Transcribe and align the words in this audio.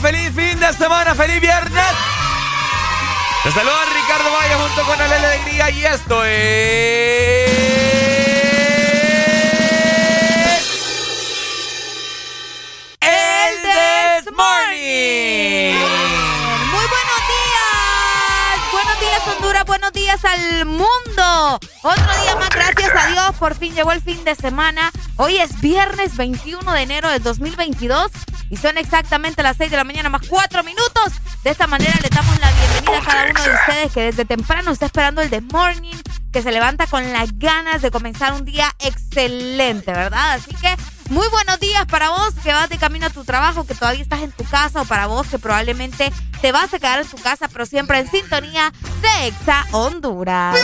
feliz 0.00 0.32
fin 0.34 0.58
de 0.58 0.72
semana, 0.72 1.14
feliz 1.14 1.40
viernes. 1.40 1.84
Te 3.42 3.52
saludan 3.52 3.88
Ricardo 3.94 4.32
Valle 4.32 4.54
junto 4.54 4.82
con 4.84 5.00
Ale 5.00 5.14
Alegría 5.14 5.70
y 5.70 5.84
esto 5.84 6.24
es. 6.24 7.50
El 13.00 13.62
This 13.62 14.32
Morning. 14.34 15.74
Muy 16.70 16.86
buenos 16.86 17.20
días. 17.28 18.72
Buenos 18.72 19.00
días, 19.00 19.22
Honduras. 19.26 19.64
Buenos 19.66 19.92
días 19.92 20.24
al 20.24 20.64
mundo. 20.66 21.60
Otro 21.82 22.22
día 22.22 22.36
más, 22.36 22.50
gracias 22.50 22.92
a 22.94 23.06
Dios. 23.08 23.36
Por 23.38 23.54
fin 23.54 23.74
llegó 23.74 23.92
el 23.92 24.00
fin 24.00 24.24
de 24.24 24.34
semana. 24.34 24.90
Hoy 25.16 25.36
es 25.36 25.60
viernes 25.60 26.16
21 26.16 26.72
de 26.72 26.80
enero 26.80 27.10
del 27.10 27.22
2022 27.22 28.10
y 28.50 28.56
son 28.56 28.76
exactamente 28.76 29.42
las 29.42 29.56
6 29.56 29.70
de 29.70 29.76
la 29.76 29.84
mañana 29.84 30.10
más 30.10 30.22
4 30.28 30.64
minutos. 30.64 31.12
De 31.44 31.50
esta 31.50 31.66
manera 31.66 31.94
le 32.02 32.08
damos 32.08 32.38
la 32.40 32.50
bienvenida 32.50 32.98
a 32.98 33.02
cada 33.02 33.30
uno 33.30 33.42
de 33.42 33.54
ustedes 33.54 33.92
que 33.92 34.02
desde 34.02 34.24
temprano 34.24 34.72
está 34.72 34.86
esperando 34.86 35.22
el 35.22 35.30
The 35.30 35.40
Morning, 35.40 35.96
que 36.32 36.42
se 36.42 36.50
levanta 36.50 36.86
con 36.86 37.12
las 37.12 37.38
ganas 37.38 37.80
de 37.80 37.90
comenzar 37.90 38.32
un 38.34 38.44
día 38.44 38.74
excelente, 38.80 39.92
¿verdad? 39.92 40.32
Así 40.32 40.54
que 40.56 40.76
muy 41.10 41.28
buenos 41.28 41.60
días 41.60 41.86
para 41.86 42.10
vos 42.10 42.34
que 42.42 42.52
vas 42.52 42.68
de 42.68 42.78
camino 42.78 43.06
a 43.06 43.10
tu 43.10 43.24
trabajo, 43.24 43.66
que 43.66 43.74
todavía 43.74 44.02
estás 44.02 44.20
en 44.20 44.32
tu 44.32 44.44
casa 44.44 44.82
o 44.82 44.84
para 44.84 45.06
vos 45.06 45.28
que 45.28 45.38
probablemente 45.38 46.12
te 46.42 46.52
vas 46.52 46.74
a 46.74 46.78
quedar 46.78 47.00
en 47.00 47.06
tu 47.06 47.18
casa, 47.18 47.48
pero 47.48 47.66
siempre 47.66 48.00
en 48.00 48.10
sintonía 48.10 48.72
de 49.00 49.28
Exa 49.28 49.64
Honduras. 49.70 50.58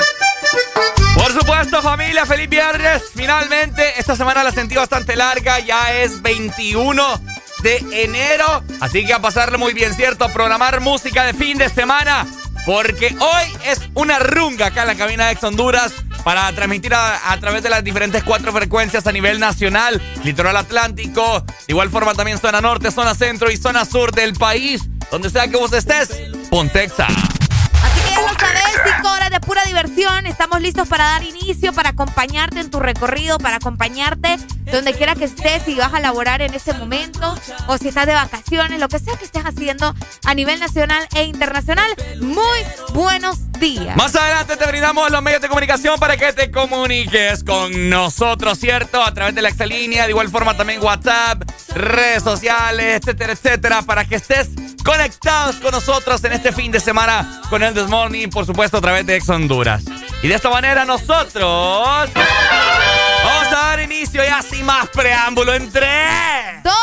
Por 1.15 1.33
supuesto, 1.33 1.81
familia, 1.83 2.27
feliz 2.27 2.49
viernes. 2.49 3.03
Finalmente, 3.15 3.99
esta 3.99 4.17
semana 4.17 4.44
la 4.44 4.53
sentí 4.53 4.75
bastante 4.75 5.17
larga, 5.17 5.61
ya 5.61 5.94
es 5.94 6.21
21 6.21 7.36
de 7.66 8.04
enero, 8.04 8.62
así 8.78 9.04
que 9.04 9.12
a 9.12 9.18
pasarle 9.18 9.58
muy 9.58 9.74
bien, 9.74 9.92
¿cierto? 9.92 10.24
A 10.24 10.28
programar 10.28 10.80
música 10.80 11.24
de 11.24 11.34
fin 11.34 11.58
de 11.58 11.68
semana, 11.68 12.24
porque 12.64 13.16
hoy 13.18 13.58
es 13.64 13.80
una 13.94 14.20
runga 14.20 14.66
acá 14.66 14.82
en 14.82 14.86
la 14.86 14.94
cabina 14.94 15.26
de 15.26 15.32
Ex 15.32 15.42
Honduras 15.42 15.92
para 16.22 16.52
transmitir 16.52 16.94
a, 16.94 17.36
través 17.40 17.64
de 17.64 17.68
las 17.68 17.82
diferentes 17.82 18.22
cuatro 18.22 18.52
frecuencias 18.52 19.04
a 19.08 19.10
nivel 19.10 19.40
nacional, 19.40 20.00
litoral 20.22 20.56
atlántico, 20.56 21.40
de 21.40 21.64
igual 21.66 21.90
forma 21.90 22.14
también 22.14 22.38
zona 22.38 22.60
norte, 22.60 22.92
zona 22.92 23.16
centro 23.16 23.50
y 23.50 23.56
zona 23.56 23.84
sur 23.84 24.12
del 24.12 24.34
país. 24.34 24.82
Donde 25.10 25.28
sea 25.28 25.48
que 25.48 25.56
vos 25.56 25.72
estés, 25.72 26.10
Pontexa. 26.48 27.06
Así 27.06 28.00
que 28.00 28.10
ya 28.10 28.20
lo 28.20 29.12
de 29.12 29.15
diversión. 29.64 30.26
Estamos 30.26 30.61
listos 30.61 30.88
para 30.88 31.05
dar 31.05 31.23
inicio, 31.23 31.73
para 31.73 31.91
acompañarte 31.91 32.61
en 32.61 32.70
tu 32.70 32.81
recorrido, 32.81 33.38
para 33.38 33.56
acompañarte 33.56 34.38
donde 34.73 34.94
quiera 34.94 35.14
que 35.14 35.25
estés, 35.25 35.62
si 35.64 35.75
vas 35.75 35.94
a 35.94 36.00
laborar 36.00 36.43
en 36.43 36.53
este 36.55 36.73
momento 36.73 37.35
o 37.69 37.79
si 37.79 37.88
estás 37.88 38.06
de 38.06 38.14
vacaciones, 38.14 38.81
lo 38.81 38.88
que 38.88 38.99
sea 38.99 39.17
que 39.17 39.25
estés 39.25 39.44
haciendo 39.44 39.94
a 40.25 40.35
nivel 40.35 40.58
nacional 40.58 41.06
e 41.14 41.25
internacional. 41.25 41.88
Muy 42.20 42.58
buenos 42.93 43.53
días. 43.53 43.97
Más 43.97 44.14
adelante 44.14 44.56
te 44.56 44.67
brindamos 44.67 45.11
los 45.11 45.23
medios 45.23 45.41
de 45.41 45.49
comunicación 45.49 45.99
para 45.99 46.17
que 46.17 46.32
te 46.32 46.50
comuniques 46.50 47.44
con 47.44 47.88
nosotros, 47.88 48.59
¿cierto? 48.59 49.02
A 49.02 49.14
través 49.14 49.35
de 49.35 49.43
la 49.43 49.49
exalínea, 49.49 50.05
de 50.05 50.11
igual 50.11 50.29
forma 50.29 50.56
también 50.56 50.82
WhatsApp, 50.82 51.43
redes 51.75 52.23
sociales, 52.23 53.00
etcétera, 53.00 53.32
etcétera, 53.32 53.82
para 53.82 54.05
que 54.05 54.17
estés 54.17 54.49
conectados 54.87 55.56
con 55.56 55.73
nosotros 55.73 56.23
en 56.23 56.33
este 56.33 56.53
fin 56.53 56.71
de 56.71 56.79
semana 56.79 57.43
con 57.50 57.62
el 57.62 57.75
This 57.75 57.88
Morning, 57.88 58.29
por 58.29 58.47
supuesto, 58.47 58.79
a 58.79 58.81
través 58.81 59.05
de 59.05 59.17
Ex 59.17 59.29
Honduras. 59.29 59.83
Y 60.23 60.29
de 60.29 60.35
esta 60.35 60.49
manera 60.49 60.85
nosotros 60.85 62.09
vamos 62.15 63.47
a 63.49 63.50
dar 63.50 63.81
inicio 63.81 64.25
ya 64.25 64.41
sin 64.43 64.65
más 64.65 64.88
preámbulo 64.88 65.55
en 65.55 65.71
3, 65.71 66.62
2, 66.62 66.75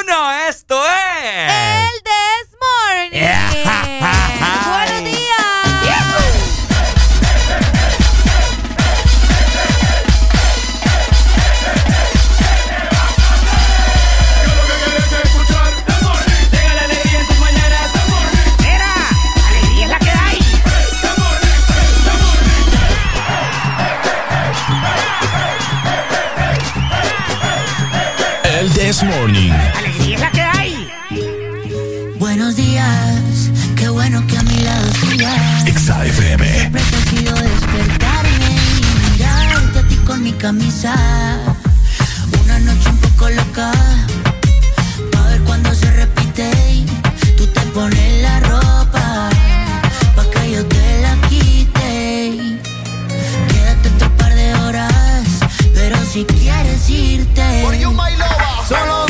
1. 0.00 0.32
Esto 0.48 0.82
es. 0.84 1.52
El 1.52 2.02
This 2.02 2.56
Morning. 2.60 3.49
This 28.90 29.04
Morning. 29.04 29.52
Alegría 29.76 30.16
es 30.16 30.20
la 30.20 30.30
que 30.32 30.40
hay. 30.40 30.90
Buenos 32.18 32.56
días, 32.56 33.48
qué 33.76 33.88
bueno 33.88 34.20
que 34.26 34.36
a 34.36 34.42
mi 34.42 34.58
lado 34.64 34.88
sigas. 35.08 35.64
Exa 35.64 36.04
FM. 36.06 36.44
Siempre 36.58 36.82
he 36.82 37.04
querido 37.04 37.36
despertarme 37.36 38.56
y 38.78 39.12
mirarte 39.12 39.78
a 39.78 39.82
ti 39.86 39.94
con 40.04 40.24
mi 40.24 40.32
camisa. 40.32 40.92
Una 42.42 42.58
noche 42.58 42.88
un 42.88 42.96
poco 42.96 43.30
loca, 43.30 43.70
pa' 45.12 45.22
ver 45.28 45.40
cuando 45.42 45.72
se 45.72 45.88
repite. 45.92 46.50
Tú 47.36 47.46
te 47.46 47.60
pones 47.72 48.22
la 48.22 48.40
ropa, 48.40 49.30
pa' 50.16 50.30
que 50.34 50.50
yo 50.50 50.66
te 50.66 51.02
la 51.02 51.14
quite. 51.28 52.58
Quédate 53.52 53.88
otro 53.94 54.16
par 54.16 54.34
de 54.34 54.52
horas, 54.52 55.24
pero 55.74 55.96
si 56.12 56.24
quieres 56.24 56.90
irte. 56.90 57.62
For 57.62 57.76
you, 57.76 57.92
my 57.92 58.10
lover. 58.16 58.39
Solo 58.70 59.09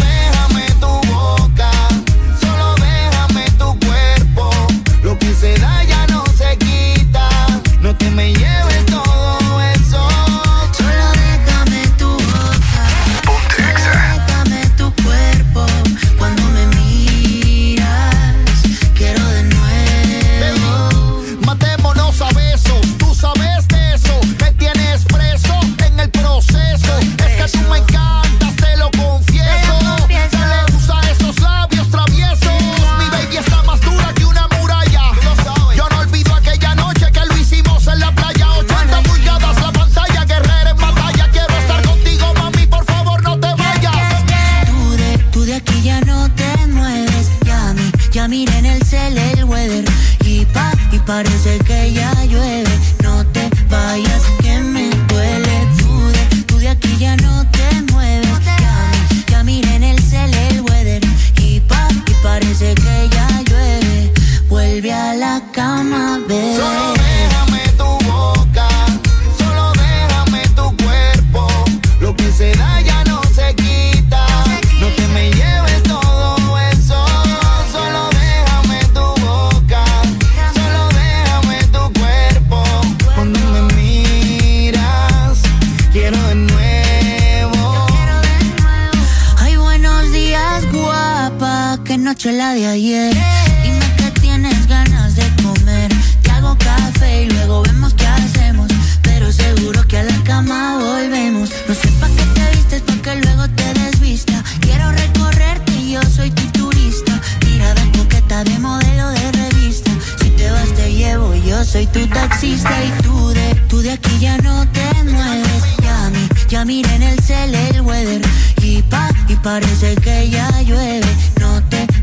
noche 92.10 92.32
la 92.32 92.54
de 92.54 92.66
ayer. 92.66 93.14
Dime 93.62 93.86
que 93.96 94.10
tienes 94.20 94.66
ganas 94.66 95.14
de 95.14 95.26
comer. 95.44 95.92
Te 96.22 96.30
hago 96.32 96.56
café 96.58 97.22
y 97.22 97.30
luego 97.30 97.62
vemos 97.62 97.94
qué 97.94 98.04
hacemos. 98.04 98.66
Pero 99.02 99.30
seguro 99.30 99.86
que 99.86 99.98
a 99.98 100.02
la 100.02 100.18
cama 100.24 100.78
volvemos. 100.78 101.50
No 101.68 101.74
sé 101.74 101.88
pa' 102.00 102.08
qué 102.16 102.24
te 102.34 102.56
vistes, 102.56 102.82
pa' 102.82 103.00
que 103.04 103.14
luego 103.14 103.44
te 103.50 103.74
desvista. 103.74 104.42
Quiero 104.58 104.90
recorrerte 104.90 105.72
y 105.72 105.92
yo 105.92 106.02
soy 106.02 106.30
tu 106.32 106.44
turista. 106.58 107.12
Mirada 107.46 107.82
coqueta 107.96 108.42
de 108.42 108.58
modelo 108.58 109.08
de 109.10 109.32
revista. 109.42 109.92
Si 110.20 110.30
te 110.30 110.50
vas, 110.50 110.70
te 110.74 110.92
llevo. 110.92 111.32
Yo 111.36 111.64
soy 111.64 111.86
tu 111.86 112.04
taxista 112.08 112.74
y 112.88 113.02
tú 113.02 113.28
de, 113.28 113.54
tú 113.68 113.82
de 113.82 113.92
aquí 113.92 114.18
ya 114.18 114.36
no 114.38 114.66
te 114.72 115.04
mueves. 115.04 115.62
Ya, 115.80 116.10
mi, 116.10 116.28
ya 116.48 116.64
miré 116.64 116.92
en 116.96 117.02
el 117.04 117.20
cel 117.20 117.54
el 117.54 117.82
weather. 117.82 118.20
Y 118.62 118.82
pa, 118.82 119.10
y 119.28 119.36
parece 119.36 119.94
que 119.94 120.28
ya 120.28 120.50
llueve. 120.62 121.10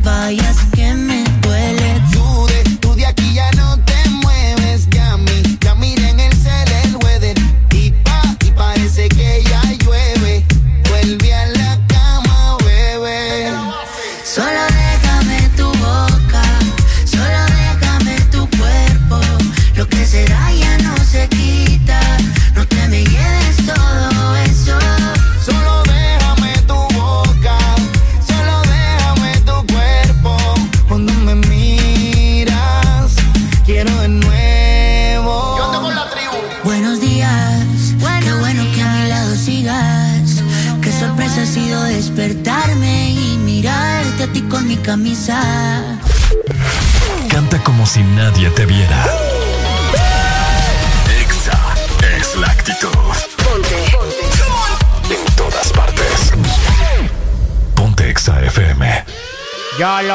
Vayas 0.07 0.59
que 0.73 0.93
me 0.93 1.16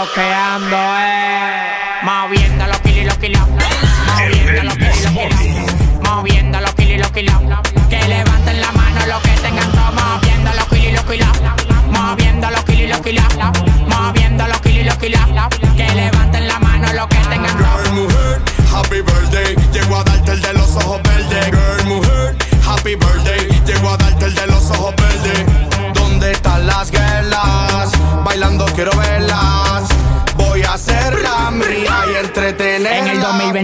lo 0.03 0.13
que 0.13 0.35
ando 0.35 0.77
es 0.99 1.12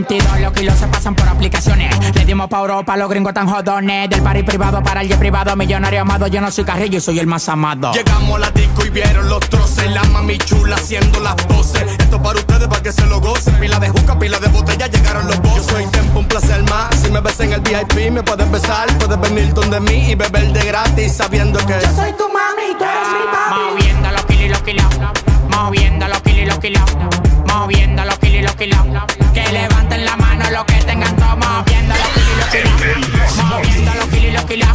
2022 0.09 0.41
los 0.41 0.53
kilos 0.53 0.79
se 0.79 0.87
pasan 0.87 1.15
por 1.15 1.29
aplicaciones. 1.29 2.15
Le 2.15 2.25
dimos 2.25 2.49
pa' 2.49 2.61
Europa, 2.61 2.97
los 2.97 3.11
gringos 3.11 3.35
tan 3.35 3.47
jodones. 3.47 4.09
Del 4.09 4.23
party 4.23 4.43
privado 4.43 4.83
para 4.83 5.03
el 5.03 5.09
jet 5.09 5.19
privado, 5.19 5.55
millonario 5.55 6.01
amado. 6.01 6.27
Yo 6.29 6.41
no 6.41 6.51
soy 6.51 6.65
carrillo 6.65 6.97
y 6.97 7.01
soy 7.01 7.19
el 7.19 7.27
más 7.27 7.47
amado. 7.49 7.93
Llegamos 7.93 8.37
a 8.37 8.39
la 8.39 8.51
disco 8.51 8.87
y 8.87 8.91
vieron 8.91 9.29
los 9.29 9.41
troces. 9.51 9.91
La 9.91 10.03
mami 10.05 10.39
chula 10.39 10.77
haciendo 10.77 11.21
las 11.21 11.35
poses. 11.45 11.83
Esto 11.99 12.23
para 12.23 12.39
ustedes, 12.39 12.69
para 12.69 12.83
que 12.83 12.93
se 12.93 13.05
lo 13.07 13.21
gocen. 13.21 13.55
Pila 13.61 13.79
de 13.79 13.91
juca, 13.91 14.19
pila 14.19 14.39
de 14.39 14.49
botella, 14.49 14.87
llegaron 14.87 15.27
los 15.27 15.39
bosses. 15.43 15.67
Yo 15.67 15.73
soy 15.75 15.87
tempo, 15.89 16.21
un 16.21 16.27
placer 16.27 16.63
más. 16.71 16.95
Si 16.97 17.11
me 17.11 17.21
ves 17.21 17.41
en 17.41 17.53
el 17.53 17.61
VIP, 17.61 18.11
me 18.11 18.23
puedes 18.23 18.51
besar. 18.51 18.89
Puedes 18.99 19.21
venir 19.21 19.53
donde 19.53 19.79
mí 19.81 20.11
y 20.11 20.15
beber 20.15 20.53
de 20.55 20.65
gratis, 20.65 21.17
sabiendo 21.17 21.59
que 21.67 21.75
yo 21.75 21.95
soy 21.95 22.13
tu 22.15 22.25
mami 22.33 22.73
y 22.73 22.79
tú 22.79 22.85
eres 22.85 23.09
mi 23.13 23.27
papi. 23.31 23.61
Moviendo 23.75 24.11
los 24.11 24.25
kilos 24.25 24.43
y 24.43 24.49
los 24.49 24.63
kilos. 24.63 24.87
Moviendo 25.51 26.09
los 26.09 26.21
kilos 26.23 26.41
y 26.41 26.47
los 26.47 26.59
kilos. 26.59 27.38
Moviendo 27.59 28.05
los 28.05 28.17
kilos 28.21 28.37
y 28.39 28.43
los 28.43 28.55
kilos. 28.55 29.05
Que 29.35 29.53
levanten 29.53 30.05
la 30.05 30.17
mano 30.17 30.49
los 30.49 30.65
que 30.65 30.75
tengan 30.85 31.15
todo. 31.17 31.37
Moviendo 31.37 31.93
los 31.93 32.09
kilos 32.15 32.29
y 32.29 32.37
los 32.39 32.49
kilos. 32.51 33.45
Moviendo 33.45 33.95
los 33.95 34.07
kilos 34.07 34.25
y 34.25 34.31
los 34.31 34.45
kilos. 34.45 34.69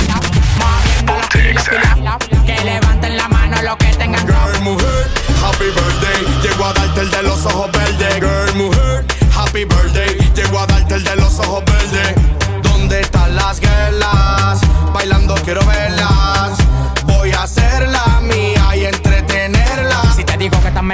Moviendo 0.60 1.14
los 1.14 1.28
kilos 1.30 1.50
y 1.50 1.54
los 1.54 2.18
kilos. 2.18 2.46
Que 2.46 2.64
levanten 2.66 3.16
la 3.16 3.28
mano 3.30 3.62
los 3.62 3.78
que 3.78 3.88
tengan 3.96 4.28
todo. 4.28 4.36
Girl, 4.36 4.62
mujer, 4.64 5.08
happy 5.42 5.66
birthday. 5.66 6.42
Llego 6.42 6.66
a 6.66 6.74
darte 6.74 7.02
el 7.02 7.10
de 7.10 7.24
los 7.24 7.46
ojos 7.46 7.72
verdes. 7.72 8.16
Girl, 8.16 8.56
mujer, 8.56 9.06
happy 9.34 9.64
birthday. 9.64 10.18
Llego 10.36 10.60
a 10.60 10.68
darte 10.68 10.96
el 10.96 11.04
de 11.06 11.16
los 11.16 11.40
ojos 11.40 11.64
verdes. 11.64 11.73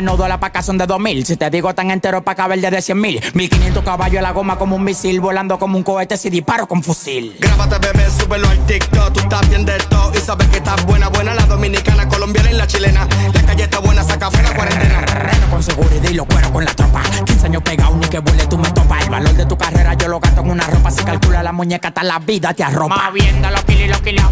Menudo 0.01 0.27
la 0.29 0.39
paca 0.39 0.61
son 0.61 0.77
de 0.77 0.87
2000 0.87 1.25
Si 1.25 1.35
te 1.35 1.49
digo 1.49 1.73
tan 1.75 1.91
entero 1.91 2.23
pa' 2.23 2.35
caber 2.35 2.61
de 2.61 2.81
100 2.81 2.99
mil. 2.99 3.21
1500 3.33 3.83
caballos 3.83 4.17
en 4.17 4.23
la 4.23 4.31
goma 4.31 4.57
como 4.57 4.75
un 4.77 4.83
misil 4.83 5.19
Volando 5.19 5.59
como 5.59 5.77
un 5.77 5.83
cohete 5.83 6.15
si 6.15 6.29
disparo 6.29 6.67
con 6.67 6.81
fusil. 6.83 7.35
Grábate, 7.39 7.77
bebé, 7.79 8.09
súbelo 8.09 8.47
al 8.47 8.65
TikTok. 8.65 9.13
Tú 9.13 9.19
estás 9.19 9.49
bien 9.49 9.65
de 9.65 9.77
todo 9.89 10.11
y 10.15 10.19
sabes 10.19 10.47
que 10.47 10.57
estás 10.57 10.85
buena, 10.85 11.09
buena. 11.09 11.33
La 11.35 11.45
dominicana, 11.45 12.07
colombiana 12.07 12.51
y 12.51 12.53
la 12.53 12.67
chilena. 12.67 13.07
La 13.33 13.41
calle 13.43 13.63
está 13.63 13.79
buena, 13.79 14.03
saca 14.03 14.31
fuera 14.31 14.53
cuarentena. 14.53 15.01
Reno 15.01 15.49
con 15.49 15.63
seguridad 15.63 16.09
y 16.09 16.13
lo 16.13 16.25
cuero 16.25 16.51
con 16.51 16.63
la 16.63 16.73
tropa. 16.73 17.01
15 17.25 17.45
años 17.47 17.63
pegado 17.63 17.95
ni 17.97 18.07
que 18.07 18.19
vuele 18.19 18.45
tú 18.47 18.57
me 18.57 18.69
topas. 18.71 19.03
El 19.03 19.09
valor 19.09 19.33
de 19.33 19.45
tu 19.45 19.57
carrera 19.57 19.93
yo 19.95 20.07
lo 20.07 20.19
gasto 20.19 20.41
en 20.41 20.51
una 20.51 20.65
ropa. 20.67 20.91
Si 20.91 21.03
calcula 21.03 21.43
la 21.43 21.51
muñeca 21.51 21.89
hasta 21.89 22.03
la 22.03 22.19
vida 22.19 22.53
te 22.53 22.63
arropa. 22.63 22.95
Moviendo 23.07 23.49
los 23.49 23.63
kilos 23.65 23.81
y 23.81 23.87
los 23.87 24.01
kilos. 24.01 24.25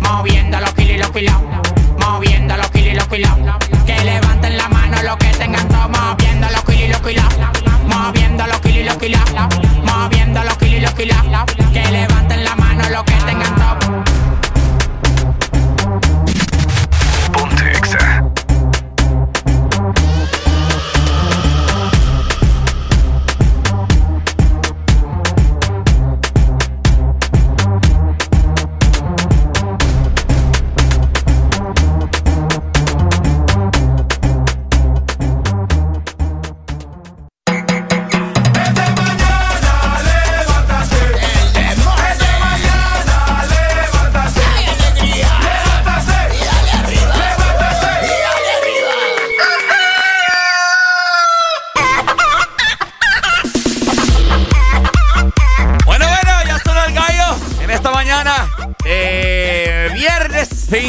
Moviendo 0.00 0.60
los 0.60 0.72
kilos 0.72 0.96
y 0.96 0.98
los 0.98 1.10
kilos. 1.10 1.34
Moviendo 1.98 2.56
los 2.56 2.70
kilos 2.70 2.81
Que 2.92 4.04
levanten 4.04 4.58
la 4.58 4.68
mano 4.68 5.02
los 5.02 5.16
que 5.16 5.28
tengan 5.38 5.66
Moviendo 5.90 6.46
los 6.50 6.76
y 6.76 6.88
los 6.88 7.00
kilos 7.00 7.24
Moviendo 7.86 8.46
los 8.46 8.66
y 8.66 8.82
los 8.82 8.96
kilos 8.96 9.20
Moviendo 9.82 10.44
los 10.44 10.62
y 10.62 10.80
los 10.80 10.92
kilos 10.92 11.16
Que 11.72 11.90
levanten 11.90 12.44
la 12.44 12.54
mano 12.54 12.82
los 12.90 13.02
que 13.04 13.14
tengan 13.14 13.61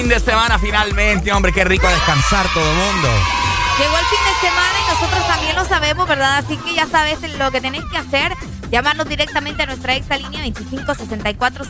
fin 0.03 0.09
de 0.09 0.19
semana 0.19 0.59
finalmente. 0.59 1.31
Hombre, 1.31 1.53
qué 1.53 1.63
rico 1.63 1.87
descansar 1.87 2.45
todo 2.53 2.69
el 2.69 2.75
mundo. 2.75 3.07
Llegó 3.79 3.97
el 3.97 4.05
fin 4.05 4.19
de 4.25 4.49
semana 4.49 4.73
y 4.83 4.91
nosotros 4.91 5.27
también 5.27 5.55
lo 5.55 5.65
sabemos, 5.65 6.07
¿verdad? 6.09 6.39
Así 6.39 6.57
que 6.57 6.75
ya 6.75 6.85
sabes 6.87 7.19
lo 7.37 7.51
que 7.51 7.61
tenés 7.61 7.83
que 7.89 7.97
hacer. 7.97 8.33
Llamarnos 8.69 9.07
directamente 9.07 9.63
a 9.63 9.65
nuestra 9.65 9.95
exa 9.95 10.17
línea 10.17 10.41
2564 10.41 11.65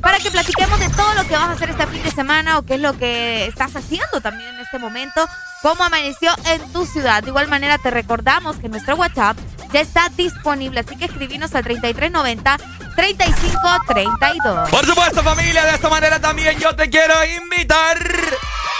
para 0.00 0.18
que 0.18 0.30
platiquemos 0.30 0.80
de 0.80 0.88
todo 0.90 1.12
lo 1.14 1.26
que 1.26 1.34
vas 1.34 1.48
a 1.48 1.52
hacer 1.52 1.70
este 1.70 1.86
fin 1.88 2.02
de 2.02 2.10
semana 2.10 2.58
o 2.58 2.62
qué 2.62 2.74
es 2.74 2.80
lo 2.80 2.96
que 2.96 3.46
estás 3.46 3.76
haciendo 3.76 4.20
también 4.22 4.54
en 4.54 4.60
este 4.60 4.78
momento, 4.78 5.28
cómo 5.62 5.84
amaneció 5.84 6.30
en 6.46 6.72
tu 6.72 6.86
ciudad. 6.86 7.22
De 7.22 7.30
igual 7.30 7.48
manera 7.48 7.76
te 7.76 7.90
recordamos 7.90 8.56
que 8.56 8.68
nuestro 8.68 8.96
WhatsApp 8.96 9.36
ya 9.74 9.80
está 9.80 10.08
disponible, 10.10 10.80
así 10.80 10.96
que 10.96 11.06
escribinos 11.06 11.52
al 11.52 11.64
3390 11.64 12.58
3532. 12.94 14.70
Por 14.70 14.86
supuesto, 14.86 15.20
familia, 15.24 15.64
de 15.64 15.72
esta 15.72 15.88
manera 15.88 16.20
también 16.20 16.56
yo 16.60 16.76
te 16.76 16.88
quiero 16.88 17.12
invitar 17.42 17.98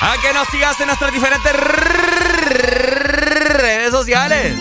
a 0.01 0.17
que 0.23 0.33
nos 0.33 0.47
sigas 0.49 0.79
en 0.81 0.87
nuestras 0.87 1.13
diferentes 1.13 1.53
redes 3.59 3.91
sociales. 3.91 4.57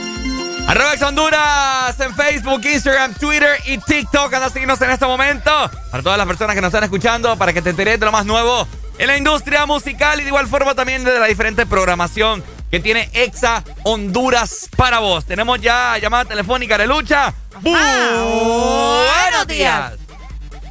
Arroba 0.68 0.94
Honduras 1.08 2.00
en 2.00 2.16
Facebook, 2.16 2.62
Instagram, 2.66 3.14
Twitter 3.14 3.60
y 3.68 3.78
TikTok. 3.78 4.34
Anda 4.34 4.48
a 4.48 4.50
seguirnos 4.50 4.82
en 4.82 4.90
este 4.90 5.06
momento. 5.06 5.52
Para 5.92 6.02
todas 6.02 6.18
las 6.18 6.26
personas 6.26 6.56
que 6.56 6.62
nos 6.62 6.70
están 6.70 6.84
escuchando, 6.84 7.38
para 7.38 7.54
que 7.54 7.62
te 7.62 7.70
enteres 7.70 8.00
de 8.00 8.06
lo 8.08 8.12
más 8.12 8.26
nuevo 8.26 8.68
en 8.98 9.06
la 9.06 9.18
industria 9.18 9.68
musical 9.68 10.20
y 10.20 10.24
de 10.24 10.30
igual 10.30 10.48
forma 10.48 10.74
también 10.74 11.04
de 11.04 11.20
la 11.20 11.28
diferente 11.28 11.68
programación 11.68 12.44
que 12.74 12.80
tiene 12.80 13.08
Exa 13.14 13.64
Honduras 13.84 14.68
para 14.76 14.98
vos. 14.98 15.24
Tenemos 15.26 15.62
ya 15.62 15.96
llamada 16.00 16.26
telefónica 16.26 16.76
de 16.76 16.88
lucha. 16.88 17.32
Buenos 17.62 19.46
días. 19.48 19.94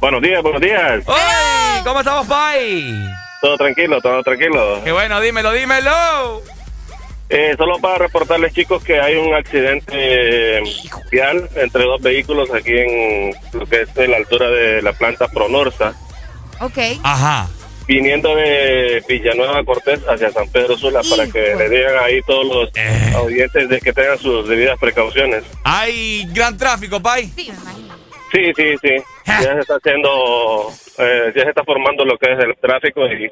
Buenos 0.01 0.21
días, 0.21 0.43
buenos 0.43 0.59
días. 0.59 1.01
¡Hoy! 1.07 1.81
¿Cómo 1.85 1.99
estamos, 2.01 2.27
Pai? 2.27 2.93
Todo 3.41 3.55
tranquilo, 3.55 4.01
todo 4.01 4.21
tranquilo. 4.21 4.81
Qué 4.83 4.91
bueno, 4.91 5.21
dímelo, 5.21 5.53
dímelo. 5.53 6.41
Eh, 7.29 7.55
solo 7.57 7.79
para 7.79 7.99
reportarles, 7.99 8.53
chicos, 8.53 8.83
que 8.83 8.99
hay 8.99 9.15
un 9.15 9.33
accidente 9.33 10.61
vial 11.09 11.49
entre 11.55 11.85
dos 11.85 12.01
vehículos 12.01 12.49
aquí 12.53 12.79
en 12.79 13.33
lo 13.53 13.65
que 13.65 13.83
es 13.83 14.09
la 14.09 14.17
altura 14.17 14.49
de 14.49 14.81
la 14.81 14.91
planta 14.91 15.29
Pronorsa, 15.29 15.93
Ok. 16.59 16.79
Ajá. 17.01 17.47
Viniendo 17.87 18.35
de 18.35 19.03
Villanueva 19.07 19.63
Cortés 19.63 19.99
hacia 20.07 20.29
San 20.31 20.47
Pedro 20.49 20.77
Sula, 20.77 21.01
para 21.09 21.25
que 21.27 21.55
le 21.55 21.69
digan 21.69 21.95
ahí 22.03 22.21
todos 22.25 22.45
los 22.45 22.69
Eh. 22.75 23.13
audientes 23.15 23.69
de 23.69 23.79
que 23.81 23.91
tengan 23.93 24.17
sus 24.17 24.47
debidas 24.47 24.77
precauciones. 24.79 25.43
Hay 25.63 26.25
gran 26.33 26.57
tráfico, 26.57 27.01
Pai. 27.01 27.25
Sí, 27.35 27.51
me 27.51 27.57
imagino. 27.57 27.93
Sí, 28.31 28.51
sí, 28.55 28.75
sí. 28.81 28.95
Ya 29.25 29.53
se 29.53 29.59
está 29.59 29.75
haciendo, 29.75 30.71
eh, 30.97 31.33
ya 31.35 31.43
se 31.43 31.49
está 31.49 31.63
formando 31.63 32.03
lo 32.03 32.17
que 32.17 32.31
es 32.33 32.39
el 32.39 32.55
tráfico 32.59 33.05
y, 33.05 33.31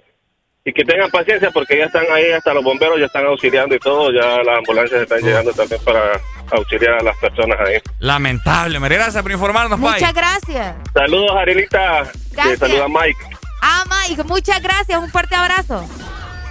y 0.64 0.74
que 0.74 0.84
tengan 0.86 1.10
paciencia 1.10 1.50
porque 1.52 1.78
ya 1.78 1.86
están 1.86 2.06
ahí, 2.12 2.32
hasta 2.32 2.54
los 2.54 2.64
bomberos 2.64 3.00
ya 3.00 3.06
están 3.08 3.26
auxiliando 3.26 3.74
y 3.76 3.80
todo, 3.80 4.12
ya 4.12 4.44
las 4.44 4.60
ambulancias 4.60 5.02
están 5.02 5.22
llegando 5.22 5.52
también 5.54 5.82
para 5.84 6.20
auxiliar 6.52 7.00
a 7.00 7.04
las 7.04 7.18
personas 7.18 7.58
ahí. 7.68 7.78
Lamentable. 8.00 8.80
Me 8.80 8.90
gracias 8.90 9.24
por 9.24 9.32
informarnos, 9.32 9.80
Pai. 9.80 9.94
Muchas 9.94 10.14
gracias. 10.14 10.76
Saludos, 10.94 11.32
Arilita. 11.36 12.04
Gracias. 12.34 12.60
saluda 12.60 12.88
Mike. 12.88 13.18
Ah, 13.62 13.84
Mike, 13.90 14.24
muchas 14.24 14.62
gracias. 14.62 15.00
Un 15.00 15.10
fuerte 15.10 15.36
abrazo. 15.36 15.88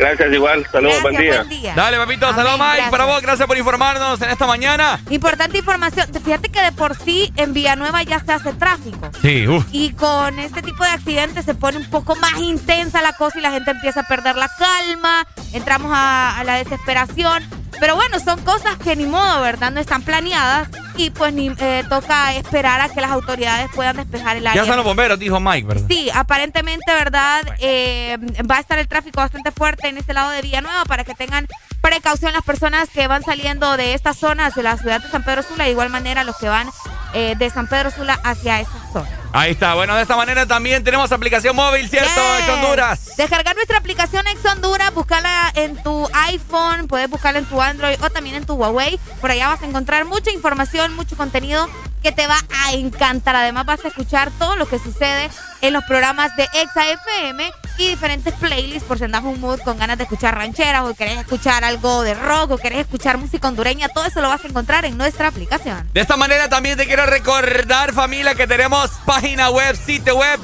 Gracias, 0.01 0.33
igual. 0.33 0.67
Saludos, 0.73 1.03
buen, 1.03 1.17
día. 1.17 1.75
Dale, 1.77 1.99
papito. 1.99 2.33
Saludos, 2.33 2.59
Mike. 2.59 2.91
Para 2.91 3.05
vos, 3.05 3.21
gracias 3.21 3.47
por 3.47 3.59
informarnos 3.59 4.23
en 4.23 4.31
esta 4.31 4.47
mañana. 4.47 4.99
Importante 5.11 5.59
información. 5.59 6.09
Fíjate 6.25 6.49
que 6.49 6.63
de 6.63 6.73
por 6.73 6.97
sí 6.97 7.31
en 7.37 7.53
Villanueva 7.53 8.03
ya 8.03 8.19
se 8.25 8.33
hace 8.33 8.55
tráfico. 8.55 9.11
Sí, 9.21 9.47
uff. 9.47 9.67
Y 9.73 9.93
con 9.93 10.39
este 10.39 10.63
tipo 10.63 10.85
de 10.85 10.91
accidentes 10.91 11.45
se 11.45 11.55
pone 11.55 11.77
un 11.77 11.91
poco 11.91 12.17
más 12.17 12.39
intensa 12.39 13.03
la 13.03 13.13
cosa 13.13 13.41
y 13.41 13.43
la 13.43 13.51
gente 13.51 13.73
empieza 13.73 14.01
a 14.01 14.05
perder 14.05 14.37
la 14.37 14.49
calma. 14.49 15.27
Entramos 15.53 15.93
a 15.95 16.43
la 16.47 16.55
desesperación. 16.55 17.60
Pero 17.81 17.97
bueno, 17.97 18.21
son 18.21 18.41
cosas 18.43 18.77
que 18.77 18.95
ni 18.95 19.07
modo, 19.07 19.41
¿verdad? 19.41 19.71
No 19.73 19.81
están 19.81 20.03
planeadas 20.03 20.69
y 20.97 21.11
pues 21.11 21.33
ni 21.33 21.51
eh, 21.59 21.83
toca 21.89 22.35
esperar 22.35 22.81
a 22.83 22.91
que 22.91 23.01
las 23.01 23.11
autoridades 23.11 23.71
puedan 23.75 23.97
despejar 23.97 24.37
el 24.37 24.47
área. 24.47 24.63
Ya 24.63 24.67
son 24.67 24.77
los 24.77 24.85
bomberos, 24.85 25.19
dijo 25.19 25.41
Mike, 25.41 25.67
¿verdad? 25.67 25.87
Sí, 25.89 26.11
aparentemente, 26.13 26.93
¿verdad? 26.93 27.43
Eh, 27.59 28.19
va 28.49 28.59
a 28.59 28.61
estar 28.61 28.79
el 28.79 28.87
tráfico 28.87 29.21
bastante 29.21 29.51
fuerte 29.51 29.89
en 29.89 29.97
este 29.97 30.13
lado 30.13 30.31
de 30.31 30.43
Villanueva 30.43 30.85
para 30.85 31.05
que 31.05 31.15
tengan 31.15 31.47
precaución 31.81 32.33
las 32.33 32.45
personas 32.45 32.89
que 32.91 33.07
van 33.07 33.23
saliendo 33.23 33.77
de 33.77 33.95
estas 33.95 34.19
zonas 34.19 34.55
de 34.55 34.63
la 34.63 34.77
ciudad 34.77 35.01
de 35.01 35.09
San 35.09 35.25
Pedro 35.25 35.43
Sula, 35.43 35.65
de 35.65 35.71
igual 35.71 35.91
manera 35.91 36.25
los 36.25 36.37
que 36.37 36.49
van 36.49 36.69
eh, 37.13 37.35
de 37.37 37.51
San 37.51 37.67
Pedro 37.67 37.91
Sula 37.91 38.19
hacia 38.23 38.61
esa 38.61 38.93
zona. 38.93 39.09
Ahí 39.33 39.53
está. 39.53 39.75
Bueno, 39.75 39.95
de 39.95 40.03
esta 40.03 40.17
manera 40.17 40.47
también 40.47 40.83
tenemos 40.83 41.13
aplicación 41.13 41.55
móvil, 41.55 41.89
¿cierto? 41.89 42.21
Ex 42.39 42.49
Honduras. 42.49 43.17
Descargar 43.17 43.55
nuestra 43.55 43.79
aplicación 43.79 44.27
Ex 44.27 44.45
Honduras, 44.45 44.93
buscarla 44.93 45.53
en 45.55 45.81
tu 45.83 46.09
iPhone, 46.13 46.89
puedes 46.89 47.09
buscarla 47.09 47.39
en 47.39 47.47
tu 47.47 47.61
Android 47.61 47.97
o 48.03 48.11
también 48.11 48.37
en 48.37 48.45
tu 48.45 48.55
Huawei. 48.55 48.99
Por 49.21 49.31
allá 49.31 49.49
vas 49.49 49.63
a 49.63 49.67
encontrar 49.67 50.05
mucha 50.05 50.31
información, 50.33 50.95
mucho 50.95 51.17
contenido 51.17 51.69
que 52.03 52.13
te 52.13 52.27
va 52.27 52.39
a 52.65 52.73
encantar. 52.73 53.37
Además 53.37 53.67
vas 53.67 53.85
a 53.85 53.89
escuchar 53.89 54.31
todo 54.39 54.57
lo 54.57 54.67
que 54.67 54.79
sucede 54.79 55.31
en 55.61 55.73
los 55.73 55.85
programas 55.85 56.35
de 56.37 56.49
Exa 56.55 56.91
FM 56.91 57.53
y 57.79 57.89
diferentes 57.89 58.35
playlists 58.35 58.85
por 58.85 58.99
si 58.99 59.05
andas 59.05 59.23
un 59.25 59.41
mood 59.41 59.61
con 59.61 59.79
ganas 59.79 59.99
de 59.99 60.05
escuchar 60.05 60.35
rancheras 60.35 60.83
o 60.85 60.95
querés 60.95 61.19
escuchar 61.19 61.65
algo 61.65 62.03
de 62.03 62.15
rock 62.15 62.53
o 62.53 62.59
querés 62.59 62.81
escuchar 62.81 63.19
música 63.19 63.49
hondureña. 63.49 63.89
Todo 63.89 64.07
eso 64.07 64.21
lo 64.21 64.29
vas 64.29 64.45
a 64.45 64.49
encontrar 64.49 64.85
en 64.85 64.97
nuestra 64.97 65.29
aplicación. 65.29 65.89
De 65.93 66.01
esta 66.01 66.17
manera 66.17 66.49
también 66.49 66.77
te 66.77 66.87
quiero 66.87 67.07
recordar 67.07 67.93
familia 67.93 68.35
que 68.35 68.47
tenemos 68.47 68.91
página 69.05 69.51
web, 69.51 69.77
sitio 69.77 70.17
web 70.17 70.41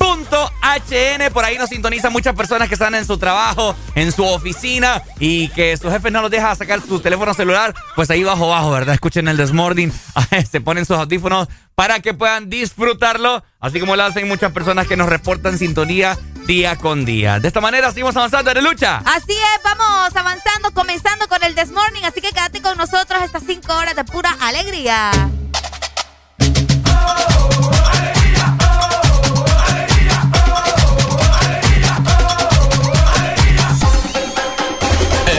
www.exafm.hn. 0.00 1.32
Por 1.32 1.44
ahí 1.44 1.58
nos 1.58 1.68
sintonizan 1.68 2.12
muchas 2.12 2.34
personas 2.34 2.68
que 2.68 2.74
están 2.74 2.94
en 2.94 3.04
su 3.04 3.18
trabajo, 3.18 3.76
en 3.94 4.12
su 4.12 4.24
oficina 4.24 5.02
y 5.18 5.48
que 5.48 5.76
su 5.76 5.90
jefe 5.90 6.10
no 6.10 6.22
los 6.22 6.30
deja 6.30 6.54
sacar 6.54 6.80
su 6.80 7.00
teléfono 7.00 7.34
celular. 7.34 7.74
Pues 7.94 8.10
ahí 8.10 8.24
bajo, 8.24 8.48
bajo, 8.48 8.70
¿verdad? 8.70 8.94
Escuchen 8.94 9.28
el 9.28 9.36
Desmorning, 9.36 9.92
se 10.50 10.60
ponen 10.60 10.84
sus 10.84 10.96
audífonos 10.96 11.48
para 11.74 12.00
que 12.00 12.14
puedan 12.14 12.50
disfrutarlo, 12.50 13.42
así 13.58 13.80
como 13.80 13.96
lo 13.96 14.04
hacen 14.04 14.28
muchas 14.28 14.52
personas 14.52 14.86
que 14.86 14.96
nos 14.96 15.08
reportan 15.08 15.58
sintonía 15.58 16.18
día 16.46 16.76
con 16.76 17.04
día. 17.04 17.38
De 17.38 17.48
esta 17.48 17.60
manera 17.60 17.90
seguimos 17.90 18.16
avanzando 18.16 18.50
en 18.50 18.64
lucha. 18.64 19.02
Así 19.04 19.32
es, 19.32 19.62
vamos 19.62 20.14
avanzando, 20.14 20.72
comenzando 20.74 21.28
con 21.28 21.42
el 21.42 21.54
Desmorning, 21.54 22.04
así 22.04 22.20
que 22.20 22.30
quédate 22.30 22.60
con 22.60 22.76
nosotros 22.76 23.22
estas 23.22 23.44
cinco 23.46 23.74
horas 23.74 23.94
de 23.94 24.04
pura 24.04 24.36
alegría. 24.40 25.10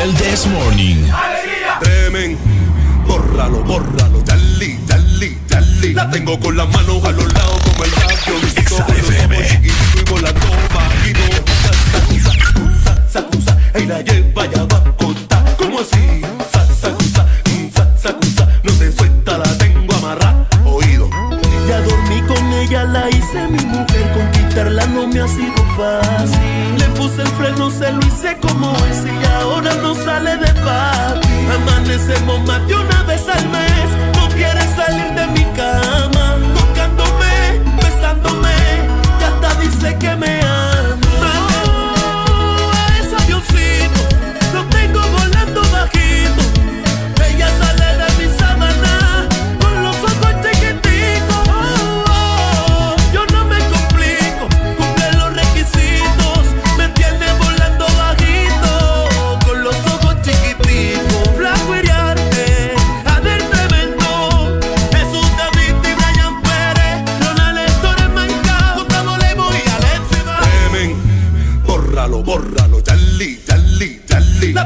El 0.02 0.16
This 0.16 0.48
Morning. 0.48 1.06
Tremen, 1.80 2.36
bórralo, 3.06 3.64
bórralo, 3.64 4.20
dali, 4.24 4.80
dali, 4.88 5.38
dali. 5.48 5.94
La 5.94 6.10
tengo 6.10 6.40
con 6.40 6.58
las 6.58 6.68
manos 6.70 7.04
a 7.06 7.12
los 7.12 7.32
lados 7.32 7.62
como 7.64 7.84
el 7.84 7.92
radio. 7.92 8.40
XFM. 8.40 9.62
Y 9.64 10.10
volando 10.10 10.48
bajito. 10.74 11.20
Sacusa, 13.12 13.56
ey 13.76 13.86
la 13.86 14.02
lleva 14.02 14.48
ya 14.48 14.64
va 14.64 14.78
a 14.78 14.92
contar. 14.98 15.56
¿Cómo 15.58 15.80
así? 15.82 16.22
Sacusa, 16.82 17.28
sacusa, 17.96 18.48
no 18.64 18.72
se 18.74 18.92
suelta, 18.92 19.38
la 19.38 19.58
tengo 19.60 19.94
amarrada. 19.98 20.48
Oído. 20.66 21.08
Ya 21.68 21.80
dormí 21.82 22.22
con 22.22 22.44
ella, 22.54 22.86
la 22.86 23.08
hice 23.08 23.48
mi 23.50 23.64
mujer. 23.66 24.12
Conquistarla 24.14 24.88
no 24.88 25.08
me 25.08 25.22
ha 25.22 25.28
sido 25.28 25.64
fácil. 25.78 26.61
El 27.18 27.28
freno, 27.28 27.70
se 27.70 27.92
lo 27.92 28.00
hice 28.08 28.38
como 28.40 28.72
es 28.86 29.04
y 29.06 29.26
ahora 29.34 29.74
no 29.82 29.94
sale 29.94 30.38
de 30.38 30.54
paz. 30.62 31.20
Amanecemos 31.56 32.40
más 32.48 32.66
de 32.68 32.76
una 32.76 33.04
vez 33.04 33.28
al 33.28 33.50
mes. 33.50 34.16
No 34.16 34.30
quiere 34.30 34.62
salir 34.76 35.12
de 35.14 35.28
mi 35.28 35.44
cama. 35.56 36.21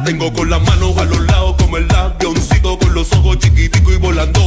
Tengo 0.04 0.32
con 0.34 0.50
las 0.52 0.62
manos 0.62 0.96
a 0.98 1.06
los 1.06 1.20
lados 1.26 1.56
como 1.58 1.78
el 1.78 1.90
avioncito 1.90 2.78
con 2.78 2.94
los 2.94 3.12
ojos 3.14 3.40
chiquiticos 3.40 3.94
y 3.94 3.98
volando 3.98 4.40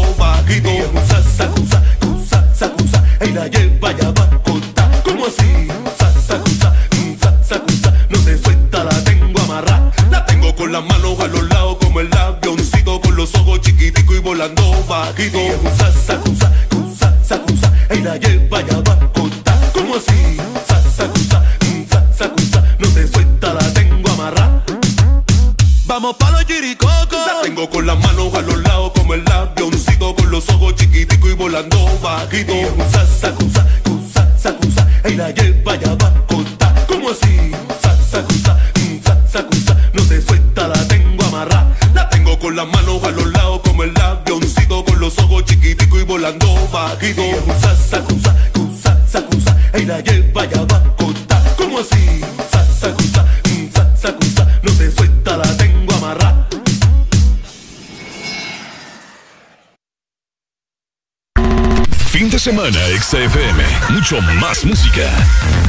Más 64.11 64.65
música. 64.65 65.03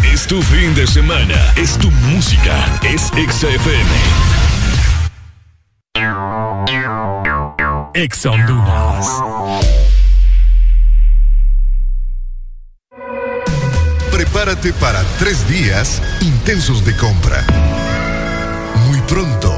Es 0.01 0.25
tu 0.25 0.41
fin 0.41 0.73
de 0.73 0.87
semana. 0.87 1.35
Es 1.57 1.77
tu 1.77 1.91
música. 1.91 2.79
Es 2.83 3.07
XFM. 3.07 3.89
Ex 7.93 8.25
Honduras. 8.25 9.07
Prepárate 14.09 14.71
para 14.71 15.03
tres 15.17 15.45
días 15.49 16.01
intensos 16.21 16.85
de 16.85 16.95
compra. 16.95 17.43
Muy 18.87 19.01
pronto, 19.01 19.51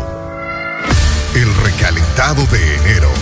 el 1.36 1.56
recalentado 1.58 2.48
de 2.48 2.76
enero. 2.78 3.21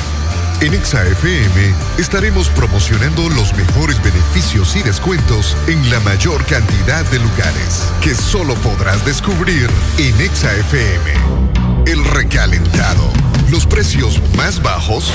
En 0.62 0.74
ExaFM 0.74 1.74
estaremos 1.98 2.50
promocionando 2.50 3.30
los 3.30 3.56
mejores 3.56 4.02
beneficios 4.04 4.76
y 4.76 4.84
descuentos 4.84 5.56
en 5.68 5.90
la 5.90 6.02
mayor 6.02 6.46
cantidad 6.46 7.06
de 7.12 7.20
lugares 7.20 7.88
que 8.02 8.14
solo 8.14 8.56
podrás 8.56 9.06
descubrir 9.06 9.70
en 9.98 10.20
ExaFM. 10.20 11.14
El 11.86 12.04
recalentado. 12.04 13.10
Los 13.50 13.66
precios 13.66 14.22
más 14.36 14.62
bajos 14.62 15.14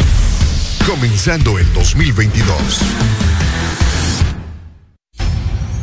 comenzando 0.86 1.58
el 1.58 1.70
2022. 1.74 2.80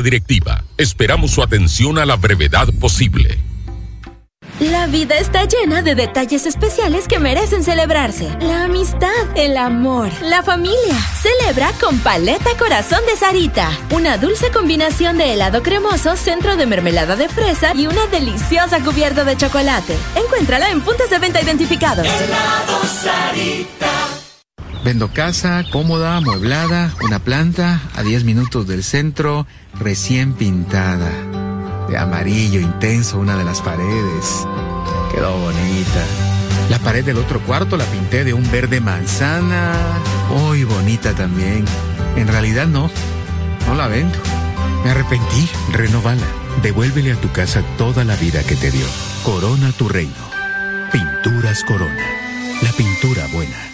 Directiva, 0.00 0.64
esperamos 0.76 1.30
su 1.30 1.42
atención 1.42 1.98
a 1.98 2.06
la 2.06 2.16
brevedad 2.16 2.68
posible. 2.80 3.38
La 4.60 4.86
vida 4.86 5.16
está 5.18 5.44
llena 5.46 5.82
de 5.82 5.96
detalles 5.96 6.46
especiales 6.46 7.08
que 7.08 7.18
merecen 7.18 7.64
celebrarse. 7.64 8.30
La 8.40 8.64
amistad, 8.64 9.10
el 9.34 9.56
amor, 9.56 10.10
la 10.22 10.44
familia. 10.44 10.96
Celebra 11.20 11.72
con 11.80 11.98
Paleta 11.98 12.50
Corazón 12.56 13.00
de 13.06 13.16
Sarita. 13.16 13.70
Una 13.90 14.16
dulce 14.16 14.52
combinación 14.52 15.18
de 15.18 15.32
helado 15.32 15.62
cremoso, 15.62 16.16
centro 16.16 16.56
de 16.56 16.66
mermelada 16.66 17.16
de 17.16 17.28
fresa 17.28 17.72
y 17.74 17.88
una 17.88 18.06
deliciosa 18.06 18.80
cubierta 18.80 19.24
de 19.24 19.36
chocolate. 19.36 19.96
Encuéntrala 20.14 20.70
en 20.70 20.82
puntos 20.82 21.10
de 21.10 21.18
venta 21.18 21.42
identificados. 21.42 22.06
Helado 22.06 22.84
Sarita. 22.84 23.90
Vendo 24.84 25.08
casa, 25.08 25.64
cómoda, 25.72 26.18
amueblada, 26.18 26.94
una 27.00 27.18
planta 27.18 27.80
a 27.94 28.02
10 28.02 28.24
minutos 28.24 28.68
del 28.68 28.84
centro, 28.84 29.46
recién 29.78 30.32
pintada 30.32 31.10
de 31.88 31.98
amarillo 31.98 32.60
intenso 32.60 33.18
una 33.18 33.36
de 33.36 33.44
las 33.44 33.60
paredes. 33.60 34.46
Quedó 35.12 35.36
bonita. 35.38 36.04
La 36.70 36.78
pared 36.78 37.04
del 37.04 37.18
otro 37.18 37.40
cuarto 37.40 37.76
la 37.76 37.84
pinté 37.84 38.24
de 38.24 38.32
un 38.32 38.50
verde 38.50 38.80
manzana. 38.80 39.74
Muy 40.30 40.64
bonita 40.64 41.14
también. 41.14 41.64
En 42.16 42.28
realidad 42.28 42.66
no. 42.66 42.90
No 43.66 43.74
la 43.74 43.88
vendo. 43.88 44.18
Me 44.84 44.90
arrepentí. 44.90 45.48
Renovala. 45.72 46.26
Devuélvele 46.62 47.12
a 47.12 47.16
tu 47.16 47.30
casa 47.32 47.62
toda 47.76 48.04
la 48.04 48.16
vida 48.16 48.42
que 48.42 48.56
te 48.56 48.70
dio. 48.70 48.86
Corona 49.24 49.72
tu 49.72 49.88
reino. 49.88 50.12
Pinturas 50.92 51.64
Corona. 51.64 52.06
La 52.62 52.72
pintura 52.72 53.26
buena. 53.32 53.73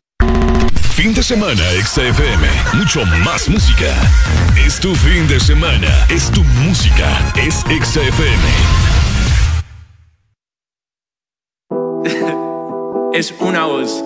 Fin 1.01 1.15
de 1.15 1.23
semana, 1.23 1.63
XFM. 1.83 2.47
Mucho 2.73 3.03
más 3.25 3.49
música. 3.49 3.91
Es 4.55 4.79
tu 4.79 4.93
fin 4.93 5.27
de 5.27 5.39
semana. 5.39 5.87
Es 6.09 6.29
tu 6.29 6.43
música. 6.43 7.33
Es 7.35 7.65
XFM. 7.65 8.43
es 13.13 13.33
una 13.39 13.65
voz. 13.65 14.03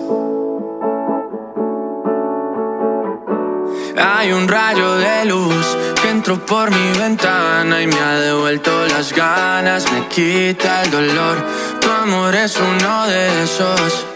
Hay 3.98 4.32
un 4.32 4.48
rayo 4.48 4.96
de 4.96 5.26
luz 5.26 5.76
que 6.00 6.08
entró 6.08 6.46
por 6.46 6.70
mi 6.70 6.98
ventana 6.98 7.82
y 7.82 7.88
me 7.88 8.00
ha 8.00 8.20
devuelto 8.20 8.86
las 8.86 9.12
ganas, 9.12 9.84
me 9.92 10.08
quita 10.08 10.84
el 10.84 10.90
dolor. 10.90 11.46
Tu 11.78 11.90
amor 11.90 12.34
es 12.34 12.56
uno 12.56 13.06
de 13.06 13.42
esos 13.42 14.15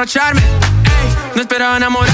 emborracharme. 0.00 0.40
Ey, 0.40 1.34
no 1.34 1.42
esperaba 1.42 1.76
enamorarme 1.76 2.09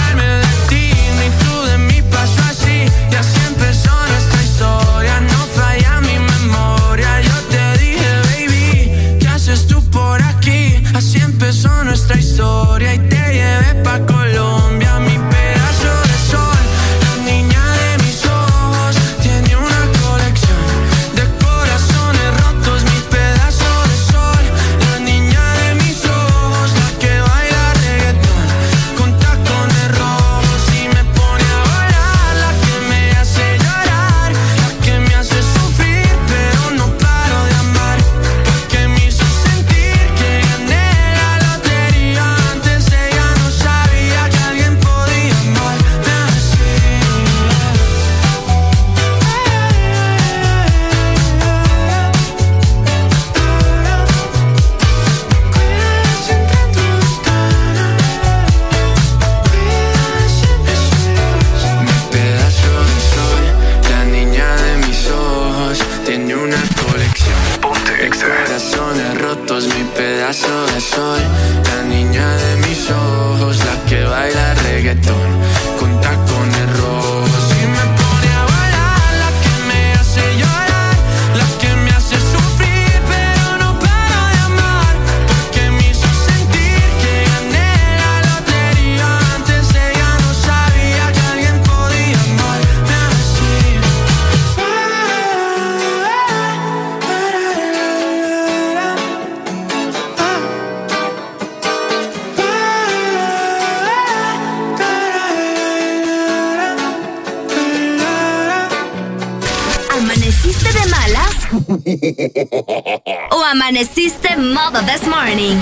o 113.31 113.44
amaneciste 113.44 114.37
modo 114.37 114.81
this 114.83 115.07
morning. 115.07 115.57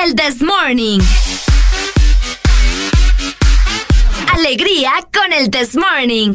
El 0.00 0.14
this 0.14 0.40
morning. 0.40 1.00
Alegría 4.32 4.92
con 5.12 5.32
el 5.32 5.50
this 5.50 5.74
morning. 5.74 6.32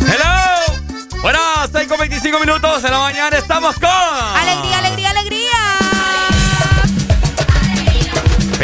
Hello. 0.00 1.20
Bueno, 1.22 1.38
6 1.72 1.86
con 1.88 1.98
25 1.98 2.40
minutos 2.40 2.82
de 2.82 2.90
la 2.90 2.98
mañana 2.98 3.38
estamos 3.38 3.76
con. 3.76 3.88
Alegría, 3.88 4.78
alegría. 4.78 4.93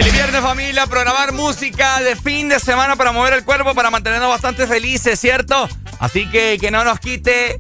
Feliz 0.00 0.14
viernes 0.14 0.40
familia, 0.40 0.86
programar 0.86 1.34
música 1.34 2.00
de 2.00 2.16
fin 2.16 2.48
de 2.48 2.58
semana 2.58 2.96
para 2.96 3.12
mover 3.12 3.34
el 3.34 3.44
cuerpo, 3.44 3.74
para 3.74 3.90
mantenernos 3.90 4.30
bastante 4.30 4.66
felices, 4.66 5.20
¿cierto? 5.20 5.68
Así 5.98 6.26
que 6.30 6.56
que 6.58 6.70
no 6.70 6.84
nos 6.84 6.98
quite 7.00 7.58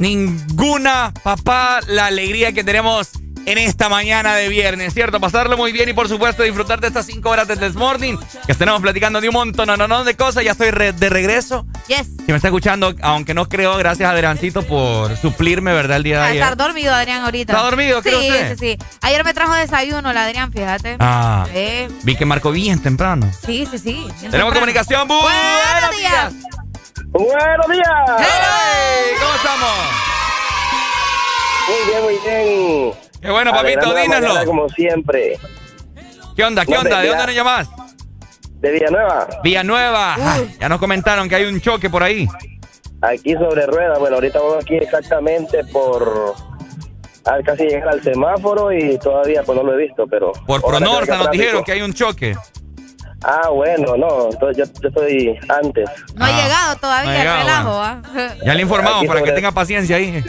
ninguna, 0.00 1.14
papá, 1.22 1.78
la 1.86 2.06
alegría 2.06 2.50
que 2.50 2.64
tenemos 2.64 3.10
en 3.46 3.58
esta 3.58 3.88
mañana 3.88 4.34
de 4.34 4.48
viernes, 4.48 4.94
¿cierto? 4.94 5.20
Pasarlo 5.20 5.56
muy 5.56 5.72
bien 5.72 5.88
y 5.88 5.92
por 5.92 6.08
supuesto 6.08 6.42
disfrutar 6.42 6.80
de 6.80 6.88
estas 6.88 7.06
cinco 7.06 7.30
horas 7.30 7.48
del 7.48 7.74
Morning, 7.74 8.16
que 8.46 8.52
estaremos 8.52 8.80
platicando 8.80 9.20
de 9.20 9.28
un 9.28 9.34
montón, 9.34 9.66
no, 9.66 9.76
no, 9.76 9.88
no, 9.88 10.04
de 10.04 10.16
cosas. 10.16 10.44
Ya 10.44 10.52
estoy 10.52 10.70
de 10.70 11.08
regreso. 11.08 11.66
Yes. 11.88 12.06
Si 12.24 12.30
me 12.32 12.36
está 12.36 12.48
escuchando, 12.48 12.94
aunque 13.02 13.34
no 13.34 13.48
creo, 13.48 13.76
gracias 13.76 14.08
a 14.08 14.12
Adriancito 14.12 14.62
por 14.62 15.16
suplirme, 15.16 15.72
¿verdad? 15.72 15.98
El 15.98 16.02
día 16.02 16.20
de 16.20 16.26
ayer. 16.26 16.42
Estar 16.42 16.56
dormido, 16.56 16.94
Adrián, 16.94 17.22
ahorita. 17.22 17.52
¿Está 17.52 17.64
dormido? 17.64 18.02
Sí, 18.02 18.08
usted? 18.08 18.56
sí, 18.58 18.76
sí. 18.78 18.86
Ayer 19.00 19.24
me 19.24 19.34
trajo 19.34 19.54
desayuno, 19.54 20.12
la 20.12 20.24
Adrián, 20.24 20.52
fíjate. 20.52 20.96
Ah. 21.00 21.46
Sí. 21.52 21.88
Vi 22.02 22.16
que 22.16 22.24
marcó 22.24 22.50
bien 22.52 22.80
temprano. 22.80 23.30
Sí, 23.44 23.66
sí, 23.70 23.78
sí. 23.78 24.06
Tenemos 24.30 24.52
comunicación. 24.54 25.08
Buenos, 25.08 25.24
Buenos 25.24 25.96
días. 25.96 26.32
Buenos 27.12 27.68
días. 27.68 28.18
Hey, 28.18 29.16
¿Cómo 29.20 29.34
estamos? 29.34 30.10
Muy 31.68 31.90
bien, 31.90 32.04
muy 32.04 32.18
bien. 32.24 33.09
Qué 33.20 33.30
bueno, 33.30 33.52
papito, 33.52 33.94
dínoslo. 33.94 34.44
Como 34.46 34.68
siempre. 34.70 35.38
¿Qué 36.36 36.44
onda? 36.44 36.64
¿Qué 36.64 36.72
No, 36.72 36.80
onda? 36.80 37.00
¿De 37.00 37.08
dónde 37.08 37.26
nos 37.26 37.34
llamás? 37.34 37.68
De 38.60 38.70
Villanueva. 38.72 39.28
Villanueva. 39.42 40.14
Ah, 40.18 40.38
ya 40.58 40.68
nos 40.68 40.78
comentaron 40.78 41.28
que 41.28 41.34
hay 41.34 41.44
un 41.44 41.60
choque 41.60 41.88
por 41.90 42.02
ahí. 42.02 42.28
Aquí 43.02 43.32
sobre 43.34 43.66
ruedas. 43.66 43.98
Bueno, 43.98 44.16
ahorita 44.16 44.38
vamos 44.38 44.64
aquí 44.64 44.76
exactamente 44.76 45.64
por... 45.72 46.34
Al 47.26 47.44
casi 47.44 47.64
llegar 47.64 47.90
al 47.90 48.02
semáforo 48.02 48.72
y 48.72 48.98
todavía 48.98 49.42
pues 49.42 49.56
no 49.56 49.62
lo 49.64 49.74
he 49.74 49.82
visto, 49.86 50.06
pero... 50.06 50.32
Por 50.46 50.62
venga 50.80 51.16
nos 51.18 51.30
dijeron 51.30 51.62
que 51.62 51.72
hay 51.72 51.82
un 51.82 51.92
choque. 51.92 52.34
Ah, 53.22 53.50
bueno, 53.50 53.96
no. 53.98 54.30
Entonces 54.30 54.56
yo, 54.56 54.80
yo 54.82 54.88
estoy 54.88 55.38
antes. 55.48 55.88
No 56.14 56.24
ha 56.24 56.28
Ah, 56.28 56.42
llegado 56.42 56.76
todavía 56.76 57.04
no 57.04 57.10
ha 57.10 57.14
el 57.14 57.20
llegado, 57.20 57.40
relajo, 57.40 57.82
¿ah? 57.82 58.02
Ya 58.44 58.54
le 58.54 58.62
informamos 58.62 58.98
Aquí 59.00 59.06
para 59.08 59.22
que 59.22 59.32
tenga 59.32 59.52
paciencia 59.52 59.96
ahí. 59.96 60.24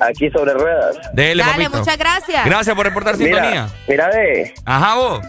Aquí 0.00 0.30
sobre 0.30 0.54
ruedas. 0.54 0.96
Dele, 1.12 1.42
Dale, 1.44 1.64
papito. 1.64 1.78
muchas 1.78 1.98
gracias. 1.98 2.44
Gracias 2.44 2.74
por 2.76 2.84
reportar 2.86 3.16
sintonía. 3.16 3.68
Mira, 3.86 4.08
mira 4.08 4.08
ve. 4.08 4.54
Ajá, 4.64 4.94
vos. 4.96 5.20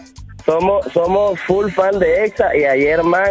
Somos, 0.44 0.84
somos 0.92 1.40
full 1.40 1.70
fan 1.70 1.98
de 1.98 2.24
EXA 2.26 2.54
y 2.56 2.64
ayer, 2.64 3.02
man, 3.02 3.24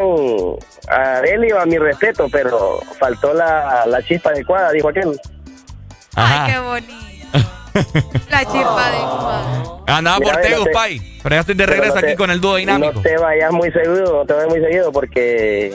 a 0.89 1.19
él 1.19 1.45
iba 1.45 1.61
a 1.61 1.65
mi 1.65 1.77
respeto, 1.77 2.27
pero 2.31 2.79
faltó 2.99 3.33
la, 3.33 3.85
la 3.85 4.01
chispa 4.01 4.29
adecuada, 4.31 4.71
dijo 4.71 4.89
aquel. 4.89 5.19
Ajá. 6.15 6.45
Ay, 6.45 6.53
qué 6.53 6.59
bonito. 6.59 7.03
La 8.29 8.39
chispa 8.45 8.91
de 8.91 8.97
Cuba. 8.97 9.83
Andaba 9.87 10.19
Mira, 10.19 10.31
por 10.33 10.41
no 10.43 10.47
Tegus, 10.49 10.63
te- 10.65 10.71
Pai. 10.71 11.19
Pero 11.21 11.35
ya 11.35 11.39
estoy 11.41 11.55
de 11.55 11.65
regreso 11.65 11.95
no 11.95 12.01
te- 12.01 12.07
aquí 12.07 12.15
con 12.15 12.31
el 12.31 12.41
dúo 12.41 12.55
dinámico. 12.55 12.93
No 12.93 13.01
te 13.01 13.17
vayas 13.17 13.51
muy 13.51 13.71
seguido, 13.71 14.17
no 14.19 14.25
te 14.25 14.33
vayas 14.33 14.49
muy 14.49 14.59
seguido 14.61 14.91
porque 14.91 15.73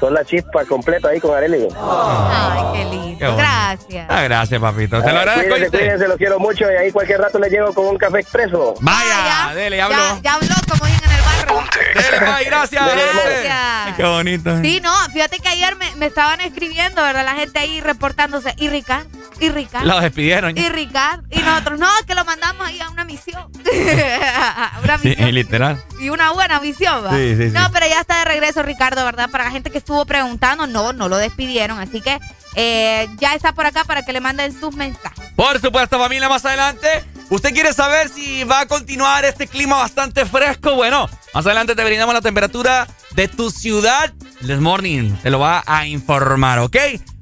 son 0.00 0.14
la 0.14 0.24
chispa 0.24 0.64
completa 0.64 1.08
ahí 1.10 1.20
con 1.20 1.36
Arely. 1.36 1.68
Ay, 1.78 2.62
qué 2.72 2.84
lindo. 2.86 3.18
Qué 3.18 3.24
bonito. 3.26 3.36
Gracias. 3.36 4.06
Ah, 4.08 4.22
gracias, 4.22 4.60
papito. 4.60 5.02
Te 5.02 5.12
lo 5.12 5.18
Ah, 5.18 5.20
agradezco, 5.20 5.50
cuídense, 5.50 5.78
cuídense, 5.78 6.08
los 6.08 6.16
quiero 6.16 6.38
mucho 6.40 6.64
y 6.70 6.74
ahí 6.74 6.90
cualquier 6.90 7.20
rato 7.20 7.38
les 7.38 7.50
llego 7.52 7.72
con 7.74 7.86
un 7.86 7.98
café 7.98 8.20
expreso. 8.20 8.74
Vaya, 8.80 9.08
Ya, 9.48 9.54
dele, 9.54 9.76
ya 9.76 9.84
habló. 9.84 9.98
Ya, 9.98 10.20
ya 10.22 10.34
habló, 10.34 10.54
como 10.68 10.86
dicen 10.86 11.10
en 11.10 11.16
el 11.16 11.22
barrio. 11.22 11.70
Dele, 11.94 12.26
Pai, 12.32 12.44
gracias. 12.46 12.82
Gracias. 12.84 13.56
Ay, 13.86 13.92
Qué 13.96 14.02
bonito. 14.04 14.60
Sí, 14.62 14.80
no, 14.82 14.92
fíjate 15.12 15.38
que 15.38 15.48
ayer 15.48 15.76
me, 15.76 15.94
me 15.96 16.06
estaban 16.06 16.40
escribiendo, 16.40 17.02
¿verdad? 17.02 17.24
La 17.24 17.34
gente 17.34 17.58
ahí 17.58 17.80
reportándose. 17.82 18.54
¿Y 18.56 18.68
Ricard? 18.68 19.06
¿Y 19.40 19.48
Ricard? 19.48 19.86
Lo 19.86 20.00
despidieron. 20.00 20.56
¿Y 20.56 20.68
Ricard? 20.68 21.22
Y 21.30 21.40
nosotros, 21.40 21.78
no, 21.78 21.88
que 22.06 22.14
lo 22.14 22.24
mandamos 22.24 22.66
ahí 22.66 22.80
a 22.80 22.90
una 22.90 23.04
misión. 23.04 23.50
una 24.84 24.98
Sí, 24.98 25.08
misión. 25.08 25.34
literal. 25.34 25.82
Y 26.00 26.08
una 26.10 26.30
buena 26.32 26.60
misión, 26.60 27.04
¿va? 27.04 27.10
Sí, 27.12 27.34
sí, 27.36 27.48
sí. 27.48 27.50
No, 27.50 27.70
pero 27.72 27.86
ya 27.88 28.00
está 28.00 28.18
de 28.20 28.24
regreso 28.26 28.62
Ricardo, 28.62 29.04
¿verdad? 29.04 29.30
Para 29.30 29.44
la 29.44 29.50
gente 29.50 29.70
que 29.70 29.78
estuvo 29.78 30.04
preguntando, 30.06 30.66
no, 30.66 30.92
no 30.92 31.08
lo 31.08 31.16
despidieron. 31.16 31.78
Así 31.78 32.00
que 32.00 32.18
eh, 32.56 33.08
ya 33.18 33.34
está 33.34 33.52
por 33.52 33.66
acá 33.66 33.84
para 33.84 34.02
que 34.04 34.12
le 34.12 34.20
manden 34.20 34.58
sus 34.58 34.74
mensajes. 34.74 35.30
Por 35.36 35.60
supuesto, 35.60 35.98
familia, 35.98 36.28
más 36.28 36.44
adelante. 36.44 36.88
¿Usted 37.30 37.52
quiere 37.54 37.72
saber 37.72 38.08
si 38.08 38.42
va 38.44 38.60
a 38.60 38.66
continuar 38.66 39.24
este 39.24 39.46
clima 39.46 39.76
bastante 39.76 40.26
fresco? 40.26 40.74
Bueno, 40.74 41.08
más 41.32 41.46
adelante 41.46 41.76
te 41.76 41.84
brindamos 41.84 42.12
la 42.14 42.20
temperatura 42.20 42.88
de 43.12 43.28
tu 43.28 43.50
ciudad. 43.50 44.12
This 44.40 44.58
Morning 44.58 45.12
te 45.22 45.30
lo 45.30 45.38
va 45.38 45.62
a 45.66 45.86
informar, 45.86 46.58
¿ok? 46.58 46.76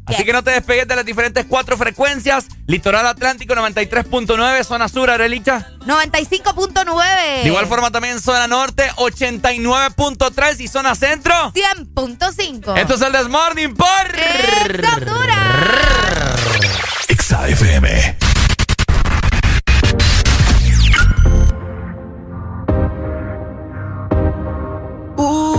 Así 0.08 0.16
Yes. 0.16 0.24
que 0.24 0.32
no 0.32 0.42
te 0.42 0.52
despegues 0.52 0.88
de 0.88 0.96
las 0.96 1.04
diferentes 1.04 1.44
cuatro 1.46 1.76
frecuencias. 1.76 2.46
Litoral 2.66 3.06
Atlántico 3.06 3.54
93.9, 3.54 4.64
zona 4.64 4.88
sur, 4.88 5.10
Arelicha. 5.10 5.66
95.9. 5.86 7.42
De 7.42 7.46
igual 7.48 7.66
forma 7.66 7.90
también 7.90 8.18
zona 8.20 8.46
norte 8.46 8.90
89.3 8.96 10.60
y 10.60 10.68
zona 10.68 10.94
centro. 10.94 11.34
100.5. 11.52 12.78
Esto 12.78 12.94
es 12.94 13.02
el 13.02 13.12
This 13.12 13.28
Morning 13.28 13.74
por... 13.74 13.86
¡Eso, 14.14 14.96
Honduras! 14.96 16.40
Exa 17.08 17.48
FM. 17.48 18.16
Uh, 25.16 25.57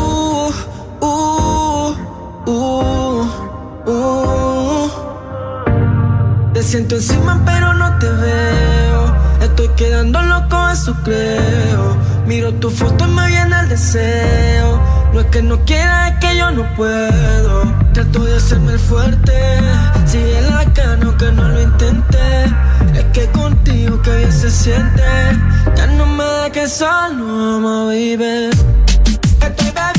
siento 6.70 6.98
encima 6.98 7.42
pero 7.46 7.74
no 7.74 7.98
te 7.98 8.08
veo. 8.08 9.16
Estoy 9.42 9.70
quedando 9.70 10.22
loco, 10.22 10.70
eso 10.70 10.96
creo. 11.04 11.98
Miro 12.28 12.54
tu 12.54 12.70
foto 12.70 13.06
y 13.06 13.08
me 13.08 13.28
viene 13.28 13.60
el 13.62 13.70
deseo. 13.70 14.80
No 15.12 15.20
es 15.20 15.26
que 15.28 15.42
no 15.42 15.66
quiera, 15.66 16.10
es 16.10 16.20
que 16.20 16.38
yo 16.38 16.52
no 16.52 16.64
puedo. 16.76 17.64
Trato 17.94 18.24
de 18.24 18.36
hacerme 18.38 18.74
el 18.74 18.80
fuerte. 18.80 19.34
Sigue 20.06 20.42
la 20.42 20.64
cana 20.74 21.18
que 21.18 21.32
no 21.32 21.50
lo 21.50 21.60
intenté. 21.60 22.46
Es 22.94 23.06
que 23.14 23.26
contigo 23.32 24.00
que 24.04 24.18
bien 24.18 24.32
se 24.32 24.52
siente. 24.52 25.02
Ya 25.76 25.88
no 25.88 26.06
me 26.06 26.24
dejes 26.24 26.72
solo, 26.74 27.60
my 27.62 28.16
baby. 28.16 28.50
Estoy 29.42 29.72
bebiendo 29.72 29.99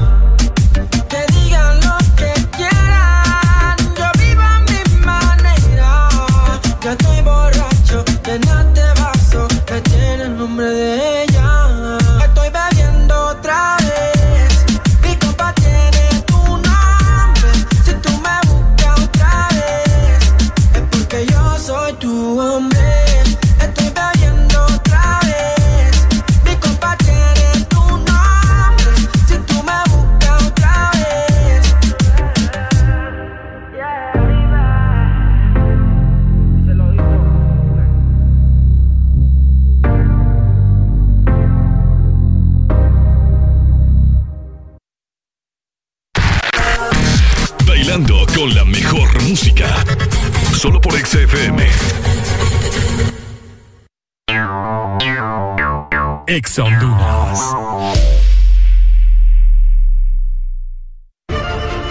Ex 56.31 56.57
Honduras. 56.59 58.10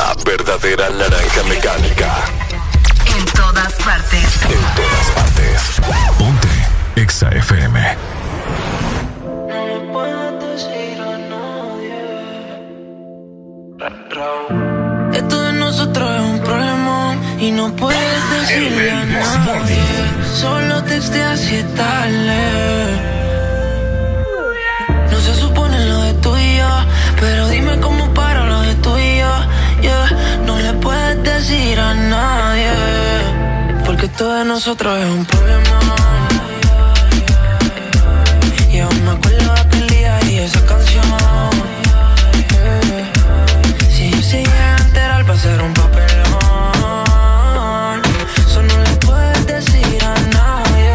Una 0.00 0.14
verdadera 0.24 0.88
naranja 0.88 1.42
mecánica. 1.46 2.24
En 3.18 3.24
todas 3.26 3.70
partes. 3.84 4.40
En 4.44 4.60
todas 4.74 5.10
partes. 5.14 5.80
Ponte 6.16 6.48
XFM. 7.06 7.96
Esto 15.12 15.42
de 15.42 15.52
nosotros 15.52 16.10
es 16.14 16.20
un 16.22 16.40
problema 16.44 17.16
y 17.38 17.50
no 17.50 17.76
puedes 17.76 18.30
decirle 18.30 18.92
a 18.92 19.04
nadie. 19.04 19.84
Solo 20.34 20.82
texteas 20.84 21.40
si 21.40 21.56
es 21.56 21.74
tarde. 21.74 22.40
No 25.10 25.20
se 25.20 25.34
supone 25.34 25.84
lo 25.84 26.00
de 26.00 26.40
y 26.40 26.56
yo, 26.56 26.68
pero 27.20 27.48
dime 27.48 27.78
cómo 27.80 28.09
decir 31.40 31.80
a 31.80 31.94
nadie, 31.94 32.70
porque 33.86 34.06
esto 34.06 34.30
de 34.34 34.44
nosotros 34.44 34.98
es 34.98 35.10
un 35.10 35.24
problema. 35.24 35.80
Y 38.70 38.78
aún 38.80 39.04
me 39.06 39.12
acuerdo 39.12 39.54
de 39.54 39.60
aquel 39.60 39.86
día 39.88 40.20
y 40.28 40.38
esa 40.38 40.60
canción. 40.66 41.04
Si 43.94 44.10
yo 44.10 44.22
se 44.22 44.38
llega 44.44 44.76
a 44.76 44.78
enterar 44.84 45.28
va 45.28 45.34
a 45.34 45.38
ser 45.38 45.62
un 45.62 45.72
papelón 45.72 46.30
Eso 48.46 48.62
no 48.62 48.76
le 48.86 48.94
puedes 49.06 49.46
decir 49.46 50.04
a 50.04 50.14
nadie 50.38 50.94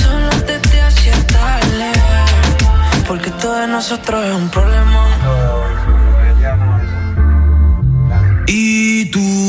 Solo 0.00 0.30
te 0.46 0.58
te 0.58 0.80
hacía 0.82 1.16
tarde 1.26 1.92
Porque 3.06 3.30
todo 3.42 3.54
de 3.60 3.66
nosotros 3.66 4.24
es 4.24 4.34
un 4.34 4.48
problema 4.48 5.65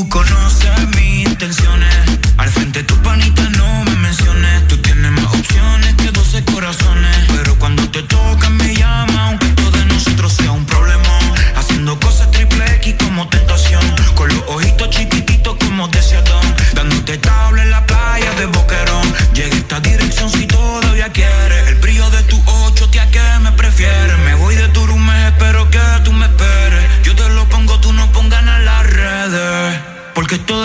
conoces 0.09 0.87
mis 0.95 1.27
intenciones. 1.27 1.95
Al 2.37 2.49
frente 2.49 2.83
tu 2.83 2.95
panita 3.01 3.43
no 3.57 3.83
me 3.85 3.95
menciones. 3.95 4.67
Tú 4.67 4.77
tienes 4.77 5.11
más 5.11 5.25
opciones 5.25 5.95
que 5.95 6.11
12 6.11 6.43
corazones. 6.45 7.17
Pero 7.35 7.57
cuando 7.57 7.89
te 7.89 8.03
tocan 8.03 8.55
me 8.57 8.75
llama, 8.75 9.27
aunque 9.27 9.47
todo 9.49 9.71
de 9.71 9.85
nosotros 9.85 10.33
sea 10.33 10.51
un 10.51 10.65
problema. 10.65 11.19
Haciendo 11.55 11.99
cosas 11.99 12.29
triple 12.31 12.65
X 12.75 12.95
como 12.99 13.27
tentación. 13.29 13.81
Con 14.15 14.29
los 14.29 14.43
ojitos 14.47 14.89
chiquititos 14.89 15.55
como 15.57 15.87
deseadón. 15.87 16.45
Dándote 16.73 17.17
tabla 17.17 17.63
en 17.63 17.71
la 17.71 17.85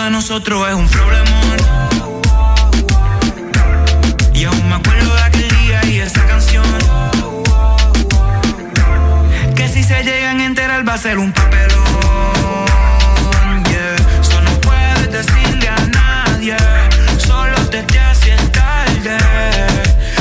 es 0.04 0.74
un 0.74 0.88
problemón. 0.88 1.56
Y 4.34 4.44
aún 4.44 4.68
me 4.68 4.74
acuerdo 4.74 5.14
de 5.14 5.22
aquel 5.22 5.48
día 5.48 5.80
y 5.84 6.00
esa 6.00 6.26
canción. 6.26 6.64
Que 9.54 9.68
si 9.68 9.84
se 9.84 10.02
llegan 10.02 10.40
a 10.40 10.44
enterar 10.44 10.86
va 10.88 10.94
a 10.94 10.98
ser 10.98 11.18
un 11.18 11.32
papelón. 11.32 11.78
Yeah. 13.70 13.94
Eso 14.20 14.40
puedes 14.62 15.12
decirle 15.12 15.68
a 15.68 15.76
nadie. 15.86 16.56
Solo 17.18 17.54
te 17.70 17.84
te 17.84 18.00
hace 18.00 18.36
tarde. 18.50 19.18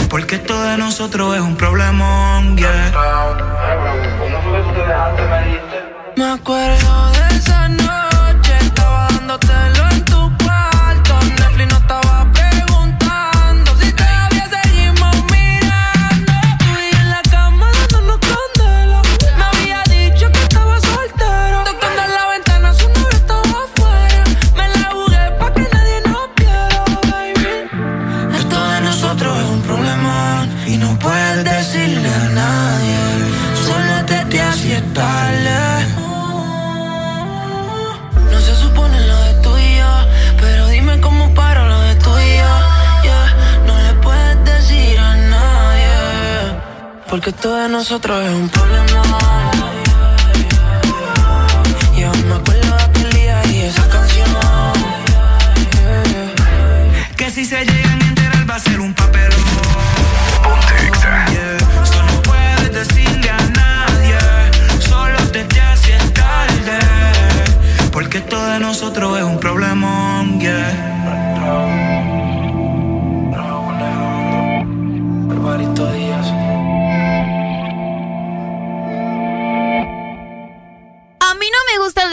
Porque 0.10 0.38
todo 0.38 0.62
de 0.64 0.78
nosotros 0.78 1.36
es 1.36 1.42
un 1.42 1.56
problemón. 1.56 2.56
Yeah. 2.56 2.92
Me 6.16 6.34
acuerdo 6.34 7.12
de 7.14 7.21
porque 47.24 47.34
todo 47.40 47.58
de 47.58 47.70
nosotros 47.70 48.26
es 48.26 48.34
un 48.34 48.50
problema. 48.50 49.31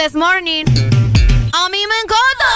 This 0.08 0.16
Morning. 0.16 0.64
A 1.52 1.68
mí 1.68 1.78
me 1.86 1.98
encanta. 2.02 2.48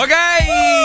Ok, 0.00 0.12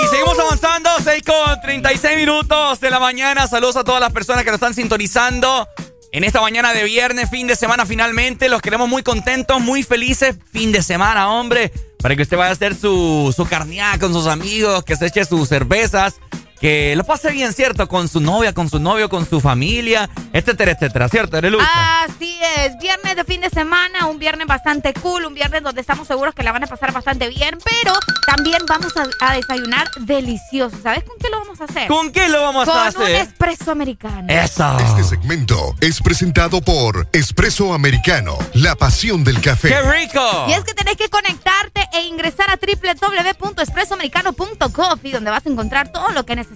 seguimos 0.10 0.40
avanzando, 0.40 0.90
6 1.04 1.24
con 1.24 1.62
36 1.62 2.18
minutos 2.18 2.80
de 2.80 2.90
la 2.90 3.00
mañana. 3.00 3.46
Saludos 3.46 3.76
a 3.76 3.84
todas 3.84 4.02
las 4.02 4.12
personas 4.12 4.44
que 4.44 4.50
nos 4.50 4.56
están 4.56 4.74
sintonizando 4.74 5.68
en 6.12 6.24
esta 6.24 6.42
mañana 6.42 6.74
de 6.74 6.86
viernes, 6.86 7.30
fin 7.30 7.46
de 7.46 7.56
semana 7.56 7.86
finalmente. 7.86 8.50
Los 8.50 8.64
queremos 8.64 8.90
muy 8.90 9.04
contentos, 9.04 9.62
muy 9.62 9.84
felices. 9.84 10.38
Fin 10.52 10.72
de 10.72 10.82
semana, 10.82 11.30
hombre. 11.30 11.72
Para 12.00 12.16
que 12.16 12.24
usted 12.24 12.36
vaya 12.36 12.50
a 12.50 12.54
hacer 12.54 12.74
su, 12.74 13.32
su 13.36 13.46
carneada 13.46 14.00
con 14.00 14.12
sus 14.12 14.26
amigos, 14.26 14.84
que 14.86 14.96
se 14.96 15.06
eche 15.06 15.24
sus 15.24 15.48
cervezas, 15.48 16.16
que 16.64 16.96
lo 16.96 17.04
pase 17.04 17.30
bien, 17.30 17.52
¿cierto? 17.52 17.90
Con 17.90 18.08
su 18.08 18.22
novia, 18.22 18.54
con 18.54 18.70
su 18.70 18.80
novio, 18.80 19.10
con 19.10 19.30
su 19.30 19.42
familia, 19.42 20.10
etcétera, 20.32 20.72
etcétera, 20.72 21.10
¿cierto, 21.10 21.36
Arelucha? 21.36 22.04
Así 22.04 22.40
es, 22.60 22.78
viernes 22.78 23.18
de 23.18 23.26
fin 23.26 23.42
de 23.42 23.50
semana, 23.50 24.06
un 24.06 24.18
viernes 24.18 24.48
bastante 24.48 24.94
cool, 24.94 25.26
un 25.26 25.34
viernes 25.34 25.62
donde 25.62 25.82
estamos 25.82 26.08
seguros 26.08 26.34
que 26.34 26.42
la 26.42 26.54
van 26.54 26.64
a 26.64 26.68
pasar 26.68 26.94
bastante 26.94 27.28
bien, 27.28 27.58
pero 27.66 27.92
también 28.26 28.60
vamos 28.66 28.94
a, 28.96 29.10
a 29.28 29.36
desayunar 29.36 29.92
delicioso. 30.00 30.78
¿Sabes 30.82 31.04
con 31.04 31.18
qué 31.20 31.30
lo 31.30 31.40
vamos 31.40 31.60
a 31.60 31.66
hacer? 31.66 31.90
¿Con 31.90 32.14
qué 32.14 32.30
lo 32.30 32.42
vamos 32.42 32.64
con 32.64 32.78
a 32.78 32.84
un 32.84 32.88
hacer? 32.88 33.16
espresso 33.18 33.70
americano. 33.70 34.28
Eso. 34.30 34.78
Este 34.80 35.04
segmento 35.04 35.76
es 35.82 36.02
presentado 36.02 36.62
por 36.62 37.10
Espresso 37.12 37.74
Americano, 37.74 38.38
la 38.54 38.76
pasión 38.76 39.26
del 39.26 39.42
café. 39.42 39.68
¡Qué 39.68 39.82
rico! 39.82 40.46
Y 40.48 40.54
es 40.54 40.64
que 40.64 40.74
tenés 40.74 40.96
que 40.96 41.10
conectarte 41.10 41.90
e 41.92 42.04
ingresar 42.04 42.50
a 42.50 42.58
www.espressoamericano.coffee 42.58 45.12
donde 45.12 45.30
vas 45.30 45.46
a 45.46 45.50
encontrar 45.50 45.92
todo 45.92 46.10
lo 46.12 46.26
que 46.26 46.38
necesitas 46.38 46.53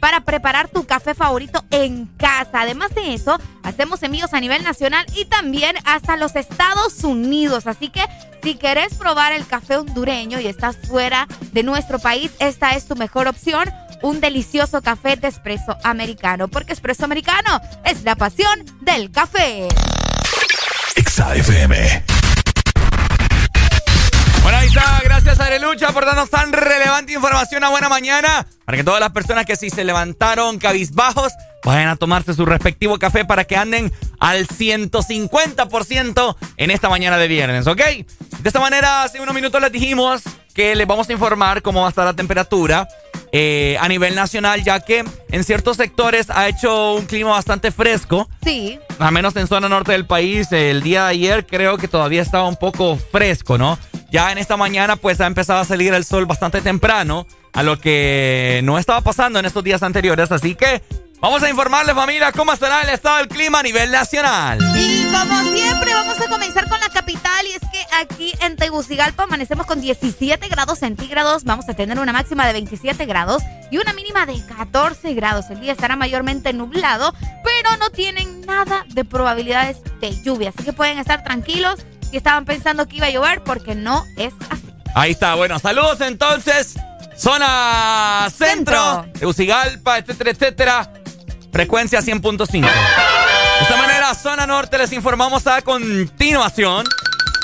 para 0.00 0.20
preparar 0.20 0.68
tu 0.68 0.86
café 0.86 1.14
favorito 1.14 1.64
en 1.70 2.06
casa. 2.16 2.62
Además 2.62 2.94
de 2.94 3.14
eso, 3.14 3.38
hacemos 3.62 4.02
envíos 4.02 4.32
a 4.34 4.40
nivel 4.40 4.62
nacional 4.62 5.06
y 5.16 5.24
también 5.24 5.76
hasta 5.84 6.16
los 6.16 6.36
Estados 6.36 7.04
Unidos. 7.04 7.66
Así 7.66 7.88
que 7.88 8.02
si 8.42 8.54
querés 8.54 8.94
probar 8.94 9.32
el 9.32 9.46
café 9.46 9.76
hondureño 9.76 10.40
y 10.40 10.46
estás 10.46 10.76
fuera 10.76 11.26
de 11.52 11.62
nuestro 11.62 11.98
país, 11.98 12.30
esta 12.38 12.72
es 12.72 12.86
tu 12.86 12.96
mejor 12.96 13.28
opción. 13.28 13.70
Un 14.00 14.20
delicioso 14.20 14.80
café 14.80 15.16
de 15.16 15.26
espresso 15.26 15.76
americano, 15.82 16.46
porque 16.46 16.72
espresso 16.72 17.04
americano 17.04 17.60
es 17.84 18.04
la 18.04 18.14
pasión 18.14 18.64
del 18.80 19.10
café. 19.10 19.66
XAFM. 21.04 22.17
Bueno, 24.48 24.62
ahí 24.62 24.68
está. 24.68 25.00
Gracias, 25.04 25.40
Arelucha, 25.40 25.92
por 25.92 26.06
darnos 26.06 26.30
tan 26.30 26.54
relevante 26.54 27.12
información 27.12 27.62
a 27.64 27.68
buena 27.68 27.90
mañana. 27.90 28.46
Para 28.64 28.78
que 28.78 28.84
todas 28.84 28.98
las 28.98 29.10
personas 29.10 29.44
que 29.44 29.56
sí 29.56 29.68
se 29.68 29.84
levantaron 29.84 30.58
cabizbajos 30.58 31.34
vayan 31.66 31.88
a 31.88 31.96
tomarse 31.96 32.32
su 32.32 32.46
respectivo 32.46 32.98
café 32.98 33.26
para 33.26 33.44
que 33.44 33.58
anden 33.58 33.92
al 34.18 34.48
150% 34.48 36.36
en 36.56 36.70
esta 36.70 36.88
mañana 36.88 37.18
de 37.18 37.28
viernes, 37.28 37.66
¿ok? 37.66 37.76
De 37.76 38.48
esta 38.48 38.58
manera, 38.58 39.02
hace 39.02 39.20
unos 39.20 39.34
minutos 39.34 39.60
les 39.60 39.70
dijimos 39.70 40.22
que 40.54 40.74
les 40.74 40.86
vamos 40.86 41.10
a 41.10 41.12
informar 41.12 41.60
cómo 41.60 41.82
va 41.82 41.88
a 41.88 41.90
estar 41.90 42.06
la 42.06 42.14
temperatura 42.14 42.88
eh, 43.32 43.76
a 43.78 43.86
nivel 43.86 44.14
nacional, 44.14 44.64
ya 44.64 44.80
que 44.80 45.04
en 45.30 45.44
ciertos 45.44 45.76
sectores 45.76 46.30
ha 46.30 46.48
hecho 46.48 46.94
un 46.94 47.04
clima 47.04 47.32
bastante 47.32 47.70
fresco. 47.70 48.30
Sí. 48.42 48.80
Al 48.98 49.12
menos 49.12 49.36
en 49.36 49.46
zona 49.46 49.68
norte 49.68 49.92
del 49.92 50.06
país, 50.06 50.50
el 50.52 50.82
día 50.82 51.04
de 51.04 51.10
ayer 51.10 51.46
creo 51.46 51.76
que 51.76 51.86
todavía 51.86 52.22
estaba 52.22 52.48
un 52.48 52.56
poco 52.56 52.96
fresco, 52.96 53.58
¿no? 53.58 53.78
Ya 54.10 54.32
en 54.32 54.38
esta 54.38 54.56
mañana 54.56 54.96
pues 54.96 55.20
ha 55.20 55.26
empezado 55.26 55.60
a 55.60 55.64
salir 55.64 55.92
el 55.92 56.04
sol 56.04 56.24
bastante 56.24 56.60
temprano, 56.62 57.26
a 57.52 57.62
lo 57.62 57.78
que 57.78 58.60
no 58.64 58.78
estaba 58.78 59.00
pasando 59.02 59.38
en 59.38 59.44
estos 59.44 59.62
días 59.64 59.82
anteriores, 59.82 60.32
así 60.32 60.54
que 60.54 60.82
vamos 61.20 61.42
a 61.42 61.50
informarles 61.50 61.94
familia 61.94 62.32
cómo 62.32 62.52
estará 62.52 62.82
el 62.82 62.88
estado 62.88 63.18
del 63.18 63.28
clima 63.28 63.60
a 63.60 63.62
nivel 63.62 63.90
nacional. 63.90 64.58
Y 64.76 65.04
como 65.12 65.42
siempre 65.52 65.92
vamos 65.92 66.18
a 66.20 66.28
comenzar 66.28 66.68
con 66.68 66.80
la 66.80 66.88
capital 66.88 67.46
y 67.46 67.52
es 67.52 67.60
que 67.70 67.84
aquí 68.00 68.32
en 68.40 68.56
Tegucigalpa 68.56 69.24
amanecemos 69.24 69.66
con 69.66 69.80
17 69.82 70.48
grados 70.48 70.78
centígrados, 70.78 71.44
vamos 71.44 71.68
a 71.68 71.74
tener 71.74 71.98
una 71.98 72.12
máxima 72.12 72.46
de 72.46 72.54
27 72.54 73.04
grados 73.04 73.42
y 73.70 73.76
una 73.76 73.92
mínima 73.92 74.24
de 74.24 74.42
14 74.42 75.12
grados. 75.12 75.50
El 75.50 75.60
día 75.60 75.72
estará 75.72 75.96
mayormente 75.96 76.54
nublado, 76.54 77.12
pero 77.44 77.76
no 77.78 77.90
tienen 77.90 78.40
nada 78.46 78.86
de 78.88 79.04
probabilidades 79.04 79.78
de 80.00 80.22
lluvia, 80.22 80.48
así 80.48 80.64
que 80.64 80.72
pueden 80.72 80.98
estar 80.98 81.22
tranquilos 81.24 81.84
si 82.10 82.16
estaban 82.16 82.44
pensando 82.44 82.86
que 82.86 82.96
iba 82.96 83.06
a 83.06 83.10
llover 83.10 83.42
porque 83.42 83.74
no 83.74 84.04
es 84.16 84.32
así. 84.50 84.72
Ahí 84.94 85.12
está, 85.12 85.34
bueno, 85.34 85.58
saludos 85.58 86.00
entonces. 86.00 86.74
Zona 87.16 88.28
centro. 88.36 89.06
Tegucigalpa, 89.18 89.98
etcétera, 89.98 90.30
etcétera. 90.30 90.92
Frecuencia 91.52 92.00
100.5. 92.00 92.60
De 92.60 92.68
esta 93.62 93.76
manera, 93.76 94.14
zona 94.14 94.46
norte, 94.46 94.78
les 94.78 94.92
informamos 94.92 95.46
a 95.46 95.62
continuación 95.62 96.86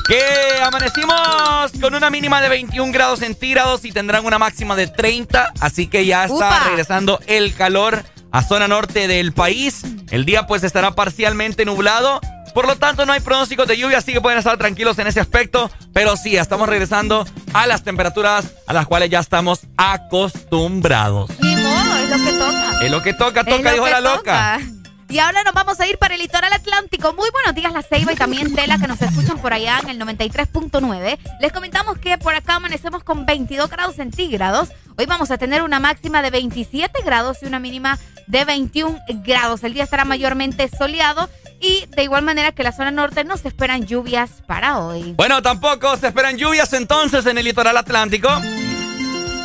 que 0.06 0.22
amanecimos 0.62 1.72
con 1.80 1.94
una 1.94 2.10
mínima 2.10 2.40
de 2.40 2.48
21 2.50 2.92
grados 2.92 3.20
centígrados 3.20 3.84
y 3.84 3.92
tendrán 3.92 4.24
una 4.26 4.38
máxima 4.38 4.76
de 4.76 4.86
30, 4.86 5.52
así 5.60 5.86
que 5.86 6.04
ya 6.04 6.24
está 6.24 6.34
¡Upa! 6.34 6.64
regresando 6.66 7.18
el 7.26 7.54
calor 7.54 8.04
a 8.30 8.42
zona 8.42 8.68
norte 8.68 9.08
del 9.08 9.32
país. 9.32 9.82
El 10.10 10.24
día 10.24 10.46
pues 10.46 10.62
estará 10.62 10.94
parcialmente 10.94 11.64
nublado. 11.64 12.20
Por 12.54 12.68
lo 12.68 12.76
tanto, 12.76 13.04
no 13.04 13.12
hay 13.12 13.20
pronósticos 13.20 13.66
de 13.66 13.76
lluvia, 13.76 13.98
así 13.98 14.12
que 14.12 14.20
pueden 14.20 14.38
estar 14.38 14.56
tranquilos 14.56 14.96
en 15.00 15.08
ese 15.08 15.18
aspecto. 15.18 15.70
Pero 15.92 16.16
sí, 16.16 16.36
estamos 16.36 16.68
regresando 16.68 17.26
a 17.52 17.66
las 17.66 17.82
temperaturas 17.82 18.46
a 18.68 18.72
las 18.72 18.86
cuales 18.86 19.10
ya 19.10 19.18
estamos 19.18 19.66
acostumbrados. 19.76 21.30
Ni 21.40 21.56
modo, 21.56 21.96
es 21.96 22.10
lo 22.10 22.24
que 22.24 22.32
toca. 22.32 22.84
Es 22.84 22.90
lo 22.92 23.02
que 23.02 23.12
toca, 23.12 23.44
toca, 23.44 23.72
dijo 23.72 23.88
la 23.88 24.00
loca. 24.00 24.58
toca. 24.58 24.60
Y 25.08 25.18
ahora 25.18 25.42
nos 25.44 25.52
vamos 25.52 25.78
a 25.80 25.86
ir 25.86 25.98
para 25.98 26.14
el 26.14 26.20
litoral 26.20 26.52
atlántico. 26.52 27.12
Muy 27.12 27.28
buenos 27.30 27.54
días, 27.54 27.72
La 27.72 27.82
Ceiba 27.82 28.12
y 28.12 28.16
también 28.16 28.54
Tela, 28.54 28.78
que 28.78 28.86
nos 28.86 29.02
escuchan 29.02 29.38
por 29.38 29.52
allá 29.52 29.80
en 29.82 29.90
el 29.90 29.98
93.9. 30.00 31.18
Les 31.40 31.52
comentamos 31.52 31.98
que 31.98 32.16
por 32.18 32.34
acá 32.34 32.56
amanecemos 32.56 33.02
con 33.04 33.26
22 33.26 33.68
grados 33.68 33.96
centígrados. 33.96 34.70
Hoy 34.96 35.06
vamos 35.06 35.30
a 35.30 35.38
tener 35.38 35.62
una 35.62 35.80
máxima 35.80 36.22
de 36.22 36.30
27 36.30 37.02
grados 37.04 37.38
y 37.42 37.46
una 37.46 37.58
mínima 37.58 37.98
de 38.26 38.44
21 38.44 38.98
grados. 39.24 39.62
El 39.64 39.74
día 39.74 39.84
estará 39.84 40.04
mayormente 40.04 40.68
soleado 40.68 41.28
Y 41.60 41.86
de 41.96 42.02
igual 42.02 42.22
manera 42.24 42.52
que 42.52 42.62
la 42.62 42.72
zona 42.72 42.90
norte 42.90 43.24
no 43.24 43.36
se 43.36 43.48
esperan 43.48 43.86
lluvias 43.86 44.30
para 44.46 44.78
hoy. 44.78 45.14
Bueno, 45.16 45.40
tampoco 45.42 45.96
se 45.96 46.08
esperan 46.08 46.36
lluvias 46.36 46.72
entonces 46.74 47.24
en 47.26 47.38
el 47.38 47.44
litoral 47.44 47.76
atlántico. 47.76 48.28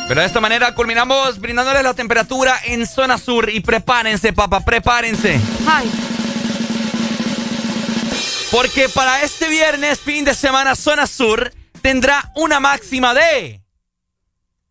Pero 0.08 0.20
de 0.20 0.26
esta 0.26 0.40
manera 0.40 0.74
culminamos 0.74 1.38
brindándoles 1.38 1.82
la 1.82 1.94
temperatura 1.94 2.58
en 2.64 2.86
zona 2.86 3.16
sur. 3.16 3.48
Y 3.48 3.60
prepárense, 3.60 4.32
papá, 4.32 4.60
prepárense. 4.60 5.40
Ay. 5.66 5.90
Porque 8.50 8.88
para 8.88 9.22
este 9.22 9.48
viernes, 9.48 10.00
fin 10.00 10.24
de 10.24 10.34
semana, 10.34 10.74
zona 10.74 11.06
sur 11.06 11.52
tendrá 11.80 12.32
una 12.34 12.58
máxima 12.60 13.14
de 13.14 13.62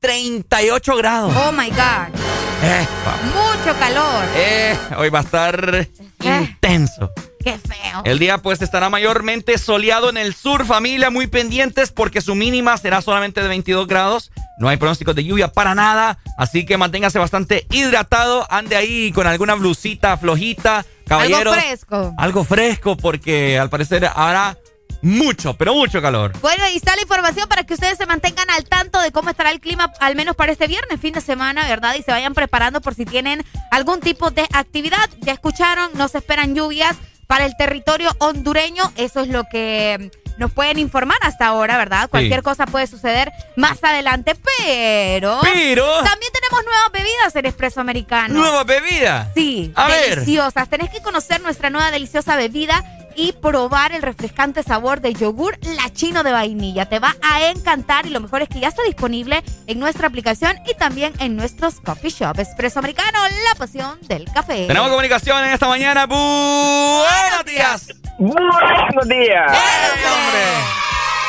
38 0.02 0.96
grados. 0.98 1.34
Oh 1.36 1.52
my 1.54 1.70
God. 1.70 2.20
Eh, 2.62 2.86
Mucho 3.34 3.80
calor. 3.80 4.26
eh, 4.36 4.78
hoy 4.98 5.10
va 5.10 5.20
a 5.20 5.24
estar 5.24 5.88
intenso. 6.22 7.10
Qué 7.44 7.58
feo. 7.58 8.02
El 8.04 8.20
día 8.20 8.40
pues 8.40 8.62
estará 8.62 8.90
mayormente 8.90 9.58
soleado 9.58 10.10
en 10.10 10.18
el 10.18 10.36
sur, 10.36 10.66
familia, 10.66 11.10
muy 11.10 11.28
pendientes 11.28 11.92
porque 11.92 12.22
su 12.22 12.36
mínima 12.36 12.78
será 12.78 13.02
solamente 13.02 13.42
de 13.42 13.48
22 13.48 13.88
grados. 13.88 14.32
No 14.60 14.68
hay 14.68 14.78
pronósticos 14.78 15.16
de 15.16 15.24
lluvia 15.24 15.48
para 15.50 15.74
nada, 15.74 16.20
así 16.38 16.66
que 16.66 16.78
manténgase 16.78 17.18
bastante 17.18 17.66
hidratado, 17.72 18.46
ande 18.50 18.76
ahí 18.76 19.12
con 19.14 19.26
alguna 19.26 19.56
blusita 19.56 20.18
flojita, 20.18 20.86
caballero. 21.08 21.52
Algo 21.52 21.54
fresco. 21.54 22.14
Algo 22.18 22.44
fresco 22.44 22.98
porque 22.98 23.58
al 23.58 23.70
parecer 23.70 24.10
hará 24.14 24.58
mucho, 25.02 25.54
pero 25.54 25.74
mucho 25.74 26.02
calor. 26.02 26.34
Bueno, 26.42 26.64
y 26.74 26.76
está 26.76 26.96
la 26.96 27.04
información 27.04 27.48
para 27.48 27.64
que 27.64 27.74
ustedes 27.74 27.98
se 27.98 28.06
mantengan 28.06 28.50
al 28.50 28.66
tanto 28.66 29.00
de 29.00 29.14
cómo 29.14 29.30
estará 29.30 29.52
el 29.52 29.62
clima, 29.62 29.94
al 30.02 30.16
menos 30.16 30.36
para 30.36 30.52
este 30.52 30.68
viernes, 30.68 31.00
fin 31.00 31.14
de 31.14 31.22
semana, 31.22 31.68
¿verdad? 31.68 31.96
Y 31.98 32.04
se 32.04 32.12
vayan 32.12 32.34
preparando 32.34 32.82
por 32.82 32.96
si 32.96 33.06
tienen 33.06 33.46
algún 33.72 34.02
tipo 34.02 34.30
de 34.30 34.46
actividad. 34.52 35.10
Ya 35.22 35.32
escucharon, 35.32 35.92
no 35.94 36.10
se 36.10 36.18
esperan 36.18 36.54
lluvias 36.54 36.98
para 37.30 37.46
el 37.46 37.56
territorio 37.56 38.10
hondureño. 38.18 38.92
Eso 38.98 39.20
es 39.20 39.28
lo 39.28 39.44
que 39.44 40.10
nos 40.40 40.52
pueden 40.52 40.80
informar 40.80 41.20
hasta 41.22 41.46
ahora, 41.46 41.78
¿verdad? 41.78 42.10
Cualquier 42.10 42.42
cosa 42.42 42.66
puede 42.66 42.88
suceder 42.88 43.32
más 43.56 43.84
adelante, 43.84 44.34
pero... 44.58 45.38
Pero- 45.44 45.86
También 46.04 46.32
tenemos 46.34 46.66
nuevas 46.66 46.92
bebidas 46.92 47.36
en 47.36 47.46
Espresso 47.46 47.82
Americano. 47.82 48.34
¿Nueva 48.34 48.64
bebida? 48.64 49.32
Sí, 49.36 49.72
A 49.76 49.88
ver. 49.90 50.16
deliciosas. 50.22 50.68
Tenés 50.70 50.90
que 50.90 51.02
conocer 51.04 51.40
nuestra 51.42 51.70
nueva 51.70 51.92
deliciosa 51.92 52.36
bebida 52.36 52.84
y 53.20 53.34
probar 53.34 53.92
el 53.92 54.02
refrescante 54.02 54.64
sabor 54.64 55.02
de 55.02 55.14
yogur 55.14 55.58
lachino 55.76 56.24
de 56.24 56.32
vainilla. 56.32 56.86
Te 56.88 57.00
va 57.00 57.16
a 57.22 57.50
encantar 57.50 58.06
y 58.06 58.12
lo 58.12 58.22
mejor 58.22 58.42
es 58.44 58.48
que 58.48 58.62
ya 58.62 58.70
está 58.70 58.82
disponible 58.84 59.44
en 59.68 59.78
nuestra 59.78 60.08
aplicación 60.08 60.56
y 60.66 60.74
también 60.76 61.12
en 61.20 61.36
nuestros 61.36 61.82
coffee 61.82 62.12
shop. 62.12 62.40
Espresso 62.40 62.80
Americano, 62.80 63.20
la 63.50 63.56
pasión 63.60 64.00
del 64.08 64.24
café. 64.32 64.68
Tenemos 64.68 64.90
comunicación 64.90 65.44
en 65.44 65.52
esta 65.52 65.68
mañana. 65.68 66.06
Buenos 66.06 67.46
días. 67.46 67.90
Buenos 68.20 69.08
días. 69.10 69.52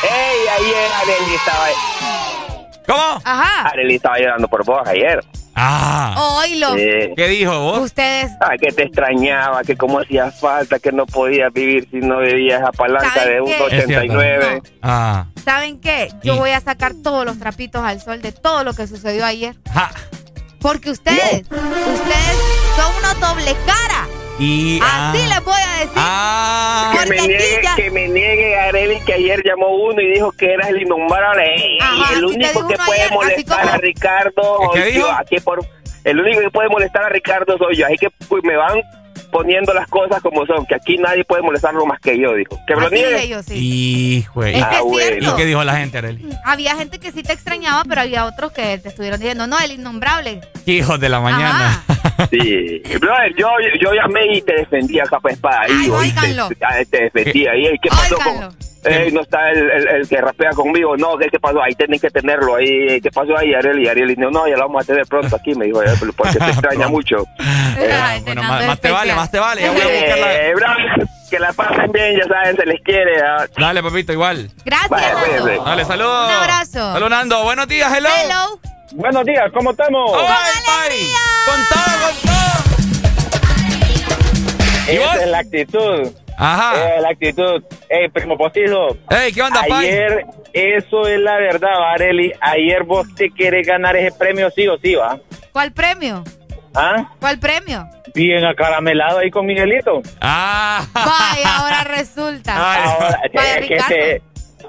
Ey, 0.04 0.48
ayer 0.60 0.90
Arely 1.02 1.34
estaba... 1.34 1.66
¿Cómo? 2.86 3.20
Ajá. 3.24 3.68
Arely 3.68 3.96
estaba 3.96 4.16
llorando 4.16 4.46
por 4.46 4.64
vos 4.64 4.86
ayer. 4.86 5.24
Ah. 5.62 6.38
Oílo. 6.38 6.74
Sí. 6.74 7.12
¿Qué 7.16 7.28
dijo 7.28 7.60
vos? 7.60 7.80
Ustedes. 7.80 8.32
Ah, 8.40 8.56
que 8.58 8.72
te 8.72 8.84
extrañaba, 8.84 9.62
que 9.62 9.76
cómo 9.76 10.00
hacía 10.00 10.30
falta, 10.30 10.78
que 10.78 10.90
no 10.90 11.04
podías 11.06 11.52
vivir 11.52 11.86
si 11.90 11.98
no 11.98 12.18
bebías 12.18 12.62
esa 12.62 12.72
palanca 12.72 13.12
¿Saben 13.12 13.44
de 13.44 13.52
qué? 13.52 13.86
1.89. 13.86 14.62
Ah. 14.82 15.26
¿Saben 15.44 15.80
qué? 15.80 16.08
Yo 16.22 16.36
voy 16.36 16.50
a 16.50 16.60
sacar 16.60 16.94
todos 17.02 17.24
los 17.26 17.38
trapitos 17.38 17.82
al 17.84 18.00
sol 18.00 18.22
de 18.22 18.32
todo 18.32 18.64
lo 18.64 18.72
que 18.72 18.86
sucedió 18.86 19.24
ayer. 19.26 19.54
Ja. 19.72 19.90
Porque 20.60 20.90
ustedes, 20.90 21.42
ustedes 21.42 22.36
son 22.76 22.94
unos 22.98 23.20
doble 23.20 23.56
cara. 23.66 24.19
Y. 24.40 24.80
Así 24.82 25.18
les 25.28 25.44
voy 25.44 25.54
a 25.60 25.72
decir. 25.80 25.92
Ah. 25.96 26.92
Que 26.98 27.08
me 27.10 27.16
niegue, 27.28 27.60
ya- 27.62 27.76
que 27.76 27.90
me 27.90 28.08
niegue 28.08 28.56
Arely 28.58 29.00
que 29.02 29.12
ayer 29.14 29.42
llamó 29.44 29.68
uno 29.68 30.00
y 30.00 30.10
dijo 30.12 30.32
que 30.32 30.52
eras 30.54 30.68
el 30.70 30.82
innombrable. 30.82 31.78
Ajá, 31.80 32.14
el 32.14 32.24
único 32.24 32.66
que 32.66 32.76
puede 32.76 33.02
ayer, 33.02 33.12
molestar 33.12 33.60
como- 33.60 33.72
a 33.74 33.76
Ricardo 33.78 34.58
¿Qué 34.74 34.80
soy 34.82 34.92
dijo? 34.92 35.06
yo. 35.06 35.12
Aquí 35.12 35.36
por, 35.40 35.60
el 36.04 36.20
único 36.20 36.40
que 36.40 36.50
puede 36.50 36.68
molestar 36.70 37.04
a 37.04 37.08
Ricardo 37.10 37.58
soy 37.58 37.76
yo. 37.76 37.86
Así 37.86 37.96
que 37.98 38.08
pues, 38.28 38.42
me 38.44 38.56
van 38.56 38.80
poniendo 39.30 39.72
las 39.74 39.86
cosas 39.88 40.20
como 40.22 40.44
son, 40.46 40.66
que 40.66 40.74
aquí 40.74 40.96
nadie 40.98 41.24
puede 41.24 41.42
molestarlo 41.42 41.84
más 41.86 42.00
que 42.00 42.18
yo, 42.18 42.34
dijo. 42.34 42.58
Que 42.66 42.76
me 42.76 42.82
lo 42.82 42.90
niegue. 42.90 43.42
sí. 43.42 43.54
Hijo 44.18 44.44
Es 44.44 44.54
que 44.56 44.60
Ah, 44.62 44.70
es 44.74 44.80
bueno. 44.82 45.06
cierto. 45.06 45.32
¿Y 45.32 45.36
qué 45.36 45.44
dijo 45.46 45.64
la 45.64 45.76
gente, 45.76 45.98
Arely? 45.98 46.28
Había 46.44 46.76
gente 46.76 46.98
que 46.98 47.12
sí 47.12 47.22
te 47.22 47.32
extrañaba, 47.32 47.84
pero 47.88 48.00
había 48.02 48.24
otros 48.26 48.52
que 48.52 48.78
te 48.78 48.88
estuvieron 48.88 49.18
diciendo, 49.20 49.46
no, 49.46 49.58
el 49.58 49.72
innombrable. 49.72 50.40
Hijos 50.66 50.98
de 51.00 51.08
la 51.08 51.20
mañana. 51.20 51.82
Sí, 52.30 52.82
brother, 53.00 53.34
yo, 53.36 53.48
yo 53.80 53.92
llamé 53.94 54.36
y 54.36 54.42
te 54.42 54.54
defendía 54.54 55.04
capa 55.04 55.30
espada. 55.30 55.62
Ay, 55.62 55.86
Y 55.86 55.90
óiganlo. 55.90 56.48
te, 56.48 56.56
ah, 56.64 56.74
te 56.90 57.02
defendía. 57.04 57.56
¿Y 57.56 57.78
qué 57.82 57.88
pasó 57.88 58.16
Óiganlo. 58.16 58.48
con.? 58.48 58.56
Ey, 58.82 59.12
no 59.12 59.20
está 59.20 59.50
el, 59.50 59.70
el, 59.70 59.88
el 59.88 60.08
que 60.08 60.16
rapea 60.20 60.50
conmigo. 60.50 60.96
No, 60.96 61.16
¿qué, 61.18 61.28
qué 61.28 61.38
pasó? 61.38 61.62
Ahí 61.62 61.74
tienen 61.74 62.00
que 62.00 62.10
tenerlo. 62.10 62.56
Ahí, 62.56 63.00
¿Qué 63.02 63.10
pasó 63.10 63.36
ahí, 63.36 63.52
Ariel? 63.54 63.78
Y 63.80 63.88
Ariel 63.88 64.08
dijo, 64.16 64.30
no, 64.30 64.48
ya 64.48 64.56
lo 64.56 64.66
vamos 64.68 64.82
a 64.82 64.86
tener 64.86 65.04
pronto 65.06 65.36
aquí. 65.36 65.54
Me 65.54 65.66
dijo, 65.66 65.82
"Eh, 65.82 65.92
porque 66.16 66.38
te 66.38 66.44
extraña 66.50 66.88
mucho. 66.88 67.24
Ay, 67.38 68.20
Bueno, 68.22 68.42
más, 68.42 68.66
más 68.66 68.80
te 68.80 68.90
vale, 68.90 69.14
más 69.14 69.30
te 69.30 69.38
vale. 69.38 69.60
Ya 69.62 69.70
voy 69.72 69.80
a 69.82 69.84
buscarla. 69.88 70.34
Eh, 70.34 70.52
que 71.30 71.38
la 71.38 71.52
pasen 71.52 71.92
bien, 71.92 72.16
ya 72.18 72.26
saben, 72.26 72.56
se 72.56 72.66
les 72.66 72.80
quiere. 72.82 73.22
ah. 73.22 73.46
Dale, 73.56 73.82
papito, 73.82 74.12
igual. 74.12 74.50
Gracias, 74.64 74.90
Nando. 74.90 75.64
Dale, 75.64 75.84
saludos. 75.84 76.28
Un 76.28 76.34
abrazo. 76.34 76.92
Saludos, 76.92 77.10
Nando. 77.10 77.42
Buenos 77.44 77.68
días, 77.68 77.92
hello. 77.96 78.08
Hello. 78.24 78.60
Buenos 78.92 79.24
días, 79.24 79.44
¿cómo 79.54 79.70
estamos? 79.70 80.10
Con 80.10 80.20
todo, 80.22 80.26
con 81.46 81.66
todo. 82.22 82.40
Esa 84.88 85.22
es 85.22 85.28
la 85.28 85.38
actitud. 85.38 86.10
Ajá. 86.40 86.96
Es 86.96 87.02
la 87.02 87.08
actitud. 87.10 87.62
Ey, 87.88 88.08
primo 88.08 88.36
postizo. 88.38 88.96
Ey, 89.10 89.30
¿qué 89.32 89.42
onda, 89.42 89.62
pai? 89.68 89.86
Ayer, 89.88 90.24
eso 90.54 91.06
es 91.06 91.20
la 91.20 91.36
verdad, 91.36 91.92
Areli. 91.92 92.32
Ayer 92.40 92.82
vos 92.84 93.06
te 93.14 93.30
querés 93.30 93.66
ganar 93.66 93.94
ese 93.96 94.16
premio 94.16 94.50
sí 94.50 94.66
o 94.66 94.78
sí, 94.78 94.94
¿va? 94.94 95.18
¿Cuál 95.52 95.72
premio? 95.72 96.24
¿Ah? 96.74 97.10
¿Cuál 97.20 97.38
premio? 97.38 97.86
Bien 98.14 98.44
acaramelado 98.44 99.18
ahí 99.18 99.30
con 99.30 99.44
Miguelito. 99.44 100.00
Ah. 100.22 100.82
Vaya, 100.94 101.56
ahora 101.58 101.84
resulta. 101.96 102.54
Ay. 102.56 102.82
Ahora, 102.86 103.20
Vaya, 103.34 103.54
es 103.58 103.66
que 103.66 103.74
este, 103.76 104.22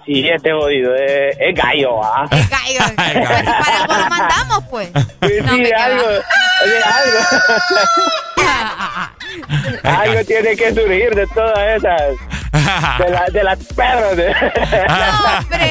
sí, 0.06 0.28
este 0.28 0.52
jodido 0.52 0.94
es, 0.96 1.38
es 1.40 1.56
gallo, 1.56 2.04
¿ah? 2.04 2.28
Es 2.32 2.50
gallo. 2.50 2.80
Pues 2.96 3.46
para 3.46 3.82
algo 3.84 3.94
lo 3.94 4.10
mandamos, 4.10 4.64
pues. 4.70 4.88
Sí, 4.90 5.34
No, 5.42 5.54
sí, 5.54 5.62
me 5.62 5.72
algo, 5.72 6.04
oye, 6.06 6.78
algo, 6.84 7.20
algo 9.84 10.24
tiene 10.28 10.56
que 10.56 10.74
surgir 10.74 11.16
de 11.16 11.28
todas 11.28 11.58
esas, 11.78 12.02
de, 13.00 13.10
la, 13.10 13.26
de 13.32 13.44
las 13.44 13.60
perros, 13.76 14.16
de- 14.18 14.34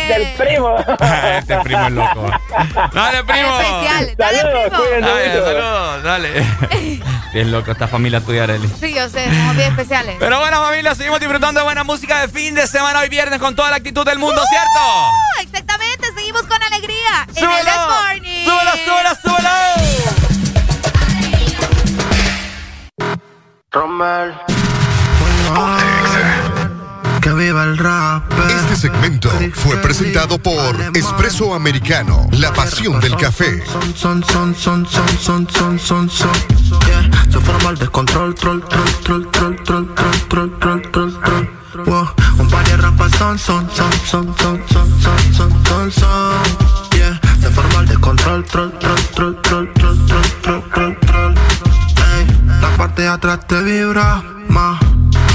del 0.08 0.32
primo. 0.36 0.76
este 1.38 1.56
primo 1.60 1.86
es 1.86 1.92
loco. 1.92 2.30
Dale, 2.92 3.24
primo. 3.24 3.60
Especial. 3.60 4.14
Dale, 4.16 4.38
Saludos, 4.40 4.80
primo. 4.80 5.06
Dale, 5.06 5.32
saludos, 5.32 6.02
dale. 6.02 6.46
Bien 7.32 7.52
loco 7.52 7.70
esta 7.70 7.86
familia 7.86 8.20
tuya, 8.20 8.42
Arely. 8.44 8.68
Sí, 8.80 8.92
yo 8.92 9.08
sé, 9.08 9.24
somos 9.26 9.54
bien 9.54 9.68
especiales. 9.70 10.16
Pero 10.18 10.40
bueno, 10.40 10.60
familia, 10.64 10.96
seguimos 10.96 11.20
disfrutando 11.20 11.60
de 11.60 11.64
buena 11.64 11.84
música 11.84 12.20
de 12.22 12.28
fin 12.28 12.56
de 12.56 12.66
semana 12.66 12.98
hoy 13.00 13.08
viernes 13.08 13.38
con 13.38 13.54
toda 13.54 13.70
la 13.70 13.76
actitud 13.76 14.04
del 14.04 14.18
mundo, 14.18 14.42
¿cierto? 14.48 14.80
Uh, 14.80 15.40
exactamente, 15.42 16.08
seguimos 16.16 16.42
con 16.42 16.60
alegría 16.60 17.26
en 17.36 17.44
el 17.44 17.66
Morning. 17.88 18.44
¡Súbelo, 18.44 18.70
súbelo, 18.84 19.10
súbelo! 19.22 20.19
Romel. 23.72 24.34
Que 27.22 27.32
viva 27.32 27.62
el 27.62 27.78
rap. 27.78 28.24
Este 28.48 28.74
segmento 28.74 29.30
fue 29.52 29.76
presentado 29.76 30.38
por 30.38 30.74
Espresso 30.92 31.54
Americano, 31.54 32.28
la 32.32 32.52
pasión 32.52 32.98
del 32.98 33.16
café. 33.16 33.62
Son, 33.94 34.24
son, 34.24 34.54
son, 34.56 34.84
son, 34.86 35.16
son, 35.20 35.78
son, 35.78 35.78
son. 35.78 36.10
Se 37.30 37.38
forma 37.38 37.70
el 37.70 37.78
descontrol, 37.78 38.34
troll, 38.34 38.60
troll, 38.64 38.92
troll, 39.02 39.30
troll, 39.30 39.64
troll, 39.64 39.94
troll, 39.94 40.58
troll, 40.58 40.90
troll, 40.90 41.20
troll. 41.20 42.08
Un 42.40 42.48
par 42.48 42.64
de 42.64 42.76
rapas 42.76 43.12
son, 43.18 43.38
son, 43.38 43.68
son, 43.70 43.92
son, 44.04 44.36
son, 44.36 44.60
son, 44.68 45.00
son, 45.00 45.32
son, 45.32 45.64
son, 45.64 45.90
son. 45.92 46.32
Yeah. 46.96 47.20
Se 47.40 47.48
forma 47.50 47.80
el 47.82 47.86
descontrol, 47.86 48.44
troll, 48.46 48.72
troll, 48.80 48.96
troll, 49.14 49.40
troll, 49.42 49.72
troll, 49.74 49.96
troll, 50.02 50.30
troll, 50.42 50.96
troll, 51.00 51.09
parte 52.80 53.02
de 53.02 53.08
atrás 53.08 53.40
te 53.46 53.62
vibra 53.62 54.22
más 54.48 54.80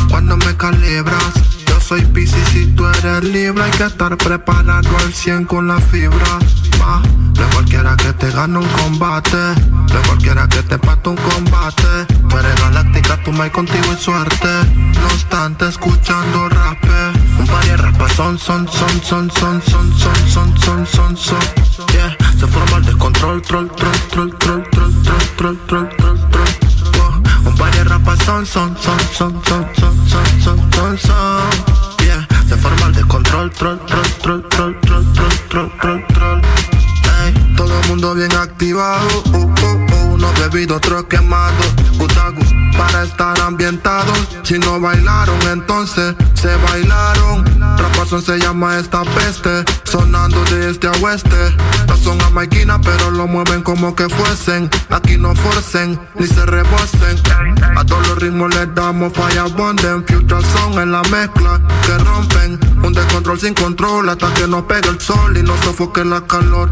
cuando 0.09 0.35
me 0.35 0.57
calibras. 0.57 1.31
Yo 1.67 1.79
soy 1.79 2.03
Pisces 2.03 2.55
y 2.55 2.65
tú 2.73 2.87
eres 2.87 3.23
Libra 3.23 3.65
Hay 3.65 3.71
que 3.71 3.83
estar 3.83 4.17
preparado 4.17 4.89
al 4.97 5.13
100 5.13 5.45
con 5.45 5.67
la 5.67 5.79
fibra 5.79 6.39
Ma, 6.79 7.01
de 7.33 7.43
cualquiera 7.53 7.95
que 7.97 8.13
te 8.13 8.31
gane 8.31 8.57
un 8.57 8.67
combate 8.67 9.37
De 9.37 9.99
cualquiera 10.07 10.47
que 10.47 10.63
te 10.63 10.79
pate 10.79 11.09
un 11.09 11.17
combate 11.17 12.05
Tú 12.29 12.37
eres 12.37 12.55
galáctica, 12.61 13.21
tú 13.23 13.31
me 13.31 13.51
contigo 13.51 13.93
y 13.93 14.01
suerte 14.01 14.47
No 14.99 15.05
obstante, 15.05 15.67
escuchando 15.67 16.49
rap 16.49 16.83
Un 17.39 17.45
par 17.45 17.65
de 17.65 17.77
rapas 17.77 18.11
son, 18.13 18.39
son, 18.39 18.67
son, 18.67 19.01
son, 19.03 19.31
son, 19.31 19.61
son, 19.61 19.93
son, 19.99 20.29
son, 20.29 20.57
son, 20.57 20.87
son, 20.87 21.17
son 21.17 21.39
Yeah, 21.93 22.17
se 22.39 22.47
forma 22.47 22.77
el 22.77 22.85
descontrol, 22.85 23.41
troll, 23.41 23.69
troll, 23.75 23.91
troll, 24.09 24.35
troll, 24.37 24.63
troll, 24.69 24.93
troll, 25.03 25.27
troll, 25.35 25.57
troll, 25.67 25.89
troll, 25.97 26.14
son, 28.23 28.45
son, 28.45 28.75
son, 28.77 28.99
son, 29.13 29.43
son, 29.43 29.71
son, 29.75 30.07
son, 30.07 30.25
son, 30.41 30.71
son, 30.71 30.97
son. 30.97 31.49
Yeah, 32.05 32.27
se 32.47 32.55
forma 32.55 32.87
el 32.87 32.93
descontrol, 32.93 33.51
troll, 33.51 33.79
troll, 33.85 34.07
troll, 34.21 34.43
troll, 34.49 34.79
troll, 34.79 35.05
troll, 35.11 35.37
troll, 35.49 35.71
troll, 35.79 36.05
troll. 36.13 36.41
Ey, 37.25 37.55
todo 37.55 37.79
el 37.79 37.87
mundo 37.89 38.13
bien 38.13 38.33
activado. 38.33 39.07
Uh, 39.25 39.37
uh, 39.37 39.45
uh, 39.45 40.04
unos 40.25 40.39
bebidos, 40.39 40.77
otros 40.77 41.05
quemados. 41.05 41.67
Utagu, 41.99 42.41
para 42.77 43.03
estar 43.03 43.39
ambientados. 43.41 44.27
Si 44.43 44.57
no 44.59 44.79
bailaron, 44.79 45.39
entonces 45.51 46.15
se 46.33 46.55
bailaron. 46.55 47.45
Rapazón 47.77 48.21
se 48.21 48.37
llama 48.39 48.77
esta 48.77 49.03
peste. 49.03 49.63
Sonando 49.83 50.43
de 50.45 50.71
este 50.71 50.87
a 50.87 50.91
oeste. 51.01 51.55
No 51.87 51.97
son 51.97 52.21
a 52.21 52.29
máquina, 52.29 52.79
pero 52.81 53.11
lo 53.11 53.27
mueven 53.27 53.61
como 53.61 53.95
que 53.95 54.09
fuesen. 54.09 54.69
Aquí 54.89 55.17
no 55.17 55.35
forcen, 55.35 55.99
ni 56.15 56.27
se 56.27 56.45
rebosen. 56.45 57.17
A 57.75 57.83
todos 57.85 58.07
los 58.07 58.17
ritmos 58.19 58.53
les 58.55 58.73
damos 58.73 59.13
falla 59.13 59.43
bonden. 59.45 60.05
Future 60.05 60.43
son 60.53 60.73
en 60.79 60.91
la 60.91 61.01
mezcla 61.03 61.61
que 61.85 61.97
rompen. 61.97 62.59
Un 62.83 62.93
descontrol 62.93 63.39
sin 63.39 63.53
control 63.53 64.09
hasta 64.09 64.33
que 64.33 64.47
nos 64.47 64.63
pegue 64.63 64.89
el 64.89 64.99
sol 64.99 65.37
y 65.37 65.41
nos 65.41 65.59
sofoque 65.61 66.03
la 66.03 66.21
calor. 66.21 66.71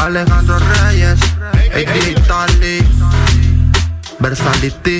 Alejandro 0.00 0.58
Reyes. 0.58 1.20
Ey, 1.72 1.84
Digitali. 1.84 2.86
Versality. 4.18 4.98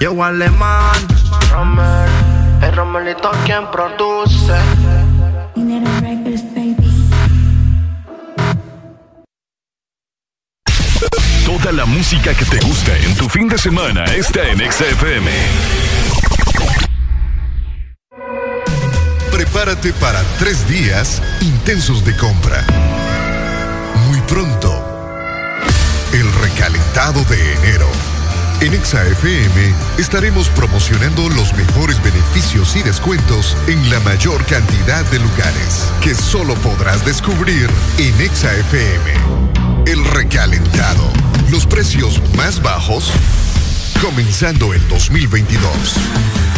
Yo 0.00 0.22
alemán. 0.22 1.06
Rommel. 1.50 2.08
Es 2.62 2.74
Romelito 2.74 3.30
quien 3.44 3.70
produce. 3.70 4.58
Toda 11.44 11.72
la 11.72 11.86
música 11.86 12.34
que 12.34 12.44
te 12.44 12.58
gusta 12.60 12.96
en 12.98 13.16
tu 13.16 13.28
fin 13.28 13.48
de 13.48 13.58
semana 13.58 14.04
está 14.04 14.48
en 14.48 14.58
XFM. 14.70 15.30
Prepárate 19.50 19.94
para 19.94 20.22
tres 20.38 20.68
días 20.68 21.22
intensos 21.40 22.04
de 22.04 22.14
compra. 22.16 22.66
Muy 24.06 24.20
pronto, 24.22 24.70
el 26.12 26.30
recalentado 26.34 27.24
de 27.24 27.54
enero. 27.54 27.88
En 28.60 28.72
XFM 28.72 29.72
estaremos 29.96 30.50
promocionando 30.50 31.30
los 31.30 31.54
mejores 31.54 32.00
beneficios 32.02 32.76
y 32.76 32.82
descuentos 32.82 33.56
en 33.68 33.88
la 33.88 33.98
mayor 34.00 34.44
cantidad 34.44 35.02
de 35.06 35.18
lugares 35.18 35.86
que 36.02 36.14
solo 36.14 36.54
podrás 36.56 37.06
descubrir 37.06 37.70
en 37.96 38.14
XFM. 38.30 39.14
El 39.86 40.04
recalentado. 40.04 41.10
Los 41.50 41.64
precios 41.64 42.20
más 42.36 42.60
bajos 42.60 43.10
comenzando 44.02 44.74
el 44.74 44.86
2022. 44.88 46.57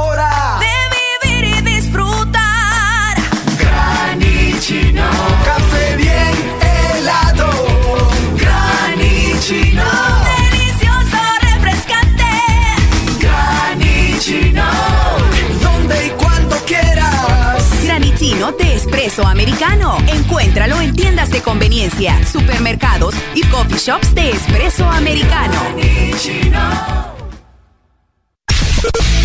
Espresso 19.21 19.27
americano. 19.27 19.97
Encuéntralo 20.07 20.81
en 20.81 20.95
tiendas 20.95 21.29
de 21.29 21.41
conveniencia, 21.41 22.25
supermercados 22.25 23.15
y 23.35 23.43
coffee 23.43 23.77
shops 23.77 24.13
de 24.13 24.31
espresso 24.31 24.89
americano. 24.89 25.59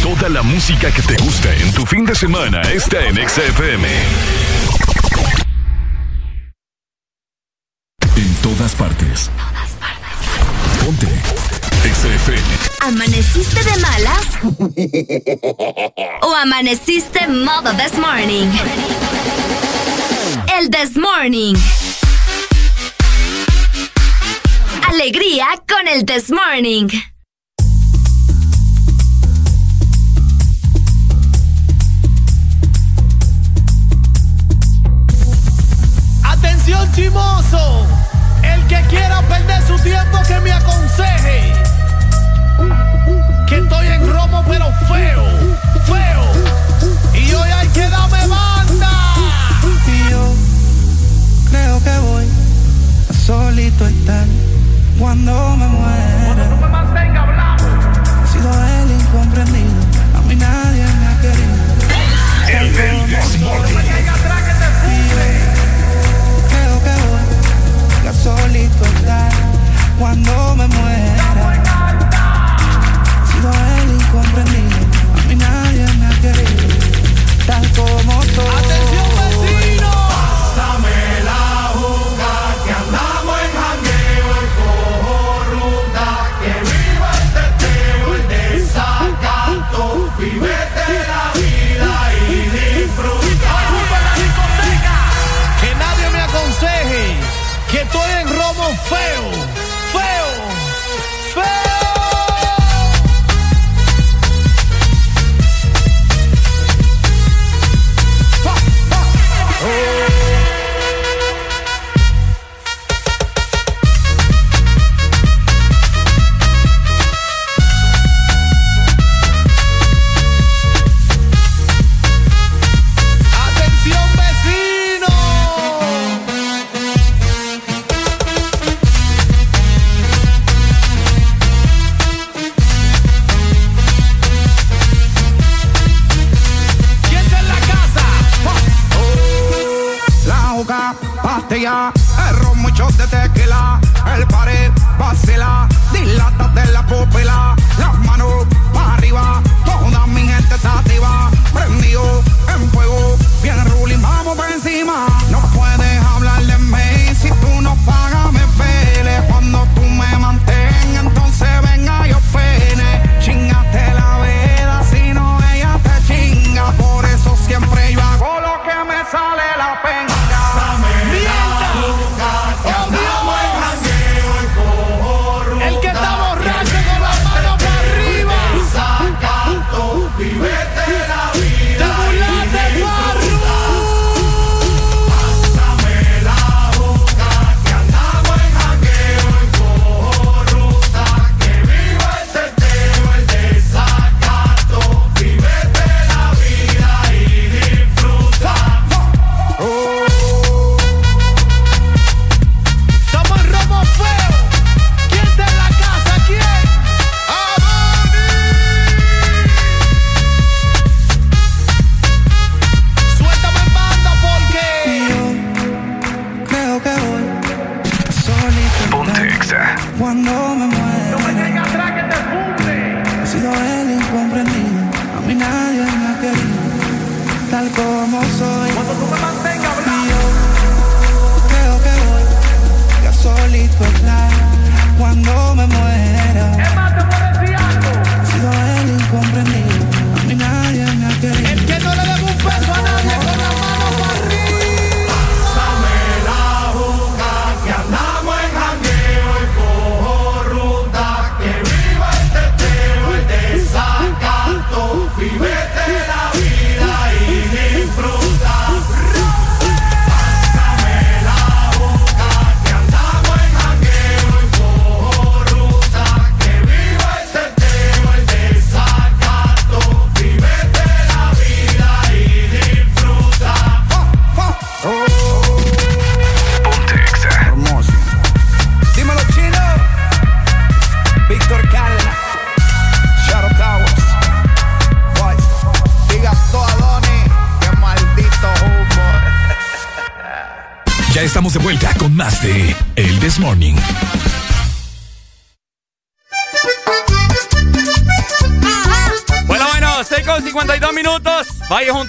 Toda 0.02 0.28
la 0.28 0.42
música 0.42 0.90
que 0.90 1.02
te 1.02 1.16
gusta 1.22 1.54
en 1.56 1.72
tu 1.72 1.84
fin 1.86 2.04
de 2.04 2.14
semana 2.14 2.62
está 2.62 3.04
en 3.06 3.16
XFM. 3.16 3.88
En 8.16 8.34
todas 8.42 8.74
partes. 8.74 9.30
Ponte. 10.84 11.08
XFM. 11.82 12.42
¿Amaneciste 12.80 13.62
de 13.62 13.76
malas? 13.78 14.26
¿O 16.22 16.34
amaneciste 16.34 17.26
modo 17.28 17.72
this 17.76 17.96
morning? 17.98 18.50
El 20.58 20.70
this 20.70 20.96
morning. 20.96 21.54
Alegría 24.88 25.46
con 25.68 25.86
el 25.86 26.06
this 26.06 26.30
morning. 26.30 26.88
Atención 36.24 36.90
chimoso. 36.94 37.86
El 38.42 38.66
que 38.66 38.80
quiera 38.88 39.20
perder 39.28 39.62
su 39.66 39.78
tiempo 39.82 40.18
que 40.26 40.40
me 40.40 40.52
aconseje. 40.52 41.52
Que 43.46 43.56
estoy 43.56 43.86
en 43.88 44.10
romo 44.10 44.42
pero 44.48 44.72
feo. 44.88 45.35
Cuando 54.98 55.56
me 55.56 55.66
muera. 55.66 56.44
He 58.24 58.28
sido 58.28 58.50
el 58.50 58.90
incomprendido, 58.92 59.80
a 60.16 60.20
mí 60.22 60.36
nadie 60.36 60.84
me 60.84 61.06
ha 61.06 61.20
querido. 61.20 61.54
El 62.48 62.72
del 62.72 62.96
Creo 66.48 66.76
que 66.84 66.94
voy 67.08 68.08
a 68.08 68.12
solito 68.12 68.84
estar 68.84 69.32
cuando 69.98 70.56
me 70.56 70.66
muera. 70.68 71.24
He 73.22 73.26
sido 73.32 73.50
el 73.50 73.88
incomprendido, 74.00 74.78
a 75.14 75.20
mí 75.28 75.34
nadie 75.36 75.86
me 75.98 76.06
ha 76.06 76.20
querido. 76.20 76.66
Tal 77.46 77.64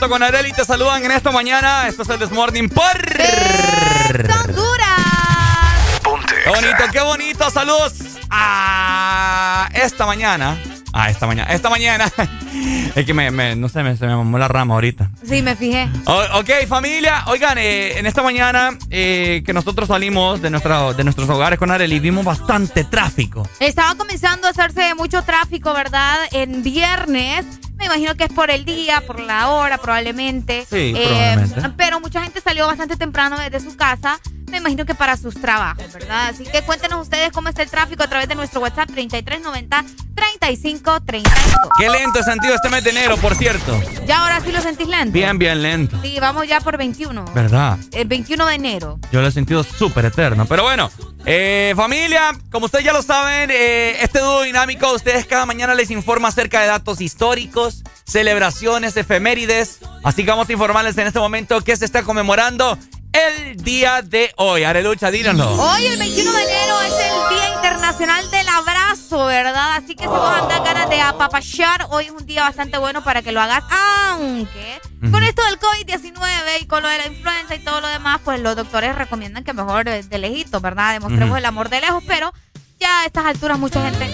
junto 0.08 0.10
con 0.10 0.24
Areli, 0.24 0.53
te 0.53 0.64
saludan 0.64 1.03
en 1.03 1.12
esta 1.12 1.32
mañana. 1.32 1.88
Esto 1.88 2.03
es 2.03 2.10
el 2.10 2.20
Desmorning 2.20 2.70
por 2.70 2.86
Honduras. 4.47 4.88
Qué 6.43 6.49
bonito, 6.49 6.84
qué 6.93 7.01
bonito. 7.01 7.49
Saludos 7.49 7.93
a 8.30 9.70
esta 9.74 10.05
mañana. 10.05 10.58
A 10.93 11.10
esta 11.10 11.28
mañana. 11.28 11.51
Esta 11.53 11.70
mañana. 11.70 12.05
Es 12.95 13.05
que 13.05 13.14
me, 13.14 13.30
me- 13.30 13.55
no 13.55 13.70
sé, 13.70 13.84
me, 13.84 13.95
se 13.95 14.08
me 14.08 14.16
mamó 14.16 14.39
la 14.39 14.47
rama 14.47 14.74
ahorita. 14.74 15.12
Sí, 15.24 15.43
me 15.43 15.55
fijé. 15.55 15.88
O- 16.05 16.39
ok, 16.39 16.49
familia. 16.68 17.24
Oigan, 17.28 17.58
eh, 17.60 17.99
en 17.99 18.08
esta 18.08 18.24
mañana 18.24 18.76
eh, 18.89 19.43
que 19.45 19.53
nosotros 19.53 19.89
salimos 19.89 20.41
de, 20.41 20.49
nuestra, 20.49 20.93
de 20.93 21.03
nuestros 21.03 21.30
hogares 21.30 21.60
con 21.60 21.70
Areli, 21.70 21.99
vimos 21.99 22.26
bastante 22.26 22.84
tráfico. 22.86 23.47
Estaba 23.60 23.93
comenzando 23.95 24.47
a 24.47 24.51
hacerse 24.51 24.95
mucho 24.95 25.22
tráfico, 25.22 25.72
¿verdad? 25.74 26.18
En 26.32 26.64
viernes. 26.64 27.45
Me 27.78 27.86
imagino 27.86 28.15
que 28.15 28.23
es 28.25 28.34
por 28.34 28.49
el 28.49 28.65
día, 28.65 29.01
por 29.05 29.19
la 29.19 29.49
hora, 29.49 29.78
probablemente. 29.78 30.65
Sí, 30.69 30.93
Eh, 30.95 31.34
probablemente. 31.36 31.73
Pero 31.78 31.99
mucha 31.99 32.23
gente 32.23 32.41
salió 32.41 32.65
bastante 32.67 32.95
temprano 32.97 33.38
desde 33.38 33.59
su 33.59 33.75
casa. 33.78 34.19
Me 34.50 34.60
imagino 34.60 34.86
que 34.86 34.95
para 34.95 35.18
sus 35.18 35.36
trabajos, 35.36 35.91
¿verdad? 35.91 36.30
Así 36.30 36.45
que 36.45 36.62
cuéntenos 36.62 37.02
ustedes 37.02 37.34
cómo 37.34 37.50
está 37.50 37.64
el 37.64 37.70
tráfico 37.70 38.04
a 38.04 38.08
través 38.08 38.30
de 38.30 38.36
nuestro 38.36 38.62
WhatsApp 38.62 38.89
3390-3532. 38.91 41.24
Qué 41.78 41.89
lento 41.89 42.24
sentido 42.24 42.56
este 42.56 42.70
mes 42.70 42.82
de 42.86 42.91
enero, 42.91 43.18
por 43.18 43.36
cierto. 43.36 43.78
Ya 44.06 44.24
ahora 44.24 44.39
sí 44.39 44.54
lo 44.54 44.62
sentís 44.62 44.88
lento. 44.88 45.12
Bien, 45.12 45.38
bien 45.38 45.62
lento. 45.62 46.00
Sí, 46.02 46.18
vamos 46.22 46.48
ya 46.48 46.62
por 46.62 46.78
21. 46.78 47.26
¿Verdad? 47.34 47.78
El 47.91 48.08
21 48.08 48.45
de 48.45 48.56
enero. 48.56 48.98
Yo 49.12 49.20
lo 49.22 49.28
he 49.28 49.32
sentido 49.32 49.66
súper 49.66 50.06
eterno. 50.06 50.45
Pero 50.45 50.64
bueno, 50.64 50.89
eh, 51.26 51.74
familia, 51.76 52.32
como 52.50 52.68
ustedes 52.68 52.86
ya 52.86 52.93
lo 52.93 53.02
saben, 53.02 53.52
eh, 53.52 53.98
este 54.02 54.20
dúo 54.20 54.43
dinámico, 54.43 54.93
ustedes 54.93 55.26
cada 55.26 55.45
mañana 55.45 55.76
les 55.76 55.91
informa 55.91 56.30
acerca 56.30 56.62
de 56.62 56.68
datos 56.68 57.02
históricos, 57.02 57.84
celebraciones, 58.06 58.95
efemérides. 58.95 59.80
Así 60.06 60.24
que 60.24 60.32
vamos 60.32 60.48
a 60.48 60.54
informarles 60.54 60.98
en 60.98 61.08
este 61.08 61.20
momento 61.20 61.60
que 61.62 61.76
se 61.76 61.84
está 61.84 62.04
conmemorando 62.04 62.78
el 63.14 63.58
día 63.64 64.01
de 64.01 64.32
hoy. 64.38 64.64
Arelucha, 64.64 65.12
díganos. 65.12 65.58
Hoy, 65.60 65.86
el 65.86 65.97
21 65.97 66.32
de 66.32 66.43
enero, 66.43 66.82
es 66.82 66.93
el 66.93 67.38
Día 67.38 67.55
Internacional 67.55 68.32
del 68.32 68.47
Abrazo, 68.49 69.26
¿verdad? 69.26 69.78
Así 69.78 69.95
que 69.95 70.03
si 70.03 70.10
vos 70.10 70.34
andás 70.34 70.64
ganas 70.64 70.89
de 70.89 71.01
apapachar, 71.01 71.88
hoy 71.89 72.05
es 72.05 72.12
un 72.12 72.26
día 72.26 72.43
bastante 72.43 72.78
bueno 72.78 73.03
para 73.03 73.22
que 73.22 73.32
lo 73.32 73.41
hagas. 73.41 73.64
Aunque 73.70 74.82
con 75.12 75.24
esto 75.24 75.43
del 75.45 75.60
COVID-19 75.60 76.62
y 76.62 76.66
con 76.66 76.84
lo 76.84 76.89
de 76.89 76.97
la 76.97 77.08
influenza 77.08 77.55
y 77.55 77.60
todo 77.60 77.82
lo 77.82 77.88
demás, 77.88 78.20
pues 78.24 78.39
los 78.39 78.55
doctores 78.55 78.95
recomiendan 78.95 79.43
que 79.43 79.53
mejor 79.53 79.86
de, 79.86 80.18
lejito, 80.18 80.60
¿verdad? 80.62 80.93
Demostremos 80.93 81.38
el 81.38 81.45
amor 81.45 81.70
de 81.70 81.82
lejos, 81.82 82.03
pero 82.08 82.34
ya 82.80 83.01
a 83.01 83.05
estas 83.05 83.26
alturas 83.26 83.58
mucha 83.60 83.82
gente... 83.84 84.12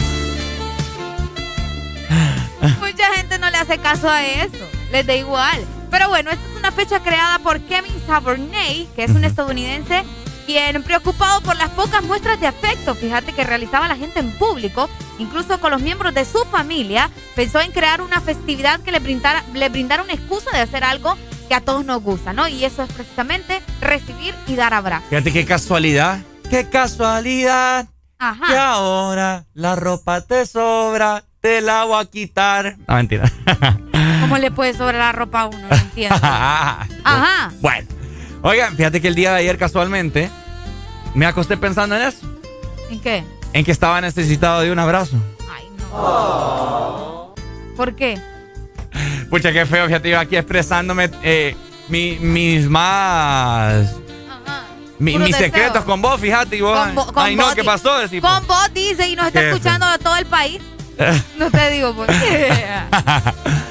Mucha 2.79 3.13
gente 3.15 3.39
no 3.39 3.49
le 3.49 3.57
hace 3.57 3.77
caso 3.79 4.09
a 4.09 4.23
eso, 4.23 4.65
les 4.91 5.05
da 5.05 5.13
igual. 5.15 5.65
Pero 5.93 6.09
bueno, 6.09 6.31
esta 6.31 6.43
es 6.49 6.57
una 6.57 6.71
fecha 6.71 7.01
creada 7.01 7.37
por 7.37 7.59
Kevin 7.61 7.93
Saburney, 8.07 8.89
que 8.95 9.03
es 9.03 9.11
un 9.11 9.23
estadounidense 9.23 10.03
quien 10.47 10.81
preocupado 10.81 11.39
por 11.41 11.55
las 11.55 11.69
pocas 11.69 12.01
muestras 12.03 12.39
de 12.39 12.47
afecto, 12.47 12.95
fíjate 12.95 13.31
que 13.31 13.43
realizaba 13.43 13.87
la 13.87 13.95
gente 13.95 14.19
en 14.19 14.31
público, 14.31 14.89
incluso 15.19 15.59
con 15.61 15.69
los 15.69 15.81
miembros 15.81 16.15
de 16.15 16.25
su 16.25 16.39
familia, 16.45 17.11
pensó 17.35 17.61
en 17.61 17.71
crear 17.71 18.01
una 18.01 18.21
festividad 18.21 18.79
que 18.79 18.91
le 18.91 18.97
brindara, 18.97 19.43
le 19.53 19.69
brindara 19.69 20.01
una 20.01 20.13
excusa 20.13 20.49
de 20.51 20.61
hacer 20.61 20.83
algo 20.83 21.15
que 21.47 21.53
a 21.53 21.61
todos 21.61 21.85
nos 21.85 22.01
gusta, 22.01 22.33
¿no? 22.33 22.47
Y 22.47 22.65
eso 22.65 22.81
es 22.81 22.91
precisamente 22.91 23.61
recibir 23.79 24.33
y 24.47 24.55
dar 24.55 24.73
abrazos. 24.73 25.07
Fíjate 25.09 25.31
qué 25.31 25.45
casualidad. 25.45 26.19
Qué 26.49 26.67
casualidad. 26.69 27.87
Ajá. 28.17 28.47
Que 28.47 28.57
ahora 28.57 29.45
la 29.53 29.75
ropa 29.75 30.21
te 30.21 30.47
sobra, 30.47 31.23
te 31.39 31.61
la 31.61 31.83
voy 31.85 32.01
a 32.01 32.05
quitar. 32.09 32.77
No, 32.87 32.95
mentira. 32.95 33.31
¿Cómo 34.23 34.37
le 34.37 34.51
puede 34.51 34.73
sobrar 34.73 34.95
la 34.95 35.11
ropa 35.11 35.41
a 35.41 35.45
uno? 35.47 35.67
No 35.69 35.75
entiendo. 35.75 36.15
Ajá. 36.23 37.51
Bueno, 37.61 37.87
oigan, 38.41 38.75
fíjate 38.75 39.01
que 39.01 39.07
el 39.07 39.15
día 39.15 39.31
de 39.31 39.37
ayer 39.39 39.57
casualmente 39.57 40.29
me 41.13 41.25
acosté 41.25 41.57
pensando 41.57 41.95
en 41.95 42.01
eso, 42.03 42.19
¿En 42.89 42.99
qué? 42.99 43.23
en 43.53 43.63
que 43.65 43.71
estaba 43.71 44.01
necesitado 44.01 44.61
de 44.61 44.71
un 44.71 44.79
abrazo. 44.79 45.17
¿Por 47.75 47.95
qué? 47.95 48.19
Pucha, 49.29 49.51
qué 49.51 49.65
feo, 49.65 49.87
fíjate, 49.87 50.09
yo 50.09 50.19
aquí 50.19 50.35
expresándome 50.35 51.09
eh, 51.23 51.55
mi- 51.89 52.17
mis 52.19 52.67
más 52.69 53.95
Mi- 54.99 55.17
mis 55.17 55.35
secretos 55.35 55.83
con 55.83 56.01
vos, 56.01 56.19
fíjate, 56.21 56.55
y 56.57 56.61
vos. 56.61 56.77
Con 56.77 56.95
vo- 56.95 57.11
con 57.13 57.23
ay, 57.25 57.35
no, 57.35 57.53
¿qué 57.55 57.63
pasó? 57.63 57.91
Con 58.21 58.47
vos 58.47 58.73
dice 58.73 59.07
y 59.09 59.15
nos 59.15 59.27
está 59.27 59.41
escuchando 59.41 59.89
de 59.89 59.97
todo 59.97 60.15
el 60.15 60.25
país. 60.27 60.61
No 61.37 61.49
te 61.51 61.69
digo 61.71 61.93
por 61.95 62.07
qué. 62.07 62.49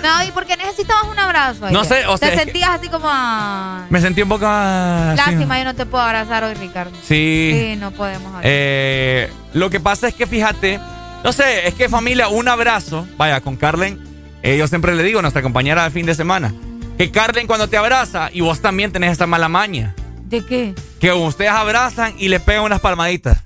No, 0.03 0.25
y 0.25 0.31
porque 0.33 0.57
necesitabas 0.57 1.05
un 1.05 1.19
abrazo. 1.19 1.71
No 1.71 1.81
ayer. 1.81 2.03
sé, 2.03 2.07
o 2.07 2.17
sea, 2.17 2.31
Te 2.31 2.39
sentías 2.39 2.71
así 2.71 2.89
como. 2.89 3.07
"Ay, 3.09 3.85
Me 3.91 4.01
sentí 4.01 4.23
un 4.23 4.29
poco. 4.29 4.45
ah, 4.49 5.13
así, 5.13 5.31
Lástima, 5.31 5.59
yo 5.59 5.65
no 5.65 5.75
te 5.75 5.87
puedo 5.87 6.03
abrazar 6.03 6.43
hoy, 6.45 6.55
Ricardo. 6.55 6.93
Sí. 7.07 7.53
Sí, 7.55 7.77
no 7.79 7.91
podemos 7.93 8.27
hablar. 8.29 8.43
Eh, 8.45 9.33
lo 9.55 9.71
que 9.71 9.79
pasa 9.81 10.09
es 10.09 10.15
que 10.15 10.27
fíjate, 10.27 10.81
no 11.25 11.33
sé, 11.33 11.69
es 11.69 11.75
que 11.75 11.89
familia, 11.89 12.29
un 12.29 12.49
abrazo, 12.49 13.07
vaya, 13.17 13.41
con 13.41 13.57
Carlen, 13.57 14.01
eh, 14.43 14.57
yo 14.59 14.67
siempre 14.67 14.95
le 14.95 15.03
digo, 15.05 15.23
nuestra 15.23 15.41
compañera 15.43 15.85
de 15.85 15.91
fin 15.91 16.05
de 16.07 16.15
semana, 16.17 16.53
que 16.99 17.11
Carlen 17.13 17.47
cuando 17.47 17.69
te 17.69 17.77
abraza 17.77 18.29
y 18.33 18.41
vos 18.41 18.61
también 18.61 18.91
tenés 18.93 19.13
esa 19.13 19.27
mala 19.29 19.49
maña, 19.49 19.95
¿De 20.25 20.45
qué? 20.45 20.75
que 21.01 21.13
ustedes 21.13 21.53
abrazan 21.53 22.15
y 22.19 22.29
le 22.29 22.41
pegan 22.41 22.65
unas 22.65 22.81
palmaditas 22.81 23.39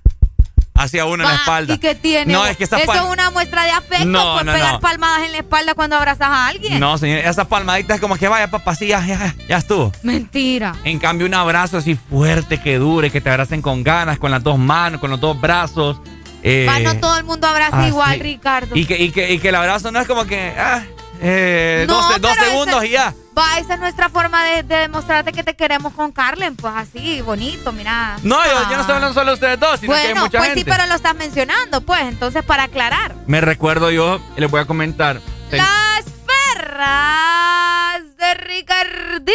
hacia 0.79 1.05
uno 1.07 1.25
en 1.25 1.31
la 1.31 1.37
espalda. 1.37 1.75
¿Y 1.75 1.79
qué 1.79 1.95
tiene? 1.95 2.33
No, 2.33 2.47
es 2.47 2.57
que 2.57 2.65
esas 2.65 2.83
Eso 2.83 2.93
es 2.93 3.01
una 3.03 3.31
muestra 3.31 3.65
de 3.65 3.71
afecto 3.71 4.05
No, 4.07 4.35
por 4.37 4.45
no, 4.45 4.53
pegar 4.53 4.73
no. 4.75 4.81
palmadas 4.81 5.23
en 5.25 5.33
la 5.33 5.39
espalda 5.39 5.75
cuando 5.75 5.97
abrazas 5.97 6.29
a 6.29 6.47
alguien. 6.49 6.79
No, 6.81 6.97
señor, 6.99 7.19
esas 7.19 7.47
palmaditas 7.47 7.97
es 7.97 8.01
como 8.01 8.17
que 8.17 8.29
vaya, 8.29 8.51
papá, 8.51 8.75
sí, 8.75 8.89
ya, 8.89 9.05
ya, 9.07 9.35
ya 9.49 9.57
estuvo. 9.59 9.93
Mentira. 10.03 10.75
En 10.85 10.99
cambio, 10.99 11.27
un 11.27 11.35
abrazo 11.35 11.79
así 11.79 11.95
fuerte, 11.95 12.61
que 12.61 12.79
dure, 12.79 13.11
que 13.11 13.21
te 13.21 13.31
abracen 13.31 13.63
con 13.63 13.83
ganas, 13.83 14.19
con 14.19 14.31
las 14.31 14.43
dos 14.43 14.59
manos, 14.59 15.01
con 15.01 15.11
los 15.11 15.21
dos 15.21 15.41
brazos. 15.41 15.99
eh, 16.43 16.69
no 16.85 16.97
todo 16.99 17.17
el 17.19 17.25
mundo 17.25 17.47
abraza 17.47 17.79
así. 17.81 17.89
igual, 17.89 18.21
Ricardo. 18.21 18.77
Y 18.77 18.85
que, 18.87 18.97
y, 19.03 19.11
que, 19.11 19.33
y 19.33 19.39
que 19.39 19.49
el 19.49 19.55
abrazo 19.55 19.91
no 19.91 20.01
es 20.01 20.07
como 20.07 20.25
que, 20.27 20.55
ah, 20.59 20.83
eh, 21.21 21.85
No, 21.89 21.95
dos, 21.95 22.21
dos 22.21 22.33
pero 22.39 22.51
segundos 22.51 22.77
ese- 22.83 22.87
y 22.89 22.91
ya. 22.93 23.15
Va, 23.39 23.59
esa 23.59 23.75
es 23.75 23.81
nuestra 23.81 24.09
forma 24.09 24.43
de, 24.45 24.63
de 24.63 24.77
demostrarte 24.77 25.31
que 25.31 25.43
te 25.45 25.55
queremos 25.55 25.93
con 25.93 26.11
Carlen, 26.11 26.57
pues 26.57 26.73
así, 26.75 27.21
bonito, 27.21 27.71
mira. 27.71 28.17
No, 28.23 28.43
yo, 28.45 28.51
yo 28.51 28.69
no 28.71 28.77
Ah. 28.77 28.81
estoy 28.81 28.95
hablando 28.95 29.13
solo 29.13 29.27
de 29.33 29.35
ustedes 29.35 29.61
dos, 29.61 29.79
sino 29.81 29.93
que 29.93 29.99
hay 29.99 30.07
Bueno, 30.09 30.23
mucha 30.23 30.39
pues 30.39 30.51
gente. 30.55 30.61
sí, 30.61 30.71
pero 30.71 30.87
lo 30.87 30.95
estás 30.95 31.15
mencionando, 31.17 31.81
pues, 31.83 32.01
entonces 32.03 32.43
para 32.45 32.63
aclarar. 32.65 33.15
Me 33.27 33.43
recuerdo 33.43 33.91
yo, 33.91 34.21
les 34.37 34.51
voy 34.51 34.61
a 34.61 34.65
comentar. 34.65 35.21
ten- 35.51 35.59
Las 35.59 36.05
perras 36.27 38.17
de 38.17 38.35
Ricardito. 38.35 39.35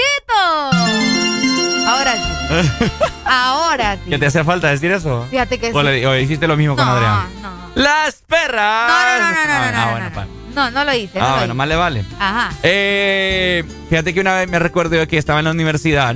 Ahora 1.88 2.14
sí, 2.14 2.91
ahora 3.26 3.97
sí. 4.04 4.10
¿Que 4.10 4.18
te 4.18 4.26
hace 4.26 4.43
falta 4.43 4.70
decir 4.70 4.91
eso? 4.91 5.28
Fíjate 5.30 5.60
que 5.60 5.72
o, 5.74 5.80
sí. 5.80 5.86
le- 5.86 6.08
o 6.08 6.16
hiciste 6.18 6.47
lo 6.47 6.58
mismo 6.58 6.76
con 6.76 6.86
No, 6.86 6.91
Adrián. 6.93 7.28
no. 7.41 7.52
Las 7.76 8.16
perras. 8.28 8.89
No, 8.89 9.20
no, 9.20 9.32
no, 9.32 9.32
no, 9.32 9.45
no, 9.47 9.54
Ah, 9.54 9.72
no, 9.72 9.78
ah, 9.78 9.86
no, 9.86 9.91
bueno, 9.91 10.10
no. 10.10 10.41
No, 10.56 10.70
no 10.72 10.84
lo 10.84 10.93
hice. 10.93 11.20
no 11.20 11.26
Ah, 11.26 11.30
lo 11.30 11.34
bueno, 11.38 11.45
hice. 11.45 11.54
más 11.56 11.68
le 11.68 11.76
vale. 11.76 12.06
Ajá, 12.20 12.49
Eh, 12.64 13.64
fíjate 13.89 14.14
que 14.14 14.20
una 14.22 14.36
vez 14.36 14.49
me 14.49 14.60
recuerdo 14.60 14.95
yo 14.95 15.08
que 15.08 15.18
estaba 15.18 15.39
en 15.39 15.45
la 15.45 15.52
universidad 15.52 16.16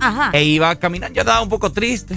ajá. 0.00 0.30
e 0.32 0.44
iba 0.44 0.74
caminando, 0.76 1.14
yo 1.14 1.22
estaba 1.22 1.40
un 1.42 1.48
poco 1.48 1.72
triste 1.72 2.16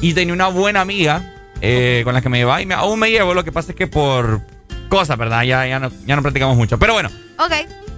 y 0.00 0.12
tenía 0.14 0.32
una 0.34 0.48
buena 0.48 0.80
amiga 0.80 1.34
eh, 1.60 2.02
con 2.04 2.14
la 2.14 2.20
que 2.22 2.28
me 2.28 2.38
llevaba 2.38 2.62
y 2.62 2.66
me- 2.66 2.74
aún 2.74 2.98
me 2.98 3.10
llevo, 3.10 3.34
lo 3.34 3.42
que 3.44 3.50
pasa 3.52 3.72
es 3.72 3.76
que 3.76 3.86
por 3.88 4.40
cosas, 4.88 5.18
¿verdad? 5.18 5.42
Ya, 5.42 5.66
ya, 5.66 5.78
no, 5.80 5.90
ya 6.06 6.16
no 6.16 6.22
practicamos 6.22 6.56
mucho. 6.56 6.78
Pero 6.78 6.92
bueno, 6.94 7.10
Ok. 7.38 7.52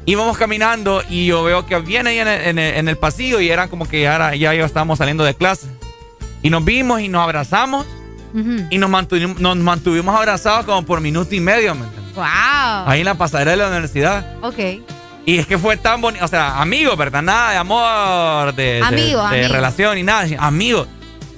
íbamos 0.07 0.37
caminando 0.39 1.03
y 1.09 1.27
yo 1.27 1.45
veo 1.45 1.67
que 1.67 1.79
viene 1.81 2.11
ahí 2.11 2.19
en 2.21 2.29
el, 2.29 2.41
en 2.49 2.59
el- 2.59 2.75
en 2.77 2.89
el 2.89 2.97
pasillo 2.97 3.39
y 3.41 3.51
era 3.51 3.69
como 3.69 3.87
que 3.87 4.03
ya, 4.03 4.17
era- 4.17 4.35
ya, 4.35 4.53
estábamos 4.55 4.99
saliendo 4.99 5.23
de 5.25 5.35
clase. 5.35 5.67
Y 6.43 6.49
nos 6.51 6.65
vimos 6.65 7.01
y 7.03 7.09
nos 7.09 7.23
abrazamos 7.23 7.87
y 8.71 8.79
nos 8.79 8.89
mantuvimos, 8.89 9.39
nos 9.41 9.57
mantuvimos 9.59 10.17
abrazados 10.17 10.65
como 10.65 10.85
por 10.87 11.01
minuto 11.01 11.35
y 11.35 11.41
medio, 11.41 11.75
¿me? 11.75 11.85
Wow. 12.15 12.25
Ahí 12.87 13.01
en 13.01 13.05
la 13.07 13.15
pasarela 13.15 13.51
de 13.53 13.57
la 13.59 13.69
universidad. 13.69 14.25
Ok. 14.43 14.59
Y 15.27 15.39
es 15.39 15.47
que 15.47 15.59
fue 15.59 15.77
tan 15.77 16.01
bonito, 16.01 16.25
o 16.25 16.29
sea, 16.29 16.61
amigos, 16.61 16.97
¿verdad? 16.97 17.23
Nada 17.23 17.51
de 17.53 17.57
amor, 17.59 18.55
de, 18.55 18.63
de- 18.63 18.83
Amigo, 18.83 19.21
de, 19.29 19.39
amigo. 19.41 19.53
relación 19.55 19.99
y 19.99 20.03
nada, 20.03 20.27
sino 20.27 20.43
amigos. 20.43 20.89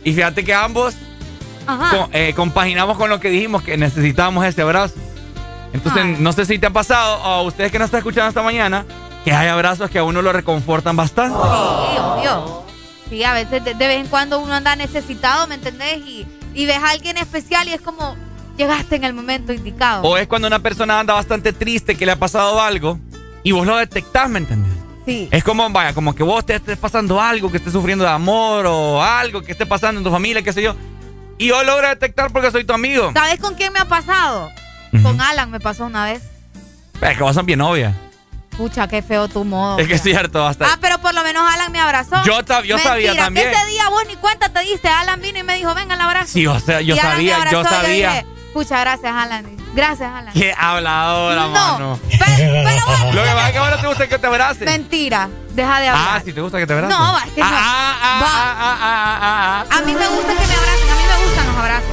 Y 0.04 0.12
fíjate 0.14 0.44
que 0.44 0.54
ambos 0.54 0.94
eh, 2.12 2.32
compaginamos 2.34 2.96
con 2.96 3.10
lo 3.10 3.20
que 3.20 3.28
dijimos, 3.30 3.62
que 3.62 3.76
necesitábamos 3.76 4.44
ese 4.46 4.62
abrazo. 4.62 4.94
Entonces, 5.72 6.02
Ay. 6.04 6.16
no 6.18 6.32
sé 6.32 6.44
si 6.44 6.58
te 6.58 6.66
ha 6.66 6.70
pasado, 6.70 7.16
o 7.22 7.24
a 7.24 7.42
ustedes 7.42 7.70
que 7.72 7.78
nos 7.78 7.86
están 7.86 7.98
escuchando 7.98 8.28
esta 8.28 8.42
mañana, 8.42 8.84
que 9.24 9.32
hay 9.32 9.48
abrazos 9.48 9.90
que 9.90 9.98
a 9.98 10.04
uno 10.04 10.22
lo 10.22 10.32
reconfortan 10.32 10.96
bastante. 10.96 11.36
Sí, 11.36 11.98
obvio. 11.98 12.62
Sí, 13.10 13.24
a 13.24 13.32
veces 13.34 13.64
de, 13.64 13.74
de 13.74 13.86
vez 13.88 14.00
en 14.00 14.06
cuando 14.06 14.38
uno 14.38 14.54
anda 14.54 14.74
necesitado, 14.76 15.46
¿me 15.46 15.56
entendés? 15.56 15.98
Y, 15.98 16.26
y 16.54 16.66
ves 16.66 16.78
a 16.78 16.90
alguien 16.90 17.16
especial 17.18 17.68
y 17.68 17.72
es 17.72 17.80
como, 17.80 18.16
llegaste 18.62 18.96
en 18.96 19.04
el 19.04 19.12
momento 19.12 19.52
indicado. 19.52 20.02
O 20.02 20.16
es 20.16 20.26
cuando 20.26 20.48
una 20.48 20.60
persona 20.60 21.00
anda 21.00 21.14
bastante 21.14 21.52
triste, 21.52 21.96
que 21.96 22.06
le 22.06 22.12
ha 22.12 22.18
pasado 22.18 22.60
algo, 22.60 22.98
y 23.42 23.52
vos 23.52 23.66
lo 23.66 23.76
detectás, 23.76 24.28
¿me 24.28 24.38
entendés? 24.38 24.72
Sí. 25.04 25.28
Es 25.32 25.42
como, 25.42 25.68
vaya, 25.70 25.94
como 25.94 26.14
que 26.14 26.22
vos 26.22 26.46
te 26.46 26.54
estés 26.54 26.78
pasando 26.78 27.20
algo, 27.20 27.50
que 27.50 27.56
estés 27.56 27.72
sufriendo 27.72 28.04
de 28.04 28.10
amor 28.10 28.66
o 28.66 29.02
algo 29.02 29.42
que 29.42 29.52
esté 29.52 29.66
pasando 29.66 29.98
en 30.00 30.04
tu 30.04 30.10
familia, 30.10 30.42
qué 30.42 30.52
sé 30.52 30.62
yo. 30.62 30.76
Y 31.38 31.48
yo 31.48 31.62
logro 31.64 31.88
detectar 31.88 32.32
porque 32.32 32.52
soy 32.52 32.64
tu 32.64 32.72
amigo. 32.72 33.10
¿Sabes 33.12 33.40
con 33.40 33.54
quién 33.54 33.72
me 33.72 33.80
ha 33.80 33.86
pasado? 33.86 34.50
Con 35.02 35.20
Alan 35.20 35.50
me 35.50 35.58
pasó 35.58 35.86
una 35.86 36.04
vez. 36.04 36.22
Es 37.00 37.16
que 37.16 37.22
vos 37.22 37.34
sos 37.34 37.44
bien 37.44 37.58
novia. 37.58 37.94
Pucha, 38.56 38.86
qué 38.86 39.02
feo 39.02 39.28
tu 39.28 39.44
modo. 39.44 39.78
Es 39.78 39.88
que 39.88 39.94
es 39.94 40.02
cierto, 40.02 40.46
hasta. 40.46 40.66
Ah, 40.66 40.78
pero 40.80 40.98
por 40.98 41.14
lo 41.14 41.24
menos 41.24 41.42
Alan 41.50 41.72
me 41.72 41.80
abrazó. 41.80 42.22
Yo 42.24 42.42
yo 42.62 42.78
sabía 42.78 43.16
también. 43.16 43.48
ese 43.48 43.66
día 43.66 43.88
vos 43.88 44.04
ni 44.06 44.16
cuenta 44.16 44.50
te 44.50 44.60
diste. 44.60 44.88
Alan 44.88 45.20
vino 45.20 45.38
y 45.38 45.42
me 45.42 45.56
dijo, 45.56 45.74
venga, 45.74 45.94
el 45.94 46.00
abrazo. 46.00 46.28
Sí, 46.28 46.46
o 46.46 46.60
sea, 46.60 46.80
yo 46.82 46.94
Y 46.94 46.98
sabía, 46.98 47.50
yo 47.50 47.64
sabía. 47.64 48.10
dije, 48.10 48.26
Pucha, 48.52 48.80
gracias, 48.80 49.12
Alan. 49.14 49.44
Gracias, 49.74 50.12
Alan. 50.12 50.32
Qué 50.34 50.52
habladora, 50.56 51.42
No, 51.42 51.48
mano. 51.50 52.00
Pero, 52.10 52.20
pero 52.36 52.62
bueno, 52.86 53.12
Lo 53.14 53.22
que 53.22 53.28
pasa 53.30 53.46
es 53.46 53.52
que 53.52 53.58
ahora 53.58 53.80
te 53.80 53.86
gusta 53.86 54.06
que 54.08 54.18
te 54.18 54.26
abrace. 54.26 54.64
mentira. 54.66 55.28
Deja 55.52 55.80
de 55.80 55.88
hablar. 55.88 56.08
Ah, 56.16 56.22
si 56.24 56.32
te 56.32 56.40
gusta 56.40 56.58
que 56.58 56.66
te 56.66 56.72
abrace. 56.74 56.92
No, 56.94 57.12
va, 57.14 57.22
es 57.26 57.32
que 57.32 57.40
no. 57.40 57.46
Ah, 57.50 57.96
ah, 58.02 58.20
Va. 58.22 58.28
ah, 58.28 58.56
ah, 58.58 58.78
ah, 58.80 59.18
ah, 59.22 59.64
ah. 59.70 59.76
A 59.78 59.80
mí 59.86 59.94
me 59.94 60.08
gusta 60.08 60.28
que 60.28 60.46
me 60.46 60.54
abracen. 60.54 60.90
A 60.90 60.94
mí 60.94 61.02
me 61.18 61.24
gustan 61.26 61.46
los 61.46 61.56
abrazos. 61.56 61.88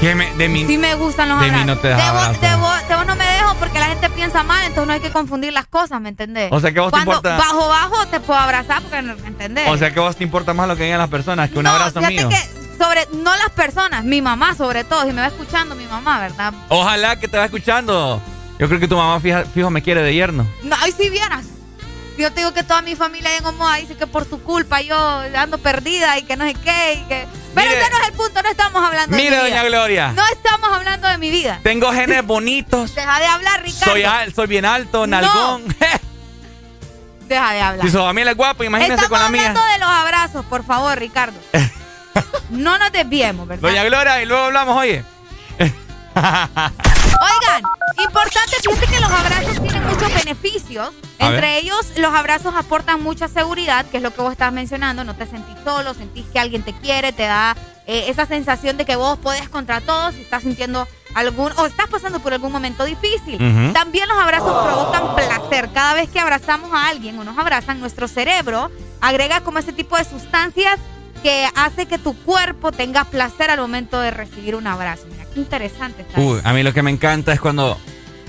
Que 0.00 0.14
me- 0.16 0.32
de 0.34 0.48
mí. 0.48 0.64
Sí 0.66 0.78
me 0.78 0.94
gustan 0.96 1.28
los 1.28 1.38
de 1.40 1.46
mí 1.46 1.50
abrazos. 1.60 1.76
no 1.76 1.78
te 1.80 1.88
das 1.90 1.98
de, 1.98 2.10
vos, 2.10 2.20
abrazos. 2.22 2.40
de, 2.40 2.56
vos, 2.56 2.88
de 2.88 2.96
vos 2.96 3.06
no 3.06 3.14
me 3.14 3.24
dejo 3.24 3.54
porque 3.60 3.78
la 3.78 3.86
gente 3.86 4.10
piensa 4.10 4.42
mal, 4.42 4.64
entonces 4.64 4.86
no 4.88 4.92
hay 4.94 5.00
que 5.00 5.10
confundir 5.12 5.52
las 5.52 5.66
cosas, 5.68 6.00
¿me 6.00 6.08
entendés? 6.08 6.50
O 6.50 6.58
sea 6.58 6.72
que 6.72 6.80
vos 6.80 6.88
te 6.90 6.96
Cuando 7.04 7.12
importa- 7.12 7.36
bajo, 7.36 7.68
bajo 7.68 8.06
te 8.06 8.18
puedo 8.18 8.40
abrazar 8.40 8.82
porque 8.82 9.00
no 9.02 9.14
me 9.16 9.28
entendés. 9.28 9.68
O 9.68 9.76
sea 9.78 9.92
que 9.94 10.00
vos 10.00 10.16
te 10.16 10.24
importa 10.24 10.52
más 10.54 10.66
lo 10.66 10.74
que 10.76 10.82
digan 10.84 10.98
las 10.98 11.08
personas 11.08 11.50
que 11.50 11.58
un 11.58 11.64
no, 11.64 11.70
abrazo 11.70 12.00
mío. 12.02 12.28
que 12.28 12.36
sobre, 12.82 13.06
no 13.12 13.34
las 13.36 13.50
personas, 13.50 14.04
mi 14.04 14.20
mamá 14.22 14.54
sobre 14.54 14.84
todo, 14.84 15.02
si 15.04 15.12
me 15.12 15.20
va 15.22 15.28
escuchando 15.28 15.74
mi 15.74 15.84
mamá, 15.86 16.18
¿verdad? 16.20 16.52
Ojalá 16.68 17.18
que 17.18 17.28
te 17.28 17.36
va 17.38 17.44
escuchando. 17.44 18.20
Yo 18.58 18.68
creo 18.68 18.80
que 18.80 18.88
tu 18.88 18.96
mamá 18.96 19.20
fija- 19.20 19.44
fijo 19.44 19.70
me 19.70 19.82
quiere 19.82 20.02
de 20.02 20.14
yerno. 20.14 20.46
No, 20.62 20.76
ay, 20.80 20.92
si 20.92 21.08
vieras. 21.10 21.44
Yo 22.18 22.30
te 22.30 22.40
digo 22.40 22.52
que 22.52 22.62
toda 22.62 22.82
mi 22.82 22.94
familia 22.94 23.34
en 23.38 23.44
Omoa 23.46 23.76
dice 23.76 23.96
que 23.96 24.06
por 24.06 24.26
tu 24.26 24.40
culpa 24.42 24.80
yo 24.82 24.94
ando 25.36 25.58
perdida 25.58 26.18
y 26.18 26.22
que 26.24 26.36
no 26.36 26.44
sé 26.44 26.54
qué. 26.54 26.94
Y 26.94 27.08
que... 27.08 27.26
Pero 27.54 27.68
Mire- 27.68 27.80
ese 27.80 27.90
no 27.90 27.98
es 28.02 28.08
el 28.08 28.12
punto, 28.14 28.42
no 28.42 28.48
estamos 28.50 28.84
hablando 28.84 29.16
de 29.16 29.22
Mire, 29.22 29.36
mi 29.36 29.44
vida. 29.46 29.48
doña 29.56 29.64
Gloria. 29.68 30.12
No 30.12 30.22
estamos 30.32 30.70
hablando 30.72 31.08
de 31.08 31.18
mi 31.18 31.30
vida. 31.30 31.60
Tengo 31.62 31.90
genes 31.92 32.24
bonitos. 32.24 32.94
Deja 32.94 33.18
de 33.18 33.26
hablar, 33.26 33.62
Ricardo. 33.62 33.92
Soy, 33.92 34.04
al- 34.04 34.34
soy 34.34 34.46
bien 34.46 34.64
alto, 34.66 35.06
No. 35.06 35.20
nalgón. 35.20 35.62
Deja 37.28 37.52
de 37.52 37.60
hablar. 37.62 37.86
si 37.86 37.92
su 37.92 37.98
familia 37.98 38.32
es 38.32 38.36
guapa, 38.36 38.64
imagínese 38.64 38.94
Estamos 39.04 39.10
con 39.18 39.20
la 39.24 39.28
mía. 39.30 39.48
hablando 39.48 39.72
de 39.72 39.78
los 39.78 39.88
abrazos, 39.88 40.44
por 40.46 40.64
favor, 40.64 40.98
Ricardo. 40.98 41.38
no 42.50 42.78
nos 42.78 42.92
desviemos, 42.92 43.46
¿verdad? 43.46 43.68
Doña 43.68 43.84
Gloria, 43.84 44.22
y 44.22 44.26
luego 44.26 44.44
hablamos, 44.44 44.76
oye. 44.76 45.04
Oigan, 46.14 47.62
importante, 48.02 48.56
fíjate 48.62 48.86
que 48.86 49.00
los 49.00 49.10
abrazos 49.10 49.62
tienen 49.62 49.84
muchos 49.86 50.14
beneficios. 50.14 50.90
A 51.18 51.26
Entre 51.26 51.40
ver. 51.40 51.62
ellos, 51.62 51.92
los 51.96 52.12
abrazos 52.12 52.54
aportan 52.54 53.02
mucha 53.02 53.28
seguridad, 53.28 53.86
que 53.86 53.96
es 53.98 54.02
lo 54.02 54.12
que 54.12 54.20
vos 54.20 54.32
estás 54.32 54.52
mencionando. 54.52 55.04
No 55.04 55.14
te 55.16 55.26
sentís 55.26 55.56
solo, 55.64 55.94
sentís 55.94 56.26
que 56.26 56.38
alguien 56.38 56.62
te 56.62 56.74
quiere, 56.74 57.12
te 57.12 57.22
da 57.22 57.56
eh, 57.86 58.06
esa 58.08 58.26
sensación 58.26 58.76
de 58.76 58.84
que 58.84 58.96
vos 58.96 59.18
podés 59.18 59.48
contra 59.48 59.80
todos 59.80 60.14
si 60.14 60.22
estás 60.22 60.42
sintiendo 60.42 60.86
algún 61.14 61.52
o 61.56 61.66
estás 61.66 61.88
pasando 61.88 62.20
por 62.20 62.32
algún 62.32 62.52
momento 62.52 62.84
difícil. 62.84 63.36
Ujú. 63.36 63.72
También 63.72 64.08
los 64.08 64.18
abrazos 64.18 64.64
provocan 64.64 65.14
placer. 65.14 65.70
Cada 65.72 65.94
vez 65.94 66.08
que 66.10 66.20
abrazamos 66.20 66.72
a 66.72 66.88
alguien 66.88 67.18
o 67.18 67.24
nos 67.24 67.38
abrazan, 67.38 67.80
nuestro 67.80 68.08
cerebro 68.08 68.70
agrega 69.00 69.40
como 69.40 69.58
ese 69.58 69.72
tipo 69.72 69.96
de 69.96 70.04
sustancias 70.04 70.78
que 71.22 71.46
hace 71.54 71.86
que 71.86 71.98
tu 71.98 72.14
cuerpo 72.14 72.72
tenga 72.72 73.04
placer 73.04 73.50
al 73.50 73.60
momento 73.60 74.00
de 74.00 74.10
recibir 74.10 74.56
un 74.56 74.66
abrazo. 74.66 75.04
Mira, 75.10 75.24
qué 75.32 75.40
interesante 75.40 76.02
está. 76.02 76.20
Uy, 76.20 76.40
a 76.42 76.52
mí 76.52 76.62
lo 76.62 76.72
que 76.72 76.82
me 76.82 76.90
encanta 76.90 77.32
es 77.32 77.40
cuando, 77.40 77.78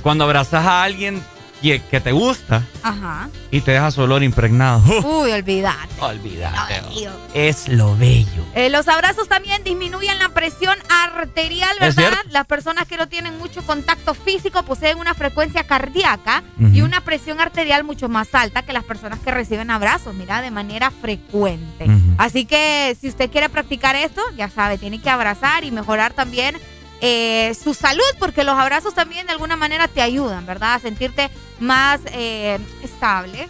cuando 0.02 0.24
abrazas 0.24 0.66
a 0.66 0.84
alguien 0.84 1.22
que, 1.64 1.82
que 1.82 2.02
te 2.02 2.12
gusta 2.12 2.62
Ajá. 2.84 3.30
y 3.50 3.62
te 3.62 3.72
deja 3.72 3.90
su 3.90 4.02
olor 4.02 4.22
impregnado. 4.22 4.82
Uy, 5.22 5.32
olvídate. 5.32 5.78
Olvídate. 6.00 6.82
Ay. 6.90 7.08
Es 7.34 7.70
lo 7.70 7.96
bello. 7.96 8.44
Eh, 8.54 8.70
los 8.70 8.88
abrazos 8.90 9.30
también 9.30 9.64
disminuyen 9.64 10.20
la 10.20 10.30
presión 10.30 10.78
arterial, 10.90 11.72
¿Es 11.80 11.96
¿verdad? 11.96 12.18
Las 12.30 12.46
personas 12.46 12.86
que 12.86 12.98
no 12.98 13.08
tienen 13.08 13.38
mucho 13.38 13.66
contacto 13.66 14.14
físico 14.14 14.64
poseen 14.64 15.00
una 15.00 15.14
frecuencia 15.14 15.64
cardíaca 15.64 16.44
y 16.60 16.82
una 16.82 17.02
presión 17.02 17.40
arterial 17.40 17.84
mucho 17.86 18.10
más 18.10 18.36
alta 18.36 18.64
que 18.64 18.74
las 18.74 18.84
personas 18.84 19.20
que 19.20 19.32
reciben 19.32 19.72
abrazos, 19.72 20.14
mira, 20.14 20.42
de 20.42 20.52
manera 20.52 20.92
frecuente. 20.92 21.88
Así 22.18 22.46
que 22.46 22.96
si 23.00 23.08
usted 23.08 23.32
quiere 23.32 23.48
practicar 23.48 23.96
esto, 23.96 24.22
ya 24.36 24.50
sabe, 24.50 24.78
tiene 24.78 25.00
que 25.00 25.10
abrazar 25.10 25.64
y 25.64 25.72
mejorar 25.72 26.14
también 26.14 26.58
eh, 27.06 27.54
su 27.62 27.74
salud, 27.74 28.02
porque 28.18 28.44
los 28.46 28.58
abrazos 28.58 28.94
también 28.96 29.26
de 29.28 29.34
alguna 29.34 29.58
manera 29.58 29.88
te 29.90 30.02
ayudan, 30.02 30.46
¿verdad? 30.46 30.76
A 30.76 30.80
sentirte 30.80 31.30
más 31.60 32.00
eh, 32.14 32.58
estable, 32.82 33.50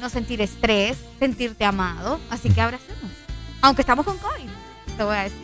no 0.00 0.08
sentir 0.08 0.40
estrés, 0.40 0.96
sentirte 1.18 1.64
amado. 1.66 2.18
Así 2.30 2.48
que 2.50 2.60
abracemos. 2.62 3.10
Aunque 3.60 3.82
estamos 3.82 4.04
con 4.06 4.16
COVID, 4.18 4.48
te 4.96 5.04
voy 5.04 5.16
a 5.16 5.22
decir. 5.24 5.38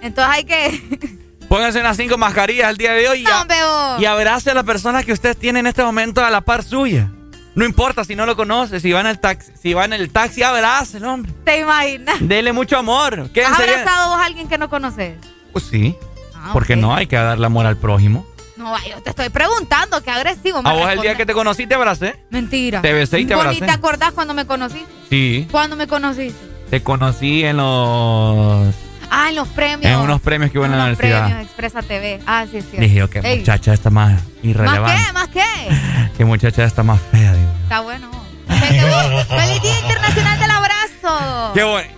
Entonces 0.00 0.34
hay 0.34 0.44
que... 0.44 1.18
Pónganse 1.48 1.80
unas 1.80 1.96
cinco 1.96 2.16
mascarillas 2.18 2.70
el 2.70 2.78
día 2.78 2.92
de 2.94 3.08
hoy 3.08 3.20
y, 3.20 3.26
a- 3.26 3.96
y 4.00 4.04
abrace 4.06 4.50
a 4.50 4.54
la 4.54 4.62
persona 4.64 5.02
que 5.04 5.12
usted 5.12 5.36
tiene 5.36 5.60
en 5.60 5.66
este 5.66 5.82
momento 5.84 6.24
a 6.24 6.30
la 6.30 6.40
par 6.40 6.64
suya. 6.64 7.10
No 7.54 7.64
importa 7.66 8.02
si 8.04 8.16
no 8.16 8.24
lo 8.26 8.34
conoce, 8.34 8.80
si 8.80 8.90
va 8.90 9.00
en 9.02 9.06
el 9.06 9.20
taxi, 9.20 9.52
si 9.60 9.74
va 9.74 9.84
en 9.84 9.92
el 9.92 10.10
taxi, 10.10 10.42
abrázelo, 10.42 11.12
hombre. 11.12 11.30
¿Te 11.44 11.60
imaginas? 11.60 12.16
Dele 12.20 12.52
mucho 12.52 12.78
amor. 12.78 13.20
¿Has 13.20 13.28
Quédense 13.30 13.62
bien. 13.64 13.78
abrazado 13.80 14.10
vos 14.10 14.18
a 14.20 14.24
alguien 14.24 14.48
que 14.48 14.56
no 14.56 14.70
conoces? 14.70 15.18
Pues 15.52 15.66
sí. 15.70 15.94
Ah, 16.42 16.50
Porque 16.52 16.74
ok. 16.74 16.78
no 16.80 16.94
hay 16.94 17.06
que 17.06 17.16
darle 17.16 17.46
amor 17.46 17.66
al 17.66 17.76
prójimo. 17.76 18.26
No, 18.56 18.76
yo 18.88 19.00
te 19.02 19.10
estoy 19.10 19.28
preguntando, 19.30 20.02
qué 20.02 20.10
agresivo. 20.10 20.62
me 20.62 20.70
A 20.70 20.72
vos 20.74 20.90
el 20.90 21.00
día 21.00 21.14
que 21.16 21.24
te 21.26 21.32
conocí 21.34 21.66
te 21.66 21.74
abracé. 21.74 22.16
Mentira. 22.30 22.80
Te 22.82 22.92
besé 22.92 23.20
y 23.20 23.24
te 23.26 23.34
ni 23.34 23.40
abracé. 23.40 23.60
te 23.60 23.70
acordás 23.70 24.12
cuando 24.12 24.34
me 24.34 24.46
conociste? 24.46 24.86
Sí. 25.10 25.48
¿Cuándo 25.50 25.74
me 25.76 25.86
conociste? 25.86 26.38
Te 26.70 26.82
conocí 26.82 27.44
en 27.44 27.56
los. 27.56 28.74
Ah, 29.10 29.28
en 29.28 29.36
los 29.36 29.48
premios. 29.48 29.92
En 29.92 29.98
unos 29.98 30.20
premios 30.20 30.50
que 30.50 30.58
hubo 30.58 30.64
en 30.66 30.70
la 30.72 30.76
Unos 30.78 30.86
universidad. 30.98 31.24
premios, 31.26 31.44
Expresa 31.46 31.82
TV. 31.82 32.20
Ah, 32.26 32.44
sí, 32.50 32.60
cierto. 32.62 32.80
Dije 32.80 33.08
qué 33.10 33.18
Ey, 33.28 33.38
muchacha 33.40 33.74
está 33.74 33.90
más 33.90 34.12
¿Más 34.12 34.22
irrelevante. 34.42 35.02
qué? 35.06 35.12
¿Más 35.12 35.28
qué? 35.28 36.10
Qué 36.16 36.24
muchacha 36.24 36.64
está 36.64 36.82
más 36.82 37.00
fea, 37.10 37.32
digo. 37.34 37.48
Está 37.64 37.80
bueno. 37.80 38.10
Que 38.48 38.54
¡Feliz 38.80 39.62
Día 39.62 39.78
Internacional 39.80 40.38
del 40.38 40.50
Abrazo! 40.50 41.52
Qué 41.54 41.64
bueno. 41.64 41.88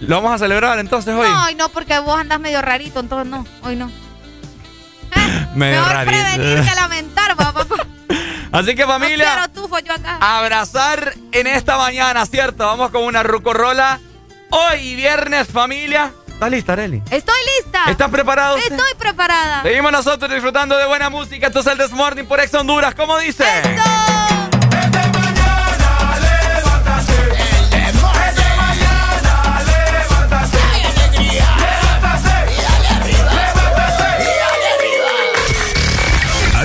¿Lo 0.00 0.16
vamos 0.16 0.32
a 0.32 0.38
celebrar 0.38 0.78
entonces 0.78 1.14
hoy? 1.14 1.26
No, 1.28 1.44
hoy 1.46 1.54
no, 1.54 1.68
porque 1.70 1.98
vos 1.98 2.18
andas 2.18 2.38
medio 2.40 2.60
rarito, 2.62 3.00
entonces 3.00 3.30
no, 3.30 3.46
hoy 3.62 3.76
no. 3.76 3.90
Medio 5.54 5.80
Mejor 5.80 5.92
rarito. 5.92 6.22
prevenir 6.34 6.68
que 6.68 6.74
lamentar, 6.74 7.36
papá. 7.36 7.64
Así 8.52 8.74
que 8.74 8.82
No 8.82 8.88
familia, 8.92 9.32
quiero 9.32 9.48
tufo 9.62 9.78
yo 9.80 9.92
acá. 9.92 10.18
abrazar 10.20 11.14
en 11.32 11.46
esta 11.46 11.76
mañana, 11.76 12.24
¿cierto? 12.26 12.64
Vamos 12.66 12.90
con 12.90 13.02
una 13.04 13.22
rucorola. 13.22 13.98
Hoy 14.50 14.94
viernes, 14.94 15.48
familia. 15.48 16.12
¿Estás 16.28 16.50
lista, 16.50 16.72
Areli? 16.74 17.02
Estoy 17.10 17.34
lista. 17.58 17.84
¿Estás 17.88 18.10
preparado? 18.10 18.56
usted? 18.56 18.72
Estoy 18.72 18.94
preparada. 18.98 19.62
Seguimos 19.62 19.90
nosotros 19.92 20.30
disfrutando 20.30 20.76
de 20.76 20.86
buena 20.86 21.08
música. 21.10 21.46
Esto 21.48 21.60
es 21.60 21.66
el 21.66 21.78
This 21.78 21.92
Morning 21.92 22.24
por 22.24 22.38
Ex 22.40 22.52
Honduras. 22.54 22.94
¿Cómo 22.94 23.16
dice? 23.18 23.44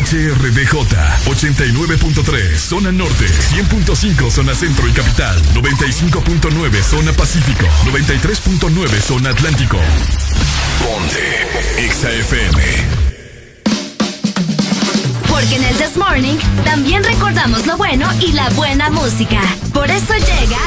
HRDJ 0.10 0.74
89.3 1.28 2.58
Zona 2.58 2.92
Norte 2.92 3.28
100.5 3.28 4.32
Zona 4.32 4.56
Centro 4.56 4.88
y 4.88 4.92
Capital 4.92 5.40
95.9 5.54 6.82
Zona 6.82 7.14
Pacífico 7.14 7.68
93.9 7.86 9.02
Zona 9.02 9.30
Atlántico 9.30 9.78
Ponte 10.80 11.48
XAFM 11.92 12.60
Porque 15.30 15.58
en 15.58 15.64
el 15.66 15.76
This 15.76 15.96
Morning 15.96 16.38
también 16.66 17.04
recordamos 17.04 17.68
lo 17.68 17.78
bueno 17.78 18.10
y 18.20 18.32
la 18.32 18.50
buena 18.50 18.90
música. 18.90 19.40
Por 19.74 19.92
eso 19.92 20.14
llega. 20.16 20.58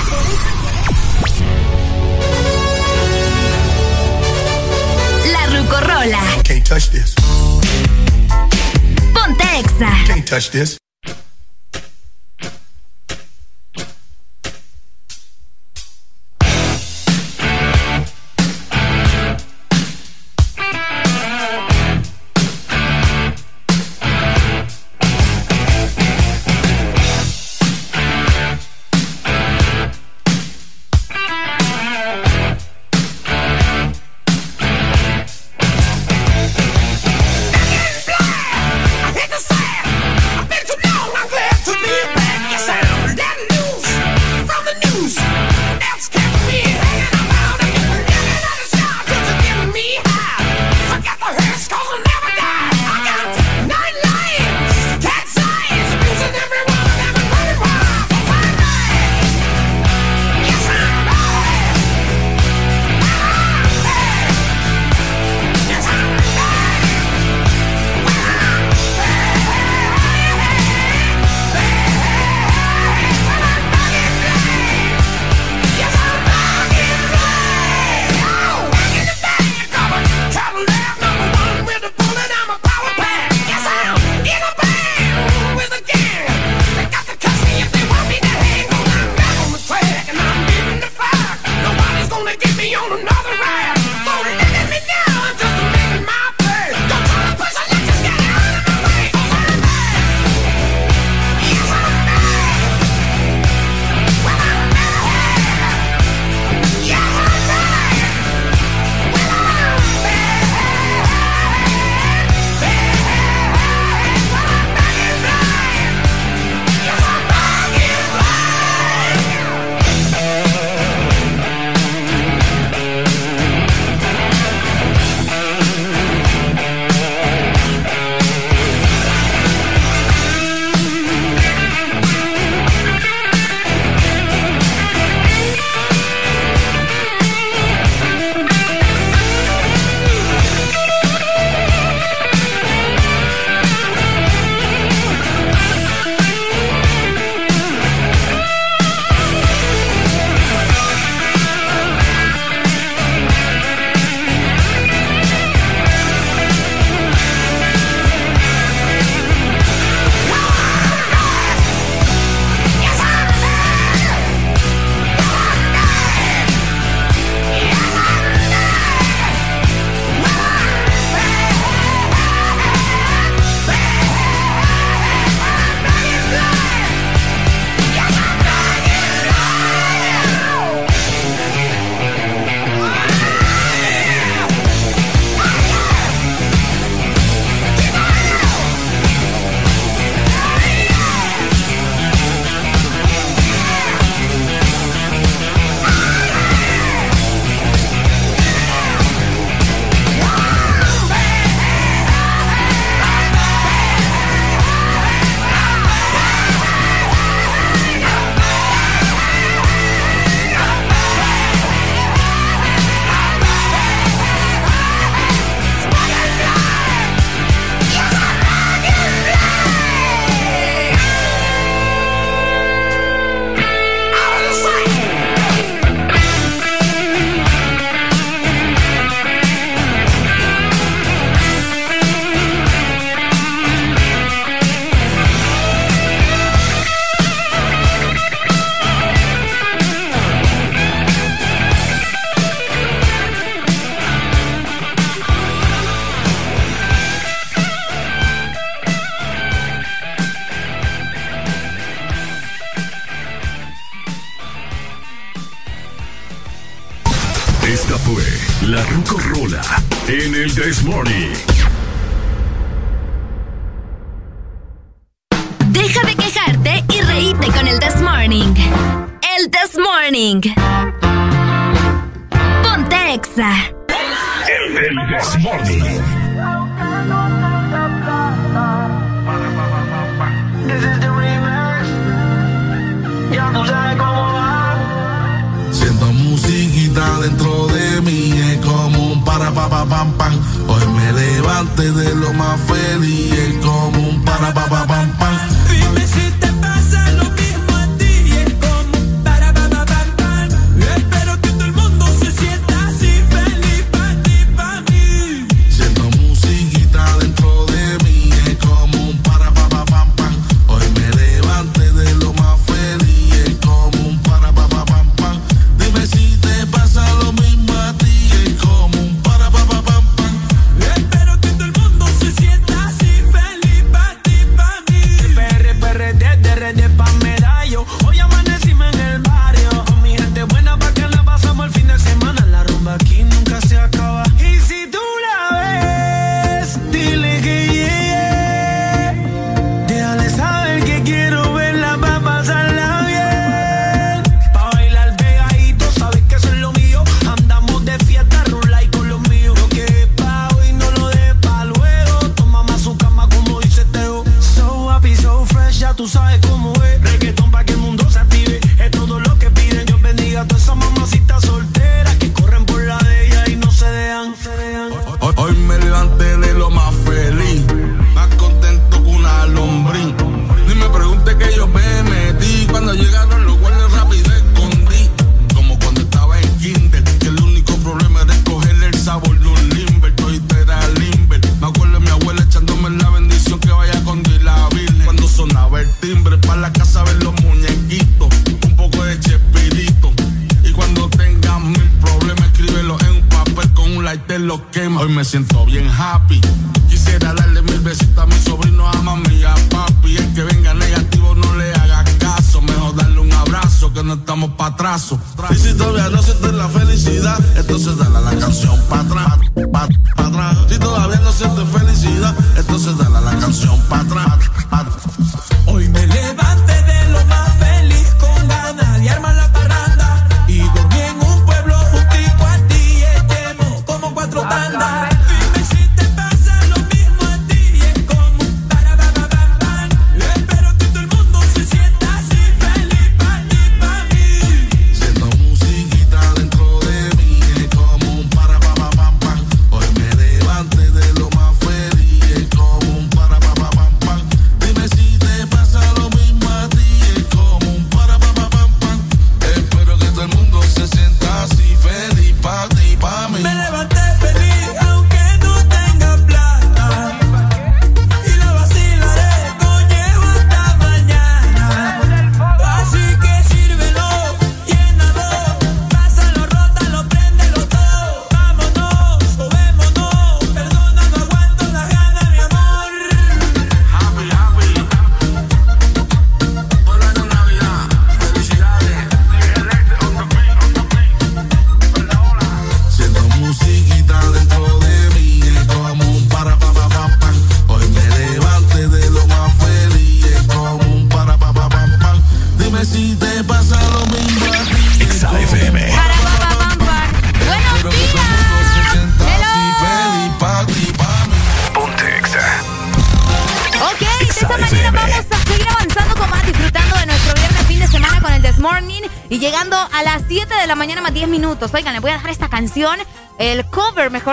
La 5.32 5.47
Rucorola. 5.47 6.20
Can't 6.45 6.64
touch 6.64 6.90
this. 6.90 7.16
Can't 10.07 10.27
touch 10.27 10.51
this. 10.51 10.82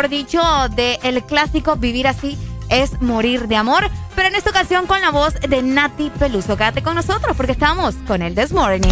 dicho, 0.10 0.42
del 0.76 0.98
el 1.04 1.24
clásico 1.24 1.76
Vivir 1.76 2.08
así 2.08 2.38
es 2.70 3.02
morir 3.02 3.48
de 3.48 3.56
amor, 3.56 3.90
pero 4.16 4.28
en 4.28 4.36
esta 4.36 4.50
ocasión 4.50 4.86
con 4.86 5.02
la 5.02 5.12
voz 5.12 5.36
de 5.36 5.62
Nati 5.62 6.10
Peluso. 6.10 6.58
Quédate 6.58 6.84
con 6.84 6.96
nosotros 6.96 7.36
porque 7.38 7.54
estamos 7.54 7.96
con 8.08 8.22
el 8.22 8.36
This 8.36 8.52
Morning. 8.52 8.90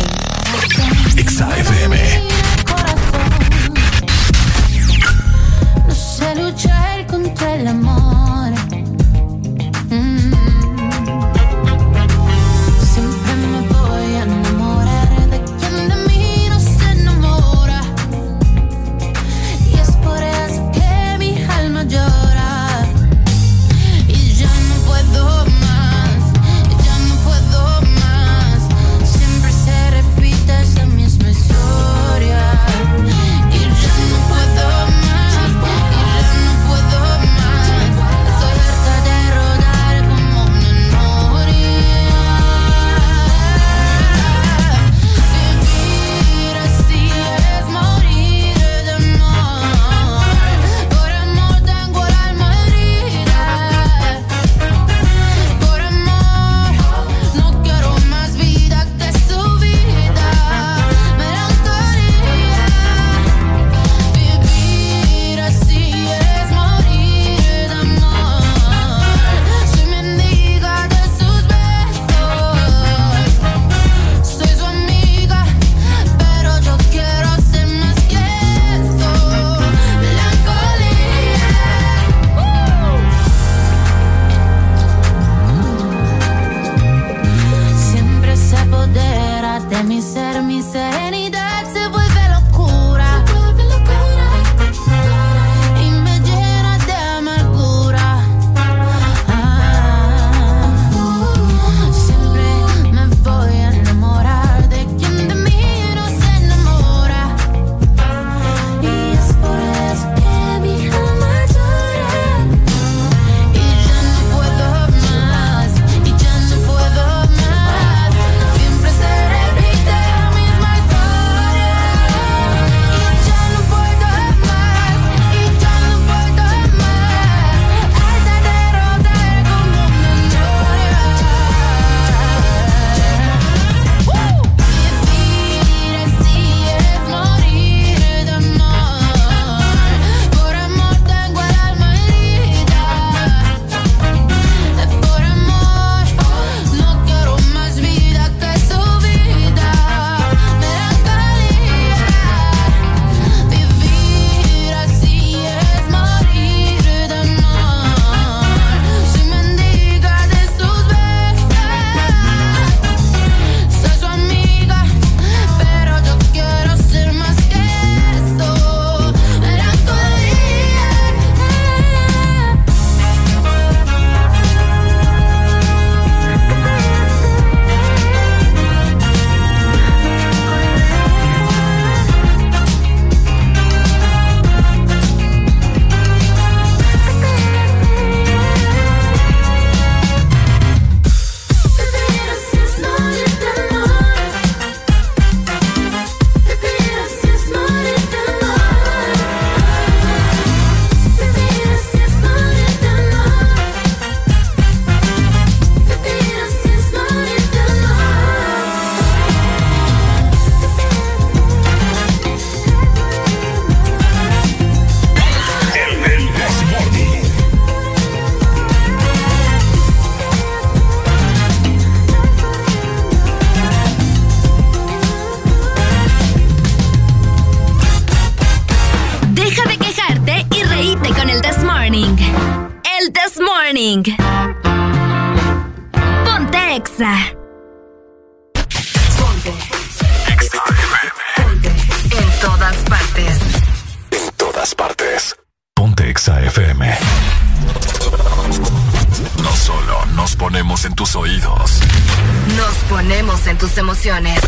En 253.45 253.57
tus 253.57 253.77
emociones. 253.77 254.39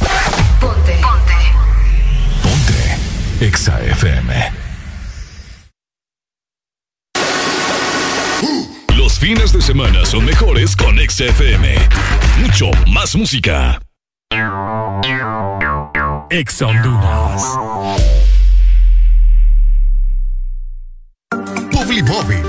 Ponte. 0.60 0.98
Ponte. 1.02 1.34
Ponte 2.41 3.45
Exa 3.45 3.80
FM. 3.84 4.52
Los 8.95 9.20
fines 9.20 9.53
de 9.53 9.61
semana 9.61 10.06
son 10.06 10.26
mejores 10.26 10.76
con 10.76 10.98
Exa 10.98 11.26
FM. 11.26 11.76
Mucho 12.40 12.72
más 12.88 13.16
música. 13.16 13.80
Exa 16.32 16.68
Honduras. 16.68 17.44
Publimóvil. 21.72 22.48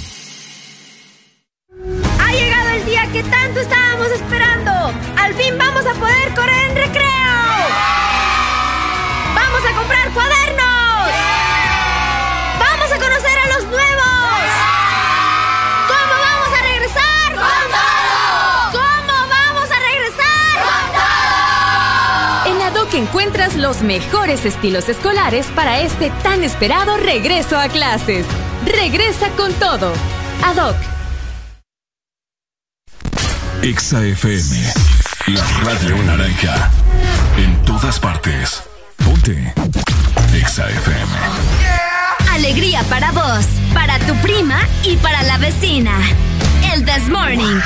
Ha 1.83 2.31
llegado 2.31 2.69
el 2.69 2.85
día 2.85 3.07
que 3.11 3.23
tanto 3.23 3.59
estábamos 3.59 4.07
esperando. 4.11 4.71
Al 5.17 5.33
fin 5.33 5.57
vamos 5.57 5.83
a 5.83 5.93
poder 5.95 6.31
correr 6.35 6.69
en 6.69 6.75
recreo. 6.75 7.01
Vamos 9.33 9.61
a 9.67 9.75
comprar 9.75 10.11
cuadernos. 10.11 11.11
Vamos 12.59 12.91
a 12.91 12.99
conocer 12.99 13.39
a 13.39 13.47
los 13.55 13.63
nuevos. 13.65 14.43
¿Cómo 15.87 16.13
vamos 16.21 16.49
a 16.55 16.61
regresar? 16.61 17.33
¿Cómo 18.71 19.27
vamos 19.27 19.71
a 19.71 19.79
regresar? 19.79 20.57
En 22.45 22.61
ADOC 22.61 22.93
encuentras 22.93 23.55
los 23.55 23.81
mejores 23.81 24.45
estilos 24.45 24.87
escolares 24.87 25.47
para 25.55 25.79
este 25.79 26.11
tan 26.21 26.43
esperado 26.43 26.97
regreso 26.97 27.57
a 27.57 27.69
clases. 27.69 28.27
Regresa 28.65 29.29
con 29.31 29.51
todo. 29.53 29.91
ADOC. 30.43 31.00
Exa 33.63 34.03
FM. 34.03 34.73
La 35.27 35.43
radio 35.63 35.95
naranja. 36.03 36.71
En 37.37 37.63
todas 37.63 37.99
partes. 37.99 38.63
Ponte. 39.05 39.53
Exa 40.33 40.67
FM. 40.67 41.11
Alegría 42.31 42.83
para 42.89 43.11
vos, 43.11 43.45
para 43.73 43.99
tu 43.99 44.15
prima 44.15 44.59
y 44.83 44.95
para 44.97 45.21
la 45.23 45.37
vecina. 45.37 45.91
El 46.73 46.85
This 46.85 47.07
Morning. 47.07 47.59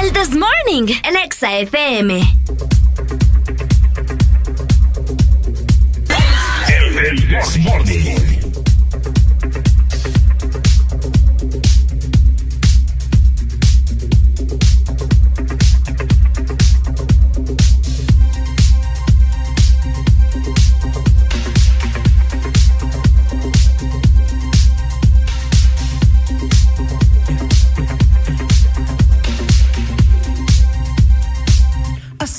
El 0.00 0.12
This 0.12 0.30
Morning 0.30 0.94
en 1.04 1.16
Exa 1.16 1.58
FM. 1.58 2.20
El, 6.68 6.98
el 6.98 7.28
This 7.28 7.58
Morning. 7.58 8.35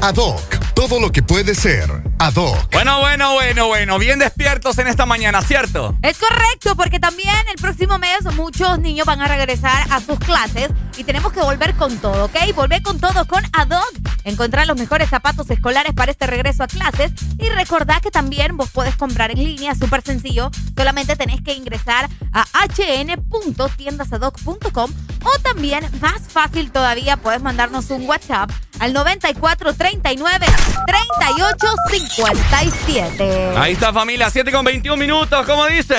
Adoc. 0.00 0.40
Todo 0.74 1.00
lo 1.00 1.10
que 1.10 1.22
puede 1.22 1.54
ser 1.56 1.90
Adoc. 2.20 2.72
Bueno, 2.72 3.00
bueno, 3.00 3.32
bueno, 3.34 3.66
bueno. 3.66 3.98
Bien 3.98 4.18
despiertos 4.18 4.78
en 4.78 4.86
esta 4.86 5.06
mañana, 5.06 5.42
¿cierto? 5.42 5.96
Es 6.02 6.18
correcto, 6.18 6.76
porque 6.76 7.00
también 7.00 7.34
el 7.48 7.56
próximo 7.60 7.98
mes 7.98 8.22
muchos 8.36 8.78
niños 8.78 9.06
van 9.06 9.20
a 9.20 9.26
regresar 9.26 9.86
a 9.90 10.00
sus 10.00 10.18
clases 10.20 10.70
y 10.96 11.04
tenemos 11.04 11.32
que 11.32 11.40
volver 11.40 11.74
con 11.74 11.98
todo, 11.98 12.26
¿ok? 12.26 12.54
Volver 12.54 12.82
con 12.82 13.00
todo 13.00 13.26
con 13.26 13.42
Adoc. 13.52 14.07
Encontrar 14.28 14.66
los 14.66 14.76
mejores 14.76 15.08
zapatos 15.08 15.48
escolares 15.50 15.94
para 15.94 16.12
este 16.12 16.26
regreso 16.26 16.62
a 16.62 16.66
clases 16.66 17.12
y 17.38 17.48
recordad 17.48 18.02
que 18.02 18.10
también 18.10 18.58
vos 18.58 18.68
podés 18.70 18.94
comprar 18.94 19.30
en 19.30 19.42
línea, 19.42 19.74
súper 19.74 20.02
sencillo. 20.02 20.50
Solamente 20.76 21.16
tenés 21.16 21.40
que 21.40 21.54
ingresar 21.54 22.10
a 22.32 22.44
hn.tiendasadoc.com 22.66 24.90
o 25.24 25.30
también, 25.40 25.88
más 26.00 26.20
fácil 26.28 26.70
todavía, 26.70 27.16
puedes 27.16 27.40
mandarnos 27.42 27.88
un 27.90 28.06
WhatsApp 28.06 28.50
al 28.80 28.92
9439 28.92 30.46
3857. 30.86 33.56
Ahí 33.56 33.72
está 33.72 33.94
familia, 33.94 34.28
7 34.30 34.52
con 34.52 34.64
21 34.64 34.98
minutos, 34.98 35.46
¿cómo 35.46 35.64
dice? 35.66 35.94
¡Eh, 35.94 35.98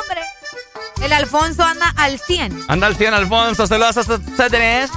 hombre! 0.00 0.20
El 1.02 1.12
Alfonso 1.12 1.64
anda 1.64 1.92
al 1.96 2.18
100. 2.18 2.64
Anda 2.68 2.86
al 2.86 2.96
100, 2.96 3.14
Alfonso, 3.14 3.66
saludos 3.66 3.96
a 3.96 4.04
tenés. 4.50 4.90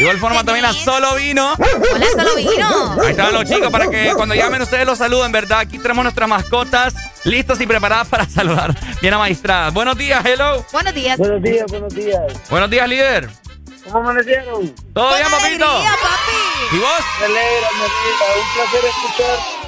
De 0.00 0.04
igual 0.04 0.18
forma 0.18 0.42
también 0.42 0.64
a 0.64 0.72
Solo 0.72 1.14
Vino. 1.16 1.52
Hola, 1.52 2.06
Solo 2.16 2.34
Vino. 2.34 2.96
Ahí 3.02 3.10
están 3.10 3.34
los 3.34 3.44
chicos 3.44 3.68
para 3.70 3.86
que 3.90 4.10
cuando 4.16 4.34
llamen 4.34 4.62
ustedes 4.62 4.86
los 4.86 4.96
saluden, 4.96 5.30
¿verdad? 5.30 5.58
Aquí 5.58 5.78
tenemos 5.78 6.02
nuestras 6.04 6.26
mascotas 6.26 6.94
listas 7.24 7.60
y 7.60 7.66
preparadas 7.66 8.08
para 8.08 8.24
saludar. 8.30 8.74
Bien 9.02 9.12
amaestradas. 9.12 9.74
Buenos 9.74 9.98
días, 9.98 10.24
hello. 10.24 10.64
Buenos 10.72 10.94
días. 10.94 11.18
Buenos 11.18 11.42
días, 11.42 11.66
buenos 11.68 11.94
días. 11.94 12.48
Buenos 12.48 12.70
días, 12.70 12.88
líder. 12.88 13.28
¿Cómo 13.84 13.98
amanecieron? 13.98 14.74
¿Todo 14.94 15.14
bien, 15.16 15.30
papito? 15.30 15.66
¿Y 16.72 16.78
vos? 16.78 16.90
Me 17.18 17.26
alegra, 17.26 17.68
me 17.76 17.84
alegra. 17.84 18.26
Un 18.40 18.54
placer 18.54 18.80
escuchar. 18.88 19.59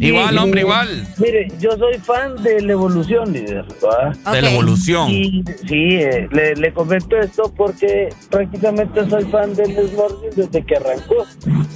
Igual, 0.00 0.38
hombre, 0.38 0.60
igual. 0.60 1.06
Mire, 1.18 1.48
yo 1.58 1.70
soy 1.72 1.94
fan 1.98 2.42
de 2.42 2.60
la 2.62 2.72
evolución, 2.72 3.32
líder. 3.32 3.64
¿va? 3.84 4.32
De 4.32 4.42
la 4.42 4.50
evolución. 4.50 5.10
Y, 5.10 5.44
sí, 5.66 5.96
eh, 5.96 6.28
le, 6.30 6.54
le 6.54 6.72
comento 6.72 7.16
esto 7.16 7.52
porque 7.56 8.08
prácticamente 8.30 9.08
soy 9.08 9.24
fan 9.24 9.54
del 9.54 9.74
Desmorning 9.74 10.30
desde 10.36 10.64
que 10.64 10.76
arrancó. 10.76 11.26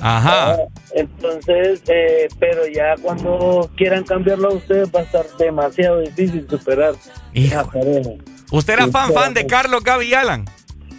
Ajá. 0.00 0.56
Entonces, 0.94 1.82
eh, 1.88 2.28
pero 2.38 2.66
ya 2.66 2.94
cuando 3.00 3.70
quieran 3.76 4.04
cambiarlo 4.04 4.50
a 4.50 4.54
ustedes 4.54 4.88
va 4.94 5.00
a 5.00 5.02
estar 5.02 5.26
demasiado 5.38 6.00
difícil 6.00 6.46
superar 6.48 6.94
esa 7.34 7.64
pareja. 7.64 8.10
¿Usted 8.50 8.74
era 8.74 8.88
fan, 8.88 9.12
fan 9.12 9.34
de 9.34 9.46
Carlos, 9.46 9.82
Gaby 9.82 10.14
Alan? 10.14 10.44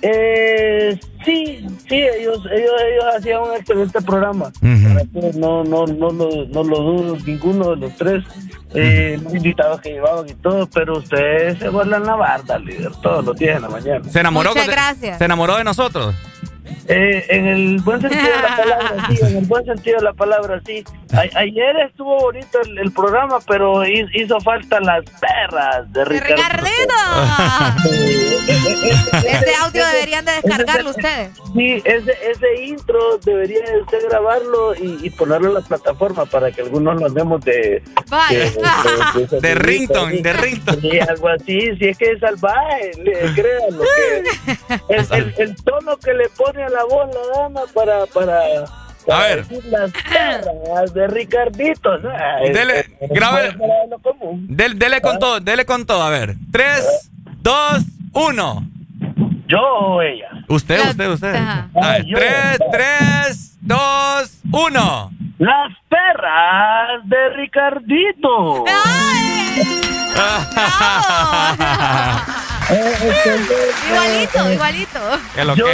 Eh, 0.05 0.99
sí, 1.23 1.65
sí, 1.88 1.95
ellos, 1.95 2.39
ellos, 2.51 2.71
ellos 2.91 3.05
hacían 3.15 3.41
un 3.41 3.55
excelente 3.55 4.01
programa. 4.01 4.51
No, 5.35 5.63
no, 5.63 5.85
no, 5.85 6.07
lo, 6.11 6.45
no 6.45 6.63
lo 6.63 6.77
dudo, 6.77 7.17
ninguno 7.25 7.69
de 7.71 7.75
los 7.77 7.95
tres. 7.95 8.23
Eh, 8.75 9.17
los 9.23 9.34
invitados 9.34 9.80
que 9.81 9.91
llevaban 9.91 10.27
y 10.27 10.34
todo, 10.34 10.67
pero 10.73 10.97
ustedes 10.97 11.59
se 11.59 11.69
vuelan 11.69 12.03
la 12.05 12.15
barda, 12.15 12.57
líder, 12.59 12.91
todos 13.01 13.23
los 13.23 13.35
días 13.38 13.55
en 13.57 13.61
la 13.61 13.69
mañana. 13.69 14.03
¿Se 14.09 14.19
enamoró? 14.19 14.49
Muchas 14.49 14.65
con- 14.65 14.73
gracias. 14.73 15.17
¿Se 15.19 15.25
enamoró 15.25 15.55
de 15.57 15.63
nosotros? 15.63 16.13
Eh, 16.88 17.26
en 17.30 17.48
el 17.48 17.81
buen 17.81 18.02
sentido 18.02 18.23
de 18.23 18.41
la 18.41 18.56
palabra, 18.57 19.07
sí, 19.10 19.18
en 19.22 19.38
el 19.38 19.45
buen 19.45 19.65
sentido 19.65 19.98
de 19.98 20.03
la 20.03 20.14
palabra, 20.14 20.61
sí. 20.65 20.84
A- 21.14 21.40
ayer 21.40 21.76
estuvo 21.88 22.19
bonito 22.19 22.60
el, 22.61 22.77
el 22.80 22.91
programa, 22.91 23.40
pero 23.48 23.85
hi- 23.85 24.06
hizo 24.14 24.40
falta 24.41 24.80
las 24.80 25.03
perras 25.19 25.91
de 25.94 26.06
Ricardo. 26.06 26.68
Ese 28.44 29.56
audio 29.61 29.85
deberían 29.94 30.26
de 30.26 30.31
descargarlo 30.34 30.90
ustedes. 30.90 31.30
Sí, 31.53 31.81
ese, 31.85 32.11
ese 32.31 32.64
intro 32.65 33.18
debería 33.23 33.61
de 33.61 33.81
usted 33.81 33.99
grabarlo 34.10 34.76
y, 34.76 34.99
y 35.06 35.10
ponerlo 35.11 35.49
en 35.49 35.53
la 35.56 35.61
plataforma 35.61 36.26
para 36.26 36.52
que 36.52 36.61
algunos 36.61 36.99
lo 36.99 37.06
andemos 37.07 37.44
de... 37.45 37.81
Vaya. 38.10 38.40
de, 39.15 39.40
De 39.40 39.56
ringtone, 39.56 40.22
de 40.22 40.34
ringtone. 40.34 40.81
Sí, 40.81 40.99
algo 40.99 41.30
así, 41.30 41.61
si 41.77 41.88
es 41.90 41.98
que 41.98 42.11
es 42.11 42.19
salvaje, 42.19 42.91
créanlo. 43.35 43.84
Que 44.88 44.95
el, 44.95 45.06
el, 45.11 45.34
el 45.38 45.56
tono 45.64 45.98
que 45.98 46.14
le 46.14 46.30
pone 46.30 46.52
a 46.61 46.69
la 46.69 46.84
voz 46.84 47.09
la 47.13 47.39
dama 47.41 47.61
para... 47.73 48.05
para 48.07 48.39
para 49.05 49.19
A 49.19 49.27
ver. 49.27 49.45
decir 49.45 49.65
las 49.65 49.91
perras 49.91 50.93
de 50.93 51.07
Ricardito. 51.07 51.97
Dele, 51.97 52.85
grabe-. 53.11 53.53
Del- 54.47 54.80
dele 54.80 55.01
con 55.01 55.19
todo, 55.19 55.41
dele 55.41 55.65
con 55.65 55.85
todo. 55.85 56.01
A 56.03 56.09
ver. 56.09 56.35
3, 56.53 57.11
2, 57.41 57.84
1. 58.13 58.67
¿Yo 59.47 59.57
o 59.59 60.01
ella? 60.01 60.30
Usted, 60.47 60.80
usted, 60.89 61.09
usted. 61.09 61.35
Ajá. 61.35 61.67
A 61.75 61.88
ver, 61.91 62.05
yo. 62.05 62.17
3, 62.17 62.59
3, 62.71 63.57
2, 63.59 63.77
1. 64.53 65.11
Las 65.39 65.73
perras 65.89 67.01
de 67.03 67.30
Ricardito. 67.35 68.63
Igualito, 73.90 74.52
igualito. 74.52 74.99
Qué 75.35 75.44
lo 75.44 75.56
yo, 75.56 75.65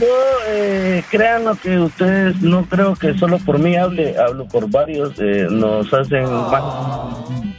yo 0.00 0.06
eh, 0.48 1.02
crean 1.10 1.44
lo 1.44 1.54
que 1.56 1.78
ustedes, 1.78 2.40
no 2.40 2.64
creo 2.66 2.94
que 2.96 3.16
solo 3.18 3.38
por 3.38 3.58
mí 3.58 3.76
hable, 3.76 4.16
hablo 4.18 4.46
por 4.46 4.70
varios, 4.70 5.12
eh, 5.18 5.46
nos 5.50 5.92
hacen 5.92 6.24
más 6.24 6.62
eh, 7.30 7.57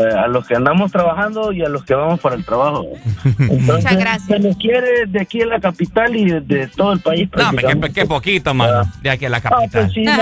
a 0.00 0.26
los 0.28 0.46
que 0.46 0.54
andamos 0.56 0.90
trabajando 0.92 1.52
y 1.52 1.62
a 1.62 1.68
los 1.68 1.84
que 1.84 1.94
vamos 1.94 2.20
para 2.20 2.34
el 2.36 2.44
trabajo. 2.44 2.84
Entonces, 3.24 3.62
Muchas 3.84 3.96
gracias. 3.96 4.26
Se 4.26 4.38
les 4.38 4.56
quiere 4.56 5.06
de 5.06 5.20
aquí 5.20 5.40
en 5.40 5.50
la 5.50 5.60
capital 5.60 6.14
y 6.16 6.24
de, 6.30 6.40
de 6.40 6.66
todo 6.68 6.92
el 6.92 7.00
país. 7.00 7.28
No, 7.36 7.48
hombre, 7.48 7.88
qué, 7.88 7.92
qué 8.00 8.06
poquito, 8.06 8.52
mano. 8.54 8.82
De 9.02 9.10
aquí 9.10 9.26
a 9.26 9.28
la 9.30 9.36
Ah, 9.38 9.40
capital. 9.40 9.68
pues 9.82 9.92
sí, 9.92 10.02
no, 10.02 10.14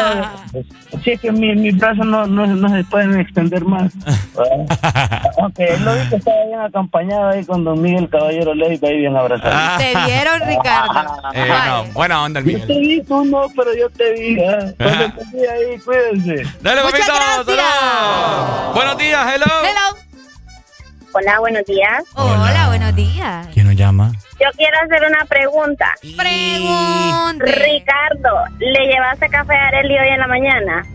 pues, 0.53 0.67
sí, 1.05 1.11
es 1.13 1.21
que 1.21 1.33
mi- 1.33 1.55
mis 1.55 1.77
brazos 1.79 2.05
no, 2.07 2.27
no, 2.27 2.47
no 2.47 2.69
se 2.69 2.85
pueden 2.85 3.19
extender 3.21 3.65
más. 3.65 3.93
Aunque 5.39 5.77
lo 5.79 5.95
vi 5.95 6.09
que 6.09 6.17
estaba 6.17 6.45
bien 6.47 6.61
acompañado 6.61 7.29
ahí 7.31 7.45
con 7.45 7.65
don 7.65 7.81
Miguel 7.81 8.09
Caballero 8.09 8.55
Leiva 8.55 8.89
ahí 8.89 8.99
bien 8.99 9.17
abrazado. 9.17 9.79
Te 9.79 9.93
vieron, 10.07 10.41
Ricardo. 10.47 10.93
Eh, 11.35 11.49
no, 11.49 11.85
buena 11.95 12.23
onda 12.25 12.41
el 12.41 12.47
Yo 12.47 12.59
te 12.67 12.75
Miguel. 12.75 12.79
vi, 13.01 13.03
tú 13.05 13.25
no, 13.25 13.43
pero 13.57 13.75
yo 13.75 13.89
te 13.91 14.13
vi. 14.13 14.39
¿eh? 14.39 14.75
Cuando 14.77 15.05
te 15.15 15.25
vi 15.33 15.47
ahí, 15.47 15.79
cuídense. 15.83 16.43
Dale, 16.61 16.83
papito. 16.83 17.13
Buenos 18.75 18.99
días, 18.99 19.27
hello. 19.35 19.47
Hello. 19.65 19.99
Hola, 21.15 21.41
buenos 21.41 21.65
días. 21.67 22.05
Hola, 22.15 22.69
buenos 22.69 22.95
días. 22.97 23.47
¿Quién 23.53 23.67
nos 23.67 23.77
llama? 23.77 24.13
Yo 24.41 24.49
quiero 24.57 24.77
hacer 24.83 25.03
una 25.07 25.25
pregunta. 25.27 25.93
Pregunte. 26.17 27.45
Ricardo, 27.53 28.45
¿le 28.59 28.87
llevaste 28.87 29.29
café 29.29 29.55
a 29.55 29.69
Areli 29.69 29.99
hoy 29.99 30.09
en 30.09 30.19
la 30.19 30.27
mañana? 30.27 30.87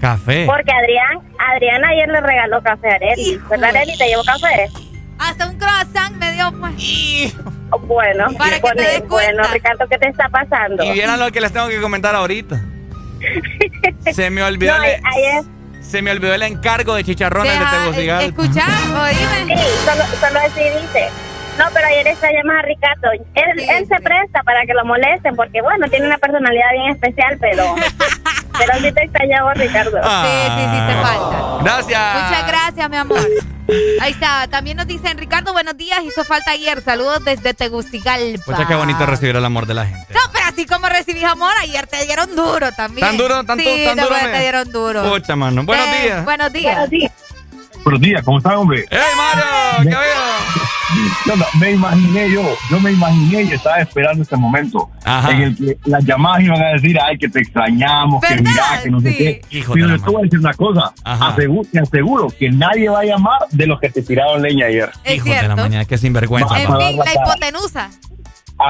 Café. 0.00 0.46
Porque 0.46 0.72
Adrián, 0.72 1.20
Adrián 1.54 1.84
ayer 1.84 2.08
le 2.08 2.20
regaló 2.20 2.60
café 2.60 2.90
a 2.90 2.94
Areli. 2.96 3.40
¿Verdad, 3.48 3.70
Areli? 3.70 3.96
¿Te 3.96 4.08
llevó 4.08 4.24
café? 4.24 4.68
Hasta 5.16 5.48
un 5.48 5.56
croissant 5.56 6.16
me 6.16 6.32
dio, 6.32 6.50
pues. 6.58 7.36
Bueno, 7.86 8.26
Para 8.36 8.56
que 8.56 8.60
bueno, 8.62 8.82
te 8.82 8.88
des 8.88 9.08
bueno. 9.08 9.44
Ricardo, 9.52 9.86
¿qué 9.88 9.96
te 9.98 10.08
está 10.08 10.28
pasando? 10.28 10.82
Y 10.82 10.90
vieran 10.90 11.20
lo 11.20 11.30
que 11.30 11.40
les 11.40 11.52
tengo 11.52 11.68
que 11.68 11.80
comentar 11.80 12.16
ahorita. 12.16 12.60
Se 14.12 14.28
me 14.30 14.42
olvidó, 14.42 14.76
No, 14.76 14.82
ayer- 14.82 15.44
se 15.82 16.02
me 16.02 16.10
olvidó 16.10 16.34
el 16.34 16.42
encargo 16.42 16.94
de 16.94 17.04
chicharrones 17.04 17.58
de 17.58 17.66
Tegucigalpa. 17.66 18.24
Escuchá, 18.24 18.66
oíme. 19.02 19.56
Sí, 19.56 19.62
solo, 19.84 20.04
solo 20.20 20.40
así 20.40 20.62
dice. 20.62 21.10
No, 21.58 21.64
pero 21.74 21.86
ayer 21.86 22.06
está 22.08 22.28
llamada 22.32 22.60
a 22.60 22.62
Ricardo. 22.62 23.10
Él, 23.12 23.60
él 23.68 23.86
se 23.86 23.96
presta 24.02 24.42
para 24.42 24.64
que 24.66 24.72
lo 24.74 24.84
molesten 24.84 25.36
porque, 25.36 25.60
bueno, 25.60 25.86
tiene 25.88 26.06
una 26.06 26.18
personalidad 26.18 26.70
bien 26.72 26.90
especial, 26.92 27.36
pero... 27.40 27.74
pero 28.58 28.78
sí 28.80 28.92
te 28.92 29.02
extrañaba, 29.04 29.54
Ricardo. 29.54 29.98
Ah. 30.02 30.24
Sí, 30.24 30.52
sí, 30.54 30.70
sí, 30.70 30.86
te 30.86 31.02
falta. 31.02 31.62
Gracias. 31.62 32.14
Muchas 32.24 32.46
gracias, 32.46 32.90
mi 32.90 32.96
amor. 32.96 33.18
Ahí 34.00 34.12
está. 34.12 34.46
También 34.48 34.76
nos 34.76 34.86
dicen, 34.86 35.16
Ricardo, 35.18 35.52
buenos 35.52 35.76
días. 35.76 36.00
Hizo 36.04 36.24
falta 36.24 36.50
ayer. 36.52 36.80
Saludos 36.82 37.24
desde 37.24 37.54
Tegucigalpa. 37.54 38.44
Pucha, 38.44 38.66
qué 38.66 38.74
bonito 38.74 39.04
recibir 39.06 39.36
el 39.36 39.44
amor 39.44 39.66
de 39.66 39.74
la 39.74 39.86
gente. 39.86 40.06
No, 40.12 40.20
pero 40.32 40.44
así 40.46 40.66
como 40.66 40.88
recibís 40.88 41.24
amor, 41.24 41.52
ayer 41.60 41.86
te 41.86 42.04
dieron 42.04 42.34
duro 42.34 42.72
también. 42.72 43.06
¿Tan 43.06 43.16
duro? 43.16 43.44
¿Tanto- 43.44 43.62
sí, 43.64 43.84
tan 43.86 43.96
te, 43.96 44.02
duro 44.02 44.14
te 44.16 44.40
dieron 44.40 44.72
duro. 44.72 45.02
Pucha, 45.10 45.36
mano. 45.36 45.62
Buenos 45.64 45.86
Eh, 45.88 46.02
días. 46.02 46.24
Buenos 46.24 46.52
días. 46.52 46.74
Buenos 46.74 46.90
días, 46.90 47.12
¿cómo 48.24 48.38
está, 48.38 48.58
hombre? 48.58 48.84
¡Hey, 48.90 48.98
Mario! 49.16 49.44
¿Qué 49.82 49.88
veo? 49.88 50.22
No, 51.24 51.36
no, 51.36 51.46
me 51.58 51.70
imaginé 51.70 52.30
yo, 52.30 52.42
yo 52.70 52.78
me 52.80 52.92
imaginé 52.92 53.44
y 53.44 53.52
estaba 53.52 53.78
esperando 53.78 54.22
este 54.24 54.36
momento 54.36 54.90
en 55.06 55.40
el 55.40 55.56
que 55.56 55.78
las 55.86 56.04
llamadas 56.04 56.42
iban 56.42 56.62
a 56.62 56.66
decir, 56.72 56.98
ay, 57.00 57.16
que 57.16 57.30
te 57.30 57.40
extrañamos, 57.40 58.22
que 58.22 58.36
mira, 58.42 58.82
que 58.82 58.90
no 58.90 59.00
sé 59.00 59.16
qué. 59.16 59.40
Hijo 59.56 59.74
de 59.74 59.80
Pero 59.80 59.98
te 59.98 60.10
voy 60.10 60.20
a 60.20 60.24
decir 60.24 60.38
una 60.40 60.52
cosa, 60.52 60.92
Ajá. 61.02 61.28
aseguro, 61.28 61.66
te 61.72 61.80
aseguro 61.80 62.28
que 62.38 62.50
nadie 62.50 62.90
va 62.90 63.00
a 63.00 63.04
llamar 63.04 63.38
de 63.52 63.66
los 63.66 63.80
que 63.80 63.88
te 63.88 64.02
tiraron 64.02 64.42
leña 64.42 64.66
ayer. 64.66 64.90
Es 65.04 65.16
Hijo 65.16 65.24
de 65.24 65.30
la 65.30 65.38
cierto. 65.40 65.56
mañana, 65.56 65.84
qué 65.86 65.96
sinvergüenza. 65.96 66.60
En 66.60 66.66
fin, 66.76 66.98
la 66.98 67.12
hipotenusa. 67.14 67.90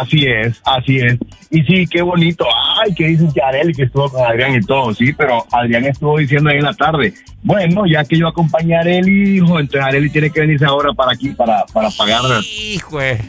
Así 0.00 0.24
es, 0.26 0.60
así 0.64 0.96
es. 0.98 1.18
Y 1.50 1.62
sí, 1.64 1.86
qué 1.86 2.00
bonito. 2.02 2.46
Ay, 2.82 2.94
que 2.94 3.08
dice 3.08 3.26
que 3.34 3.42
Areli 3.42 3.74
que 3.74 3.82
estuvo 3.84 4.08
con 4.10 4.24
Adrián 4.24 4.54
y 4.54 4.60
todo, 4.60 4.94
sí, 4.94 5.12
pero 5.12 5.44
Adrián 5.52 5.84
estuvo 5.84 6.16
diciendo 6.18 6.48
ahí 6.50 6.56
en 6.58 6.64
la 6.64 6.72
tarde, 6.72 7.12
bueno, 7.42 7.82
ya 7.86 8.02
que 8.04 8.16
yo 8.16 8.26
acompañé 8.28 8.76
a 8.76 8.80
Areli, 8.80 9.36
hijo, 9.36 9.58
entonces 9.60 9.82
Areli 9.86 10.08
tiene 10.08 10.30
que 10.30 10.40
venirse 10.40 10.64
ahora 10.64 10.92
para 10.94 11.12
aquí 11.12 11.30
para, 11.30 11.64
para 11.72 11.90
pagar. 11.90 12.22
Hijo 12.42 12.98
de- 13.00 13.20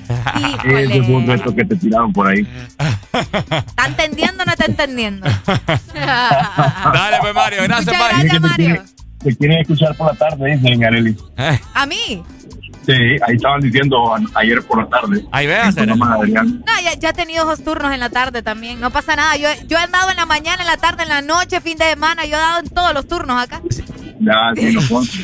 Ese 0.65 1.03
fue 1.03 1.15
un 1.15 1.27
reto 1.27 1.53
que 1.53 1.65
te 1.65 1.75
tiraron 1.75 2.13
por 2.13 2.27
ahí. 2.27 2.47
¿Está 3.11 3.87
entendiendo 3.87 4.43
o 4.43 4.45
no 4.45 4.51
está 4.53 4.65
entendiendo? 4.65 5.27
Dale, 5.93 7.17
pues 7.21 7.33
Mario, 7.33 7.63
gracias, 7.63 7.87
Muchas 7.87 8.01
Mario. 8.01 8.17
gracias, 8.23 8.41
Mario. 8.41 8.83
Te 9.23 9.35
quieren 9.37 9.57
escuchar 9.59 9.95
por 9.97 10.07
la 10.13 10.17
tarde, 10.17 10.55
dicen 10.57 10.83
Areli. 10.85 11.15
¿A 11.73 11.85
mí? 11.85 12.23
Sí, 12.85 12.91
ahí 12.91 13.35
estaban 13.35 13.61
diciendo 13.61 14.15
ayer 14.35 14.61
por 14.63 14.79
la 14.83 14.89
tarde. 14.89 15.23
Ahí 15.31 15.47
veas. 15.47 15.75
No, 15.75 15.85
ya, 16.83 16.93
ya 16.99 17.09
he 17.09 17.13
tenido 17.13 17.43
esos 17.43 17.63
turnos 17.63 17.93
en 17.93 17.99
la 17.99 18.09
tarde 18.09 18.41
también. 18.41 18.79
No 18.79 18.91
pasa 18.91 19.15
nada. 19.15 19.35
Yo, 19.37 19.47
yo 19.67 19.77
he 19.77 19.81
andado 19.81 20.09
en 20.11 20.17
la 20.17 20.25
mañana, 20.25 20.63
en 20.63 20.67
la 20.67 20.77
tarde, 20.77 21.03
en 21.03 21.09
la 21.09 21.21
noche, 21.21 21.61
fin 21.61 21.77
de 21.77 21.85
semana. 21.85 22.25
Yo 22.25 22.35
he 22.35 22.39
dado 22.39 22.59
en 22.59 22.69
todos 22.69 22.93
los 22.93 23.07
turnos 23.07 23.41
acá. 23.41 23.61
Ya, 24.19 24.51
sí, 24.55 24.73
no 24.73 24.81
consta. 24.89 25.17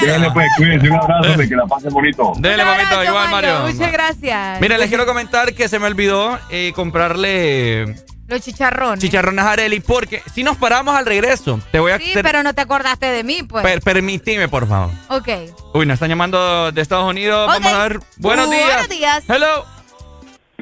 Dele, 0.00 0.30
pues, 0.32 0.48
cuídense, 0.56 0.88
un 0.90 0.96
abrazo, 0.96 1.36
de 1.36 1.48
que 1.48 1.56
la 1.56 1.66
pasen 1.66 1.92
bonito. 1.92 2.32
Dele, 2.38 2.64
mamito, 2.64 3.04
igual, 3.04 3.30
Mario. 3.30 3.60
Muchas 3.66 3.92
gracias. 3.92 4.60
Mira, 4.60 4.78
les 4.78 4.88
quiero 4.88 5.06
comentar 5.06 5.54
que 5.54 5.68
se 5.68 5.78
me 5.78 5.86
olvidó 5.86 6.38
eh, 6.50 6.72
comprarle 6.74 7.96
Los 8.28 8.40
chicharrones. 8.40 8.98
chicharrones 9.00 9.44
Areli 9.44 9.78
porque 9.80 10.22
si 10.34 10.42
nos 10.42 10.56
paramos 10.56 10.96
al 10.96 11.06
regreso, 11.06 11.60
te 11.70 11.78
voy 11.78 11.92
a 11.92 11.98
Sí, 11.98 12.10
hacer- 12.10 12.22
pero 12.24 12.42
no 12.42 12.54
te 12.54 12.60
acordaste 12.62 13.06
de 13.06 13.22
mí, 13.22 13.42
pues. 13.44 13.62
Per- 13.64 13.80
permitime, 13.82 14.48
por 14.48 14.66
favor. 14.68 14.90
ok. 15.08 15.28
Uy, 15.74 15.86
nos 15.86 15.94
están 15.94 16.08
llamando 16.08 16.72
de 16.72 16.80
Estados 16.82 17.08
Unidos. 17.08 17.46
Vamos 17.46 17.72
a 17.72 17.78
ver. 17.88 18.00
Buenos 18.16 18.50
días. 18.50 18.64
Buenos 18.66 18.88
días. 18.88 19.24
Hello. 19.28 19.64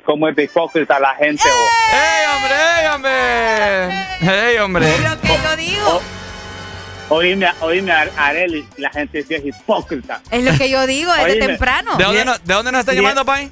¿Cómo 0.04 0.28
es 0.28 0.36
hipócrita 0.38 1.00
la 1.00 1.14
gente? 1.14 1.42
vos? 1.42 1.70
¡Ey, 1.94 2.26
hombre! 2.36 2.54
¡Ey, 2.80 2.86
hombre! 2.94 4.50
¡Ey, 4.50 4.58
hombre! 4.58 4.98
Lo 4.98 5.20
que 5.22 5.28
yo 5.28 5.56
digo. 5.56 6.02
Oíme, 7.08 7.50
oíme, 7.60 7.92
Ar- 7.92 8.10
Areli, 8.16 8.66
la 8.76 8.90
gente 8.90 9.22
sí 9.26 9.34
es 9.34 9.44
hipócrita. 9.44 10.20
Es 10.30 10.42
lo 10.44 10.56
que 10.58 10.68
yo 10.68 10.86
digo 10.86 11.12
desde 11.12 11.32
Oíme. 11.32 11.46
temprano. 11.46 11.96
¿De 11.96 12.04
dónde, 12.04 12.24
no- 12.24 12.36
¿De 12.38 12.54
dónde 12.54 12.72
nos 12.72 12.80
están 12.80 12.96
llamando, 12.96 13.24
Pai? 13.24 13.50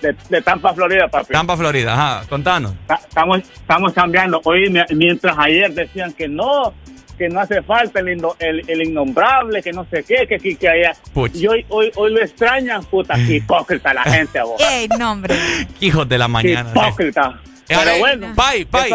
De, 0.00 0.14
de 0.28 0.42
Tampa, 0.42 0.72
Florida, 0.74 1.08
papi. 1.08 1.32
Tampa, 1.32 1.56
Florida. 1.56 1.92
Ajá, 1.94 2.26
contanos. 2.28 2.72
Ta- 2.86 3.00
Estamos, 3.06 3.38
estamos 3.38 3.92
cambiando. 3.92 4.40
Oíme, 4.44 4.84
mientras 4.90 5.36
ayer 5.38 5.72
decían 5.74 6.12
que 6.12 6.26
no, 6.28 6.72
que 7.18 7.28
no 7.28 7.40
hace 7.40 7.60
falta 7.62 8.00
el, 8.00 8.08
indo- 8.08 8.34
el, 8.38 8.62
el 8.68 8.82
innombrable, 8.82 9.62
que 9.62 9.72
no 9.72 9.86
sé 9.90 10.02
qué, 10.04 10.26
que 10.26 10.36
aquí, 10.36 10.56
que 10.56 10.68
allá. 10.68 10.92
Puch. 11.12 11.34
Y 11.34 11.46
hoy, 11.46 11.66
hoy, 11.68 11.92
hoy 11.96 12.12
lo 12.12 12.20
extrañan, 12.22 12.82
puta, 12.84 13.14
qué 13.14 13.36
hipócrita 13.36 13.92
la 13.92 14.04
gente, 14.04 14.38
a 14.38 14.44
vos. 14.44 14.60
Ey, 14.70 14.88
no, 14.98 15.12
hombre. 15.12 15.34
Hijos 15.80 16.08
de 16.08 16.16
la 16.18 16.28
mañana. 16.28 16.70
Hipócrita. 16.70 17.40
Eh, 17.68 17.76
Pero 17.78 17.98
bueno. 17.98 18.32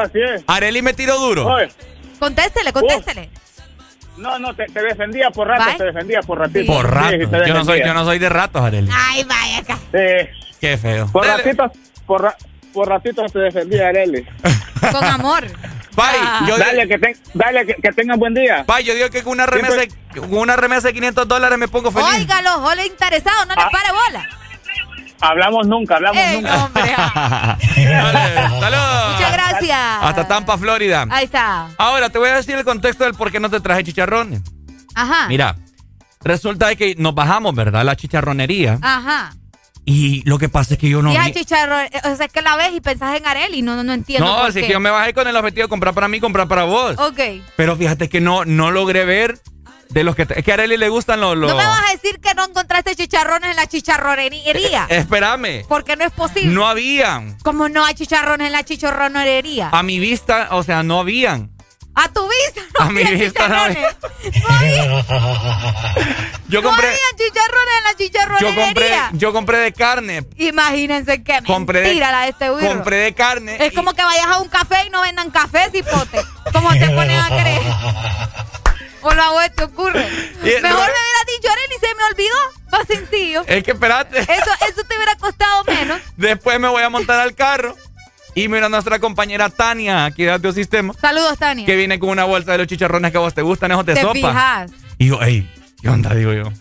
Así 0.02 0.20
es. 0.22 0.44
Areli 0.48 0.82
me 0.82 0.94
tiró 0.94 1.18
duro. 1.20 1.46
Oye, 1.48 1.70
Contéstele, 2.20 2.72
contéstele. 2.74 3.30
No, 4.18 4.40
no, 4.40 4.54
te, 4.56 4.66
te 4.66 4.82
defendía 4.82 5.30
por 5.32 5.48
rato, 5.48 5.78
te 5.78 5.84
defendía 5.86 6.22
por 6.22 6.40
ratito. 6.40 6.72
Por 6.72 6.90
rato. 6.90 7.10
sí, 7.18 7.26
yo, 7.48 7.54
no 7.54 7.66
soy, 7.66 7.80
yo 7.86 7.94
no 7.94 8.06
soy 8.06 8.20
de 8.20 8.30
ratos, 8.30 8.62
Areli. 8.62 8.90
Ay, 8.94 9.24
vaya 9.24 9.58
acá. 9.60 9.78
Sí. 9.92 10.56
Qué 10.60 10.78
feo. 10.78 11.08
Por 11.12 11.24
Dele. 11.26 11.38
ratitos, 11.38 11.72
por, 12.06 12.22
ra- 12.24 12.36
por 12.74 12.88
ratitos 12.90 13.32
te 13.32 13.40
defendía, 13.40 13.88
Areli. 13.90 14.26
Con 14.92 15.04
amor. 15.04 15.46
Pai, 15.96 16.18
yo, 16.46 16.58
dale, 16.58 16.88
que, 16.90 17.00
dale 17.34 17.66
que, 17.66 17.76
que 17.76 17.92
tengan 17.94 18.20
buen 18.20 18.34
día. 18.34 18.66
Pai, 18.66 18.84
yo 18.84 18.94
digo 18.94 19.10
que 19.10 19.24
con 19.24 19.32
una 19.34 19.46
remesa, 19.46 19.78
de- 19.78 19.92
con 20.20 20.34
una 20.40 20.56
remesa 20.58 20.88
de 20.90 20.94
500 20.94 21.26
dólares 21.28 21.58
me 21.58 21.70
pongo 21.70 21.90
feliz. 21.92 22.10
Óigalo, 22.16 22.66
ole 22.66 22.86
interesado, 22.86 23.46
no 23.46 23.56
le 23.56 23.62
Ah. 23.62 23.70
pare 23.72 23.90
bola. 23.92 24.30
Hablamos 25.22 25.68
nunca, 25.68 25.96
hablamos 25.96 26.22
Ey, 26.22 26.36
nunca. 26.36 26.66
hombre. 26.66 26.84
Dale, 27.78 28.36
saludos. 28.60 29.14
Muchas 29.14 29.34
gracias. 29.34 29.80
Hasta 30.02 30.28
Tampa, 30.28 30.58
Florida. 30.58 31.06
Ahí 31.10 31.26
está. 31.26 31.70
Ahora 31.78 32.10
te 32.10 32.20
voy 32.20 32.30
a 32.30 32.36
decir 32.36 32.56
el 32.56 32.66
contexto 32.66 33.04
del 33.06 33.14
por 33.14 33.32
qué 33.32 33.40
no 33.40 33.50
te 33.50 33.60
traje 33.60 33.84
chicharrones. 33.84 34.42
Ajá. 34.94 35.28
Mira, 35.28 35.56
resulta 36.22 36.68
de 36.68 36.76
que 36.76 36.96
nos 36.98 37.16
bajamos, 37.16 37.56
¿verdad? 37.56 37.84
La 37.84 37.96
chicharronería. 37.96 38.80
Ajá. 38.82 39.34
Y 39.88 40.28
lo 40.28 40.40
que 40.40 40.50
pasa 40.50 40.74
es 40.74 40.80
que 40.80 40.90
yo 40.90 41.04
no 41.04 41.14
y 41.14 41.18
vi... 41.18 41.32
chicharrón, 41.32 41.86
eh, 41.86 42.02
o 42.12 42.16
sea, 42.16 42.26
es 42.26 42.32
que 42.32 42.42
la 42.42 42.56
ves 42.56 42.74
y 42.74 42.82
pensás 42.82 43.16
en 43.16 43.28
Areli, 43.28 43.62
no, 43.62 43.76
no, 43.76 43.84
no 43.84 43.94
entiendo 43.94 44.26
No, 44.26 44.42
así 44.42 44.62
que 44.62 44.70
yo 44.72 44.80
me 44.80 44.90
bajé 44.90 45.14
con 45.14 45.28
el 45.28 45.36
objetivo 45.36 45.66
de 45.66 45.70
comprar 45.70 45.94
para 45.94 46.08
mí, 46.08 46.20
comprar 46.20 46.48
para 46.48 46.64
vos. 46.64 46.98
Ok. 46.98 47.20
Pero 47.56 47.76
fíjate 47.76 48.10
que 48.10 48.20
no, 48.20 48.46
no 48.46 48.72
logré 48.72 49.06
ver 49.06 49.40
de 49.96 50.04
los 50.04 50.16
que... 50.16 50.26
te- 50.26 50.38
Es 50.38 50.44
que 50.46 50.52
a 50.52 50.56
Arely 50.56 50.76
le 50.78 50.90
gustan 50.90 51.22
los... 51.22 51.36
los- 51.38 51.50
No 51.50 51.58
me 51.58 51.66
vas 51.66 51.82
a 51.90 51.92
decir 51.94 52.20
que 52.20 52.34
no 52.36 52.44
encontraste 52.44 52.96
chicharrones 52.98 53.50
en 53.52 53.56
la 53.56 53.66
chicharronería. 53.66 54.86
Espérame. 54.90 55.66
porque 55.70 55.96
no 55.96 56.04
es 56.06 56.12
posible. 56.12 56.50
No 56.54 56.68
habían. 56.68 57.38
Como 57.40 57.70
no 57.70 57.84
hay 57.86 57.96
chicharrones 57.96 58.48
en 58.48 58.52
la 58.54 58.64
chicharronería. 58.64 59.70
A 59.72 59.84
mi 59.84 59.98
vista, 60.00 60.50
o 60.52 60.64
sea, 60.64 60.84
no 60.84 61.00
habían. 61.00 61.50
A 61.98 62.10
tu 62.10 62.28
vista. 62.28 62.62
No 62.78 62.86
A 62.86 62.90
mi 62.90 63.04
vista 63.06 63.48
no 63.48 63.56
había. 63.58 63.96
No 64.50 65.06
Yo 66.50 66.62
no 66.62 66.70
compré... 66.70 66.88
había 66.90 67.00
chicharrones 67.18 67.78
en 67.78 67.84
la 67.86 67.92
Yo 67.92 67.96
compré, 67.96 68.06
chicharronería. 68.06 69.10
yo 69.14 69.32
compré 69.34 69.58
de 69.60 69.72
carne. 69.74 70.26
Imagínense 70.36 71.24
qué 71.24 71.40
Compré 71.48 71.80
de- 71.80 71.86
mentira 71.88 72.12
la 72.12 72.22
de 72.24 72.30
este 72.32 72.50
burro. 72.50 72.68
Compré 72.68 72.98
de 72.98 73.14
carne. 73.14 73.58
Es 73.66 73.72
como 73.72 73.94
que 73.94 74.04
vayas 74.04 74.28
a 74.28 74.40
un 74.40 74.50
café 74.50 74.76
y 74.86 74.90
no 74.90 75.00
vendan 75.04 75.32
café, 75.32 75.70
cipote. 75.72 76.20
¿Cómo 76.52 76.70
te 76.74 76.90
pones 76.90 77.18
a 77.24 77.28
creer? 77.30 77.62
Lo 79.14 79.22
hago 79.22 79.40
te 79.56 79.64
ocurre. 79.64 80.08
Y- 80.42 80.62
Mejor 80.62 80.62
me 80.62 80.70
hubiera 80.72 81.22
dicho 81.38 81.52
Arely, 81.52 81.80
se 81.80 81.88
me 81.96 82.04
olvidó. 82.12 82.36
Más 82.72 82.88
sencillo. 82.88 83.44
Es 83.48 83.64
que 83.64 83.72
espérate. 83.72 84.20
Eso, 84.20 84.52
eso 84.70 84.84
te 84.88 84.96
hubiera 84.96 85.16
costado 85.16 85.64
menos. 85.66 86.00
Después 86.18 86.60
me 86.60 86.68
voy 86.68 86.84
a 86.84 86.90
montar 86.90 87.20
al 87.20 87.36
carro. 87.36 87.76
Y 88.34 88.50
mira 88.50 88.66
a 88.66 88.70
nuestra 88.70 89.00
compañera 89.00 89.50
Tania, 89.50 90.04
aquí 90.06 90.24
de 90.24 90.32
Audio 90.32 90.52
Sistema, 90.52 90.94
Saludos, 91.00 91.38
Tania. 91.38 91.66
que 91.66 91.76
viene 91.78 92.00
con 92.00 92.10
una 92.10 92.26
bolsa 92.26 92.52
de 92.52 92.58
los 92.58 92.68
chicharrones 92.68 93.12
que 93.14 93.18
a 93.18 93.22
vos 93.22 93.34
te 93.34 93.42
gustan, 93.42 93.72
esos 93.72 93.86
de 93.86 93.94
Te 93.94 94.02
sopa. 94.02 94.14
fijas. 94.14 94.72
Y 94.98 95.08
yo, 95.08 95.22
ey, 95.22 95.50
¿qué 95.82 95.88
onda? 95.88 96.14
Digo 96.14 96.34
yo. 96.34 96.52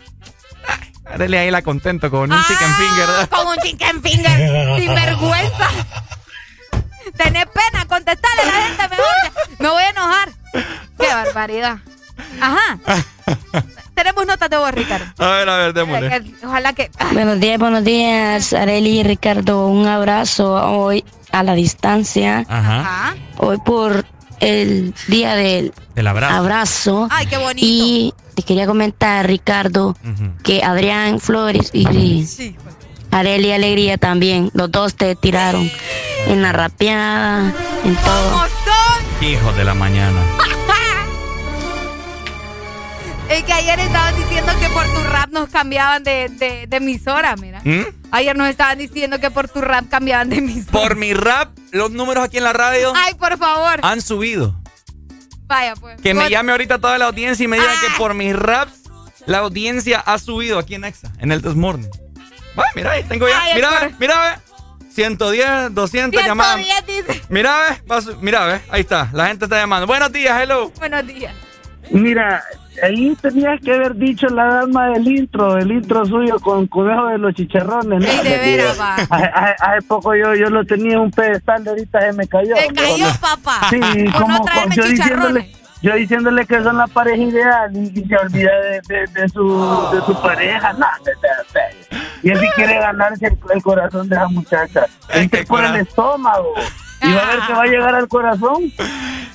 Dale 1.17 1.37
ahí 1.37 1.51
la 1.51 1.61
contento 1.61 2.09
con 2.09 2.31
un 2.31 2.43
chicken 2.45 2.73
finger. 2.75 3.07
¿verdad? 3.07 3.29
Con 3.29 3.47
un 3.47 3.57
chicken 3.57 4.01
finger. 4.01 4.79
Sin 4.79 4.95
vergüenza. 4.95 5.69
Tenés 7.17 7.45
pena, 7.47 7.85
contestarle 7.87 8.41
a 8.41 8.45
la 8.45 8.67
gente 8.67 8.87
mejor. 8.89 9.59
Me 9.59 9.69
voy 9.69 9.83
a 9.83 9.89
enojar. 9.89 10.29
Qué 10.97 11.07
barbaridad. 11.07 11.77
Ajá. 12.39 12.77
Tenemos 13.93 14.25
notas 14.27 14.49
de 14.49 14.57
voz, 14.57 14.71
Ricardo. 14.71 15.05
A 15.17 15.27
ver, 15.37 15.49
a 15.49 15.57
ver, 15.57 15.73
démosle. 15.73 16.23
Ojalá 16.43 16.73
que. 16.73 16.91
Buenos 17.13 17.39
días, 17.39 17.57
buenos 17.59 17.83
días, 17.83 18.53
Areli 18.53 18.99
y 18.99 19.03
Ricardo. 19.03 19.67
Un 19.67 19.87
abrazo 19.87 20.53
hoy 20.53 21.03
a 21.31 21.43
la 21.43 21.53
distancia. 21.55 22.45
Ajá. 22.49 23.15
Hoy 23.37 23.57
por 23.65 24.05
el 24.41 24.93
día 25.07 25.35
del 25.35 25.73
Del 25.95 26.07
abrazo. 26.07 26.35
abrazo. 26.35 27.07
Ay, 27.09 27.25
qué 27.27 27.37
bonito. 27.37 27.65
Y 27.65 28.13
te 28.35 28.43
quería 28.43 28.67
comentar, 28.67 29.25
Ricardo, 29.27 29.95
que 30.43 30.61
Adrián 30.63 31.19
Flores 31.21 31.69
y 31.73 31.85
Areli 33.11 33.51
Alegría 33.53 33.97
también, 33.97 34.51
los 34.53 34.69
dos 34.71 34.95
te 34.95 35.15
tiraron 35.15 35.71
en 36.27 36.41
la 36.41 36.51
rapeada, 36.51 37.53
en 37.85 37.95
todo. 37.95 38.45
Hijo 39.21 39.53
de 39.53 39.63
la 39.63 39.73
mañana. 39.73 40.19
Es 43.29 43.43
que 43.43 43.53
ayer 43.53 43.79
estaban 43.79 44.15
diciendo 44.15 44.51
que 44.59 44.69
por 44.69 44.85
tu 44.85 45.03
rap 45.09 45.29
nos 45.31 45.49
cambiaban 45.49 46.03
de, 46.03 46.29
de, 46.29 46.67
de 46.67 46.77
emisora, 46.77 47.35
mira. 47.35 47.59
¿Mm? 47.63 47.81
Ayer 48.11 48.35
nos 48.37 48.47
estaban 48.49 48.77
diciendo 48.77 49.19
que 49.19 49.31
por 49.31 49.49
tu 49.49 49.61
rap 49.61 49.85
cambiaban 49.89 50.29
de 50.29 50.37
emisora. 50.37 50.71
Por 50.71 50.95
mi 50.95 51.13
rap, 51.13 51.49
los 51.71 51.91
números 51.91 52.23
aquí 52.23 52.37
en 52.37 52.43
la 52.43 52.53
radio 52.53 52.93
Ay, 52.95 53.15
por 53.15 53.37
favor. 53.37 53.79
han 53.81 54.01
subido. 54.01 54.55
Vaya, 55.47 55.75
pues. 55.75 55.99
Que 56.01 56.13
me 56.13 56.21
Por- 56.21 56.29
llame 56.31 56.51
ahorita 56.51 56.79
toda 56.79 56.97
la 56.97 57.05
audiencia 57.05 57.43
y 57.43 57.47
me 57.47 57.57
diga 57.59 57.71
que 57.81 57.87
por 57.97 58.13
mis 58.13 58.35
raps 58.35 58.83
la 59.25 59.39
audiencia 59.39 59.99
ha 59.99 60.17
subido 60.19 60.59
aquí 60.59 60.75
en 60.75 60.85
Exa, 60.85 61.11
en 61.19 61.31
el 61.31 61.41
Desmorning. 61.41 61.89
Va, 62.57 62.63
mira 62.75 62.91
ahí, 62.91 63.03
tengo 63.03 63.27
ya. 63.27 63.41
Ay, 63.41 63.55
mira, 63.55 63.69
cor- 63.69 63.79
ve, 63.89 63.95
mira, 63.99 64.21
ve. 64.21 64.41
110, 64.93 65.73
200 65.73 66.23
llamadas. 66.25 66.63
110 66.65 67.05
dice. 67.07 67.21
Mira, 67.29 67.81
ve, 67.85 68.01
mira, 68.21 68.45
ve, 68.45 68.61
ahí 68.69 68.81
está. 68.81 69.09
La 69.13 69.27
gente 69.27 69.45
está 69.45 69.57
llamando. 69.57 69.87
Buenos 69.87 70.11
días, 70.11 70.39
hello. 70.41 70.69
Buenos 70.77 71.05
días. 71.05 71.33
Mira, 71.91 72.43
ahí 72.83 73.15
tenías 73.21 73.59
que 73.61 73.73
haber 73.73 73.95
dicho 73.95 74.27
la 74.27 74.45
dama 74.45 74.89
del 74.89 75.07
intro, 75.07 75.57
el 75.57 75.71
intro 75.71 76.05
suyo 76.05 76.39
con 76.39 76.67
conejo 76.67 77.07
de 77.07 77.17
los 77.17 77.33
chicharrones. 77.33 78.05
¿no? 78.05 78.23
De 78.23 78.37
veras, 78.37 78.79
va. 78.79 78.95
Hace, 78.95 79.25
hace- 79.25 79.55
hace 79.59 79.81
poco 79.87 80.15
yo, 80.15 80.35
yo 80.35 80.49
lo 80.49 80.65
tenía 80.65 80.93
en 80.93 80.99
un 80.99 81.11
pedestal, 81.11 81.67
ahorita 81.67 82.01
se 82.01 82.13
me 82.13 82.27
cayó. 82.27 82.55
Te 82.55 82.73
cayó, 82.73 83.07
papá. 83.19 83.61
Sí, 83.69 83.79
Por 83.79 84.21
como 84.21 84.39
no 84.39 84.75
yo 84.75 84.83
diciéndole, 84.83 85.51
yo 85.81 85.93
diciéndole 85.93 86.45
que 86.45 86.63
son 86.63 86.77
la 86.77 86.87
pareja 86.87 87.21
ideal 87.21 87.75
y, 87.75 88.05
se 88.07 88.15
olvida 88.15 88.51
de, 88.87 89.29
su, 89.29 89.89
de 89.93 90.01
su 90.05 90.21
pareja. 90.21 90.73
No, 90.73 90.87
y 92.23 92.31
él 92.31 92.39
sí 92.39 92.47
quiere 92.55 92.79
ganarse 92.79 93.27
el, 93.53 93.61
corazón 93.61 94.09
de 94.09 94.15
esa 94.15 94.27
muchacha. 94.27 94.87
Es 95.13 95.45
por 95.45 95.63
el 95.63 95.75
estómago. 95.75 96.53
Y 97.03 97.13
va 97.13 97.21
a 97.21 97.27
ver 97.27 97.39
que 97.45 97.53
va 97.53 97.61
a 97.61 97.67
llegar 97.67 97.95
al 97.95 98.07
corazón. 98.07 98.71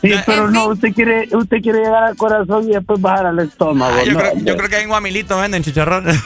Sí, 0.01 0.14
pero 0.24 0.51
no, 0.51 0.68
usted 0.68 0.93
quiere, 0.94 1.28
usted 1.32 1.59
quiere 1.60 1.81
llegar 1.81 2.05
al 2.05 2.16
corazón 2.16 2.68
y 2.68 2.72
después 2.72 3.01
bajar 3.01 3.27
al 3.27 3.39
estómago. 3.40 3.94
yo, 4.05 4.16
creo, 4.16 4.32
yo, 4.36 4.56
creo, 4.56 4.68
que 4.68 4.77
hay 4.77 4.82
en 4.85 4.89
Guamilito 4.89 5.39
venden 5.39 5.62
chicharrones. 5.62 6.18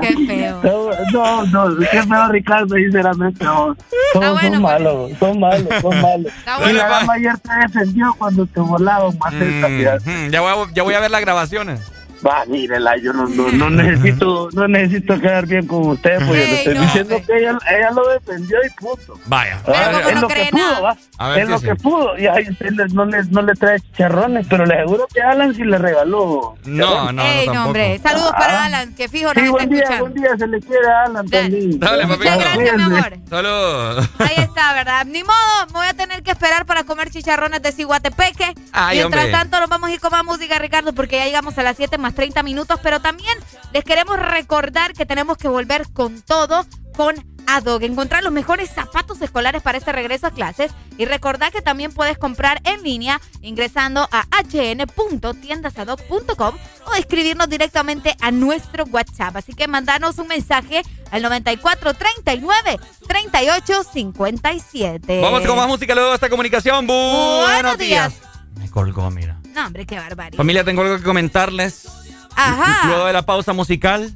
qué 0.00 0.26
feo. 0.26 0.60
No, 1.12 1.44
no, 1.46 1.76
qué 1.78 2.02
feo 2.02 2.28
Ricardo, 2.28 2.74
sinceramente. 2.74 3.44
No. 3.44 3.76
Son, 4.12 4.32
bueno, 4.32 4.54
son 4.54 4.62
malos, 4.62 5.10
son 5.18 5.40
malos, 5.40 5.68
son 5.80 6.00
malos. 6.00 6.32
y 6.68 6.72
la 6.72 6.88
dama 6.88 7.12
ayer 7.14 7.38
te 7.38 7.52
defendió 7.54 8.14
cuando 8.18 8.46
te 8.46 8.60
volaban 8.60 9.16
más 9.18 9.32
mm, 9.32 10.30
ya, 10.30 10.40
voy 10.40 10.50
a, 10.50 10.72
ya 10.74 10.82
voy 10.82 10.94
a 10.94 11.00
ver 11.00 11.10
las 11.10 11.20
grabaciones. 11.20 11.80
Va, 12.24 12.44
mírela, 12.46 12.96
yo 12.98 13.12
no, 13.12 13.26
no, 13.26 13.50
no, 13.50 13.70
necesito 13.70 14.48
no 14.52 14.68
necesito 14.68 15.18
quedar 15.18 15.44
bien 15.46 15.66
con 15.66 15.88
usted, 15.88 16.18
pues 16.18 16.28
yo 16.28 16.34
le 16.34 16.54
estoy 16.54 16.78
diciendo 16.78 17.16
que 17.26 17.36
ella, 17.36 17.58
ella, 17.68 17.90
lo 17.90 18.08
defendió 18.10 18.58
y 18.64 18.70
punto. 18.70 19.18
Vaya. 19.26 19.60
es 20.08 20.20
lo 20.20 20.28
que 20.28 20.48
pudo, 20.52 20.82
va. 20.82 20.96
Es 21.36 21.48
lo 21.48 21.60
que 21.60 21.74
pudo. 21.74 22.18
Y 22.18 22.26
ahí 22.28 22.48
usted 22.48 22.70
no 22.92 23.04
le, 23.06 23.24
no 23.24 23.42
le 23.42 23.54
trae 23.54 23.80
chicharrones, 23.80 24.46
pero 24.48 24.66
le 24.66 24.74
aseguro 24.74 25.08
que 25.12 25.20
Alan 25.20 25.52
sí 25.52 25.64
le 25.64 25.78
regaló. 25.78 26.54
No, 26.64 27.10
no, 27.10 27.22
Ey, 27.24 27.48
no, 27.48 27.66
hombre. 27.66 27.98
Saludos 27.98 28.32
para 28.32 28.62
ah. 28.62 28.64
Alan, 28.66 28.94
que 28.94 29.08
fijo 29.08 29.30
sí, 29.34 29.48
buen 29.48 29.68
día, 29.68 29.98
buen 29.98 30.14
día, 30.14 30.36
se 30.38 30.46
le 30.46 30.60
quiere 30.60 30.88
a 30.88 31.02
Alan 31.04 31.28
también. 31.28 31.80
Dale, 31.80 32.06
papi. 32.06 32.18
Muchas 32.18 32.38
gracias, 32.38 32.76
mi 32.76 32.82
amor. 32.82 33.18
Saludos. 33.28 34.10
Ahí 34.18 34.36
está, 34.36 34.74
¿verdad? 34.74 35.06
Ni 35.06 35.24
modo, 35.24 35.66
me 35.68 35.72
voy 35.72 35.86
a 35.86 35.94
tener 35.94 36.22
que 36.22 36.30
esperar 36.30 36.66
para 36.66 36.84
comer 36.84 37.10
chicharrones 37.10 37.62
de 37.62 37.72
Ciguatepeque. 37.72 38.54
Ay, 38.72 38.98
Mientras 38.98 39.24
hombre. 39.24 39.38
tanto, 39.38 39.58
nos 39.58 39.68
vamos 39.68 39.90
a 39.90 39.92
ir 39.92 40.00
con 40.00 40.12
más 40.12 40.24
música, 40.24 40.58
Ricardo, 40.58 40.92
porque 40.92 41.16
ya 41.16 41.24
llegamos 41.24 41.58
a 41.58 41.62
las 41.64 41.76
7 41.76 41.98
más 41.98 42.11
30 42.12 42.42
minutos, 42.42 42.80
pero 42.82 43.00
también 43.00 43.36
les 43.72 43.84
queremos 43.84 44.18
recordar 44.18 44.92
que 44.92 45.06
tenemos 45.06 45.36
que 45.36 45.48
volver 45.48 45.86
con 45.92 46.20
todo 46.22 46.66
con 46.94 47.14
Adog. 47.46 47.82
Encontrar 47.82 48.22
los 48.22 48.32
mejores 48.32 48.70
zapatos 48.70 49.20
escolares 49.20 49.60
para 49.62 49.76
este 49.78 49.90
regreso 49.92 50.28
a 50.28 50.30
clases 50.30 50.70
y 50.98 51.06
recordar 51.06 51.50
que 51.52 51.62
también 51.62 51.92
puedes 51.92 52.18
comprar 52.18 52.60
en 52.64 52.82
línea 52.82 53.20
ingresando 53.40 54.08
a 54.10 54.26
hn.tiendasadog.com 54.42 56.54
o 56.86 56.94
escribirnos 56.94 57.48
directamente 57.48 58.14
a 58.20 58.30
nuestro 58.30 58.84
WhatsApp. 58.84 59.36
Así 59.36 59.54
que 59.54 59.66
mandanos 59.68 60.18
un 60.18 60.28
mensaje 60.28 60.82
al 61.10 61.22
9439 61.22 62.78
3857. 63.08 65.20
Vamos 65.20 65.46
con 65.46 65.56
más 65.56 65.68
música 65.68 65.94
luego 65.94 66.10
de 66.10 66.16
esta 66.16 66.28
comunicación. 66.28 66.86
Buenos, 66.86 67.78
días. 67.78 68.12
Me 68.58 68.70
colgó, 68.70 69.10
mira. 69.10 69.40
No, 69.54 69.66
hombre, 69.66 69.86
qué 69.86 69.96
barbaridad. 69.96 70.36
Familia, 70.36 70.62
tengo 70.64 70.82
algo 70.82 70.98
que 70.98 71.02
comentarles. 71.02 72.01
Ajá. 72.36 72.88
Luego 72.88 73.06
de 73.06 73.12
la 73.12 73.22
pausa 73.22 73.52
musical, 73.52 74.12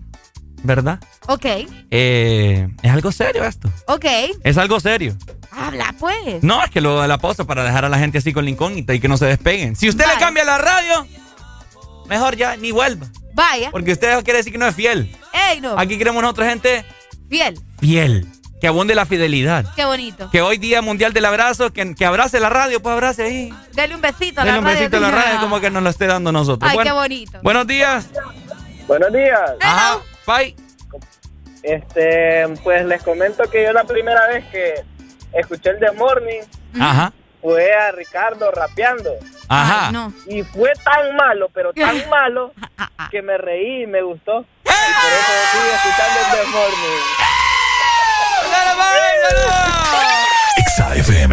¿verdad? 0.62 1.00
Ok. 1.28 1.46
Eh, 1.90 2.68
es 2.82 2.90
algo 2.90 3.12
serio 3.12 3.44
esto. 3.44 3.70
Ok. 3.86 4.04
Es 4.42 4.56
algo 4.58 4.80
serio. 4.80 5.16
Habla, 5.50 5.94
pues. 5.98 6.42
No, 6.42 6.62
es 6.62 6.70
que 6.70 6.80
luego 6.80 7.00
de 7.02 7.08
la 7.08 7.18
pausa 7.18 7.44
para 7.44 7.64
dejar 7.64 7.84
a 7.84 7.88
la 7.88 7.98
gente 7.98 8.18
así 8.18 8.32
con 8.32 8.44
la 8.44 8.50
incógnita 8.50 8.92
y 8.94 9.00
que 9.00 9.08
no 9.08 9.16
se 9.16 9.26
despeguen. 9.26 9.74
Si 9.76 9.88
usted 9.88 10.04
le 10.06 10.18
cambia 10.18 10.44
la 10.44 10.58
radio, 10.58 11.06
mejor 12.08 12.36
ya 12.36 12.56
ni 12.56 12.72
vuelva. 12.72 13.06
Vaya. 13.34 13.70
Porque 13.70 13.92
usted 13.92 14.22
quiere 14.24 14.38
decir 14.38 14.52
que 14.52 14.58
no 14.58 14.66
es 14.66 14.74
fiel. 14.74 15.14
Ey, 15.32 15.60
no. 15.60 15.78
Aquí 15.78 15.98
queremos 15.98 16.22
otra 16.24 16.48
gente 16.48 16.84
Fiel. 17.28 17.58
fiel. 17.80 18.26
Que 18.60 18.68
abunde 18.68 18.94
la 18.94 19.04
fidelidad. 19.06 19.64
Qué 19.76 19.84
bonito. 19.84 20.30
Que 20.30 20.40
hoy 20.40 20.56
día 20.58 20.80
mundial 20.82 21.12
del 21.12 21.26
abrazo, 21.26 21.72
que, 21.72 21.94
que 21.94 22.06
abrace 22.06 22.40
la 22.40 22.48
radio, 22.48 22.80
pues 22.80 22.92
abrace 22.94 23.22
ahí. 23.24 23.54
Dele 23.74 23.94
un 23.94 24.00
besito 24.00 24.40
a 24.40 24.44
Dele 24.44 24.54
la 24.54 24.58
un 24.60 24.64
radio. 24.64 24.78
besito 24.78 24.96
a 24.96 25.00
la 25.00 25.10
radio 25.10 25.40
como 25.40 25.60
que 25.60 25.70
nos 25.70 25.82
lo 25.82 25.90
esté 25.90 26.06
dando 26.06 26.32
nosotros. 26.32 26.68
Ay, 26.70 26.76
Bueno, 26.76 26.90
qué 26.90 26.94
bonito. 26.94 27.38
Buenos 27.42 27.66
días. 27.66 28.08
Buenos 28.88 29.12
días. 29.12 29.40
Ajá. 29.60 29.98
Bye. 30.26 30.56
Este, 31.62 32.46
pues 32.62 32.86
les 32.86 33.02
comento 33.02 33.44
que 33.50 33.64
yo 33.64 33.72
la 33.72 33.84
primera 33.84 34.26
vez 34.28 34.44
que 34.46 34.74
escuché 35.32 35.70
el 35.70 35.78
The 35.80 35.92
Morning 35.92 36.42
Ajá. 36.80 37.12
fue 37.42 37.72
a 37.74 37.90
Ricardo 37.92 38.50
rapeando. 38.52 39.10
Ajá. 39.48 40.10
Y 40.28 40.42
fue 40.44 40.72
tan 40.84 41.14
malo, 41.16 41.50
pero 41.52 41.72
tan 41.74 42.08
malo, 42.08 42.52
que 43.10 43.20
me 43.22 43.36
reí 43.36 43.82
y 43.82 43.86
me 43.86 44.02
gustó. 44.02 44.40
Y 44.40 44.64
por 44.64 44.72
eso 44.72 45.32
sigo 45.52 45.74
escuchando 45.74 46.20
el 46.20 46.26
The 46.30 46.50
Morning. 46.52 47.25
XAFM. 50.76 51.32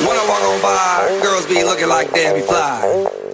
When 0.00 0.16
I 0.16 0.26
walk 0.28 0.42
on 0.42 0.60
by, 0.60 1.20
girls 1.22 1.46
be 1.46 1.64
looking 1.64 1.88
like 1.88 2.12
Debbie 2.12 2.42
Fly. 2.42 3.33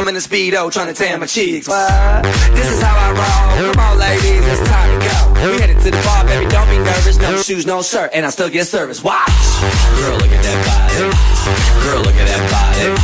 I'm 0.00 0.08
in 0.08 0.16
a 0.16 0.24
speedo 0.24 0.72
trying 0.72 0.88
to 0.88 0.96
tan 0.96 1.20
my 1.20 1.26
cheeks. 1.26 1.68
What? 1.68 2.24
This 2.56 2.72
is 2.72 2.80
how 2.80 2.96
I 2.96 3.12
roll. 3.12 3.68
Come 3.68 3.84
on, 3.84 3.98
ladies, 4.00 4.40
it's 4.48 4.64
time 4.64 4.88
to 4.96 4.96
go. 4.96 5.52
We 5.52 5.60
headed 5.60 5.76
to 5.76 5.92
the 5.92 6.00
bar, 6.00 6.24
baby, 6.24 6.48
don't 6.48 6.64
be 6.72 6.80
nervous. 6.80 7.20
No 7.20 7.36
shoes, 7.44 7.66
no 7.68 7.84
shirt, 7.84 8.08
and 8.16 8.24
I 8.24 8.30
still 8.32 8.48
get 8.48 8.64
service. 8.64 9.04
Watch. 9.04 9.28
Girl, 10.00 10.16
look 10.16 10.32
at 10.32 10.40
that 10.40 10.56
body. 10.64 11.04
Girl, 11.84 12.00
look 12.00 12.16
at 12.16 12.24
that 12.32 12.42
body. 12.48 12.96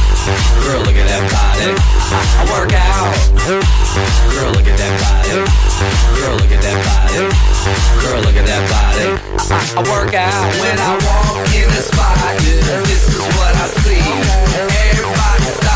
Girl, 0.65 0.81
look 0.89 0.97
at 0.97 1.05
that 1.05 1.25
body. 1.29 1.69
I, 1.77 2.21
I 2.41 2.45
work 2.57 2.73
out. 2.73 3.13
Girl, 3.45 4.57
look 4.57 4.65
at 4.65 4.81
that 4.81 4.95
body. 4.97 5.37
Girl, 6.17 6.33
look 6.41 6.49
at 6.49 6.65
that 6.65 6.81
body. 6.81 7.29
Girl, 8.01 8.25
look 8.25 8.41
at 8.41 8.47
that 8.49 8.65
body. 8.73 9.21
I, 9.53 9.61
I 9.77 9.83
work 9.85 10.17
out 10.17 10.49
when 10.65 10.81
I 10.81 10.97
walk 11.05 11.45
in 11.61 11.69
the 11.69 11.83
spot. 11.93 12.41
This 12.89 13.05
is 13.05 13.21
what 13.37 13.53
I 13.53 13.69
see. 13.85 14.01
Everybody 14.97 15.45
stops 15.61 15.76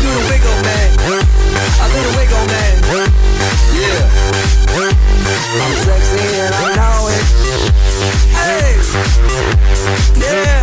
do 0.00 0.08
the 0.08 0.22
wiggle, 0.32 0.58
man. 0.64 0.88
I 0.96 1.86
do 1.92 2.00
the 2.00 2.12
wiggle, 2.16 2.44
man. 2.48 2.72
Yeah. 3.76 4.02
I'm 5.60 5.74
sexy 5.84 6.24
and 6.40 6.54
I 6.54 6.74
know 6.76 7.08
it. 7.08 7.24
Hey. 8.32 8.80
Yeah. 10.20 10.60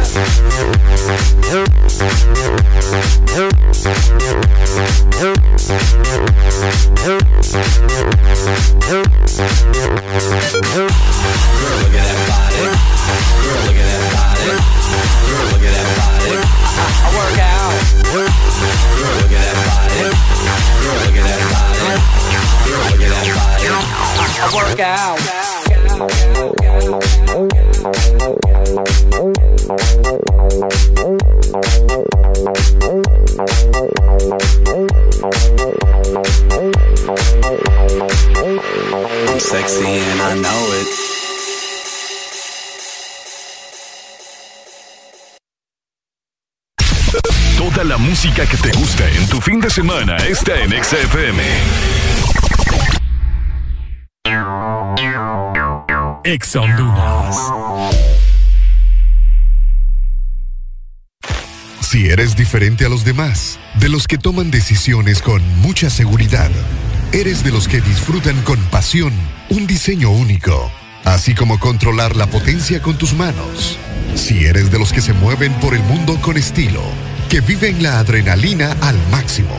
Girl, 10.37 11.75
look 11.77 11.93
at 11.93 12.05
that 12.05 12.21
body. 12.27 12.57
Girl, 13.43 13.59
look 13.65 13.75
at 13.75 13.87
that 13.87 14.03
body. 14.13 14.45
Girl, 15.27 15.56
Look 19.07 19.31
at 19.31 19.43
that 19.43 19.55
body. 19.67 20.11
Look 20.87 21.15
at 21.15 21.23
that 21.23 21.39
body. 21.79 21.97
Look 22.67 22.99
at 22.99 23.11
that 23.11 23.23
body. 23.23 23.47
I 24.39 24.45
work 24.53 24.79
out. 24.79 25.19
I'm 39.29 39.39
sexy 39.39 39.85
and 39.85 40.21
I 40.21 40.35
know 40.35 40.66
música 48.07 48.45
que 48.45 48.55
te 48.55 48.71
gusta 48.71 49.03
en 49.11 49.27
tu 49.27 49.41
fin 49.41 49.59
de 49.59 49.69
semana 49.69 50.15
está 50.17 50.57
en 50.61 50.71
XFM. 50.71 51.43
Ex 56.23 56.55
Honduras. 56.55 57.35
Si 61.81 62.07
eres 62.07 62.37
diferente 62.37 62.85
a 62.85 62.89
los 62.89 63.03
demás, 63.03 63.59
de 63.75 63.89
los 63.89 64.07
que 64.07 64.17
toman 64.17 64.51
decisiones 64.51 65.21
con 65.21 65.41
mucha 65.59 65.89
seguridad, 65.89 66.51
eres 67.11 67.43
de 67.43 67.51
los 67.51 67.67
que 67.67 67.81
disfrutan 67.81 68.41
con 68.43 68.59
pasión 68.69 69.11
un 69.49 69.67
diseño 69.67 70.11
único, 70.11 70.71
así 71.03 71.35
como 71.35 71.59
controlar 71.59 72.15
la 72.15 72.27
potencia 72.27 72.81
con 72.81 72.97
tus 72.97 73.13
manos. 73.13 73.77
Si 74.15 74.45
eres 74.45 74.71
de 74.71 74.79
los 74.79 74.93
que 74.93 75.01
se 75.01 75.11
mueven 75.11 75.53
por 75.55 75.73
el 75.73 75.83
mundo 75.83 76.17
con 76.21 76.37
estilo, 76.37 76.81
que 77.29 77.41
viven 77.41 77.83
la 77.83 77.99
adrenalina 77.99 78.75
al 78.81 78.95
máximo, 79.09 79.55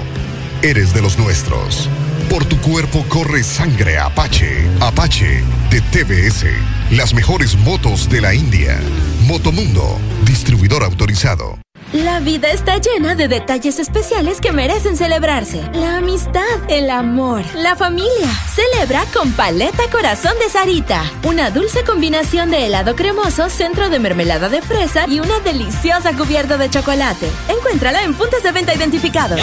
eres 0.62 0.95
de 0.95 1.03
los 1.03 1.19
nuestros. 1.19 1.89
Por 2.31 2.45
tu 2.45 2.59
cuerpo 2.61 3.05
corre 3.09 3.43
sangre 3.43 3.99
Apache. 3.99 4.66
Apache 4.81 5.43
de 5.70 5.81
TBS. 5.81 6.47
Las 6.90 7.15
mejores 7.15 7.57
motos 7.57 8.09
de 8.09 8.20
la 8.20 8.35
India. 8.35 8.78
Motomundo, 9.27 9.99
distribuidor 10.24 10.82
autorizado. 10.85 11.59
La 11.93 12.20
vida 12.20 12.51
está 12.51 12.77
llena 12.77 13.15
de 13.15 13.28
detalles 13.28 13.78
especiales 13.78 14.43
que 14.43 14.52
merecen 14.52 14.94
celebrarse. 14.94 15.62
La 15.73 15.97
amistad, 15.97 16.43
el 16.69 16.90
amor, 16.90 17.43
la 17.55 17.77
familia. 17.77 18.28
Celebra 18.55 19.06
con 19.15 19.32
Paleta 19.32 19.89
Corazón 19.90 20.35
de 20.39 20.51
Sarita. 20.51 21.02
Una 21.24 21.51
dulce 21.51 21.85
combinación 21.85 22.51
de 22.51 22.66
helado 22.66 22.94
cremoso, 22.94 23.48
centro 23.48 23.89
de 23.89 24.01
mermelada 24.01 24.51
de 24.51 24.60
fresa 24.60 25.06
y 25.09 25.20
una 25.20 25.40
deliciosa 25.40 26.15
cubierta 26.15 26.59
de 26.59 26.69
chocolate. 26.69 27.27
Encuéntrala 27.48 28.02
en 28.02 28.12
puntos 28.12 28.43
de 28.43 28.52
venta 28.52 28.74
identificados. 28.74 29.40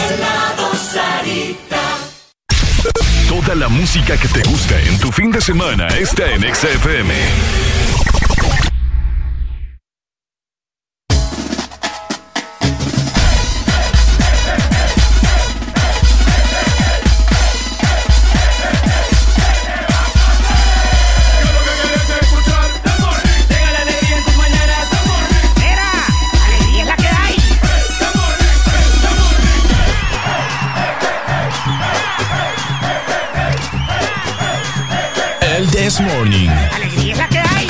Toda 3.28 3.56
la 3.56 3.70
música 3.70 4.18
que 4.18 4.28
te 4.28 4.48
gusta 4.48 4.80
en 4.82 5.00
tu 5.00 5.12
fin 5.12 5.32
de 5.32 5.42
semana 5.42 5.88
está 5.88 6.32
en 6.32 6.44
XFM. 6.54 7.85
This 35.96 36.06
Morning. 36.08 36.50
Alegría 36.74 37.14
es 37.14 37.18
la 37.18 37.30
que 37.30 37.40
hay. 37.40 37.68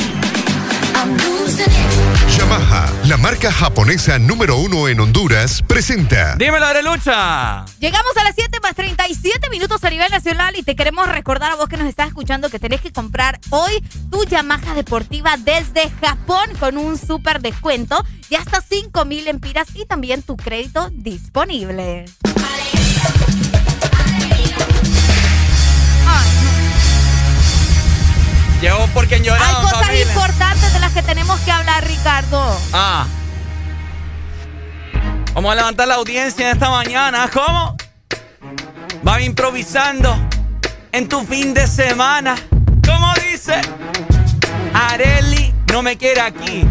Yamaha, 2.35 2.91
la 3.05 3.17
marca 3.17 3.51
japonesa 3.51 4.17
número 4.17 4.57
uno 4.57 4.87
en 4.87 4.99
Honduras, 4.99 5.61
presenta. 5.61 6.35
Dímelo, 6.35 6.65
Arelucha. 6.65 7.65
Llegamos 7.79 8.17
a 8.17 8.23
las 8.23 8.33
7 8.33 8.59
más 8.63 8.73
37 8.73 9.49
minutos 9.51 9.83
a 9.83 9.91
nivel 9.91 10.09
nacional 10.09 10.55
y 10.57 10.63
te 10.63 10.75
queremos 10.75 11.07
recordar 11.07 11.51
a 11.51 11.55
vos 11.55 11.69
que 11.69 11.77
nos 11.77 11.87
estás 11.87 12.07
escuchando 12.07 12.49
que 12.49 12.57
tenés 12.57 12.81
que 12.81 12.91
comprar 12.91 13.39
hoy 13.51 13.83
tu 14.09 14.25
Yamaha 14.25 14.73
deportiva 14.73 15.37
desde 15.37 15.91
Japón 16.01 16.49
con 16.59 16.77
un 16.77 16.97
súper 16.97 17.41
descuento 17.41 18.03
de 18.31 18.37
hasta 18.37 18.59
5 18.59 19.05
mil 19.05 19.27
empiras 19.27 19.67
y 19.75 19.85
también 19.85 20.23
tu 20.23 20.35
crédito 20.35 20.89
disponible. 20.91 22.05
Llegó 28.61 28.87
porque 28.93 29.15
Hay 29.15 29.21
lloraron, 29.21 29.61
cosas 29.61 29.79
familia. 29.85 30.07
importantes 30.07 30.73
de 30.73 30.79
las 30.79 30.91
que 30.93 31.03
tenemos 31.03 31.39
que 31.41 31.51
hablar, 31.51 31.85
Ricardo. 31.85 32.57
Ah. 32.73 33.05
Vamos 35.33 35.51
a 35.51 35.55
levantar 35.55 35.87
la 35.87 35.95
audiencia 35.95 36.51
esta 36.51 36.69
mañana. 36.69 37.29
¿Cómo? 37.31 37.75
Va 39.07 39.21
improvisando 39.21 40.15
en 40.91 41.07
tu 41.09 41.21
fin 41.25 41.53
de 41.53 41.67
semana. 41.67 42.35
¿Cómo 42.85 43.13
dice? 43.29 43.59
Areli 44.73 45.53
no 45.71 45.81
me 45.81 45.97
quiere 45.97 46.21
aquí. 46.21 46.65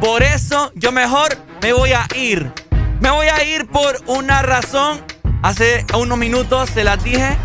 Por 0.00 0.22
eso 0.22 0.70
yo 0.76 0.92
mejor 0.92 1.36
me 1.60 1.72
voy 1.72 1.92
a 1.92 2.06
ir. 2.14 2.52
Me 3.00 3.10
voy 3.10 3.26
a 3.26 3.42
ir 3.44 3.66
por 3.66 4.00
una 4.06 4.42
razón. 4.42 5.04
Hace 5.42 5.84
unos 5.94 6.16
minutos 6.18 6.70
se 6.70 6.84
las 6.84 7.02
dije 7.02 7.36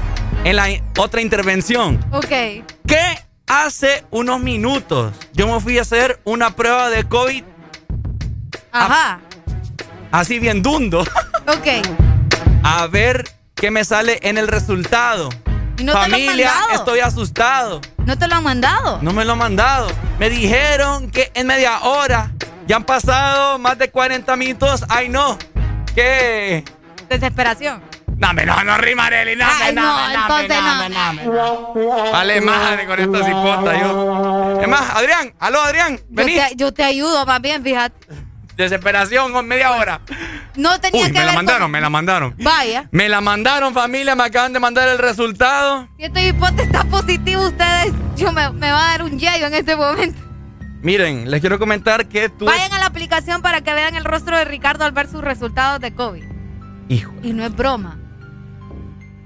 en 0.43 0.55
la 0.55 0.67
otra 0.97 1.21
intervención. 1.21 1.99
Ok. 2.11 2.29
¿Qué 2.87 3.22
hace 3.47 4.05
unos 4.11 4.39
minutos? 4.39 5.13
Yo 5.33 5.47
me 5.47 5.59
fui 5.59 5.77
a 5.77 5.81
hacer 5.81 6.19
una 6.23 6.55
prueba 6.55 6.89
de 6.89 7.03
COVID 7.03 7.43
Ajá. 8.71 9.19
así 10.11 10.39
bien 10.39 10.61
dundo. 10.61 11.05
Ok. 11.45 11.67
A 12.63 12.87
ver 12.87 13.29
qué 13.53 13.69
me 13.69 13.83
sale 13.83 14.17
en 14.21 14.37
el 14.37 14.47
resultado. 14.47 15.27
¿Y 15.77 15.83
no 15.83 15.91
te 15.91 15.97
lo 15.97 16.03
han 16.05 16.11
Familia, 16.11 16.53
estoy 16.73 17.01
asustado. 17.01 17.81
¿No 18.05 18.17
te 18.17 18.29
lo 18.29 18.35
han 18.35 18.43
mandado? 18.43 18.99
No 19.01 19.11
me 19.11 19.25
lo 19.25 19.33
han 19.33 19.39
mandado. 19.39 19.87
Me 20.19 20.29
dijeron 20.29 21.11
que 21.11 21.31
en 21.33 21.47
media 21.47 21.81
hora 21.81 22.31
ya 22.65 22.77
han 22.77 22.85
pasado 22.85 23.59
más 23.59 23.77
de 23.77 23.89
40 23.89 24.33
minutos. 24.37 24.85
Ay, 24.87 25.09
no. 25.09 25.37
¿Qué? 25.93 26.63
Desesperación. 27.09 27.81
Dame, 28.17 28.45
no, 28.45 28.63
no 28.63 28.77
rima. 28.77 29.09
No, 29.09 29.15
Ay, 29.15 29.73
no, 29.75 29.81
no, 29.81 30.13
entonces 30.13 30.57
no. 31.23 32.11
Vale 32.11 32.41
madre 32.41 32.85
con 32.85 32.99
esta 32.99 33.25
cipota, 33.25 33.79
yo. 33.79 34.61
Es 34.61 34.67
más, 34.67 34.89
Adrián, 34.95 35.33
aló, 35.39 35.61
Adrián, 35.61 35.99
Yo 36.09 36.25
te, 36.25 36.51
yo 36.55 36.73
te 36.73 36.83
ayudo 36.83 37.25
más 37.25 37.41
bien, 37.41 37.63
fíjate. 37.63 38.07
Desesperación 38.55 39.31
con 39.33 39.47
media 39.47 39.71
hora. 39.71 39.99
No 40.55 40.79
tenía 40.79 41.05
Uy, 41.05 41.11
que 41.11 41.17
me 41.19 41.25
la 41.25 41.33
mandaron, 41.33 41.61
con- 41.63 41.71
me 41.71 41.81
la 41.81 41.89
mandaron. 41.89 42.35
Vaya. 42.37 42.87
Me 42.91 43.09
la 43.09 43.19
mandaron, 43.19 43.73
familia, 43.73 44.15
me 44.15 44.23
acaban 44.23 44.53
de 44.53 44.59
mandar 44.59 44.87
el 44.89 44.99
resultado. 44.99 45.87
Si 45.97 46.03
este 46.05 46.27
hipote 46.27 46.61
está 46.61 46.83
positivo, 46.83 47.47
ustedes, 47.47 47.93
yo 48.15 48.31
me, 48.31 48.51
me 48.51 48.71
va 48.71 48.85
a 48.85 48.91
dar 48.91 49.03
un 49.03 49.17
yayo 49.17 49.47
en 49.47 49.55
este 49.55 49.75
momento. 49.75 50.21
Miren, 50.83 51.31
les 51.31 51.41
quiero 51.41 51.57
comentar 51.57 52.05
que 52.07 52.29
tú. 52.29 52.45
Vayan 52.45 52.71
a 52.73 52.77
la 52.79 52.85
aplicación 52.85 53.41
para 53.41 53.61
que 53.61 53.73
vean 53.73 53.95
el 53.95 54.03
rostro 54.05 54.37
de 54.37 54.45
Ricardo 54.45 54.85
al 54.85 54.91
ver 54.91 55.07
sus 55.09 55.21
resultados 55.21 55.79
de 55.79 55.95
COVID. 55.95 56.23
Hijo. 56.89 57.11
Y 57.23 57.33
no 57.33 57.43
es 57.45 57.55
broma. 57.55 57.97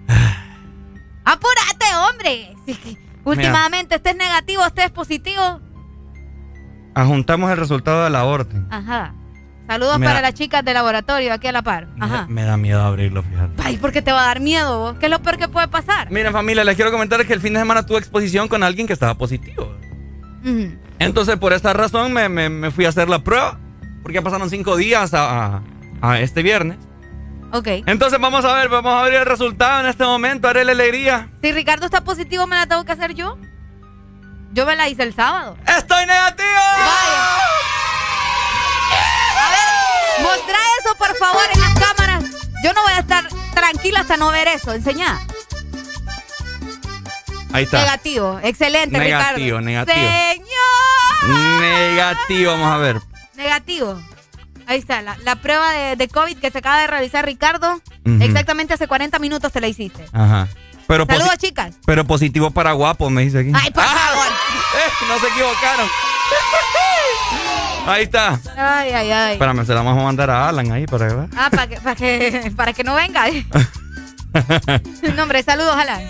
¡Apúrate, 1.25 1.85
hombre! 2.09 2.55
Si 2.65 2.71
es 2.71 2.77
que 2.79 2.97
últimamente 3.25 3.95
estés 3.95 4.15
negativo, 4.15 4.65
estés 4.65 4.89
positivo. 4.91 5.61
Ajuntamos 6.95 7.51
el 7.51 7.57
resultado 7.57 8.03
de 8.05 8.09
la 8.09 8.23
orden. 8.25 8.67
Ajá. 8.71 9.13
Saludos 9.67 9.99
Me 9.99 10.05
para 10.05 10.21
da- 10.21 10.21
las 10.29 10.33
chicas 10.33 10.63
del 10.63 10.75
laboratorio 10.75 11.33
aquí 11.33 11.47
a 11.47 11.51
la 11.51 11.61
par. 11.61 11.89
Ajá. 11.99 12.25
Me 12.29 12.43
da 12.43 12.55
miedo 12.55 12.81
abrirlo, 12.81 13.21
fíjate. 13.21 13.61
Ay, 13.63 13.77
¿por 13.77 13.91
qué 13.91 14.01
te 14.01 14.13
va 14.13 14.23
a 14.23 14.27
dar 14.27 14.39
miedo 14.39 14.79
vos? 14.79 14.95
¿Qué 14.97 15.07
es 15.07 15.11
lo 15.11 15.21
peor 15.21 15.37
que 15.37 15.49
puede 15.49 15.67
pasar? 15.67 16.09
Miren, 16.09 16.31
familia, 16.31 16.63
les 16.63 16.75
quiero 16.75 16.89
comentar 16.91 17.25
que 17.27 17.33
el 17.33 17.41
fin 17.41 17.53
de 17.53 17.59
semana 17.59 17.85
tuve 17.85 17.97
exposición 17.99 18.47
con 18.47 18.63
alguien 18.63 18.87
que 18.87 18.93
estaba 18.93 19.15
positivo. 19.15 19.75
Entonces, 20.99 21.35
por 21.35 21.51
esta 21.51 21.73
razón, 21.73 22.13
me, 22.13 22.29
me- 22.29 22.49
me 22.49 22.71
fui 22.71 22.85
a 22.85 22.89
hacer 22.89 23.09
la 23.09 23.19
prueba. 23.23 23.59
Porque 24.01 24.15
ya 24.15 24.21
pasaron 24.21 24.49
cinco 24.49 24.77
días 24.77 25.13
a, 25.13 25.57
a- 25.57 25.61
a 26.01 26.19
este 26.21 26.41
viernes. 26.43 26.77
Ok. 27.53 27.67
Entonces, 27.85 28.19
vamos 28.19 28.43
a 28.45 28.53
ver, 28.55 28.69
vamos 28.69 28.93
a 28.99 29.03
ver 29.03 29.13
el 29.15 29.25
resultado 29.25 29.79
en 29.81 29.85
este 29.87 30.03
momento. 30.03 30.47
Haré 30.47 30.65
la 30.65 30.73
alegría. 30.73 31.29
Si 31.41 31.51
Ricardo 31.51 31.85
está 31.85 32.03
positivo, 32.03 32.45
¿me 32.47 32.55
la 32.55 32.67
tengo 32.67 32.83
que 32.83 32.91
hacer 32.91 33.13
yo? 33.13 33.37
Yo 34.53 34.65
me 34.65 34.75
la 34.75 34.89
hice 34.89 35.03
el 35.03 35.13
sábado. 35.13 35.55
¡Estoy 35.65 36.05
negativo! 36.05 36.47
Vaya. 36.49 37.37
A 39.39 39.51
ver, 39.51 40.23
mostrá 40.23 40.57
eso, 40.81 40.95
por 40.97 41.15
favor, 41.17 41.43
en 41.53 41.61
las 41.61 41.73
cámaras. 41.75 42.23
Yo 42.63 42.73
no 42.73 42.81
voy 42.83 42.93
a 42.93 42.99
estar 42.99 43.27
tranquila 43.53 43.99
hasta 44.01 44.17
no 44.17 44.31
ver 44.31 44.47
eso. 44.47 44.73
Enseñá. 44.73 45.19
Ahí 47.53 47.63
está. 47.63 47.79
Negativo. 47.79 48.39
Excelente, 48.43 48.97
Negativo, 48.97 49.59
Ricardo. 49.59 49.61
negativo. 49.61 50.07
Señor. 50.09 51.59
Negativo, 51.61 52.51
vamos 52.51 52.71
a 52.71 52.77
ver. 52.77 53.01
Negativo. 53.35 54.01
Ahí 54.67 54.79
está, 54.79 55.01
la, 55.01 55.17
la 55.23 55.35
prueba 55.37 55.71
de, 55.71 55.95
de 55.95 56.07
COVID 56.07 56.37
que 56.37 56.51
se 56.51 56.57
acaba 56.59 56.79
de 56.81 56.87
realizar 56.87 57.25
Ricardo. 57.25 57.81
Exactamente 58.19 58.73
hace 58.73 58.87
40 58.87 59.17
minutos 59.19 59.51
te 59.51 59.61
la 59.61 59.67
hiciste. 59.67 60.05
Ajá. 60.11 60.47
Pero 60.87 61.05
Saludos, 61.05 61.37
chicas. 61.37 61.75
Pero 61.85 62.05
positivo 62.05 62.51
para 62.51 62.71
guapo, 62.73 63.09
me 63.09 63.21
dice 63.23 63.39
aquí. 63.39 63.51
Ay, 63.53 63.71
por 63.71 63.83
favor. 63.83 64.27
Eh, 64.77 64.91
no 65.07 65.17
se 65.19 65.27
equivocaron. 65.27 65.87
Ahí 67.87 68.03
está. 68.03 68.39
Ay, 68.57 68.91
ay, 68.91 69.11
ay. 69.11 69.33
Espérame, 69.33 69.65
se 69.65 69.73
la 69.73 69.81
vamos 69.81 70.01
a 70.01 70.03
mandar 70.03 70.29
a 70.29 70.49
Alan 70.49 70.71
ahí 70.71 70.85
para 70.85 71.07
que. 71.07 71.15
Ah, 71.35 71.49
para 71.49 71.67
que, 71.67 71.77
para 71.79 71.95
que, 71.95 72.53
para 72.55 72.73
que 72.73 72.83
no 72.83 72.95
venga. 72.95 73.25
No, 75.15 75.23
hombre, 75.23 75.41
saludos, 75.41 75.75
Alan. 75.75 76.01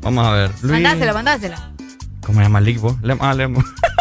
Vamos 0.00 0.26
a 0.26 0.30
ver. 0.32 0.50
Luis. 0.62 0.72
Mandásela, 0.72 1.12
mandásela. 1.12 1.70
¿Cómo 2.24 2.38
se 2.40 2.44
llama? 2.44 2.60
Le- 2.60 3.16
ah, 3.20 3.34
le- 3.34 3.48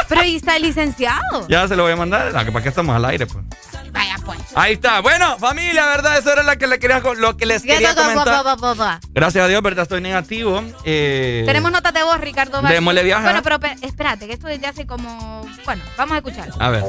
Pero 0.09 0.21
ahí 0.21 0.35
está 0.37 0.55
el 0.55 0.63
licenciado. 0.63 1.47
ya 1.47 1.67
se 1.67 1.75
lo 1.75 1.83
voy 1.83 1.91
a 1.91 1.95
mandar. 1.95 2.29
Ah, 2.35 2.43
¿Para 2.45 2.63
qué 2.63 2.69
estamos 2.69 2.95
al 2.95 3.05
aire, 3.05 3.27
pues? 3.27 3.43
Pues. 4.27 4.39
Ahí 4.55 4.73
está. 4.73 4.99
Bueno, 5.01 5.37
familia, 5.39 5.85
¿verdad? 5.87 6.17
Eso 6.17 6.31
era 6.31 6.43
lo 6.43 6.55
que, 6.57 6.67
le 6.67 6.77
quería, 6.79 6.99
lo 6.99 7.35
que 7.37 7.45
les 7.45 7.63
quería 7.63 7.95
comentar. 7.95 8.43
Gracias 9.13 9.43
a 9.43 9.47
Dios, 9.47 9.61
¿verdad? 9.63 9.83
Estoy 9.83 10.01
negativo. 10.01 10.61
Eh, 10.83 11.43
Tenemos 11.47 11.71
notas 11.71 11.93
de 11.93 12.03
voz, 12.03 12.19
Ricardo. 12.19 12.61
Démosle 12.61 13.03
viaje, 13.03 13.23
Bueno, 13.23 13.39
¿ah? 13.39 13.43
pero 13.43 13.59
pe- 13.59 13.75
espérate, 13.81 14.27
que 14.27 14.33
esto 14.33 14.47
desde 14.47 14.67
hace 14.67 14.85
como. 14.85 15.41
Bueno, 15.65 15.81
vamos 15.97 16.13
a 16.15 16.17
escuchar. 16.17 16.49
A 16.59 16.69
ver. 16.69 16.83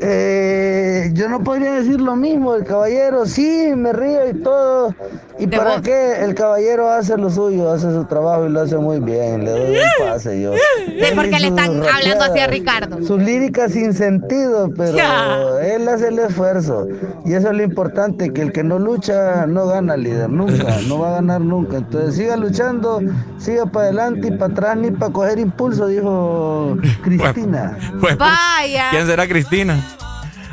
Eh, 0.00 1.10
yo 1.12 1.28
no 1.28 1.42
podría 1.42 1.72
decir 1.72 2.00
lo 2.00 2.14
mismo, 2.14 2.54
el 2.54 2.64
caballero 2.64 3.26
sí, 3.26 3.72
me 3.74 3.92
río 3.92 4.28
y 4.30 4.34
todo. 4.34 4.94
¿Y 5.40 5.46
para 5.46 5.80
qué? 5.80 6.22
El 6.24 6.34
caballero 6.34 6.88
hace 6.90 7.16
lo 7.16 7.30
suyo, 7.30 7.70
hace 7.72 7.92
su 7.92 8.04
trabajo 8.04 8.46
y 8.46 8.50
lo 8.50 8.60
hace 8.60 8.76
muy 8.76 9.00
bien, 9.00 9.44
le 9.44 9.50
doy 9.50 9.76
un 9.76 10.06
pase 10.06 10.40
yo. 10.40 10.52
Sí, 10.54 11.04
porque 11.14 11.38
le 11.38 11.48
están 11.48 11.80
hablando 11.82 12.24
así 12.24 12.38
a 12.40 12.46
Ricardo. 12.48 13.04
Sus 13.04 13.20
líricas 13.22 13.72
sin 13.72 13.92
sentido, 13.92 14.70
pero 14.76 14.96
Ya. 14.96 15.38
él 15.62 15.88
hace 15.88 16.08
el 16.08 16.18
esfuerzo. 16.20 16.86
Y 17.24 17.34
eso 17.34 17.50
es 17.50 17.56
lo 17.56 17.62
importante, 17.62 18.32
que 18.32 18.42
el 18.42 18.52
que 18.52 18.64
no 18.64 18.78
lucha 18.78 19.46
no 19.46 19.66
gana 19.66 19.96
líder, 19.96 20.28
nunca, 20.30 20.76
no 20.88 20.98
va 21.00 21.08
a 21.10 21.12
ganar 21.14 21.40
nunca. 21.40 21.76
Entonces 21.78 22.14
siga 22.16 22.36
luchando, 22.36 23.00
siga 23.38 23.66
para 23.66 23.86
adelante 23.86 24.28
y 24.28 24.30
para 24.32 24.52
atrás 24.52 24.76
ni 24.76 24.90
para 24.90 25.12
coger 25.12 25.38
impulso, 25.38 25.86
dijo 25.86 26.76
Cristina. 27.02 27.76
Pues, 28.00 28.16
Vaya. 28.18 28.90
¿Quién 28.90 29.06
será 29.06 29.26
Cristina? 29.26 29.37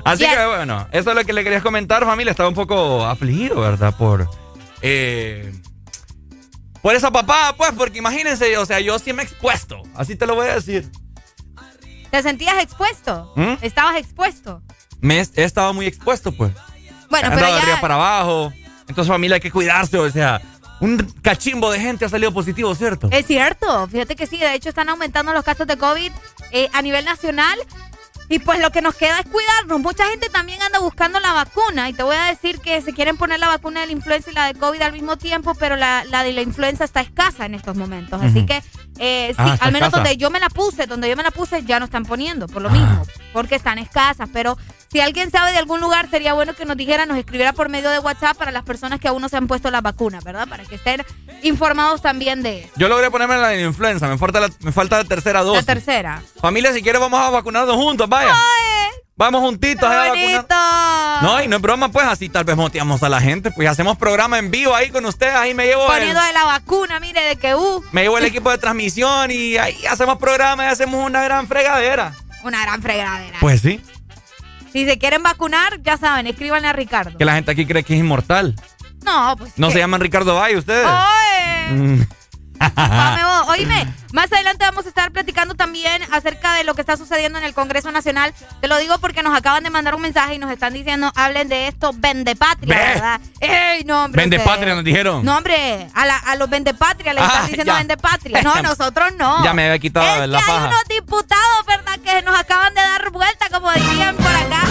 Así 0.03 0.23
Yes. 0.23 0.35
que 0.35 0.45
bueno, 0.45 0.87
eso 0.91 1.09
es 1.09 1.15
lo 1.15 1.23
que 1.25 1.33
le 1.33 1.43
quería 1.43 1.61
comentar, 1.61 2.05
familia. 2.05 2.31
Estaba 2.31 2.49
un 2.49 2.55
poco 2.55 3.03
afligido, 3.05 3.59
¿verdad? 3.61 3.95
Por. 3.97 4.29
eh, 4.81 5.51
por 6.81 6.93
esa 6.95 7.09
papá, 7.09 7.55
pues, 7.57 7.71
porque 7.75 7.97
imagínense, 7.97 8.55
o 8.59 8.65
sea, 8.67 8.79
yo 8.79 8.99
sí 8.99 9.11
me 9.13 9.23
he 9.23 9.25
expuesto. 9.25 9.81
Así 9.95 10.15
te 10.15 10.27
lo 10.27 10.35
voy 10.35 10.47
a 10.47 10.55
decir. 10.55 10.87
¿Te 12.11 12.21
sentías 12.21 12.61
expuesto? 12.61 13.33
¿Mm? 13.35 13.53
Estabas 13.61 13.95
expuesto. 13.97 14.61
Me 15.01 15.19
he, 15.19 15.27
he 15.35 15.43
estado 15.43 15.73
muy 15.73 15.87
expuesto, 15.87 16.31
pues. 16.31 16.51
Bueno, 17.09 17.27
He 17.29 17.31
pero 17.35 17.47
de 17.47 17.53
arriba 17.53 17.75
ya. 17.75 17.81
para 17.81 17.95
abajo. 17.95 18.53
Entonces, 18.87 19.07
familia, 19.11 19.35
hay 19.35 19.41
que 19.41 19.51
cuidarse, 19.51 19.97
o 19.97 20.09
sea. 20.11 20.39
Un 20.81 20.97
cachimbo 21.23 21.71
de 21.71 21.79
gente 21.79 22.05
ha 22.05 22.09
salido 22.09 22.31
positivo, 22.33 22.75
¿cierto? 22.75 23.07
Es 23.09 23.25
cierto, 23.25 23.87
fíjate 23.87 24.15
que 24.17 24.27
sí, 24.27 24.37
de 24.37 24.53
hecho 24.53 24.67
están 24.69 24.89
aumentando 24.89 25.31
los 25.33 25.43
casos 25.43 25.65
de 25.65 25.77
COVID 25.77 26.11
eh, 26.51 26.69
a 26.73 26.81
nivel 26.81 27.05
nacional 27.05 27.57
y 28.29 28.39
pues 28.39 28.59
lo 28.59 28.71
que 28.71 28.81
nos 28.81 28.95
queda 28.95 29.19
es 29.19 29.25
cuidarnos. 29.27 29.79
Mucha 29.79 30.05
gente 30.05 30.29
también 30.29 30.61
anda 30.61 30.79
buscando 30.79 31.19
la 31.19 31.33
vacuna 31.33 31.89
y 31.89 31.93
te 31.93 32.03
voy 32.03 32.15
a 32.15 32.25
decir 32.25 32.59
que 32.59 32.81
se 32.81 32.93
quieren 32.93 33.17
poner 33.17 33.39
la 33.39 33.47
vacuna 33.47 33.81
de 33.81 33.87
la 33.87 33.91
influenza 33.91 34.31
y 34.31 34.33
la 34.33 34.47
de 34.47 34.59
COVID 34.59 34.81
al 34.81 34.93
mismo 34.93 35.17
tiempo, 35.17 35.53
pero 35.55 35.75
la, 35.75 36.03
la 36.05 36.23
de 36.23 36.33
la 36.33 36.41
influenza 36.41 36.83
está 36.83 37.01
escasa 37.01 37.45
en 37.45 37.55
estos 37.55 37.75
momentos. 37.75 38.21
Así 38.21 38.45
que 38.45 38.63
eh, 38.99 39.29
sí, 39.29 39.35
Ah, 39.37 39.53
está 39.53 39.65
al 39.65 39.71
menos 39.71 39.91
donde 39.91 40.17
yo 40.17 40.29
me 40.29 40.39
la 40.39 40.49
puse, 40.49 40.85
donde 40.87 41.09
yo 41.09 41.15
me 41.15 41.23
la 41.23 41.31
puse 41.31 41.63
ya 41.63 41.79
no 41.79 41.85
están 41.85 42.03
poniendo 42.05 42.47
por 42.47 42.61
lo 42.61 42.69
mismo, 42.69 43.05
porque 43.33 43.55
están 43.55 43.77
escasas, 43.79 44.29
pero... 44.31 44.57
Si 44.91 45.01
alguien 45.01 45.29
sabe 45.29 45.51
de 45.51 45.57
algún 45.57 45.81
lugar, 45.81 46.09
sería 46.09 46.33
bueno 46.33 46.53
que 46.53 46.63
nos 46.63 46.77
dijera, 46.77 47.05
nos 47.05 47.17
escribiera 47.17 47.51
por 47.51 47.67
medio 47.67 47.89
de 47.89 47.99
WhatsApp 47.99 48.37
para 48.37 48.51
las 48.51 48.63
personas 48.63 48.97
que 49.01 49.09
aún 49.09 49.21
no 49.21 49.27
se 49.27 49.35
han 49.35 49.45
puesto 49.47 49.69
la 49.69 49.81
vacuna, 49.81 50.19
¿verdad? 50.23 50.47
Para 50.47 50.63
que 50.63 50.75
estén 50.75 51.03
informados 51.43 52.01
también 52.01 52.43
de 52.43 52.59
eso. 52.61 52.69
Yo 52.77 52.87
logré 52.87 53.11
ponerme 53.11 53.35
la 53.35 53.59
influenza, 53.59 54.07
me 54.07 54.17
falta 54.17 54.39
la, 54.39 54.49
me 54.61 54.71
falta 54.71 54.97
la 54.99 55.03
tercera 55.03 55.39
La 55.39 55.45
dosis. 55.45 55.65
tercera. 55.65 56.21
Familia, 56.39 56.71
si 56.71 56.81
quiere 56.81 56.97
vamos 56.97 57.19
a 57.19 57.29
vacunarnos 57.29 57.75
juntos, 57.75 58.07
vaya. 58.07 58.33
Vamos 59.17 59.41
juntitos 59.41 59.89
¡Qué 59.89 59.95
a 59.95 60.09
vacunar. 60.09 61.23
No, 61.23 61.41
y 61.41 61.47
no 61.47 61.55
es 61.55 61.61
broma, 61.61 61.89
pues 61.89 62.05
así 62.05 62.27
tal 62.27 62.43
vez 62.43 62.57
motivamos 62.57 63.01
a 63.01 63.07
la 63.07 63.21
gente, 63.21 63.49
pues 63.49 63.69
hacemos 63.69 63.97
programa 63.97 64.37
en 64.37 64.51
vivo 64.51 64.75
ahí 64.75 64.89
con 64.89 65.05
ustedes, 65.05 65.33
ahí 65.35 65.53
me 65.53 65.65
llevo 65.65 65.83
el, 65.83 65.99
Poniendo 65.99 66.21
de 66.21 66.33
la 66.33 66.43
vacuna, 66.43 66.99
mire, 66.99 67.21
de 67.21 67.35
que 67.37 67.55
uh, 67.55 67.81
me 67.93 68.01
llevo 68.03 68.17
el 68.17 68.25
equipo 68.25 68.51
de 68.51 68.57
transmisión 68.57 69.31
y 69.31 69.55
ahí 69.57 69.85
hacemos 69.89 70.17
programa 70.17 70.65
y 70.65 70.67
hacemos 70.67 71.05
una 71.05 71.23
gran 71.23 71.47
fregadera. 71.47 72.13
una 72.43 72.61
gran 72.63 72.81
fregadera. 72.81 73.37
Pues 73.39 73.61
sí, 73.61 73.79
Si 74.73 74.85
se 74.85 74.97
quieren 74.97 75.23
vacunar, 75.23 75.81
ya 75.81 75.95
saben, 75.97 76.27
escríbanle 76.27 76.67
a 76.67 76.73
Ricardo. 76.73 77.17
que 77.17 77.23
la 77.23 77.35
gente 77.35 77.51
aquí 77.51 77.65
cree 77.65 77.83
que 77.83 77.93
es 77.93 77.99
inmortal. 78.01 78.53
No, 79.05 79.35
pues. 79.37 79.53
No 79.55 79.67
¿qué? 79.67 79.73
se 79.73 79.79
llaman 79.79 80.01
Ricardo 80.01 80.35
Valle 80.35 80.57
ustedes. 80.57 80.85
¡Oye! 80.85 81.71
Mm. 81.71 82.01
Dame 82.75 83.23
vos. 83.23 83.47
Oíme, 83.49 83.87
más 84.13 84.31
adelante 84.31 84.65
vamos 84.65 84.85
a 84.85 84.89
estar 84.89 85.11
platicando 85.11 85.55
también 85.55 86.01
acerca 86.11 86.53
de 86.53 86.63
lo 86.63 86.73
que 86.73 86.81
está 86.81 86.97
sucediendo 86.97 87.37
en 87.37 87.43
el 87.45 87.53
Congreso 87.53 87.91
Nacional. 87.91 88.33
Te 88.61 88.67
lo 88.67 88.77
digo 88.77 88.97
porque 88.99 89.21
nos 89.23 89.37
acaban 89.37 89.63
de 89.63 89.69
mandar 89.69 89.93
un 89.95 90.01
mensaje 90.01 90.35
y 90.35 90.37
nos 90.39 90.51
están 90.51 90.73
diciendo, 90.73 91.11
hablen 91.15 91.47
de 91.49 91.67
esto, 91.67 91.91
vende 91.95 92.35
patria, 92.35 92.75
Ve. 92.77 92.83
¿verdad? 92.85 93.21
¡Ey, 93.39 93.83
no, 93.83 94.05
hombre! 94.05 94.21
Vende 94.23 94.37
ustedes. 94.37 94.55
patria, 94.55 94.75
nos 94.75 94.83
dijeron. 94.83 95.23
No, 95.25 95.37
hombre, 95.37 95.87
a, 95.93 96.05
la- 96.05 96.17
a 96.17 96.35
los 96.35 96.49
vende 96.49 96.73
patria 96.73 97.13
les 97.13 97.23
Ah, 97.23 97.27
están 97.27 97.47
diciendo 97.47 97.71
ya. 97.73 97.77
vende 97.77 97.97
patria. 97.97 98.41
No, 98.41 98.55
nosotros 98.61 99.11
no. 99.17 99.43
Ya 99.43 99.53
me 99.53 99.65
había 99.65 99.79
quitado 99.79 100.23
es 100.23 100.29
la 100.29 100.37
que 100.39 100.43
hay 100.45 100.51
paja. 100.57 100.67
unos 100.67 100.83
diputados, 100.89 101.65
¿verdad? 101.67 101.99
Que 102.03 102.21
nos 102.23 102.39
acaban 102.39 102.73
de 102.73 102.81
dar 102.81 103.09
vuelta, 103.11 103.47
como 103.51 103.71
dirían 103.71 104.15
por 104.15 104.27
acá. 104.27 104.61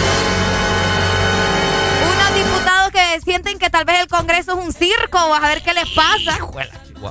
Unos 2.11 2.35
diputados 2.35 2.91
que 2.91 3.21
sienten 3.21 3.57
que 3.59 3.69
tal 3.69 3.85
vez 3.85 3.99
el 4.01 4.07
Congreso 4.07 4.57
es 4.59 4.65
un 4.65 4.73
circo. 4.73 5.29
Vas 5.29 5.43
a 5.43 5.47
ver 5.49 5.61
qué 5.61 5.73
les 5.73 5.89
pasa. 5.91 6.37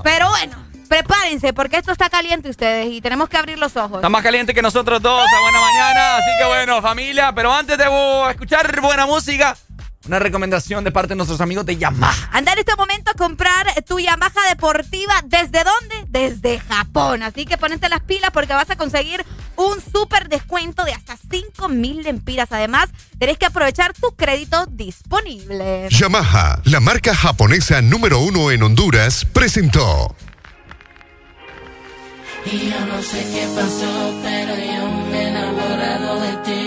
Pero 0.02 0.28
bueno, 0.31 0.56
prepárense 0.95 1.53
porque 1.53 1.77
esto 1.77 1.91
está 1.91 2.09
caliente 2.09 2.49
ustedes 2.49 2.87
y 2.87 3.01
tenemos 3.01 3.29
que 3.29 3.37
abrir 3.37 3.59
los 3.59 3.77
ojos. 3.77 3.97
Está 3.97 4.09
más 4.09 4.23
caliente 4.23 4.55
que 4.55 4.62
nosotros 4.62 5.03
dos. 5.03 5.27
A 5.27 5.41
buena 5.41 5.61
mañana. 5.61 6.16
Así 6.19 6.31
que 6.39 6.47
bueno, 6.47 6.81
familia. 6.81 7.33
Pero 7.35 7.53
antes 7.53 7.77
de 7.77 7.89
uh, 7.89 8.29
escuchar 8.31 8.81
buena 8.81 9.05
música, 9.05 9.57
una 10.07 10.21
recomendación 10.21 10.85
de 10.85 10.93
parte 10.93 11.11
de 11.11 11.16
nuestros 11.16 11.41
amigos 11.41 11.66
de 11.66 11.77
Yamaha. 11.79 12.29
Anda 12.31 12.53
en 12.53 12.61
este 12.61 12.77
momento 12.77 13.11
a 13.11 13.15
comprar 13.15 13.66
tu 13.89 13.99
Yamaha 13.99 14.49
deportiva. 14.49 15.15
¿Desde 15.25 15.65
dónde? 15.65 16.05
Desde 16.07 16.61
Japón. 16.61 17.25
Así 17.25 17.45
que 17.45 17.59
ponete 17.59 17.89
las 17.89 18.03
pilas 18.03 18.31
porque 18.33 18.53
vas 18.53 18.71
a 18.71 18.77
conseguir 18.77 19.25
un 19.57 19.81
súper 19.81 20.29
descuento 20.29 20.85
de 20.85 20.93
hasta 20.93 21.16
5 21.16 21.71
mil 21.71 22.05
lempiras. 22.05 22.53
Además, 22.53 22.91
tenés 23.19 23.37
que 23.37 23.47
aprovechar 23.47 23.95
tu 23.95 24.15
crédito 24.15 24.66
disponible. 24.66 25.89
Yamaha, 25.91 26.61
la 26.62 26.79
marca 26.79 27.16
japonesa 27.16 27.83
número 27.83 28.21
uno 28.21 28.53
en 28.53 28.62
Honduras, 28.62 29.25
presentó. 29.25 30.15
Y 32.47 32.69
yo 32.71 32.79
no 32.87 33.03
sé 33.03 33.25
qué 33.33 33.47
pasó, 33.57 34.15
pero 34.23 34.55
yo 34.55 34.87
me 35.11 35.19
he 35.19 35.29
enamorado 35.29 36.21
de 36.21 36.33
ti. 36.47 36.65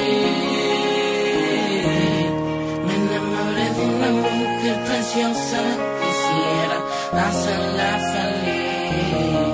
Me 2.86 2.94
enamoré 2.96 3.68
de 3.78 3.84
una 3.86 4.10
mujer 4.24 4.78
preciosa, 4.86 5.62
quisiera 6.02 6.78
hacerla 7.28 7.90
feliz. 8.12 9.54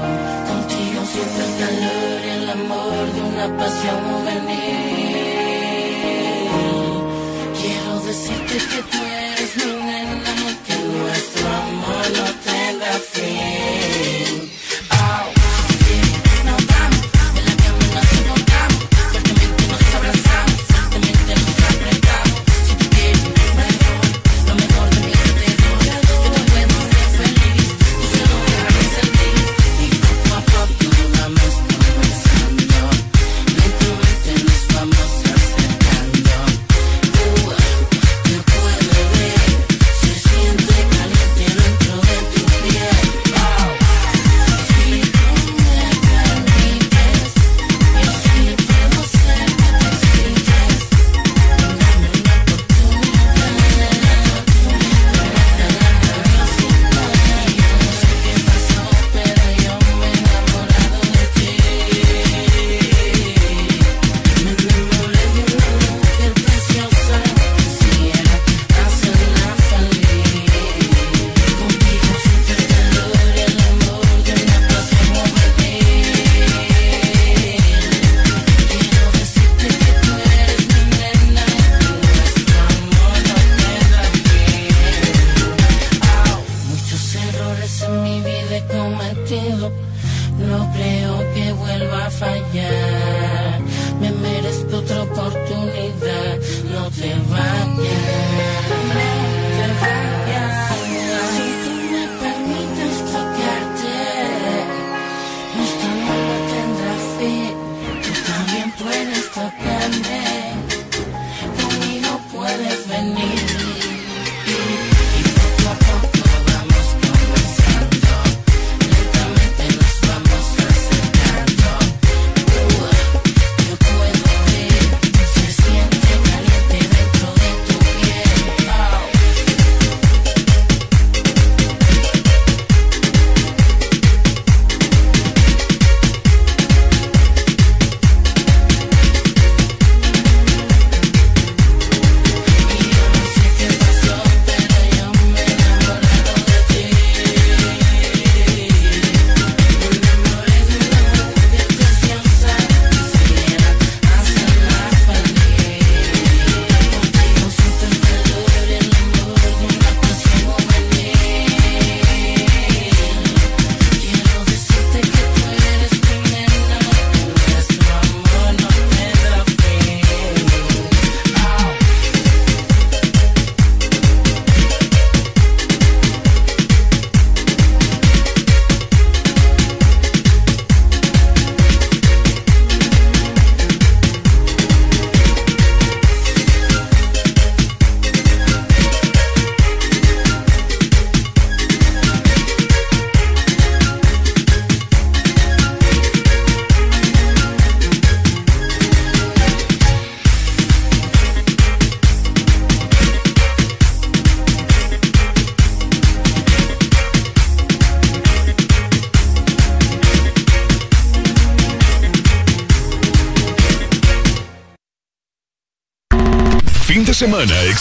Contigo 0.49 0.99
siento 1.11 1.39
el 1.47 1.53
calor 1.61 2.17
y 2.25 2.29
el 2.29 2.45
amor 2.49 3.03
de 3.15 3.21
una 3.21 3.47
pasión 3.57 3.97
juvenil. 4.07 4.93
Quiero 7.59 7.93
decirte 8.07 8.55
que 8.71 8.79
tú 8.91 8.99
eres 9.27 9.51
mi 9.57 9.73
nena, 9.87 10.33
que 10.65 10.75
nuestro 10.99 11.45
amor 11.47 12.05
no 12.17 12.25
tenga 12.47 12.91
fin. 13.11 13.92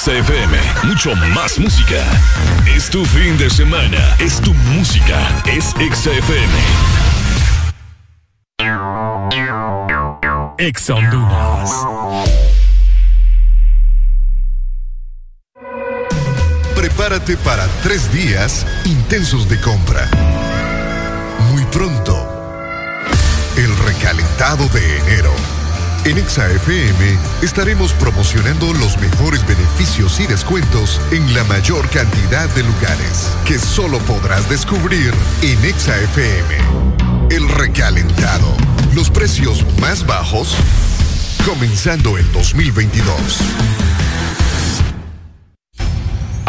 Semana, 0.03 0.25
XFM. 0.25 0.59
Mucho 0.85 1.15
más 1.35 1.59
música. 1.59 2.03
Es 2.67 2.91
tu 2.91 3.05
fin 3.05 3.39
de 3.39 3.49
semana. 3.49 4.17
Es 4.19 4.41
tu 4.41 4.53
música. 4.55 5.17
Es 5.47 5.67
XFM. 5.67 6.53
Ex 10.59 10.91
Honduras. 10.91 11.71
Prepárate 16.75 17.37
para 17.37 17.69
tres 17.83 18.13
días 18.13 18.67
intensos 18.85 19.49
de 19.49 19.61
compra. 19.61 20.09
Muy 21.53 21.65
pronto, 21.67 22.17
el 23.57 23.77
recalentado 23.79 24.69
de 24.69 24.99
enero. 24.99 25.62
En 26.05 26.19
ExaFM 26.19 27.17
estaremos 27.43 27.93
promocionando 27.93 28.73
los 28.75 28.99
mejores 28.99 29.47
beneficios 29.47 30.19
y 30.19 30.27
descuentos 30.27 31.01
en 31.13 31.33
la 31.33 31.45
mayor 31.45 31.89
cantidad 31.91 32.49
de 32.57 32.65
lugares 32.65 33.31
que 33.47 33.57
solo 33.57 33.99
podrás 34.01 34.49
descubrir 34.49 35.15
en 35.43 35.65
ExaFM. 35.65 36.57
El 37.31 37.49
recalentado. 37.49 38.49
Los 38.95 39.11
precios 39.11 39.65
más 39.81 40.05
bajos 40.05 40.57
comenzando 41.47 42.19
el 42.19 42.31
2022. 42.33 43.72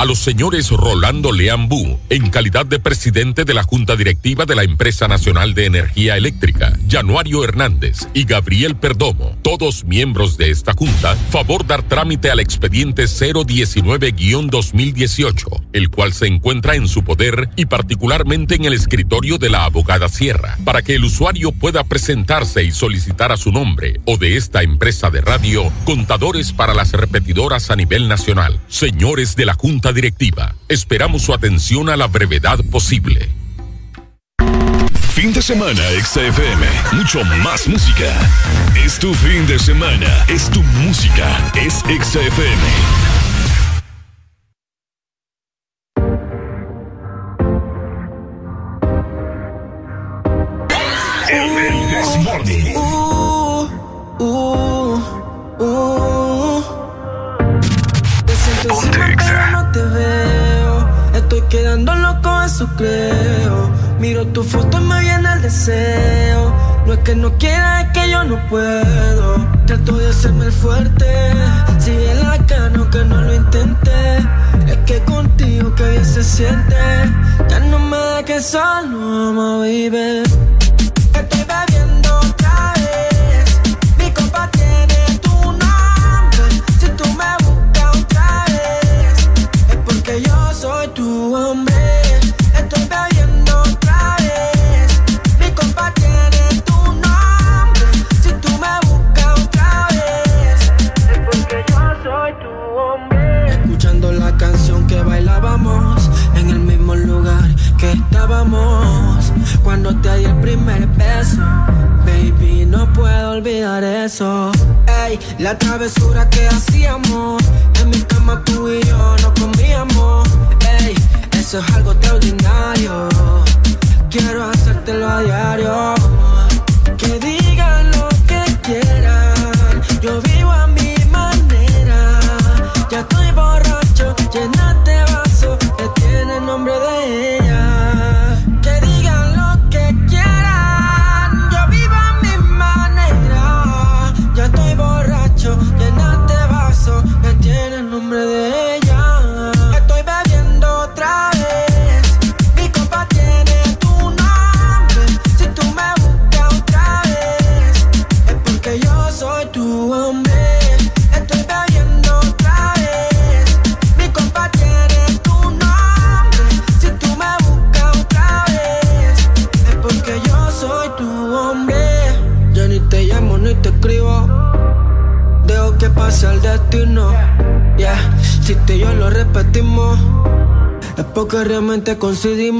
A 0.04 0.06
los 0.06 0.20
señores 0.20 0.70
Rolando 0.70 1.32
Leambú, 1.32 1.98
en 2.10 2.30
calidad 2.30 2.66
de 2.66 2.78
presidente 2.78 3.46
de 3.46 3.54
la 3.54 3.64
Junta 3.64 3.96
Directiva 3.96 4.44
de 4.44 4.54
la 4.54 4.64
Empresa 4.64 5.08
Nacional 5.08 5.54
de 5.54 5.64
Energía 5.64 6.18
Eléctrica, 6.18 6.78
Januario 6.90 7.46
Hernández 7.46 8.10
y 8.14 8.26
Gabriel 8.26 8.76
Perdomo, 8.76 9.38
todos 9.44 9.86
miembros 9.86 10.36
de 10.36 10.52
esta 10.52 10.74
junta, 10.74 11.16
favor 11.30 11.66
dar 11.66 11.84
trámite 11.84 12.30
al 12.30 12.42
expediente 12.42 13.06
019-2018, 13.06 15.63
el 15.74 15.90
cual 15.90 16.14
se 16.14 16.28
encuentra 16.28 16.76
en 16.76 16.88
su 16.88 17.04
poder 17.04 17.50
y 17.56 17.66
particularmente 17.66 18.56
en 18.56 18.66
el 18.66 18.74
escritorio 18.74 19.38
de 19.38 19.50
la 19.50 19.66
abogada 19.66 20.08
Sierra, 20.08 20.58
para 20.64 20.82
que 20.82 20.96
el 20.96 21.04
usuario 21.04 21.52
pueda 21.52 21.84
presentarse 21.84 22.64
y 22.64 22.72
solicitar 22.72 23.32
a 23.32 23.38
su 23.38 23.52
nombre 23.52 24.00
o 24.06 24.18
de 24.18 24.38
esta 24.38 24.64
empresa 24.64 25.10
de 25.10 25.22
radio 25.22 25.72
contadores 25.86 26.54
para 26.54 26.74
las 26.74 26.92
repetidoras 26.94 27.72
a 27.72 27.76
nivel 27.76 28.08
nacional. 28.08 28.60
Señores 28.68 29.36
de 29.36 29.46
la 29.46 29.56
Junta 29.56 29.92
Directiva, 29.92 30.56
esperamos 30.70 31.24
su 31.24 31.34
atención 31.34 31.90
a 31.90 31.98
la 31.98 32.08
brevedad 32.08 32.60
posible. 32.72 33.30
Fin 35.14 35.32
de 35.32 35.42
semana, 35.42 35.82
XFM. 36.04 36.66
Mucho 36.94 37.24
más 37.44 37.68
música. 37.68 38.12
Es 38.84 38.98
tu 38.98 39.14
fin 39.14 39.46
de 39.46 39.60
semana. 39.60 40.26
Es 40.28 40.50
tu 40.50 40.64
música. 40.64 41.52
Es 41.56 41.76
XFM. 41.76 43.03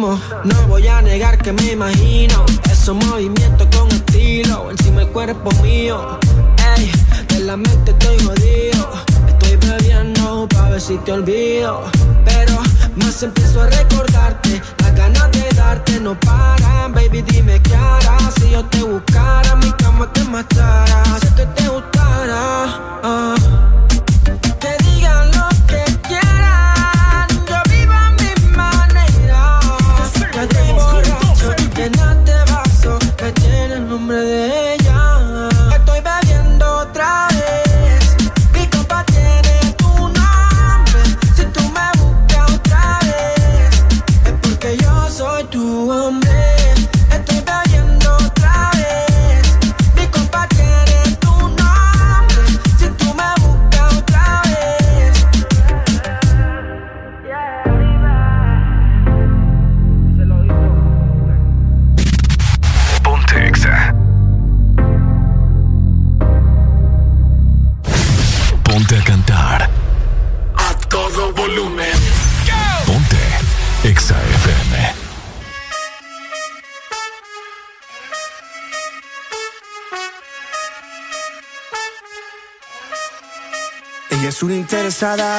No 0.04 0.63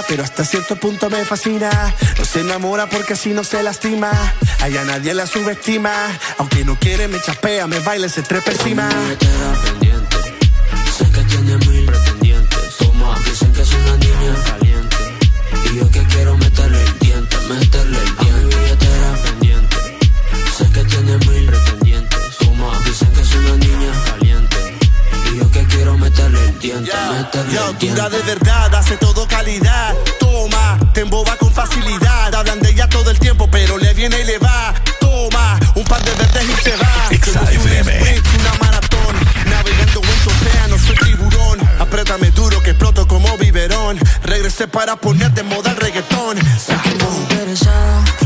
pero 0.09 0.25
hasta 0.25 0.45
cierto 0.45 0.77
punto 0.77 1.09
me 1.09 1.25
fascina. 1.25 1.71
No 2.19 2.25
se 2.25 2.41
enamora 2.41 2.89
porque 2.89 3.13
así 3.13 3.31
no 3.31 3.45
se 3.45 3.63
lastima. 3.63 4.11
Allá 4.61 4.85
nadie 4.85 5.15
la 5.15 5.27
subestima. 5.27 5.93
Aunque 6.39 6.65
no 6.65 6.77
quiere, 6.79 7.07
me 7.07 7.21
chapea, 7.21 7.67
me 7.67 7.79
baila, 7.79 8.09
se 8.09 8.23
trepa 8.23 8.51
encima. 8.51 8.89
Dura 27.81 28.09
de 28.09 28.23
verdad, 28.23 28.75
hace 28.75 28.97
todo 28.97 29.27
calidad. 29.27 29.95
Toma, 30.19 30.79
te 30.93 31.03
emboba 31.03 31.37
con 31.37 31.53
facilidad. 31.53 32.35
Hablan 32.35 32.61
de 32.61 32.71
ella 32.71 32.89
todo 32.89 33.11
el 33.11 33.19
tiempo, 33.19 33.49
pero 33.51 33.79
le 33.79 33.93
viene 33.95 34.21
y 34.21 34.25
le 34.25 34.39
va. 34.39 34.75
Toma, 35.01 35.59
un 35.75 35.85
par 35.85 36.03
de 36.03 36.13
verdes 36.13 36.45
y 36.45 36.63
se 36.63 36.77
va. 36.77 37.09
Un 37.11 37.15
sprint, 37.15 38.27
una 38.41 38.55
maratón. 38.61 39.17
Navegando 39.47 40.01
en 40.01 40.25
tu 40.25 40.31
océano, 40.31 40.79
soy 40.79 40.97
tiburón. 40.97 41.61
Apriétame 41.79 42.31
duro 42.31 42.63
que 42.63 42.71
exploto 42.71 43.07
como 43.07 43.37
biberón. 43.39 43.99
Regresé 44.23 44.67
para 44.67 44.97
ponerte 44.97 45.43
en 45.43 45.49
moda 45.49 45.71
el 45.71 45.77
reggaetón. 45.77 46.39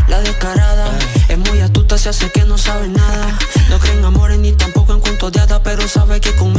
La 0.08 0.20
descarada 0.20 0.90
es 1.28 1.38
muy 1.38 1.60
astuta, 1.60 1.98
se 1.98 2.08
hace 2.08 2.30
que 2.30 2.44
no 2.44 2.56
sabe 2.56 2.88
nada. 2.88 3.38
No 3.68 3.78
creen 3.78 4.04
amores 4.04 4.38
ni 4.38 4.52
tampoco 4.52 4.94
en 4.94 5.00
cuentos 5.00 5.32
de 5.32 5.40
hadas, 5.40 5.60
pero 5.62 5.86
sabe 5.86 6.20
que 6.20 6.34
conmigo 6.36 6.57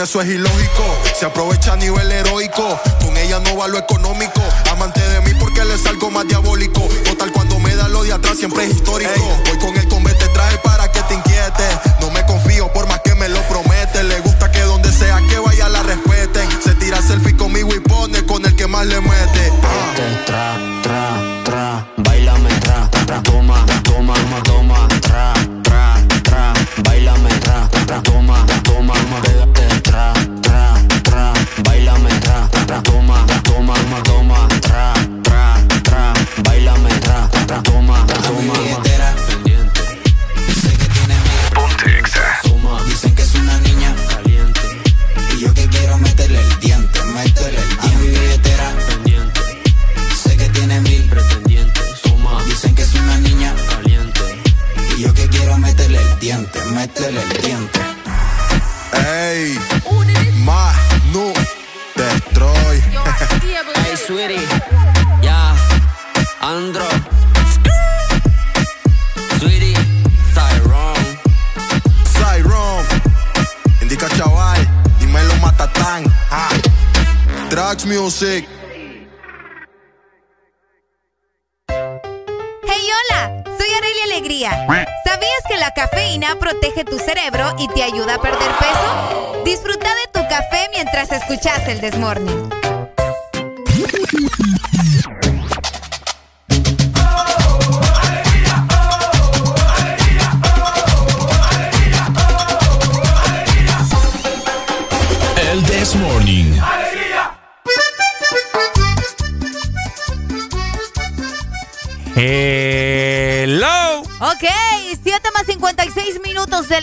eso 0.00 0.20
es 0.20 0.28
ilógico. 0.28 0.84
Se 1.18 1.26
aprovecha 1.26 1.72
a 1.72 1.76
nivel 1.76 2.10
heroico, 2.10 2.80
con 3.04 3.16
ella 3.16 3.40
no 3.40 3.56
va 3.56 3.68
lo 3.68 3.78
económico. 3.78 4.42
Amante 4.70 5.00
de 5.00 5.20
mí 5.22 5.32
porque 5.38 5.64
le 5.64 5.76
salgo 5.78 6.10
más 6.10 6.26
diabólico. 6.26 6.80
Total, 7.04 7.32
cuando 7.32 7.58
me 7.58 7.74
da 7.74 7.88
lo 7.88 8.04
de 8.04 8.12
atrás 8.12 8.38
siempre 8.38 8.64
es 8.64 8.74
histórico. 8.76 9.38
Voy 9.46 9.58
con 9.58 9.76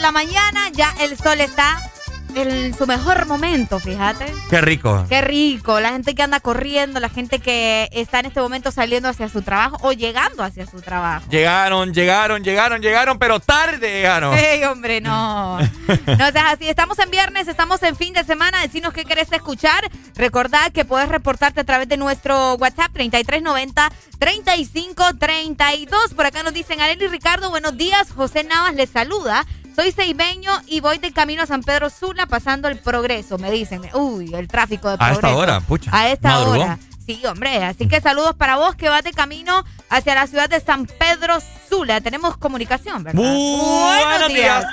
la 0.06 0.12
mañana. 0.12 0.70
Ya 0.72 0.94
el 1.00 1.18
sol 1.18 1.42
está 1.42 1.82
en 2.36 2.78
su 2.78 2.86
mejor 2.86 3.26
momento, 3.26 3.80
fíjate. 3.80 4.32
Qué 4.52 4.62
rico. 4.62 5.04
Qué 5.10 5.22
rico. 5.22 5.80
La 5.80 5.94
gente 5.94 6.14
que 6.14 6.22
anda 6.22 6.40
corriendo, 6.40 7.00
la 7.00 7.10
gente 7.10 7.40
que 7.40 7.90
está 7.92 8.20
en 8.20 8.28
este 8.28 8.40
momento 8.40 8.70
saliendo 8.70 9.10
hacia 9.10 9.30
su 9.30 9.42
trabajo 9.42 9.80
o 9.82 9.94
llegando 9.94 10.44
hacia 10.44 10.68
su 10.68 10.80
trabajo. 10.80 11.26
Llegaron, 11.32 11.92
llegaron, 11.92 12.44
llegaron, 12.44 12.84
llegaron, 12.84 13.18
pero 13.18 13.40
tarde 13.40 13.90
llegaron. 13.90 14.38
Ey, 14.38 14.64
hombre, 14.66 15.02
no. 15.02 15.58
No 16.20 16.32
seas 16.32 16.54
así. 16.54 16.70
Estamos 16.70 17.00
en 17.00 17.10
viernes, 17.10 17.48
estamos 17.48 17.82
en 17.82 17.96
fin 17.96 18.14
de 18.14 18.24
semana. 18.24 18.62
Decinos 18.62 18.94
qué 18.94 19.06
querés 19.06 19.32
escuchar. 19.32 19.90
Recordad 20.16 20.72
que 20.72 20.86
puedes 20.86 21.10
reportarte 21.10 21.62
a 21.62 21.64
través 21.64 21.88
de 21.88 21.98
nuestro 21.98 22.56
WhatsApp 22.56 22.92
3390 22.94 23.90
3532. 24.20 26.14
Por 26.14 26.28
acá 26.28 26.44
nos 26.44 26.54
dicen 26.54 26.80
Arely 26.80 27.08
Ricardo, 27.08 27.50
buenos 27.50 27.76
días. 27.76 28.12
José 28.12 28.44
Navas 28.44 28.76
les 28.76 28.92
saluda. 28.92 29.48
Soy 29.76 29.92
ceibeño 29.92 30.52
y 30.68 30.80
voy 30.80 31.00
de 31.00 31.12
camino 31.12 31.44
a 31.44 31.46
San 31.46 31.62
Pedro 31.62 31.90
Sula 31.90 32.26
pasando 32.28 32.68
el 32.70 32.78
progreso, 32.78 33.38
me 33.38 33.52
dicen. 33.52 33.82
Uy, 33.94 34.34
el 34.34 34.48
tráfico 34.48 34.88
de 34.88 34.96
A 34.96 34.98
progreso. 34.98 35.28
esta 35.28 35.36
hora, 35.36 35.60
pucha. 35.60 35.92
A 35.94 36.10
esta 36.10 36.30
Madrugó. 36.30 36.52
hora. 36.64 36.80
Sí, 37.06 37.22
hombre. 37.26 37.64
Así 37.64 37.88
que 37.88 38.00
saludos 38.02 38.36
para 38.36 38.56
vos 38.56 38.76
que 38.76 38.90
vas 38.90 39.04
de 39.04 39.12
camino 39.12 39.64
hacia 39.90 40.16
la 40.16 40.28
ciudad 40.28 40.50
de 40.50 40.60
San 40.60 40.86
Pedro 40.88 41.38
Sula. 41.70 42.00
Tenemos 42.02 42.38
comunicación, 42.38 43.04
¿verdad? 43.04 43.22
Buenos 43.22 44.30
días. 44.34 44.66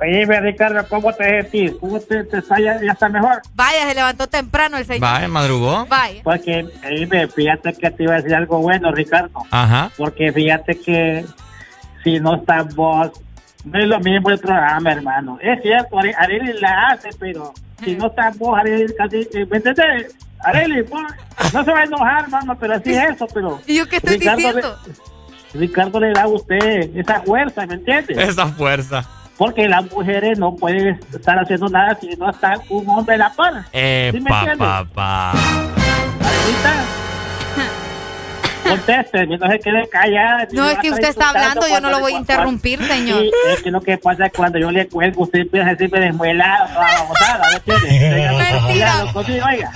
Oye, 0.00 0.24
Ricardo, 0.40 0.84
¿cómo 0.88 1.12
te 1.12 1.24
sentís? 1.42 1.72
¿Cómo 1.78 2.00
te, 2.00 2.24
te 2.24 2.38
está, 2.38 2.58
ya, 2.58 2.80
ya 2.82 2.92
está 2.92 3.08
mejor? 3.08 3.42
Vaya, 3.54 3.86
se 3.86 3.94
levantó 3.94 4.26
temprano 4.26 4.78
el 4.78 4.86
señor. 4.86 5.00
Vaya, 5.02 5.28
madrugó. 5.28 5.86
Vaya. 5.86 6.22
Porque, 6.24 6.66
oye, 6.84 7.28
fíjate 7.28 7.74
que 7.74 7.90
te 7.90 8.02
iba 8.02 8.14
a 8.14 8.16
decir 8.16 8.34
algo 8.34 8.58
bueno, 8.58 8.90
Ricardo. 8.90 9.30
Ajá. 9.50 9.92
Porque 9.96 10.32
fíjate 10.32 10.80
que 10.80 11.24
si 12.02 12.18
no 12.18 12.36
estás 12.36 12.74
vos, 12.74 13.10
no 13.64 13.78
es 13.78 13.86
lo 13.86 14.00
mismo 14.00 14.30
el 14.30 14.38
programa, 14.38 14.92
hermano. 14.92 15.38
Es 15.40 15.60
cierto, 15.62 15.98
Are- 15.98 16.14
Arely 16.16 16.52
la 16.60 16.88
hace, 16.88 17.10
pero 17.18 17.52
si 17.84 17.94
no 17.96 18.06
estás 18.08 18.36
vos, 18.38 18.58
Arely, 18.58 18.86
casi, 18.96 19.28
eh, 19.34 19.46
¿me 19.50 19.56
entiendes? 19.58 20.16
Arely, 20.44 20.82
vos, 20.82 21.02
no 21.52 21.64
se 21.64 21.70
va 21.72 21.78
a 21.80 21.84
enojar, 21.84 22.24
hermano, 22.24 22.56
pero 22.58 22.74
así 22.74 22.92
es 22.94 23.10
eso, 23.14 23.26
pero... 23.32 23.60
¿Y 23.66 23.76
yo 23.78 23.88
qué 23.88 23.96
estoy 23.96 24.18
diciendo? 24.18 24.76
Le, 25.54 25.60
Ricardo 25.60 26.00
le 26.00 26.12
da 26.12 26.22
a 26.22 26.28
usted 26.28 26.90
esa 26.96 27.20
fuerza, 27.22 27.66
¿me 27.66 27.74
entiendes? 27.74 28.16
Esa 28.18 28.46
fuerza. 28.48 29.04
Porque 29.36 29.68
las 29.68 29.90
mujeres 29.90 30.38
no 30.38 30.54
pueden 30.56 30.98
estar 31.12 31.38
haciendo 31.38 31.68
nada 31.68 31.96
si 32.00 32.08
no 32.16 32.30
está 32.30 32.54
un 32.68 32.88
hombre 32.88 33.14
a 33.16 33.18
la 33.18 33.30
par. 33.32 33.64
Eh, 33.72 34.10
¿Sí 34.12 34.20
me 34.20 34.30
pa, 34.30 34.38
entiendes? 34.40 34.58
pa, 34.68 34.84
pa. 34.94 35.30
Arelita, 35.32 36.84
Conteste, 38.62 39.26
no 39.26 39.48
se 39.48 39.58
quede 39.60 39.88
callada. 39.88 40.46
No, 40.52 40.68
es 40.68 40.78
que 40.78 40.90
usted 40.90 41.08
está 41.08 41.30
hablando, 41.30 41.66
yo 41.68 41.80
no 41.80 41.90
lo 41.90 42.00
voy 42.00 42.14
a 42.14 42.16
interrumpir, 42.18 42.86
señor. 42.86 43.20
Sí, 43.22 43.30
es 43.54 43.62
que 43.62 43.70
lo 43.70 43.80
que 43.80 43.98
pasa 43.98 44.26
es 44.26 44.32
cuando 44.32 44.58
yo 44.58 44.70
le 44.70 44.88
cuelgo, 44.88 45.22
usted 45.24 45.40
empieza 45.40 45.68
a 45.68 45.70
decirme 45.74 46.00
desmuelado. 46.00 46.68
Mentira. 47.66 49.04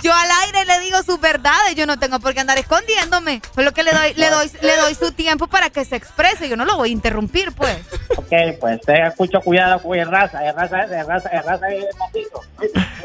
Yo 0.02 0.12
al 0.14 0.28
aire 0.44 0.64
le 0.66 0.80
digo 0.80 1.02
sus 1.02 1.20
verdades, 1.20 1.74
yo 1.74 1.86
no 1.86 1.98
tengo 1.98 2.20
por 2.20 2.34
qué 2.34 2.40
andar 2.40 2.58
escondiéndome. 2.58 3.42
Por 3.54 3.64
lo 3.64 3.72
que 3.72 3.82
le 3.82 3.92
doy, 3.92 4.14
le 4.14 4.30
doy, 4.30 4.50
le 4.62 4.76
doy 4.76 4.94
su 4.94 5.12
tiempo 5.12 5.46
para 5.46 5.70
que 5.70 5.84
se 5.84 5.96
exprese, 5.96 6.48
yo 6.48 6.56
no 6.56 6.64
lo 6.64 6.76
voy 6.76 6.90
a 6.90 6.92
interrumpir, 6.92 7.52
pues. 7.52 7.76
Ok, 8.16 8.32
pues 8.60 8.80
tenga 8.82 9.12
mucho 9.18 9.40
cuidado 9.40 9.80
con 9.82 9.98
el 9.98 10.10
raza, 10.10 10.46
el 10.46 10.54
raza, 10.54 10.82
el 10.84 11.06
raza, 11.06 11.28
el 11.30 11.42
raza 11.44 11.68
es 11.68 11.84
macizo. 11.98 12.42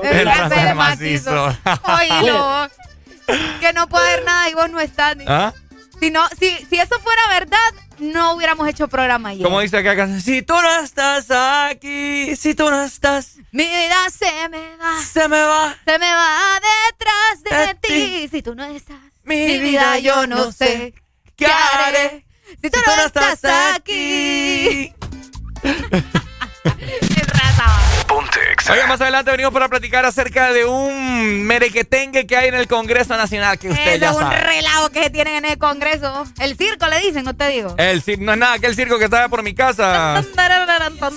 El 0.03 0.25
raza 0.25 0.49
de 0.65 0.73
macizo. 0.73 1.57
Oílo, 1.83 2.67
que 3.59 3.73
no 3.73 3.87
puede 3.87 4.07
haber 4.13 4.25
nada 4.25 4.49
y 4.49 4.53
vos 4.53 4.69
no 4.69 4.79
estás. 4.79 5.15
ni- 5.17 5.25
¿Ah? 5.27 5.53
Si, 6.01 6.09
no, 6.09 6.27
si, 6.29 6.49
si 6.67 6.79
eso 6.79 6.99
fuera 6.99 7.21
verdad, 7.29 7.59
no 7.99 8.33
hubiéramos 8.33 8.67
hecho 8.67 8.87
programa 8.87 9.29
ayer. 9.29 9.43
Como 9.43 9.59
dice 9.59 9.77
acá, 9.77 10.19
si 10.19 10.41
tú 10.41 10.55
no 10.59 10.83
estás 10.83 11.27
aquí, 11.29 12.35
si 12.35 12.55
tú 12.55 12.71
no 12.71 12.83
estás, 12.83 13.35
Mi 13.51 13.65
vida 13.65 14.09
se 14.09 14.49
me 14.49 14.77
va. 14.77 14.99
se 14.99 15.27
me 15.27 15.43
va. 15.43 15.77
Se 15.85 15.99
me 15.99 16.11
va 16.11 16.59
detrás 16.89 17.43
de, 17.43 17.67
De 17.67 17.75
ti. 17.75 18.29
Si 18.31 18.41
tú 18.41 18.55
no 18.55 18.65
estás. 18.65 18.97
Mi 19.25 19.59
vida 19.59 19.99
yo 19.99 20.25
no 20.25 20.51
sé 20.51 20.95
qué 21.35 21.45
haré. 21.45 22.25
Si 22.59 22.71
tú, 22.71 22.79
no, 22.83 23.05
estás, 23.05 23.45
aquí. 23.75 24.91
Oiga, 28.69 28.87
más 28.87 29.01
adelante 29.01 29.31
venimos 29.31 29.51
para 29.53 29.67
platicar 29.67 30.05
acerca 30.05 30.51
de 30.53 30.65
un 30.65 31.43
merequetengue 31.43 32.25
que 32.27 32.37
hay 32.37 32.47
en 32.49 32.53
el 32.55 32.67
Congreso 32.67 33.17
Nacional 33.17 33.57
que 33.59 33.69
usted 33.69 33.87
Ese 33.87 33.99
ya 33.99 34.09
es 34.11 34.15
un 34.15 34.21
sabe. 34.21 34.37
relajo 34.39 34.89
que 34.91 35.09
tienen 35.09 35.35
en 35.37 35.45
el 35.45 35.57
Congreso. 35.57 36.25
El 36.39 36.55
circo 36.55 36.87
le 36.87 36.99
dicen, 36.99 37.25
no 37.25 37.35
te 37.35 37.47
digo. 37.49 37.75
El 37.77 38.03
cir- 38.03 38.19
no 38.19 38.31
es 38.33 38.37
nada 38.37 38.59
que 38.59 38.67
el 38.67 38.75
circo 38.75 38.97
que 38.97 39.05
estaba 39.05 39.27
por 39.29 39.43
mi 39.43 39.53
casa. 39.53 40.23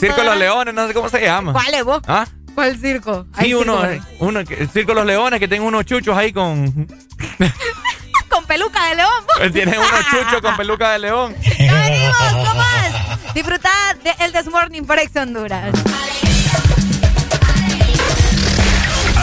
Circo 0.00 0.16
de 0.20 0.24
los 0.24 0.36
Leones, 0.36 0.74
no 0.74 0.86
sé 0.88 0.94
cómo 0.94 1.08
se 1.08 1.20
llama. 1.20 1.52
¿Cuál 1.52 1.74
es 1.74 1.84
vos? 1.84 2.02
¿Ah? 2.08 2.26
¿Cuál 2.54 2.78
circo? 2.78 3.26
Hay 3.34 3.46
Sí, 3.48 3.54
uno, 3.54 3.80
circo. 3.88 4.06
uno, 4.20 4.40
el 4.40 4.68
Circo 4.70 4.92
de 4.92 4.94
los 4.96 5.06
Leones, 5.06 5.38
que 5.40 5.48
tiene 5.48 5.64
unos 5.64 5.84
chuchos 5.84 6.16
ahí 6.16 6.32
con... 6.32 6.88
Con 8.28 8.46
peluca 8.46 8.84
de 8.86 8.96
león. 8.96 9.10
vos. 9.38 9.52
Tiene 9.52 9.78
unos 9.78 10.06
chuchos 10.10 10.40
con 10.42 10.56
peluca 10.56 10.90
de 10.90 10.98
león. 10.98 11.36
Ya 11.58 11.72
venimos, 11.72 12.16
¿cómo 12.32 12.54
más? 12.56 13.32
Disfrutad 13.32 13.94
de 14.02 14.12
El 14.24 14.32
Desmorning 14.32 14.84
por 14.86 14.98
Ex 14.98 15.14
Honduras. 15.14 15.72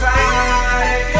outside. 0.00 1.17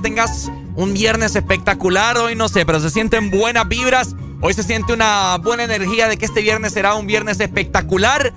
Tengas 0.00 0.50
un 0.76 0.94
viernes 0.94 1.34
espectacular. 1.36 2.16
Hoy 2.18 2.34
no 2.34 2.48
sé, 2.48 2.64
pero 2.66 2.80
se 2.80 2.90
sienten 2.90 3.30
buenas 3.30 3.68
vibras. 3.68 4.14
Hoy 4.40 4.54
se 4.54 4.62
siente 4.62 4.92
una 4.92 5.36
buena 5.38 5.64
energía 5.64 6.08
de 6.08 6.16
que 6.16 6.24
este 6.24 6.42
viernes 6.42 6.72
será 6.72 6.94
un 6.94 7.06
viernes 7.06 7.40
espectacular. 7.40 8.32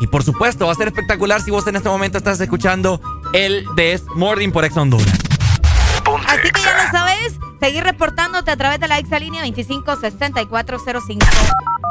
Y 0.00 0.06
por 0.06 0.24
supuesto, 0.24 0.66
va 0.66 0.72
a 0.72 0.74
ser 0.74 0.88
espectacular 0.88 1.42
si 1.42 1.50
vos 1.50 1.66
en 1.66 1.76
este 1.76 1.88
momento 1.88 2.18
estás 2.18 2.40
escuchando 2.40 3.00
el 3.32 3.66
Des 3.76 4.02
Morning 4.16 4.50
por 4.50 4.64
Ex 4.64 4.76
Honduras. 4.76 5.18
Así 6.26 6.50
que 6.50 6.60
ya 6.60 6.84
lo 6.84 6.90
sabes, 6.90 7.34
seguir 7.60 7.84
reportándote 7.84 8.50
a 8.50 8.56
través 8.56 8.80
de 8.80 8.88
la 8.88 8.98
exalínea 8.98 9.44
25640520. 9.44 11.20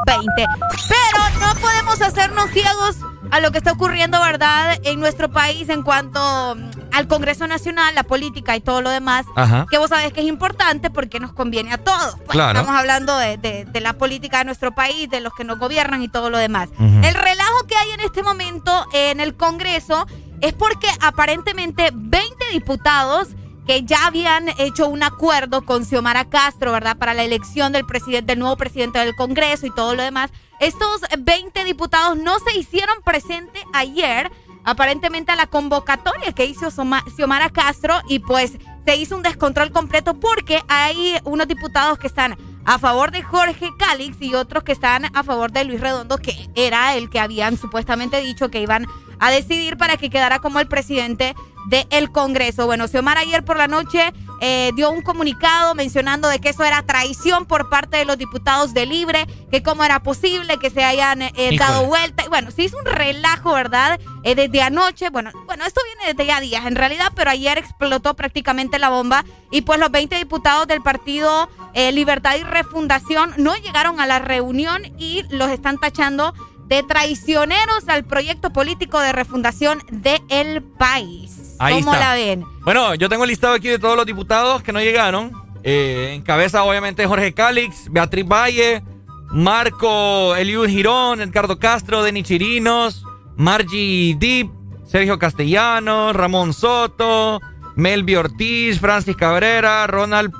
Pero 0.06 1.20
no 1.40 1.54
podemos 1.60 2.02
hacernos 2.02 2.50
ciegos 2.50 2.96
a 3.30 3.40
lo 3.40 3.50
que 3.50 3.58
está 3.58 3.72
ocurriendo, 3.72 4.20
¿verdad?, 4.20 4.78
en 4.84 5.00
nuestro 5.00 5.30
país 5.30 5.68
en 5.70 5.82
cuanto 5.82 6.54
mm, 6.54 6.71
al 6.92 7.08
Congreso 7.08 7.46
Nacional, 7.46 7.94
la 7.94 8.02
política 8.02 8.54
y 8.56 8.60
todo 8.60 8.82
lo 8.82 8.90
demás. 8.90 9.26
Ajá. 9.36 9.66
Que 9.70 9.78
vos 9.78 9.88
sabés 9.88 10.12
que 10.12 10.20
es 10.20 10.26
importante 10.26 10.90
porque 10.90 11.20
nos 11.20 11.32
conviene 11.32 11.72
a 11.72 11.78
todos. 11.78 12.16
Pues, 12.16 12.28
Claro. 12.30 12.58
Estamos 12.60 12.78
hablando 12.78 13.16
de, 13.16 13.36
de- 13.38 13.64
de 13.64 13.80
la 13.80 13.94
política 13.94 14.38
de 14.38 14.44
nuestro 14.44 14.72
país, 14.74 15.08
de 15.10 15.20
los 15.20 15.32
que 15.34 15.44
nos 15.44 15.58
gobiernan 15.58 16.02
y 16.02 16.08
todo 16.08 16.30
lo 16.30 16.38
demás. 16.38 16.68
El 16.78 17.14
relajo 17.14 17.66
que 17.68 17.76
hay 17.76 17.90
en 17.92 18.00
este 18.00 18.22
momento 18.22 18.86
en 18.92 19.20
el 19.20 19.34
Congreso 19.36 20.06
es 20.40 20.52
porque 20.54 20.88
aparentemente 21.00 21.90
20 21.94 22.44
diputados 22.52 23.28
que 23.66 23.84
ya 23.84 24.06
habían 24.06 24.48
hecho 24.58 24.88
un 24.88 25.04
acuerdo 25.04 25.62
con 25.64 25.84
Xiomara 25.84 26.24
Castro, 26.28 26.72
¿verdad? 26.72 26.96
Para 26.96 27.14
la 27.14 27.22
elección 27.22 27.70
del 27.72 27.86
presidente, 27.86 28.32
del 28.32 28.40
nuevo 28.40 28.56
presidente 28.56 28.98
del 28.98 29.14
Congreso 29.14 29.66
y 29.66 29.70
todo 29.70 29.94
lo 29.94 30.02
demás. 30.02 30.30
Estos 30.58 31.02
20 31.16 31.62
diputados 31.62 32.16
no 32.18 32.38
se 32.40 32.58
hicieron 32.58 32.96
presente 33.04 33.64
ayer, 33.72 34.31
aparentemente 34.64 35.32
a 35.32 35.36
la 35.36 35.46
convocatoria 35.46 36.32
que 36.32 36.44
hizo 36.44 36.68
Xiomara 36.70 37.50
Castro 37.50 38.00
y 38.08 38.20
pues 38.20 38.58
se 38.84 38.96
hizo 38.96 39.16
un 39.16 39.22
descontrol 39.22 39.70
completo 39.72 40.14
porque 40.14 40.62
hay 40.68 41.16
unos 41.24 41.46
diputados 41.48 41.98
que 41.98 42.06
están 42.06 42.36
a 42.64 42.78
favor 42.78 43.10
de 43.10 43.22
Jorge 43.22 43.70
Calix 43.78 44.16
y 44.20 44.34
otros 44.34 44.62
que 44.62 44.72
están 44.72 45.04
a 45.16 45.22
favor 45.22 45.50
de 45.52 45.64
Luis 45.64 45.80
Redondo, 45.80 46.18
que 46.18 46.48
era 46.54 46.94
el 46.96 47.10
que 47.10 47.20
habían 47.20 47.56
supuestamente 47.56 48.20
dicho 48.20 48.50
que 48.50 48.60
iban 48.60 48.86
a 49.18 49.30
decidir 49.30 49.76
para 49.76 49.96
que 49.96 50.10
quedara 50.10 50.38
como 50.38 50.60
el 50.60 50.68
presidente 50.68 51.34
del 51.66 52.10
Congreso. 52.10 52.66
Bueno, 52.66 52.88
Xiomara 52.88 53.20
ayer 53.20 53.44
por 53.44 53.56
la 53.56 53.68
noche 53.68 54.12
eh, 54.40 54.72
dio 54.74 54.90
un 54.90 55.02
comunicado 55.02 55.76
mencionando 55.76 56.28
de 56.28 56.40
que 56.40 56.48
eso 56.48 56.64
era 56.64 56.82
traición 56.82 57.46
por 57.46 57.68
parte 57.68 57.98
de 57.98 58.04
los 58.04 58.18
diputados 58.18 58.74
de 58.74 58.86
Libre, 58.86 59.26
que 59.50 59.62
cómo 59.62 59.84
era 59.84 60.02
posible 60.02 60.58
que 60.58 60.70
se 60.70 60.82
hayan 60.82 61.22
eh, 61.22 61.56
dado 61.56 61.86
vuelta. 61.86 62.24
Y 62.24 62.28
bueno, 62.28 62.50
se 62.50 62.64
hizo 62.64 62.76
un 62.78 62.86
relajo, 62.86 63.52
¿verdad? 63.52 64.00
Eh, 64.24 64.34
desde 64.34 64.62
anoche, 64.62 65.10
bueno, 65.10 65.30
bueno, 65.46 65.64
esto 65.66 65.80
viene 65.84 66.12
desde 66.12 66.26
ya 66.26 66.40
días 66.40 66.64
en 66.66 66.76
realidad, 66.76 67.12
pero 67.14 67.30
ayer 67.30 67.58
explotó 67.58 68.14
prácticamente 68.14 68.78
la 68.78 68.88
bomba 68.88 69.24
y 69.50 69.62
pues 69.62 69.80
los 69.80 69.90
20 69.90 70.16
diputados 70.16 70.66
del 70.68 70.80
partido 70.80 71.48
eh, 71.74 71.90
Libertad 71.92 72.36
y 72.36 72.44
Refundación 72.44 73.34
no 73.36 73.56
llegaron 73.56 74.00
a 74.00 74.06
la 74.06 74.20
reunión 74.20 74.82
y 74.96 75.24
los 75.30 75.50
están 75.50 75.78
tachando 75.78 76.34
de 76.66 76.82
traicioneros 76.82 77.88
al 77.88 78.04
proyecto 78.04 78.50
político 78.50 79.00
de 79.00 79.12
refundación 79.12 79.82
del 79.90 80.62
país. 80.62 81.56
Ahí 81.58 81.80
¿Cómo 81.80 81.92
está. 81.92 82.08
la 82.08 82.14
ven? 82.14 82.44
Bueno, 82.64 82.94
yo 82.94 83.08
tengo 83.08 83.24
el 83.24 83.30
listado 83.30 83.54
aquí 83.54 83.68
de 83.68 83.78
todos 83.78 83.96
los 83.96 84.06
diputados 84.06 84.62
que 84.62 84.72
no 84.72 84.80
llegaron. 84.80 85.32
Eh, 85.64 86.12
en 86.14 86.22
cabeza, 86.22 86.64
obviamente, 86.64 87.06
Jorge 87.06 87.34
Calix, 87.34 87.90
Beatriz 87.90 88.26
Valle, 88.26 88.82
Marco 89.30 90.34
Eliud 90.34 90.68
Girón, 90.68 91.20
Edgardo 91.20 91.58
Castro, 91.58 92.02
Denis 92.02 92.24
Chirinos, 92.24 93.04
Margie 93.36 94.16
Deep, 94.18 94.50
Sergio 94.84 95.18
Castellanos, 95.18 96.14
Ramón 96.14 96.52
Soto, 96.52 97.40
Melvi 97.76 98.16
Ortiz, 98.16 98.78
Francis 98.80 99.16
Cabrera, 99.16 99.86
Ronald 99.86 100.32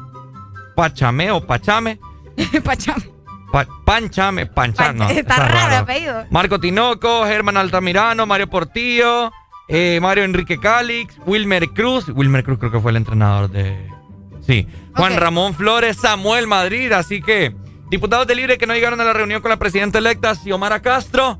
Pachame 0.76 1.30
o 1.30 1.46
Pachame. 1.46 1.98
Pachame. 2.64 3.10
Pa- 3.52 3.66
Panchame, 3.84 4.46
Panchame. 4.46 4.98
no, 4.98 5.08
Está 5.10 5.36
raro 5.36 5.68
el 5.68 5.74
apellido. 5.74 6.24
Marco 6.30 6.58
Tinoco, 6.58 7.26
Germán 7.26 7.58
Altamirano, 7.58 8.24
Mario 8.24 8.48
Portillo, 8.48 9.30
eh, 9.68 9.98
Mario 10.00 10.24
Enrique 10.24 10.58
Calix, 10.58 11.14
Wilmer 11.26 11.68
Cruz. 11.70 12.08
Wilmer 12.08 12.44
Cruz 12.44 12.58
creo 12.58 12.72
que 12.72 12.80
fue 12.80 12.90
el 12.92 12.96
entrenador 12.96 13.50
de. 13.50 13.76
Sí. 14.46 14.66
Juan. 14.96 15.16
Ramón 15.18 15.52
Flores, 15.54 15.98
Samuel 15.98 16.46
Madrid. 16.46 16.92
Así 16.92 17.20
que, 17.20 17.54
diputados 17.90 18.26
de 18.26 18.34
Libre 18.34 18.56
que 18.56 18.66
no 18.66 18.72
llegaron 18.74 19.00
a 19.02 19.04
la 19.04 19.12
reunión 19.12 19.42
con 19.42 19.50
la 19.50 19.58
presidenta 19.58 19.98
electa, 19.98 20.34
Xiomara 20.34 20.80
Castro. 20.80 21.38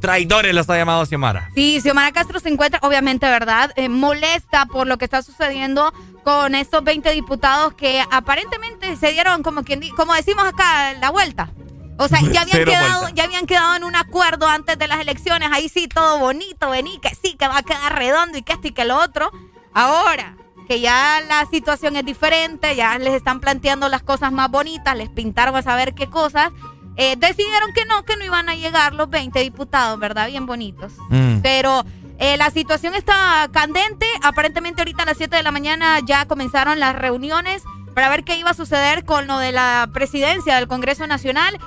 Traidores 0.00 0.54
los 0.54 0.68
ha 0.70 0.76
llamado 0.76 1.04
Xiomara. 1.04 1.50
Sí, 1.54 1.80
Xiomara 1.80 2.10
Castro 2.12 2.40
se 2.40 2.48
encuentra, 2.48 2.80
obviamente, 2.82 3.26
¿verdad? 3.26 3.72
Eh, 3.76 3.88
molesta 3.88 4.66
por 4.66 4.86
lo 4.86 4.96
que 4.98 5.04
está 5.04 5.22
sucediendo 5.22 5.92
con 6.24 6.54
estos 6.54 6.82
20 6.82 7.10
diputados 7.12 7.74
que 7.74 8.02
aparentemente 8.10 8.96
se 8.96 9.12
dieron, 9.12 9.42
como 9.42 9.62
quien 9.62 9.80
como 9.96 10.14
decimos 10.14 10.44
acá, 10.44 10.94
la 11.00 11.10
vuelta. 11.10 11.50
O 11.98 12.08
sea, 12.08 12.20
ya 12.22 12.42
habían, 12.42 12.48
Cero 12.50 12.70
quedado, 12.72 13.00
vuelta. 13.00 13.14
ya 13.16 13.24
habían 13.24 13.46
quedado 13.46 13.76
en 13.76 13.84
un 13.84 13.94
acuerdo 13.94 14.48
antes 14.48 14.78
de 14.78 14.88
las 14.88 15.00
elecciones. 15.00 15.50
Ahí 15.52 15.68
sí, 15.68 15.86
todo 15.86 16.18
bonito, 16.18 16.70
vení, 16.70 16.98
que 16.98 17.10
sí, 17.14 17.34
que 17.38 17.46
va 17.46 17.58
a 17.58 17.62
quedar 17.62 17.96
redondo 17.96 18.38
y 18.38 18.42
que 18.42 18.54
esto 18.54 18.68
y 18.68 18.72
que 18.72 18.86
lo 18.86 18.96
otro. 18.96 19.30
Ahora, 19.74 20.36
que 20.66 20.80
ya 20.80 21.20
la 21.28 21.44
situación 21.46 21.96
es 21.96 22.04
diferente, 22.04 22.74
ya 22.74 22.96
les 22.98 23.12
están 23.12 23.40
planteando 23.40 23.88
las 23.88 24.02
cosas 24.02 24.32
más 24.32 24.50
bonitas, 24.50 24.96
les 24.96 25.08
pintaron 25.10 25.56
a 25.56 25.62
saber 25.62 25.94
qué 25.94 26.08
cosas. 26.08 26.50
Eh, 26.96 27.16
decidieron 27.16 27.72
que 27.72 27.84
no, 27.84 28.04
que 28.04 28.16
no 28.16 28.24
iban 28.24 28.48
a 28.48 28.54
llegar 28.54 28.94
los 28.94 29.08
20 29.08 29.40
diputados, 29.40 29.98
¿verdad? 29.98 30.28
Bien 30.28 30.46
bonitos. 30.46 30.92
Mm. 31.08 31.40
Pero 31.42 31.84
eh, 32.18 32.36
la 32.36 32.50
situación 32.50 32.94
está 32.94 33.48
candente. 33.52 34.06
Aparentemente 34.22 34.82
ahorita 34.82 35.04
a 35.04 35.06
las 35.06 35.16
7 35.16 35.36
de 35.36 35.42
la 35.42 35.52
mañana 35.52 36.00
ya 36.04 36.26
comenzaron 36.26 36.78
las 36.78 36.94
reuniones 36.94 37.62
para 37.94 38.08
ver 38.08 38.24
qué 38.24 38.36
iba 38.36 38.50
a 38.50 38.54
suceder 38.54 39.04
con 39.04 39.26
lo 39.26 39.38
de 39.38 39.52
la 39.52 39.88
presidencia 39.92 40.56
del 40.56 40.68
Congreso 40.68 41.06
Nacional. 41.06 41.58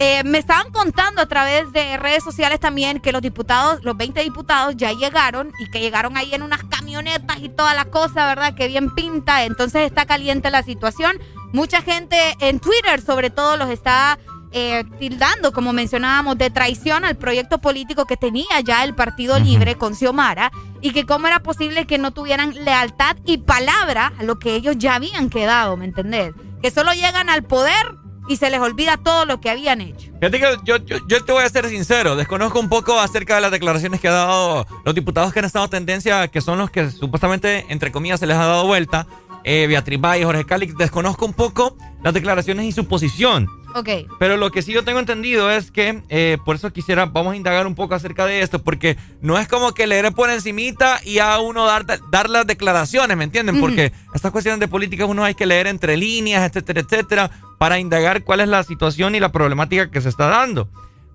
Eh, 0.00 0.22
me 0.24 0.38
estaban 0.38 0.70
contando 0.70 1.20
a 1.20 1.26
través 1.26 1.72
de 1.72 1.96
redes 1.96 2.22
sociales 2.22 2.60
también 2.60 3.00
que 3.00 3.10
los 3.10 3.20
diputados, 3.20 3.84
los 3.84 3.96
20 3.96 4.22
diputados 4.22 4.76
ya 4.76 4.92
llegaron 4.92 5.52
y 5.58 5.68
que 5.70 5.80
llegaron 5.80 6.16
ahí 6.16 6.32
en 6.32 6.42
unas 6.42 6.62
camionetas 6.64 7.38
y 7.40 7.48
toda 7.48 7.74
la 7.74 7.84
cosa, 7.84 8.26
¿verdad? 8.26 8.54
Que 8.54 8.68
bien 8.68 8.94
pinta. 8.94 9.44
Entonces 9.44 9.82
está 9.82 10.06
caliente 10.06 10.50
la 10.50 10.62
situación. 10.62 11.18
Mucha 11.52 11.82
gente 11.82 12.16
en 12.40 12.60
Twitter 12.60 13.00
sobre 13.00 13.30
todo 13.30 13.56
los 13.56 13.70
está 13.70 14.18
eh, 14.52 14.84
tildando, 14.98 15.52
como 15.52 15.72
mencionábamos, 15.72 16.38
de 16.38 16.50
traición 16.50 17.04
al 17.04 17.16
proyecto 17.16 17.58
político 17.58 18.06
que 18.06 18.16
tenía 18.16 18.60
ya 18.64 18.84
el 18.84 18.94
Partido 18.94 19.38
Libre 19.38 19.74
con 19.76 19.94
Xiomara 19.94 20.50
y 20.80 20.92
que 20.92 21.06
cómo 21.06 21.26
era 21.26 21.40
posible 21.40 21.86
que 21.86 21.98
no 21.98 22.12
tuvieran 22.12 22.54
lealtad 22.64 23.16
y 23.24 23.38
palabra 23.38 24.12
a 24.18 24.22
lo 24.22 24.38
que 24.38 24.54
ellos 24.54 24.76
ya 24.78 24.94
habían 24.94 25.30
quedado, 25.30 25.76
¿me 25.76 25.84
entendés? 25.84 26.32
Que 26.62 26.70
solo 26.70 26.92
llegan 26.92 27.28
al 27.28 27.44
poder 27.44 27.98
y 28.28 28.36
se 28.36 28.50
les 28.50 28.60
olvida 28.60 28.96
todo 28.98 29.24
lo 29.24 29.40
que 29.40 29.50
habían 29.50 29.80
hecho. 29.80 30.10
Fíjate 30.20 30.38
que 30.38 30.56
yo, 30.64 30.76
yo, 30.76 30.98
yo 31.08 31.24
te 31.24 31.32
voy 31.32 31.42
a 31.42 31.48
ser 31.48 31.68
sincero, 31.68 32.14
desconozco 32.14 32.60
un 32.60 32.68
poco 32.68 32.98
acerca 33.00 33.36
de 33.36 33.40
las 33.40 33.50
declaraciones 33.50 34.00
que 34.00 34.08
han 34.08 34.14
dado 34.14 34.66
los 34.84 34.94
diputados 34.94 35.32
que 35.32 35.38
han 35.38 35.46
estado 35.46 35.64
en 35.64 35.70
tendencia, 35.70 36.28
que 36.28 36.40
son 36.40 36.58
los 36.58 36.70
que 36.70 36.90
supuestamente, 36.90 37.64
entre 37.70 37.90
comillas, 37.90 38.20
se 38.20 38.26
les 38.26 38.36
ha 38.36 38.46
dado 38.46 38.66
vuelta, 38.66 39.06
eh, 39.44 39.66
Beatriz 39.66 40.00
Valle, 40.00 40.24
Jorge 40.24 40.44
Calix. 40.44 40.76
Desconozco 40.76 41.26
un 41.26 41.34
poco 41.34 41.76
las 42.02 42.14
declaraciones 42.14 42.66
y 42.66 42.72
su 42.72 42.86
posición. 42.86 43.48
Ok. 43.74 43.88
Pero 44.18 44.36
lo 44.36 44.50
que 44.50 44.62
sí 44.62 44.72
yo 44.72 44.84
tengo 44.84 44.98
entendido 44.98 45.50
es 45.50 45.70
que, 45.70 46.02
eh, 46.08 46.38
por 46.44 46.56
eso 46.56 46.72
quisiera, 46.72 47.06
vamos 47.06 47.34
a 47.34 47.36
indagar 47.36 47.66
un 47.66 47.74
poco 47.74 47.94
acerca 47.94 48.26
de 48.26 48.40
esto, 48.40 48.62
porque 48.62 48.96
no 49.20 49.38
es 49.38 49.46
como 49.46 49.72
que 49.72 49.86
leer 49.86 50.12
por 50.12 50.30
encimita 50.30 51.00
y 51.04 51.18
a 51.18 51.38
uno 51.38 51.66
dar, 51.66 51.84
dar 52.10 52.30
las 52.30 52.46
declaraciones, 52.46 53.16
¿me 53.16 53.24
entienden? 53.24 53.60
Porque 53.60 53.92
estas 54.14 54.32
cuestiones 54.32 54.60
de 54.60 54.68
política 54.68 55.04
uno 55.04 55.24
hay 55.24 55.34
que 55.34 55.46
leer 55.46 55.66
entre 55.66 55.96
líneas, 55.96 56.48
etcétera, 56.48 56.80
etcétera, 56.80 57.30
para 57.58 57.78
indagar 57.78 58.24
cuál 58.24 58.40
es 58.40 58.48
la 58.48 58.62
situación 58.62 59.14
y 59.14 59.20
la 59.20 59.32
problemática 59.32 59.90
que 59.90 60.00
se 60.00 60.08
está 60.08 60.28
dando. 60.28 60.68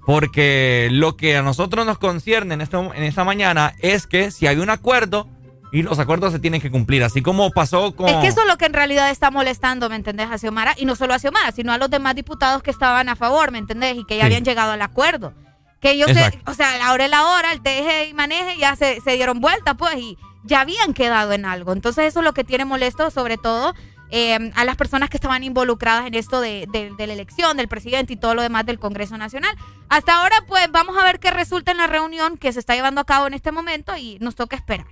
Porque 0.05 0.89
lo 0.91 1.15
que 1.15 1.37
a 1.37 1.41
nosotros 1.41 1.85
nos 1.85 1.97
concierne 1.97 2.53
en, 2.55 2.61
esto, 2.61 2.93
en 2.93 3.03
esta 3.03 3.23
mañana 3.23 3.73
es 3.79 4.05
que 4.05 4.31
si 4.31 4.47
hay 4.47 4.57
un 4.57 4.69
acuerdo, 4.69 5.27
y 5.73 5.81
los 5.81 5.99
acuerdos 5.99 6.31
se 6.31 6.39
tienen 6.39 6.61
que 6.61 6.71
cumplir, 6.71 7.03
así 7.03 7.21
como 7.21 7.49
pasó 7.51 7.93
con... 7.95 8.07
Es 8.07 8.15
que 8.17 8.27
eso 8.27 8.41
es 8.41 8.47
lo 8.47 8.57
que 8.57 8.65
en 8.67 8.73
realidad 8.73 9.09
está 9.09 9.31
molestando, 9.31 9.89
¿me 9.89 9.95
entendés? 9.97 10.29
A 10.31 10.37
Xiomara, 10.37 10.73
y 10.77 10.85
no 10.85 10.95
solo 10.95 11.13
a 11.13 11.19
Xiomara, 11.19 11.51
sino 11.51 11.73
a 11.73 11.77
los 11.77 11.89
demás 11.89 12.15
diputados 12.15 12.63
que 12.63 12.71
estaban 12.71 13.09
a 13.09 13.15
favor, 13.17 13.51
¿me 13.51 13.57
entendés? 13.57 13.97
Y 13.97 14.05
que 14.05 14.15
ya 14.15 14.21
Sí. 14.21 14.25
habían 14.27 14.45
llegado 14.45 14.71
al 14.71 14.81
acuerdo. 14.81 15.33
Que 15.81 15.91
ellos, 15.91 16.11
se, 16.11 16.39
o 16.45 16.53
sea, 16.53 16.87
ahora 16.87 17.05
es 17.05 17.11
la 17.11 17.25
hora, 17.25 17.51
el 17.51 17.61
teje 17.61 18.07
y 18.07 18.13
maneje, 18.13 18.57
ya 18.57 18.75
se, 18.77 19.01
se 19.01 19.11
dieron 19.15 19.41
vuelta, 19.41 19.73
pues, 19.73 19.97
y 19.97 20.17
ya 20.45 20.61
habían 20.61 20.93
quedado 20.93 21.33
en 21.33 21.45
algo. 21.45 21.73
Entonces 21.73 22.05
eso 22.05 22.19
es 22.19 22.23
lo 22.23 22.33
que 22.33 22.43
tiene 22.45 22.63
molesto, 22.65 23.09
sobre 23.11 23.37
todo 23.37 23.73
eh, 24.11 24.51
a 24.55 24.63
las 24.65 24.75
personas 24.75 25.09
que 25.09 25.17
estaban 25.17 25.43
involucradas 25.43 26.05
en 26.05 26.13
esto 26.13 26.39
de, 26.39 26.67
de- 26.71 26.91
de 26.95 27.07
la 27.07 27.13
elección 27.13 27.57
del 27.57 27.67
presidente 27.67 28.13
y 28.13 28.15
todo 28.15 28.35
lo 28.35 28.43
demás 28.43 28.63
del 28.65 28.77
Congreso 28.77 29.17
Nacional. 29.17 29.55
Hasta 29.89 30.13
ahora, 30.21 30.35
pues, 30.47 30.71
vamos 30.71 30.95
a 30.97 31.03
ver 31.03 31.19
qué 31.19 31.31
resulta 31.31 31.71
en 31.71 31.77
la 31.79 31.87
reunión 31.87 32.37
que 32.37 32.53
se 32.53 32.59
está 32.59 32.75
llevando 32.75 33.01
a 33.01 33.05
cabo 33.05 33.25
en 33.25 33.33
este 33.33 33.51
momento 33.51 33.97
y 33.97 34.19
nos 34.21 34.35
toca 34.35 34.55
esperar 34.55 34.85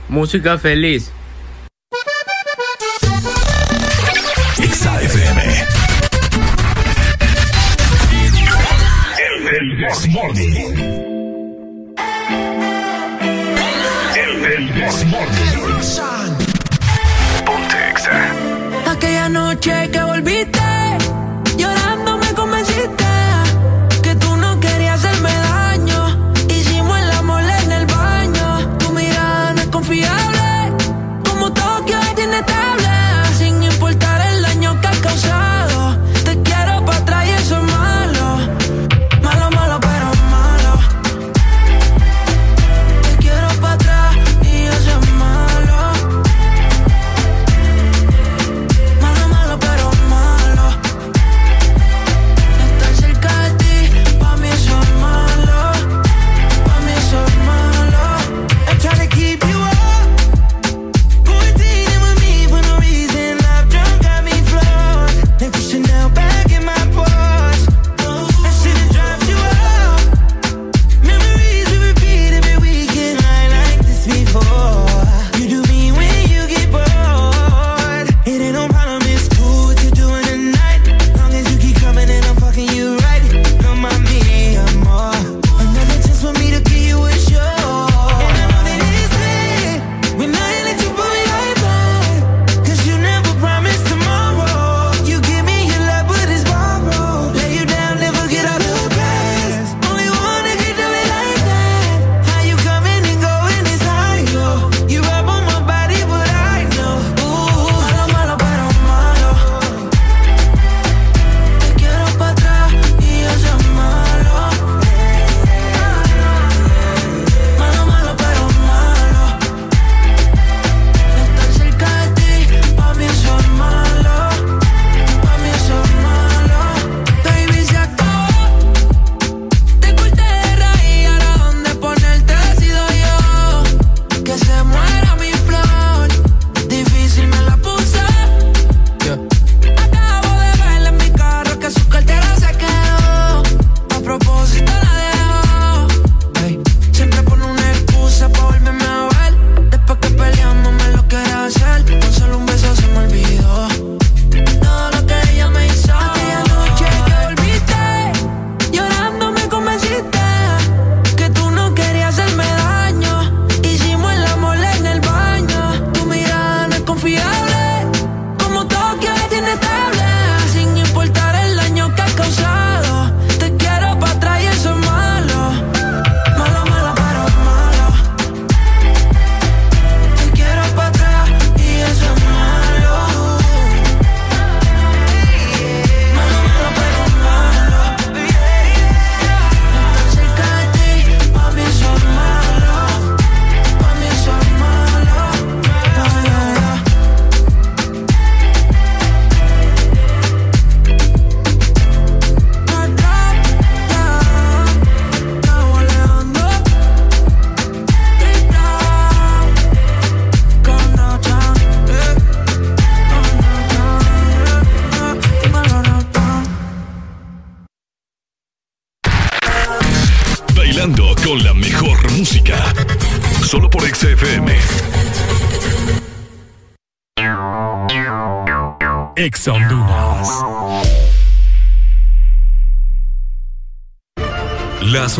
Música 0.09 0.59
feliz. 0.59 1.13
XAFM. 4.57 5.43
El, 9.17 9.47
el. 9.47 9.85
El, 9.85 10.86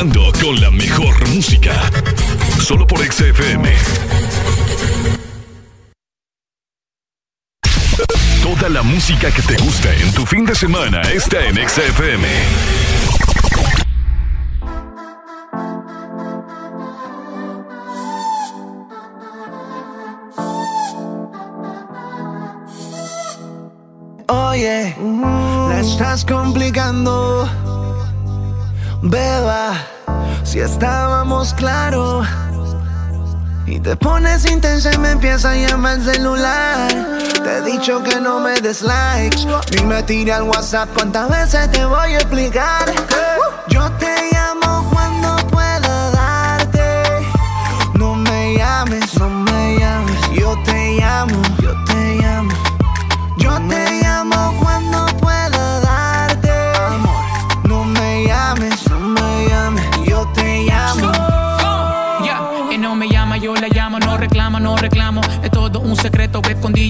Con 0.00 0.58
la 0.62 0.70
mejor 0.70 1.28
música. 1.28 1.90
Solo 2.58 2.86
por 2.86 3.00
XFM. 3.00 3.70
Toda 8.42 8.70
la 8.70 8.82
música 8.82 9.30
que 9.30 9.42
te 9.42 9.56
gusta 9.56 9.94
en 9.94 10.10
tu 10.14 10.24
fin 10.24 10.46
de 10.46 10.54
semana 10.54 11.02
está 11.02 11.44
en 11.44 11.56
XFM. 11.68 12.26
Estábamos 31.50 31.54
claros. 31.54 32.26
Y 33.66 33.78
te 33.78 33.96
pones 33.96 34.50
intensa 34.50 34.92
y 34.92 34.98
me 34.98 35.12
empieza 35.12 35.52
a 35.52 35.54
llamar 35.54 35.98
el 35.98 36.04
celular. 36.04 36.88
Te 37.42 37.58
he 37.58 37.62
dicho 37.62 38.02
que 38.02 38.20
no 38.20 38.40
me 38.40 38.60
des 38.60 38.82
likes. 38.82 39.46
Ni 39.76 39.84
me 39.84 40.02
tire 40.02 40.32
al 40.32 40.42
WhatsApp. 40.44 40.88
¿Cuántas 40.94 41.28
veces 41.28 41.70
te 41.70 41.84
voy 41.84 42.14
a 42.14 42.16
explicar? 42.16 42.92
Yo 43.68 43.90
te 43.92 44.12
llamo 44.32 44.88
cuando 44.90 45.36
pueda 45.48 46.10
darte. 46.10 47.02
No 47.94 48.14
me 48.14 48.56
llames, 48.56 49.14
no 49.18 49.30
me 49.30 49.78
llames. 49.78 50.20
Yo 50.32 50.56
te 50.64 50.96
llamo, 50.96 51.39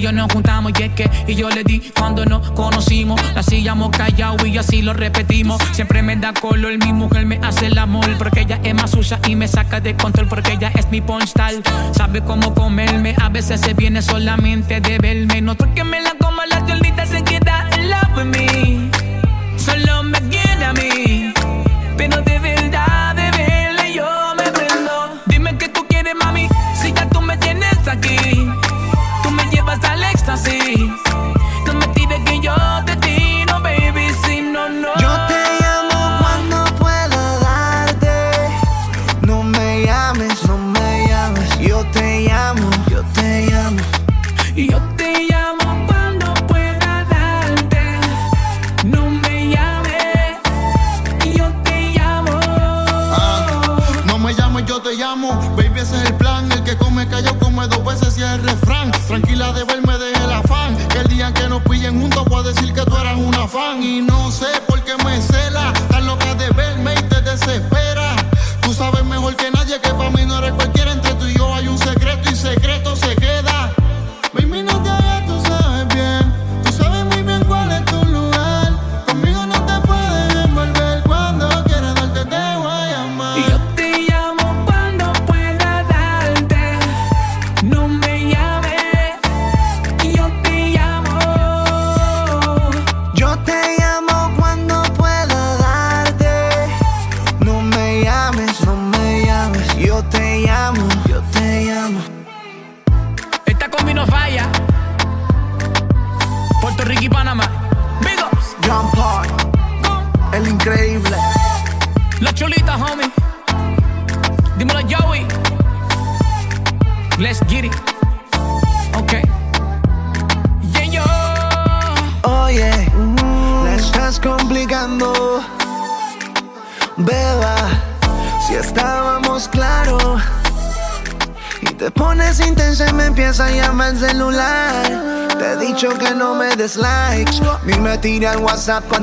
que 0.01 0.07
escondido 0.07 0.13
nos 0.13 0.33
juntamos. 0.33 0.73
Y 0.79 0.83
es 0.83 0.93
que, 0.93 1.11
y 1.27 1.35
yo 1.35 1.51
le 1.51 1.63
di 1.65 1.81
cuando 1.97 2.25
nos 2.25 2.51
conocimos. 2.53 3.21
La 3.35 3.41
hacíamos 3.41 3.91
callado 3.91 4.47
y 4.47 4.59
así 4.59 4.83
lo 4.83 4.93
repetimos. 4.93 5.61
Siempre 5.73 6.03
me 6.03 6.17
da 6.17 6.33
color, 6.33 6.77
mi 6.79 6.93
mujer 6.93 7.27
me 7.27 7.39
hace 7.43 7.67
el 7.67 7.79
amor. 7.79 8.07
Porque 8.19 8.41
ella 8.41 8.61
es 8.63 8.75
más 8.75 8.91
sucia 8.91 9.19
y 9.27 9.37
me 9.37 9.49
saca 9.49 9.81
de 9.81 9.97
control. 9.97 10.29
Porque 10.29 10.53
ella 10.53 10.73
es 10.75 10.89
mi 10.91 11.01
postal. 11.01 11.63
Sabe 11.93 12.23
cómo 12.23 12.55
comerme, 12.55 13.15
a 13.21 13.29
veces 13.29 13.61
se 13.61 13.75
viene 13.75 14.03
solamente 14.03 14.81
de 14.81 14.99
verme. 14.99 15.41
No 15.41 15.55
porque 15.55 15.85
me 15.85 16.00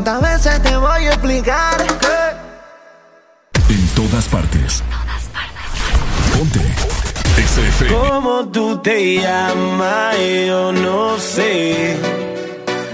¿Cuántas 0.07 0.45
veces 0.45 0.63
te 0.63 0.77
voy 0.77 1.05
a 1.05 1.09
explicar? 1.09 1.85
En 3.67 3.87
todas 3.89 4.25
partes. 4.29 4.81
Ponte. 6.33 6.61
¿Cómo 7.89 8.47
tú 8.47 8.77
te 8.81 9.15
llamas? 9.15 10.15
Yo 10.47 10.71
no 10.71 11.19
sé. 11.19 11.97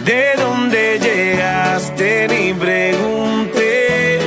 ¿De 0.03 0.33
dónde 0.39 0.97
llegaste? 0.97 2.27
Ni 2.29 2.51
pregunté. 2.51 4.19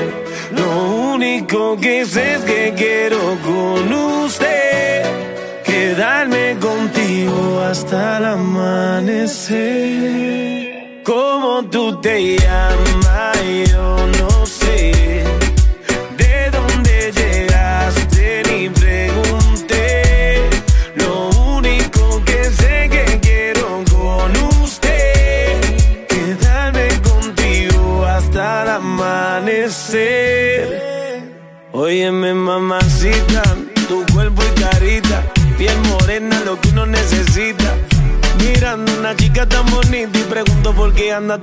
Lo 0.52 0.86
único 1.14 1.76
que 1.78 2.06
sé 2.06 2.34
es 2.34 2.42
que 2.42 2.72
quiero 2.76 3.36
con 3.42 3.92
usted 3.92 5.02
quedarme 5.64 6.56
contigo 6.60 7.62
hasta 7.68 8.18
el 8.18 8.26
amanecer. 8.26 9.86
¿Cómo 11.02 11.64
tú 11.70 12.00
te 12.00 12.36
llamas? 12.36 12.45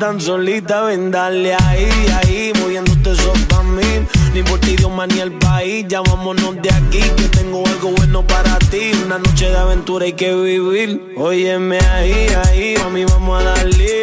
Tan 0.03 0.19
solita. 0.19 0.81
Ven, 0.81 1.11
dale 1.11 1.55
ahí, 1.55 1.89
ahí, 2.17 2.51
moviéndote 2.59 3.11
eso 3.11 3.31
pa' 3.47 3.63
mí. 3.63 4.05
Ni 4.33 4.43
por 4.43 4.59
ti, 4.59 4.75
Dios, 4.75 4.91
ni 5.07 5.19
el 5.19 5.31
país. 5.31 5.85
Ya 5.87 6.01
vámonos 6.01 6.61
de 6.61 6.69
aquí, 6.73 6.99
que 6.99 7.27
tengo 7.29 7.65
algo 7.65 7.91
bueno 7.91 8.21
para 8.27 8.59
ti. 8.71 8.91
Una 9.05 9.17
noche 9.19 9.49
de 9.49 9.55
aventura 9.55 10.03
hay 10.03 10.11
que 10.13 10.35
vivir. 10.35 11.13
Óyeme 11.15 11.79
ahí, 11.79 12.27
ahí, 12.43 12.75
mami, 12.83 13.05
vamos 13.05 13.41
a 13.41 13.43
darle. 13.45 14.01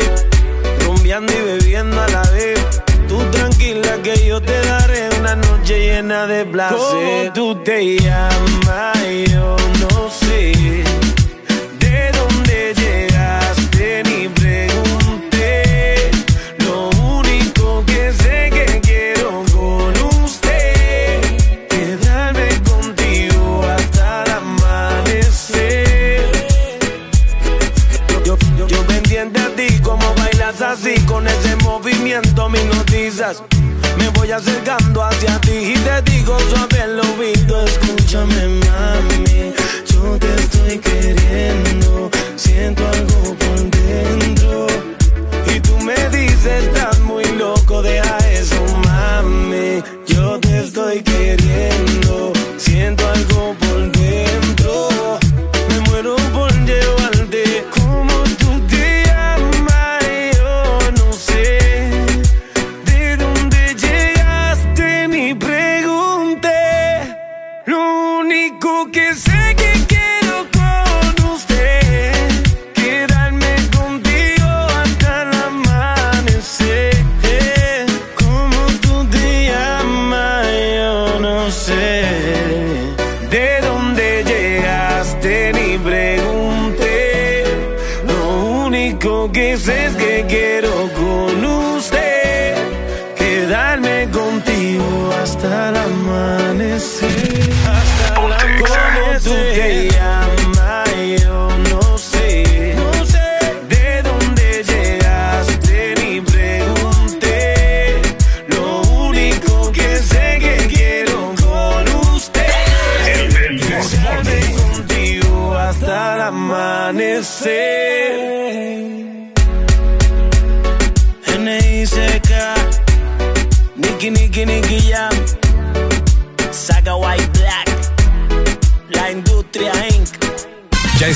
Rumbeando 0.87 1.33
y 1.35 1.43
bebiendo 1.51 2.01
a 2.01 2.09
la 2.09 2.23
vez. 2.31 2.61
Tú 3.07 3.19
tranquila 3.31 4.01
que 4.03 4.27
yo 4.27 4.41
te 4.41 4.59
daré 4.63 5.11
una 5.19 5.37
noche 5.37 5.81
llena 5.81 6.27
de 6.27 6.47
placer. 6.47 6.79
¿Cómo 6.79 7.33
tú 7.35 7.63
te 7.63 7.99
llamas? 7.99 8.97
Yo 9.31 9.57
no 9.83 10.09
sé. 10.09 10.60
Voy 34.21 34.33
acercando 34.33 35.03
hacia 35.03 35.41
ti 35.41 35.73
y 35.73 35.75
te 35.79 36.11
digo 36.11 36.39
suave 36.51 36.83
el 36.85 37.01
oído, 37.01 37.65
escúchame 37.65 38.49
mami, 38.67 39.55
yo 39.87 40.19
te 40.19 40.35
estoy 40.35 40.79
queriendo, 40.79 42.11
siento 42.37 42.87
algo 42.87 43.10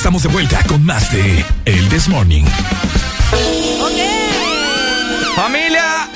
estamos 0.04 0.22
de 0.22 0.28
vuelta 0.28 0.62
con 0.68 0.84
más 0.84 1.10
de 1.12 1.42
El 1.64 1.88
This 1.88 2.08
Morning. 2.08 2.44
Familia, 5.34 6.10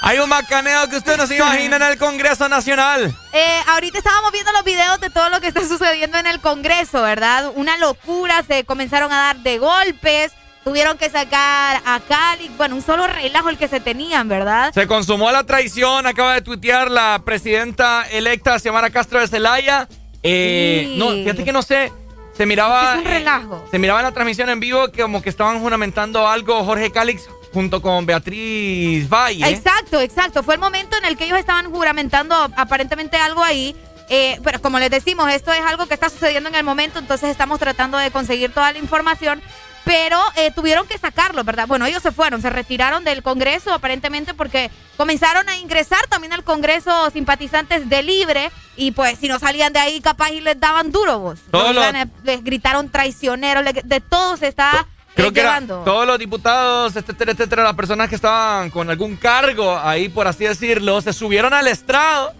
hay 0.00 0.18
un 0.18 0.28
macaneo 0.28 0.88
que 0.88 0.96
usted 0.96 1.16
no 1.16 1.28
se 1.28 1.36
imagina 1.36 1.76
en 1.76 1.82
el 1.84 1.98
Congreso 1.98 2.48
Nacional. 2.48 3.14
Eh, 3.32 3.60
ahorita 3.68 3.98
estábamos 3.98 4.32
viendo 4.32 4.50
los 4.50 4.64
videos 4.64 4.98
de 4.98 5.08
todo 5.08 5.30
lo 5.30 5.40
que 5.40 5.46
está 5.46 5.60
sucediendo 5.64 6.18
en 6.18 6.26
el 6.26 6.40
Congreso, 6.40 7.00
¿verdad? 7.00 7.52
Una 7.54 7.78
locura, 7.78 8.42
se 8.42 8.64
comenzaron 8.64 9.12
a 9.12 9.18
dar 9.18 9.36
de 9.36 9.58
golpes, 9.58 10.32
tuvieron 10.64 10.98
que 10.98 11.08
sacar 11.08 11.80
a 11.86 12.00
Cali, 12.00 12.50
bueno, 12.56 12.74
un 12.74 12.82
solo 12.82 13.06
relajo 13.06 13.50
el 13.50 13.56
que 13.56 13.68
se 13.68 13.78
tenían, 13.78 14.26
¿verdad? 14.26 14.74
Se 14.74 14.88
consumó 14.88 15.30
la 15.30 15.44
traición, 15.44 16.08
acaba 16.08 16.34
de 16.34 16.42
tuitear 16.42 16.90
la 16.90 17.22
presidenta 17.24 18.02
electa 18.10 18.58
Xiomara 18.58 18.90
Castro 18.90 19.20
de 19.20 19.28
Celaya. 19.28 19.86
Eh, 20.24 20.86
Sí. 20.88 20.96
No, 20.98 21.10
fíjate 21.10 21.44
que 21.44 21.52
no 21.52 21.62
sé, 21.62 21.92
se 22.36 22.46
miraba... 22.46 22.94
Es 22.94 22.98
un 23.00 23.04
relajo. 23.04 23.56
eh, 23.66 23.68
se 23.70 23.78
miraba 23.78 24.00
en 24.00 24.06
la 24.06 24.12
transmisión 24.12 24.48
en 24.48 24.60
vivo 24.60 24.88
que 24.90 25.02
como 25.02 25.22
que 25.22 25.28
estaban 25.28 25.60
juramentando 25.60 26.26
algo 26.26 26.64
Jorge 26.64 26.90
Calix 26.90 27.28
junto 27.52 27.82
con 27.82 28.06
Beatriz 28.06 29.08
Valle. 29.08 29.48
Exacto, 29.48 30.00
exacto. 30.00 30.42
Fue 30.42 30.54
el 30.54 30.60
momento 30.60 30.96
en 30.96 31.04
el 31.04 31.16
que 31.16 31.24
ellos 31.24 31.38
estaban 31.38 31.70
juramentando 31.70 32.34
aparentemente 32.56 33.16
algo 33.16 33.42
ahí. 33.42 33.76
Eh, 34.08 34.38
pero 34.42 34.60
como 34.60 34.78
les 34.78 34.90
decimos, 34.90 35.30
esto 35.30 35.52
es 35.52 35.62
algo 35.62 35.86
que 35.86 35.94
está 35.94 36.10
sucediendo 36.10 36.48
en 36.48 36.54
el 36.54 36.64
momento, 36.64 36.98
entonces 36.98 37.30
estamos 37.30 37.58
tratando 37.58 37.96
de 37.96 38.10
conseguir 38.10 38.52
toda 38.52 38.72
la 38.72 38.78
información. 38.78 39.40
Pero 39.84 40.18
eh, 40.36 40.52
tuvieron 40.54 40.86
que 40.86 40.96
sacarlo, 40.96 41.42
¿verdad? 41.42 41.66
Bueno, 41.66 41.86
ellos 41.86 42.02
se 42.02 42.12
fueron, 42.12 42.40
se 42.40 42.50
retiraron 42.50 43.02
del 43.02 43.22
Congreso 43.22 43.72
aparentemente 43.72 44.32
porque 44.32 44.70
comenzaron 44.96 45.48
a 45.48 45.56
ingresar 45.56 46.06
también 46.08 46.32
al 46.32 46.44
Congreso 46.44 47.10
simpatizantes 47.10 47.88
de 47.88 48.02
Libre 48.04 48.50
y 48.76 48.92
pues 48.92 49.18
si 49.18 49.26
no 49.26 49.40
salían 49.40 49.72
de 49.72 49.80
ahí 49.80 50.00
capaz 50.00 50.30
y 50.30 50.40
les 50.40 50.58
daban 50.60 50.92
duro 50.92 51.18
vos. 51.18 51.40
Todos 51.50 51.74
Los 51.74 51.84
les 52.22 52.44
gritaron 52.44 52.90
traicioneros, 52.90 53.64
de 53.82 54.00
todo 54.00 54.36
se 54.36 54.46
está 54.48 54.86
Creo 55.16 55.28
eh, 55.28 55.32
que 55.32 55.40
era 55.40 55.48
llevando. 55.50 55.82
todos 55.84 56.06
los 56.06 56.18
diputados, 56.18 56.94
etcétera, 56.94 57.32
etcétera, 57.32 57.64
las 57.64 57.74
personas 57.74 58.08
que 58.08 58.14
estaban 58.14 58.70
con 58.70 58.88
algún 58.88 59.16
cargo 59.16 59.76
ahí, 59.78 60.08
por 60.08 60.28
así 60.28 60.44
decirlo, 60.44 61.00
se 61.02 61.12
subieron 61.12 61.52
al 61.52 61.66
estrado. 61.66 62.32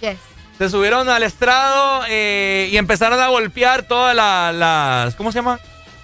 Yes. 0.00 0.18
Se 0.58 0.68
subieron 0.68 1.08
al 1.08 1.22
estrado 1.22 2.02
eh, 2.08 2.68
y 2.70 2.76
empezaron 2.76 3.18
a 3.18 3.28
golpear 3.28 3.82
todas 3.84 4.14
la- 4.14 4.52
las. 4.52 5.14
¿Cómo 5.16 5.32
se 5.32 5.38
llama? 5.38 5.58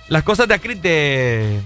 Las 0.09 0.23
cosas 0.23 0.49
de 0.49 0.55
acrit 0.55 0.81
de. 0.81 1.61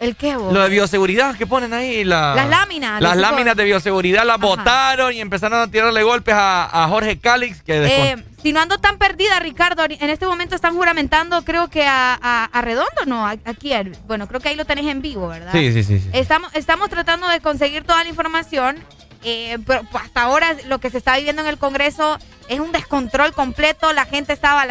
¿El 0.00 0.16
qué 0.16 0.36
vos? 0.36 0.52
Lo 0.52 0.60
de 0.62 0.68
bioseguridad 0.68 1.36
que 1.36 1.46
ponen 1.46 1.72
ahí. 1.72 2.02
la- 2.02 2.34
Las 2.34 2.48
láminas, 2.48 3.00
Las 3.00 3.16
láminas 3.16 3.54
de 3.54 3.62
bioseguridad 3.64 4.24
las 4.26 4.40
botaron 4.40 5.12
y 5.12 5.20
empezaron 5.20 5.60
a 5.60 5.68
tirarle 5.70 6.02
golpes 6.02 6.34
a, 6.34 6.84
a 6.84 6.88
Jorge 6.88 7.20
Calix. 7.20 7.62
Que 7.62 7.84
Eh, 7.86 8.16
si 8.42 8.52
no 8.52 8.60
ando 8.60 8.78
tan 8.78 8.98
perdida, 8.98 9.38
Ricardo, 9.38 9.84
en 9.88 10.10
este 10.10 10.26
momento 10.26 10.56
están 10.56 10.74
juramentando, 10.74 11.44
creo 11.44 11.68
que 11.68 11.86
a, 11.86 12.18
a, 12.20 12.44
a 12.46 12.62
Redondo, 12.62 13.06
no, 13.06 13.24
aquí, 13.28 13.72
bueno, 14.08 14.26
creo 14.26 14.40
que 14.40 14.48
ahí 14.48 14.56
lo 14.56 14.64
tenés 14.64 14.86
en 14.86 15.02
vivo, 15.02 15.28
¿verdad? 15.28 15.52
Sí, 15.52 15.72
sí, 15.72 15.84
sí, 15.84 16.00
sí. 16.00 16.10
Estamos, 16.12 16.52
estamos 16.56 16.90
tratando 16.90 17.28
de 17.28 17.38
conseguir 17.40 17.84
toda 17.84 18.02
la 18.02 18.10
información, 18.10 18.82
eh, 19.22 19.56
pero 19.64 19.82
hasta 19.94 20.22
ahora 20.22 20.56
lo 20.66 20.80
que 20.80 20.90
se 20.90 20.98
está 20.98 21.16
viviendo 21.16 21.42
en 21.42 21.48
el 21.48 21.58
Congreso 21.58 22.18
es 22.48 22.58
un 22.58 22.72
descontrol 22.72 23.32
completo, 23.34 23.92
la 23.92 24.06
gente 24.06 24.32
estaba, 24.32 24.64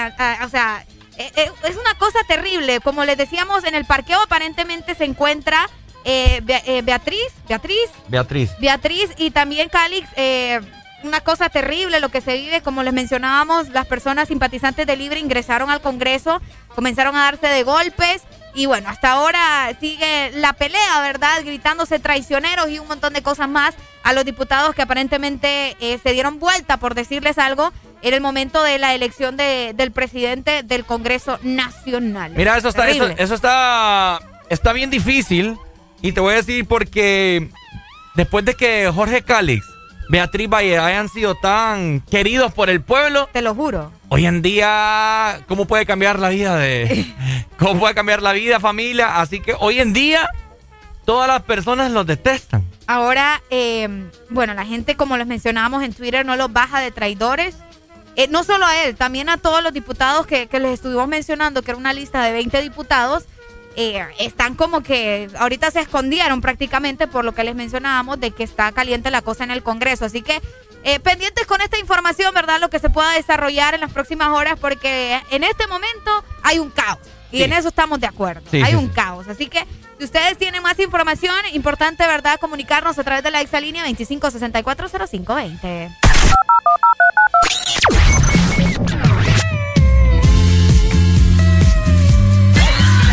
o 0.44 0.50
sea, 0.50 0.84
es 1.36 1.78
una 1.78 1.94
cosa 1.98 2.20
terrible. 2.28 2.80
Como 2.80 3.06
les 3.06 3.18
decíamos, 3.18 3.64
en 3.64 3.76
el 3.76 3.86
parqueo 3.86 4.22
aparentemente 4.22 4.96
se 4.96 5.06
encuentra 5.06 5.70
eh, 6.04 6.42
eh, 6.48 6.82
Beatriz, 6.84 7.28
Beatriz, 7.48 7.90
Beatriz. 8.08 8.52
Beatriz 8.60 9.12
y 9.18 9.32
también 9.32 9.70
Calix, 9.70 10.08
eh, 10.16 10.60
una 11.04 11.22
cosa 11.22 11.50
terrible 11.50 12.00
lo 12.00 12.10
que 12.10 12.22
se 12.22 12.36
vive. 12.36 12.62
Como 12.62 12.84
les 12.84 12.94
mencionábamos, 12.94 13.70
las 13.70 13.86
personas 13.86 14.28
simpatizantes 14.28 14.88
de 14.88 14.96
Libre 14.96 15.20
ingresaron 15.20 15.70
al 15.70 15.82
Congreso, 15.82 16.42
comenzaron 16.76 17.16
a 17.16 17.24
darse 17.24 17.48
de 17.48 17.64
golpes. 17.64 18.24
Y 18.54 18.66
bueno, 18.66 18.90
hasta 18.90 19.12
ahora 19.12 19.72
sigue 19.80 20.32
la 20.34 20.54
pelea, 20.54 21.00
¿verdad? 21.02 21.42
Gritándose 21.44 22.00
traicioneros 22.00 22.70
y 22.70 22.80
un 22.80 22.88
montón 22.88 23.14
de 23.14 23.22
cosas 23.22 23.48
más 23.48 23.76
a 24.04 24.12
los 24.14 24.26
diputados 24.26 24.76
que 24.76 24.82
aparentemente 24.82 25.78
eh, 25.80 26.00
se 26.04 26.12
dieron 26.12 26.40
vuelta, 26.40 26.78
por 26.78 26.94
decirles 26.94 27.38
algo, 27.38 27.72
en 28.02 28.14
el 28.14 28.22
momento 28.22 28.64
de 28.64 28.80
la 28.80 28.94
elección 28.96 29.38
de, 29.38 29.74
del 29.76 29.92
presidente 29.92 30.64
del 30.64 30.86
Congreso 30.86 31.40
Nacional. 31.44 32.34
Mira, 32.36 32.58
eso 32.58 32.70
está, 32.70 32.90
eso, 32.90 33.08
eso 33.18 33.34
está, 33.34 34.20
está 34.50 34.74
bien 34.74 34.90
difícil. 34.90 35.58
Y 36.02 36.14
te 36.14 36.20
voy 36.20 36.34
a 36.34 36.38
decir 36.38 36.66
porque 36.66 37.50
después 38.16 38.44
de 38.44 38.56
que 38.56 38.92
Jorge 38.94 39.22
Cálix, 39.22 39.66
Beatriz 40.10 40.50
Valle 40.50 40.78
hayan 40.78 41.08
sido 41.10 41.36
tan 41.36 42.02
queridos 42.02 42.52
por 42.52 42.70
el 42.70 42.82
pueblo. 42.82 43.30
Te 43.32 43.42
lo 43.42 43.56
juro. 43.56 43.92
Hoy 44.10 44.26
en 44.26 44.42
día, 44.42 45.42
¿cómo 45.48 45.66
puede 45.66 45.86
cambiar 45.86 46.20
la 46.20 46.30
vida 46.30 46.58
de... 46.58 47.06
¿Cómo 47.58 47.80
puede 47.80 47.94
cambiar 47.94 48.22
la 48.22 48.34
vida, 48.34 48.60
familia? 48.60 49.22
Así 49.22 49.40
que 49.40 49.56
hoy 49.60 49.80
en 49.80 49.94
día, 49.94 50.28
todas 51.06 51.28
las 51.28 51.44
personas 51.44 51.92
los 51.92 52.06
detestan. 52.08 52.66
Ahora, 52.88 53.42
eh, 53.52 54.10
bueno, 54.30 54.54
la 54.54 54.66
gente, 54.66 54.98
como 54.98 55.16
les 55.16 55.28
mencionábamos 55.28 55.84
en 55.84 55.94
Twitter, 55.94 56.26
no 56.26 56.36
los 56.36 56.52
baja 56.52 56.82
de 56.82 56.92
traidores. 56.92 57.56
Eh, 58.16 58.28
no 58.30 58.44
solo 58.44 58.66
a 58.66 58.84
él, 58.84 58.96
también 58.96 59.30
a 59.30 59.38
todos 59.38 59.64
los 59.64 59.74
diputados 59.74 60.26
que, 60.28 60.48
que 60.48 60.60
les 60.60 60.74
estuvimos 60.74 61.08
mencionando, 61.08 61.62
que 61.62 61.72
era 61.72 61.78
una 61.78 61.94
lista 61.94 62.24
de 62.24 62.32
20 62.34 62.62
diputados 62.62 63.24
eh, 63.78 64.06
están 64.20 64.56
como 64.56 64.82
que 64.82 65.30
ahorita 65.40 65.72
se 65.72 65.80
escondieron 65.80 66.42
prácticamente 66.42 67.08
por 67.08 67.24
lo 67.24 67.34
que 67.34 67.46
les 67.46 67.56
mencionábamos 67.56 68.20
de 68.20 68.32
que 68.32 68.44
está 68.44 68.70
caliente 68.74 69.12
la 69.12 69.22
cosa 69.22 69.46
en 69.46 69.52
el 69.52 69.64
Congreso. 69.64 70.04
Así 70.04 70.22
que 70.22 70.42
eh, 70.84 71.00
pendientes 71.00 71.46
con 71.48 71.62
esta 71.62 71.80
información, 71.80 72.34
¿verdad? 72.34 72.60
Lo 72.60 72.70
que 72.70 72.80
se 72.80 72.90
pueda 72.90 73.14
desarrollar 73.14 73.74
en 73.74 73.80
las 73.82 73.92
próximas 73.94 74.28
horas 74.30 74.56
porque 74.60 75.22
en 75.30 75.44
este 75.46 75.68
momento 75.68 76.12
hay 76.44 76.60
un 76.60 76.70
caos. 76.70 77.00
Y 77.32 77.38
Sí. 77.38 77.44
en 77.44 77.54
eso 77.54 77.70
estamos 77.70 78.02
de 78.02 78.08
acuerdo. 78.08 78.42
Sí, 78.52 78.62
hay 78.62 78.72
sí, 78.72 78.76
un 78.78 78.90
caos. 78.90 79.30
Así 79.30 79.48
que 79.48 79.66
si 79.98 80.04
ustedes 80.04 80.38
tienen 80.38 80.62
más 80.62 80.78
información, 80.80 81.34
importante, 81.54 82.06
¿verdad? 82.06 82.38
Comunicarnos 82.42 83.00
a 83.00 83.04
través 83.06 83.24
de 83.24 83.32
la 83.32 83.40
exalínea 83.40 83.86
25640520. 83.86 85.90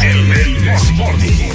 El 0.03 0.25
Melmos 0.27 0.93
Morning. 0.93 1.51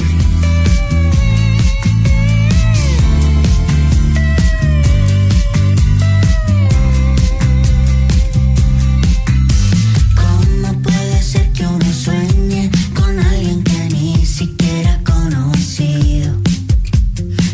¿Cómo 10.15 10.81
puede 10.81 11.21
ser 11.21 11.51
que 11.53 11.65
uno 11.65 11.93
sueñe 11.93 12.69
con 12.95 13.19
alguien 13.19 13.63
que 13.63 13.89
ni 13.91 14.25
siquiera 14.25 14.93
ha 14.95 15.03
conocido? 15.03 16.33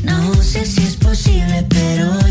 No 0.04 0.34
sé 0.42 0.66
si 0.66 0.82
es 0.84 0.96
posible, 0.96 1.66
pero. 1.70 2.29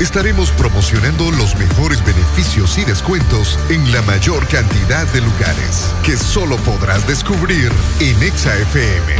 estaremos 0.00 0.50
promocionando 0.52 1.30
los 1.32 1.56
mejores 1.56 2.04
beneficios 2.04 2.78
y 2.78 2.84
descuentos 2.84 3.58
en 3.68 3.90
la 3.92 4.02
mayor 4.02 4.46
cantidad 4.46 5.06
de 5.12 5.20
lugares 5.20 5.92
que 6.04 6.16
solo 6.16 6.56
podrás 6.58 7.06
descubrir 7.06 7.70
en 8.00 8.22
ExaFM. 8.22 9.14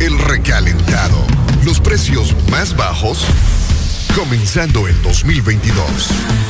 El 0.00 0.18
recalentado, 0.18 1.24
los 1.64 1.80
precios 1.80 2.34
más 2.50 2.76
bajos, 2.76 3.24
comenzando 4.14 4.88
el 4.88 5.00
2022. 5.02 6.49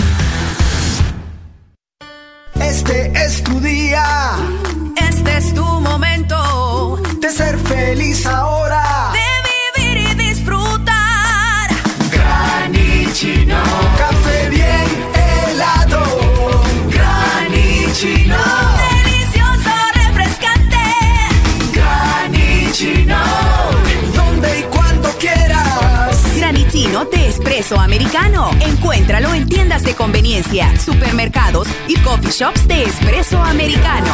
americano. 27.79 28.51
Encuéntralo 28.61 29.35
en 29.35 29.49
tiendas 29.49 29.83
de 29.85 29.95
conveniencia, 29.95 30.77
supermercados 30.79 31.69
y 31.89 31.97
coffee 31.99 32.31
shops 32.31 32.67
de 32.67 32.85
espresso 32.85 33.43
americano. 33.43 34.13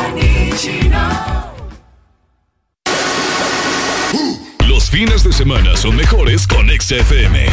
Los 4.67 4.91
fines 4.91 5.25
de 5.25 5.33
semana 5.33 5.77
son 5.77 5.97
mejores 5.97 6.47
con 6.47 6.69
XFM. 6.69 7.47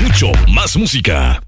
Mucho 0.00 0.32
más 0.48 0.76
música. 0.76 1.40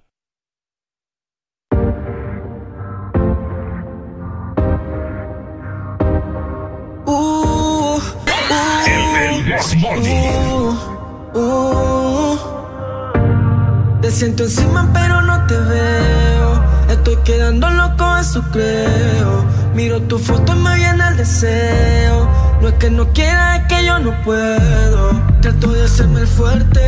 Miro 19.79 20.03
tu 20.03 20.19
foto 20.19 20.57
y 20.57 20.59
me 20.59 20.75
viene 20.75 21.07
el 21.07 21.17
deseo. 21.17 22.29
No 22.61 22.67
es 22.67 22.75
que 22.81 22.91
no 22.91 23.13
quiera, 23.13 23.59
es 23.59 23.67
que 23.69 23.87
yo 23.87 24.01
no 24.01 24.11
puedo. 24.25 25.13
Trato 25.41 25.71
de 25.71 25.85
hacerme 25.85 26.23
el 26.23 26.27
fuerte. 26.27 26.81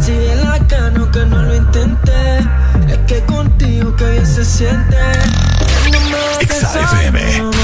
Si 0.00 0.12
bien 0.12 0.42
la 0.42 0.58
cano 0.66 1.10
que 1.10 1.18
no 1.26 1.42
lo 1.42 1.54
intenté. 1.54 2.38
Es 2.88 2.96
que 3.06 3.20
contigo 3.26 3.94
que 3.96 4.10
bien 4.12 4.26
se 4.26 4.42
siente. 4.42 4.96
No 5.84 6.00
me 7.12 7.63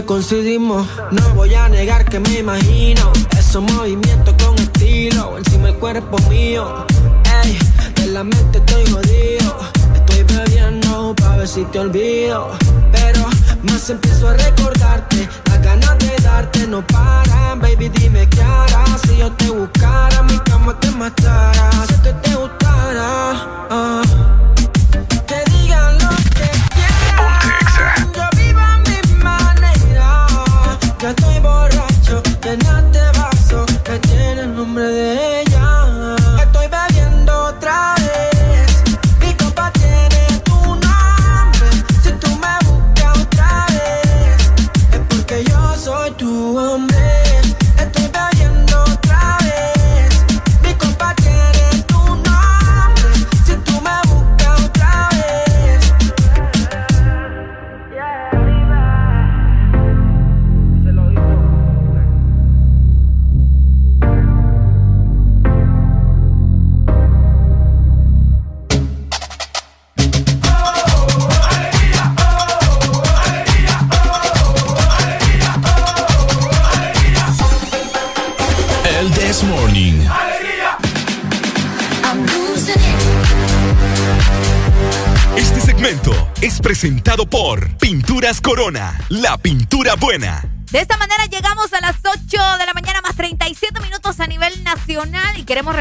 realmente 0.00 0.04
coincidimos. 0.04 0.86
No 1.10 1.29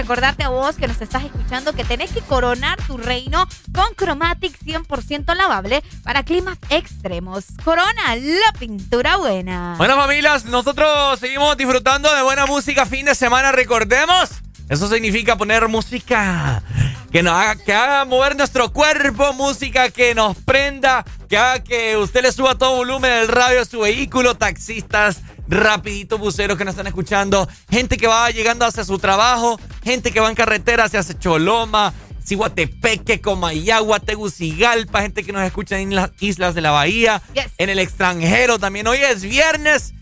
recordarte 0.10 0.44
a 0.44 0.50
vos 0.50 0.76
que 0.76 0.88
nos 0.88 1.00
estás 1.02 1.24
escuchando 1.24 1.74
que 1.74 1.84
tenés 1.84 2.10
que 2.10 2.22
coronar 2.22 2.82
tu 2.88 2.98
reino 2.98 3.48
con 3.72 3.94
Chromatic 3.94 4.58
100% 4.60 5.36
lavable 5.36 5.84
para 6.04 6.24
climas 6.24 6.58
extremos. 6.72 7.46
Corona, 7.64 8.16
la 8.16 8.58
pintura 8.58 9.18
buena. 9.18 9.76
Bueno, 9.78 9.96
familias, 9.98 10.46
nosotros 10.46 11.20
seguimos 11.20 11.56
disfrutando 11.58 12.12
de 12.12 12.24
buena 12.24 12.48
música 12.48 12.88
fin 12.88 13.06
de 13.06 13.14
semana, 13.14 13.52
recordemos. 13.52 14.32
Eso 14.68 14.90
significa 14.90 15.38
poner 15.38 15.68
música 15.68 16.64
que 17.12 17.22
nos 17.22 17.34
haga, 17.34 17.56
que 17.56 17.74
haga 17.74 18.04
mover 18.06 18.36
nuestro 18.36 18.74
cuerpo, 18.74 19.32
música 19.34 19.92
que 19.92 20.16
nos 20.16 20.36
prenda, 20.38 21.06
que 21.28 21.38
haga 21.38 21.64
que 21.64 21.98
usted 21.98 22.24
le 22.24 22.32
suba 22.32 22.56
todo 22.56 22.78
volumen 22.78 23.12
del 23.12 23.28
radio 23.28 23.62
a 23.62 23.66
su 23.66 23.82
vehículo, 23.82 24.36
taxistas, 24.36 25.22
rapidito 25.48 26.18
buceros 26.18 26.58
que 26.58 26.66
nos 26.66 26.74
están 26.74 26.88
escuchando, 26.88 27.48
gente 27.70 27.98
que 27.98 28.08
va 28.08 28.30
llegando 28.30 28.66
hacia 28.66 28.84
su 28.84 29.00
trabajo, 29.00 29.60
gente 29.90 30.11
que 30.11 30.19
va 30.19 30.30
en 30.30 30.35
carretera 30.35 30.85
hacia 30.85 31.03
Choloma, 31.03 31.93
Ciguatepeque, 32.24 33.22
Comayagua, 33.22 34.00
Tegucigalpa, 34.00 35.01
gente 35.01 35.24
que 35.24 35.34
nos 35.34 35.42
escucha 35.43 35.80
en 35.80 35.95
las 35.95 36.11
islas 36.19 36.53
de 36.53 36.61
la 36.61 36.72
bahía, 36.72 37.22
en 37.58 37.69
el 37.69 37.80
extranjero 37.80 38.59
también. 38.59 38.88
Hoy 38.88 39.00
es 39.00 39.24
viernes. 39.24 39.93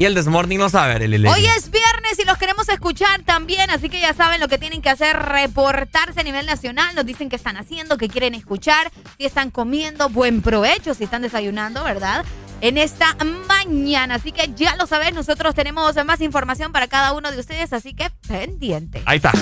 Y 0.00 0.04
el 0.04 0.14
Desmorning 0.14 0.58
no 0.58 0.68
sabe, 0.68 0.94
Arely. 0.94 1.26
Hoy 1.26 1.44
es 1.46 1.70
viernes 1.70 2.18
y 2.22 2.24
los 2.24 2.38
queremos 2.38 2.68
escuchar 2.68 3.22
también, 3.24 3.68
así 3.70 3.88
que 3.88 4.00
ya 4.00 4.14
saben 4.14 4.40
lo 4.40 4.46
que 4.46 4.56
tienen 4.56 4.80
que 4.80 4.90
hacer, 4.90 5.16
reportarse 5.16 6.20
a 6.20 6.22
nivel 6.22 6.46
nacional, 6.46 6.94
nos 6.94 7.04
dicen 7.04 7.28
qué 7.28 7.34
están 7.34 7.56
haciendo, 7.56 7.98
qué 7.98 8.08
quieren 8.08 8.34
escuchar, 8.34 8.92
si 9.18 9.24
están 9.24 9.50
comiendo, 9.50 10.08
buen 10.08 10.40
provecho, 10.40 10.94
si 10.94 11.02
están 11.02 11.22
desayunando, 11.22 11.82
¿verdad? 11.82 12.24
En 12.60 12.76
esta 12.76 13.16
mañana, 13.46 14.16
así 14.16 14.32
que 14.32 14.50
ya 14.56 14.74
lo 14.76 14.86
sabes, 14.86 15.14
nosotros 15.14 15.54
tenemos 15.54 15.94
más 16.04 16.20
información 16.20 16.72
para 16.72 16.88
cada 16.88 17.12
uno 17.12 17.30
de 17.30 17.38
ustedes, 17.38 17.72
así 17.72 17.94
que 17.94 18.10
pendiente. 18.26 19.02
Ahí 19.06 19.16
está. 19.16 19.32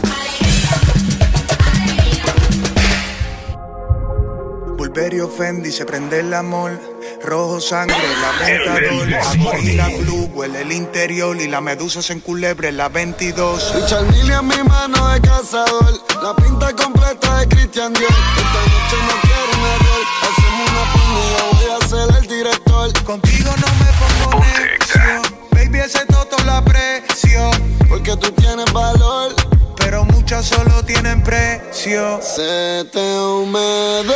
Bulberio 4.76 5.28
Fendi 5.28 5.72
se 5.72 5.86
prende 5.86 6.20
el 6.20 6.34
amor. 6.34 6.78
Rojo 7.22 7.58
sangre, 7.60 7.96
la 7.96 8.46
ventador. 8.46 9.08
la 9.08 9.88
blue, 9.88 10.30
huele 10.34 10.60
el 10.60 10.72
interior. 10.72 11.40
Y 11.40 11.48
la 11.48 11.62
medusa 11.62 12.02
se 12.02 12.12
enculebre 12.12 12.70
la 12.72 12.90
22. 12.90 13.74
Richard 13.74 14.04
Mille 14.12 14.34
en 14.34 14.46
mi 14.46 14.62
mano 14.68 15.08
de 15.08 15.20
cazador. 15.22 16.02
La 16.22 16.36
pinta 16.36 16.72
completa 16.74 17.38
de 17.38 17.48
Christian 17.48 17.94
Dior. 17.94 18.10
Esta 18.10 18.60
noche 18.60 18.96
no 19.08 19.20
quiero 19.22 19.52
un 19.58 19.66
error. 19.74 20.04
Hacemos 20.22 20.70
una 20.70 20.84
piña, 20.92 21.40
voy 21.52 21.70
a 21.70 21.88
ser 21.88 22.22
el 22.22 22.65
Contigo 23.04 23.50
no 23.56 23.66
me 23.84 23.90
pongo 24.00 24.44
necio. 24.44 25.22
Baby, 25.50 25.80
ese 25.80 26.06
toto 26.06 26.36
la 26.44 26.58
aprecio. 26.58 27.50
Porque 27.88 28.16
tú 28.16 28.30
tienes 28.32 28.72
valor. 28.72 29.34
Pero 29.76 30.04
muchas 30.04 30.46
solo 30.46 30.84
tienen 30.84 31.22
precio. 31.22 32.20
Se 32.22 32.84
te 32.92 33.18
humedeció 33.20 34.06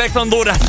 por 0.00 0.06
Ex 0.06 0.16
Honduras. 0.16 0.59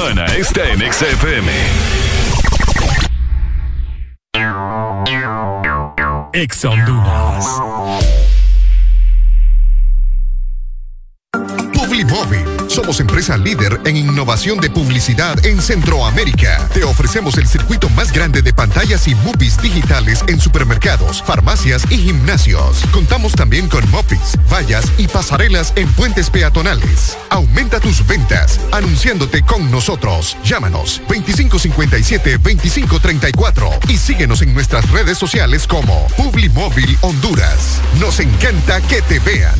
Semana 0.00 0.24
está 0.26 0.62
en 0.70 0.80
XFM. 0.92 1.52
Ex. 6.32 6.62
Publimóvil. 11.74 12.44
Somos 12.68 13.00
empresa 13.00 13.36
líder 13.36 13.80
en 13.84 13.96
innovación 13.96 14.58
de 14.58 14.70
publicidad 14.70 15.44
en 15.44 15.60
Centroamérica. 15.60 16.29
Ofrecemos 17.10 17.38
el 17.38 17.48
circuito 17.48 17.88
más 17.88 18.12
grande 18.12 18.40
de 18.40 18.52
pantallas 18.52 19.08
y 19.08 19.16
movies 19.16 19.60
digitales 19.60 20.22
en 20.28 20.40
supermercados, 20.40 21.20
farmacias 21.20 21.82
y 21.90 21.96
gimnasios. 21.96 22.84
Contamos 22.92 23.32
también 23.32 23.68
con 23.68 23.90
mopis, 23.90 24.38
vallas 24.48 24.84
y 24.96 25.08
pasarelas 25.08 25.72
en 25.74 25.88
puentes 25.94 26.30
peatonales. 26.30 27.18
Aumenta 27.30 27.80
tus 27.80 28.06
ventas 28.06 28.60
anunciándote 28.70 29.42
con 29.42 29.72
nosotros. 29.72 30.36
Llámanos 30.44 31.02
2557-2534 31.08 33.90
y 33.90 33.96
síguenos 33.96 34.40
en 34.42 34.54
nuestras 34.54 34.88
redes 34.90 35.18
sociales 35.18 35.66
como 35.66 36.06
Publimóvil 36.16 36.96
Honduras. 37.00 37.80
Nos 37.98 38.20
encanta 38.20 38.80
que 38.82 39.02
te 39.02 39.18
vean. 39.18 39.59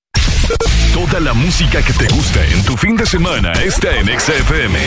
Toda 1.07 1.19
la 1.19 1.33
música 1.33 1.81
que 1.81 1.93
te 1.93 2.05
gusta 2.13 2.45
en 2.45 2.63
tu 2.63 2.77
fin 2.77 2.95
de 2.95 3.07
semana 3.07 3.51
está 3.53 3.89
en 3.97 4.07
XFM. 4.19 4.79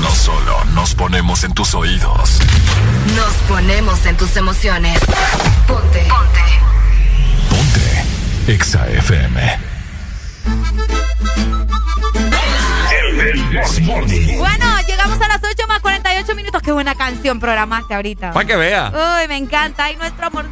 No 0.00 0.14
solo 0.14 0.64
nos 0.66 0.94
ponemos 0.94 1.42
en 1.42 1.52
tus 1.52 1.74
oídos. 1.74 2.38
Nos 3.16 3.34
ponemos 3.48 4.06
en 4.06 4.16
tus 4.16 4.36
emociones. 4.36 5.00
Ponte. 5.66 6.06
Ponte. 6.08 6.40
Ponte. 7.50 8.64
XFM. 8.64 9.58
Bueno, 14.38 14.64
a 14.64 14.71
las 14.71 14.71
8 14.71 14.71
más 14.71 14.71
48 16.62 16.64
minutos. 16.64 16.64
Qué 16.64 16.72
buena 16.72 16.94
canción 16.94 17.40
programaste 17.40 17.94
ahorita. 17.94 18.32
Para 18.32 18.46
que 18.46 18.56
vea. 18.56 18.92
Uy, 18.92 19.28
me 19.28 19.36
encanta. 19.36 19.84
Ay, 19.84 19.96
nuestro 19.96 20.26
amor. 20.26 20.46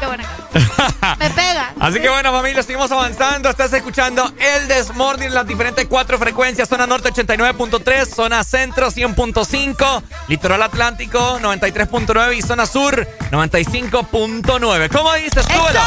Qué 0.00 0.06
buena 0.06 0.24
canción. 0.24 1.16
me 1.18 1.30
pega. 1.30 1.72
Así 1.80 2.00
que 2.00 2.08
bueno, 2.08 2.32
familia, 2.32 2.62
seguimos 2.62 2.90
avanzando. 2.90 3.48
Estás 3.50 3.72
escuchando 3.72 4.32
el 4.38 4.68
Desmorning 4.68 5.28
en 5.28 5.34
las 5.34 5.46
diferentes 5.46 5.86
cuatro 5.86 6.18
frecuencias. 6.18 6.68
Zona 6.68 6.86
norte 6.86 7.10
89.3, 7.10 8.06
zona 8.06 8.44
centro 8.44 8.90
100.5, 8.90 10.02
litoral 10.28 10.62
atlántico 10.62 11.38
93.9 11.40 12.36
y 12.36 12.42
zona 12.42 12.66
sur 12.66 13.06
95.9. 13.30 14.88
¿Cómo 14.88 15.12
dices? 15.14 15.44
Súbelo. 15.44 15.80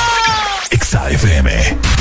XFM. 0.71 1.96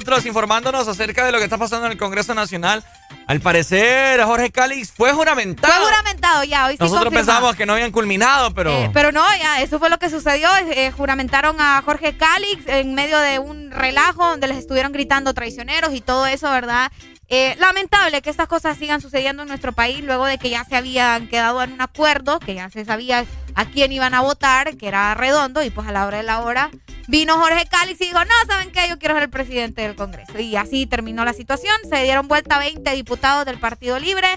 Nosotros 0.00 0.24
informándonos 0.24 0.88
acerca 0.88 1.26
de 1.26 1.32
lo 1.32 1.36
que 1.36 1.44
está 1.44 1.58
pasando 1.58 1.84
en 1.84 1.92
el 1.92 1.98
Congreso 1.98 2.32
Nacional. 2.32 2.82
Al 3.26 3.40
parecer, 3.42 4.22
Jorge 4.22 4.50
Calix 4.50 4.90
fue 4.90 5.12
juramentado. 5.12 5.74
Fue 5.74 5.84
juramentado 5.84 6.42
ya, 6.44 6.66
hoy 6.66 6.72
sí 6.72 6.78
Nosotros 6.80 7.04
confirmado. 7.04 7.26
pensábamos 7.26 7.56
que 7.56 7.66
no 7.66 7.74
habían 7.74 7.92
culminado, 7.92 8.54
pero. 8.54 8.70
Eh, 8.70 8.90
pero 8.94 9.12
no, 9.12 9.22
ya, 9.36 9.60
eso 9.60 9.78
fue 9.78 9.90
lo 9.90 9.98
que 9.98 10.08
sucedió. 10.08 10.48
Eh, 10.70 10.90
juramentaron 10.90 11.60
a 11.60 11.82
Jorge 11.82 12.16
Calix 12.16 12.66
en 12.66 12.94
medio 12.94 13.18
de 13.18 13.38
un 13.38 13.70
relajo 13.70 14.26
donde 14.26 14.48
les 14.48 14.56
estuvieron 14.56 14.90
gritando 14.90 15.34
traicioneros 15.34 15.92
y 15.92 16.00
todo 16.00 16.24
eso, 16.26 16.50
¿verdad? 16.50 16.90
Eh, 17.28 17.54
lamentable 17.60 18.22
que 18.22 18.30
estas 18.30 18.48
cosas 18.48 18.76
sigan 18.78 19.00
sucediendo 19.00 19.42
en 19.42 19.48
nuestro 19.48 19.72
país 19.72 20.02
luego 20.02 20.24
de 20.24 20.38
que 20.38 20.50
ya 20.50 20.64
se 20.64 20.76
habían 20.76 21.28
quedado 21.28 21.62
en 21.62 21.72
un 21.72 21.80
acuerdo, 21.80 22.40
que 22.40 22.54
ya 22.54 22.70
se 22.70 22.84
sabía 22.84 23.24
a 23.54 23.64
quién 23.66 23.92
iban 23.92 24.14
a 24.14 24.22
votar, 24.22 24.76
que 24.76 24.88
era 24.88 25.14
redondo, 25.14 25.62
y 25.62 25.70
pues 25.70 25.86
a 25.86 25.92
la 25.92 26.06
hora 26.06 26.16
de 26.16 26.22
la 26.24 26.40
hora 26.40 26.70
vino 27.10 27.34
Jorge 27.34 27.66
Calix 27.68 28.00
y 28.00 28.06
dijo, 28.06 28.24
no, 28.24 28.34
¿saben 28.46 28.70
qué? 28.70 28.88
Yo 28.88 28.98
quiero 28.98 29.14
ser 29.14 29.24
el 29.24 29.30
presidente 29.30 29.82
del 29.82 29.96
Congreso. 29.96 30.38
Y 30.38 30.56
así 30.56 30.86
terminó 30.86 31.24
la 31.24 31.32
situación, 31.32 31.74
se 31.88 32.02
dieron 32.04 32.28
vuelta 32.28 32.58
20 32.58 32.88
diputados 32.92 33.44
del 33.44 33.58
Partido 33.58 33.98
Libre 33.98 34.28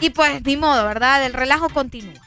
y 0.00 0.10
pues 0.10 0.42
ni 0.44 0.56
modo, 0.56 0.84
¿verdad? 0.84 1.24
El 1.24 1.34
relajo 1.34 1.68
continúa. 1.68 2.20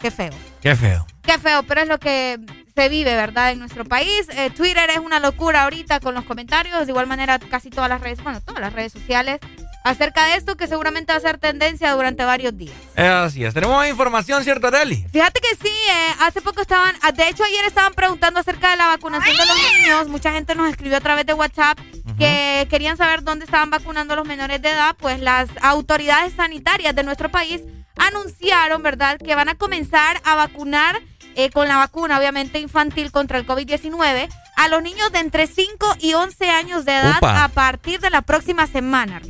Qué 0.00 0.10
feo. 0.10 0.32
Qué 0.60 0.76
feo. 0.76 1.06
Qué 1.22 1.38
feo, 1.38 1.62
pero 1.62 1.80
es 1.80 1.88
lo 1.88 1.98
que 1.98 2.38
se 2.74 2.88
vive, 2.88 3.14
¿verdad? 3.14 3.52
En 3.52 3.58
nuestro 3.58 3.84
país. 3.84 4.26
Eh, 4.30 4.50
Twitter 4.50 4.88
es 4.90 4.98
una 4.98 5.20
locura 5.20 5.64
ahorita 5.64 6.00
con 6.00 6.14
los 6.14 6.24
comentarios. 6.24 6.86
De 6.86 6.92
igual 6.92 7.06
manera, 7.06 7.38
casi 7.38 7.70
todas 7.70 7.88
las 7.88 8.00
redes, 8.00 8.22
bueno, 8.22 8.40
todas 8.40 8.60
las 8.60 8.72
redes 8.72 8.92
sociales 8.92 9.40
acerca 9.84 10.26
de 10.26 10.34
esto 10.34 10.56
que 10.56 10.66
seguramente 10.66 11.12
va 11.12 11.18
a 11.18 11.20
ser 11.20 11.38
tendencia 11.38 11.92
durante 11.92 12.24
varios 12.24 12.56
días. 12.56 12.74
Eh, 12.96 13.06
así 13.06 13.44
es. 13.44 13.54
Tenemos 13.54 13.76
más 13.76 13.88
información, 13.88 14.44
¿cierto, 14.44 14.70
Deli? 14.70 15.06
Fíjate 15.12 15.40
que 15.40 15.56
sí, 15.56 15.69
eh, 15.90 16.14
hace 16.20 16.40
poco 16.40 16.60
estaban, 16.60 16.94
ah, 17.02 17.12
de 17.12 17.28
hecho 17.28 17.44
ayer 17.44 17.64
estaban 17.66 17.94
preguntando 17.94 18.40
acerca 18.40 18.70
de 18.70 18.76
la 18.76 18.86
vacunación 18.86 19.36
de 19.36 19.46
los 19.46 19.56
niños. 19.56 20.08
Mucha 20.08 20.32
gente 20.32 20.54
nos 20.54 20.70
escribió 20.70 20.96
a 20.96 21.00
través 21.00 21.26
de 21.26 21.34
WhatsApp 21.34 21.78
que 22.18 22.66
querían 22.70 22.96
saber 22.96 23.22
dónde 23.22 23.44
estaban 23.44 23.70
vacunando 23.70 24.14
a 24.14 24.16
los 24.16 24.26
menores 24.26 24.60
de 24.62 24.70
edad. 24.70 24.96
Pues 24.98 25.20
las 25.20 25.48
autoridades 25.62 26.34
sanitarias 26.34 26.94
de 26.94 27.02
nuestro 27.02 27.30
país 27.30 27.62
anunciaron, 27.96 28.82
¿verdad?, 28.82 29.18
que 29.18 29.34
van 29.34 29.48
a 29.48 29.54
comenzar 29.54 30.20
a 30.24 30.34
vacunar 30.34 31.00
eh, 31.36 31.50
con 31.50 31.68
la 31.68 31.76
vacuna, 31.76 32.18
obviamente 32.18 32.58
infantil 32.58 33.12
contra 33.12 33.38
el 33.38 33.46
COVID-19, 33.46 34.28
a 34.56 34.68
los 34.68 34.82
niños 34.82 35.12
de 35.12 35.20
entre 35.20 35.46
5 35.46 35.96
y 36.00 36.14
11 36.14 36.50
años 36.50 36.84
de 36.84 36.92
edad 36.92 37.18
a 37.22 37.48
partir 37.48 38.00
de 38.00 38.10
la 38.10 38.22
próxima 38.22 38.66
semana. 38.66 39.20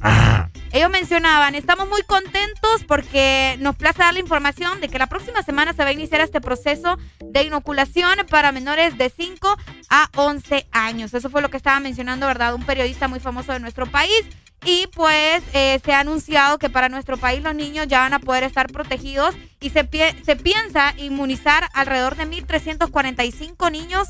Ellos 0.73 0.91
mencionaban, 0.91 1.57
estamos 1.57 1.89
muy 1.89 2.03
contentos 2.03 2.85
porque 2.87 3.57
nos 3.59 3.75
place 3.75 3.99
dar 3.99 4.15
la 4.15 4.21
información 4.21 4.81
de 4.81 4.89
que 4.89 5.01
la 5.01 5.09
próxima 5.09 5.43
semana 5.43 5.73
se 5.73 5.83
va 5.83 5.89
a 5.89 5.93
iniciar 5.93 6.21
este 6.21 6.41
proceso 6.41 6.97
de 7.25 7.43
inoculación 7.43 8.19
para 8.31 8.53
menores 8.53 8.97
de 8.97 9.11
5 9.11 9.57
a 9.89 10.09
11 10.15 10.69
años. 10.71 11.13
Eso 11.13 11.29
fue 11.29 11.43
lo 11.43 11.49
que 11.51 11.57
estaba 11.57 11.81
mencionando, 11.81 12.27
¿verdad? 12.29 12.55
Un 12.55 12.63
periodista 12.65 13.09
muy 13.09 13.19
famoso 13.19 13.53
de 13.53 13.59
nuestro 13.59 13.87
país. 13.87 14.25
Y 14.65 14.87
pues 14.95 15.43
eh, 15.55 15.81
se 15.85 15.93
ha 15.93 16.01
anunciado 16.01 16.59
que 16.59 16.69
para 16.71 16.89
nuestro 16.91 17.17
país 17.17 17.43
los 17.43 17.55
niños 17.55 17.89
ya 17.89 18.01
van 18.01 18.13
a 18.13 18.19
poder 18.19 18.45
estar 18.45 18.71
protegidos 18.71 19.35
y 19.59 19.71
se, 19.71 19.85
pie- 19.91 20.15
se 20.23 20.37
piensa 20.37 20.93
inmunizar 20.99 21.69
alrededor 21.73 22.15
de 22.15 22.27
1.345 22.27 23.73
niños 23.73 24.07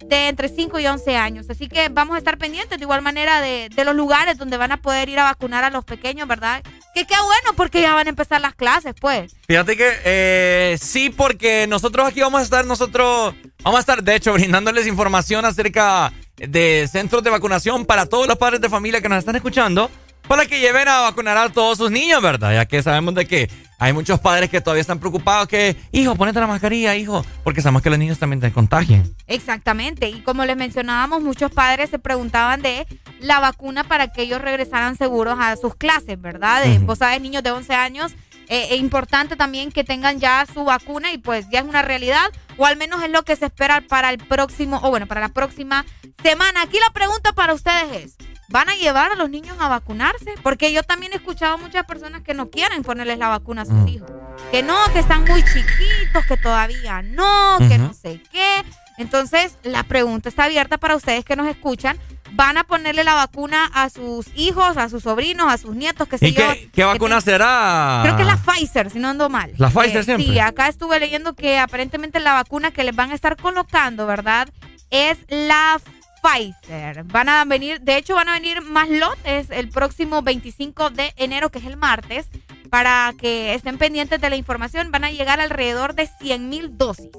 de 0.00 0.28
entre 0.28 0.48
5 0.48 0.78
y 0.80 0.86
11 0.86 1.16
años. 1.16 1.46
Así 1.48 1.68
que 1.68 1.88
vamos 1.88 2.14
a 2.14 2.18
estar 2.18 2.38
pendientes 2.38 2.78
de 2.78 2.84
igual 2.84 3.02
manera 3.02 3.40
de, 3.40 3.68
de 3.74 3.84
los 3.84 3.94
lugares 3.94 4.38
donde 4.38 4.56
van 4.56 4.72
a 4.72 4.76
poder 4.78 5.08
ir 5.08 5.18
a 5.18 5.24
vacunar 5.24 5.64
a 5.64 5.70
los 5.70 5.84
pequeños, 5.84 6.28
¿verdad? 6.28 6.62
Que 6.94 7.06
qué 7.06 7.14
bueno 7.14 7.56
porque 7.56 7.80
ya 7.80 7.94
van 7.94 8.06
a 8.06 8.10
empezar 8.10 8.40
las 8.40 8.54
clases, 8.54 8.94
pues. 9.00 9.34
Fíjate 9.46 9.76
que 9.76 9.92
eh, 10.04 10.78
sí, 10.80 11.10
porque 11.10 11.66
nosotros 11.66 12.06
aquí 12.06 12.20
vamos 12.20 12.40
a 12.40 12.44
estar, 12.44 12.64
nosotros 12.64 13.34
vamos 13.62 13.78
a 13.78 13.80
estar, 13.80 14.02
de 14.02 14.14
hecho, 14.14 14.32
brindándoles 14.34 14.86
información 14.86 15.44
acerca 15.44 16.12
de 16.36 16.88
centros 16.90 17.22
de 17.22 17.30
vacunación 17.30 17.86
para 17.86 18.06
todos 18.06 18.26
los 18.26 18.36
padres 18.36 18.60
de 18.60 18.68
familia 18.68 19.00
que 19.00 19.08
nos 19.08 19.18
están 19.18 19.36
escuchando, 19.36 19.90
para 20.28 20.46
que 20.46 20.60
lleven 20.60 20.88
a 20.88 21.00
vacunar 21.02 21.36
a 21.36 21.48
todos 21.50 21.78
sus 21.78 21.90
niños, 21.90 22.22
¿verdad? 22.22 22.52
Ya 22.52 22.66
que 22.66 22.82
sabemos 22.82 23.14
de 23.14 23.26
que 23.26 23.50
hay 23.84 23.92
muchos 23.92 24.18
padres 24.18 24.48
que 24.48 24.62
todavía 24.62 24.80
están 24.80 24.98
preocupados 24.98 25.46
que, 25.46 25.76
hijo, 25.92 26.16
ponete 26.16 26.40
la 26.40 26.46
mascarilla, 26.46 26.96
hijo, 26.96 27.22
porque 27.42 27.60
sabemos 27.60 27.82
que 27.82 27.90
los 27.90 27.98
niños 27.98 28.18
también 28.18 28.40
te 28.40 28.50
contagian. 28.50 29.14
Exactamente. 29.26 30.08
Y 30.08 30.22
como 30.22 30.46
les 30.46 30.56
mencionábamos, 30.56 31.22
muchos 31.22 31.52
padres 31.52 31.90
se 31.90 31.98
preguntaban 31.98 32.62
de 32.62 32.86
la 33.20 33.40
vacuna 33.40 33.84
para 33.84 34.08
que 34.08 34.22
ellos 34.22 34.40
regresaran 34.40 34.96
seguros 34.96 35.36
a 35.38 35.54
sus 35.56 35.74
clases, 35.74 36.18
¿verdad? 36.18 36.64
De. 36.64 36.78
Vos 36.78 37.00
sabes, 37.00 37.20
niños 37.20 37.42
de 37.42 37.50
11 37.50 37.74
años, 37.74 38.12
eh, 38.48 38.68
es 38.70 38.80
importante 38.80 39.36
también 39.36 39.70
que 39.70 39.84
tengan 39.84 40.18
ya 40.18 40.46
su 40.50 40.64
vacuna 40.64 41.12
y 41.12 41.18
pues 41.18 41.46
ya 41.50 41.58
es 41.58 41.66
una 41.66 41.82
realidad, 41.82 42.30
o 42.56 42.64
al 42.64 42.78
menos 42.78 43.02
es 43.02 43.10
lo 43.10 43.22
que 43.22 43.36
se 43.36 43.46
espera 43.46 43.82
para 43.82 44.08
el 44.08 44.16
próximo, 44.16 44.80
o 44.82 44.88
bueno, 44.88 45.06
para 45.06 45.20
la 45.20 45.28
próxima 45.28 45.84
semana. 46.22 46.62
Aquí 46.62 46.78
la 46.78 46.92
pregunta 46.94 47.34
para 47.34 47.52
ustedes 47.52 48.04
es, 48.04 48.16
¿van 48.48 48.68
a 48.68 48.74
llevar 48.74 49.12
a 49.12 49.16
los 49.16 49.30
niños 49.30 49.56
a 49.60 49.68
vacunarse? 49.68 50.34
Porque 50.42 50.72
yo 50.72 50.82
también 50.82 51.12
he 51.12 51.16
escuchado 51.16 51.58
muchas 51.58 51.84
personas 51.86 52.22
que 52.22 52.34
no 52.34 52.50
quieren 52.50 52.82
ponerles 52.82 53.18
la 53.18 53.28
vacuna 53.28 53.62
a 53.62 53.64
sus 53.64 53.74
Mm. 53.74 53.88
hijos. 53.88 54.10
Que 54.50 54.62
no, 54.62 54.76
que 54.92 54.98
están 55.00 55.24
muy 55.24 55.42
chiquitos, 55.42 56.24
que 56.26 56.36
todavía 56.36 57.02
no, 57.02 57.58
que 57.68 57.78
no 57.78 57.92
sé 57.94 58.20
qué. 58.30 58.64
Entonces, 58.96 59.58
la 59.64 59.82
pregunta 59.82 60.28
está 60.28 60.44
abierta 60.44 60.78
para 60.78 60.94
ustedes 60.96 61.24
que 61.24 61.34
nos 61.36 61.48
escuchan. 61.48 61.98
¿Van 62.36 62.56
a 62.56 62.64
ponerle 62.64 63.04
la 63.04 63.14
vacuna 63.14 63.70
a 63.74 63.88
sus 63.90 64.26
hijos, 64.34 64.76
a 64.76 64.88
sus 64.88 65.04
sobrinos, 65.04 65.52
a 65.52 65.56
sus 65.56 65.74
nietos, 65.76 66.08
que 66.08 66.16
¿Y 66.20 66.34
qué, 66.34 66.68
qué 66.72 66.82
vacuna 66.84 67.20
será? 67.20 68.00
Creo 68.02 68.16
que 68.16 68.22
es 68.22 68.28
la 68.28 68.36
Pfizer, 68.36 68.90
si 68.90 68.98
no 68.98 69.08
ando 69.08 69.28
mal. 69.28 69.52
¿La 69.56 69.68
Pfizer 69.70 69.98
Eh, 69.98 70.02
siempre? 70.04 70.26
Sí, 70.26 70.38
acá 70.40 70.66
estuve 70.68 70.98
leyendo 70.98 71.34
que 71.34 71.58
aparentemente 71.60 72.18
la 72.18 72.32
vacuna 72.34 72.72
que 72.72 72.82
les 72.82 72.94
van 72.96 73.12
a 73.12 73.14
estar 73.14 73.36
colocando, 73.36 74.06
¿verdad? 74.06 74.48
Es 74.90 75.18
la 75.28 75.80
Pfizer. 76.24 77.04
Van 77.04 77.28
a 77.28 77.44
venir, 77.44 77.82
de 77.82 77.98
hecho 77.98 78.14
van 78.14 78.30
a 78.30 78.34
venir 78.34 78.62
más 78.62 78.88
lotes 78.88 79.50
el 79.50 79.68
próximo 79.68 80.22
25 80.22 80.90
de 80.90 81.12
enero, 81.16 81.50
que 81.50 81.58
es 81.58 81.66
el 81.66 81.76
martes, 81.76 82.28
para 82.70 83.12
que 83.18 83.54
estén 83.54 83.76
pendientes 83.76 84.20
de 84.20 84.30
la 84.30 84.36
información. 84.36 84.90
Van 84.90 85.04
a 85.04 85.10
llegar 85.10 85.40
alrededor 85.40 85.94
de 85.94 86.08
100 86.20 86.48
mil 86.48 86.78
dosis 86.78 87.10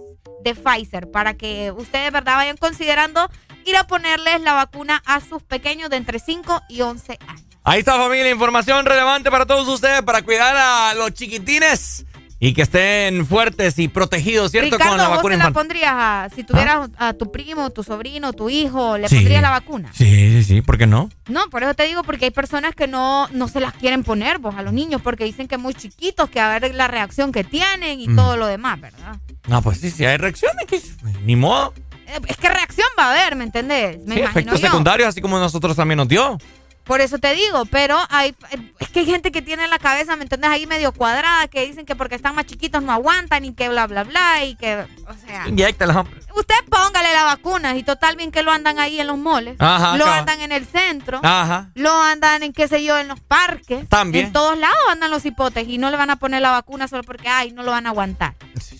de 0.43 0.56
Pfizer 0.56 1.11
para 1.11 1.35
que 1.35 1.72
ustedes, 1.72 2.11
¿verdad?, 2.11 2.35
vayan 2.35 2.58
considerando 2.58 3.30
ir 3.66 3.77
a 3.77 3.85
ponerles 3.85 4.42
la 4.42 4.53
vacuna 4.53 5.01
a 5.06 5.19
sus 5.22 5.43
pequeños 5.43 5.90
de 5.90 5.98
entre 5.98 6.19
5 6.19 6.64
y 6.69 6.82
11 6.82 7.19
años. 7.27 7.45
Ahí 7.64 7.80
está 7.80 7.98
familia, 7.98 8.30
información 8.30 8.85
relevante 8.85 9.32
para 9.32 9.45
todos 9.45 9.67
ustedes, 9.67 10.01
para 10.03 10.22
cuidar 10.22 10.56
a 10.56 10.93
los 10.93 11.14
chiquitines 11.14 12.06
y 12.39 12.53
que 12.53 12.64
estén 12.64 13.25
fuertes 13.25 13.80
y 13.80 13.88
protegidos, 13.88 14.51
¿cierto? 14.51 14.75
Ricardo, 14.75 14.89
Con 14.91 14.97
la 14.97 15.07
¿vos 15.07 15.17
vacuna 15.17 15.38
te 15.38 15.43
la 15.43 15.51
pondrías 15.51 15.91
a, 15.95 16.30
si 16.35 16.43
tuvieras 16.43 16.89
a 16.97 17.14
tu 17.14 17.31
primo, 17.31 17.69
tu 17.69 17.81
sobrino, 17.83 18.33
tu 18.33 18.49
hijo, 18.49 18.97
le 18.97 19.07
Sí. 19.07 19.15
pondrías 19.15 19.41
la 19.41 19.51
vacuna? 19.51 19.89
Sí, 19.93 20.05
sí, 20.05 20.43
sí, 20.43 20.61
¿por 20.61 20.77
qué 20.77 20.85
no? 20.85 21.09
No, 21.27 21.49
por 21.49 21.64
eso 21.64 21.73
te 21.73 21.83
digo, 21.88 22.03
porque 22.03 22.25
hay 22.25 22.31
personas 22.31 22.75
que 22.75 22.88
no, 22.88 23.27
no 23.31 23.47
se 23.47 23.59
las 23.61 23.73
quieren 23.73 24.03
poner 24.03 24.38
vos 24.39 24.55
a 24.57 24.61
los 24.64 24.73
niños 24.73 25.01
porque 25.01 25.23
dicen 25.23 25.47
que 25.47 25.57
muy 25.57 25.73
chiquitos, 25.73 26.30
que 26.30 26.39
a 26.41 26.49
ver 26.59 26.75
la 26.75 26.88
reacción 26.88 27.31
que 27.31 27.43
tienen 27.43 27.99
y 28.01 28.09
Mm. 28.09 28.15
todo 28.15 28.35
lo 28.38 28.47
demás, 28.47 28.80
¿verdad? 28.81 29.15
No, 29.47 29.61
pues 29.61 29.80
sí, 29.80 29.89
sí, 29.89 30.05
hay 30.05 30.17
reacciones, 30.17 30.65
que 30.67 30.81
ni 31.23 31.35
modo. 31.35 31.73
Eh, 32.07 32.19
Es 32.27 32.38
que 32.38 32.49
reacción 32.49 32.88
va 32.99 33.05
a 33.05 33.11
haber, 33.11 33.35
¿me 33.35 33.45
entendés? 33.45 33.99
Me 34.05 34.15
Sí, 34.15 34.22
efectos 34.22 34.59
yo. 34.61 34.67
secundarios, 34.67 35.07
así 35.09 35.22
como 35.22 35.39
nosotros 35.39 35.75
también 35.75 35.97
nos 35.97 36.07
dio. 36.07 36.38
Por 36.85 37.01
eso 37.01 37.17
te 37.17 37.33
digo, 37.33 37.65
pero 37.65 37.97
hay, 38.09 38.35
es 38.80 38.89
que 38.89 38.99
hay 38.99 39.05
gente 39.07 39.31
que 39.31 39.41
tiene 39.41 39.67
la 39.67 39.80
cabeza, 39.80 40.15
¿me 40.15 40.23
entendés? 40.23 40.51
Ahí 40.51 40.67
medio 40.67 40.91
cuadrada, 40.91 41.47
que 41.47 41.65
dicen 41.65 41.83
que 41.85 41.95
porque 41.95 42.14
están 42.14 42.35
más 42.35 42.45
chiquitos 42.45 42.83
no 42.83 42.91
aguantan 42.91 43.43
y 43.43 43.53
que 43.53 43.69
bla, 43.69 43.88
bla, 43.88 44.03
bla, 44.03 44.43
y 44.45 44.55
que, 44.55 44.85
o 45.07 45.14
sea... 45.25 45.47
Inyéctalas, 45.47 45.97
hombre. 45.97 46.19
Usted 46.35 46.55
póngale 46.69 47.11
la 47.11 47.23
vacuna 47.23 47.75
y 47.75 47.81
total 47.81 48.15
bien 48.17 48.31
que 48.31 48.43
lo 48.43 48.51
andan 48.51 48.77
ahí 48.77 48.99
en 48.99 49.07
los 49.07 49.17
moles, 49.17 49.55
Ajá, 49.57 49.97
lo 49.97 50.05
andan 50.05 50.41
en 50.41 50.51
el 50.51 50.67
centro, 50.67 51.22
Ajá. 51.23 51.72
lo 51.73 51.91
andan 52.01 52.43
en 52.43 52.53
qué 52.53 52.67
sé 52.67 52.83
yo, 52.83 52.99
en 52.99 53.07
los 53.07 53.19
parques, 53.19 53.89
También. 53.89 54.27
en 54.27 54.33
todos 54.33 54.55
lados 54.57 54.77
andan 54.91 55.09
los 55.09 55.25
hipotes 55.25 55.67
y 55.67 55.80
no 55.80 55.89
le 55.89 55.97
van 55.97 56.11
a 56.11 56.17
poner 56.17 56.41
la 56.43 56.51
vacuna 56.51 56.88
solo 56.88 57.01
porque, 57.03 57.27
ay, 57.30 57.51
no 57.51 57.64
lo 57.64 57.72
van 57.72 57.88
a 57.88 57.89
aguantar. 57.89 58.35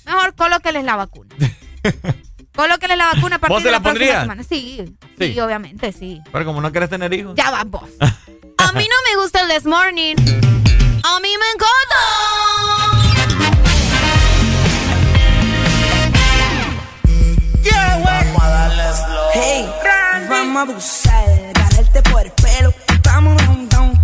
Mejor 0.06 0.36
colóqueles 0.36 0.84
la 0.84 0.96
vacuna. 0.96 1.34
colóqueles 2.56 2.98
la 2.98 3.14
vacuna 3.14 3.36
a 3.36 3.40
partir 3.40 3.54
¿Vos 3.56 3.62
se 3.62 3.68
de 3.68 3.72
la, 3.72 3.80
pondrías? 3.82 4.22
semana. 4.22 4.44
Sí, 4.44 4.84
sí, 5.20 5.34
Sí. 5.34 5.40
obviamente, 5.40 5.92
sí. 5.92 6.22
Pero 6.32 6.46
como 6.46 6.62
no 6.62 6.72
quieres 6.72 6.90
tener 6.90 7.14
hijos. 7.14 7.34
Ya 7.36 7.52
va 7.52 7.64
vos. 7.66 7.90
A 8.58 8.72
mí 8.72 8.88
no 8.90 8.96
me 9.16 9.22
gusta 9.22 9.42
el 9.42 9.50
this 9.50 9.66
morning. 9.66 10.16
A 11.04 11.20
mí 11.20 11.30
me 11.38 11.46
Vamos 18.04 18.44
a 18.44 18.50
darle 18.50 18.84
slow. 18.94 19.30
Hey, 19.34 19.70
vamos 20.30 20.58
a 20.58 20.62
abusar, 20.62 21.30
agarrarte 21.56 22.02
por 22.10 22.22
el 22.26 22.32
pelo. 22.32 22.74
Vamos 23.04 23.42
a 23.44 23.50
un 23.52 23.70
down 23.70 24.02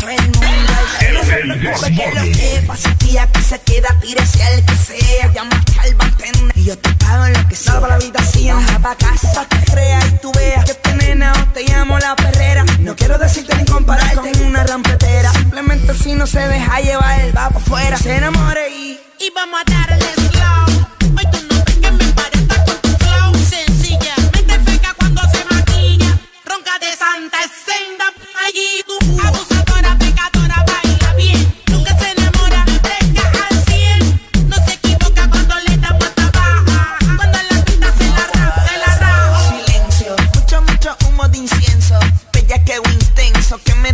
Porque 0.99 2.11
lo 2.13 2.21
que 2.23 2.63
pasa 2.67 2.89
aquí, 2.89 3.17
aquí 3.17 3.41
se 3.41 3.59
queda, 3.61 3.99
tírese 4.01 4.43
al 4.43 4.65
que 4.65 4.75
sea. 4.75 5.33
Llama 5.33 5.63
al 5.79 5.95
bartender 5.95 6.57
y 6.57 6.63
yo 6.65 6.77
te 6.77 6.89
pago 6.95 7.27
lo 7.27 7.47
que 7.47 7.55
sea. 7.55 7.73
para 7.79 7.87
la 7.87 7.95
habitación, 7.95 8.57
baja 8.65 8.79
pa' 8.79 8.95
casa, 8.95 9.47
que 9.49 9.71
creas 9.71 10.05
y 10.07 10.17
tú 10.17 10.31
veas 10.33 10.65
que 10.65 10.73
te 10.73 10.93
nena 10.95 11.33
o 11.33 11.53
te 11.53 11.63
llamo 11.63 11.97
la 11.99 12.15
perrera. 12.15 12.65
No 12.79 12.95
quiero 12.95 13.17
decirte 13.17 13.55
ni 13.55 13.65
compararte 13.65 14.31
con 14.31 14.41
una 14.43 14.63
rampetera. 14.63 15.31
Simplemente 15.31 15.93
si 15.93 16.13
no 16.13 16.27
se 16.27 16.39
deja 16.39 16.79
llevar, 16.81 17.37
va 17.37 17.49
pa' 17.49 17.57
afuera. 17.57 17.97
Se 17.97 18.15
enamore 18.15 18.69
y... 18.69 18.99
Y 19.19 19.31
vamos 19.35 19.61
a 19.61 19.71
darle 19.71 20.05
slow. 20.15 20.87
Hoy 21.17 21.25
tú 21.31 21.37
no 21.49 21.63
ves 21.63 21.75
que 21.75 21.91
me 21.91 22.03
emparenta 22.03 22.55
con 22.65 22.75
tu 22.81 22.89
flow. 22.97 23.35
Sencillamente 23.47 24.59
feca 24.65 24.95
cuando 24.97 25.21
se 25.31 25.45
maquilla. 25.45 26.17
Ronca 26.45 26.79
de 26.79 26.95
santa 26.95 27.37
senda. 27.65 28.05
Allí 28.47 28.83
tú, 28.87 28.97
abusadora, 29.21 29.50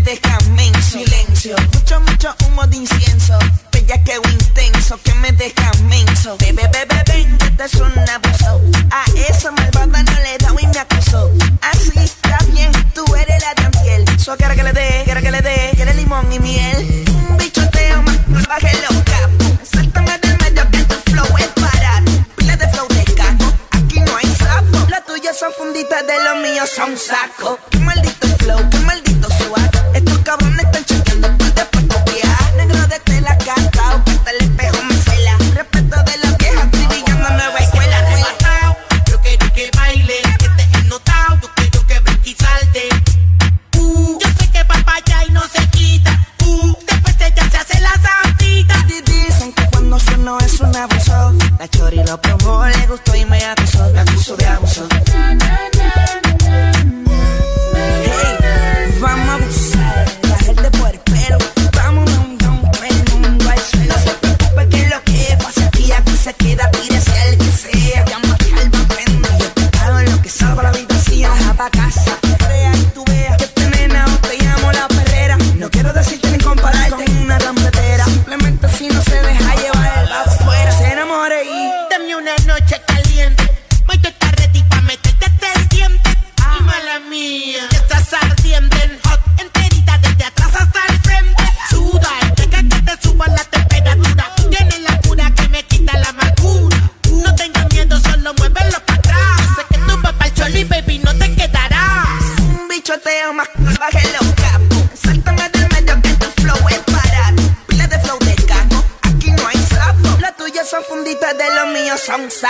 intenso 0.08 0.16
que 0.16 0.16
me 0.16 0.16
deja 0.16 0.38
menso. 0.52 1.00
Silencio, 1.00 1.56
mucho, 1.74 2.00
mucho 2.02 2.36
humo 2.46 2.68
de 2.68 2.78
incienso. 2.78 3.38
Bella 3.72 4.04
que 4.04 4.16
intenso 4.16 5.00
que 5.04 5.14
me 5.16 5.32
deja 5.32 5.72
menso. 5.84 6.38
Bebe, 6.40 6.68
bebe, 6.72 7.04
bebe, 7.06 7.38
este 7.46 7.64
es 7.66 7.74
un 7.76 7.92
abuso. 8.10 8.62
A 8.92 9.06
esa 9.30 9.52
malvada 9.52 10.04
no 10.04 10.12
le 10.22 10.38
da 10.38 10.54
y 10.60 10.68
me 10.68 10.80
acusó. 10.80 11.32
Así 11.62 11.92
está 12.00 12.38
bien, 12.52 12.72
tú 12.94 13.04
eres 13.16 13.42
la 13.42 13.54
de 13.56 13.66
antiel. 13.66 14.20
So 14.20 14.36
quiero 14.38 14.56
que 14.56 14.64
le 14.64 14.74
dé, 14.74 15.02
quiero 15.06 15.22
que 15.22 15.32
le 15.32 15.42
dé, 15.42 15.72
quiere 15.76 15.94
limón 15.94 16.32
y 16.32 16.40
miel. 16.40 17.06
Un 17.30 17.38
bichoteo 17.38 18.02
más 18.02 18.60
que 18.60 18.74
loca. 18.88 19.30
Sáltame 19.64 20.18
del 20.20 20.38
medio 20.40 20.72
que 20.72 20.84
tu 20.84 21.12
flow 21.12 21.38
es 21.38 21.50
barato. 21.62 22.12
Pila 22.36 22.56
de 22.56 22.68
flow 22.70 22.88
de 22.88 23.04
caco, 23.14 23.54
aquí 23.72 24.00
no 24.00 24.16
hay 24.16 24.28
sapo. 24.36 24.90
Las 24.90 25.06
tuyas 25.06 25.38
son 25.38 25.52
funditas 25.58 26.06
de 26.08 26.24
los 26.24 26.38
míos 26.38 26.70
son 26.76 26.98
saco. 26.98 27.60
Maldito 27.82 28.28
flow, 28.38 28.60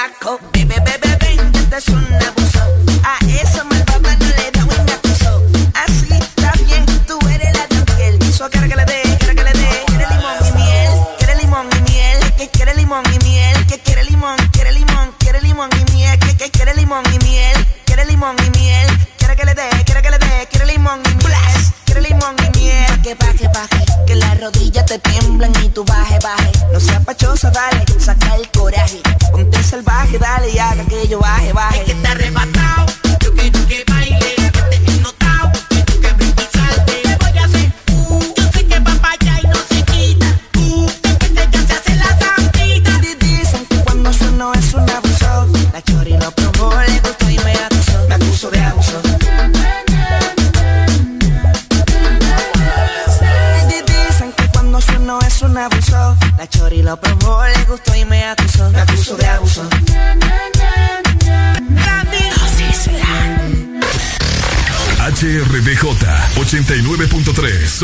I 0.08 0.12
cook. 0.22 0.47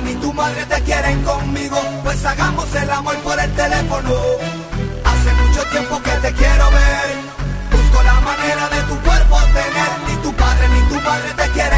ni 0.00 0.14
tu 0.14 0.32
madre 0.32 0.64
te 0.66 0.80
quieren 0.82 1.22
conmigo, 1.22 1.78
pues 2.04 2.24
hagamos 2.24 2.72
el 2.74 2.90
amor 2.90 3.16
por 3.18 3.38
el 3.38 3.52
teléfono. 3.52 4.14
Hace 5.04 5.30
mucho 5.42 5.62
tiempo 5.70 6.02
que 6.02 6.10
te 6.10 6.32
quiero 6.32 6.70
ver, 6.70 7.16
busco 7.72 8.02
la 8.02 8.20
manera 8.20 8.68
de 8.68 8.80
tu 8.82 8.96
cuerpo 9.00 9.36
tener, 9.58 9.90
ni 10.08 10.22
tu 10.22 10.32
padre 10.34 10.68
ni 10.68 10.80
tu 10.88 11.00
madre 11.00 11.30
te 11.36 11.48
quieren 11.50 11.77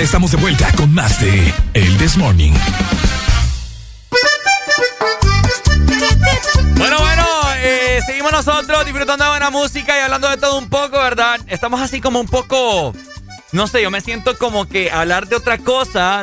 estamos 0.00 0.30
de 0.30 0.38
vuelta 0.38 0.72
con 0.72 0.92
más 0.92 1.20
de 1.20 1.52
El 1.74 1.98
This 1.98 2.16
Morning. 2.16 2.52
Bueno, 6.76 6.98
bueno, 6.98 7.26
eh, 7.58 8.00
seguimos 8.06 8.32
nosotros 8.32 8.84
disfrutando 8.86 9.24
de 9.24 9.30
buena 9.30 9.50
música 9.50 9.96
y 9.96 10.00
hablando 10.00 10.30
de 10.30 10.38
todo 10.38 10.58
un 10.58 10.70
poco, 10.70 10.98
¿verdad? 10.98 11.40
Estamos 11.46 11.80
así 11.80 12.00
como 12.00 12.20
un 12.20 12.26
poco, 12.26 12.94
no 13.52 13.66
sé, 13.66 13.82
yo 13.82 13.90
me 13.90 14.00
siento 14.00 14.36
como 14.38 14.66
que 14.66 14.90
hablar 14.90 15.28
de 15.28 15.36
otra 15.36 15.58
cosa, 15.58 16.22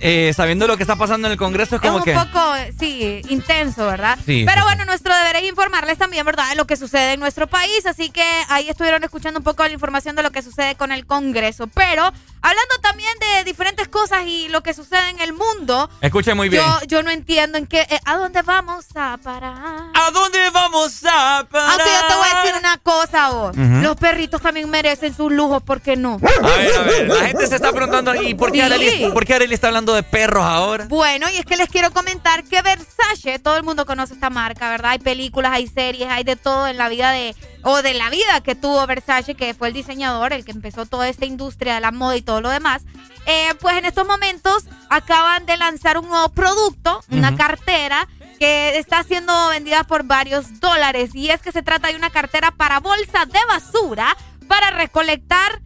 eh, 0.00 0.32
sabiendo 0.34 0.66
lo 0.66 0.76
que 0.76 0.82
está 0.82 0.96
pasando 0.96 1.28
en 1.28 1.32
el 1.32 1.38
Congreso, 1.38 1.76
es 1.76 1.80
como 1.80 1.98
es 1.98 2.00
un 2.00 2.04
que... 2.04 2.14
poco, 2.14 2.54
sí, 2.78 3.22
intenso, 3.28 3.86
¿verdad? 3.86 4.18
Sí, 4.24 4.44
Pero 4.46 4.64
bueno, 4.64 4.84
nuestro 4.84 5.14
deber 5.14 5.36
es 5.36 5.44
informarles 5.44 5.98
también, 5.98 6.24
¿verdad?, 6.24 6.48
de 6.50 6.56
lo 6.56 6.66
que 6.66 6.76
sucede 6.76 7.14
en 7.14 7.20
nuestro 7.20 7.46
país. 7.46 7.86
Así 7.86 8.10
que 8.10 8.24
ahí 8.48 8.68
estuvieron 8.68 9.02
escuchando 9.04 9.38
un 9.40 9.44
poco 9.44 9.62
la 9.64 9.72
información 9.72 10.16
de 10.16 10.22
lo 10.22 10.30
que 10.30 10.42
sucede 10.42 10.74
con 10.74 10.92
el 10.92 11.06
Congreso. 11.06 11.66
Pero 11.68 12.02
hablando 12.02 12.74
también 12.80 13.12
de 13.18 13.44
diferentes 13.44 13.88
cosas 13.88 14.24
y 14.26 14.48
lo 14.48 14.62
que 14.62 14.74
sucede 14.74 15.10
en 15.10 15.20
el 15.20 15.32
mundo. 15.32 15.90
Escuchen 16.00 16.36
muy 16.36 16.48
bien. 16.48 16.62
Yo, 16.62 16.86
yo 16.86 17.02
no 17.02 17.10
entiendo 17.10 17.58
en 17.58 17.66
qué, 17.66 17.80
eh, 17.80 17.98
a 18.04 18.16
dónde 18.16 18.42
vamos 18.42 18.86
a 18.94 19.16
parar. 19.22 19.54
¿A 19.94 20.10
dónde 20.12 20.50
vamos 20.50 21.02
a 21.04 21.46
parar? 21.50 21.70
Aunque 21.70 21.84
yo 21.84 22.08
te 22.08 22.14
voy 22.14 22.28
a 22.32 22.42
decir 22.42 22.58
una 22.58 22.78
cosa, 22.78 23.30
vos. 23.30 23.56
Los 23.56 23.96
perritos 23.96 24.40
también 24.40 24.68
merecen 24.70 25.14
sus 25.16 25.32
lujos, 25.32 25.62
¿por 25.62 25.80
qué 25.80 25.96
no? 25.96 26.20
A 26.42 26.56
ver, 26.56 26.74
a 26.76 26.82
ver, 26.82 27.08
la 27.08 27.26
gente 27.26 27.46
se 27.46 27.56
está 27.56 27.72
preguntando, 27.72 28.14
¿y 28.14 28.34
por 28.34 28.52
qué, 28.52 28.56
Sí. 28.56 28.62
Arely, 28.62 29.10
por 29.12 29.24
qué 29.24 29.34
Arely 29.34 29.54
está 29.54 29.68
hablando 29.68 29.85
de 29.94 30.02
perros 30.02 30.44
ahora? 30.44 30.86
Bueno, 30.86 31.28
y 31.30 31.36
es 31.36 31.44
que 31.44 31.56
les 31.56 31.68
quiero 31.68 31.90
comentar 31.90 32.44
que 32.44 32.62
Versace, 32.62 33.38
todo 33.38 33.56
el 33.56 33.62
mundo 33.62 33.86
conoce 33.86 34.14
esta 34.14 34.30
marca, 34.30 34.70
¿verdad? 34.70 34.92
Hay 34.92 34.98
películas, 34.98 35.52
hay 35.52 35.66
series, 35.66 36.08
hay 36.10 36.24
de 36.24 36.36
todo 36.36 36.66
en 36.66 36.76
la 36.76 36.88
vida 36.88 37.10
de, 37.10 37.34
o 37.62 37.82
de 37.82 37.94
la 37.94 38.10
vida 38.10 38.40
que 38.42 38.54
tuvo 38.54 38.86
Versace, 38.86 39.34
que 39.34 39.54
fue 39.54 39.68
el 39.68 39.74
diseñador, 39.74 40.32
el 40.32 40.44
que 40.44 40.52
empezó 40.52 40.86
toda 40.86 41.08
esta 41.08 41.26
industria 41.26 41.74
de 41.74 41.80
la 41.80 41.92
moda 41.92 42.16
y 42.16 42.22
todo 42.22 42.40
lo 42.40 42.50
demás. 42.50 42.82
Eh, 43.26 43.54
pues 43.60 43.76
en 43.76 43.84
estos 43.84 44.06
momentos 44.06 44.64
acaban 44.88 45.46
de 45.46 45.56
lanzar 45.56 45.98
un 45.98 46.08
nuevo 46.08 46.28
producto, 46.28 47.02
una 47.10 47.36
cartera 47.36 48.06
que 48.38 48.78
está 48.78 49.02
siendo 49.02 49.48
vendida 49.48 49.84
por 49.84 50.04
varios 50.04 50.60
dólares. 50.60 51.10
Y 51.14 51.30
es 51.30 51.42
que 51.42 51.52
se 51.52 51.62
trata 51.62 51.88
de 51.88 51.96
una 51.96 52.10
cartera 52.10 52.50
para 52.52 52.80
bolsa 52.80 53.26
de 53.26 53.40
basura 53.48 54.16
para 54.46 54.70
recolectar 54.70 55.60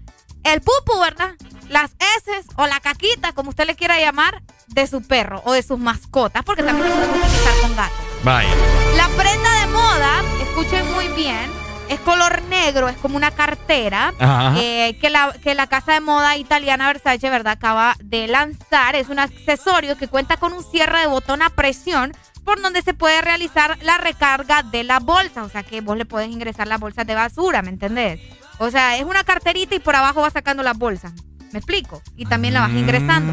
el 0.44 0.60
pupu, 0.60 0.99
¿verdad? 1.00 1.34
Las 1.70 1.92
heces 2.16 2.47
o 2.57 2.66
la 2.66 2.81
caquita, 2.81 3.32
como 3.32 3.50
usted 3.50 3.65
le 3.65 3.76
quiera 3.76 4.00
llamar, 4.00 4.42
de 4.66 4.89
su 4.89 5.07
perro 5.07 5.40
o 5.44 5.52
de 5.52 5.62
sus 5.62 5.78
mascotas, 5.78 6.42
porque 6.42 6.65
también 6.65 6.89
se 6.89 6.94
puede 6.94 7.08
utilizar 7.08 7.60
con 7.62 7.76
gatos. 7.76 7.97
Vaya. 8.24 8.50
La 8.97 9.08
prenda 9.10 9.60
de 9.60 9.66
moda, 9.68 10.23
escuchen 10.42 10.92
muy 10.92 11.07
bien, 11.08 11.49
es 11.89 12.00
color 12.00 12.42
negro, 12.42 12.89
es 12.89 12.97
como 12.97 13.16
una 13.16 13.31
cartera 13.31 14.12
eh, 14.57 14.99
que, 15.00 15.10
la, 15.10 15.32
que 15.44 15.55
la 15.55 15.68
casa 15.68 15.92
de 15.92 16.00
moda 16.00 16.36
italiana 16.36 16.89
Versace, 16.89 17.31
¿verdad? 17.31 17.52
Acaba 17.52 17.94
de 18.02 18.26
lanzar. 18.26 18.97
Es 18.97 19.08
un 19.08 19.20
accesorio 19.20 19.97
que 19.97 20.08
cuenta 20.08 20.39
con 20.39 20.52
un 20.52 20.65
cierre 20.65 20.99
de 20.99 21.07
botón 21.07 21.40
a 21.40 21.50
presión 21.50 22.12
por 22.44 22.60
donde 22.60 22.82
se 22.82 22.94
puede 22.94 23.23
realizar 23.23 23.78
la 23.82 23.97
recarga 23.97 24.65
de 24.65 24.82
la 24.82 24.99
bolsa. 24.99 25.44
O 25.44 25.49
sea 25.49 25.62
que 25.62 25.82
vos 25.82 25.97
le 25.97 26.05
podés 26.05 26.31
ingresar 26.31 26.66
las 26.66 26.81
bolsas 26.81 27.07
de 27.07 27.15
basura, 27.15 27.62
¿me 27.62 27.70
entendés? 27.70 28.20
O 28.58 28.70
sea, 28.73 28.97
es 28.97 29.05
una 29.05 29.23
carterita 29.23 29.76
y 29.76 29.78
por 29.78 29.94
abajo 29.94 30.20
vas 30.20 30.32
sacando 30.32 30.65
las 30.65 30.76
bolsas. 30.76 31.12
¿Me 31.52 31.58
explico? 31.58 32.02
Y 32.16 32.26
también 32.26 32.54
la 32.54 32.60
vas 32.60 32.72
ingresando. 32.72 33.32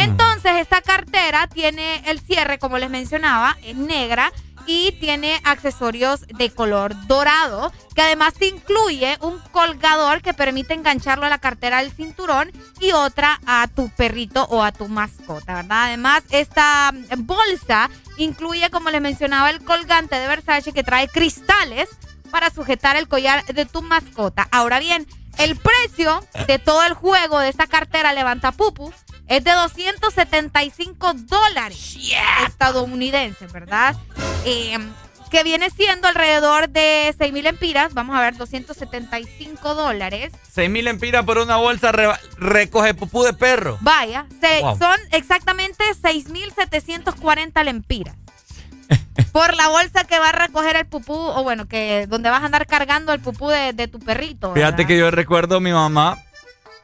Entonces, 0.00 0.52
esta 0.60 0.82
cartera 0.82 1.46
tiene 1.46 2.02
el 2.06 2.20
cierre, 2.20 2.58
como 2.58 2.78
les 2.78 2.90
mencionaba, 2.90 3.56
es 3.62 3.76
negra 3.76 4.32
y 4.66 4.92
tiene 4.92 5.40
accesorios 5.44 6.26
de 6.26 6.50
color 6.50 6.94
dorado, 7.06 7.72
que 7.94 8.02
además 8.02 8.34
te 8.34 8.46
incluye 8.46 9.18
un 9.20 9.38
colgador 9.52 10.22
que 10.22 10.34
permite 10.34 10.74
engancharlo 10.74 11.26
a 11.26 11.28
la 11.28 11.38
cartera 11.38 11.82
del 11.82 11.92
cinturón 11.92 12.50
y 12.80 12.92
otra 12.92 13.40
a 13.46 13.68
tu 13.68 13.88
perrito 13.90 14.44
o 14.44 14.62
a 14.62 14.72
tu 14.72 14.88
mascota, 14.88 15.56
¿verdad? 15.56 15.84
Además, 15.84 16.22
esta 16.30 16.92
bolsa 17.18 17.90
incluye, 18.16 18.70
como 18.70 18.90
les 18.90 19.00
mencionaba, 19.00 19.50
el 19.50 19.62
colgante 19.62 20.16
de 20.16 20.28
Versace 20.28 20.72
que 20.72 20.82
trae 20.82 21.08
cristales 21.08 21.88
para 22.30 22.50
sujetar 22.50 22.96
el 22.96 23.06
collar 23.06 23.44
de 23.44 23.66
tu 23.66 23.82
mascota. 23.82 24.48
Ahora 24.50 24.78
bien, 24.80 25.06
el 25.38 25.56
precio 25.56 26.24
de 26.46 26.58
todo 26.58 26.82
el 26.84 26.94
juego 26.94 27.38
de 27.40 27.48
esta 27.48 27.66
cartera 27.66 28.12
levanta 28.12 28.52
pupu 28.52 28.92
es 29.26 29.42
de 29.44 29.52
275 29.52 31.14
dólares 31.14 31.96
estadounidenses, 32.46 33.52
¿verdad? 33.52 33.96
Eh, 34.44 34.78
que 35.30 35.42
viene 35.42 35.68
siendo 35.70 36.06
alrededor 36.06 36.68
de 36.68 37.12
6 37.18 37.32
mil 37.32 37.46
empiras. 37.46 37.92
Vamos 37.94 38.16
a 38.16 38.20
ver, 38.20 38.36
275 38.36 39.74
dólares. 39.74 40.32
6 40.52 40.70
mil 40.70 40.86
empiras 40.86 41.24
por 41.24 41.38
una 41.38 41.56
bolsa 41.56 41.90
re- 41.90 42.12
recoge 42.36 42.94
pupú 42.94 43.24
de 43.24 43.32
perro. 43.32 43.78
Vaya, 43.80 44.26
se- 44.40 44.60
Wow. 44.60 44.78
son 44.78 45.00
exactamente 45.10 45.82
6.740 46.00 47.64
lempiras. 47.64 48.14
Por 49.32 49.54
la 49.54 49.68
bolsa 49.68 50.04
que 50.04 50.18
va 50.18 50.28
a 50.28 50.32
recoger 50.32 50.76
el 50.76 50.86
pupú, 50.86 51.14
o 51.14 51.42
bueno, 51.42 51.66
que 51.66 52.06
donde 52.08 52.30
vas 52.30 52.42
a 52.42 52.46
andar 52.46 52.66
cargando 52.66 53.12
el 53.12 53.20
pupú 53.20 53.48
de, 53.48 53.72
de 53.72 53.88
tu 53.88 53.98
perrito. 53.98 54.52
Fíjate 54.54 54.86
que 54.86 54.96
yo 54.98 55.10
recuerdo 55.10 55.56
a 55.56 55.60
mi 55.60 55.72
mamá, 55.72 56.18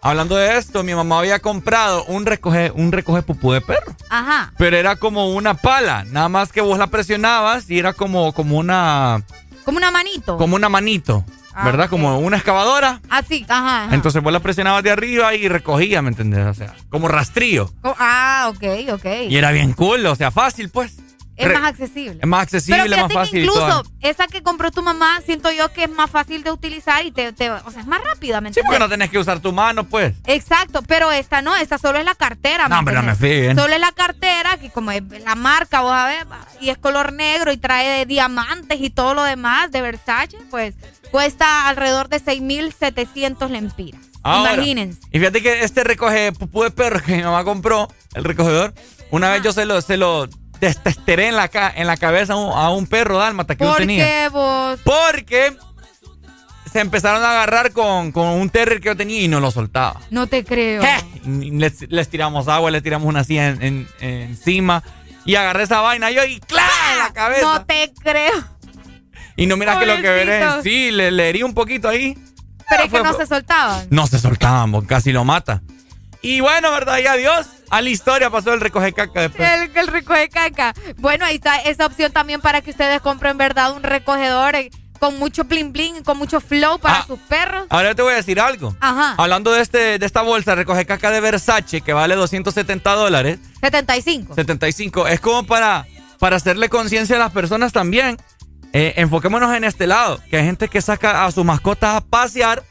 hablando 0.03 0.37
de 0.37 0.57
esto, 0.59 0.83
mi 0.83 0.95
mamá 0.95 1.19
había 1.20 1.39
comprado 1.39 2.05
un 2.07 2.27
recoge, 2.27 2.70
un 2.73 2.91
recoge 2.93 3.23
pupú 3.23 3.53
de 3.53 3.61
perro. 3.61 3.95
Ajá. 4.09 4.53
Pero 4.59 4.77
era 4.77 4.97
como 4.97 5.31
una 5.33 5.55
pala, 5.55 6.05
nada 6.11 6.29
más 6.29 6.53
que 6.53 6.61
vos 6.61 6.79
la 6.79 6.89
presionabas 6.89 7.70
y 7.70 7.79
era 7.79 7.93
como, 7.93 8.33
como 8.33 8.57
una 8.59 9.23
Como 9.65 9.79
una 9.79 9.91
manito. 9.91 10.37
como 10.37 10.57
una 10.57 10.69
manito, 10.69 11.25
Ah, 11.53 11.65
¿verdad? 11.65 11.89
Como 11.91 12.19
una 12.20 12.37
excavadora. 12.37 13.01
Así, 13.11 13.45
ajá. 13.49 13.85
ajá. 13.87 13.95
Entonces 13.95 14.23
vos 14.23 14.33
la 14.33 14.39
presionabas 14.41 14.83
de 14.85 14.91
arriba 14.93 15.35
y 15.35 15.49
recogía, 15.49 16.01
¿me 16.01 16.09
entendés? 16.11 16.47
O 16.47 16.55
sea, 16.55 16.75
como 16.91 17.09
rastrillo. 17.09 17.73
Oh, 17.83 17.95
ah, 17.99 18.51
ok, 18.55 18.93
ok. 18.93 19.05
Y 19.29 19.37
era 19.37 19.51
bien 19.51 19.73
cool, 19.73 20.07
o 20.07 20.15
sea, 20.15 20.31
fácil, 20.31 20.69
pues. 20.70 20.97
Es 21.41 21.49
Re- 21.49 21.55
más 21.59 21.69
accesible. 21.70 22.19
Es 22.20 22.27
más 22.28 22.43
accesible, 22.43 22.83
Pero 22.83 22.91
más 22.91 22.97
fíjate 23.09 23.15
fácil. 23.15 23.33
que 23.33 23.47
incluso 23.47 23.83
esa 24.01 24.27
que 24.27 24.43
compró 24.43 24.70
tu 24.70 24.83
mamá, 24.83 25.20
siento 25.25 25.51
yo 25.51 25.73
que 25.73 25.85
es 25.85 25.91
más 25.91 26.10
fácil 26.10 26.43
de 26.43 26.51
utilizar 26.52 27.05
y 27.07 27.10
te, 27.12 27.33
te- 27.33 27.51
o 27.51 27.70
sea, 27.70 27.81
es 27.81 27.86
más 27.86 28.02
rápida, 28.05 28.41
¿me 28.41 28.52
Sí, 28.52 28.60
porque 28.65 28.78
no 28.78 28.89
tenés 28.89 29.10
que 29.10 29.19
usar 29.19 29.41
tu 29.41 29.52
mano, 29.52 29.85
pues. 29.85 30.15
Exacto, 30.27 30.83
pero 30.86 31.10
esta 31.12 31.43
no, 31.43 31.57
esta 31.57 31.78
solo 31.78 31.99
es 31.99 32.05
la 32.05 32.15
cartera. 32.15 32.65
¿me 32.65 32.75
No, 32.75 32.78
hombre, 32.81 32.94
no 32.94 33.02
me 33.02 33.15
fíen. 33.15 33.57
Solo 33.57 33.73
es 33.75 33.81
la 33.81 33.93
cartera, 33.93 34.57
que 34.59 34.70
como 34.70 34.91
es 34.91 35.02
la 35.25 35.35
marca, 35.35 35.81
vos 35.81 35.93
a 35.93 36.07
ver, 36.07 36.31
va, 36.31 36.41
y 36.60 36.69
es 36.70 36.78
color 36.78 37.12
negro 37.12 37.52
y 37.52 37.57
trae 37.57 38.05
diamantes 38.07 38.78
y 38.81 38.91
todo 38.91 39.15
lo 39.15 39.23
demás 39.25 39.70
de 39.70 39.81
Versace, 39.83 40.36
pues 40.51 40.75
cuesta 41.10 41.69
alrededor 41.69 42.09
de 42.09 42.20
6.700 42.20 43.49
lempiras. 43.49 44.01
Ahora, 44.23 44.52
Imagínense. 44.55 45.01
Y 45.10 45.19
fíjate 45.19 45.43
que 45.43 45.65
este 45.65 45.83
recoge 45.83 46.33
pupú 46.33 46.62
de 46.62 46.70
perro 46.70 47.01
que 47.02 47.17
mi 47.17 47.23
mamá 47.23 47.43
compró, 47.44 47.89
el 48.15 48.25
recogedor, 48.25 48.75
una 49.10 49.31
vez 49.31 49.43
yo 49.43 49.52
se 49.52 49.65
lo, 49.65 49.81
se 49.81 49.97
lo 49.97 50.28
destesteré 50.61 51.29
en 51.29 51.37
la, 51.37 51.49
ca- 51.49 51.73
en 51.75 51.87
la 51.87 51.97
cabeza 51.97 52.35
a 52.35 52.37
un, 52.37 52.53
a 52.53 52.71
un 52.71 52.87
perro 52.87 53.19
dálmata 53.19 53.57
que 53.57 53.65
yo 53.65 53.71
¿Por 53.71 53.79
tenía. 53.81 54.05
qué 54.05 54.29
vos? 54.29 54.79
Porque 54.85 55.57
se 56.73 56.81
empezaron 56.81 57.23
a 57.25 57.31
agarrar 57.33 57.73
con, 57.73 58.13
con 58.13 58.29
un 58.29 58.49
terrier 58.51 58.81
que 58.81 58.87
yo 58.87 58.97
tenía 58.97 59.21
y 59.23 59.29
no 59.29 59.41
lo 59.41 59.51
soltaba. 59.51 60.01
No 60.11 60.27
te 60.27 60.45
creo. 60.45 60.83
Y 61.25 61.51
Les, 61.53 61.91
les 61.91 62.09
tiramos 62.09 62.47
agua, 62.49 62.71
les 62.71 62.83
tiramos 62.83 63.09
una 63.09 63.25
silla 63.25 63.49
en- 63.49 63.63
en- 63.63 63.89
encima 64.01 64.83
y 65.25 65.35
agarré 65.35 65.65
esa 65.65 65.81
vaina 65.81 66.11
yo 66.11 66.25
y 66.25 66.39
¡claro! 66.41 66.71
en 66.93 66.99
la 66.99 67.13
cabeza. 67.13 67.43
No 67.43 67.65
te 67.65 67.93
creo. 68.03 68.33
Y 69.37 69.47
no 69.47 69.57
miras 69.57 69.79
que 69.79 69.87
lo 69.87 69.97
que 69.97 70.03
veré, 70.11 70.45
sí, 70.63 70.91
le, 70.91 71.11
le 71.11 71.29
herí 71.29 71.43
un 71.43 71.55
poquito 71.55 71.89
ahí. 71.89 72.17
Pero 72.69 72.85
es 72.85 72.91
que 72.91 72.99
fue- 72.99 73.03
no 73.03 73.15
se 73.17 73.27
soltaban. 73.27 73.87
No 73.91 74.07
se 74.07 74.19
soltaban, 74.19 74.81
casi 74.83 75.13
lo 75.13 75.25
mata. 75.25 75.63
Y 76.23 76.41
bueno, 76.41 76.71
¿verdad? 76.71 76.99
Y 76.99 77.07
adiós. 77.07 77.47
A 77.70 77.81
la 77.81 77.89
historia 77.89 78.28
pasó 78.31 78.52
el 78.52 78.60
recoge 78.60 78.92
caca 78.92 79.23
después. 79.23 79.49
El, 79.49 79.76
el 79.76 79.86
recoge 79.86 80.28
caca. 80.28 80.74
Bueno, 80.99 81.24
ahí 81.24 81.36
está 81.36 81.57
esa 81.58 81.86
opción 81.86 82.12
también 82.12 82.40
para 82.40 82.60
que 82.60 82.70
ustedes 82.70 83.00
compren, 83.00 83.39
¿verdad? 83.39 83.73
Un 83.73 83.82
recogedor 83.82 84.57
eh, 84.57 84.70
con 84.99 85.18
mucho 85.18 85.44
bling 85.44 85.73
bling, 85.73 86.02
con 86.02 86.18
mucho 86.18 86.40
flow 86.40 86.78
para 86.78 86.99
Ah. 86.99 87.05
sus 87.07 87.18
perros. 87.20 87.66
Ahora 87.70 87.94
te 87.94 88.02
voy 88.02 88.12
a 88.12 88.16
decir 88.16 88.39
algo. 88.40 88.76
Ajá. 88.81 89.15
Hablando 89.16 89.52
de, 89.52 89.62
este, 89.62 89.99
de 89.99 90.05
esta 90.07 90.23
bolsa 90.23 90.55
recoge 90.55 90.84
caca 90.84 91.10
de 91.10 91.20
Versace 91.20 91.81
que 91.81 91.92
vale 91.92 92.16
270 92.16 92.92
dólares, 92.94 93.39
75. 93.62 94.34
75, 94.34 95.08
es 95.08 95.20
como 95.20 95.44
para, 95.47 95.86
para 96.18 96.36
hacerle 96.36 96.68
conciencia 96.68 97.16
a 97.16 97.18
las 97.20 97.32
personas 97.32 97.73
también. 97.73 98.16
Eh, 98.73 98.94
enfoquémonos 98.99 99.52
en 99.57 99.65
este 99.65 99.86
lado, 99.89 100.20
que 100.31 100.36
hay 100.36 100.44
gente 100.44 100.68
que 100.68 100.81
saca 100.81 101.24
a 101.24 101.32
sus 101.32 101.44
mascotas 101.44 101.97
a 101.97 102.00
pasear 102.02 102.62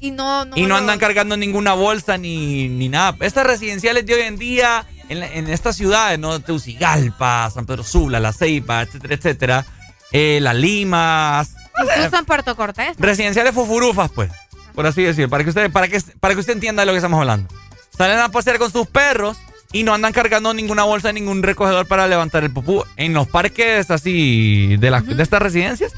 Y 0.00 0.10
no, 0.12 0.44
no, 0.46 0.56
y 0.56 0.62
no 0.62 0.76
andan 0.76 0.98
cargando 0.98 1.36
ninguna 1.36 1.74
bolsa 1.74 2.16
ni, 2.16 2.68
ni 2.68 2.88
nada. 2.88 3.14
Estas 3.20 3.46
residenciales 3.46 4.06
de 4.06 4.14
hoy 4.14 4.20
en 4.22 4.36
día, 4.38 4.86
en, 5.10 5.48
estas 5.48 5.76
ciudades, 5.76 6.18
¿no? 6.18 6.40
Teucigalpa, 6.40 7.50
San 7.50 7.66
Pedro 7.66 7.84
Sula, 7.84 8.18
La 8.18 8.32
Ceiba, 8.32 8.82
etcétera, 8.82 9.14
etcétera, 9.14 9.66
eh, 10.12 10.38
Las 10.40 10.54
Limas, 10.56 11.54
Incluso 11.82 12.18
en 12.18 12.24
Puerto 12.24 12.56
Cortés. 12.56 12.96
residenciales 12.98 13.54
fufurufas, 13.54 14.10
pues, 14.10 14.30
por 14.74 14.86
así 14.86 15.02
decir, 15.02 15.28
para 15.28 15.44
que 15.44 15.50
usted, 15.50 15.70
para 15.70 15.88
que, 15.88 16.00
para 16.18 16.34
que 16.34 16.40
usted 16.40 16.54
entienda 16.54 16.82
de 16.82 16.86
lo 16.86 16.92
que 16.92 16.98
estamos 16.98 17.20
hablando. 17.20 17.48
Salen 17.96 18.18
a 18.20 18.30
pasear 18.30 18.58
con 18.58 18.70
sus 18.72 18.86
perros 18.86 19.36
y 19.72 19.82
no 19.82 19.92
andan 19.92 20.12
cargando 20.12 20.54
ninguna 20.54 20.84
bolsa, 20.84 21.12
ningún 21.12 21.42
recogedor 21.42 21.86
para 21.86 22.06
levantar 22.08 22.42
el 22.44 22.52
pupú. 22.52 22.84
En 22.96 23.12
los 23.12 23.28
parques 23.28 23.90
así 23.90 24.76
de, 24.78 24.90
la- 24.90 25.00
de 25.02 25.22
estas 25.22 25.42
residencias, 25.42 25.92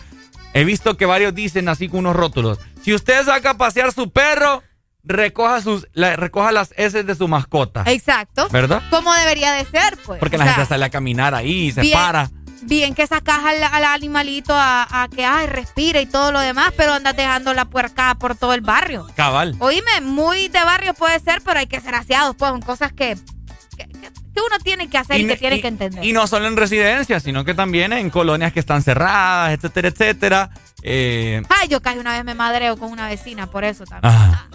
he 0.54 0.64
visto 0.64 0.96
que 0.96 1.06
varios 1.06 1.34
dicen 1.34 1.68
así 1.68 1.88
con 1.88 2.00
unos 2.00 2.16
rótulos. 2.16 2.58
Si 2.84 2.94
usted 2.94 3.24
saca 3.24 3.50
a 3.50 3.56
pasear 3.56 3.92
su 3.92 4.10
perro, 4.10 4.62
recoja 5.04 5.60
sus 5.60 5.86
la- 5.92 6.16
recoja 6.16 6.52
las 6.52 6.72
heces 6.76 7.06
de 7.06 7.14
su 7.14 7.28
mascota. 7.28 7.82
Exacto. 7.86 8.48
¿Verdad? 8.50 8.82
Como 8.90 9.12
debería 9.14 9.52
de 9.52 9.64
ser, 9.64 9.96
pues. 10.04 10.18
Porque 10.20 10.36
O 10.36 10.38
la 10.38 10.44
sea, 10.44 10.54
gente 10.54 10.68
sale 10.68 10.84
a 10.84 10.90
caminar 10.90 11.34
ahí 11.34 11.66
y 11.68 11.72
se 11.72 11.80
bien, 11.82 11.98
para. 11.98 12.30
Bien 12.62 12.94
que 12.94 13.06
sacas 13.08 13.38
al, 13.44 13.62
al 13.62 13.84
animalito 13.84 14.54
a, 14.54 15.02
a 15.02 15.08
que 15.08 15.24
ay, 15.24 15.48
respire 15.48 16.00
y 16.02 16.06
todo 16.06 16.30
lo 16.30 16.38
demás, 16.40 16.72
pero 16.76 16.92
andas 16.92 17.16
dejando 17.16 17.52
la 17.54 17.64
puerca 17.64 18.14
por 18.16 18.36
todo 18.36 18.54
el 18.54 18.60
barrio. 18.60 19.06
Cabal. 19.16 19.56
Oíme, 19.58 20.00
muy 20.00 20.46
de 20.48 20.62
barrio 20.64 20.94
puede 20.94 21.18
ser, 21.18 21.42
pero 21.44 21.58
hay 21.58 21.66
que 21.66 21.80
ser 21.80 21.94
aseados, 21.96 22.36
pues, 22.36 22.50
son 22.52 22.62
cosas 22.62 22.92
que, 22.92 23.16
que, 23.76 23.86
que- 23.88 24.12
que 24.34 24.40
uno 24.40 24.58
tiene 24.62 24.88
que 24.88 24.98
hacer 24.98 25.20
y, 25.20 25.24
ne- 25.24 25.34
que 25.34 25.38
tiene 25.38 25.60
que 25.60 25.68
entender. 25.68 26.04
y 26.04 26.12
no 26.12 26.26
solo 26.26 26.46
en 26.46 26.56
residencias, 26.56 27.22
sino 27.22 27.44
que 27.44 27.54
también 27.54 27.92
en 27.92 28.10
colonias 28.10 28.52
que 28.52 28.60
están 28.60 28.82
cerradas, 28.82 29.52
etcétera, 29.52 29.88
etcétera. 29.88 30.50
Eh, 30.82 31.42
Ay, 31.48 31.68
yo 31.68 31.80
casi 31.80 31.98
una 31.98 32.12
vez 32.12 32.24
me 32.24 32.34
madreo 32.34 32.76
con 32.76 32.90
una 32.90 33.08
vecina, 33.08 33.46
por 33.48 33.64
eso 33.64 33.84
también. 33.84 34.12
ah, 34.12 34.46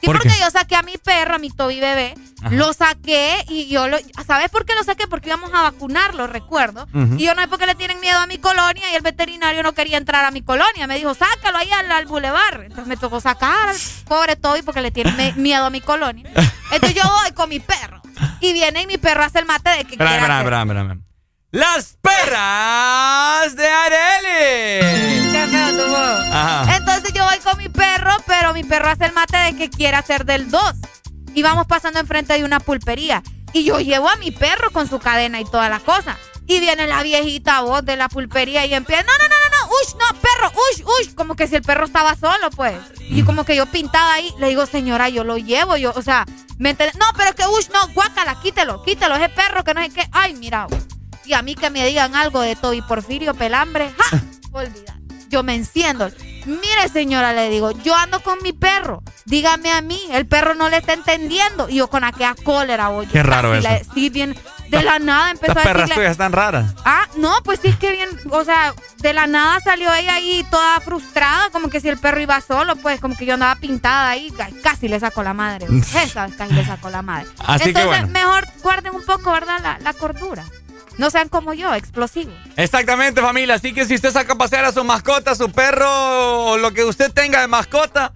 Sí, 0.00 0.06
¿por 0.06 0.16
porque 0.16 0.30
qué? 0.30 0.40
yo 0.40 0.50
saqué 0.50 0.76
a 0.76 0.82
mi 0.82 0.96
perro, 0.96 1.34
a 1.34 1.38
mi 1.38 1.50
Toby 1.50 1.78
bebé, 1.78 2.14
Ajá. 2.40 2.54
lo 2.54 2.72
saqué 2.72 3.34
y 3.50 3.68
yo 3.68 3.86
lo. 3.86 3.98
¿Sabes 4.26 4.48
por 4.48 4.64
qué 4.64 4.74
lo 4.74 4.82
saqué? 4.82 5.06
Porque 5.06 5.28
íbamos 5.28 5.52
a 5.52 5.60
vacunarlo, 5.60 6.26
recuerdo. 6.26 6.88
Y 7.18 7.24
yo 7.24 7.34
no 7.34 7.42
sé 7.42 7.48
por 7.48 7.58
qué 7.58 7.66
le 7.66 7.74
tienen 7.74 8.00
miedo 8.00 8.18
a 8.18 8.26
mi 8.26 8.38
colonia 8.38 8.90
y 8.90 8.94
el 8.94 9.02
veterinario 9.02 9.62
no 9.62 9.74
quería 9.74 9.98
entrar 9.98 10.24
a 10.24 10.30
mi 10.30 10.40
colonia. 10.40 10.86
Me 10.86 10.96
dijo, 10.96 11.12
sácalo 11.12 11.58
ahí 11.58 11.70
al, 11.70 11.92
al 11.92 12.06
bulevar. 12.06 12.62
Entonces 12.62 12.86
me 12.86 12.96
tocó 12.96 13.20
sacar 13.20 13.68
al 13.68 13.76
pobre 14.06 14.36
Toby 14.36 14.62
porque 14.62 14.80
le 14.80 14.90
tiene 14.90 15.12
me- 15.12 15.32
miedo 15.34 15.66
a 15.66 15.70
mi 15.70 15.82
colonia. 15.82 16.30
Entonces 16.72 16.94
yo 16.94 17.02
voy 17.22 17.32
con 17.32 17.50
mi 17.50 17.60
perro. 17.60 18.00
Y 18.40 18.52
viene 18.52 18.82
y 18.82 18.86
mi 18.86 18.98
perro 18.98 19.22
hace 19.22 19.38
el 19.38 19.46
mate 19.46 19.70
de 19.70 19.84
que 19.84 19.96
espera. 20.04 20.42
Las 21.52 21.96
perras 22.00 23.56
de 23.56 23.66
Areli. 23.68 25.32
Qué 25.32 25.46
feo 25.50 25.68
tu 25.70 25.90
voz. 25.90 26.26
Ajá. 26.32 26.76
Entonces 26.76 27.12
yo 27.12 27.24
voy 27.24 27.38
con 27.38 27.58
mi 27.58 27.68
perro, 27.68 28.12
pero 28.26 28.54
mi 28.54 28.62
perro 28.62 28.88
hace 28.88 29.06
el 29.06 29.12
mate 29.12 29.36
de 29.36 29.56
que 29.56 29.68
quiere 29.68 29.96
hacer 29.96 30.24
del 30.24 30.48
2. 30.50 30.62
Y 31.34 31.42
vamos 31.42 31.66
pasando 31.66 31.98
enfrente 31.98 32.34
de 32.34 32.44
una 32.44 32.60
pulpería. 32.60 33.22
Y 33.52 33.64
yo 33.64 33.80
llevo 33.80 34.08
a 34.08 34.16
mi 34.16 34.30
perro 34.30 34.70
con 34.70 34.88
su 34.88 35.00
cadena 35.00 35.40
y 35.40 35.44
toda 35.44 35.68
la 35.68 35.80
cosa. 35.80 36.16
Y 36.46 36.60
viene 36.60 36.86
la 36.86 37.02
viejita 37.02 37.62
voz 37.62 37.84
de 37.84 37.96
la 37.96 38.08
pulpería 38.08 38.64
y 38.66 38.74
empieza, 38.74 39.02
no, 39.02 39.12
no, 39.18 39.28
no, 39.28 39.49
ush, 39.82 39.94
no, 39.94 40.20
perro, 40.20 40.52
ush, 40.72 40.82
ush. 41.08 41.14
Como 41.14 41.36
que 41.36 41.46
si 41.48 41.56
el 41.56 41.62
perro 41.62 41.86
estaba 41.86 42.16
solo, 42.16 42.50
pues. 42.50 42.76
Y 43.00 43.22
como 43.22 43.44
que 43.44 43.56
yo 43.56 43.66
pintada 43.66 44.14
ahí, 44.14 44.32
le 44.38 44.48
digo, 44.48 44.66
señora, 44.66 45.08
yo 45.08 45.24
lo 45.24 45.38
llevo, 45.38 45.76
yo, 45.76 45.92
o 45.94 46.02
sea, 46.02 46.24
¿me 46.58 46.70
entiendes? 46.70 46.98
No, 46.98 47.06
pero 47.16 47.30
es 47.30 47.34
que 47.36 47.46
ush, 47.46 47.68
no, 47.72 47.92
guácala, 47.94 48.40
quítelo, 48.42 48.82
quítelo, 48.82 49.14
ese 49.16 49.28
perro 49.28 49.64
que 49.64 49.74
no 49.74 49.82
sé 49.82 49.90
qué. 49.90 50.08
Ay, 50.12 50.34
mira, 50.34 50.66
y 51.24 51.32
a 51.32 51.42
mí 51.42 51.54
que 51.54 51.70
me 51.70 51.86
digan 51.86 52.14
algo 52.14 52.40
de 52.40 52.56
Toby 52.56 52.82
Porfirio 52.82 53.34
Pelambre, 53.34 53.92
¡ja! 53.96 54.20
Olvida. 54.52 54.96
Yo 55.28 55.42
me 55.44 55.54
enciendo. 55.54 56.10
Mire, 56.46 56.88
señora, 56.92 57.32
le 57.32 57.50
digo, 57.50 57.70
yo 57.70 57.94
ando 57.94 58.20
con 58.20 58.42
mi 58.42 58.52
perro. 58.52 59.02
Dígame 59.26 59.70
a 59.70 59.80
mí, 59.80 60.00
el 60.10 60.26
perro 60.26 60.54
no 60.54 60.68
le 60.68 60.78
está 60.78 60.92
entendiendo. 60.94 61.68
Y 61.68 61.76
yo 61.76 61.88
con 61.88 62.02
aquella 62.02 62.34
cólera, 62.34 62.90
oye. 62.90 63.08
Qué 63.12 63.22
raro 63.22 63.50
casi 63.52 63.62
la- 63.62 63.76
eso. 63.76 63.92
sí, 63.94 64.08
bien. 64.10 64.36
De 64.70 64.82
la 64.82 64.98
nada 64.98 65.30
empezó 65.32 65.52
Estas 65.52 65.64
a 65.66 65.68
perras 65.68 65.90
tuyas 65.90 66.10
están 66.12 66.32
raras. 66.32 66.74
Ah, 66.84 67.06
no, 67.16 67.34
pues 67.44 67.60
sí 67.60 67.68
es 67.68 67.76
que 67.76 67.92
bien, 67.92 68.08
o 68.30 68.44
sea, 68.44 68.72
de 68.98 69.12
la 69.12 69.26
nada 69.26 69.60
salió 69.60 69.92
ella 69.94 70.14
ahí 70.14 70.44
toda 70.50 70.80
frustrada, 70.80 71.50
como 71.50 71.68
que 71.70 71.80
si 71.80 71.88
el 71.88 71.98
perro 71.98 72.20
iba 72.20 72.40
solo, 72.40 72.76
pues 72.76 73.00
como 73.00 73.16
que 73.16 73.26
yo 73.26 73.34
andaba 73.34 73.56
pintada 73.56 74.10
ahí, 74.10 74.30
ca- 74.30 74.48
casi 74.62 74.88
le 74.88 75.00
sacó 75.00 75.22
la 75.22 75.34
madre. 75.34 75.66
Esa 76.02 76.28
casi 76.36 76.54
le 76.54 76.64
sacó 76.64 76.90
la 76.90 77.02
madre. 77.02 77.26
Así 77.46 77.64
que 77.64 77.68
Entonces, 77.80 77.88
bueno. 78.02 78.08
mejor 78.08 78.46
guarden 78.62 78.94
un 78.94 79.04
poco, 79.04 79.32
¿verdad? 79.32 79.58
La, 79.62 79.78
la 79.80 79.92
cordura. 79.92 80.44
No 80.98 81.08
sean 81.08 81.28
como 81.28 81.54
yo, 81.54 81.72
explosivos. 81.74 82.34
Exactamente, 82.56 83.22
familia. 83.22 83.54
Así 83.54 83.72
que 83.72 83.86
si 83.86 83.94
usted 83.94 84.12
saca 84.12 84.34
a 84.34 84.36
pasear 84.36 84.66
a 84.66 84.72
su 84.72 84.84
mascota, 84.84 85.34
su 85.34 85.50
perro 85.50 85.88
o 86.44 86.58
lo 86.58 86.72
que 86.72 86.84
usted 86.84 87.10
tenga 87.10 87.40
de 87.40 87.46
mascota, 87.48 88.12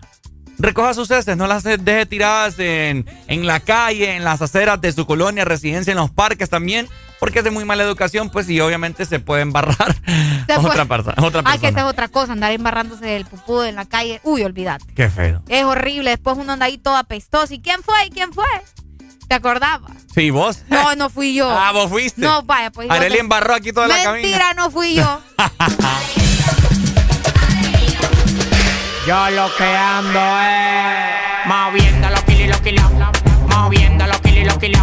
recoja 0.59 0.95
sus 0.95 1.11
heces. 1.11 1.37
No 1.37 1.47
las 1.47 1.63
deje 1.63 2.07
tiradas 2.07 2.59
en, 2.59 3.07
en 3.29 3.47
la 3.47 3.61
calle, 3.61 4.17
en 4.17 4.25
las 4.25 4.43
aceras 4.43 4.81
de 4.81 4.93
su 4.93 5.07
colonia, 5.07 5.45
residencia, 5.45 5.91
en 5.93 5.99
los 5.99 6.11
parques 6.11 6.49
también. 6.51 6.89
Porque 7.21 7.39
es 7.39 7.45
de 7.45 7.51
muy 7.51 7.65
mala 7.65 7.85
educación, 7.85 8.29
pues, 8.29 8.51
y 8.51 8.61
obviamente 8.61 9.07
se 9.07 9.19
puede 9.19 9.41
embarrar 9.43 9.95
Se 10.47 10.55
puede- 10.57 10.69
otra, 10.69 10.85
perso- 10.85 11.15
a 11.17 11.25
otra 11.25 11.41
Ah, 11.45 11.53
que 11.53 11.57
esa 11.59 11.69
es 11.69 11.73
persona. 11.75 11.87
otra 11.87 12.09
cosa, 12.09 12.33
andar 12.33 12.53
embarrándose 12.53 13.07
del 13.07 13.25
pupú 13.25 13.63
en 13.63 13.77
la 13.77 13.87
calle. 13.87 14.21
Uy, 14.25 14.43
olvídate. 14.43 14.85
Qué 14.95 15.09
feo. 15.09 15.43
Es 15.49 15.65
horrible. 15.65 16.11
Después 16.11 16.37
uno 16.37 16.53
anda 16.53 16.67
ahí 16.67 16.77
todo 16.77 16.97
apestoso. 16.97 17.55
¿Y 17.55 17.61
quién 17.61 17.83
fue? 17.83 17.95
¿Y 18.07 18.11
quién 18.11 18.33
fue? 18.33 18.45
¿Te 19.27 19.37
acordabas? 19.37 19.93
Sí, 20.15 20.29
vos. 20.31 20.65
No, 20.69 20.95
no 20.97 21.09
fui 21.09 21.35
yo. 21.35 21.49
Ah, 21.59 21.73
vos 21.73 21.89
fuiste. 21.89 22.21
No, 22.21 22.43
vaya, 22.43 22.71
pues. 22.71 22.91
Areli 22.91 23.17
embarró 23.19 23.55
aquí 23.55 23.73
toda 23.73 23.89
la 23.89 23.95
cabina. 24.03 24.13
Mentira, 24.29 24.55
no 24.55 24.71
fui 24.71 24.95
yo. 24.95 25.21
Yo 29.07 29.29
lo 29.29 29.55
que 29.55 29.65
ando 29.65 30.19
es 30.41 31.47
moviendo 31.47 32.09
los 32.09 32.23
kilos 32.23 32.41
y 32.41 32.47
los 32.47 32.61
kilos, 32.63 32.91
moviendo 33.49 34.07
los 34.07 34.19
kilos 34.21 34.39
y 34.39 34.45
los 34.45 34.57
kilos, 34.57 34.81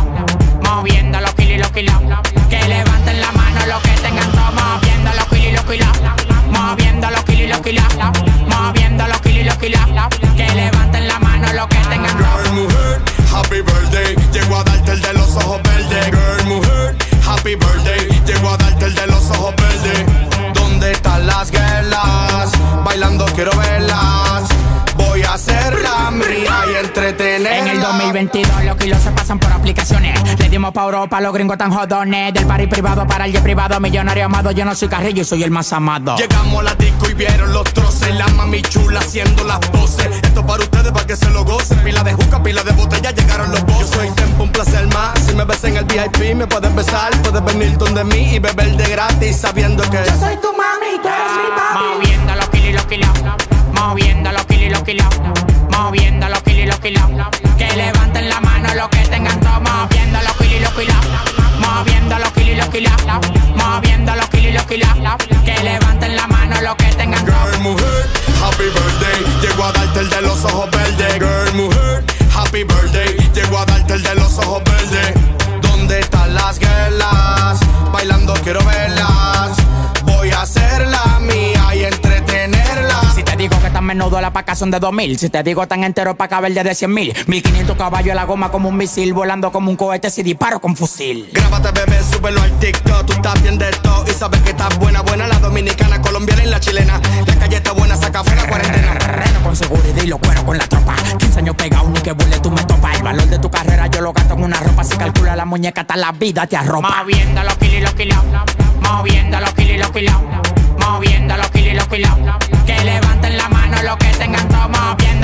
moviendo 0.64 1.20
los 1.20 1.32
kilos 1.34 1.56
y 1.56 1.58
los 1.58 1.72
kilos. 1.72 2.20
Que 2.48 2.68
levanten 2.68 3.20
la 3.20 3.32
mano 3.32 3.66
los 3.66 3.82
que 3.82 3.90
tengan 4.00 4.32
todo, 4.32 4.52
moviendo 4.52 5.12
los 5.16 5.26
kilos 5.26 5.48
y 5.48 5.52
los 5.54 5.66
kilos, 5.66 5.88
moviendo 6.52 7.10
los 7.10 7.24
kilos 7.24 7.42
y 7.42 7.48
los 7.48 7.62
kilos, 7.62 7.86
moviendo 8.48 9.08
los 9.08 9.22
kilos 9.22 9.40
y 9.40 9.44
los 9.44 9.58
kilos. 9.58 9.82
Que 10.38 10.54
levanten 10.54 11.08
la 11.08 11.18
mano 11.18 11.54
los 11.54 11.68
que 11.68 11.78
tengan 11.78 12.16
todo. 12.16 12.44
Girl, 12.44 12.54
mujer, 12.54 13.02
happy 13.34 13.62
birthday. 13.62 14.16
Llego 14.32 14.56
a 14.56 14.64
darte 14.64 14.92
el 14.92 15.02
de 15.02 15.14
los 15.14 15.36
ojos 15.36 15.60
verdes. 15.64 16.06
Girl, 16.12 16.46
mujer, 16.48 16.96
happy 17.28 17.56
birthday. 17.56 18.22
Llego 18.28 18.50
a 18.52 18.58
darte 18.58 18.86
el 18.86 18.94
de 18.94 19.08
los 19.08 19.32
ojos 19.32 19.56
verdes. 19.56 20.06
¿Dónde 20.54 20.92
están 20.92 21.26
las 21.26 21.50
guerras? 21.50 21.91
Bailando 22.84 23.26
quiero 23.36 23.52
verlas. 23.58 24.51
Hacerla 25.32 26.12
mía 26.12 26.66
y 26.74 26.86
entretenerla. 26.86 27.58
En 27.60 27.68
el 27.70 27.80
2022 27.80 28.66
los 28.66 28.76
kilos 28.76 29.02
se 29.02 29.12
pasan 29.12 29.40
por 29.40 29.50
aplicaciones. 29.54 30.20
Le 30.38 30.50
dimos 30.50 30.74
pa' 30.74 30.84
Europa, 30.84 31.22
los 31.22 31.34
gringos 31.34 31.58
tan 31.58 31.72
jodones. 31.72 32.34
Del 32.34 32.46
party 32.46 32.68
privado 32.68 33.08
para 33.08 33.26
el 33.26 33.32
jet 33.32 33.42
privado, 33.42 33.80
millonario 33.80 34.26
amado. 34.26 34.52
Yo 34.52 34.66
no 34.66 34.76
soy 34.76 34.90
carrillo 34.90 35.22
y 35.22 35.26
soy 35.26 35.44
el 35.44 35.52
más 35.52 35.72
amado. 35.72 36.18
Llegamos 36.18 36.60
a 36.60 36.64
la 36.64 36.76
disco 36.76 37.10
y 37.10 37.14
vieron 37.14 37.54
los 37.54 37.64
troces. 37.74 38.14
La 38.16 38.28
mami 38.28 38.62
chula 38.62 39.00
haciendo 39.00 39.46
las 39.46 39.60
poses. 39.70 40.06
Esto 40.22 40.46
para 40.46 40.64
ustedes, 40.64 40.92
para 40.92 41.08
que 41.08 41.16
se 41.16 41.30
lo 41.30 41.46
gocen. 41.46 41.80
Pila 41.80 42.04
de 42.04 42.12
juca, 42.12 42.44
pila 42.44 42.64
de 42.64 42.72
botella, 42.74 43.12
llegaron 43.12 43.52
los 43.52 43.66
bosses. 43.66 43.90
Yo 43.90 43.98
soy 44.00 44.10
tempo, 44.12 44.44
un 44.44 44.52
placer 44.52 44.86
más. 44.88 45.18
Si 45.26 45.34
me 45.34 45.46
ves 45.46 45.64
en 45.64 45.78
el 45.78 45.86
VIP, 45.86 46.36
me 46.36 46.46
puedes 46.46 46.76
besar. 46.76 47.10
Puedes 47.22 47.46
venir 47.46 47.78
donde 47.78 48.04
mí 48.04 48.36
y 48.36 48.40
beber 48.40 48.76
de 48.76 48.90
gratis 48.90 49.38
sabiendo 49.38 49.82
que 49.90 49.98
yo 49.98 50.20
soy 50.20 50.36
tu 50.42 50.52
mami, 50.52 51.00
tú 51.02 51.08
eres 51.08 51.38
mi 51.38 51.56
papi. 51.56 51.86
Moviendo 51.96 52.36
los 52.36 52.50
kilos 52.50 52.68
y 52.68 52.74
los 52.74 52.86
kilos. 52.86 53.61
Moviendo 53.82 54.32
los 54.32 54.46
kilos 54.46 54.64
y 54.64 54.70
los 54.70 54.84
kilos. 54.84 55.08
Moviendo 55.72 56.30
los 56.30 56.42
kilos 56.44 56.64
y 56.64 56.66
los 56.68 56.80
kilos. 56.80 57.28
Que 57.58 57.76
levanten 57.76 58.30
la 58.30 58.40
mano 58.40 58.74
los 58.76 58.90
que 58.90 59.00
tengan 59.08 59.40
todo. 59.40 59.60
Moviendo 59.60 60.20
los 60.22 60.34
kilos 60.38 60.54
y 60.54 60.60
los 60.60 60.74
kilos. 60.74 60.96
Moviendo 61.60 62.20
los 62.20 62.32
kilos 62.32 62.52
y 62.52 62.56
los 62.56 62.70
kilos. 62.70 62.94
Moviendo 63.56 64.16
los 64.16 64.30
kilos 64.30 64.52
y 64.52 64.54
los 64.54 64.66
kilos. 64.66 65.16
Que 65.44 65.64
levanten 65.64 66.16
la 66.16 66.28
mano 66.28 66.62
los 66.62 66.76
que 66.76 66.86
tengan. 66.94 67.26
Girl, 67.26 67.60
mujer, 67.62 68.06
happy 68.40 68.66
birthday. 68.66 69.42
Llego 69.42 69.64
a 69.64 69.72
darte 69.72 70.00
el 70.00 70.10
de 70.12 70.22
los 70.22 70.46
ojos 70.46 70.70
verdes. 70.70 71.14
Girl, 71.16 71.54
mujer, 71.56 72.04
happy 72.36 72.64
birthday. 72.64 73.32
Llego 73.34 73.58
a 73.58 73.66
darte 73.66 73.94
el 73.96 74.04
de 74.04 74.16
los 74.16 74.38
ojos 74.38 74.64
verdes. 74.64 75.14
¿Dónde 75.64 76.00
están 76.02 76.36
las 76.36 76.60
guerras? 76.60 77.60
Bailando 77.92 78.34
quiero 78.44 78.64
verlas. 78.64 79.58
Voy 80.06 80.30
a 80.30 80.44
hacerla 80.44 80.91
menudo 83.92 84.22
la 84.22 84.32
paca 84.32 84.56
son 84.56 84.72
de 84.72 84.80
2000 84.80 85.20
Si 85.20 85.30
te 85.30 85.44
digo 85.44 85.68
tan 85.68 85.84
entero 85.84 86.16
pa' 86.16 86.30
caber 86.30 86.54
de 86.54 86.76
100 86.76 86.94
mil. 86.94 87.14
1500 87.28 87.76
caballos 87.76 88.16
la 88.16 88.24
goma 88.24 88.50
como 88.50 88.70
un 88.70 88.78
misil 88.78 89.14
Volando 89.14 89.52
como 89.52 89.70
un 89.70 89.76
cohete 89.76 90.10
si 90.10 90.24
disparo 90.24 90.62
con 90.62 90.76
fusil. 90.76 91.30
Grábate, 91.34 91.72
bebé, 91.72 92.00
súbelo 92.04 92.42
al 92.42 92.52
TikTok. 92.60 93.06
Tú 93.06 93.14
estás 93.14 93.42
bien 93.42 93.58
de 93.58 93.70
todo 93.84 94.06
y 94.08 94.12
sabes 94.12 94.42
que 94.42 94.52
estás 94.52 94.78
buena, 94.80 95.02
buena. 95.02 95.28
La 95.28 95.40
dominicana, 95.40 96.02
colombiana 96.02 96.44
y 96.44 96.48
la 96.48 96.60
chilena. 96.60 97.02
La 97.26 97.36
calle 97.36 97.58
está 97.58 97.72
buena, 97.74 97.98
saca 97.98 98.24
fuera 98.24 98.48
cuarentena. 98.48 98.94
Reno 98.94 99.44
con 99.44 99.56
seguridad 99.56 100.04
y 100.04 100.08
lo 100.08 100.18
cuero 100.20 100.46
con 100.46 100.58
la 100.58 100.68
tropa. 100.68 100.96
15 101.18 101.40
años 101.40 101.56
pegado 101.56 101.90
ni 101.90 102.00
que 102.00 102.14
burle 102.14 102.40
tú 102.40 102.50
me 102.52 102.64
topas. 102.64 102.96
El 102.96 103.04
valor 103.04 103.26
de 103.26 103.40
tu 103.40 103.50
carrera 103.52 103.88
yo 103.88 104.02
lo 104.02 104.14
gasto 104.14 104.34
en 104.36 104.44
una 104.44 104.60
ropa. 104.60 104.84
Si 104.84 104.96
calcula 104.96 105.36
la 105.36 105.46
muñeca 105.46 105.82
hasta 105.82 105.98
la 105.98 106.12
vida 106.14 106.48
te 106.48 106.56
arropa. 106.56 107.04
Moviendo 107.04 107.44
los 107.44 107.58
kilos 107.58 107.76
y 107.76 107.82
los 107.82 107.94
kilos. 107.94 108.18
Moviendo 108.82 109.40
los 109.40 109.54
kilos 109.54 109.76
y 109.76 109.78
los 109.78 109.92
kilos 109.92 110.51
Moviendo 110.82 111.38
los 111.38 111.50
kilos 111.52 111.74
y 111.74 111.76
los 111.76 111.88
kilos. 111.88 112.12
Que 112.66 112.84
levanten 112.84 113.38
la 113.38 113.50
mano 113.50 113.82
los 113.84 113.98
que 113.98 114.08
tengan 114.18 114.48
todo 114.50 114.70
Moviendo 114.70 115.21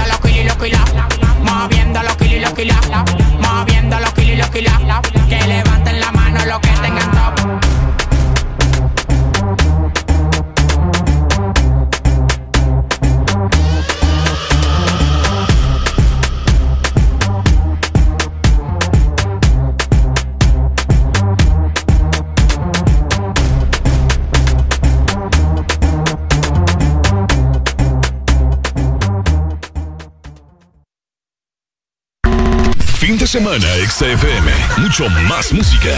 semana, 33.98 34.16
XFM. 34.16 34.52
Mucho 34.78 35.10
más 35.28 35.52
música. 35.52 35.90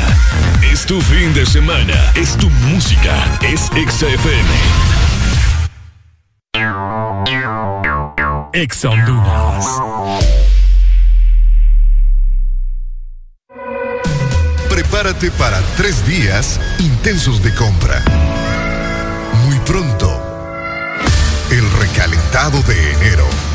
Es 0.71 0.85
tu 0.85 1.01
fin 1.01 1.33
de 1.33 1.45
semana. 1.45 1.93
Es 2.15 2.37
tu 2.37 2.49
música. 2.49 3.13
Es 3.41 3.63
XFM. 3.65 4.49
Ex 8.53 8.85
Honduras. 8.85 9.65
Prepárate 14.69 15.31
para 15.31 15.59
tres 15.75 16.05
días 16.07 16.59
intensos 16.79 17.43
de 17.43 17.53
compra. 17.53 18.01
Muy 19.45 19.59
pronto, 19.59 20.09
el 21.51 21.69
recalentado 21.79 22.61
de 22.63 22.93
enero. 22.93 23.48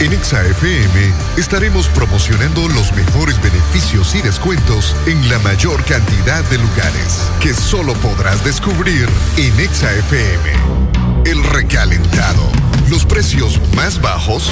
En 0.00 0.14
ExaFM 0.14 1.12
estaremos 1.36 1.86
promocionando 1.88 2.66
los 2.68 2.90
mejores 2.94 3.40
beneficios 3.42 4.14
y 4.14 4.22
descuentos 4.22 4.96
en 5.06 5.28
la 5.28 5.38
mayor 5.40 5.84
cantidad 5.84 6.42
de 6.44 6.56
lugares 6.56 7.30
que 7.38 7.52
solo 7.52 7.92
podrás 7.94 8.42
descubrir 8.42 9.06
en 9.36 9.60
ExaFM. 9.60 10.52
El 11.26 11.44
recalentado. 11.44 12.50
Los 12.88 13.04
precios 13.04 13.60
más 13.76 14.00
bajos 14.00 14.50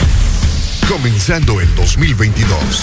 comenzando 0.87 1.63
en 1.63 1.75
2022. 1.77 2.83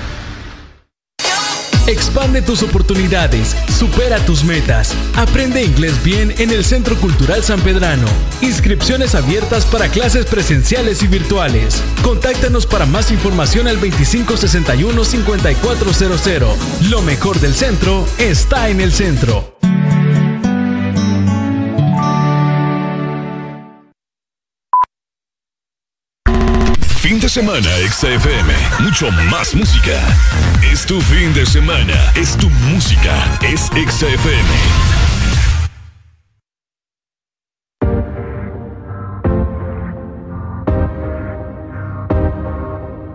Expande 1.87 2.41
tus 2.41 2.63
oportunidades, 2.63 3.55
supera 3.77 4.17
tus 4.25 4.43
metas. 4.43 4.93
Aprende 5.15 5.63
inglés 5.63 6.03
bien 6.03 6.33
en 6.37 6.49
el 6.51 6.63
Centro 6.63 6.95
Cultural 6.95 7.43
San 7.43 7.59
Pedrano. 7.61 8.07
Inscripciones 8.41 9.15
abiertas 9.15 9.65
para 9.65 9.89
clases 9.89 10.25
presenciales 10.25 11.01
y 11.01 11.07
virtuales. 11.07 11.81
Contáctanos 12.03 12.67
para 12.67 12.85
más 12.85 13.11
información 13.11 13.67
al 13.67 13.81
2561-5400. 13.81 16.55
Lo 16.89 17.01
mejor 17.01 17.39
del 17.39 17.55
centro 17.55 18.05
está 18.19 18.69
en 18.69 18.79
el 18.79 18.93
centro. 18.93 19.50
Semana, 27.31 27.69
XFM. 27.89 28.53
Mucho 28.79 29.09
más 29.31 29.55
música. 29.55 29.97
Es 30.69 30.85
tu 30.85 30.99
fin 30.99 31.33
de 31.33 31.45
semana. 31.45 31.93
Es 32.13 32.35
tu 32.35 32.49
música. 32.49 33.13
Es 33.41 33.67
XFM. 33.67 34.49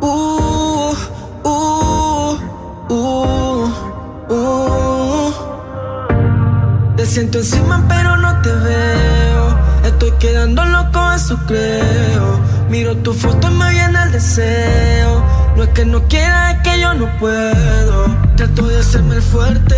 Uh, 0.00 0.94
uh, 1.44 2.38
uh, 2.88 3.68
siento 7.04 7.38
encima 7.40 7.84
pero 7.86 8.16
no 8.16 8.40
te 8.40 8.50
veo. 8.50 9.58
Estoy 9.84 10.12
quedando 10.12 10.64
loco, 10.64 11.12
eso 11.12 11.38
creo. 11.46 12.55
Miro 12.68 12.96
tu 12.96 13.12
foto 13.12 13.48
y 13.48 13.54
me 13.54 13.70
viene 13.70 14.02
el 14.02 14.12
deseo. 14.12 15.24
No 15.56 15.62
es 15.62 15.68
que 15.70 15.84
no 15.84 16.02
quiera, 16.08 16.52
es 16.52 16.58
que 16.62 16.80
yo 16.80 16.94
no 16.94 17.06
puedo. 17.18 18.06
Trato 18.36 18.66
de 18.66 18.78
hacerme 18.78 19.16
el 19.16 19.22
fuerte. 19.22 19.76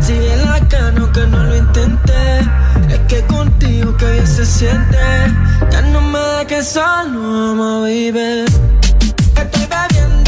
Sigue 0.00 0.36
la 0.44 0.60
cano 0.68 1.10
que 1.12 1.26
no 1.26 1.44
lo 1.44 1.56
intenté. 1.56 2.40
Es 2.88 2.98
que 3.08 3.22
contigo 3.26 3.96
que 3.96 4.12
bien 4.12 4.26
se 4.26 4.44
siente. 4.44 4.98
Ya 5.70 5.82
no 5.82 6.00
me 6.00 6.18
dejes 6.18 6.68
solo, 6.68 7.52
ama, 7.52 7.80
baby. 7.80 8.44
Estoy 9.36 9.66
bebiendo 9.70 10.27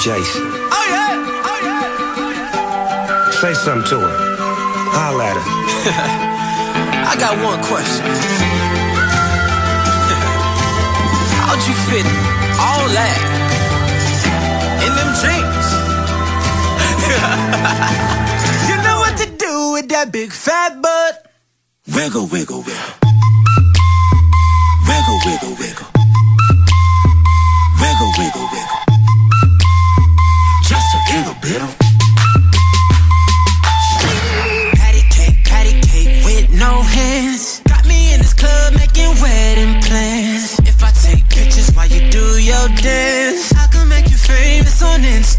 Hey, 0.00 0.08
yo, 0.08 0.16
Jason. 0.16 0.42
Oh 0.42 0.86
yeah, 0.90 1.44
oh 1.44 1.58
yeah. 1.62 3.30
Say 3.40 3.54
something 3.54 3.88
to 3.90 4.00
her. 4.00 4.16
Holla 4.92 5.24
at 5.24 5.36
her. 5.36 5.42
I 7.10 7.16
got 7.18 7.36
one 7.44 7.62
question. 7.64 8.04
How'd 11.36 11.60
you 11.68 11.74
fit 11.88 12.06
all 12.60 12.88
that 12.96 13.18
in 14.84 14.92
them 14.96 15.10
jeans? 15.20 15.68
you 18.70 18.76
know 18.82 18.98
what 19.00 19.16
to 19.18 19.26
do 19.36 19.72
with 19.72 19.88
that 19.88 20.12
big 20.12 20.32
fat 20.32 20.80
butt. 20.80 21.26
Wiggle, 21.94 22.26
wiggle, 22.26 22.62
wiggle. 22.62 22.94
Wiggle, 24.86 25.20
wiggle, 25.26 25.54
wiggle. 25.58 25.88
Wiggle, 27.80 28.12
wiggle, 28.18 28.48
wiggle. 28.52 28.59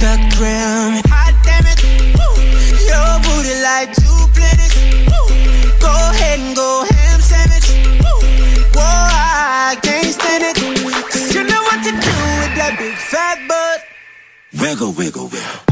Instagram. 0.02 0.98
Hot 1.14 1.36
damn 1.46 1.62
it, 1.62 1.78
woo. 2.18 2.34
your 2.90 3.14
booty 3.22 3.54
like 3.62 3.94
two 3.94 4.18
planets. 4.34 4.74
Woo. 5.06 5.30
Go 5.78 5.94
ahead 5.94 6.40
and 6.40 6.56
go 6.56 6.86
ham 6.90 7.22
sandwich. 7.22 7.70
Woo. 8.02 8.18
Whoa, 8.74 8.82
I 8.82 9.78
can't 9.84 10.10
stand 10.10 10.44
it. 10.50 10.58
Cause 11.06 11.36
you 11.36 11.44
know 11.44 11.62
what 11.62 11.84
to 11.86 11.92
do 11.92 12.16
with 12.42 12.54
that 12.58 12.78
big 12.80 12.96
fat 12.96 13.46
butt. 13.48 13.86
Wiggle, 14.60 14.94
wiggle, 14.94 15.28
wiggle. 15.28 15.30
Wiggle, 15.30 15.71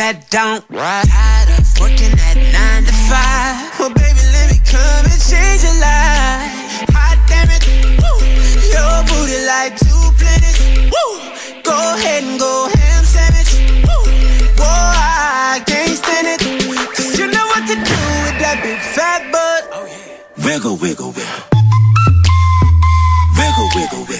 that 0.00 0.32
don't. 0.32 0.64
Tired 0.72 1.50
of 1.60 1.68
working 1.76 2.16
at 2.16 2.36
nine 2.40 2.88
to 2.88 2.94
five. 3.04 3.68
Well, 3.76 3.92
baby, 3.92 4.24
let 4.32 4.48
me 4.48 4.56
come 4.64 5.04
and 5.04 5.20
change 5.20 5.60
your 5.60 5.76
life. 5.76 6.88
Hot 6.96 7.20
damn 7.28 7.52
it, 7.52 7.60
woo. 8.00 8.16
Your 8.72 8.96
booty 9.12 9.44
like 9.44 9.76
two 9.76 10.00
planets. 10.16 10.56
Woo. 10.88 11.08
Go 11.60 11.76
ahead 12.00 12.24
and 12.24 12.40
go 12.40 12.72
ham 12.72 13.04
sandwich. 13.04 13.52
Woo. 13.84 14.00
Whoa, 14.56 14.64
I 14.64 15.60
can't 15.68 15.92
stand 15.92 16.32
it. 16.32 16.40
Cause 16.96 17.20
you 17.20 17.28
know 17.28 17.44
what 17.52 17.68
to 17.68 17.76
do 17.76 18.00
with 18.24 18.40
that 18.40 18.64
big 18.64 18.80
fat 18.80 19.28
butt. 19.28 19.68
Oh, 19.68 19.84
wiggle, 20.48 20.80
wiggle, 20.80 21.12
wiggle. 21.12 21.44
Wiggle, 23.36 23.68
wiggle, 23.76 24.04
wiggle. 24.08 24.08
Wiggle, 24.08 24.19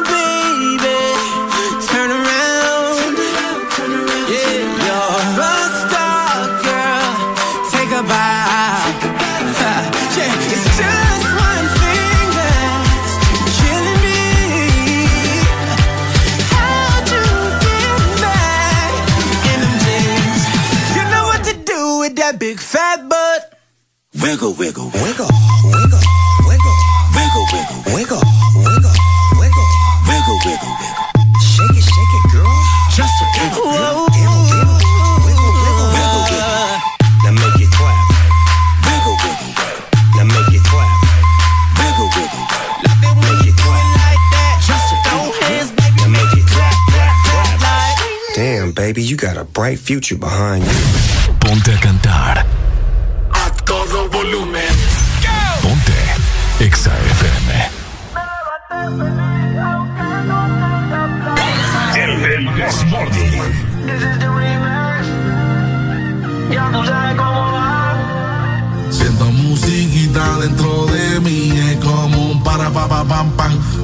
Wiggle, 24.31 24.53
wiggle, 24.53 24.87
wiggle, 24.95 25.27
wiggle, 25.67 25.99
wiggle, 26.47 26.77
wiggle, 27.11 27.45
wiggle, 27.51 27.83
wiggle, 27.91 28.23
wiggle, 28.63 28.95
wiggle, 29.35 29.67
wiggle, 30.07 30.39
wiggle, 30.47 30.71
wiggle. 30.79 31.07
Shake 31.43 31.75
it, 31.75 31.83
shake 31.83 32.13
it, 32.15 32.31
girl. 32.31 32.47
Just 32.95 33.11
a 33.11 33.27
little, 33.27 33.67
little, 33.67 34.07
little, 34.07 34.39
little, 34.47 34.79
wiggle, 35.27 35.51
wiggle, 35.51 35.91
wiggle, 35.91 36.23
wiggle. 36.31 36.79
Now 37.27 37.35
make 37.43 37.59
it 37.59 37.71
clap. 37.75 38.07
Wiggle, 38.87 39.19
wiggle, 39.19 39.51
wiggle. 39.51 39.83
Now 40.15 40.23
make 40.23 40.55
it 40.55 40.63
clap. 40.63 40.95
Wiggle, 41.75 42.07
wiggle, 42.15 42.43
wiggle. 42.87 43.19
Make 43.27 43.51
it 43.51 43.57
clap. 43.59 43.83
Like 43.99 44.23
that. 44.31 44.63
Just 44.63 44.95
a 44.95 44.97
throw 45.11 45.27
hands, 45.43 45.75
baby. 45.75 46.07
Now 46.07 46.07
make 46.07 46.31
it 46.39 46.47
clap, 46.47 46.71
clap, 46.87 47.15
clap. 47.27 47.51
Like. 47.59 47.99
Damn, 48.39 48.71
baby, 48.71 49.03
you 49.03 49.17
got 49.17 49.35
a 49.35 49.43
bright 49.43 49.79
future 49.79 50.15
behind 50.15 50.63
you. 50.63 50.79
Ponte 51.43 51.67
a 51.67 51.75
cantar. 51.83 52.60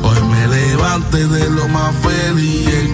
Hoy 0.01 0.23
me 0.31 0.47
levanté 0.47 1.27
de 1.27 1.49
lo 1.49 1.67
más 1.67 1.93
feliz. 1.97 2.86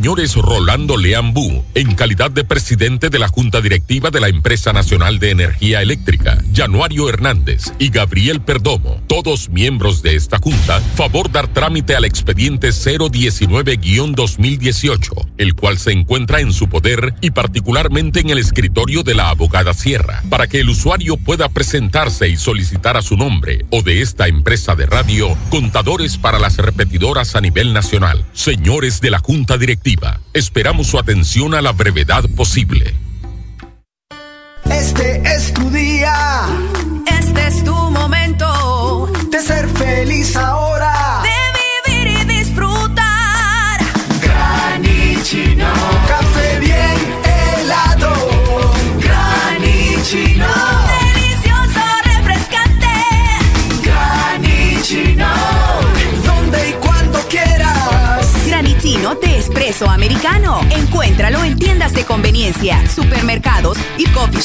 señores 0.00 0.34
Rolando 0.34 0.96
Leambú, 0.96 1.62
en 1.74 1.94
calidad 1.94 2.30
de 2.30 2.42
presidente 2.42 3.10
de 3.10 3.18
la 3.18 3.28
Junta 3.28 3.60
Directiva 3.60 4.08
de 4.08 4.18
la 4.18 4.28
Empresa 4.28 4.72
Nacional 4.72 5.18
de 5.18 5.28
Energía 5.28 5.82
Eléctrica, 5.82 6.42
Januario 6.54 7.10
Hernández 7.10 7.74
y 7.78 7.90
Gabriel 7.90 8.40
Perdomo, 8.40 9.02
todos 9.08 9.50
miembros 9.50 10.00
de 10.00 10.14
esta 10.14 10.38
Junta, 10.38 10.80
favor 10.94 11.30
dar 11.30 11.48
trámite 11.48 11.96
al 11.96 12.06
expediente 12.06 12.70
019-2018 12.70 15.29
el 15.40 15.54
cual 15.54 15.78
se 15.78 15.92
encuentra 15.92 16.40
en 16.40 16.52
su 16.52 16.68
poder 16.68 17.14
y 17.22 17.30
particularmente 17.30 18.20
en 18.20 18.28
el 18.28 18.36
escritorio 18.36 19.02
de 19.02 19.14
la 19.14 19.30
abogada 19.30 19.72
Sierra, 19.72 20.22
para 20.28 20.46
que 20.46 20.60
el 20.60 20.68
usuario 20.68 21.16
pueda 21.16 21.48
presentarse 21.48 22.28
y 22.28 22.36
solicitar 22.36 22.98
a 22.98 23.02
su 23.02 23.16
nombre 23.16 23.64
o 23.70 23.80
de 23.82 24.02
esta 24.02 24.28
empresa 24.28 24.76
de 24.76 24.84
radio 24.84 25.34
contadores 25.48 26.18
para 26.18 26.38
las 26.38 26.58
repetidoras 26.58 27.36
a 27.36 27.40
nivel 27.40 27.72
nacional. 27.72 28.22
Señores 28.34 29.00
de 29.00 29.10
la 29.10 29.18
Junta 29.18 29.56
Directiva, 29.56 30.20
esperamos 30.34 30.88
su 30.88 30.98
atención 30.98 31.54
a 31.54 31.62
la 31.62 31.72
brevedad 31.72 32.28
posible. 32.36 32.94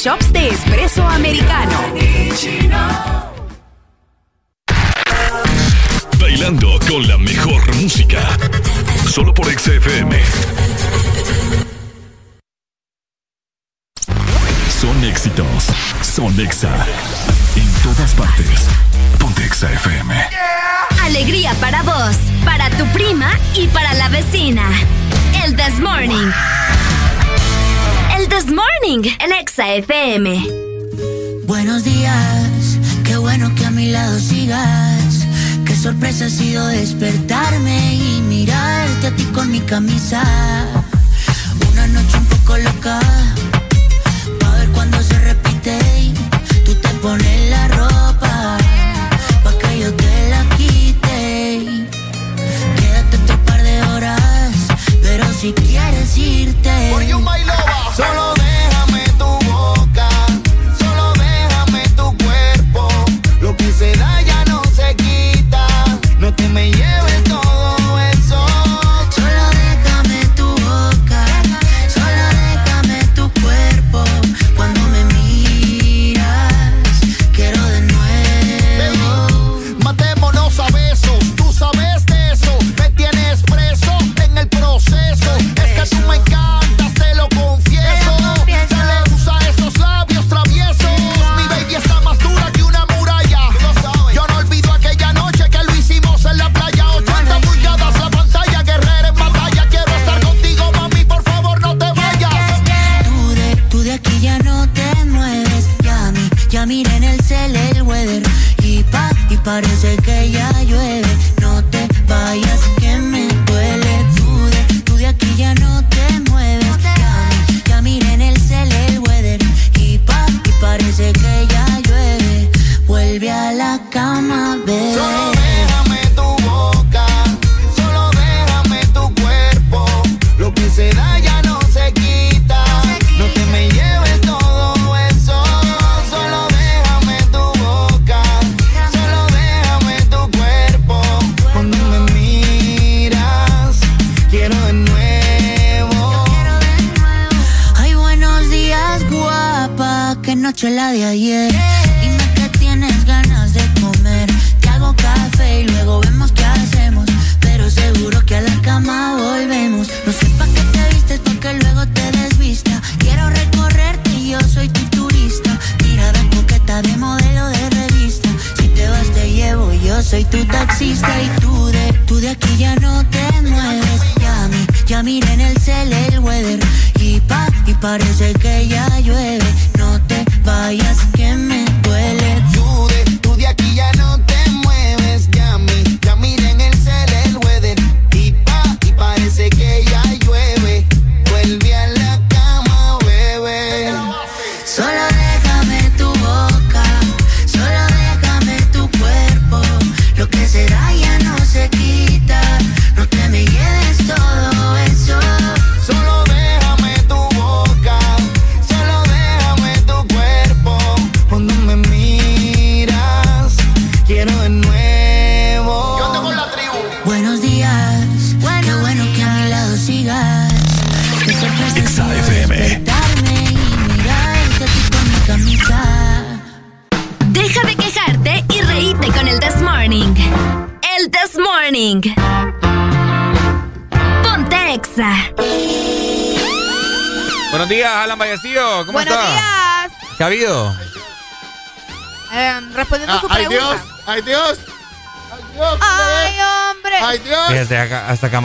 Shop 0.05 0.21
Stays 0.21 0.64
FM. 29.75 30.47
Buenos 31.47 31.83
días, 31.83 32.79
qué 33.03 33.17
bueno 33.17 33.53
que 33.55 33.65
a 33.65 33.71
mi 33.71 33.91
lado 33.91 34.17
sigas. 34.19 35.27
Qué 35.65 35.75
sorpresa 35.75 36.27
ha 36.27 36.29
sido 36.29 36.65
despertarme 36.67 37.95
y 37.95 38.21
mirarte 38.21 39.07
a 39.07 39.15
ti 39.17 39.25
con 39.33 39.51
mi 39.51 39.59
camisa. 39.59 40.23
Una 41.73 41.87
noche 41.87 42.17
un 42.17 42.25
poco 42.25 42.57
loca, 42.57 42.99
pa' 44.39 44.51
ver 44.51 44.69
cuando 44.69 45.01
se 45.03 45.19
repite 45.19 45.77
y 45.99 46.13
tú 46.63 46.73
te 46.75 46.89
pones 47.01 47.34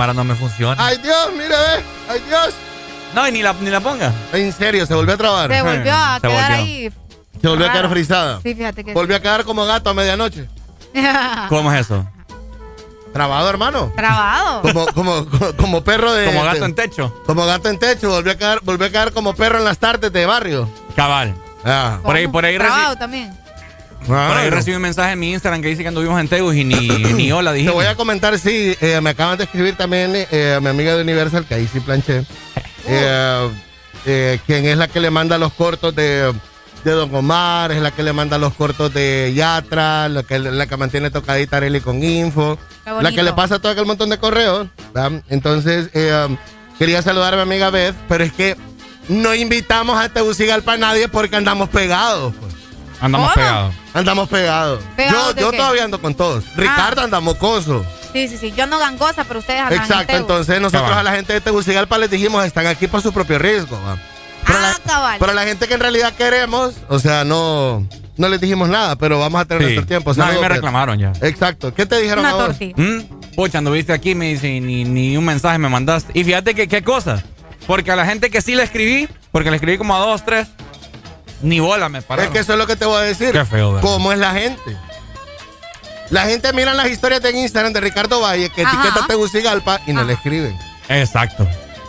cámara 0.00 0.14
no 0.14 0.24
me 0.24 0.34
funciona. 0.34 0.82
Ay 0.82 0.96
Dios, 0.98 1.28
mire, 1.34 1.48
ve. 1.48 1.84
Ay 2.08 2.22
Dios. 2.26 2.54
No, 3.14 3.28
y 3.28 3.32
ni 3.32 3.42
la, 3.42 3.52
ni 3.60 3.68
la 3.68 3.80
ponga. 3.80 4.10
En 4.32 4.50
serio, 4.52 4.86
se 4.86 4.94
volvió 4.94 5.12
a 5.14 5.16
trabar. 5.18 5.50
Se 5.52 5.60
volvió 5.60 5.92
a 5.94 6.14
Se 6.20 6.28
quedar 6.28 6.48
volvió. 6.50 6.64
ahí. 6.64 6.92
Se 7.42 7.48
volvió 7.48 7.66
a 7.66 7.72
quedar 7.72 7.90
frisada. 7.90 8.40
Sí, 8.42 8.54
fíjate 8.54 8.82
que 8.84 8.94
Volvió 8.94 9.16
a 9.16 9.20
quedar 9.20 9.44
como 9.44 9.66
gato 9.66 9.90
a 9.90 9.94
medianoche. 9.94 10.48
¿Cómo 11.50 11.70
es 11.72 11.80
eso? 11.82 12.06
Trabado, 13.12 13.50
hermano. 13.50 13.92
Trabado. 13.94 14.62
Como, 14.62 14.86
como, 14.86 15.26
como, 15.58 15.84
perro 15.84 16.12
de. 16.14 16.26
Como 16.26 16.44
gato 16.44 16.60
de- 16.60 16.64
en 16.66 16.74
techo. 16.74 17.22
Como 17.26 17.44
gato 17.44 17.68
en 17.68 17.78
techo. 17.78 18.08
Volvió 18.08 18.32
a 18.32 18.36
quedar, 18.36 18.60
volvió 18.62 18.86
a 18.86 18.90
quedar 18.90 19.12
como 19.12 19.34
perro 19.34 19.58
en 19.58 19.64
las 19.64 19.78
tardes 19.78 20.10
de 20.12 20.24
barrio. 20.24 20.66
Cabal. 20.96 21.34
Ah. 21.64 21.98
Por 22.02 22.16
ahí, 22.16 22.26
por 22.26 22.44
ahí, 22.44 22.56
Trabado 22.56 22.96
también. 22.96 23.36
Por 24.10 24.36
ahí 24.36 24.50
recibí 24.50 24.76
un 24.76 24.82
mensaje 24.82 25.12
en 25.12 25.18
mi 25.18 25.32
Instagram 25.32 25.62
que 25.62 25.68
dice 25.68 25.82
que 25.82 25.88
anduvimos 25.88 26.20
en 26.20 26.28
Tegus 26.28 26.54
y 26.54 26.64
ni, 26.64 26.88
ni 27.14 27.32
hola 27.32 27.52
Te 27.52 27.58
dije. 27.58 27.70
voy 27.70 27.86
a 27.86 27.94
comentar, 27.94 28.38
sí, 28.38 28.76
eh, 28.80 29.00
me 29.00 29.10
acaban 29.10 29.38
de 29.38 29.44
escribir 29.44 29.76
también 29.76 30.12
eh, 30.14 30.54
a 30.56 30.60
mi 30.60 30.68
amiga 30.68 30.96
de 30.96 31.02
Universal, 31.02 31.46
que 31.46 31.54
ahí 31.54 31.68
sí 31.72 31.80
planché, 31.80 32.24
eh, 32.86 33.48
eh, 34.06 34.38
quien 34.46 34.66
es 34.66 34.76
la 34.76 34.88
que 34.88 35.00
le 35.00 35.10
manda 35.10 35.38
los 35.38 35.52
cortos 35.52 35.94
de, 35.94 36.32
de 36.84 36.90
Don 36.92 37.14
Omar, 37.14 37.72
es 37.72 37.82
la 37.82 37.90
que 37.90 38.02
le 38.02 38.12
manda 38.12 38.38
los 38.38 38.54
cortos 38.54 38.92
de 38.92 39.32
Yatra, 39.34 40.08
la 40.08 40.22
que, 40.22 40.38
la 40.38 40.66
que 40.66 40.76
mantiene 40.76 41.10
tocadita 41.10 41.58
Arely 41.58 41.80
con 41.80 42.02
info, 42.02 42.58
la 43.00 43.12
que 43.12 43.22
le 43.22 43.32
pasa 43.32 43.58
todo 43.58 43.72
aquel 43.72 43.86
montón 43.86 44.10
de 44.10 44.18
correos. 44.18 44.68
¿verdad? 44.94 45.22
Entonces, 45.28 45.90
eh, 45.92 46.26
um, 46.28 46.36
quería 46.78 47.02
saludar 47.02 47.34
a 47.34 47.36
mi 47.36 47.42
amiga 47.42 47.70
Beth, 47.70 47.94
pero 48.08 48.24
es 48.24 48.32
que 48.32 48.56
no 49.08 49.34
invitamos 49.34 49.98
a 49.98 50.08
Tegucigalpa 50.08 50.74
a 50.74 50.76
nadie 50.78 51.08
porque 51.08 51.36
andamos 51.36 51.68
pegados. 51.68 52.32
pues. 52.40 52.49
Andamos 53.00 53.32
¿Cómo? 53.32 53.44
pegados. 53.46 53.74
Andamos 53.94 54.28
pegados. 54.28 54.84
¿Pegados 54.96 55.34
Yo, 55.36 55.40
yo 55.50 55.52
todavía 55.52 55.84
ando 55.84 56.00
con 56.00 56.14
todos. 56.14 56.44
Ricardo 56.56 57.02
anda 57.02 57.20
mocoso. 57.20 57.84
Sí, 58.12 58.28
sí, 58.28 58.36
sí. 58.38 58.52
Yo 58.56 58.66
no 58.66 58.78
gangosa, 58.78 59.24
pero 59.24 59.40
ustedes 59.40 59.60
andan 59.60 59.78
Exacto, 59.80 60.16
entonces 60.16 60.60
nosotros 60.60 60.88
Cabal. 60.90 61.06
a 61.06 61.10
la 61.10 61.16
gente 61.16 61.32
de 61.32 61.40
Tegucigalpa 61.40 61.96
les 61.98 62.10
dijimos 62.10 62.44
están 62.44 62.66
aquí 62.66 62.86
por 62.88 63.00
su 63.02 63.12
propio 63.12 63.38
riesgo. 63.38 63.76
¿va? 63.86 63.96
Pero, 64.46 64.58
Ah, 64.58 64.62
la, 64.84 64.92
cabal. 64.92 65.16
pero 65.20 65.32
la 65.32 65.44
gente 65.44 65.68
que 65.68 65.74
en 65.74 65.80
realidad 65.80 66.12
queremos, 66.14 66.74
o 66.88 66.98
sea, 66.98 67.24
no, 67.24 67.86
no 68.16 68.28
les 68.28 68.40
dijimos 68.40 68.68
nada, 68.68 68.96
pero 68.96 69.18
vamos 69.20 69.40
a 69.40 69.44
tener 69.44 69.62
Sí. 69.62 69.74
nuestro 69.74 69.86
tiempo. 69.86 70.12
No, 70.14 70.24
a 70.24 70.26
mí 70.28 70.34
me 70.34 70.40
Beth. 70.40 70.48
reclamaron 70.52 70.98
ya. 70.98 71.12
Exacto. 71.22 71.72
¿Qué 71.72 71.86
te 71.86 72.00
dijeron 72.00 72.24
Una 72.24 72.30
a 72.30 72.46
vos? 72.48 72.56
¿Mm? 72.76 73.00
Pucha, 73.36 73.58
anduviste 73.58 73.92
aquí, 73.92 74.14
me 74.16 74.28
dice, 74.30 74.60
ni, 74.60 74.84
ni 74.84 75.16
un 75.16 75.24
mensaje 75.24 75.58
me 75.58 75.68
mandaste. 75.68 76.10
Y 76.18 76.24
fíjate 76.24 76.54
que 76.54 76.66
qué 76.68 76.82
cosa. 76.82 77.22
Porque 77.66 77.92
a 77.92 77.96
la 77.96 78.06
gente 78.06 78.30
que 78.30 78.40
sí 78.42 78.54
le 78.56 78.64
escribí, 78.64 79.08
porque 79.30 79.50
le 79.50 79.56
escribí 79.56 79.78
como 79.78 79.94
a 79.94 80.00
dos, 80.00 80.24
tres, 80.24 80.48
ni 81.42 81.60
bola 81.60 81.88
me 81.88 81.98
Es 81.98 82.04
pararon. 82.04 82.32
que 82.32 82.38
eso 82.40 82.52
es 82.52 82.58
lo 82.58 82.66
que 82.66 82.76
te 82.76 82.84
voy 82.84 82.98
a 82.98 83.00
decir. 83.00 83.32
Qué 83.32 83.44
feo, 83.44 83.72
¿verdad? 83.74 83.88
¿Cómo 83.88 84.12
es 84.12 84.18
la 84.18 84.32
gente? 84.32 84.76
La 86.10 86.22
gente 86.26 86.52
mira 86.52 86.74
las 86.74 86.88
historias 86.88 87.22
de 87.22 87.30
Instagram 87.30 87.72
de 87.72 87.80
Ricardo 87.80 88.20
Valle 88.20 88.50
que 88.50 88.62
Ajá. 88.62 88.80
etiqueta 88.82 89.04
a 89.04 89.06
Tegucigalpa 89.06 89.80
y 89.86 89.92
no 89.92 90.02
le 90.04 90.14
escriben. 90.14 90.58
Exacto. 90.88 91.46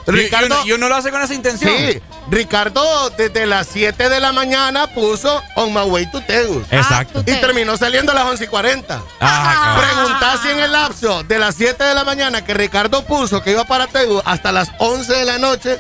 Ricardo- 0.08 0.48
y, 0.48 0.52
uno, 0.52 0.66
y 0.68 0.72
uno 0.74 0.90
lo 0.90 0.96
hace 0.96 1.12
con 1.12 1.22
esa 1.22 1.34
intención. 1.34 1.72
Sí, 1.76 2.02
Ricardo 2.30 3.10
desde 3.12 3.46
las 3.46 3.68
7 3.68 4.10
de 4.10 4.20
la 4.20 4.32
mañana 4.32 4.88
puso 4.88 5.42
On 5.56 5.72
My 5.74 5.82
Way 5.82 6.12
to 6.12 6.22
Tegus. 6.22 6.66
Exacto. 6.72 7.20
Ah, 7.20 7.24
tú 7.26 7.32
Y 7.32 7.36
te- 7.36 7.38
terminó 7.38 7.78
saliendo 7.78 8.12
a 8.12 8.16
las 8.16 8.26
11 8.26 8.44
y 8.44 8.48
40. 8.48 9.02
Ajá, 9.20 9.54
cabal. 9.54 9.90
Preguntá 9.90 10.40
si 10.42 10.50
en 10.50 10.60
el 10.60 10.72
lapso 10.72 11.24
de 11.24 11.40
las 11.40 11.56
7 11.56 11.84
de 11.84 11.94
la 11.96 12.04
mañana 12.04 12.44
que 12.44 12.54
Ricardo 12.54 13.04
puso 13.06 13.42
que 13.44 13.52
iba 13.52 13.64
para 13.66 13.88
Tegu 13.88 14.22
hasta 14.26 14.52
las 14.52 14.70
11 14.80 15.14
de 15.14 15.26
la 15.26 15.38
noche, 15.38 15.78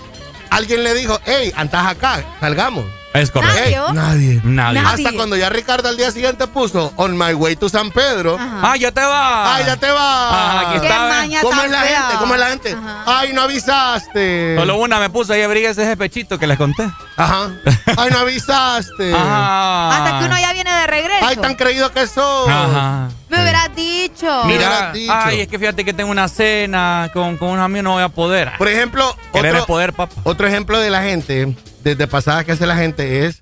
alguien 0.49 0.83
le 0.83 0.93
dijo, 0.93 1.19
hey, 1.25 1.51
andas 1.55 1.85
acá, 1.87 2.23
salgamos. 2.39 2.85
Es 3.13 3.29
correcto. 3.29 3.53
Nadie, 3.59 3.73
Ey, 3.73 3.77
¿oh? 3.77 3.93
nadie. 3.93 4.41
Nadie. 4.43 4.81
Nadie. 4.81 5.05
Hasta 5.07 5.17
cuando 5.17 5.35
ya 5.35 5.49
Ricardo 5.49 5.89
al 5.89 5.97
día 5.97 6.11
siguiente 6.11 6.47
puso 6.47 6.93
On 6.95 7.17
My 7.17 7.33
Way 7.33 7.57
to 7.57 7.67
San 7.67 7.91
Pedro. 7.91 8.37
Ah, 8.39 8.75
ya 8.77 8.91
te 8.91 9.01
va. 9.01 9.55
Ay, 9.55 9.65
ya 9.65 9.75
te 9.75 9.89
va. 9.91 10.29
Ajá, 10.29 10.59
aquí 10.69 10.79
Qué 10.79 10.87
está. 10.87 11.07
maña 11.09 11.41
¿Cómo 11.41 11.55
tan 11.57 11.65
es 11.65 11.71
la 11.71 11.81
gente? 11.81 12.15
¿Cómo 12.19 12.33
es 12.35 12.39
la 12.39 12.47
gente? 12.47 12.71
Ajá. 12.71 13.03
Ay, 13.19 13.33
no 13.33 13.41
avisaste. 13.41 14.55
Solo 14.57 14.77
una 14.77 14.99
me 14.99 15.09
puso 15.09 15.33
ahí, 15.33 15.41
abríguese 15.41 15.83
ese 15.83 15.97
pechito 15.97 16.39
que 16.39 16.47
les 16.47 16.57
conté. 16.57 16.89
Ajá. 17.17 17.49
Ay, 17.97 18.09
no 18.11 18.19
avisaste. 18.19 19.13
Ajá. 19.15 19.89
Hasta 19.97 20.19
que 20.19 20.25
uno 20.25 20.39
ya 20.39 20.53
viene 20.53 20.71
de 20.73 20.87
regreso. 20.87 21.25
Ay, 21.25 21.35
tan 21.35 21.55
creído 21.55 21.91
que 21.91 22.07
sos. 22.07 22.47
Ajá. 22.47 23.09
Me 23.29 23.41
hubieras 23.41 23.75
dicho. 23.75 24.43
Me 24.45 24.53
Mira, 24.53 24.67
hubieras 24.69 24.93
dicho. 24.93 25.13
ay, 25.13 25.41
es 25.41 25.47
que 25.49 25.59
fíjate 25.59 25.83
que 25.83 25.93
tengo 25.93 26.11
una 26.11 26.27
cena 26.29 27.09
con, 27.13 27.37
con 27.37 27.49
unos 27.49 27.65
amigos, 27.65 27.83
no 27.83 27.91
voy 27.93 28.03
a 28.03 28.09
poder. 28.09 28.53
Por 28.57 28.67
ejemplo, 28.69 29.15
Querer 29.33 29.55
otro, 29.55 29.65
poder, 29.65 29.93
papá. 29.93 30.13
otro 30.23 30.47
ejemplo 30.47 30.79
de 30.79 30.89
la 30.89 31.01
gente, 31.01 31.55
desde 31.83 32.07
pasadas 32.07 32.45
que 32.45 32.51
hace 32.53 32.65
la 32.65 32.75
gente, 32.75 33.25
es 33.25 33.41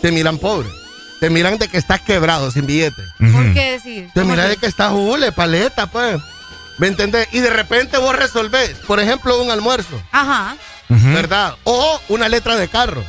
te 0.00 0.10
miran 0.12 0.38
pobre. 0.38 0.68
Te 1.20 1.30
miran 1.30 1.56
de 1.58 1.68
que 1.68 1.78
estás 1.78 2.00
quebrado, 2.00 2.50
sin 2.50 2.66
billete. 2.66 3.00
¿Por 3.32 3.52
qué 3.54 3.72
decir? 3.72 4.10
Te 4.12 4.20
¿Cómo 4.22 4.32
miran 4.32 4.48
de 4.48 4.56
que 4.56 4.66
estás 4.66 4.92
hule, 4.92 5.30
paleta, 5.32 5.86
pues. 5.86 6.20
¿Me 6.78 6.88
entendés? 6.88 7.28
Y 7.32 7.38
de 7.38 7.50
repente 7.50 7.96
vos 7.98 8.16
resolvés, 8.16 8.70
por 8.88 8.98
ejemplo, 8.98 9.40
un 9.40 9.50
almuerzo, 9.50 10.02
Ajá, 10.10 10.56
¿verdad? 10.88 11.54
O 11.64 12.00
una 12.08 12.28
letra 12.28 12.56
de 12.56 12.66
carro, 12.66 13.04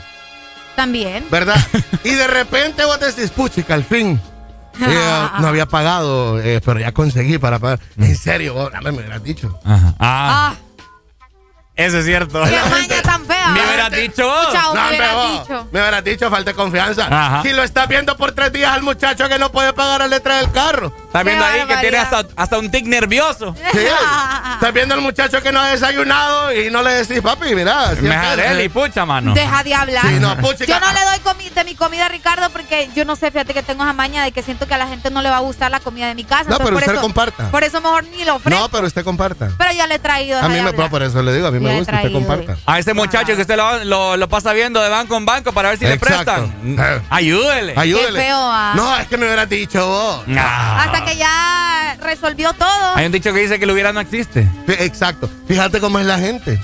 también. 0.76 1.26
¿verdad? 1.32 1.56
y 2.04 2.12
de 2.12 2.28
repente 2.28 2.84
vos 2.86 3.00
decís, 3.00 3.32
puchica, 3.32 3.74
al 3.74 3.84
fin. 3.84 4.20
eh, 4.80 5.28
no 5.40 5.48
había 5.48 5.66
pagado, 5.66 6.40
eh, 6.42 6.62
pero 6.64 6.80
ya 6.80 6.92
conseguí 6.92 7.38
para 7.40 7.58
pagar. 7.58 7.80
En 7.98 8.16
serio, 8.16 8.54
vos, 8.54 8.72
dame, 8.72 8.92
me 8.92 8.98
hubieras 9.00 9.24
dicho. 9.24 9.60
Ajá. 9.64 9.96
Ah, 9.98 10.54
Ah, 10.54 10.56
eso 11.76 11.98
es 11.98 12.06
cierto. 12.06 12.44
qué 12.44 12.60
maña 12.70 13.02
tan 13.02 13.26
fea. 13.26 13.48
Me 13.50 13.66
hubieras 13.66 13.92
dicho. 13.92 14.52
Chao, 14.52 14.76
No, 14.76 14.82
me 14.82 14.90
hubieras 14.90 15.32
dicho. 15.32 15.68
Me 15.72 15.80
hubieras 15.82 16.04
dicho, 16.04 16.30
falta 16.30 16.52
de 16.52 16.56
confianza. 16.56 17.08
Ajá. 17.10 17.42
Si 17.42 17.52
lo 17.52 17.64
estás 17.64 17.88
viendo 17.88 18.16
por 18.16 18.32
tres 18.32 18.54
días 18.54 18.72
al 18.72 18.84
muchacho 18.84 19.28
que 19.28 19.40
no 19.40 19.52
puede 19.52 19.74
pagar 19.74 20.02
la 20.02 20.08
letra 20.08 20.38
del 20.38 20.52
carro, 20.52 20.94
Estás 21.06 21.26
viendo 21.26 21.46
ahí 21.46 21.66
que 21.66 21.78
tiene 21.78 21.98
hasta, 21.98 22.26
hasta 22.36 22.58
un 22.60 22.70
tic 22.70 22.86
nervioso. 22.86 23.56
Sí. 23.72 23.80
Estás 24.54 24.74
viendo 24.74 24.94
al 24.96 25.02
muchacho 25.02 25.42
que 25.42 25.52
no 25.52 25.60
ha 25.60 25.70
desayunado 25.70 26.54
y 26.54 26.70
no 26.70 26.84
le 26.84 26.92
decís, 26.92 27.22
papi, 27.22 27.56
mira. 27.56 27.90
así 27.90 28.06
es 28.06 28.56
Me 28.56 28.64
y 28.64 28.70
pucha, 28.70 29.06
mano. 29.06 29.34
Deja 29.34 29.64
de 29.64 29.74
hablar. 29.74 30.06
Sí, 30.08 30.20
no, 30.20 30.38
puchica. 30.38 30.66
yo 30.66 30.80
no 30.80 30.94
le 30.94 31.00
doy 31.00 31.20
de 31.54 31.64
mi 31.64 31.76
comida 31.76 32.06
a 32.06 32.10
Ricardo 32.10 32.50
porque 32.50 32.90
yo 32.96 33.06
no 33.06 33.16
sé, 33.16 33.32
fíjate 33.32 33.54
que 33.54 33.64
tengo 33.64 33.84
esa 33.84 33.94
maña 33.94 34.24
de 34.24 34.32
que 34.32 34.42
siento 34.42 34.68
que 34.68 34.74
a 34.74 34.78
la 34.78 34.88
gente 34.88 35.12
no 35.12 35.22
le 35.22 35.30
va 35.30 35.38
a 35.38 35.42
gustar 35.42 35.72
la 35.72 35.80
comida 35.80 36.08
de 36.08 36.16
mi 36.16 36.24
casa. 36.24 36.44
No, 36.44 36.56
entonces 36.56 36.66
pero 36.66 36.76
por 36.76 36.82
usted 36.82 36.94
eso, 36.94 37.02
comparta. 37.02 37.52
Por 37.52 37.64
eso 37.64 37.82
mejor 37.82 38.04
ni 38.06 38.24
lo 38.24 38.36
ofrezco. 38.36 38.60
No, 38.60 38.70
pero 38.70 38.88
usted 38.88 39.04
comparta. 39.04 39.52
Pero 39.58 39.72
ya 39.72 39.88
le 39.88 39.96
he 39.96 40.00
traído. 40.00 40.40
A 40.40 40.50
mí 40.50 40.62
me, 40.62 40.74
por 40.74 41.04
eso 41.04 41.22
le 41.22 41.34
digo, 41.34 41.48
a 41.48 41.52
mí 41.52 41.60
me 41.64 41.82
usted 41.82 42.12
comparta. 42.12 42.58
A 42.66 42.80
ese 42.80 42.94
muchacho 42.94 43.36
que 43.36 43.42
usted 43.42 43.58
lo, 43.58 43.84
lo- 43.86 44.18
lo 44.18 44.30
pasa 44.30 44.54
viendo 44.54 44.82
de 44.82 44.90
banco 44.90 45.16
en 45.18 45.26
banco 45.26 45.52
para 45.54 45.70
ver 45.70 45.80
si 45.80 45.86
Exacto. 45.86 46.06
le 46.10 46.76
prestan. 46.76 47.04
Ayúdele. 47.10 47.74
Ayúdele. 47.76 48.20
Qué 48.20 48.26
feo, 48.26 48.38
ah. 48.38 48.74
No, 48.76 48.98
es 48.98 49.08
que 49.08 49.18
me 49.18 49.26
hubieras 49.26 49.50
dicho 49.50 49.86
vos. 49.88 50.24
Ah. 50.38 50.84
Hasta 50.86 51.06
que 51.06 51.16
ya 51.18 51.98
resolvió 52.02 52.54
todo. 52.54 52.96
Hay 52.96 53.06
un 53.06 53.12
dicho 53.12 53.34
que 53.34 53.40
dice 53.40 53.60
que 53.60 53.66
lo 53.66 53.74
hubiera 53.74 53.94
no 53.94 54.00
existe. 54.00 54.48
Exacto. 54.68 55.30
Fíjate 55.48 55.80
cómo 55.80 56.00
es 56.00 56.06
la 56.06 56.18
gente. 56.20 56.60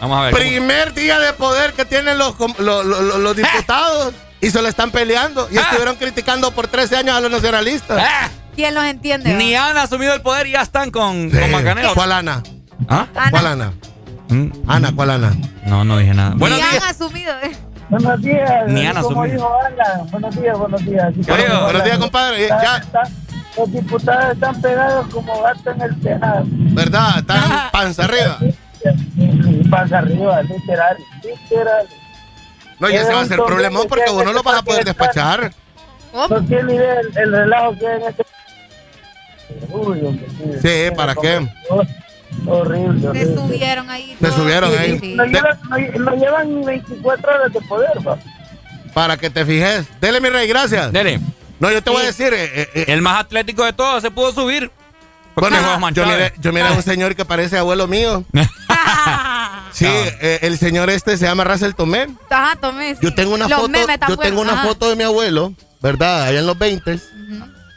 Vamos 0.00 0.18
a 0.18 0.22
ver. 0.22 0.32
¿cómo? 0.32 0.42
Primer 0.44 0.94
día 0.94 1.18
de 1.18 1.32
poder 1.32 1.72
que 1.72 1.84
tienen 1.84 2.18
los, 2.18 2.34
com- 2.36 2.54
lo- 2.58 2.82
lo- 2.82 3.02
lo- 3.02 3.18
los 3.18 3.36
diputados 3.36 4.14
y 4.40 4.50
se 4.50 4.62
lo 4.62 4.68
están 4.68 4.90
peleando. 4.90 5.48
Y 5.50 5.58
Ah. 5.58 5.62
estuvieron 5.62 5.96
criticando 5.96 6.52
por 6.52 6.68
13 6.68 6.96
años 6.96 7.16
a 7.16 7.20
los 7.20 7.30
nacionalistas. 7.30 8.00
Ah, 8.00 8.28
¿Quién 8.54 8.74
los 8.74 8.84
entiende? 8.84 9.32
Ni 9.34 9.54
han 9.54 9.76
asumido 9.76 10.14
el 10.14 10.20
poder 10.20 10.46
y 10.48 10.52
ya 10.52 10.62
están 10.62 10.90
con, 10.90 11.30
con 11.30 11.44
Sí. 11.44 11.50
macaneo. 11.50 11.94
¿Cuál 11.94 12.12
Ana? 12.12 12.42
¿Ah? 12.88 13.06
Ana. 13.14 13.30
¿Cuál 13.30 13.46
Ana? 13.46 13.72
Mm, 14.28 14.46
Ana, 14.66 14.92
¿cuál 14.94 15.10
Ana? 15.10 15.32
No, 15.66 15.84
no 15.84 15.98
dije 15.98 16.14
nada. 16.14 16.34
Buenos 16.36 16.58
Ni 16.58 16.64
han 16.64 16.70
días. 16.72 16.84
asumido. 16.90 17.32
eh. 17.42 17.56
Buenos 17.88 18.20
días. 18.20 18.50
Ni 18.68 18.86
han 18.86 19.02
como 19.02 19.22
asumido. 19.22 19.34
dijo 19.34 19.58
Ana, 19.64 20.02
buenos 20.10 20.36
días, 20.40 20.58
buenos 20.58 20.84
días. 20.84 21.14
Buenos 21.26 21.84
días, 21.84 21.98
compadre. 21.98 22.48
Ya, 22.48 22.62
ya, 22.62 22.76
Están- 22.76 23.14
los 23.56 23.72
diputados 23.72 24.32
están 24.34 24.60
pegados 24.60 25.06
como 25.12 25.42
gatos 25.42 25.66
en 25.74 25.82
el 25.82 26.02
Senado. 26.02 26.42
¿verdad? 26.46 27.18
Están 27.18 27.70
panza 27.72 28.04
arriba. 28.04 28.38
Pasa 29.70 29.98
arriba, 29.98 30.42
literal, 30.42 30.96
literal. 31.24 31.86
No, 32.78 32.88
y 32.90 32.94
ese 32.94 33.12
va 33.12 33.22
a 33.22 33.24
ser 33.24 33.38
problemón 33.44 33.86
porque 33.88 34.08
vos 34.10 34.24
no 34.24 34.32
lo 34.32 34.42
vas 34.44 34.58
a 34.58 34.62
poder 34.62 34.84
despachar. 34.84 35.52
No 36.14 36.28
tiene 36.46 36.74
idea 36.74 37.00
el, 37.00 37.18
el 37.18 37.32
relajo 37.32 37.72
que 37.78 37.86
hay 37.88 38.00
en 38.02 38.08
este... 38.08 38.22
Uy, 39.70 40.00
hombre, 40.06 40.26
Sí, 40.62 40.94
¿para 40.96 41.14
qué? 41.16 41.48
Horrible, 42.46 43.00
Se 43.00 43.08
horrible. 43.08 43.34
subieron 43.36 43.90
ahí. 43.90 44.16
Se 44.20 44.26
todo. 44.28 44.36
subieron 44.38 44.78
ahí. 44.78 44.98
sí. 44.98 45.14
No 45.14 45.24
llevan, 45.24 45.58
no, 45.68 45.98
no 46.04 46.16
llevan 46.16 46.54
ni 46.60 46.64
24 46.66 47.32
horas 47.34 47.52
de 47.52 47.60
poder, 47.62 47.90
va. 48.06 48.18
Para 48.94 49.16
que 49.16 49.28
te 49.30 49.44
fijes. 49.44 49.86
Dele, 50.00 50.20
mi 50.20 50.28
rey, 50.28 50.48
gracias. 50.48 50.92
Dele. 50.92 51.20
No, 51.60 51.70
yo 51.70 51.82
te 51.82 51.90
voy 51.90 52.02
a 52.02 52.06
decir. 52.06 52.32
eh, 52.32 52.44
eh, 52.54 52.68
eh, 52.74 52.84
El 52.88 53.02
más 53.02 53.20
atlético 53.20 53.64
de 53.64 53.72
todos 53.72 54.02
se 54.02 54.10
pudo 54.10 54.32
subir. 54.32 54.70
bueno, 55.36 55.56
yo 55.92 56.06
miré, 56.06 56.32
yo 56.38 56.52
miré 56.52 56.68
a 56.68 56.72
un 56.72 56.82
señor 56.82 57.14
que 57.16 57.24
parece 57.24 57.58
abuelo 57.58 57.86
mío. 57.86 58.24
Sí, 59.70 59.86
eh, 59.86 60.38
el 60.42 60.58
señor 60.58 60.88
este 60.90 61.16
se 61.16 61.26
llama 61.26 61.44
Russell 61.44 61.72
Tomé. 61.72 62.08
Ajá, 62.30 62.56
tomé. 62.56 62.94
sí. 62.94 63.00
Yo 63.02 63.14
tengo 63.14 63.34
una 63.34 63.46
Los 63.46 63.60
foto, 63.60 63.72
yo 64.08 64.16
tengo 64.16 64.40
una 64.40 64.62
foto 64.62 64.88
de 64.88 64.96
mi 64.96 65.04
abuelo, 65.04 65.52
¿verdad? 65.82 66.22
Allá 66.24 66.40
en 66.40 66.46
los 66.46 66.58
20. 66.58 66.98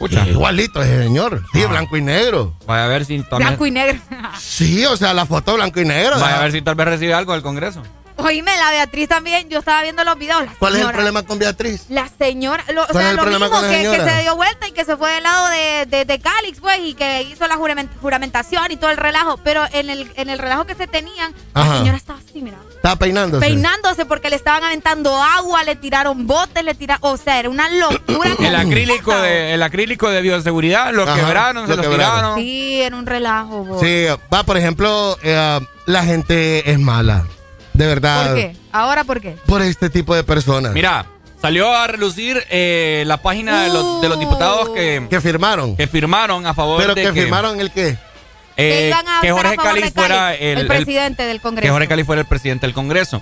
Pucha. 0.02 0.28
Igualito 0.28 0.82
ese 0.82 1.04
señor. 1.04 1.44
Sí, 1.54 1.62
Ah. 1.64 1.68
blanco 1.68 1.96
y 1.96 2.02
negro. 2.02 2.54
Vaya 2.66 2.86
a 2.86 2.88
ver 2.88 3.06
si 3.06 3.20
también. 3.22 3.50
Blanco 3.50 3.66
y 3.68 3.72
negro. 3.72 4.00
Sí, 4.40 4.84
o 4.86 4.98
sea, 4.98 5.14
la 5.14 5.26
foto 5.28 5.54
blanco 5.54 5.80
y 5.80 5.86
negro. 5.86 6.20
Vaya 6.20 6.38
a 6.40 6.42
ver 6.42 6.52
si 6.52 6.62
tal 6.64 6.74
vez 6.76 6.88
recibe 6.88 7.14
algo 7.14 7.34
del 7.34 7.44
Congreso. 7.44 7.84
Oíme, 8.18 8.52
la 8.58 8.70
Beatriz 8.72 9.08
también, 9.10 9.50
yo 9.50 9.60
estaba 9.60 9.82
viendo 9.82 10.04
los 10.04 10.16
videos. 10.18 10.44
¿Cuál 10.60 10.76
es 10.76 10.82
el 10.82 10.92
problema 10.92 11.24
con 11.24 11.40
Beatriz? 11.40 11.86
La 11.90 12.08
señora, 12.08 12.64
lo, 12.74 12.84
o 12.84 12.88
¿Cuál 12.88 13.04
sea, 13.04 13.14
lo 13.14 13.26
mismo 13.26 13.62
que, 13.62 13.84
se 14.06 14.22
dio 14.22 14.36
vuelta 14.36 14.68
y 14.68 14.72
que 14.74 14.86
se 14.86 14.96
fue 14.98 15.12
del 15.12 15.24
lado 15.24 15.50
de, 15.50 15.86
de, 15.88 16.06
de 16.06 16.20
Calix, 16.20 16.60
pues, 16.60 16.80
y 16.84 16.94
que 16.94 17.24
hizo 17.24 17.48
la 17.48 17.56
jurament- 17.56 17.90
juramentación 18.00 18.72
y 18.72 18.78
todo 18.78 18.92
el 18.92 18.98
relajo. 18.98 19.38
Pero 19.38 19.64
en 19.72 19.90
el, 19.90 20.12
en 20.16 20.30
el 20.30 20.38
relajo 20.38 20.66
que 20.66 20.76
se 20.76 20.86
tenían, 20.88 21.34
la 21.56 21.78
señora 21.78 21.98
estaba 21.98 22.20
así, 22.20 22.42
mira. 22.42 22.58
Estaba 22.82 22.96
peinándose. 22.96 23.46
Peinándose 23.46 24.08
porque 24.08 24.32
le 24.32 24.36
estaban 24.36 24.64
aventando 24.64 25.16
agua, 25.22 25.64
le 25.64 25.76
tiraron 25.76 26.26
botes, 26.26 26.64
le 26.64 26.74
tiraron. 26.74 27.00
O 27.04 27.16
sea, 27.16 27.38
era 27.40 27.48
una 27.48 27.70
locura. 27.70 28.32
El 28.40 28.56
acrílico 28.56 29.16
de, 29.16 29.54
el 29.54 29.62
acrílico 29.62 30.10
de 30.10 30.20
bioseguridad 30.24 30.92
lo 30.92 31.04
Ajá, 31.04 31.14
quebraron, 31.16 31.68
se 31.68 31.76
lo 31.76 31.82
quebraron. 31.84 32.16
tiraron. 32.16 32.36
Sí, 32.40 32.82
era 32.82 32.96
un 32.96 33.06
relajo. 33.06 33.64
bo. 33.66 33.80
Sí, 33.80 34.06
va, 34.34 34.42
por 34.44 34.58
ejemplo, 34.58 35.16
eh, 35.22 35.60
la 35.86 36.04
gente 36.04 36.72
es 36.72 36.80
mala. 36.80 37.26
De 37.74 37.86
verdad. 37.86 38.26
¿Por 38.26 38.36
qué? 38.36 38.56
¿Ahora 38.72 39.04
por 39.04 39.22
qué? 39.22 39.38
Por 39.46 39.62
este 39.62 39.92
tipo 39.92 40.16
de 40.16 40.24
personas. 40.24 40.74
Mira, 40.74 41.06
salió 41.40 41.72
a 41.72 41.86
relucir 41.86 42.44
eh, 42.50 43.04
la 43.06 43.18
página 43.18 43.62
de, 43.64 43.70
los, 43.70 44.02
de 44.02 44.10
los 44.10 44.20
diputados 44.20 44.70
que, 44.70 45.06
Que 45.08 45.22
firmaron. 45.22 45.78
que 45.78 45.86
firmaron 45.86 46.48
a 46.48 46.54
favor 46.56 46.82
Pero 46.82 46.96
de 46.96 47.04
que 47.04 47.14
firmaron 47.14 47.60
el 47.62 47.70
qué? 47.72 47.96
Eh, 48.62 48.74
que 48.80 48.88
iban 48.88 49.08
a 49.08 49.22
que 49.22 49.32
votar 49.32 49.56
Jorge 49.56 49.70
a 49.70 49.74
de 49.86 49.92
fuera 49.92 50.36
el, 50.36 50.68
presidente 50.68 51.24
del 51.24 51.42
Congreso. 51.42 51.66
que 51.66 51.72
Jorge 51.72 51.88
Calix 51.88 52.06
fuera 52.06 52.22
el 52.22 52.28
presidente 52.28 52.68
del 52.68 52.74
Congreso. 52.74 53.22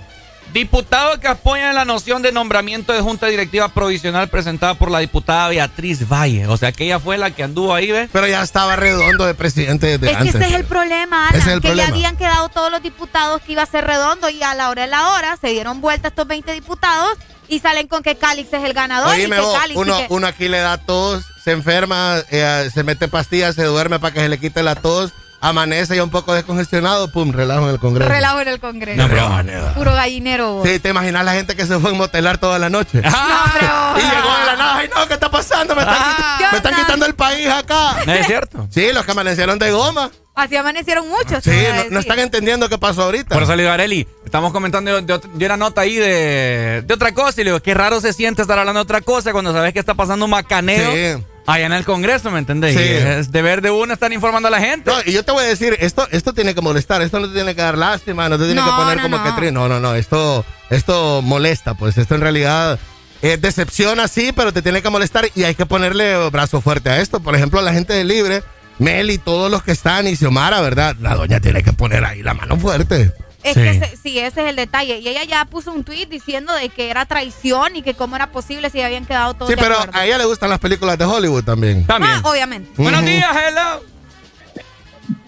Diputados 0.52 1.18
que 1.18 1.28
apoyan 1.28 1.76
la 1.76 1.84
noción 1.84 2.22
de 2.22 2.32
nombramiento 2.32 2.92
de 2.92 3.00
junta 3.00 3.28
directiva 3.28 3.68
provisional 3.68 4.28
presentada 4.28 4.74
por 4.74 4.90
la 4.90 4.98
diputada 4.98 5.48
Beatriz 5.48 6.08
Valle. 6.08 6.48
O 6.48 6.56
sea, 6.56 6.72
que 6.72 6.86
ella 6.86 6.98
fue 6.98 7.16
la 7.18 7.30
que 7.30 7.44
anduvo 7.44 7.72
ahí, 7.72 7.92
¿ves? 7.92 8.08
Pero 8.12 8.26
ya 8.26 8.42
estaba 8.42 8.74
redondo 8.74 9.26
de 9.26 9.34
presidente 9.34 9.96
desde 9.98 10.10
Es 10.10 10.18
que 10.18 10.28
ese 10.30 10.46
es 10.46 10.54
el 10.54 10.64
problema, 10.64 11.28
Ese 11.28 11.38
es 11.38 11.46
el 11.46 11.60
que 11.60 11.68
problema. 11.68 11.88
ya 11.88 11.94
habían 11.94 12.16
quedado 12.16 12.48
todos 12.48 12.68
los 12.72 12.82
diputados 12.82 13.40
que 13.42 13.52
iba 13.52 13.62
a 13.62 13.66
ser 13.66 13.84
redondo 13.86 14.28
y 14.28 14.42
a 14.42 14.54
la 14.54 14.70
hora 14.70 14.82
de 14.82 14.88
la 14.88 15.10
hora 15.10 15.36
se 15.40 15.48
dieron 15.50 15.80
vuelta 15.80 16.08
estos 16.08 16.26
20 16.26 16.52
diputados 16.52 17.16
y 17.46 17.60
salen 17.60 17.86
con 17.86 18.02
que 18.02 18.16
Calix 18.16 18.52
es 18.52 18.64
el 18.64 18.72
ganador 18.72 19.16
y 19.16 19.22
Oíme 19.22 19.36
que 19.36 19.42
vos, 19.42 19.56
Calix 19.56 19.76
y 19.76 19.78
uno, 19.80 19.98
que- 19.98 20.06
uno 20.10 20.26
aquí 20.26 20.48
le 20.48 20.58
da 20.58 20.78
tos, 20.78 21.22
se 21.44 21.52
enferma, 21.52 22.16
eh, 22.30 22.68
se 22.74 22.82
mete 22.82 23.06
pastillas, 23.06 23.54
se 23.54 23.64
duerme 23.64 24.00
para 24.00 24.12
que 24.14 24.20
se 24.20 24.28
le 24.28 24.38
quite 24.38 24.64
la 24.64 24.74
tos, 24.74 25.12
amanece 25.40 25.96
ya 25.96 26.04
un 26.04 26.10
poco 26.10 26.34
descongestionado, 26.34 27.10
pum, 27.10 27.32
relajo 27.32 27.64
en 27.64 27.70
el 27.70 27.78
Congreso. 27.78 28.10
relajo 28.10 28.40
en 28.40 28.48
el 28.48 28.60
Congreso. 28.60 29.00
No, 29.02 29.08
pero- 29.08 29.74
Puro 29.74 29.92
gallinero. 29.94 30.54
vos. 30.54 30.68
Sí, 30.68 30.78
te 30.78 30.90
imaginas 30.90 31.24
la 31.24 31.32
gente 31.32 31.56
que 31.56 31.66
se 31.66 31.78
fue 31.78 31.90
a 31.90 31.94
motelar 31.94 32.38
toda 32.38 32.58
la 32.58 32.68
noche. 32.70 33.00
Ah. 33.04 33.94
y 33.98 34.00
llegó 34.00 34.38
de 34.38 34.44
la 34.46 34.56
nada, 34.56 34.76
ay 34.78 34.90
no, 34.94 35.06
¿qué 35.08 35.14
está 35.14 35.30
pasando? 35.30 35.74
Me 35.74 35.80
están, 35.82 35.96
quit- 35.96 36.38
¿Qué 36.38 36.44
me 36.50 36.56
están 36.58 36.72
onda? 36.74 36.84
quitando 36.84 37.06
el 37.06 37.14
país 37.14 37.46
acá. 37.48 37.96
¿Es 38.06 38.26
cierto? 38.26 38.68
Sí, 38.70 38.90
los 38.92 39.04
que 39.04 39.12
amanecieron 39.12 39.58
de 39.58 39.70
goma. 39.70 40.10
Así 40.34 40.56
amanecieron 40.56 41.08
muchos. 41.08 41.42
Sí, 41.44 41.50
no, 41.50 41.90
no 41.90 42.00
están 42.00 42.18
entendiendo 42.18 42.68
qué 42.68 42.78
pasó 42.78 43.02
ahorita. 43.04 43.34
Por 43.34 43.42
eso 43.42 43.54
le 43.56 43.62
digo 43.64 43.72
Areli, 43.74 44.06
estamos 44.24 44.52
comentando 44.52 45.00
de, 45.02 45.20
de 45.34 45.46
una 45.46 45.56
nota 45.56 45.82
ahí 45.82 45.96
de, 45.96 46.82
de 46.86 46.94
otra 46.94 47.12
cosa 47.12 47.40
y 47.40 47.44
le 47.44 47.50
digo, 47.50 47.60
qué 47.62 47.74
raro 47.74 48.00
se 48.00 48.12
siente 48.12 48.40
estar 48.42 48.58
hablando 48.58 48.78
de 48.78 48.82
otra 48.82 49.00
cosa 49.02 49.32
cuando 49.32 49.52
sabes 49.52 49.72
que 49.74 49.80
está 49.80 49.94
pasando 49.94 50.24
un 50.24 50.30
macaneo 50.30 50.92
Sí. 50.92 51.24
Allá 51.52 51.66
en 51.66 51.72
el 51.72 51.84
Congreso, 51.84 52.30
¿me 52.30 52.38
entendés? 52.38 52.76
Sí. 52.76 52.82
Es 52.82 53.32
deber 53.32 53.62
de 53.62 53.70
uno 53.70 53.92
estar 53.92 54.12
informando 54.12 54.48
a 54.48 54.50
la 54.50 54.60
gente. 54.60 54.90
No, 54.90 54.96
y 55.04 55.12
yo 55.12 55.24
te 55.24 55.32
voy 55.32 55.44
a 55.44 55.48
decir, 55.48 55.76
esto, 55.80 56.06
esto 56.10 56.32
tiene 56.32 56.54
que 56.54 56.60
molestar, 56.60 57.02
esto 57.02 57.20
no 57.20 57.28
te 57.28 57.34
tiene 57.34 57.54
que 57.54 57.62
dar 57.62 57.76
lástima, 57.78 58.28
no 58.28 58.38
te 58.38 58.44
tiene 58.44 58.60
No, 58.60 58.66
que 58.66 58.72
poner 58.72 58.96
no, 58.96 59.02
como 59.02 59.18
no. 59.18 59.36
que 59.36 59.52
No, 59.52 59.68
no, 59.68 59.80
no, 59.80 59.94
esto, 59.94 60.44
esto 60.70 61.22
molesta, 61.22 61.74
pues 61.74 61.98
esto 61.98 62.14
en 62.14 62.20
realidad 62.20 62.78
es 63.22 63.40
decepción 63.40 64.00
así, 64.00 64.32
pero 64.32 64.52
te 64.52 64.62
tiene 64.62 64.82
que 64.82 64.90
molestar 64.90 65.28
y 65.34 65.44
hay 65.44 65.54
que 65.54 65.66
ponerle 65.66 66.16
brazo 66.30 66.60
fuerte 66.60 66.90
a 66.90 67.00
esto. 67.00 67.20
Por 67.20 67.34
ejemplo, 67.34 67.60
la 67.60 67.72
gente 67.72 67.92
de 67.92 68.04
Libre, 68.04 68.42
Mel 68.78 69.10
y 69.10 69.18
todos 69.18 69.50
los 69.50 69.62
que 69.62 69.72
están, 69.72 70.06
y 70.06 70.16
Xiomara, 70.16 70.60
¿verdad? 70.60 70.96
La 71.00 71.14
doña 71.14 71.40
tiene 71.40 71.62
que 71.62 71.72
poner 71.72 72.04
ahí 72.04 72.22
la 72.22 72.32
mano 72.34 72.56
fuerte. 72.56 73.12
Es 73.42 73.54
Sí. 73.54 73.60
que 73.60 73.70
ese- 73.70 73.96
sí, 73.96 74.18
ese 74.18 74.42
es 74.42 74.48
el 74.50 74.56
detalle. 74.56 74.98
Y 74.98 75.08
ella 75.08 75.24
ya 75.24 75.44
puso 75.46 75.72
un 75.72 75.82
tweet 75.84 76.06
diciendo 76.06 76.52
de 76.54 76.68
que 76.68 76.90
era 76.90 77.06
traición 77.06 77.74
y 77.76 77.82
que 77.82 77.94
cómo 77.94 78.16
era 78.16 78.30
posible 78.32 78.68
si 78.70 78.80
habían 78.82 79.06
quedado 79.06 79.34
todos 79.34 79.48
Sí, 79.48 79.54
de 79.56 79.62
pero 79.62 79.76
acuerdo. 79.76 79.98
a 79.98 80.06
ella 80.06 80.18
le 80.18 80.24
gustan 80.26 80.50
las 80.50 80.58
películas 80.58 80.98
de 80.98 81.04
Hollywood 81.06 81.44
también. 81.44 81.84
Ah, 81.88 82.20
obviamente. 82.24 82.70
Buenos 82.76 83.04
días, 83.04 83.28
hello. 83.34 83.82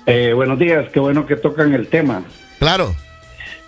Eh, 0.06 0.32
buenos 0.34 0.58
días, 0.58 0.90
qué 0.92 1.00
bueno 1.00 1.26
que 1.26 1.36
tocan 1.36 1.72
el 1.74 1.86
tema. 1.88 2.22
Claro. 2.58 2.94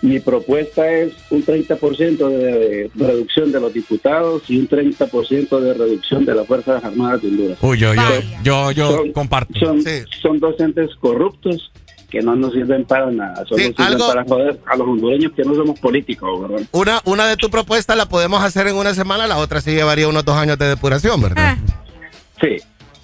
Mi 0.01 0.19
propuesta 0.19 0.87
es 0.91 1.13
un 1.31 1.43
30% 1.43 2.27
de, 2.29 2.91
de 2.93 3.07
reducción 3.07 3.51
de 3.51 3.59
los 3.59 3.73
diputados 3.73 4.43
y 4.49 4.59
un 4.59 4.67
30% 4.67 5.59
de 5.59 5.73
reducción 5.73 6.25
de 6.25 6.35
las 6.35 6.45
Fuerzas 6.45 6.83
Armadas 6.83 7.21
de 7.21 7.29
Honduras. 7.29 7.57
Uy, 7.61 7.77
yo, 7.79 7.93
yo, 7.95 8.01
yo, 8.43 8.71
yo 8.71 8.91
Son- 8.97 9.11
comparto. 9.13 9.57
Son, 9.59 9.81
son 10.21 10.39
docentes 10.39 10.91
corruptos 10.99 11.71
que 12.15 12.21
no 12.21 12.33
nos 12.35 12.53
sirven 12.53 12.85
para 12.85 13.11
nada, 13.11 13.35
solo 13.45 13.57
Sí, 13.57 13.63
sirven 13.65 13.87
algo- 13.87 14.07
para 14.07 14.23
joder 14.23 14.59
a 14.71 14.75
los 14.77 14.87
hondureños 14.87 15.33
que 15.35 15.43
no 15.43 15.53
somos 15.53 15.77
políticos, 15.79 16.41
¿verdad? 16.49 16.65
Una, 16.71 17.01
una 17.03 17.25
de 17.27 17.35
tus 17.35 17.49
propuestas 17.49 17.97
la 17.97 18.05
podemos 18.07 18.41
hacer 18.41 18.67
en 18.67 18.75
una 18.77 18.93
semana, 18.93 19.27
la 19.27 19.37
otra 19.37 19.59
sí 19.59 19.71
llevaría 19.71 20.07
unos 20.07 20.23
dos 20.23 20.37
años 20.37 20.57
de 20.57 20.67
depuración, 20.69 21.21
¿verdad? 21.21 21.57
Sí, 22.39 22.57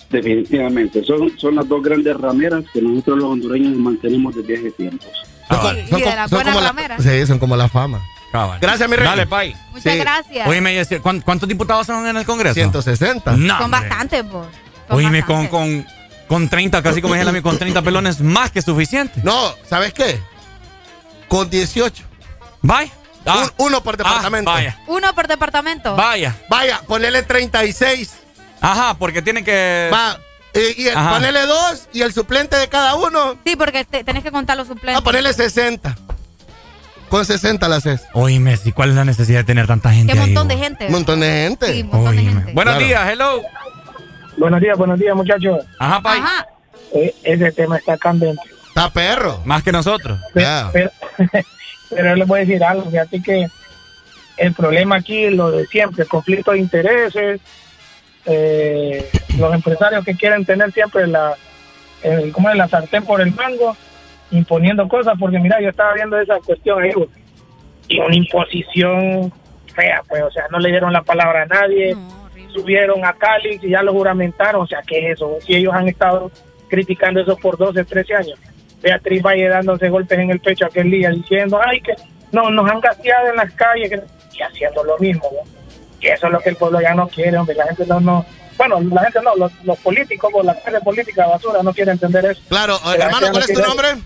definitivamente. 0.10 1.04
Son, 1.04 1.38
son 1.38 1.56
las 1.56 1.68
dos 1.68 1.82
grandes 1.84 2.16
rameras 2.18 2.64
que 2.74 2.82
nosotros 2.82 3.18
los 3.20 3.26
hondureños 3.32 3.76
mantenemos 3.78 4.36
desde 4.36 4.58
hace 4.58 4.72
tiempos. 4.72 5.08
Son 5.50 5.78
y 6.00 6.02
de 6.02 6.16
las 6.16 6.32
buenas 6.32 6.56
la- 6.56 6.62
rameras. 6.62 7.04
sí, 7.04 7.26
son 7.28 7.38
como 7.40 7.56
la 7.58 7.68
fama. 7.68 8.00
Gracias, 8.62 8.90
mi 8.90 8.96
rey. 8.96 9.06
Dale, 9.06 9.28
pay. 9.28 9.54
Muchas 9.74 9.98
gracias. 9.98 10.48
Oíme, 10.48 10.82
¿cuán- 11.02 11.20
¿cuántos 11.20 11.50
diputados 11.50 11.86
son 11.86 12.08
en 12.08 12.16
el 12.16 12.26
Congreso? 12.26 12.54
160. 12.54 13.36
No, 13.36 13.56
Son 13.56 13.66
hombre. 13.66 13.80
bastantes, 13.82 14.30
vos. 14.30 14.48
Oíme, 14.90 15.24
con, 15.26 15.48
con, 15.48 15.86
con 16.32 16.48
30, 16.48 16.82
casi 16.82 17.02
como 17.02 17.14
dije 17.16 17.26
la 17.26 17.34
mía, 17.34 17.42
con 17.42 17.58
30 17.60 17.82
pelones, 17.82 18.22
más 18.22 18.52
que 18.52 18.62
suficiente. 18.62 19.20
No, 19.22 19.54
¿sabes 19.70 19.94
qué? 19.94 20.18
Con 21.28 21.50
18. 21.50 22.06
Vaya. 22.62 22.90
Ah. 23.26 23.50
Un- 23.58 23.66
uno 23.68 23.84
por 23.84 23.98
departamento. 23.98 24.50
vaya. 24.50 24.80
Uno 24.88 25.14
por 25.14 25.28
departamento. 25.28 25.94
Vaya. 25.98 26.38
Vaya, 26.50 26.80
ponele 26.88 27.24
36. 27.24 28.14
Ajá, 28.62 28.94
porque 28.94 29.22
tienen 29.22 29.44
que. 29.44 29.90
Va, 29.94 30.18
Y, 30.54 30.84
y 30.84 30.88
el- 30.88 30.94
ponele 30.96 31.42
dos 31.48 31.90
y 31.92 32.02
el 32.02 32.14
suplente 32.14 32.56
de 32.56 32.70
cada 32.70 32.96
uno. 32.96 33.36
Sí, 33.46 33.58
porque 33.58 33.84
te- 33.84 34.06
tenés 34.06 34.24
que 34.24 34.32
contar 34.32 34.56
los 34.56 34.70
suplentes. 34.70 34.96
A 34.96 35.02
ponerle 35.02 35.34
60. 35.34 35.98
Con 37.10 37.26
60 37.26 37.68
la 37.68 37.76
haces. 37.76 38.04
Oye, 38.14 38.40
Messi, 38.40 38.72
¿cuál 38.72 38.92
es 38.92 38.96
la 38.96 39.04
necesidad 39.04 39.40
de 39.40 39.44
tener 39.44 39.68
tanta 39.68 39.92
gente 39.92 40.14
Qué 40.14 40.20
ahí, 40.20 40.28
montón 40.28 40.48
de 40.48 40.58
gente. 40.58 40.86
Un 40.86 40.92
montón 40.94 41.20
de 41.20 41.28
gente. 41.30 41.74
Sí, 41.74 41.82
un 41.82 41.90
montón 41.90 42.16
de 42.16 42.24
gente. 42.24 42.54
Buenos 42.54 42.76
Claro. 42.76 42.88
días, 42.88 43.10
hello. 43.10 43.42
Buenos 44.42 44.60
días, 44.60 44.76
buenos 44.76 44.98
días, 44.98 45.16
muchachos. 45.16 45.64
Ajá, 45.78 46.02
Pai. 46.02 46.18
Ajá. 46.18 46.48
Eh, 46.96 47.14
ese 47.22 47.52
tema 47.52 47.78
está 47.78 47.96
candente. 47.96 48.42
Está 48.70 48.90
perro. 48.90 49.40
Más 49.46 49.62
que 49.62 49.72
nosotros. 49.72 50.20
Ya. 50.34 50.72
Pero, 50.74 50.90
pero 51.92 52.16
les 52.16 52.28
voy 52.28 52.40
a 52.40 52.46
decir 52.46 52.64
algo, 52.64 52.90
fíjate 52.90 53.22
que 53.22 53.46
el 54.38 54.54
problema 54.56 54.96
aquí 54.96 55.26
es 55.26 55.34
lo 55.34 55.52
de 55.52 55.68
siempre, 55.68 56.08
conflicto 56.08 56.54
de 56.54 56.58
intereses, 56.58 57.40
eh, 58.26 59.12
los 59.38 59.54
empresarios 59.54 60.04
que 60.04 60.16
quieren 60.16 60.44
tener 60.44 60.72
siempre 60.72 61.06
la, 61.06 61.36
el, 62.02 62.32
¿cómo 62.32 62.50
es? 62.50 62.56
la 62.56 62.68
sartén 62.68 63.06
por 63.06 63.22
el 63.22 63.36
mango, 63.36 63.78
imponiendo 64.32 64.88
cosas, 64.88 65.14
porque 65.20 65.38
mira, 65.38 65.62
yo 65.62 65.70
estaba 65.70 65.94
viendo 65.94 66.20
esa 66.20 66.40
cuestión 66.40 66.82
ahí, 66.82 66.94
y 67.90 68.00
una 68.00 68.16
imposición 68.16 69.32
fea, 69.76 70.02
pues, 70.10 70.24
o 70.24 70.32
sea, 70.32 70.46
no 70.50 70.58
le 70.58 70.70
dieron 70.70 70.92
la 70.92 71.04
palabra 71.04 71.44
a 71.44 71.46
nadie, 71.46 71.96
subieron 72.52 73.06
a 73.06 73.14
Cali 73.14 73.60
y 73.62 73.70
ya 73.70 73.82
lo 73.82 73.94
juramentaron, 73.94 74.62
o 74.62 74.68
sea, 74.68 74.82
¿qué 74.86 75.00
es 75.00 75.14
eso? 75.16 75.38
Si 75.46 75.56
ellos 75.56 75.74
han 75.74 75.88
estado 75.88 76.32
criticando 76.70 77.20
eso 77.22 77.36
por 77.38 77.58
12, 77.58 77.84
13 77.84 78.16
años. 78.16 78.40
Beatriz 78.82 79.22
Valle 79.22 79.48
dándose 79.48 79.90
golpes 79.90 80.18
en 80.18 80.32
el 80.32 80.40
pecho 80.40 80.66
aquel 80.66 80.90
día 80.90 81.10
diciendo, 81.12 81.60
ay, 81.64 81.82
que 81.82 81.94
no, 82.32 82.50
nos 82.50 82.70
han 82.70 82.80
gaseado 82.80 83.30
en 83.30 83.36
las 83.36 83.52
calles 83.52 83.92
y 84.34 84.42
haciendo 84.42 84.84
lo 84.84 84.98
mismo. 84.98 85.30
¿no? 85.32 85.52
Y 86.00 86.08
eso 86.08 86.28
es 86.28 86.34
lo 86.34 86.40
que 86.40 86.50
el 86.50 86.56
pueblo 86.56 86.82
ya 86.82 86.96
no 86.96 87.08
quiere, 87.08 87.38
hombre. 87.38 87.56
La 87.56 87.66
gente 87.68 87.86
no, 87.86 88.00
no 88.00 88.26
bueno, 88.58 88.80
la 88.94 89.02
gente 89.04 89.20
no, 89.24 89.36
los, 89.36 89.52
los 89.64 89.78
políticos, 89.80 90.32
la 90.44 90.54
clase 90.56 90.82
política 90.82 91.26
basura 91.28 91.64
no 91.64 91.74
quiere 91.74 91.92
entender 91.92 92.26
eso. 92.26 92.42
Claro, 92.48 92.78
La 92.86 93.06
hermano, 93.06 93.28
¿cuál 93.32 93.34
no 93.34 93.40
es 93.40 93.54
tu 93.54 93.62
nombre? 93.62 93.88
eso. 93.90 94.02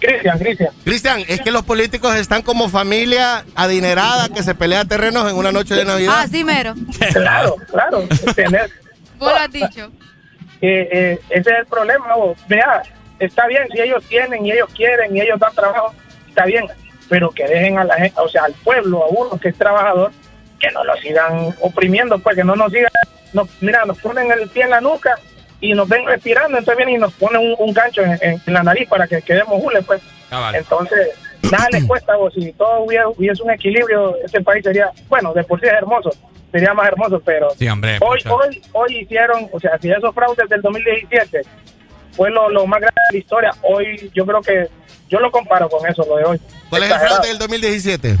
Cristian, 0.00 0.38
Cristian. 0.38 0.70
Cristian, 0.84 1.20
es 1.28 1.40
que 1.40 1.50
los 1.50 1.64
políticos 1.64 2.14
están 2.16 2.42
como 2.42 2.68
familia 2.68 3.44
adinerada 3.56 4.28
que 4.28 4.42
se 4.42 4.54
pelea 4.54 4.84
terrenos 4.84 5.28
en 5.30 5.36
una 5.36 5.50
noche 5.52 5.74
de 5.74 5.84
Navidad. 5.84 6.14
Ah, 6.16 6.26
sí, 6.30 6.44
mero. 6.44 6.74
Claro, 7.12 7.56
claro. 7.70 8.06
tener- 8.36 8.70
Vos 9.18 9.32
lo 9.32 9.36
has 9.36 9.50
dicho. 9.50 9.90
eh, 10.60 10.88
eh, 10.92 11.20
ese 11.30 11.50
es 11.50 11.58
el 11.60 11.66
problema. 11.66 12.14
vos. 12.14 12.38
Vea, 12.48 12.82
está 13.18 13.46
bien 13.48 13.64
si 13.72 13.80
ellos 13.80 14.04
tienen 14.08 14.46
y 14.46 14.52
ellos 14.52 14.68
quieren 14.76 15.16
y 15.16 15.20
ellos 15.20 15.38
dan 15.40 15.52
trabajo, 15.54 15.92
está 16.28 16.44
bien, 16.44 16.66
pero 17.08 17.30
que 17.30 17.44
dejen 17.48 17.78
a 17.78 17.84
la 17.84 17.96
gente, 17.96 18.14
o 18.20 18.28
sea, 18.28 18.44
al 18.44 18.52
pueblo, 18.54 19.02
a 19.02 19.08
uno 19.08 19.38
que 19.40 19.48
es 19.48 19.58
trabajador, 19.58 20.12
que 20.60 20.70
no 20.70 20.84
lo 20.84 20.96
sigan 20.98 21.52
oprimiendo, 21.60 22.18
pues 22.20 22.36
que 22.36 22.44
no 22.44 22.54
nos 22.54 22.70
sigan, 22.70 22.90
nos, 23.32 23.48
mira, 23.60 23.84
nos 23.84 23.98
ponen 23.98 24.30
el 24.30 24.48
pie 24.48 24.62
en 24.64 24.70
la 24.70 24.80
nuca 24.80 25.18
y 25.60 25.72
nos 25.74 25.88
ven 25.88 26.06
respirando, 26.06 26.56
entonces 26.58 26.76
vienen 26.76 26.96
y 26.96 26.98
nos 26.98 27.12
ponen 27.14 27.40
un, 27.40 27.54
un 27.58 27.72
gancho 27.74 28.02
en, 28.02 28.12
en- 28.20 28.40
en 28.46 28.52
la 28.54 28.62
nariz 28.62 28.88
para 28.88 29.06
que 29.08 29.20
quedemos 29.22 29.60
hules, 29.62 29.84
pues. 29.86 30.00
Entonces, 30.54 31.08
nada 31.50 31.66
les 31.72 31.84
cuesta, 31.84 32.16
vos, 32.16 32.32
si 32.34 32.52
todo 32.52 32.80
hubiera, 32.80 33.08
hubiese 33.08 33.42
un 33.42 33.50
equilibrio, 33.50 34.16
este 34.24 34.40
país 34.42 34.62
sería, 34.64 34.90
bueno, 35.08 35.32
de 35.32 35.42
por 35.44 35.58
sí 35.60 35.66
es 35.66 35.72
hermoso, 35.72 36.10
sería 36.52 36.74
más 36.74 36.88
hermoso, 36.88 37.20
pero 37.24 37.48
Sí, 37.58 37.68
hombre. 37.68 37.98
hoy, 38.00 38.20
hoy, 38.28 38.62
hoy 38.72 38.98
hicieron, 38.98 39.48
o 39.52 39.58
sea, 39.58 39.78
si 39.80 39.90
esos 39.90 40.14
fraudes 40.14 40.48
del 40.48 40.60
2017 40.62 41.42
fue 42.12 42.30
lo, 42.30 42.48
lo 42.50 42.66
más 42.66 42.80
grande 42.80 43.00
de 43.10 43.16
la 43.16 43.18
historia, 43.18 43.50
hoy 43.62 44.10
yo 44.14 44.26
creo 44.26 44.40
que 44.42 44.68
yo 45.08 45.18
lo 45.20 45.30
comparo 45.30 45.68
con 45.68 45.88
eso, 45.88 46.04
lo 46.08 46.16
de 46.16 46.24
hoy. 46.24 46.40
¿Cuál 46.68 46.82
es 46.84 46.90
el 46.90 46.98
fraude 46.98 47.28
del 47.28 47.38
2017? 47.38 48.16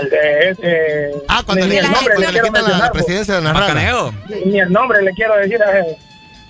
El 0.00 0.10
de 0.10 0.48
ese. 0.50 1.10
Ah, 1.28 1.42
cuando 1.46 1.64
ni 1.66 1.72
le, 1.74 1.78
el 1.80 1.90
nombre 1.92 2.14
cuando 2.16 2.32
le 2.32 2.40
quitan 2.40 2.64
la, 2.64 2.78
vos. 2.78 2.90
presidencia 2.90 3.34
de 3.36 3.42
Narrala. 3.42 3.66
Macaneo. 3.68 4.14
Ni 4.46 4.58
el 4.58 4.72
nombre 4.72 5.02
le 5.02 5.12
quiero 5.12 5.36
decir 5.36 5.62
a 5.62 5.78
ese 5.78 5.96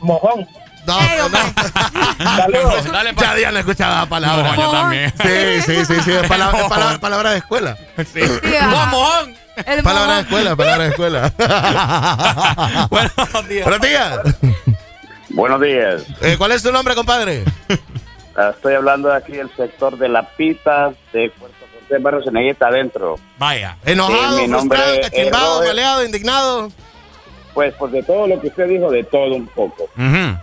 mojón. 0.00 0.46
No, 0.86 0.98
no. 1.00 1.38
Saludos. 2.36 2.84
Dale, 2.90 3.12
Ya 3.20 3.34
Diana 3.34 3.60
escuchaba 3.60 4.00
la 4.00 4.06
palabra. 4.06 4.52
No, 4.52 4.62
yo 4.62 4.70
también. 4.70 5.12
Sí, 5.22 5.60
sí, 5.66 5.84
sí, 5.84 6.00
sí. 6.02 6.12
Es 6.12 6.26
palabra, 6.28 6.60
es 6.60 6.68
palabra- 6.68 6.98
palabra 6.98 7.30
de 7.32 7.38
escuela. 7.38 7.76
Sí. 8.12 8.20
Mojón, 8.70 8.88
mojón. 8.90 9.34
El 9.66 9.82
Palabra 9.82 10.14
de 10.14 10.20
escuela, 10.22 10.54
palabra 10.56 10.84
de 10.84 10.90
escuela. 10.90 11.32
Buenos 12.90 13.48
días. 13.48 13.64
Buenos 13.66 13.80
días. 13.80 14.20
Buenos 15.30 15.60
días. 15.60 16.02
Eh, 16.22 16.36
¿Cuál 16.38 16.52
es 16.52 16.62
su 16.62 16.70
nombre, 16.72 16.94
compadre? 16.94 17.44
Ah, 18.36 18.52
Estoy 18.54 18.74
hablando 18.74 19.08
de 19.08 19.16
aquí 19.16 19.32
del 19.32 19.50
sector 19.56 19.98
de 19.98 20.08
La 20.08 20.22
Pita, 20.22 20.90
de 21.12 21.30
Puerto 21.30 21.56
Cortés, 21.72 22.02
Barrio 22.02 22.22
Ceneguita, 22.24 22.68
adentro. 22.68 23.16
Vaya. 23.36 23.76
Enojado, 23.84 24.38
Sí, 24.38 24.48
frustrado, 24.48 25.00
cachimbado, 25.02 25.64
maleado, 25.66 26.04
indignado. 26.04 26.70
Pues, 27.58 27.74
pues 27.76 27.90
de 27.90 28.04
todo 28.04 28.28
lo 28.28 28.40
que 28.40 28.46
usted 28.46 28.68
dijo, 28.68 28.88
de 28.88 29.02
todo 29.02 29.34
un 29.34 29.48
poco. 29.48 29.88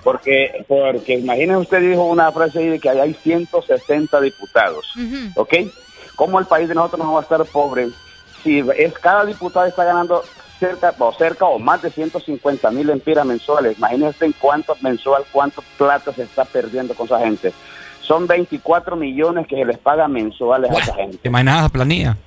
Porque, 0.03 0.66
porque 0.68 1.14
imagínese 1.14 1.60
usted 1.60 1.80
dijo 1.80 2.03
una 2.03 2.30
frase 2.34 2.60
ahí 2.60 2.68
de 2.68 2.77
que 2.77 2.90
hay 2.90 3.14
160 3.14 4.19
diputados, 4.19 4.94
¿ok? 5.38 5.53
¿Cómo 6.18 6.40
el 6.40 6.45
país 6.45 6.68
de 6.68 6.76
nosotros 6.76 7.06
no 7.06 7.14
va 7.14 7.22
a 7.22 7.24
estar 7.24 7.45
pobre 7.45 7.88
si 8.44 8.60
es 8.77 8.92
cada 9.00 9.24
diputado 9.24 9.66
está 9.66 9.85
ganando 9.85 10.26
cerca 10.60 10.94
o 11.00 11.14
cerca 11.14 11.45
o 11.45 11.58
más 11.58 11.82
de 11.84 11.90
150 11.90 12.69
mil 12.72 12.90
empiras 12.90 13.26
mensuales? 13.26 13.77
Imagínese 13.77 14.26
en 14.26 14.34
cuánto 14.34 14.76
mensual, 14.82 15.24
cuánto 15.32 15.64
plata 15.77 16.11
se 16.11 16.24
está 16.24 16.44
perdiendo 16.44 16.95
con 16.95 17.06
esa 17.06 17.22
gente. 17.22 17.53
Son 18.02 18.27
24 18.27 18.98
millones 18.98 19.48
que 19.48 19.56
se 19.56 19.64
les 19.64 19.77
paga 19.77 20.10
mensuales 20.10 20.69
a 20.69 20.80
esa 20.80 20.94
gente. 20.95 21.19
¿Te 21.19 21.30
imaginas 21.30 21.60
esa 21.60 21.69
planilla? 21.69 22.18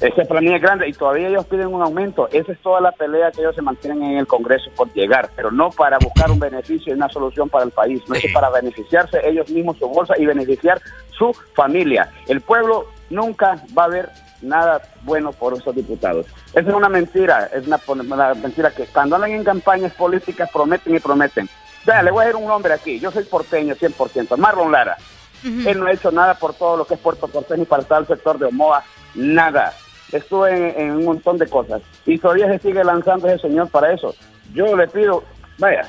Esa 0.00 0.24
planilla 0.24 0.56
es 0.56 0.62
grande 0.62 0.88
y 0.88 0.92
todavía 0.92 1.28
ellos 1.28 1.46
piden 1.46 1.74
un 1.74 1.82
aumento. 1.82 2.28
Esa 2.30 2.52
es 2.52 2.58
toda 2.60 2.80
la 2.80 2.92
pelea 2.92 3.32
que 3.32 3.40
ellos 3.40 3.54
se 3.54 3.62
mantienen 3.62 4.02
en 4.04 4.18
el 4.18 4.26
Congreso 4.26 4.70
por 4.76 4.92
llegar, 4.92 5.30
pero 5.34 5.50
no 5.50 5.70
para 5.70 5.98
buscar 5.98 6.30
un 6.30 6.38
beneficio 6.38 6.92
y 6.92 6.96
una 6.96 7.08
solución 7.08 7.48
para 7.48 7.64
el 7.64 7.70
país. 7.70 8.02
No 8.08 8.14
es 8.14 8.22
que 8.22 8.28
para 8.28 8.50
beneficiarse 8.50 9.20
ellos 9.24 9.50
mismos 9.50 9.76
su 9.78 9.88
bolsa 9.88 10.14
y 10.16 10.26
beneficiar 10.26 10.80
su 11.10 11.32
familia. 11.54 12.10
El 12.28 12.40
pueblo 12.40 12.86
nunca 13.10 13.62
va 13.76 13.84
a 13.84 13.88
ver 13.88 14.10
nada 14.40 14.80
bueno 15.02 15.32
por 15.32 15.54
esos 15.54 15.74
diputados. 15.74 16.26
Esa 16.52 16.68
es 16.68 16.74
una 16.74 16.88
mentira, 16.88 17.50
es 17.52 17.66
una, 17.66 17.80
una 17.88 18.34
mentira 18.34 18.70
que 18.70 18.84
cuando 18.86 19.16
andan 19.16 19.32
en 19.32 19.44
campañas 19.44 19.92
políticas 19.94 20.48
prometen 20.52 20.94
y 20.94 21.00
prometen. 21.00 21.48
Vea, 21.84 22.02
le 22.02 22.10
voy 22.10 22.22
a 22.22 22.26
decir 22.26 22.40
un 22.40 22.48
nombre 22.48 22.72
aquí. 22.72 23.00
Yo 23.00 23.10
soy 23.10 23.24
porteño 23.24 23.74
100%, 23.74 24.36
Marlon 24.36 24.70
Lara. 24.70 24.96
Él 25.44 25.78
no 25.78 25.86
ha 25.86 25.92
hecho 25.92 26.10
nada 26.10 26.34
por 26.34 26.54
todo 26.54 26.76
lo 26.76 26.84
que 26.84 26.94
es 26.94 27.00
Puerto 27.00 27.28
Cortés 27.28 27.58
ni 27.58 27.64
para 27.64 27.84
todo 27.84 28.00
el 28.00 28.06
sector 28.08 28.38
de 28.38 28.46
Omoa, 28.46 28.82
nada. 29.14 29.72
Estuvo 30.12 30.46
en, 30.46 30.74
en 30.80 30.90
un 30.92 31.04
montón 31.04 31.38
de 31.38 31.46
cosas 31.46 31.82
y 32.06 32.18
todavía 32.18 32.48
se 32.48 32.58
sigue 32.60 32.82
lanzando 32.82 33.28
ese 33.28 33.48
señor 33.48 33.68
para 33.68 33.92
eso. 33.92 34.14
Yo 34.54 34.74
le 34.76 34.88
pido, 34.88 35.22
vaya, 35.58 35.82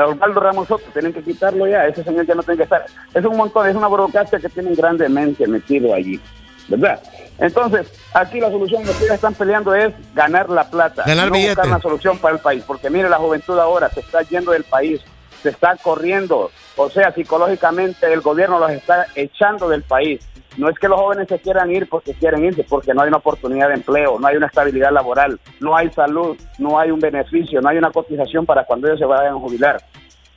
a 0.00 0.06
Osvaldo 0.06 0.40
Ramos 0.40 0.68
Soto, 0.68 0.84
tienen 0.92 1.12
que 1.12 1.22
quitarlo 1.22 1.66
ya, 1.66 1.86
ese 1.86 2.04
señor 2.04 2.26
ya 2.26 2.34
no 2.34 2.42
tiene 2.42 2.58
que 2.58 2.62
estar. 2.64 2.84
Es 3.14 3.24
un 3.24 3.36
montón, 3.36 3.68
es 3.68 3.76
una 3.76 3.86
burocracia 3.86 4.38
que 4.38 4.48
tienen 4.48 4.74
grandemente 4.74 5.46
metido 5.46 5.94
allí, 5.94 6.20
¿verdad? 6.68 7.00
Entonces, 7.38 7.92
aquí 8.14 8.40
la 8.40 8.50
solución 8.50 8.82
que 8.84 8.90
ustedes 8.90 9.12
están 9.12 9.34
peleando 9.34 9.74
es 9.74 9.94
ganar 10.14 10.50
la 10.50 10.68
plata, 10.68 11.04
Ganar 11.06 11.28
no 11.28 11.34
billete. 11.34 11.54
buscar 11.54 11.66
una 11.66 11.80
solución 11.80 12.18
para 12.18 12.34
el 12.34 12.40
país, 12.40 12.64
porque 12.66 12.90
mire 12.90 13.08
la 13.08 13.18
juventud 13.18 13.58
ahora 13.58 13.88
se 13.90 14.00
está 14.00 14.22
yendo 14.22 14.52
del 14.52 14.64
país, 14.64 15.00
se 15.42 15.50
está 15.50 15.76
corriendo, 15.76 16.50
o 16.76 16.90
sea, 16.90 17.12
psicológicamente 17.12 18.12
el 18.12 18.20
gobierno 18.20 18.58
los 18.58 18.70
está 18.70 19.06
echando 19.14 19.68
del 19.68 19.82
país. 19.82 20.20
No 20.58 20.68
es 20.68 20.76
que 20.76 20.88
los 20.88 20.98
jóvenes 20.98 21.28
se 21.28 21.38
quieran 21.38 21.70
ir 21.70 21.88
porque 21.88 22.12
quieren 22.14 22.44
irse, 22.44 22.64
porque 22.64 22.92
no 22.92 23.02
hay 23.02 23.08
una 23.08 23.18
oportunidad 23.18 23.68
de 23.68 23.74
empleo, 23.74 24.18
no 24.18 24.26
hay 24.26 24.36
una 24.36 24.48
estabilidad 24.48 24.90
laboral, 24.90 25.38
no 25.60 25.76
hay 25.76 25.88
salud, 25.90 26.36
no 26.58 26.80
hay 26.80 26.90
un 26.90 26.98
beneficio, 26.98 27.60
no 27.60 27.68
hay 27.68 27.78
una 27.78 27.92
cotización 27.92 28.44
para 28.44 28.64
cuando 28.64 28.88
ellos 28.88 28.98
se 28.98 29.06
vayan 29.06 29.34
a 29.34 29.38
jubilar. 29.38 29.80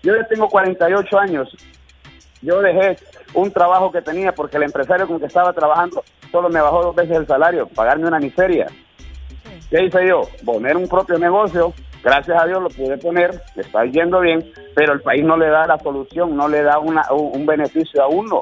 Yo 0.04 0.16
ya 0.16 0.24
tengo 0.28 0.48
48 0.48 1.20
años. 1.20 1.58
Yo 2.44 2.62
dejé 2.62 2.98
un 3.34 3.52
trabajo 3.52 3.92
que 3.92 4.04
tenía 4.04 4.32
porque 4.32 4.58
el 4.58 4.64
empresario 4.64 5.08
con 5.08 5.20
que 5.20 5.26
estaba 5.26 5.54
trabajando 5.54 6.04
solo 6.32 6.50
me 6.50 6.62
bajó 6.62 6.84
dos 6.84 6.96
veces 6.96 7.18
el 7.18 7.26
salario, 7.26 7.68
pagarme 7.68 8.08
una 8.08 8.20
miseria. 8.20 8.68
¿Qué 9.72 9.86
hice 9.86 10.08
yo? 10.08 10.22
Poner 10.46 10.78
un 10.78 10.88
propio 10.88 11.18
negocio. 11.18 11.74
Gracias 12.04 12.40
a 12.40 12.46
Dios 12.46 12.62
lo 12.62 12.70
pude 12.70 12.98
poner, 12.98 13.42
le 13.56 13.62
está 13.62 13.86
yendo 13.86 14.20
bien, 14.20 14.52
pero 14.76 14.94
el 14.94 15.02
país 15.02 15.24
no 15.24 15.38
le 15.38 15.48
da 15.48 15.68
la 15.68 15.78
solución, 15.80 16.36
no 16.36 16.48
le 16.48 16.64
da 16.64 16.80
una, 16.80 17.04
un, 17.12 17.42
un 17.42 17.46
beneficio 17.46 18.04
a 18.04 18.08
uno. 18.08 18.42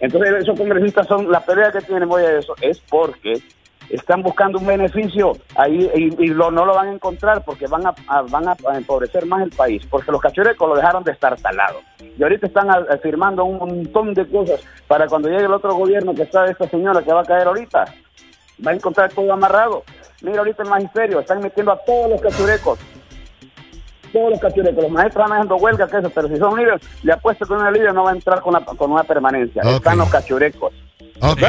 Entonces 0.00 0.42
esos 0.42 0.58
congresistas 0.58 1.06
son, 1.06 1.30
la 1.30 1.40
pelea 1.40 1.72
que 1.72 1.80
tienen 1.80 2.10
hoy 2.10 2.22
a 2.22 2.38
eso 2.38 2.54
es 2.60 2.80
porque 2.80 3.42
están 3.90 4.22
buscando 4.22 4.58
un 4.58 4.66
beneficio 4.66 5.32
ahí 5.54 5.90
y, 5.94 6.26
lo, 6.28 6.50
no 6.50 6.64
lo 6.64 6.74
van 6.74 6.88
a 6.88 6.92
encontrar 6.92 7.44
porque 7.44 7.66
van 7.66 7.86
a, 7.86 7.94
van 8.22 8.48
a 8.48 8.56
empobrecer 8.76 9.26
más 9.26 9.42
el 9.42 9.50
país, 9.50 9.86
porque 9.88 10.10
los 10.10 10.20
cachurecos 10.20 10.68
lo 10.68 10.74
dejaron 10.74 11.04
de 11.04 11.12
estar 11.12 11.36
talado. 11.40 11.80
Y 12.18 12.22
ahorita 12.22 12.46
están 12.46 12.70
a 12.70 12.84
firmando 13.02 13.44
un 13.44 13.58
montón 13.58 14.14
de 14.14 14.26
cosas 14.26 14.60
para 14.86 15.06
cuando 15.06 15.28
llegue 15.28 15.44
el 15.44 15.52
otro 15.52 15.74
gobierno 15.74 16.14
que 16.14 16.22
está 16.22 16.44
de 16.44 16.52
esta 16.52 16.68
señora 16.68 17.02
que 17.02 17.12
va 17.12 17.20
a 17.20 17.24
caer 17.24 17.46
ahorita, 17.46 17.84
va 18.66 18.70
a 18.70 18.74
encontrar 18.74 19.12
todo 19.12 19.32
amarrado. 19.32 19.84
Mira 20.22 20.38
ahorita 20.38 20.62
el 20.62 20.70
magisterio, 20.70 21.20
están 21.20 21.40
metiendo 21.40 21.72
a 21.72 21.78
todos 21.84 22.10
los 22.10 22.20
cachurecos. 22.20 22.78
Todos 24.12 24.30
los 24.30 24.40
cachurecos, 24.40 24.82
los 24.82 24.90
maestros 24.92 25.24
están 25.24 25.32
haciendo 25.38 25.56
huelga, 25.56 25.88
que 25.88 25.98
eso, 25.98 26.10
pero 26.10 26.28
si 26.28 26.36
son 26.36 26.58
libres, 26.58 26.80
le 27.02 27.12
apuesto 27.12 27.46
que 27.46 27.52
una 27.52 27.70
libre 27.70 27.92
no 27.92 28.04
va 28.04 28.10
a 28.10 28.14
entrar 28.14 28.40
con 28.40 28.54
una, 28.54 28.64
con 28.64 28.90
una 28.92 29.04
permanencia. 29.04 29.62
Están 29.62 29.98
los 29.98 30.08
cachurecos. 30.08 30.72
Ok. 31.20 31.40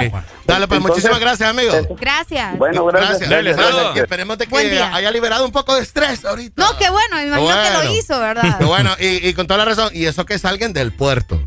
Dale, 0.45 0.67
pues 0.67 0.79
muchísimas 0.79 1.19
gracias, 1.19 1.49
amigo. 1.49 1.73
Gracias. 1.99 2.57
Bueno, 2.57 2.85
gracias. 2.85 3.29
Gracias. 3.29 3.95
Y 3.95 3.99
Esperemos 3.99 4.37
de 4.37 4.47
que 4.47 4.81
haya 4.81 5.11
liberado 5.11 5.45
un 5.45 5.51
poco 5.51 5.75
de 5.75 5.81
estrés 5.81 6.23
ahorita. 6.23 6.61
No, 6.63 6.77
qué 6.77 6.89
bueno, 6.89 7.15
me 7.17 7.27
imagino 7.27 7.53
que 7.63 7.85
lo 7.85 7.93
hizo, 7.93 8.19
¿verdad? 8.19 8.57
Qué 8.57 8.65
bueno, 8.65 8.91
y, 8.99 9.27
y 9.27 9.33
con 9.33 9.45
toda 9.47 9.57
la 9.59 9.65
razón. 9.65 9.89
Y 9.93 10.05
eso 10.05 10.25
que 10.25 10.35
es 10.35 10.45
alguien 10.45 10.71
del 10.73 10.93
puerto. 10.93 11.39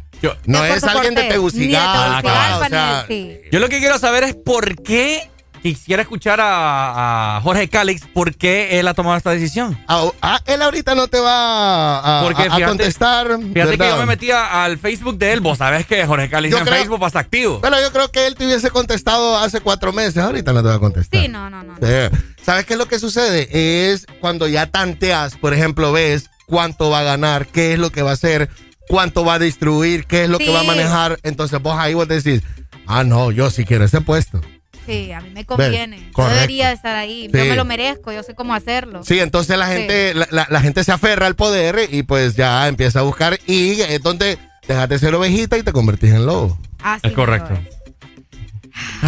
no 0.45 0.65
es 0.65 0.81
Puerto 0.81 0.99
alguien 0.99 1.15
de 1.15 1.25
Tegucigalpa. 1.25 2.09
Ni 2.09 2.17
de 2.17 2.23
Tegucigalpa, 2.23 2.57
o 2.59 2.69
sea, 2.69 3.05
ni 3.09 3.15
de- 3.15 3.41
sí. 3.43 3.49
Yo 3.51 3.59
lo 3.61 3.69
que 3.71 3.79
quiero 3.79 3.99
saber 3.99 4.25
es 4.25 4.35
por 4.35 4.83
qué 4.83 5.31
quisiera 5.63 6.03
escuchar 6.03 6.41
a, 6.41 7.37
a 7.37 7.41
Jorge 7.43 7.69
Calix, 7.69 8.03
por 8.13 8.35
qué 8.35 8.79
él 8.81 8.89
ha 8.89 8.95
tomado 8.95 9.17
esta 9.17 9.31
decisión. 9.31 9.79
ah, 9.89 10.11
ah, 10.23 10.41
él 10.47 10.63
ahorita 10.63 10.95
no 10.95 11.09
te 11.09 11.21
va 11.21 12.21
a, 12.21 12.23
Porque 12.23 12.43
a- 12.43 12.47
a 12.47 12.57
fíjate- 12.57 12.65
contestar. 12.67 13.39
Fíjate 13.53 13.79
que 13.79 13.89
yo 13.89 13.97
me 13.99 14.07
metía 14.07 14.65
al 14.65 14.79
Facebook 14.79 15.19
de 15.19 15.33
él. 15.35 15.41
Vos 15.41 15.59
sabés 15.59 15.87
que 15.87 16.05
Jorge 16.07 16.29
Calix 16.31 16.53
Yo 16.53 16.59
en 16.59 16.65
creo- 16.65 16.77
Facebook 16.79 17.05
está 17.07 17.19
activo. 17.21 17.61
Bueno, 17.61 17.81
yo 17.81 17.93
creo 17.93 18.11
que 18.11 18.27
él 18.27 18.35
te 18.35 18.47
hubiese 18.47 18.71
contestado 18.71 19.37
hace 19.39 19.61
cuatro 19.61 19.93
meses. 19.93 20.19
Ahorita 20.19 20.53
no 20.53 20.63
te 20.63 20.69
va 20.69 20.75
a 20.77 20.79
contestar. 20.81 21.21
Sí, 21.21 21.29
no, 21.29 21.51
no, 21.51 21.63
no. 21.63 21.75
Sí. 21.77 22.17
¿Sabes 22.45 22.65
qué 22.65 22.75
es 22.75 22.79
lo 22.79 22.87
que 22.87 22.99
sucede? 22.99 23.49
Es 23.93 24.07
cuando 24.21 24.49
ya 24.49 24.67
tanteas, 24.67 25.37
por 25.37 25.53
ejemplo, 25.55 25.93
ves 25.93 26.31
cuánto 26.47 26.91
va 26.91 27.01
a 27.01 27.05
ganar, 27.05 27.47
qué 27.47 27.75
es 27.75 27.79
lo 27.79 27.91
que 27.91 28.03
va 28.03 28.11
a 28.11 28.15
hacer, 28.15 28.49
cuánto 28.89 29.25
va 29.25 29.35
a 29.35 29.39
distribuir, 29.39 30.07
qué 30.07 30.25
es 30.25 30.31
lo 30.31 30.39
que 30.39 30.51
va 30.51 30.61
a 30.61 30.65
manejar. 30.65 31.19
Entonces 31.23 31.61
vos 31.63 31.77
ahí 31.79 31.95
vos 31.95 32.09
decís, 32.09 32.43
ah, 32.87 33.05
no, 33.05 33.31
yo 33.31 33.51
sí 33.51 33.65
quiero 33.65 33.85
ese 33.85 34.01
puesto. 34.01 34.41
Sí, 34.87 35.13
a 35.13 35.21
mí 35.21 35.31
me 35.31 35.45
conviene. 35.45 36.11
Yo 36.17 36.29
debería 36.29 36.73
estar 36.73 36.97
ahí. 36.97 37.29
Yo 37.33 37.45
me 37.45 37.55
lo 37.55 37.65
merezco, 37.65 38.13
yo 38.13 38.23
sé 38.23 38.35
cómo 38.35 38.55
hacerlo. 38.55 39.03
Sí, 39.05 39.21
entonces 39.21 39.57
la 39.59 39.67
Sí. 39.69 39.73
gente, 39.79 40.15
la, 40.15 40.29
la- 40.31 40.47
la 40.51 40.61
gente 40.61 40.83
se 40.85 40.93
aferra 40.93 41.27
al 41.27 41.37
poder 41.37 41.89
y 41.91 42.03
pues 42.03 42.35
ya 42.37 42.67
empieza 42.69 43.01
a 43.01 43.03
buscar 43.03 43.39
y 43.47 43.81
es 43.81 44.03
donde 44.03 44.39
dejas 44.67 44.89
de 44.89 44.99
ser 44.99 45.15
ovejita 45.15 45.59
y 45.59 45.63
te 45.63 45.73
convertís 45.73 46.11
en 46.11 46.27
lobo. 46.27 46.59
Así 46.83 47.09
Es 47.09 47.13
correcto. 47.13 47.59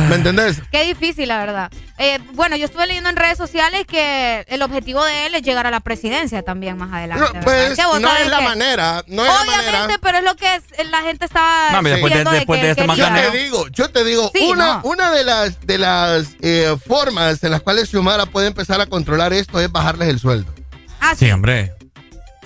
¿Me 0.09 0.15
entendés? 0.17 0.63
Qué 0.71 0.85
difícil, 0.85 1.29
la 1.29 1.39
verdad. 1.39 1.71
Eh, 1.99 2.19
bueno, 2.33 2.57
yo 2.57 2.65
estuve 2.65 2.87
leyendo 2.87 3.11
en 3.11 3.17
redes 3.17 3.37
sociales 3.37 3.85
que 3.87 4.45
el 4.49 4.63
objetivo 4.63 5.05
de 5.05 5.27
él 5.27 5.35
es 5.35 5.43
llegar 5.43 5.67
a 5.67 5.71
la 5.71 5.81
presidencia 5.81 6.43
también 6.43 6.77
más 6.79 6.93
adelante. 6.93 7.25
No, 7.35 7.41
pues 7.43 7.77
no 8.01 8.17
es 8.17 8.29
la 8.29 8.39
que- 8.39 8.45
manera, 8.45 9.05
no 9.07 9.23
es 9.25 9.29
la 9.29 9.41
Obviamente, 9.43 9.73
manera. 9.73 9.99
pero 10.03 10.19
es 10.19 10.25
lo 10.25 10.35
que 10.37 10.55
es- 10.57 10.89
la 10.91 11.03
gente 11.03 11.27
está 11.27 11.69
No, 11.73 11.83
mira, 11.83 11.97
después 11.97 12.13
de- 12.13 12.19
diciendo 12.21 12.31
después 12.33 12.61
que 12.61 12.67
de 12.67 12.71
este. 12.73 12.87
Yo 12.97 13.13
te 13.15 13.39
digo, 13.39 13.69
yo 13.69 13.91
te 13.91 14.05
digo, 14.05 14.31
Sí, 14.35 14.49
una, 14.51 14.67
no. 14.75 14.81
una 14.85 15.11
de 15.13 15.25
las 15.25 15.61
de 15.67 15.79
las 15.79 16.27
eh, 16.41 16.75
formas 16.87 17.43
en 17.45 17.51
las 17.51 17.61
cuales 17.61 17.89
Xiomara 17.91 18.27
puede 18.27 18.47
empezar 18.49 18.81
a 18.81 18.87
controlar 18.87 19.33
esto 19.33 19.61
es 19.61 19.71
bajarles 19.71 20.09
el 20.09 20.19
sueldo. 20.19 20.53
Ah, 21.01 21.15
Sí, 21.17 21.31
hombre. 21.31 21.75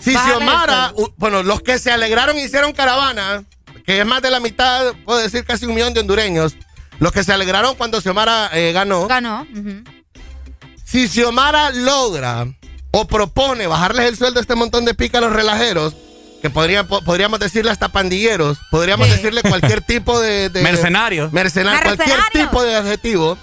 Si 0.01 0.13
Bájale 0.13 0.37
Xiomara, 0.37 0.93
bueno, 1.17 1.43
los 1.43 1.63
que 1.63 1.79
se 1.79 1.91
alegraron 1.91 2.37
y 2.39 2.43
hicieron 2.43 2.73
caravana, 2.73 3.45
que 3.87 4.01
es 4.01 4.07
más 4.07 4.21
de 4.21 4.31
la 4.31 4.41
mitad, 4.41 4.93
puedo 5.05 5.19
decir 5.21 5.45
casi 5.45 5.65
un 5.65 5.75
millón 5.75 5.95
de 5.95 6.01
hondureños, 6.01 6.55
los 6.99 7.13
que 7.13 7.23
se 7.25 7.33
alegraron 7.33 7.75
cuando 7.77 8.01
Xiomara 8.01 8.51
eh, 8.53 8.73
ganó, 8.73 9.07
Ganó. 9.07 9.47
si 10.85 11.09
Xiomara 11.09 11.71
logra 11.71 12.47
o 12.91 13.07
propone 13.07 13.67
bajarles 13.67 14.07
el 14.07 14.17
sueldo 14.17 14.41
a 14.41 14.43
este 14.43 14.55
montón 14.55 14.85
de 14.85 14.95
pícaros 14.95 15.33
relajeros, 15.33 15.95
que 16.41 16.49
podría, 16.51 16.85
po- 16.85 17.03
podríamos 17.03 17.41
decirle 17.41 17.71
hasta 17.71 17.89
pandilleros, 17.89 18.59
podríamos 18.71 19.07
Sí. 19.09 19.13
decirle 19.15 19.43
cualquier 19.43 19.81
tipo 19.87 20.21
de... 20.21 20.49
de- 20.49 20.63
Mercenarios. 20.63 21.33
mercenario, 21.33 21.95
cualquier 21.97 22.21
tipo 22.33 22.63
de 22.63 22.77
adjetivo, 22.77 23.37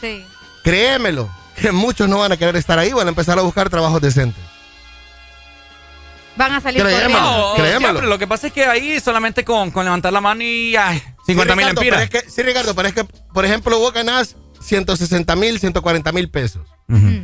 Sí. 0.00 0.24
créemelo, 0.62 1.28
que 1.60 1.72
muchos 1.72 2.08
no 2.08 2.18
van 2.18 2.32
a 2.32 2.36
querer 2.36 2.56
estar 2.56 2.78
ahí, 2.78 2.92
van 2.92 3.06
a 3.06 3.10
empezar 3.10 3.38
a 3.38 3.42
buscar 3.42 3.68
trabajos 3.70 4.00
decentes. 4.00 4.42
Van 6.36 6.52
a 6.52 6.60
salir 6.60 6.82
Créeme. 6.82 7.12
corriendo. 7.12 7.20
No, 7.20 7.54
Créemelo. 7.54 7.78
siempre. 7.80 8.06
Lo 8.06 8.18
que 8.18 8.26
pasa 8.26 8.46
es 8.46 8.52
que 8.52 8.64
ahí 8.64 8.98
solamente 9.00 9.44
con, 9.44 9.70
con 9.70 9.84
levantar 9.84 10.12
la 10.12 10.20
mano 10.20 10.42
y 10.42 10.74
ay, 10.76 11.02
50 11.30 11.52
Sí, 11.54 11.58
mil 11.58 11.68
empiras. 11.68 12.02
es 12.02 12.10
que- 12.10 12.30
Sí, 12.30 12.42
Ricardo, 12.42 12.74
pero 12.74 12.88
es 12.88 12.94
que, 12.94 13.04
por 13.04 13.44
ejemplo, 13.44 13.78
vos 13.78 13.92
ganás 13.92 14.36
160 14.62 15.36
mil, 15.36 15.58
140 15.58 16.12
mil 16.12 16.30
pesos. 16.30 16.62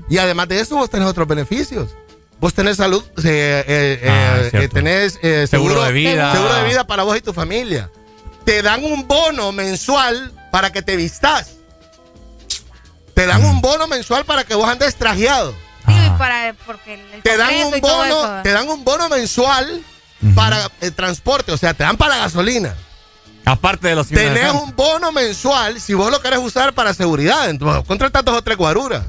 Y 0.08 0.18
además 0.18 0.48
de 0.48 0.60
eso, 0.60 0.76
vos 0.76 0.88
tenés 0.90 1.08
otros 1.08 1.26
beneficios. 1.26 1.90
Vos 2.38 2.52
tenés 2.54 2.76
salud, 2.76 3.02
eh, 3.24 3.64
eh, 3.66 4.08
Ah, 4.08 4.36
eh, 4.52 4.68
tenés 4.68 5.18
eh, 5.22 5.46
Seguro 5.48 5.82
de 5.82 5.92
vida. 5.92 6.32
Seguro 6.32 6.54
de 6.54 6.64
vida 6.64 6.86
para 6.86 7.02
vos 7.02 7.16
y 7.16 7.20
tu 7.22 7.32
familia. 7.32 7.90
Te 8.44 8.62
dan 8.62 8.84
un 8.84 9.08
bono 9.08 9.50
mensual 9.52 10.32
para 10.52 10.70
que 10.70 10.82
te 10.82 10.96
vistas. 10.96 11.52
Te 13.14 13.26
dan 13.26 13.42
un 13.44 13.60
bono 13.60 13.86
mensual 13.86 14.24
para 14.24 14.44
que 14.44 14.54
vos 14.54 14.68
andes 14.68 14.94
trajeado. 14.96 15.52
Sí, 15.86 15.94
para, 16.18 16.54
porque 16.66 16.94
el 17.14 17.22
Te 17.22 17.36
dan 17.36 17.54
un 17.66 17.76
y 17.76 17.80
bono, 17.80 18.42
te 18.42 18.52
dan 18.52 18.68
un 18.68 18.84
bono 18.84 19.08
mensual 19.08 19.82
para 20.34 20.70
el 20.80 20.92
transporte, 20.92 21.52
o 21.52 21.56
sea, 21.56 21.72
te 21.74 21.84
dan 21.84 21.96
para 21.96 22.16
la 22.16 22.22
gasolina. 22.24 22.74
Aparte 23.46 23.88
de 23.88 23.94
los 23.94 24.08
Tenés 24.08 24.52
un 24.52 24.74
bono 24.76 25.12
mensual 25.12 25.80
si 25.80 25.94
vos 25.94 26.10
lo 26.10 26.20
querés 26.20 26.40
usar 26.40 26.72
para 26.74 26.92
seguridad. 26.92 27.48
Entonces, 27.48 27.84
contratas 27.86 28.24
dos 28.24 28.36
o 28.36 28.42
tres 28.42 28.56
guaruras. 28.58 29.04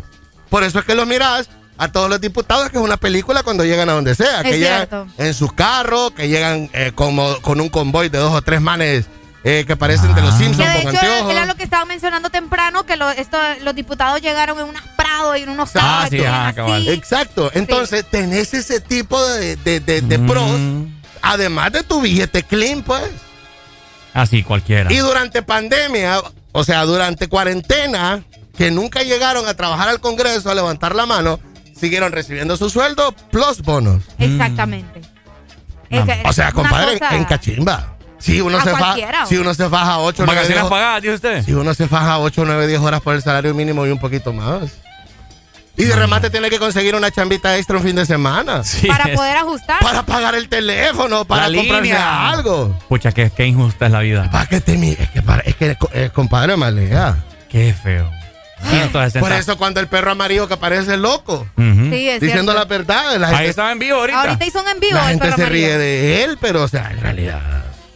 Por 0.49 0.63
eso 0.63 0.79
es 0.79 0.85
que 0.85 0.95
lo 0.95 1.05
mirás 1.05 1.49
a 1.79 1.91
todos 1.91 2.09
los 2.09 2.21
diputados, 2.21 2.69
que 2.69 2.77
es 2.77 2.83
una 2.83 2.97
película 2.97 3.43
cuando 3.43 3.65
llegan 3.65 3.89
a 3.89 3.93
donde 3.93 4.15
sea. 4.15 4.37
Es 4.41 4.43
que 4.43 4.57
cierto. 4.57 5.05
llegan 5.07 5.27
en 5.27 5.33
sus 5.33 5.51
carros, 5.53 6.11
que 6.11 6.27
llegan 6.29 6.69
eh, 6.73 6.91
como, 6.95 7.41
con 7.41 7.59
un 7.59 7.69
convoy 7.69 8.09
de 8.09 8.19
dos 8.19 8.31
o 8.33 8.41
tres 8.41 8.61
manes 8.61 9.05
eh, 9.43 9.63
que 9.65 9.75
parecen 9.75 10.13
de 10.13 10.21
los 10.21 10.33
Ah. 10.33 10.37
Que 10.37 10.43
Simpsons 10.45 10.73
de 10.73 10.83
con 10.83 10.95
hecho 10.95 11.01
anteojos. 11.05 11.31
era 11.31 11.45
lo 11.45 11.55
que 11.55 11.63
estaban 11.63 11.87
mencionando 11.87 12.29
temprano, 12.29 12.85
que 12.85 12.95
lo- 12.95 13.09
esto, 13.09 13.37
los 13.63 13.73
diputados 13.75 14.21
llegaron 14.21 14.59
en 14.59 14.65
unos 14.65 14.81
prados 14.95 15.37
y 15.37 15.43
en 15.43 15.49
unos 15.49 15.69
Ah, 15.75 15.79
carros 16.05 16.09
sí, 16.09 16.17
y 16.17 16.25
ajá, 16.25 16.47
así. 16.47 16.55
cabal. 16.55 16.87
Exacto. 16.89 17.51
Entonces, 17.53 18.05
tenés 18.09 18.53
ese 18.53 18.81
tipo 18.81 19.23
de, 19.25 19.55
de, 19.57 19.79
de- 19.79 20.01
de 20.01 20.17
Mm. 20.17 20.27
pros, 20.27 20.51
además 21.21 21.71
de 21.71 21.83
tu 21.83 22.01
billete 22.01 22.43
clean, 22.43 22.83
pues. 22.83 23.03
Así, 24.17 24.41
cualquiera. 24.41 24.91
Y 24.91 24.97
durante 24.97 25.43
pandemia, 25.43 26.21
o 26.51 26.63
sea, 26.63 26.83
durante 26.85 27.27
cuarentena, 27.27 28.23
que 28.57 28.71
nunca 28.71 29.03
llegaron 29.03 29.47
a 29.47 29.53
trabajar 29.53 29.89
al 29.89 29.99
Congreso 29.99 30.49
a 30.49 30.55
levantar 30.55 30.95
la 30.95 31.05
mano, 31.05 31.39
siguieron 31.79 32.11
recibiendo 32.11 32.57
su 32.57 32.71
sueldo 32.71 33.11
plus 33.31 33.61
bonos. 33.61 34.03
Exactamente. 34.17 35.01
Es 35.91 36.03
que 36.03 36.23
O 36.25 36.33
sea, 36.33 36.51
compadre, 36.51 36.97
cosa- 36.97 37.15
en 37.15 37.25
cachimba. 37.25 37.93
Si 38.17 38.41
uno, 38.41 38.59
se 38.61 38.71
faja, 38.71 38.95
si 39.27 39.37
uno 39.37 39.53
se 39.53 39.69
faja 39.69 39.99
8 39.99 40.23
9, 40.25 40.35
Vacaciones 40.35 40.63
10, 40.63 40.69
pagadas, 40.71 41.01
dice 41.03 41.13
usted. 41.13 41.45
si 41.45 41.53
uno 41.53 41.73
se 41.75 41.87
faja 41.87 42.17
8, 42.17 42.43
9, 42.45 42.65
10 42.65 42.79
horas 42.81 43.01
por 43.01 43.13
el 43.13 43.21
salario 43.21 43.53
mínimo 43.53 43.85
y 43.85 43.91
un 43.91 43.99
poquito 43.99 44.33
más. 44.33 44.71
Y 45.77 45.83
de 45.85 45.95
remate 45.95 46.29
tiene 46.31 46.49
que 46.49 46.57
conseguir 46.57 46.95
una 46.95 47.11
chambita 47.11 47.55
extra 47.57 47.77
un 47.77 47.83
fin 47.83 47.95
de 47.95 48.05
semana. 48.05 48.63
Sí, 48.63 48.87
Para 48.87 49.13
poder 49.13 49.37
ajustar. 49.37 49.79
Para 49.79 50.03
pagar 50.03 50.33
el 50.35 50.49
teléfono, 50.49 51.23
para 51.25 51.47
La 51.49 51.57
comprarse 51.57 51.83
línea. 51.83 52.29
algo. 52.29 52.77
Pucha, 52.89 53.11
qué, 53.11 53.29
qué 53.35 53.45
injusta 53.45 53.85
es 53.85 53.91
la 53.91 53.99
vida. 53.99 54.29
Para 54.31 54.47
que 54.47 54.59
te 54.59 54.75
mi- 54.75 54.91
es 54.99 55.09
que, 55.11 55.21
para- 55.21 55.41
es 55.43 55.55
que 55.55 55.77
eh, 55.93 56.09
compadre, 56.13 56.57
malea. 56.57 57.17
Qué 57.49 57.73
feo. 57.73 58.09
Entonces, 58.73 59.21
Por 59.21 59.31
eso 59.31 59.55
cuando 59.57 59.79
el 59.79 59.87
perro 59.87 60.11
amarillo 60.11 60.47
que 60.47 60.55
aparece 60.55 60.97
loco, 60.97 61.47
Ujú. 61.55 61.89
Sí, 61.91 62.09
es 62.09 62.19
diciendo 62.19 62.51
cierto. 62.51 62.53
la 62.53 62.65
verdad, 62.65 63.17
la 63.19 63.27
Ahí 63.29 63.47
estaba 63.47 63.71
en 63.71 63.77
vivo 63.77 63.97
ahorita. 63.97 64.19
Ahorita 64.21 64.45
hizo 64.45 64.61
un 64.63 64.67
en 64.69 64.79
vivo 64.79 64.95
la 64.95 65.01
el 65.03 65.07
gente 65.09 65.25
perro 65.25 65.35
se 65.35 65.43
amarillo. 65.43 65.67
ríe 65.67 65.77
de 65.77 66.23
él, 66.23 66.37
pero 66.41 66.63
o 66.63 66.67
sea, 66.67 66.89
en 66.91 66.99
realidad, 66.99 67.39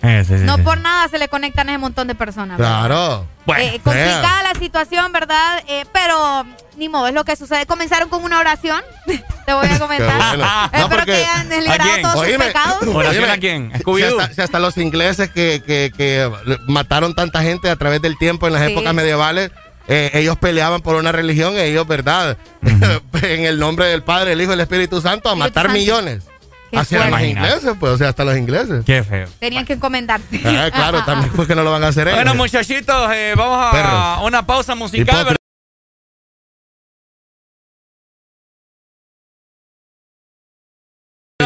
Eh, 0.03 0.23
sí, 0.27 0.37
sí, 0.37 0.43
No 0.45 0.55
sí. 0.55 0.61
por 0.63 0.79
nada 0.79 1.07
se 1.09 1.19
le 1.19 1.27
conectan 1.27 1.69
ese 1.69 1.77
montón 1.77 2.07
de 2.07 2.15
personas. 2.15 2.57
claro. 2.57 3.27
Bueno, 3.45 3.63
Eh, 3.63 3.79
complicada 3.83 4.43
la 4.43 4.59
situación, 4.59 5.11
¿verdad? 5.11 5.63
Eh, 5.67 5.85
pero 5.93 6.45
ni 6.77 6.89
modo, 6.89 7.07
es 7.07 7.13
lo 7.13 7.23
que 7.25 7.35
sucede. 7.35 7.65
Comenzaron 7.65 8.07
con 8.09 8.23
una 8.23 8.39
oración. 8.39 8.81
Te 9.45 9.53
voy 9.53 9.67
a 9.67 9.79
comentar. 9.79 10.15
bueno. 10.37 10.45
No, 10.45 10.65
Espero 10.65 10.87
porque- 10.89 11.05
que 11.05 11.25
hayan 11.25 11.51
¿A 11.51 11.55
liberado 11.57 11.89
quién? 11.89 12.01
todos 12.03 12.13
sus 12.19 12.23
Oíme, 12.27 12.45
pecados. 12.45 12.87
¿Oración 12.87 13.29
a 13.29 13.37
quién? 13.37 13.71
¿A 13.73 13.77
Si 13.79 14.03
hasta, 14.03 14.33
si 14.33 14.41
hasta 14.41 14.59
los 14.59 14.77
ingleses 14.77 15.29
que, 15.29 15.61
que- 15.65 15.91
que 15.95 16.31
mataron 16.67 17.13
tanta 17.15 17.41
gente 17.41 17.69
a 17.69 17.75
través 17.75 18.01
del 18.01 18.17
tiempo 18.17 18.47
en 18.47 18.53
las 18.53 18.65
Sí. 18.65 18.71
épocas 18.71 18.93
medievales, 18.93 19.51
eh, 19.87 20.11
ellos 20.13 20.37
peleaban 20.37 20.81
por 20.81 20.95
una 20.95 21.11
religión, 21.11 21.57
ellos, 21.57 21.87
¿verdad? 21.87 22.37
en 23.21 23.45
el 23.45 23.59
nombre 23.59 23.85
del 23.87 24.03
Padre, 24.03 24.33
el 24.33 24.41
Hijo 24.41 24.51
y 24.51 24.53
el 24.53 24.61
Espíritu 24.61 25.01
Santo, 25.01 25.29
a 25.29 25.35
matar 25.35 25.65
Santo. 25.65 25.79
millones. 25.79 26.23
Eran 26.71 27.11
los 27.11 27.21
ingleses, 27.21 27.73
pues, 27.79 27.91
o 27.93 27.97
sea, 27.97 28.09
hasta 28.09 28.23
los 28.23 28.37
ingleses. 28.37 28.83
Qué 28.85 29.03
feo. 29.03 29.27
Tenían 29.39 29.65
que 29.65 29.73
encomendarse. 29.73 30.41
Ah, 30.45 30.69
claro, 30.71 31.03
también 31.05 31.31
pues 31.35 31.47
que 31.47 31.55
no 31.55 31.63
lo 31.63 31.71
van 31.71 31.83
a 31.83 31.87
hacer 31.87 32.07
ellos. 32.07 32.17
Bueno, 32.17 32.35
muchachitos, 32.35 33.11
eh, 33.13 33.33
vamos 33.35 33.57
a 33.65 33.71
Perros. 33.71 34.27
una 34.27 34.45
pausa 34.45 34.75
musical. 34.75 35.25
¿verdad? 35.25 35.37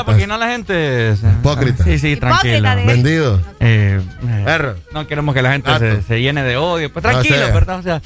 Porque 0.05 0.27
no 0.27 0.37
la 0.37 0.47
gente. 0.49 1.15
se- 1.15 1.27
Hipócrita. 1.27 1.83
Sí, 1.83 1.97
sí, 1.99 2.15
de- 2.15 2.83
Vendidos. 2.85 3.41
Eh, 3.61 4.01
eh, 4.27 4.41
Perros. 4.43 4.77
no 4.91 5.07
queremos 5.07 5.33
que 5.33 5.41
la 5.41 5.53
gente 5.53 5.79
se, 5.79 6.01
se 6.03 6.21
llene 6.21 6.43
de 6.43 6.57
odio. 6.57 6.91
Pues 6.91 7.03
No 7.03 7.11
tranquilo, 7.11 7.45
sé. 7.47 7.51
¿verdad? 7.53 7.79
O 7.79 7.83
sea, 7.83 8.01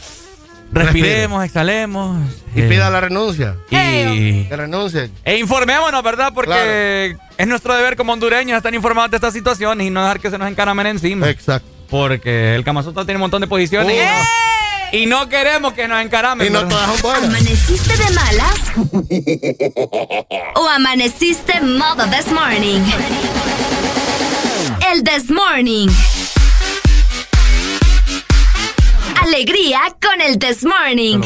respiremos, 0.71 1.43
exhalemos. 1.45 2.17
Y 2.55 2.61
eh, 2.61 2.69
pida 2.69 2.89
la 2.89 3.01
renuncia. 3.01 3.55
y, 3.69 4.43
Que 4.45 4.55
renuncien. 4.55 5.11
e 5.23 5.37
informémonos, 5.37 6.03
¿verdad? 6.03 6.31
Porque 6.33 7.15
es 7.37 7.47
nuestro 7.47 7.75
deber 7.75 7.95
como 7.95 8.13
hondureños 8.13 8.57
estar 8.57 8.73
informados 8.73 9.11
de 9.11 9.17
estas 9.17 9.33
situaciones 9.33 9.87
y 9.87 9.89
no 9.89 10.01
dejar 10.01 10.19
que 10.19 10.29
se 10.29 10.37
nos 10.37 10.47
encaramen 10.47 10.87
encima. 10.87 11.29
Exacto. 11.29 11.67
Porque 11.89 12.55
el 12.55 12.63
Kamazoto 12.63 13.03
tiene 13.05 13.17
un 13.17 13.21
montón 13.21 13.41
de 13.41 13.47
posiciones 13.47 13.95
y, 13.95 13.99
Uh. 13.99 14.03
no, 14.03 14.99
y 14.99 15.05
no 15.05 15.29
queremos 15.29 15.73
que 15.73 15.87
nos 15.87 16.01
encaramen. 16.01 16.47
Y 16.47 16.49
no. 16.49 16.59
¿Amaneciste 16.59 17.97
de 17.97 18.09
malas? 18.11 18.59
¿O 20.55 20.67
amaneciste 20.67 21.61
modo 21.61 22.05
this 22.09 22.31
morning? 22.31 22.81
El 24.91 25.03
this 25.03 25.29
morning. 25.29 25.87
Alegría 29.21 29.79
con 30.01 30.21
el 30.21 30.39
This 30.39 30.63
Morning. 30.63 31.21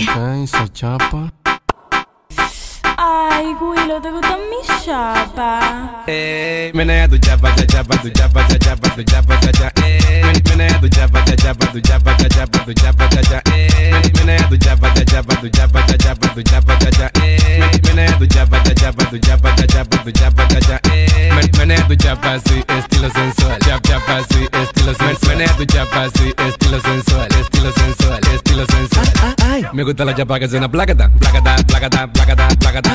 Ay, 3.06 3.54
Willow, 3.60 4.00
¿te 4.02 4.12
gusta 4.12 4.38
mi 4.50 4.60
chapa? 4.86 6.04
Eh, 6.08 6.72
menea 6.74 7.06
tu 7.10 7.18
chapa, 7.18 7.54
cha 7.56 7.66
chapa, 7.68 7.98
tu 7.98 8.10
chapa, 8.12 8.48
cha 8.48 8.58
chapa, 8.60 8.90
tu 8.96 9.04
chapa, 9.04 9.38
cha 9.42 9.52
cha. 9.52 9.72
Eh, 9.86 10.24
menea 10.50 10.80
tu 10.80 10.88
chapa, 10.88 11.22
cha 11.26 11.36
chapa, 11.36 11.66
tu 11.68 11.82
chapa, 11.82 12.16
cha 12.16 12.30
chapa, 12.30 12.60
tu 12.66 12.74
chapa, 12.74 13.08
cha 13.10 13.22
cha. 13.22 13.42
Eh, 13.54 14.12
menea 14.16 14.48
tu 14.48 14.58
chapa, 14.58 14.90
cha 14.94 15.04
chapa, 15.04 15.36
tu 15.36 15.50
chapa, 15.50 15.82
cha 15.86 15.98
chapa, 15.98 16.28
tu 16.34 16.42
chapa, 16.44 16.76
cha 16.80 16.90
cha. 16.92 17.10
Eh, 17.26 17.82
menea 17.86 18.18
tu 18.18 18.26
chapa, 18.28 18.60
cha 18.64 18.74
chapa, 18.74 19.04
tu 19.06 19.20
chapa, 19.20 19.52
cha 19.58 19.68
chapa, 19.68 19.98
tu 20.04 20.12
chapa, 20.12 20.48
cha 20.48 20.60
cha. 20.62 20.80
Eh, 20.94 21.52
menea 21.58 21.84
tu 21.88 21.96
chapa, 21.98 22.40
sí, 22.48 22.64
estilo 22.78 23.10
sensual. 23.12 23.60
Chap 23.60 23.82
chapa, 23.84 24.22
sí, 24.32 24.48
estilo 24.62 24.94
sensual. 24.96 25.36
Menea 25.38 25.54
tu 25.58 25.66
chapa, 25.66 26.10
sí, 26.16 26.34
estilo 26.48 26.80
sensual, 26.80 27.28
estilo 27.40 27.72
sensual, 27.74 28.20
estilo 28.34 28.66
sensual. 28.66 29.70
Me 29.74 29.84
gusta 29.84 30.06
la 30.06 30.14
chapa 30.16 30.40
que 30.40 30.48
suena 30.48 30.70
placata, 30.70 31.10
placata, 31.20 31.56
placata, 31.66 32.08
placata, 32.08 32.48
placata. 32.60 32.93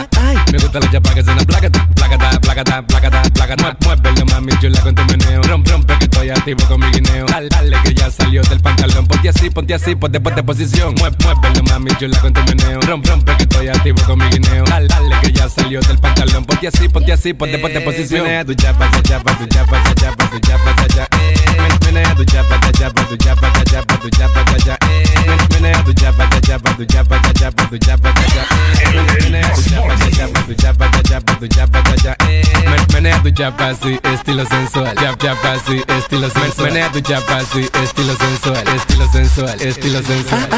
Me 0.52 0.58
gusta 0.58 0.80
la 0.80 0.90
chapa 0.90 1.14
que 1.14 1.22
suena 1.22 1.42
placata, 1.44 1.88
placata, 1.94 2.40
placata, 2.40 2.82
placata, 2.82 3.22
placata. 3.34 3.76
Muévelo 3.84 4.24
mami 4.26 4.52
chula 4.60 4.80
con 4.80 4.94
tu 4.94 5.02
meneo. 5.04 5.42
Rompe, 5.42 5.70
rompe 5.72 5.98
que 5.98 6.04
estoy 6.04 6.30
activo 6.30 6.64
con 6.66 6.80
mi 6.80 6.86
guineo. 6.90 7.26
Dale, 7.26 7.48
dale 7.48 7.76
que 7.82 7.94
ya 7.94 8.10
salió 8.10 8.42
del 8.42 8.60
pantalón. 8.60 9.06
Ponte 9.06 9.28
así, 9.28 9.50
ponte 9.50 9.74
así, 9.74 9.94
ponte, 9.94 10.20
ponte 10.20 10.42
posición. 10.42 10.94
Mueve, 10.98 11.16
muévelo 11.22 11.62
mami 11.64 11.90
chula 11.98 12.18
con 12.20 12.32
tu 12.32 12.40
meneo. 12.44 12.80
Rompe, 12.80 13.10
rompe 13.10 13.36
que 13.36 13.42
estoy 13.42 13.68
activo 13.68 14.00
con 14.06 14.18
mi 14.18 14.28
guineo. 14.30 14.64
Dale, 14.64 14.86
dale 14.88 15.16
que 15.20 15.32
ya 15.32 15.48
salió 15.48 15.80
del 15.80 15.98
pantalón. 15.98 16.44
Ponte 16.44 16.68
así, 16.68 16.88
ponte 16.88 17.12
así, 17.12 17.32
ponte, 17.34 17.58
ponte 17.58 17.80
posición. 17.80 18.22
Menea 18.22 18.44
tu 18.44 18.54
chapa, 18.54 18.90
cha 18.90 19.02
chapa, 19.02 19.36
tu 19.38 19.46
chapa, 19.46 19.82
cha 19.84 19.94
chapa, 19.94 20.30
tu 20.30 20.38
chapa, 20.40 20.74
cha 20.76 20.88
cha. 20.88 21.08
Menea 21.84 22.14
tu 22.14 22.24
chapa, 22.24 22.60
cha 22.60 22.72
chapa, 22.72 23.02
tu 23.08 23.16
chapa, 23.16 23.52
cha 23.52 23.64
chapa, 23.64 23.98
tu 23.98 24.10
chapa, 24.10 24.44
cha 24.44 24.58
cha. 24.64 24.78
Menea 25.52 25.84
tu 25.84 25.92
chapa, 25.92 26.28
cha 26.30 26.40
chapa, 26.40 26.70
tu 26.74 26.86
chapa, 26.86 27.20
cha 27.20 27.24
chapa, 27.26 27.66
tu 27.66 27.78
chapa, 27.78 27.78
tu 27.78 27.78
chapa, 27.78 27.78
cha 27.78 27.78
chapa, 27.78 27.78
tu 27.78 27.78
chapa, 27.78 28.12
cha 28.12 28.12
chapa, 28.12 28.12
tu 28.12 28.12
chapa, 28.12 28.12
cha 28.12 28.26
cha. 28.28 29.87
Menea 32.98 33.22
tu 33.22 33.30
chapa, 33.30 33.74
sí, 33.80 33.96
estilo 34.12 34.44
sensual. 34.44 34.92
Chap, 34.96 35.22
chapa, 35.22 35.56
sí, 35.64 35.80
estilo 35.86 36.28
sensual. 36.30 36.72
Menea 36.72 36.90
tu 36.90 37.00
chapa, 37.00 37.40
sí, 37.52 37.68
estilo 37.80 38.16
sensual, 38.16 38.64
estilo 38.74 39.08
sensual, 39.12 39.60
estilo 39.60 40.02
sensual. 40.02 40.48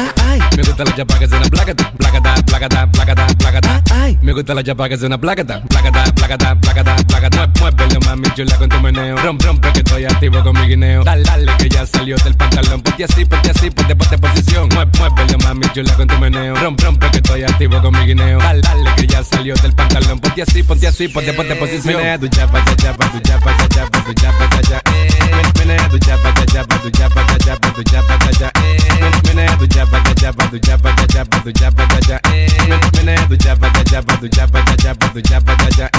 Me 0.57 0.63
gusta 0.63 0.83
la 0.83 0.95
chapa 0.95 1.19
que 1.19 1.27
suena 1.27 1.45
placata, 1.49 1.91
placata, 1.91 2.35
placata, 2.43 2.91
placata, 2.91 3.27
placata. 3.37 3.83
Me 4.21 4.33
gusta 4.33 4.55
la 4.55 4.63
chapa 4.63 4.89
que 4.89 4.97
suena 4.97 5.19
placata, 5.19 5.61
placata, 5.61 6.03
placata, 6.15 6.55
placata, 6.55 6.95
placata. 6.95 7.49
Muévelo 7.59 7.99
mami 8.07 8.27
chula 8.33 8.55
con 8.57 8.69
tu 8.69 8.79
meneo. 8.79 9.17
Rompe, 9.17 9.45
rompe 9.45 9.71
que 9.73 9.79
estoy 9.79 10.05
activo 10.05 10.41
con 10.41 10.59
mi 10.59 10.67
guineo. 10.67 11.03
Dale, 11.03 11.23
dale 11.23 11.51
que 11.57 11.69
ya 11.69 11.85
salió 11.85 12.15
del 12.23 12.35
pantalón. 12.35 12.81
Ponte 12.81 13.03
así, 13.03 13.23
ponte 13.25 13.51
así, 13.51 13.69
ponte, 13.69 13.95
ponte 13.95 14.17
posición. 14.17 14.67
Muévelo 14.69 15.37
mami 15.43 15.67
chula 15.73 15.93
con 15.93 16.07
tu 16.07 16.17
meneo. 16.17 16.55
Rompe, 16.55 16.85
rompe 16.85 17.11
que 17.11 17.17
estoy 17.17 17.43
activo 17.43 17.79
con 17.81 17.93
mi 17.93 18.05
guineo. 18.07 18.39
Dale, 18.39 18.61
dale 18.61 18.95
que 18.95 19.05
ya 19.05 19.10
salió 19.23 19.53
del 19.55 19.73
pantalón. 19.73 20.19
Ponte 20.19 20.41
así, 20.41 20.63
ponte 20.63 20.87
así, 20.87 21.07
ponte, 21.07 21.33
ponte 21.33 21.55
posición. 21.55 21.97
Menea 21.97 22.17
tu 22.17 22.27
chapa, 22.27 22.63
cha 22.65 22.75
chapa, 22.75 23.11
tu 23.11 23.19
chapa, 23.19 23.57
cha 23.57 23.67
chapa, 23.67 24.03
tu 24.03 24.13
chapa, 24.13 24.49
cha 24.49 24.61
cha. 24.61 24.81
Menea 25.59 25.89
tu 25.89 25.99
chapa, 25.99 26.33
cha 26.33 26.45
chapa, 26.45 26.77
tu 26.81 26.89
chapa, 26.91 27.25
cha 27.27 27.37
chapa, 27.37 27.71
tu 27.73 27.83
chapa, 27.83 28.17
cha 28.19 28.31
cha. 28.39 28.51
Menea 29.27 29.57
tu 29.57 29.67
chapa, 29.67 30.03
cha 30.03 30.13
chapa, 30.15 30.47
tu 30.47 30.59
chapa, 30.59 30.95
cha 30.95 31.07
chapa, 31.07 31.39
tu 31.43 31.51
chapa, 31.51 31.87
cha 31.87 31.99
cha. 32.07 32.19
Menea 32.97 33.27
tu 33.27 33.37
chapa, 33.37 33.69
cha 33.73 33.83
chapa, 33.83 34.17
tu 34.17 34.27
chapa, 34.29 34.61
cha 34.65 34.75
chapa, 34.77 35.07
tu 35.13 35.21
chapa, 35.21 35.55
cha 35.57 35.69
cha. 35.77 35.89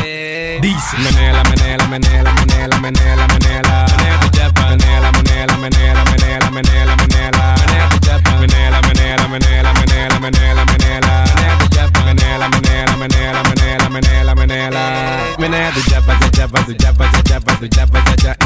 Dice. 0.61 0.97
Menela, 0.99 1.43
menela, 1.45 1.87
menela, 1.87 2.33
menela, 2.33 2.77
menela, 2.79 3.27
menela. 3.29 3.87
Menea 3.97 4.19
tu 4.21 4.29
chapa, 4.37 4.63
menela, 4.71 5.13
menela, 5.13 5.57
menela, 5.57 6.05
menela, 6.05 6.51
menela, 6.51 6.97
menela. 6.97 7.57
Menea 7.67 7.89
tu 7.89 7.99
chapa, 8.07 8.31
menela, 8.41 8.81
menela, 9.17 9.29
menela, 9.29 9.73
menela, 9.73 10.19
menela, 10.21 10.65
menela. 10.65 11.25
Tu 11.59 11.69
chapa, 11.75 12.01
menela, 12.05 12.49
menela, 12.49 12.97
menela, 12.97 13.43
menela, 13.43 13.89
menela, 13.91 14.35
menela. 14.35 15.37
Menea 15.39 15.71
tu 15.73 15.83
chapa, 15.91 16.19
cha 16.19 16.31
chapa, 16.31 16.63
tu 16.65 16.75
chapa, 16.75 17.11
cha 17.13 17.23
chapa, 17.23 17.57
tu 17.57 17.69
chapa, 17.69 18.03
cha 18.03 18.17
cha. 18.17 18.37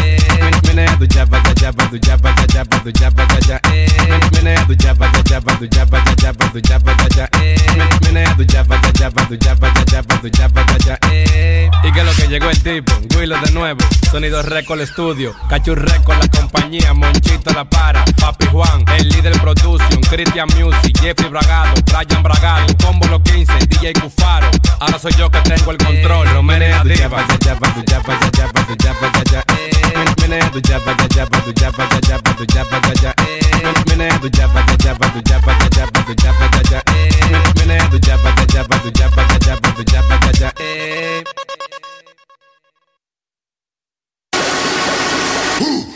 Menea 0.66 0.96
tu 0.98 1.06
chapa, 1.06 1.40
cha 1.42 1.54
chapa, 1.54 1.86
tu 1.90 1.98
chapa, 1.98 2.34
cha 2.34 2.46
chapa, 2.46 2.78
tu 2.80 2.92
chapa, 2.92 3.26
cha 3.26 3.40
cha. 3.40 3.60
Menea 4.32 4.64
tu 4.66 4.74
chapa, 4.76 5.10
cha 5.12 5.22
chapa, 5.22 5.56
tu 5.56 5.66
chapa, 5.68 6.00
cha 6.04 6.14
chapa, 6.16 6.48
tu 6.52 6.60
chapa, 6.60 6.94
cha 6.96 7.08
cha. 7.08 7.28
Menea 8.02 8.34
tu 8.36 8.44
chapa, 8.44 8.80
cha 8.80 8.92
chapa, 8.92 9.24
tu 9.26 9.36
chapa, 9.36 9.70
cha 9.74 9.84
chapa, 9.84 10.16
tu 10.18 10.30
chapa, 10.30 10.64
cha 10.66 10.78
cha. 10.78 10.98
Y 11.82 11.92
que 11.92 12.02
lo 12.02 12.12
que 12.14 12.26
llegó 12.26 12.50
el 12.50 12.62
tipo, 12.62 12.92
Willow 13.16 13.40
de 13.40 13.52
nuevo, 13.52 13.80
Sonido 14.10 14.42
Record 14.42 14.80
Studio, 14.86 15.34
Cachu 15.48 15.74
Record 15.74 16.18
la 16.20 16.28
compañía, 16.28 16.92
Monchito 16.94 17.52
la 17.52 17.64
para, 17.64 18.04
Papi 18.20 18.46
Juan, 18.46 18.84
el 18.98 19.08
líder 19.08 19.38
production, 19.40 20.00
Christian 20.10 20.48
Music, 20.56 20.98
Jeffrey 21.00 21.28
Bragado, 21.28 21.80
Brian 21.86 22.22
Bragado, 22.22 22.74
Combo 22.84 23.06
los 23.06 23.20
15, 23.22 23.52
DJ 23.68 23.92
Cufaro, 23.94 24.48
ahora 24.80 24.98
soy 24.98 25.12
yo 25.18 25.30
que 25.30 25.40
tengo 25.40 25.70
el 25.70 25.78
control, 25.78 26.28
cha. 29.30 29.44
Menea 30.20 30.50
tu 30.50 30.58
tu 30.60 30.68
tu 30.68 30.82
tu 30.82 30.92
tu 30.92 31.90
tu 32.22 32.34
tu 32.34 32.44
tu 32.44 32.66
tu. 45.58 45.95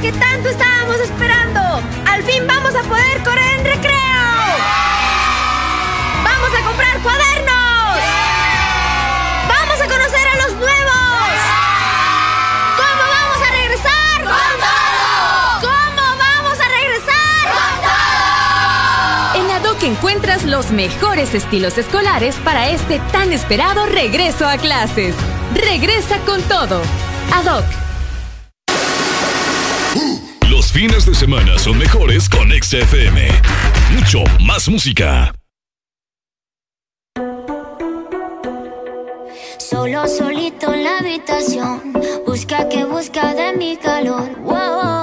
Que 0.00 0.12
tanto 0.12 0.48
estábamos 0.48 0.96
esperando. 0.96 1.60
Al 2.06 2.22
fin 2.22 2.46
vamos 2.46 2.74
a 2.74 2.82
poder 2.84 3.22
correr 3.22 3.58
en 3.58 3.64
recreo. 3.66 4.24
Vamos 6.24 6.48
a 6.58 6.64
comprar 6.64 6.98
cuadernos. 7.02 7.98
Vamos 9.46 9.78
a 9.78 9.86
conocer 9.86 10.26
a 10.26 10.36
los 10.36 10.52
nuevos. 10.54 11.30
¿Cómo 12.78 13.04
vamos 13.12 13.42
a 13.46 13.50
regresar? 13.50 14.22
¡Con 14.22 14.52
todo! 14.64 15.68
¿Cómo 15.68 16.02
vamos 16.16 16.58
a 16.58 16.68
regresar? 16.68 17.44
En 19.34 19.50
ADOC 19.50 19.82
encuentras 19.82 20.44
los 20.44 20.70
mejores 20.70 21.34
estilos 21.34 21.76
escolares 21.76 22.36
para 22.36 22.70
este 22.70 23.00
tan 23.12 23.34
esperado 23.34 23.84
regreso 23.84 24.48
a 24.48 24.56
clases. 24.56 25.14
Regresa 25.54 26.20
con 26.20 26.40
todo. 26.44 26.80
ADOC. 27.34 27.89
Fines 30.72 31.04
de 31.04 31.14
semana 31.14 31.58
son 31.58 31.76
mejores 31.78 32.28
con 32.28 32.48
XFM. 32.50 33.28
Mucho 33.92 34.22
más 34.40 34.68
música. 34.68 35.34
Solo 39.58 40.06
solito 40.06 40.72
en 40.72 40.84
la 40.84 40.98
habitación. 40.98 41.92
Busca 42.24 42.68
que 42.68 42.84
busca 42.84 43.34
de 43.34 43.56
mi 43.56 43.76
calor. 43.76 44.30
Wow. 44.42 44.99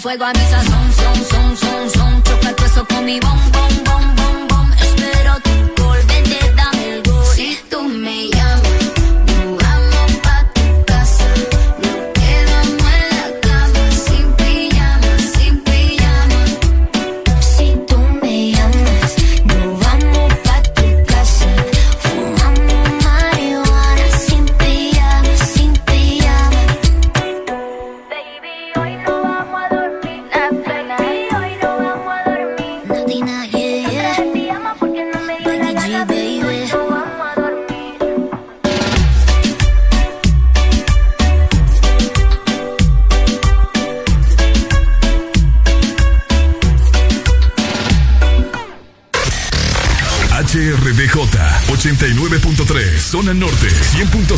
fuego 0.00 0.24
a 0.24 0.32
mi 0.32 0.40
sazón, 0.40 0.92
son, 0.92 1.24
son, 1.24 1.56
son, 1.56 1.90
son. 1.90 2.22
Choca 2.22 2.48
el 2.48 2.86
con 2.86 3.04
mi 3.04 3.20
bomba 3.20 3.43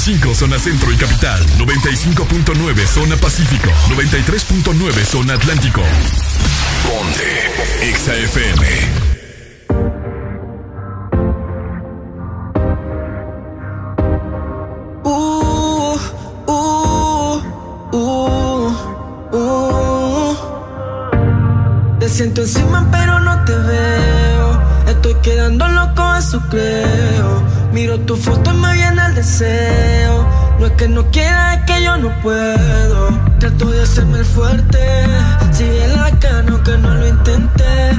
zona 0.07 0.57
centro 0.57 0.93
y 0.93 0.97
capital, 0.97 1.45
95.9 1.59 2.87
zona 2.87 3.17
pacífico, 3.17 3.69
93.9 3.89 5.05
zona 5.05 5.35
atlántico. 5.35 5.83
Ponte 6.85 7.51
Exa 7.83 8.13
uh, 15.03 15.99
uh, 17.93 18.73
uh, 19.33 20.37
te 21.99 22.09
siento 22.09 22.43
encima 22.43 22.89
pero 22.93 23.19
no 23.19 23.45
te 23.45 23.57
veo. 23.57 24.63
Estoy 24.87 25.15
quedando 25.17 25.67
loco, 25.67 26.15
eso 26.15 26.41
creo. 26.49 27.43
Miro 27.73 27.99
tu 28.01 28.17
foto 28.17 28.53
y 28.53 28.57
me 28.57 28.73
viene 28.75 29.05
el 29.05 29.15
deseo. 29.17 29.76
Que 30.77 30.89
no 30.89 31.11
queda 31.11 31.55
es 31.55 31.61
que 31.65 31.83
yo 31.83 31.97
no 31.97 32.11
puedo. 32.21 33.09
Trato 33.39 33.71
de 33.71 33.83
hacerme 33.83 34.19
el 34.19 34.25
fuerte. 34.25 34.79
Si 35.53 35.65
bien 35.65 35.97
la 35.97 36.11
cano 36.19 36.63
que 36.63 36.77
no 36.77 36.95
lo 36.95 37.09
intenté. 37.09 37.91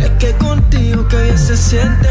Es 0.00 0.10
que 0.18 0.32
contigo 0.36 1.08
que 1.08 1.22
bien 1.22 1.38
se 1.38 1.56
siente. 1.56 2.08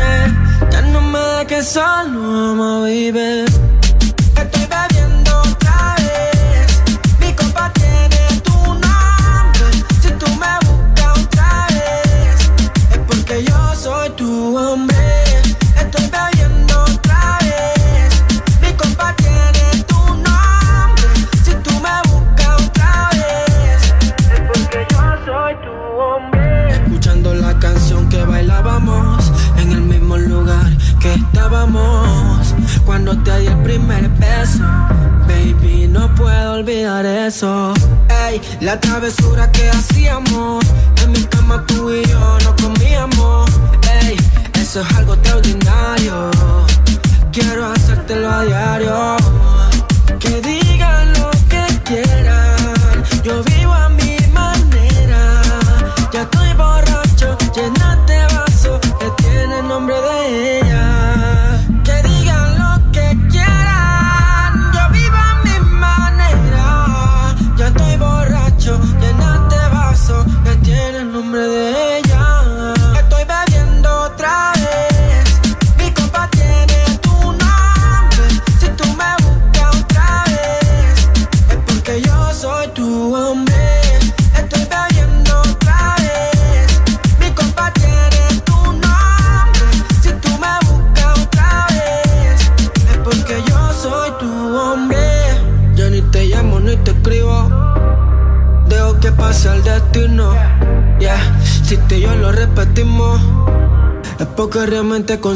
Ya 0.72 0.82
no 0.82 1.02
me 1.02 1.20
da 1.20 1.46
que 1.46 1.62
solo 1.62 2.52
ama, 2.52 2.86
vives. 2.86 3.60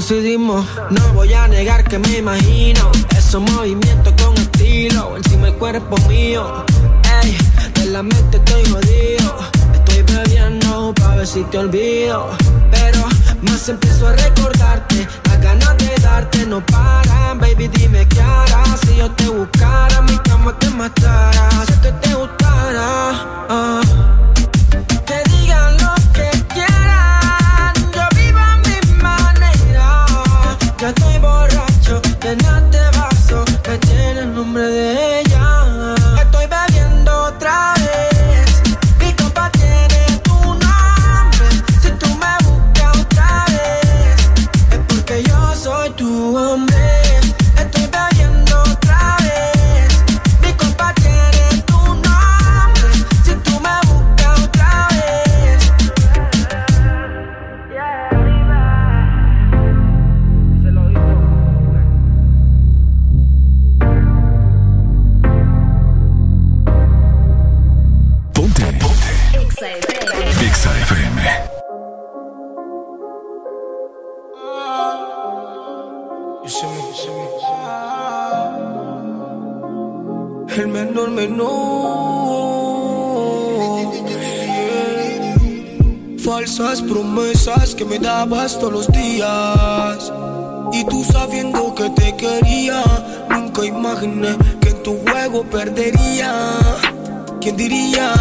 decidimos. 0.10 0.66
No 0.90 1.19
me 87.90 87.98
dabas 87.98 88.60
todos 88.60 88.74
los 88.74 88.88
días. 88.90 90.12
Y 90.72 90.84
tú 90.86 91.04
sabiendo 91.04 91.74
que 91.74 91.90
te 91.90 92.16
quería, 92.16 92.84
nunca 93.30 93.66
imaginé 93.66 94.38
que 94.62 94.72
tu 94.74 94.98
juego 95.00 95.44
perdería. 95.44 96.32
¿Quién 97.42 97.58
diría? 97.58 98.14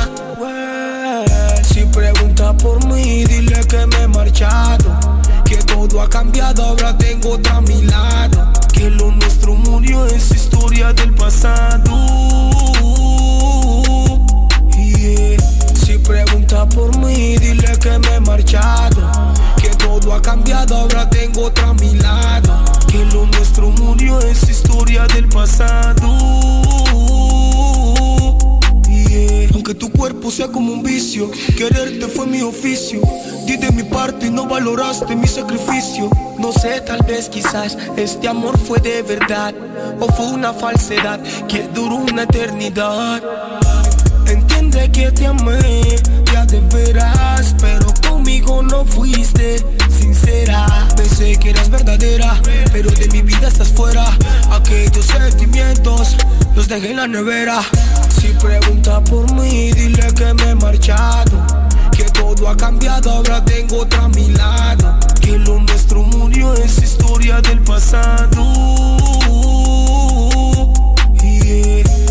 Si 1.62 1.84
pregunta 1.84 2.54
por 2.54 2.82
mí, 2.86 3.24
dile 3.24 3.60
que 3.68 3.86
me 3.86 4.02
he 4.02 4.08
marchado. 4.08 4.98
Que 5.44 5.58
todo 5.58 6.00
ha 6.00 6.08
cambiado, 6.08 6.64
ahora 6.64 6.96
tengo 6.96 7.32
otra 7.32 7.56
a 7.56 7.60
mi 7.60 7.82
lado. 7.82 8.50
Que 8.72 8.88
lo 8.88 9.10
nuestro 9.10 9.54
murió 9.54 10.06
es 10.06 10.30
historia 10.30 10.92
del 10.94 11.14
pasado. 11.14 11.92
Si 15.84 15.98
pregunta 15.98 16.66
por 16.66 16.96
mí, 16.98 17.36
dile 17.36 17.78
que 17.78 17.98
me 17.98 18.14
he 18.14 18.20
marchado. 18.20 19.28
Todo 20.00 20.14
ha 20.14 20.22
cambiado, 20.22 20.76
ahora 20.76 21.10
tengo 21.10 21.46
otra 21.46 21.70
a 21.70 21.74
mi 21.74 21.94
lado. 21.94 22.64
Que 22.86 23.04
lo 23.06 23.26
nuestro 23.26 23.70
murió 23.70 24.20
es 24.20 24.48
historia 24.48 25.04
del 25.06 25.28
pasado. 25.28 26.06
Aunque 29.54 29.74
tu 29.74 29.90
cuerpo 29.90 30.30
sea 30.30 30.48
como 30.48 30.72
un 30.72 30.82
vicio, 30.84 31.30
quererte 31.56 32.06
fue 32.06 32.26
mi 32.26 32.42
oficio. 32.42 33.00
Di 33.44 33.56
de 33.56 33.72
mi 33.72 33.82
parte 33.82 34.26
y 34.26 34.30
no 34.30 34.46
valoraste 34.46 35.16
mi 35.16 35.26
sacrificio. 35.26 36.08
No 36.38 36.52
sé, 36.52 36.80
tal 36.82 37.00
vez 37.04 37.28
quizás 37.28 37.76
este 37.96 38.28
amor 38.28 38.56
fue 38.56 38.78
de 38.78 39.02
verdad 39.02 39.52
o 39.98 40.06
fue 40.12 40.26
una 40.26 40.52
falsedad 40.52 41.20
que 41.48 41.66
duró 41.74 41.96
una 41.96 42.22
eternidad. 42.22 43.20
Entiende 44.26 44.92
que 44.92 45.10
te 45.10 45.26
amé, 45.26 45.80
ya 46.32 46.46
de 46.46 46.60
veras, 46.60 47.56
pero 47.60 47.86
conmigo 48.08 48.62
no 48.62 48.84
fuiste 48.84 49.77
sincera. 50.08 50.66
Pensé 50.96 51.36
que 51.38 51.50
eras 51.50 51.68
verdadera, 51.68 52.40
pero 52.72 52.90
de 52.90 53.08
mi 53.08 53.22
vida 53.22 53.48
estás 53.48 53.68
fuera. 53.68 54.06
Aquellos 54.50 55.04
sentimientos 55.04 56.16
los 56.54 56.68
dejé 56.68 56.90
en 56.90 56.96
la 56.96 57.06
nevera. 57.06 57.60
Si 58.18 58.28
pregunta 58.28 59.00
por 59.04 59.30
mí, 59.34 59.70
dile 59.72 60.06
que 60.14 60.32
me 60.34 60.50
he 60.50 60.54
marchado. 60.54 61.46
Que 61.92 62.04
todo 62.04 62.48
ha 62.48 62.56
cambiado, 62.56 63.10
ahora 63.10 63.44
tengo 63.44 63.82
otra 63.82 64.04
a 64.04 64.08
mi 64.08 64.30
lado. 64.30 64.98
Que 65.20 65.38
lo 65.38 65.60
nuestro 65.60 66.02
murió 66.02 66.54
es 66.54 66.78
historia 66.78 67.40
del 67.40 67.60
pasado. 67.60 68.42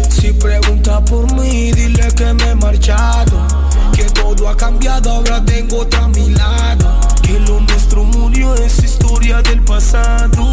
Si 0.09 0.33
pregunta 0.33 1.03
por 1.05 1.31
mí, 1.33 1.71
dile 1.71 2.07
que 2.15 2.33
me 2.33 2.51
he 2.51 2.55
marchado. 2.55 3.47
Que 3.93 4.03
todo 4.03 4.49
ha 4.49 4.55
cambiado, 4.55 5.09
ahora 5.11 5.43
tengo 5.43 5.79
otra 5.79 6.05
a 6.05 6.07
mi 6.09 6.29
lado. 6.29 7.06
Que 7.27 7.41
lo 7.41 7.59
nuestro 7.59 8.05
murió 8.05 8.55
es 8.55 8.81
historia 8.81 9.41
del 9.41 9.61
pasado. 9.61 10.45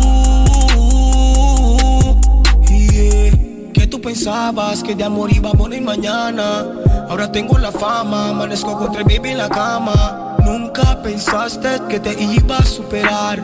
Que 3.72 3.86
tú 3.88 4.00
pensabas 4.00 4.82
que 4.82 4.96
de 4.96 5.04
amor 5.04 5.32
iba 5.32 5.50
a 5.50 5.52
morir 5.52 5.82
mañana. 5.82 6.66
Ahora 7.08 7.30
tengo 7.30 7.58
la 7.58 7.70
fama, 7.70 8.30
amanezco 8.30 8.76
con 8.76 8.90
tres 8.90 9.04
baby 9.04 9.30
en 9.30 9.38
la 9.38 9.48
cama. 9.48 10.36
Nunca 10.44 11.00
pensaste 11.00 11.80
que 11.88 12.00
te 12.00 12.20
iba 12.20 12.58
a 12.58 12.64
superar. 12.64 13.40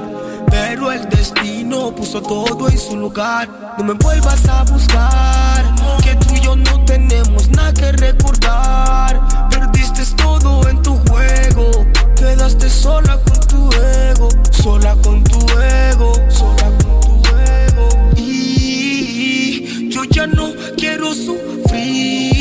Pero 0.51 0.91
el 0.91 1.09
destino 1.09 1.95
puso 1.95 2.21
todo 2.21 2.69
en 2.69 2.79
su 2.79 2.97
lugar. 2.97 3.49
No 3.79 3.85
me 3.85 3.93
vuelvas 3.93 4.45
a 4.49 4.65
buscar. 4.65 5.73
Que 6.03 6.17
tú 6.17 6.35
y 6.35 6.41
yo 6.41 6.57
no 6.57 6.85
tenemos 6.85 7.49
nada 7.51 7.73
que 7.73 7.93
recordar. 7.93 9.49
Perdiste 9.51 10.05
todo 10.17 10.69
en 10.69 10.83
tu 10.83 10.97
juego. 11.09 11.87
Quedaste 12.21 12.69
sola 12.69 13.19
con 13.25 13.41
tu 13.49 13.71
ego. 13.73 14.29
Sola 14.51 14.95
con 15.03 15.25
tu 15.25 15.39
ego. 15.59 16.13
Sola 16.29 16.71
con 16.85 17.01
tu 17.23 17.23
ego. 17.39 17.89
Y 18.15 19.89
yo 19.89 20.05
ya 20.05 20.27
no 20.27 20.53
quiero 20.77 21.15
sufrir. 21.15 22.37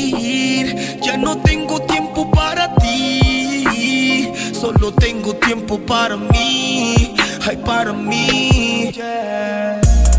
Ya 1.02 1.16
no 1.16 1.38
tengo 1.38 1.80
tiempo 1.84 2.30
para 2.30 2.76
ti. 2.76 4.34
Solo 4.52 4.92
tengo 4.92 5.34
tiempo 5.36 5.80
para 5.80 6.18
mí. 6.18 7.16
Ay, 7.48 7.56
para 7.66 7.94
mí. 7.94 8.92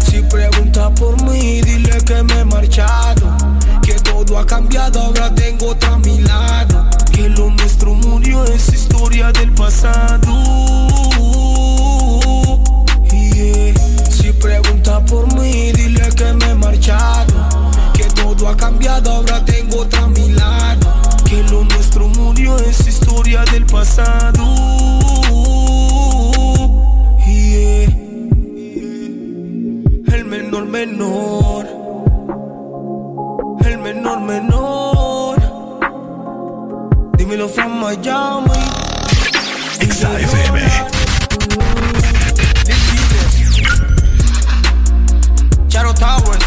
Si 0.07 0.23
pregunta 0.23 0.89
por 0.95 1.23
mí, 1.23 1.61
dile 1.61 1.99
que 2.07 2.23
me 2.23 2.41
he 2.41 2.45
marchado. 2.47 3.37
Que 3.83 3.93
todo 3.93 4.39
ha 4.39 4.47
cambiado, 4.47 5.03
ahora 5.03 5.35
tengo 5.35 5.67
otra 5.69 5.93
a 5.93 5.99
mi 5.99 6.19
lado. 6.21 6.89
Que 7.13 7.29
lo 7.29 7.51
nuestro 7.51 7.95
murió 7.95 8.45
es 8.45 8.73
historia 8.73 9.33
del 9.33 9.53
pasado. 9.53 10.33
Si 14.11 14.33
pregunta 14.33 15.05
por 15.05 15.33
mí, 15.35 15.73
dile 15.73 16.09
que 16.17 16.33
me 16.35 16.51
he 16.51 16.55
marchado. 16.55 17.71
Que 17.95 18.05
todo 18.05 18.49
ha 18.49 18.57
cambiado, 18.57 19.11
ahora 19.11 19.45
tengo 19.45 19.81
otra 19.81 20.05
a 20.05 20.09
mi 20.09 20.31
lado. 20.31 20.87
Que 21.25 21.43
lo 21.45 21.65
nuestro 21.65 22.09
murió 22.09 22.57
es 22.59 22.87
historia 22.87 23.45
del 23.53 23.67
pasado. 23.67 24.71
El 30.13 30.25
menor 30.25 30.67
menor. 30.67 31.67
El 33.65 33.79
menor 33.79 34.21
menor. 34.21 34.70
Dímelo 37.31 37.49
from 37.49 37.79
Miami. 37.79 38.51
XAFM. 39.79 40.59
Charo 45.69 45.95
Towers. 45.95 46.45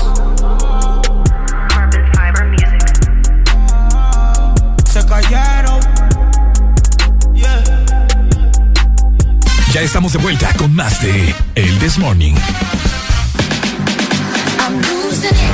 Se 4.92 5.06
cayeron. 5.06 5.80
Ya 9.72 9.82
estamos 9.82 10.12
de 10.12 10.20
vuelta 10.20 10.52
con 10.58 10.76
más 10.76 11.02
de 11.02 11.34
El 11.56 11.80
This 11.80 11.98
Morning. 11.98 12.36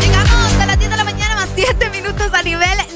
Llegamos 0.01 0.53
a 0.59 0.65
las 0.65 0.79
10 0.79 0.89
de 0.89 0.97
la 0.97 1.03
mañana 1.03 1.35
más 1.35 1.49
7 1.55 1.89
minutos 1.91 2.33
a 2.33 2.41
nivel 2.41 2.88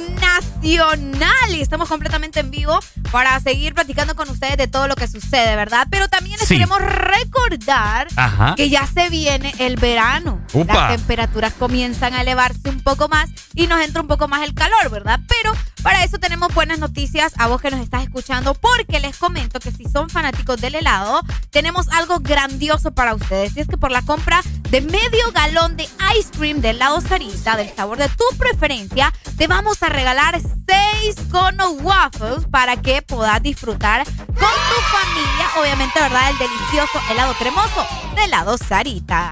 nacional 0.64 1.50
y 1.52 1.62
estamos 1.62 1.90
completamente 1.90 2.40
en 2.40 2.50
vivo 2.50 2.80
para 3.12 3.38
seguir 3.42 3.74
platicando 3.74 4.16
con 4.16 4.30
ustedes 4.30 4.58
de 4.58 4.68
todo 4.68 4.88
lo 4.88 4.96
que 4.96 5.08
sucede, 5.08 5.56
¿verdad? 5.56 5.88
Pero 5.90 6.08
también 6.08 6.38
les 6.40 6.48
Sí. 6.48 6.56
queremos 6.56 6.80
recordar 6.82 8.08
Ajá. 8.16 8.56
que 8.56 8.70
ya 8.70 8.88
se 8.88 9.10
viene 9.10 9.54
el 9.60 9.76
verano. 9.76 10.40
Upa. 10.54 10.74
Las 10.74 10.96
temperaturas 10.98 11.54
comienzan 11.54 12.14
a 12.14 12.22
elevarse 12.22 12.70
un 12.70 12.82
poco 12.82 13.08
más 13.10 13.30
y 13.54 13.68
nos 13.68 13.82
entra 13.82 14.02
un 14.02 14.08
poco 14.08 14.28
más 14.28 14.42
el 14.44 14.54
calor, 14.54 14.90
¿verdad? 14.90 15.20
Pero 15.28 15.54
para 15.84 16.04
eso 16.04 16.18
tenemos 16.18 16.54
buenas 16.54 16.80
noticias 16.80 17.34
a 17.38 17.48
vos 17.48 17.62
que 17.62 17.70
nos 17.70 17.82
estás 17.82 18.04
escuchando 18.04 18.54
porque 18.54 19.00
les 19.00 19.18
comento 19.18 19.60
que 19.60 19.72
si 19.72 19.84
son 19.84 20.10
fanáticos 20.10 20.60
del 20.60 20.76
helado, 20.76 21.22
tenemos 21.52 21.90
algo 21.90 22.20
grandioso 22.20 22.92
para 22.92 23.14
ustedes. 23.14 23.56
Y 23.56 23.60
es 23.60 23.68
que 23.68 23.78
por 23.78 23.92
la 23.92 24.02
compra 24.02 24.42
de 24.70 24.82
medio 24.82 25.32
galón 25.34 25.76
de 25.76 25.84
ice 26.18 26.32
cream 26.38 26.62
de 26.62 26.72
helado 26.72 27.02
Sarita 27.02 27.58
del 27.58 27.70
sabor 27.76 27.98
de 27.98 28.08
tu 28.10 28.24
preferencia, 28.38 29.14
te 29.38 29.48
vamos 29.48 29.84
a 29.84 29.90
regalar 29.90 30.40
seis 30.42 31.16
cono 31.30 31.72
waffles 31.72 32.46
para 32.50 32.78
que 32.78 33.02
puedas 33.02 33.44
disfrutar 33.44 34.06
con 34.06 34.36
tu 34.36 34.82
familia, 34.98 35.48
obviamente, 35.60 36.00
¿verdad? 36.00 36.30
El 36.32 36.38
delicioso 36.38 37.00
helado 37.12 37.34
cremoso 37.34 37.86
de 38.16 38.24
helado 38.24 38.58
Sarita. 38.58 39.32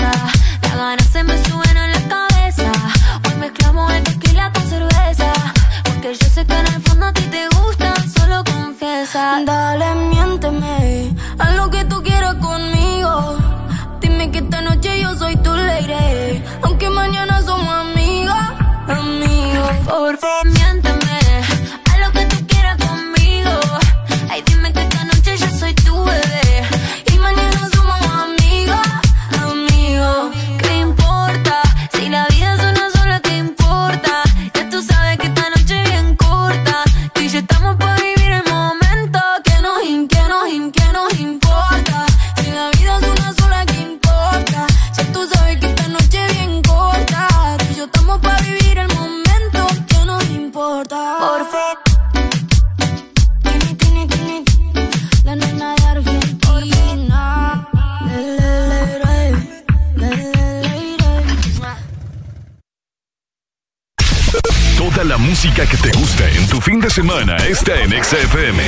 está 67.51 67.81
en 67.81 67.91
Exa 67.91 68.17
FM. 68.17 68.63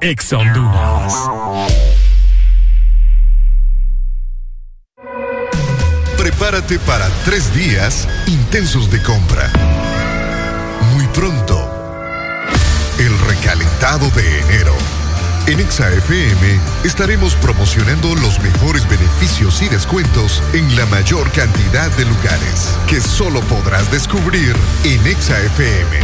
Exa 0.00 0.38
Honduras. 0.38 1.14
Prepárate 6.16 6.78
para 6.80 7.08
tres 7.26 7.52
días 7.54 8.08
intensos 8.26 8.90
de 8.90 9.02
compra. 9.02 9.50
Muy 10.94 11.06
pronto, 11.08 11.58
el 12.98 13.18
recalentado 13.28 14.08
de 14.12 14.40
enero. 14.40 14.97
En 15.48 15.58
ExaFM 15.60 16.60
estaremos 16.84 17.34
promocionando 17.36 18.14
los 18.16 18.38
mejores 18.40 18.86
beneficios 18.86 19.62
y 19.62 19.68
descuentos 19.70 20.42
en 20.52 20.76
la 20.76 20.84
mayor 20.84 21.32
cantidad 21.32 21.90
de 21.92 22.04
lugares 22.04 22.76
que 22.86 23.00
solo 23.00 23.40
podrás 23.40 23.90
descubrir 23.90 24.54
en 24.84 25.06
ExaFM. 25.06 26.00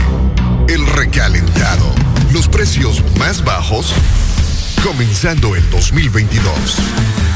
El 0.67 0.87
recalentado. 0.87 1.95
Los 2.33 2.49
precios 2.49 3.05
más 3.19 3.45
bajos 3.45 3.93
comenzando 4.83 5.55
el 5.55 5.69
2022. 5.69 7.34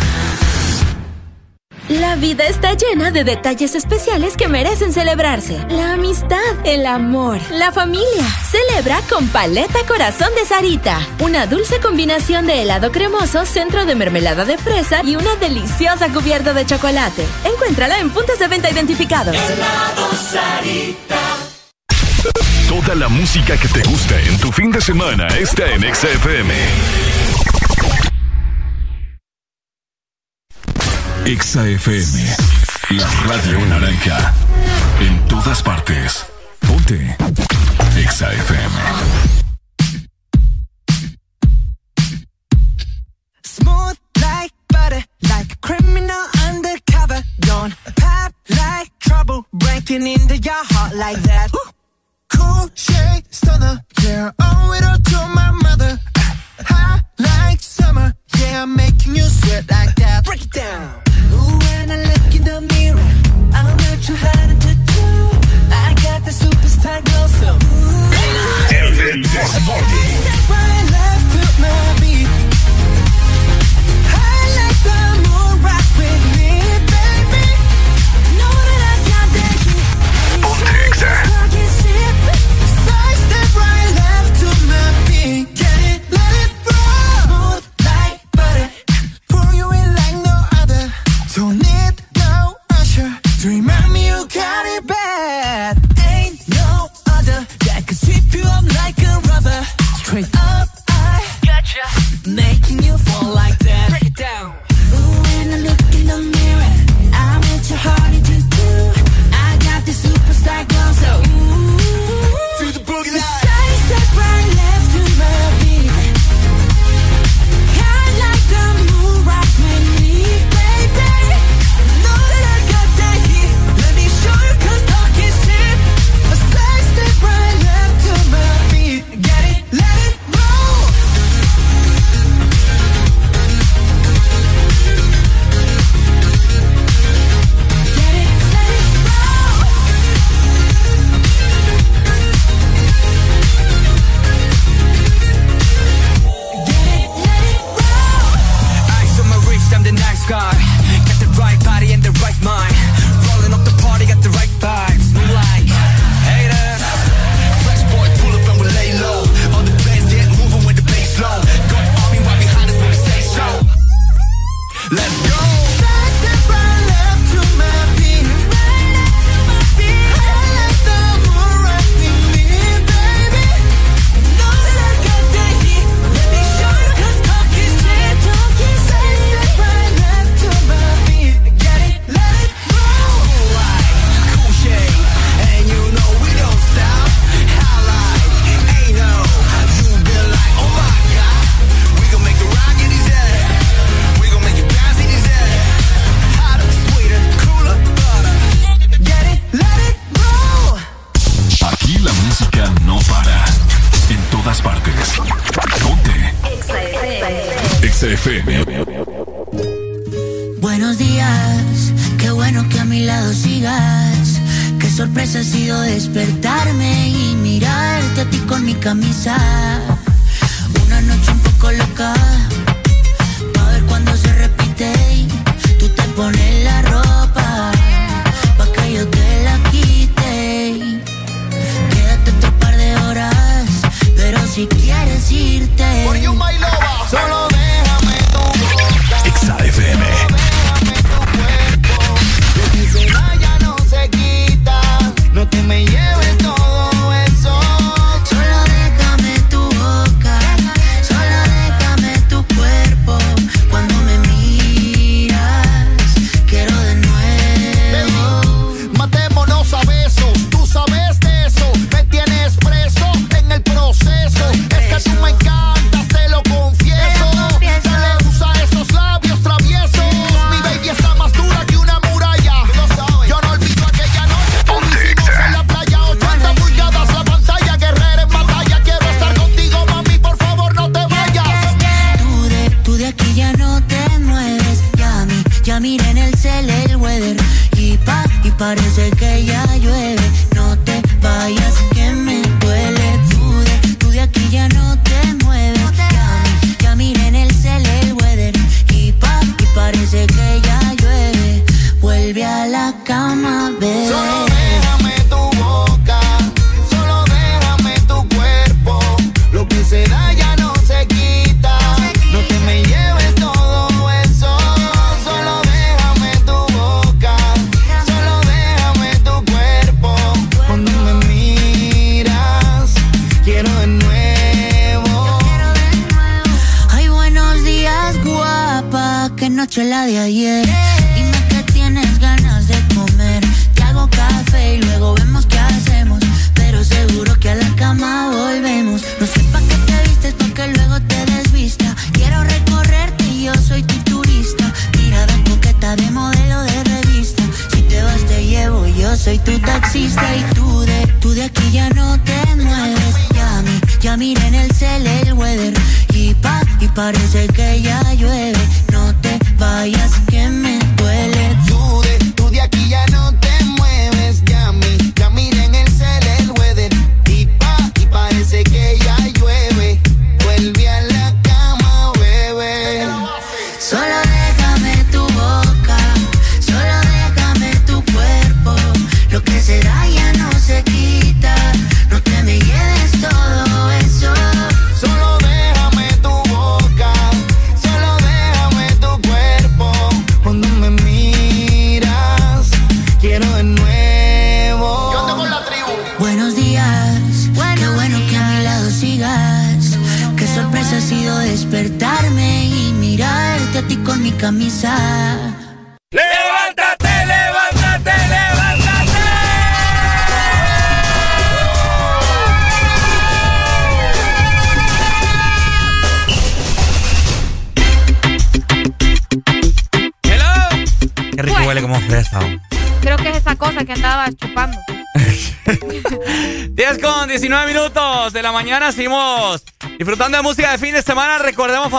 La 1.89 2.17
vida 2.17 2.47
está 2.47 2.75
llena 2.75 3.11
de 3.11 3.25
detalles 3.25 3.75
especiales 3.75 4.37
que 4.37 4.47
merecen 4.47 4.93
celebrarse. 4.93 5.59
La 5.71 5.95
amistad, 5.95 6.39
el 6.65 6.85
amor, 6.85 7.41
la 7.51 7.73
familia. 7.73 8.27
Celebra 8.45 9.01
con 9.09 9.27
Paleta 9.29 9.79
Corazón 9.89 10.29
de 10.35 10.45
Sarita. 10.45 11.01
Una 11.21 11.47
dulce 11.47 11.81
combinación 11.81 12.47
de 12.47 12.61
helado 12.63 12.93
cremoso, 12.93 13.47
centro 13.47 13.87
de 13.87 13.95
mermelada 13.95 14.45
de 14.45 14.59
fresa 14.59 15.01
y 15.03 15.17
una 15.17 15.35
deliciosa 15.37 16.13
cubierta 16.13 16.53
de 16.53 16.67
chocolate. 16.67 17.25
Encuéntrala 17.45 17.99
en 18.01 18.11
puntos 18.11 18.39
de 18.39 18.49
venta 18.49 18.71
identificados. 18.71 19.35
Toda 22.69 22.95
la 22.97 23.09
música 23.09 23.57
que 23.57 23.69
te 23.69 23.83
gusta 23.89 24.21
en 24.21 24.39
tu 24.39 24.53
fin 24.53 24.71
de 24.71 24.83
semana 24.83 25.27
está 25.29 25.73
en 25.73 25.85
Exa 25.85 26.09
Exa 31.29 31.69
FM, 31.69 32.25
la 32.89 33.07
radio 33.27 33.61
naranja. 33.67 34.33
En 34.99 35.29
todas 35.29 35.61
partes. 35.61 36.25
Ponte. 36.59 37.17
Exa 37.99 38.31
FM. 38.31 38.71
Smooth 43.43 43.99
like 44.23 44.55
butter, 44.69 45.05
like 45.29 45.53
a 45.53 45.57
criminal 45.61 46.25
undercover. 46.49 47.23
Don't 47.41 47.75
pop 47.97 48.33
like 48.49 48.91
trouble, 48.99 49.45
breaking 49.53 50.07
into 50.07 50.39
your 50.39 50.65
heart 50.71 50.95
like 50.95 51.21
that. 51.25 51.51
Cool 52.29 52.71
shade 52.75 53.25
stunner, 53.29 53.85
yeah, 54.03 54.31
owe 54.41 54.73
it 54.73 54.83
all 54.83 54.99
to 54.99 55.29
my 55.35 55.51
mother. 55.51 55.99
Hot 56.65 57.03
like 57.19 57.61
summer, 57.61 58.15
yeah, 58.39 58.63
I'm 58.63 58.75
making 58.75 59.15
you 59.15 59.25
sweat 59.25 59.71
like 59.71 59.95
that. 59.97 60.25
Break 60.25 60.41
it 60.41 60.53
down. 60.53 61.08
When 61.89 62.01
I 62.01 62.05
look 62.05 62.35
in 62.35 62.45
the 62.45 62.61
mirror, 62.75 63.01
I'm 63.55 63.65
not 63.65 63.99
too 64.05 64.15
hard 64.15 64.61
to 64.61 64.75
do. 64.93 65.07
I 65.73 65.95
got 66.05 66.23
the 66.23 66.31
superstar 66.31 67.03
glow, 67.03 67.27
so 67.41 67.57
ooh. 67.57 68.13
Step 69.25 70.51
right 70.51 70.85
left 70.93 71.33
to 71.33 71.41
my 71.63 71.97
beat. 72.01 72.48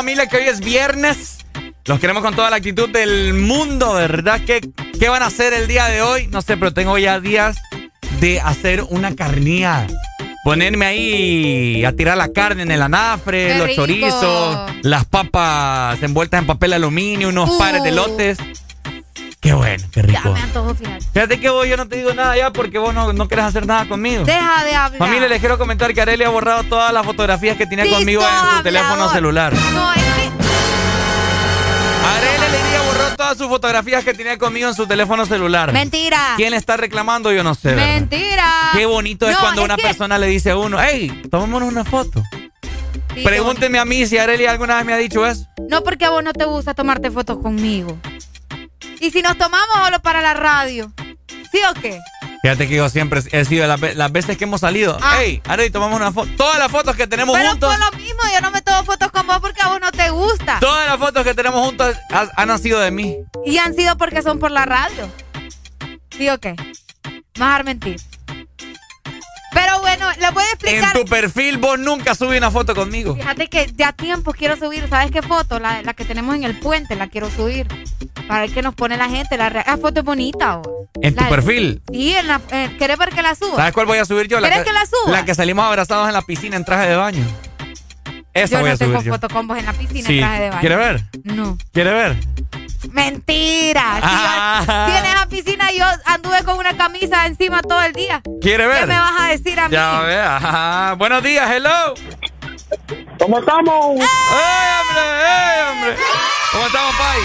Familia, 0.10 0.28
que 0.28 0.38
hoy 0.38 0.48
es 0.48 0.60
viernes. 0.60 1.38
Los 1.86 2.00
queremos 2.00 2.24
con 2.24 2.36
toda 2.36 2.50
la 2.50 2.56
actitud 2.56 2.90
del 2.90 3.36
mundo, 3.36 3.94
¿verdad? 3.94 4.42
¿Qué, 4.44 4.60
¿Qué 5.00 5.08
van 5.08 5.22
a 5.22 5.28
hacer 5.28 5.54
el 5.54 5.68
día 5.68 5.86
de 5.86 6.02
hoy? 6.02 6.26
No 6.28 6.42
sé, 6.42 6.58
pero 6.58 6.74
tengo 6.74 6.98
ya 6.98 7.20
días 7.20 7.58
de 8.20 8.40
hacer 8.42 8.84
una 8.90 9.16
carnía. 9.16 9.86
Ponerme 10.44 10.86
ahí 10.88 11.86
a 11.86 11.92
tirar 11.96 12.18
la 12.18 12.30
carne 12.34 12.64
en 12.64 12.72
el 12.72 12.82
anafre, 12.82 13.50
¡Qué 13.50 13.58
los 13.60 13.68
rico! 13.68 13.82
chorizos, 13.84 14.72
las 14.82 15.06
papas 15.06 16.02
envueltas 16.02 16.42
en 16.42 16.48
papel 16.48 16.74
aluminio, 16.74 17.30
unos 17.30 17.48
Uh. 17.52 17.58
pares 17.60 17.84
de 17.84 17.92
lotes. 17.92 18.38
Qué 19.42 19.54
bueno, 19.54 19.84
qué 19.94 20.02
Ya 20.02 20.08
rico. 20.20 20.34
me 20.34 20.42
antojo, 20.42 20.76
fíjate. 20.76 21.06
Fíjate 21.14 21.40
que 21.40 21.50
vos 21.50 21.66
yo 21.68 21.78
no 21.78 21.88
te 21.88 21.96
digo 21.98 22.14
nada 22.14 22.36
ya 22.36 22.52
porque 22.52 22.78
vos 22.78 22.94
no, 22.94 23.14
no 23.14 23.28
quieres 23.28 23.46
hacer 23.46 23.66
nada 23.66 23.88
conmigo. 23.88 24.26
Deja 24.26 24.64
de 24.66 24.76
hablar. 24.76 24.98
Familia, 25.00 25.28
les 25.30 25.40
quiero 25.40 25.58
comentar 25.58 25.94
que 25.94 26.02
Arely 26.02 26.24
ha 26.26 26.30
borrado 26.30 26.64
todas 26.64 26.92
las 26.92 27.06
fotografías 27.06 27.56
que 27.56 27.66
tenía 27.66 27.86
Listo, 27.86 28.00
conmigo 28.00 28.22
en 28.22 28.28
su 28.28 28.34
hablador. 28.36 28.64
teléfono 28.64 29.10
celular. 29.14 29.54
No, 29.54 29.94
todas 33.30 33.38
sus 33.38 33.48
fotografías 33.48 34.04
que 34.04 34.14
tenía 34.14 34.38
conmigo 34.38 34.68
en 34.70 34.74
su 34.76 34.88
teléfono 34.88 35.26
celular. 35.26 35.72
Mentira. 35.72 36.34
¿Quién 36.36 36.52
le 36.52 36.58
está 36.58 36.78
reclamando? 36.78 37.32
Yo 37.32 37.44
no 37.44 37.54
sé. 37.54 37.70
¿verdad? 37.76 37.86
Mentira. 38.00 38.54
Qué 38.74 38.86
bonito 38.88 39.30
es 39.30 39.38
cuando 39.38 39.62
es 39.62 39.66
una 39.66 39.76
que- 39.76 39.84
persona 39.84 40.18
le 40.18 40.28
dice 40.28 40.50
a 40.52 40.58
uno, 40.58 40.78
hey, 40.82 41.22
tomémonos 41.30 41.72
una 41.72 41.86
foto. 41.86 42.24
Sí, 43.14 43.22
Pregúnteme 43.24 43.78
a 43.80 43.86
mí 43.86 44.06
si 44.08 44.18
Arely 44.18 44.46
alguna 44.46 44.78
vez 44.78 44.86
me 44.86 44.94
ha 44.94 44.98
dicho 44.98 45.26
eso. 45.28 45.46
No 45.70 45.84
porque 45.84 46.06
a 46.06 46.10
vos 46.10 46.24
no 46.24 46.34
te 46.34 46.46
gusta 46.46 46.74
tomarte 46.74 47.12
fotos 47.12 47.38
conmigo. 47.42 47.98
Y 49.00 49.12
si 49.12 49.22
nos 49.22 49.38
tomamos 49.38 49.78
solo 49.84 50.00
para 50.02 50.22
la 50.22 50.34
radio. 50.34 50.92
¿Sí 51.52 51.60
o 51.70 51.74
qué? 51.80 52.00
Fíjate 52.42 52.68
que 52.70 52.76
yo 52.76 52.88
siempre 52.90 53.22
he 53.32 53.44
sido 53.46 53.68
las, 53.68 53.80
ve- 53.80 53.96
las 53.96 54.12
veces 54.12 54.38
que 54.38 54.46
hemos 54.46 54.62
salido. 54.62 54.98
Ah. 55.02 55.18
Hey, 55.20 55.42
Arely, 55.48 55.70
tomamos 55.72 55.98
una 55.98 56.12
foto. 56.12 56.30
Todas 56.38 56.58
las 56.58 56.72
fotos 56.72 56.96
que 56.96 57.06
tenemos 57.06 57.36
Pero 57.38 57.50
juntos. 57.52 57.70
Fotos 58.86 59.12
con 59.12 59.26
vos 59.28 59.40
porque 59.42 59.62
a 59.62 59.68
vos 59.70 59.80
no 59.82 59.92
te 59.92 60.10
gusta. 60.10 60.58
Todas 60.60 60.88
las 60.88 60.98
fotos 60.98 61.24
que 61.24 61.34
tenemos 61.34 61.60
juntos 61.66 61.96
ha- 62.12 62.30
han 62.36 62.48
nacido 62.48 62.80
de 62.80 62.92
mí. 62.92 63.18
Y 63.46 63.58
han 63.58 63.74
sido 63.76 63.98
porque 63.98 64.22
son 64.22 64.40
por 64.40 64.52
la 64.52 64.66
radio. 64.66 65.12
¿Sí 66.16 66.30
o 66.30 66.38
qué? 66.40 66.56
Más 67.38 67.60
a 67.60 67.64
mentir. 67.64 68.00
Pero 69.52 69.80
bueno, 69.82 70.06
les 70.20 70.34
voy 70.34 70.44
a 70.44 70.46
En 70.46 70.54
explicar. 70.54 70.94
tu 70.94 71.06
perfil 71.06 71.58
vos 71.58 71.80
nunca 71.80 72.14
subí 72.14 72.38
una 72.38 72.52
foto 72.52 72.76
conmigo. 72.76 73.16
Fíjate 73.16 73.48
que 73.48 73.72
ya 73.76 73.92
tiempos 73.94 74.36
quiero 74.36 74.56
subir, 74.56 74.88
¿sabes 74.90 75.10
qué 75.12 75.24
foto? 75.24 75.60
La, 75.60 75.82
la 75.82 75.94
que 75.96 76.06
tenemos 76.06 76.36
en 76.36 76.44
el 76.44 76.60
puente, 76.60 76.96
la 76.96 77.08
quiero 77.08 77.30
subir. 77.32 77.68
Para 78.28 78.42
ver 78.42 78.52
qué 78.54 78.62
nos 78.62 78.76
pone 78.76 78.96
la 78.96 79.10
gente. 79.10 79.38
La, 79.38 79.50
foto 79.82 80.02
es 80.02 80.06
bonita. 80.06 80.58
vos. 80.58 80.68
En 81.02 81.16
tu 81.16 81.28
perfil. 81.28 81.82
Sí, 81.92 82.14
en 82.16 82.28
la, 82.28 82.40
eh, 82.52 82.76
¿querés 82.78 82.98
ver 83.00 83.10
que 83.10 83.24
la 83.24 83.34
suba? 83.34 83.56
¿Sabes 83.56 83.74
cuál 83.74 83.88
voy 83.88 83.98
a 83.98 84.06
subir 84.06 84.28
yo? 84.28 84.40
¿Querés 84.40 84.64
que 84.64 84.72
la 84.74 84.86
suba? 84.86 85.12
La 85.18 85.26
que 85.26 85.34
salimos 85.34 85.66
abrazados 85.66 86.08
en 86.08 86.14
la 86.14 86.22
piscina 86.22 86.56
en 86.56 86.64
traje 86.64 86.88
de 86.88 86.96
baño. 86.96 87.26
Esa 88.34 88.56
yo 88.56 88.60
voy 88.62 88.70
no 88.70 88.76
a 88.76 88.78
tengo 88.78 88.92
subir 89.00 89.06
yo. 89.08 89.14
fotocombos 89.14 89.58
en 89.58 89.66
la 89.66 89.74
piscina 89.74 90.08
Sí. 90.08 90.14
en 90.20 90.20
traje 90.26 90.42
de 90.42 90.50
baño. 90.50 90.60
¿Quiere 90.62 90.76
ver? 90.76 91.02
No. 91.24 91.58
¿Quiere 91.74 91.94
ver? 91.94 92.18
Mentira. 92.92 93.96
Si, 93.96 94.02
Ah. 94.04 94.64
yo- 94.66 94.92
si 94.94 94.98
en 95.00 95.06
esa 95.06 95.26
piscina 95.28 95.72
yo 95.72 95.86
anduve 96.06 96.44
con 96.44 96.58
una 96.58 96.76
camisa 96.78 97.26
encima 97.26 97.62
todo 97.62 97.82
el 97.82 97.94
día. 97.94 98.22
¿Quiere 98.42 98.68
ver? 98.68 98.82
¿Qué 98.82 98.86
me 98.88 99.00
vas 99.00 99.20
a 99.20 99.28
decir 99.28 99.60
a 99.60 99.68
mí? 99.68 99.74
Ya 99.74 100.00
ve, 100.02 100.20
ajá. 100.20 100.94
Buenos 100.98 101.24
días, 101.24 101.50
hello. 101.52 101.94
¿Cómo 103.18 103.40
estamos? 103.40 103.96
¡Ey, 103.96 104.08
hombre! 104.80 105.04
¡Ey, 105.26 105.72
hombre! 105.72 105.96
¿Cómo 106.52 106.66
estamos, 106.68 106.96
Pai? 106.96 107.20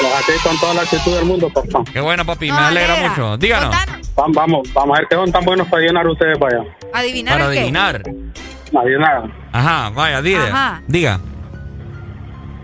Pues 0.00 0.12
Aquí 0.14 0.32
con 0.42 0.58
toda 0.58 0.74
la 0.74 0.82
actitud 0.82 1.14
del 1.14 1.24
mundo, 1.24 1.48
papá. 1.50 1.84
Qué 1.90 2.00
bueno, 2.00 2.24
papi. 2.26 2.48
No, 2.50 2.54
me 2.60 2.66
alegra 2.66 2.92
alegra. 2.94 3.08
mucho. 3.10 3.36
Díganos. 3.38 3.74
Vamos, 4.14 4.34
vamos, 4.36 4.72
vamos 4.74 4.96
a 4.96 5.00
ver 5.00 5.08
qué 5.08 5.16
son 5.16 5.32
tan 5.32 5.44
buenos 5.44 5.66
para 5.68 5.82
llenar 5.82 6.06
ustedes 6.06 6.36
para 6.38 6.58
allá. 6.60 6.70
Adivinar 6.92 7.38
Para 7.38 7.52
qué? 7.52 7.60
Adivinar. 8.74 9.16
Adivinar. 9.16 9.30
Ajá, 9.52 9.90
vaya, 9.90 10.22
dile. 10.22 10.48
Ajá. 10.48 10.82
Diga. 10.86 11.20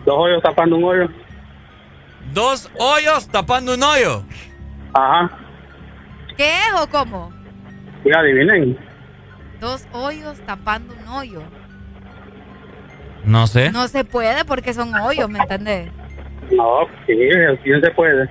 Dos 0.05 0.14
hoyos 0.18 0.42
tapando 0.42 0.76
un 0.76 0.84
hoyo. 0.84 1.08
Dos 2.32 2.70
hoyos 2.78 3.28
tapando 3.28 3.74
un 3.74 3.82
hoyo. 3.82 4.22
Ajá. 4.94 5.31
¿Qué 6.36 6.48
es 6.48 6.81
o 6.81 6.86
cómo? 6.89 7.32
Y 8.05 8.12
adivinen. 8.12 8.78
Dos 9.60 9.86
hoyos 9.92 10.40
tapando 10.47 10.94
un 10.94 11.08
hoyo. 11.08 11.42
No 13.24 13.47
sé. 13.47 13.70
No 13.70 13.86
se 13.86 14.05
puede 14.05 14.44
porque 14.44 14.74
son 14.74 14.94
hoyos, 14.94 15.28
¿me 15.28 15.39
entendés? 15.39 15.90
No, 16.50 16.81
sí, 17.06 17.14
bien 17.14 17.81
se 17.81 17.90
puede. 17.92 18.28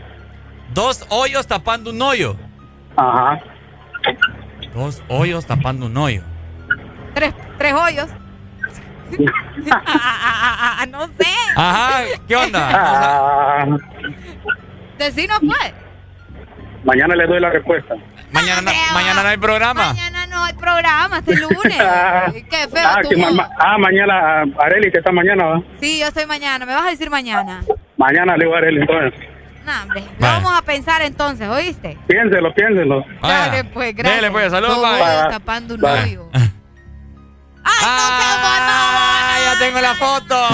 Dos 0.74 1.06
hoyos 1.10 1.48
tapando 1.48 1.92
un 1.92 2.02
hoyo. 2.02 2.36
Ajá. 2.98 3.40
Dos 4.74 5.02
hoyos 5.08 5.46
tapando 5.46 5.86
un 5.86 5.98
hoyo. 5.98 6.24
Tres, 7.14 7.34
tres 7.58 7.74
hoyos. 7.74 8.10
no 10.90 11.08
sé. 11.08 11.28
Ajá, 11.56 12.02
¿qué 12.28 12.36
onda? 12.36 13.66
No 15.02 15.40
puede. 15.40 15.74
mañana 16.84 17.16
le 17.16 17.26
doy 17.26 17.40
la 17.40 17.50
respuesta. 17.50 17.96
Mañana, 18.32 18.62
no- 18.62 18.72
mañana 18.94 19.24
no 19.24 19.30
hay 19.30 19.38
programa. 19.38 19.88
Mañana 19.94 20.28
no 20.28 20.44
hay 20.44 20.54
programa, 20.54 21.18
este 21.18 21.36
lunes. 21.38 21.76
Qué 22.50 22.68
feo 22.72 22.84
Ah, 22.86 23.00
tu 23.02 23.10
que 23.10 23.18
ma- 23.18 23.28
voz. 23.28 23.36
ma- 23.36 23.50
ah, 23.58 23.78
mañana, 23.80 24.44
Areli, 24.60 24.92
que 24.92 25.00
está 25.00 25.12
mañana, 25.12 25.44
¿va? 25.46 25.62
Sí, 25.80 26.00
yo 26.00 26.06
estoy 26.08 26.28
mañana. 26.28 26.66
¿Me 26.68 26.74
vas 26.76 26.86
a 26.86 26.90
decir 26.92 27.10
mañana? 27.10 27.62
Mañana 27.98 28.38
le 28.38 28.46
digo 28.46 28.56
a 28.56 28.60
Areli, 28.60 28.82
entonces. 28.82 29.20
No, 29.66 29.72
hombre. 29.82 30.02
Lo 30.02 30.08
Vale. 30.20 30.34
vamos 30.44 30.54
a 30.58 30.62
pensar 30.62 31.02
entonces, 31.02 31.48
¿oíste? 31.50 31.98
Piénselo, 32.08 32.54
piénselo. 32.54 33.04
Dale, 33.24 33.64
pues, 33.66 33.96
gracias. 33.96 34.16
Dele, 34.22 34.32
pues, 34.32 34.52
saludos, 34.52 34.78
bye. 34.82 35.30
tapando 35.32 35.74
un 35.76 35.82
Bye. 35.82 36.20
Hoyo. 37.64 37.84
¡Ah, 37.84 39.38
ya 39.44 39.60
tengo 39.60 39.82
la 39.82 39.96
foto! 39.96 40.48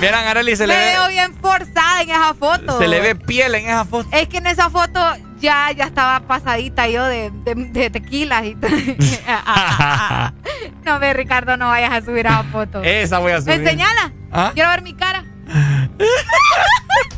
Vieran, 0.00 0.26
Arely, 0.28 0.54
se 0.54 0.64
le 0.66 0.76
Me 0.76 0.80
ve, 0.84 0.90
veo 0.92 1.08
bien 1.08 1.34
forzada 1.40 2.02
en 2.02 2.10
esa 2.10 2.32
foto. 2.34 2.78
se 2.78 2.86
le 2.86 3.00
ve 3.00 3.16
piel 3.16 3.54
en 3.56 3.66
esa 3.66 3.84
foto. 3.84 4.08
Es 4.12 4.28
que 4.28 4.36
en 4.38 4.46
esa 4.46 4.70
foto 4.70 5.00
ya, 5.40 5.72
ya 5.72 5.86
estaba 5.86 6.20
pasadita 6.20 6.86
yo 6.88 7.04
de, 7.04 7.30
de, 7.42 7.54
de 7.56 7.90
tequilas 7.90 8.44
y 8.44 8.54
no 10.84 10.98
ve, 11.00 11.12
Ricardo, 11.14 11.56
no 11.56 11.66
vayas 11.68 11.90
a 11.92 12.00
subir 12.00 12.26
esa 12.26 12.44
foto. 12.44 12.80
Esa 12.84 13.18
voy 13.18 13.32
a 13.32 13.40
subir. 13.40 13.54
Enseñala. 13.54 14.12
¿Ah? 14.30 14.52
Quiero 14.54 14.70
ver 14.70 14.82
mi 14.82 14.94
cara. 14.94 15.24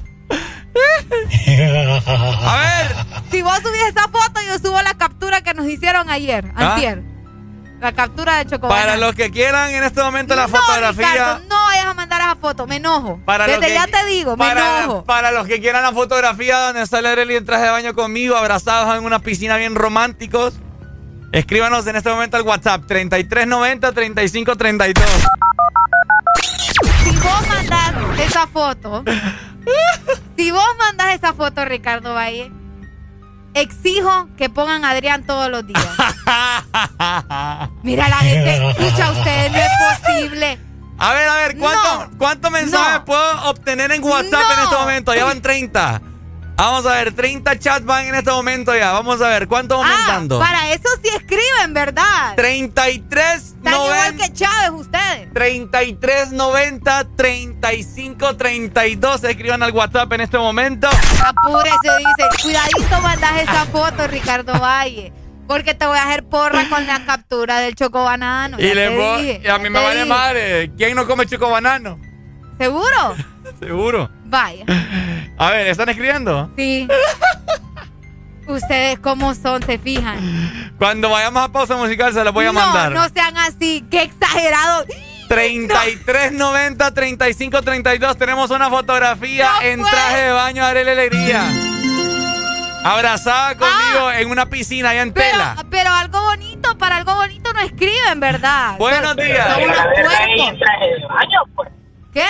A 2.07 2.57
ver. 2.57 2.97
Si 3.31 3.42
vos 3.42 3.57
subís 3.58 3.82
esa 3.89 4.02
foto, 4.08 4.40
yo 4.47 4.58
subo 4.58 4.81
la 4.82 4.94
captura 4.94 5.40
que 5.42 5.52
nos 5.55 5.66
hicieron 5.66 6.10
ayer, 6.10 6.52
¿Ah? 6.57 6.74
antier. 6.74 7.02
La 7.81 7.92
captura 7.92 8.36
de 8.36 8.44
chocolate. 8.50 8.78
Para 8.81 8.97
los 8.99 9.15
que 9.15 9.31
quieran 9.31 9.70
en 9.70 9.82
este 9.84 10.02
momento 10.02 10.36
la 10.36 10.47
no, 10.47 10.57
fotografía. 10.57 11.12
Ricardo, 11.12 11.40
no 11.49 11.65
vayas 11.65 11.86
a 11.86 11.94
mandar 11.94 12.20
esa 12.20 12.36
foto, 12.36 12.66
me 12.66 12.76
enojo. 12.76 13.18
Para 13.24 13.47
los 13.47 13.57
Desde 13.58 13.68
que- 13.68 13.74
ya 13.74 13.86
te 13.86 14.05
digo, 14.07 14.36
me 14.36 14.50
enojo. 14.50 15.05
para 15.05 15.31
los 15.31 15.47
que 15.47 15.60
quieran 15.60 15.82
la 15.82 15.92
fotografía 15.92 16.58
donde 16.58 16.86
sale 16.86 17.08
Arely 17.08 17.36
en 17.36 17.47
traje 17.47 17.65
de 17.65 17.70
baño 17.70 17.94
conmigo, 17.94 18.36
abrazados 18.36 18.94
en 18.99 19.05
una 19.05 19.20
piscina 19.20 19.57
bien 19.57 19.74
románticos, 19.76 20.55
escríbanos 21.32 21.86
en 21.86 21.97
este 21.97 22.10
momento 22.10 22.36
al 22.36 22.42
WhatsApp 22.42 22.82
3390-3532. 22.86 25.05
Si 27.05 27.16
vos 27.16 27.49
mandás 27.49 27.94
esa 28.20 28.47
foto, 28.47 29.05
si 30.40 30.50
vos 30.52 30.64
mandás 30.78 31.14
esa 31.16 31.34
foto, 31.34 31.66
Ricardo 31.66 32.14
Valle, 32.14 32.50
exijo 33.52 34.26
que 34.38 34.48
pongan 34.48 34.86
a 34.86 34.90
Adrián 34.90 35.22
todos 35.26 35.50
los 35.50 35.66
días. 35.66 35.86
Mira, 37.82 38.08
la 38.08 38.16
gente 38.16 38.68
escucha 38.70 39.10
ustedes, 39.10 39.52
no 39.52 39.58
es 39.58 39.98
posible. 39.98 40.58
A 40.96 41.12
ver, 41.12 41.28
a 41.28 41.36
ver, 41.36 41.58
¿cuánto, 41.58 42.10
¿cuántos 42.16 42.50
mensajes 42.50 43.00
No. 43.00 43.04
puedo 43.04 43.50
obtener 43.50 43.92
en 43.92 44.02
WhatsApp 44.02 44.32
No. 44.32 44.52
en 44.54 44.58
este 44.60 44.76
momento? 44.76 45.14
Ya 45.14 45.24
van 45.26 45.42
30. 45.42 46.00
Vamos 46.60 46.84
a 46.84 46.92
ver, 46.97 47.14
30 47.14 47.58
chats 47.58 47.86
van 47.86 48.05
en 48.05 48.14
este 48.16 48.30
momento 48.30 48.76
ya. 48.76 48.92
Vamos 48.92 49.18
a 49.22 49.28
ver, 49.28 49.48
¿cuánto 49.48 49.78
vamos 49.78 49.90
Ah, 49.90 49.97
aumentando? 50.00 50.39
para 50.39 50.70
eso 50.72 50.89
sí 51.02 51.08
escriben, 51.08 51.72
¿verdad? 51.72 52.34
33 52.36 53.34
Están 53.56 53.72
igual 53.74 54.16
que 54.16 54.30
Chávez 54.34 54.70
ustedes. 54.72 55.32
33 55.32 56.32
90 56.32 57.05
35 57.16 58.36
32 58.36 59.24
escriban 59.24 59.62
al 59.62 59.72
WhatsApp 59.72 60.12
en 60.12 60.20
este 60.20 60.36
momento. 60.36 60.86
Apúrese, 61.24 61.76
dice. 61.98 62.42
Cuidadito 62.42 63.00
mandas 63.00 63.40
esa 63.40 63.64
foto, 63.64 64.06
Ricardo 64.06 64.52
Valle. 64.60 65.14
Porque 65.48 65.72
te 65.74 65.86
voy 65.86 65.97
a 65.97 66.02
hacer 66.05 66.24
porra 66.24 66.68
con 66.68 66.86
la 66.86 67.06
captura 67.06 67.60
del 67.60 67.74
chocobanano. 67.74 68.60
y 68.60 68.74
le 68.74 68.90
dije, 68.90 69.40
y 69.42 69.48
a 69.48 69.56
mí 69.56 69.64
ya 69.64 69.70
me 69.70 69.82
vale 69.82 70.05
madre. 70.05 70.70
¿Quién 70.76 70.94
no 70.94 71.06
come 71.06 71.24
chico 71.26 71.48
banano? 71.48 71.98
¿Seguro? 72.58 73.16
Seguro. 73.60 74.10
Vaya. 74.24 74.64
A 75.39 75.50
ver, 75.50 75.66
¿están 75.68 75.89
escribiendo? 75.89 76.50
Sí. 76.56 76.89
Ustedes 78.47 78.98
cómo 78.98 79.34
son, 79.34 79.62
se 79.62 79.78
fijan. 79.78 80.72
Cuando 80.78 81.08
vayamos 81.10 81.42
a 81.44 81.52
pausa 81.52 81.76
musical 81.76 82.12
se 82.12 82.24
los 82.24 82.32
voy 82.34 82.47
a 82.47 82.52
mandar. 82.52 82.90
No, 82.90 83.02
no 83.02 83.08
sean 83.14 83.36
así. 83.36 83.84
Qué 83.90 84.02
exagerado. 84.02 84.84
33 85.28 86.32
90 86.32 86.92
35 86.92 87.62
32 87.62 88.16
tenemos 88.18 88.50
una 88.50 88.68
fotografía 88.68 89.48
No 89.60 89.62
en 89.62 89.82
traje 89.84 90.22
de 90.22 90.32
baño 90.32 90.64
de 90.64 90.70
Arely 90.70 90.90
Alegría. 90.90 91.44
Abrazada 92.82 93.55
conmigo 93.56 94.10
en 94.10 94.30
una 94.30 94.47
piscina 94.47 94.90
allá 94.90 95.02
en 95.02 95.10
Ah. 95.10 95.12
Pero, 95.14 95.30
tela. 95.30 95.64
pero 95.70 95.90
algo 95.92 96.20
bonito, 96.22 96.76
para 96.78 96.97
algo 96.97 97.14
bonito 97.14 97.52
no 97.52 97.60
escriben, 97.60 98.18
¿verdad? 98.18 98.76
Buenos 98.78 99.14
días. 99.16 99.47
son 99.55 99.62
unos 99.62 99.78
puercos. 101.55 101.74
¿Qué? 102.12 102.24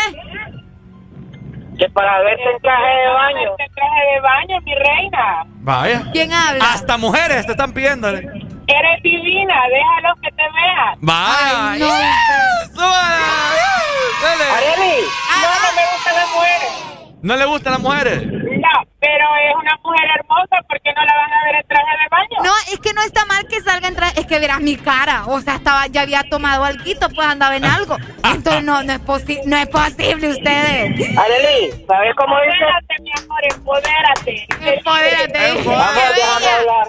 Que 1.81 1.89
para 1.89 2.20
verte 2.20 2.42
en 2.42 2.60
traje 2.60 2.94
de 2.94 3.09
baño. 3.09 3.50
En 3.59 3.73
traje 3.73 4.00
de 4.12 4.20
baño, 4.20 4.60
mi 4.67 4.75
reina. 4.75 5.47
Vaya. 5.62 6.02
¿Quién 6.12 6.31
habla? 6.31 6.62
Hasta 6.75 6.99
mujeres 6.99 7.47
te 7.47 7.52
están 7.52 7.73
pidiendo. 7.73 8.09
Eres 8.09 9.02
divina, 9.02 9.55
déjalo 9.67 10.15
que 10.20 10.31
te 10.31 10.42
vean. 10.42 10.99
Vaya. 11.00 11.73
Ay, 11.73 11.81
no. 11.81 12.83
Dale. 14.20 14.44
Areli, 14.44 15.07
no, 15.41 15.49
no 15.49 15.68
me 15.75 15.83
gustan 15.91 16.15
las 16.17 16.28
mujeres. 16.34 17.00
¿No 17.23 17.36
le 17.36 17.44
gustan 17.44 17.74
las 17.74 17.82
mujeres? 17.82 18.26
No, 18.26 18.68
pero 18.99 19.26
es 19.36 19.55
una 19.55 19.76
mujer 19.84 20.08
hermosa 20.18 20.57
porque 20.68 20.90
no 20.97 21.05
la 21.05 21.15
van 21.16 21.32
a 21.32 21.44
ver 21.44 21.55
en 21.57 21.68
traje 21.68 21.92
de 22.02 22.08
baño. 22.10 22.39
No, 22.42 22.52
es 22.73 22.81
que 22.81 22.92
no 22.94 23.02
está 23.02 23.26
mal 23.26 23.47
que 23.47 23.60
salga 23.60 23.89
en 23.89 23.94
traje. 23.94 24.20
Es 24.20 24.26
que 24.26 24.39
verás 24.39 24.60
mi 24.60 24.76
cara. 24.76 25.24
O 25.26 25.40
sea, 25.40 25.57
estaba, 25.57 25.86
ya 25.89 26.02
había 26.02 26.23
tomado 26.31 26.65
algo, 26.65 26.82
pues 26.82 27.26
andaba 27.26 27.57
en 27.57 27.65
algo. 27.65 27.97
Entonces 28.24 28.65
no, 28.65 28.82
no 28.82 28.92
es 28.92 29.00
posible, 29.00 29.42
no 29.47 29.57
es 29.57 29.68
posible 29.68 30.28
ustedes. 30.28 31.18
Areli, 31.18 31.84
¿sabes 31.86 32.15
cómo 32.16 32.36
dice? 32.40 32.57
Empodérate, 32.60 32.94
mi 33.02 33.12
amor, 33.23 33.40
empodérate. 33.50 34.47
Empodérate. 34.76 35.62
Vamos, 35.65 36.15
déjame 36.16 36.47
hablar. 36.47 36.89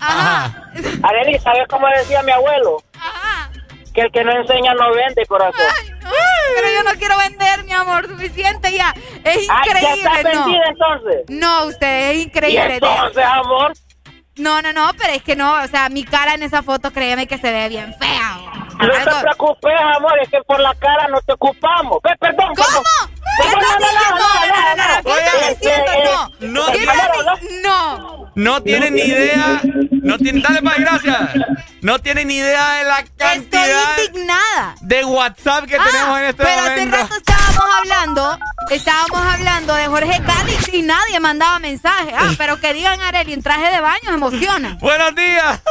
Ajá. 0.00 0.70
Areli, 1.02 1.38
¿sabes 1.40 1.66
cómo 1.68 1.86
decía 1.88 2.22
mi 2.22 2.32
abuelo? 2.32 2.82
Ajá. 2.94 3.50
Que 3.92 4.02
el 4.02 4.12
que 4.12 4.24
no 4.24 4.32
enseña 4.32 4.74
no 4.74 4.94
vende, 4.94 5.26
corazón. 5.26 5.60
Ay, 5.76 5.90
no, 6.00 6.10
pero 6.56 6.68
yo 6.74 6.82
no 6.84 6.98
quiero 6.98 7.16
vender, 7.18 7.64
mi 7.64 7.72
amor, 7.72 8.06
suficiente 8.08 8.72
ya. 8.72 8.94
Es 9.24 9.48
Ah, 9.50 9.62
ya 9.64 9.70
increíble, 9.72 10.10
estás 10.20 10.34
no. 10.34 10.44
vendida 10.44 10.64
entonces. 10.68 11.24
No, 11.28 11.64
usted 11.66 12.10
es 12.10 12.16
Y 12.18 12.22
increíble. 12.22 12.74
entonces, 12.74 13.24
amor, 13.24 13.72
No, 14.36 14.62
no, 14.62 14.72
no, 14.72 14.90
pero 14.98 15.12
es 15.14 15.22
que 15.22 15.34
no, 15.36 15.54
o 15.62 15.66
sea, 15.66 15.88
mi 15.88 16.04
cara 16.04 16.34
en 16.34 16.42
esa 16.44 16.62
foto, 16.62 16.92
créeme 16.92 17.26
que 17.26 17.38
se 17.38 17.50
ve 17.50 17.68
bien 17.68 17.92
fea. 17.98 18.36
no 18.78 18.88
te 18.88 19.20
preocupes, 19.22 19.74
amor, 19.96 20.12
es 20.22 20.28
que 20.28 20.40
por 20.46 20.60
la 20.60 20.74
cara 20.76 21.08
no 21.08 21.20
te 21.22 21.32
ocupamos. 21.32 21.98
Ve, 22.04 22.10
perdón, 22.20 22.54
¿Cómo? 22.54 22.82
perdón. 22.84 23.18
¿Qué 23.38 23.48
No, 26.48 26.68
estás 26.72 26.96
no, 28.34 28.62
tienen 28.62 28.94
ni 28.94 29.02
idea 29.02 29.60
No 29.90 30.16
tiene, 30.18 30.40
dale, 30.40 30.62
pa, 30.62 30.74
gracias. 30.78 31.18
No 31.82 31.98
tiene 31.98 32.24
ni 32.24 32.36
idea 32.36 32.74
de 32.74 32.84
la 32.84 33.04
cantidad 33.16 33.64
Estoy 33.98 34.06
indignada. 34.06 34.74
de 34.80 35.04
WhatsApp 35.04 35.64
que 35.66 35.76
Ah, 35.76 35.84
tenemos 35.84 36.18
en 36.18 36.24
este 36.26 36.44
pero 36.44 36.62
momento. 36.62 36.96
hace 36.96 37.02
rato 37.02 37.14
estábamos 37.16 37.74
hablando, 37.78 38.38
estábamos 38.70 39.34
hablando 39.34 39.74
de 39.74 39.86
Jorge 39.86 40.22
Cáliz 40.24 40.72
y 40.74 40.82
nadie 40.82 41.20
mandaba 41.20 41.58
mensaje. 41.58 42.12
Ah, 42.16 42.30
pero 42.38 42.60
que 42.60 42.72
digan 42.74 43.00
Areli 43.00 43.32
en 43.32 43.42
traje 43.42 43.74
de 43.74 43.80
baño 43.80 44.12
emociona. 44.14 44.76
Buenos 44.80 45.14
días. 45.14 45.62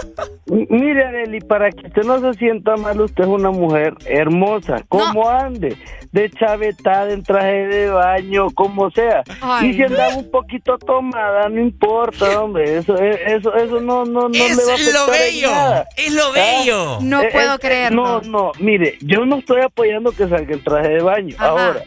Mire, 0.70 1.06
Areli, 1.08 1.40
para 1.42 1.70
que 1.72 1.88
usted 1.88 2.04
no 2.04 2.20
se 2.20 2.34
sienta 2.38 2.76
mal, 2.76 3.00
usted 3.02 3.24
es 3.24 3.30
una 3.30 3.52
mujer 3.52 3.94
hermosa. 4.06 4.84
Como 4.90 5.30
ande, 5.30 5.78
de 6.12 6.30
chavetada, 6.32 7.12
en 7.12 7.24
traje 7.24 7.57
de 7.66 7.90
baño, 7.90 8.48
como 8.52 8.92
sea. 8.92 9.24
Ay. 9.42 9.70
Y 9.70 9.74
si 9.74 9.84
andaba 9.84 10.16
un 10.16 10.30
poquito 10.30 10.78
tomada, 10.78 11.50
no 11.50 11.60
importa, 11.62 12.42
hombre. 12.42 12.78
Eso, 12.78 12.96
eh, 12.98 13.20
eso, 13.28 13.56
eso 13.56 13.80
no, 13.80 14.06
no, 14.06 14.30
no 14.30 14.36
Es 14.36 14.56
le 14.58 14.66
va 14.66 14.74
a 14.74 14.78
lo 14.78 15.02
afectar 15.04 15.16
en 15.16 15.34
bello, 15.34 15.52
nada. 15.52 15.88
es 15.98 16.14
lo 16.14 16.24
Ah, 16.28 16.32
bello. 16.34 16.98
No 17.02 17.22
eh, 17.22 17.30
puedo 17.32 17.56
eh, 17.56 17.60
creerlo. 17.60 18.04
No, 18.04 18.22
no, 18.22 18.52
mire, 18.60 18.98
yo 19.02 19.26
no 19.26 19.38
estoy 19.38 19.62
apoyando 19.62 20.12
que 20.12 20.28
salga 20.28 20.54
en 20.54 20.64
traje 20.64 20.90
de 20.90 21.02
baño. 21.02 21.36
Ajá. 21.40 21.50
Ahora, 21.50 21.84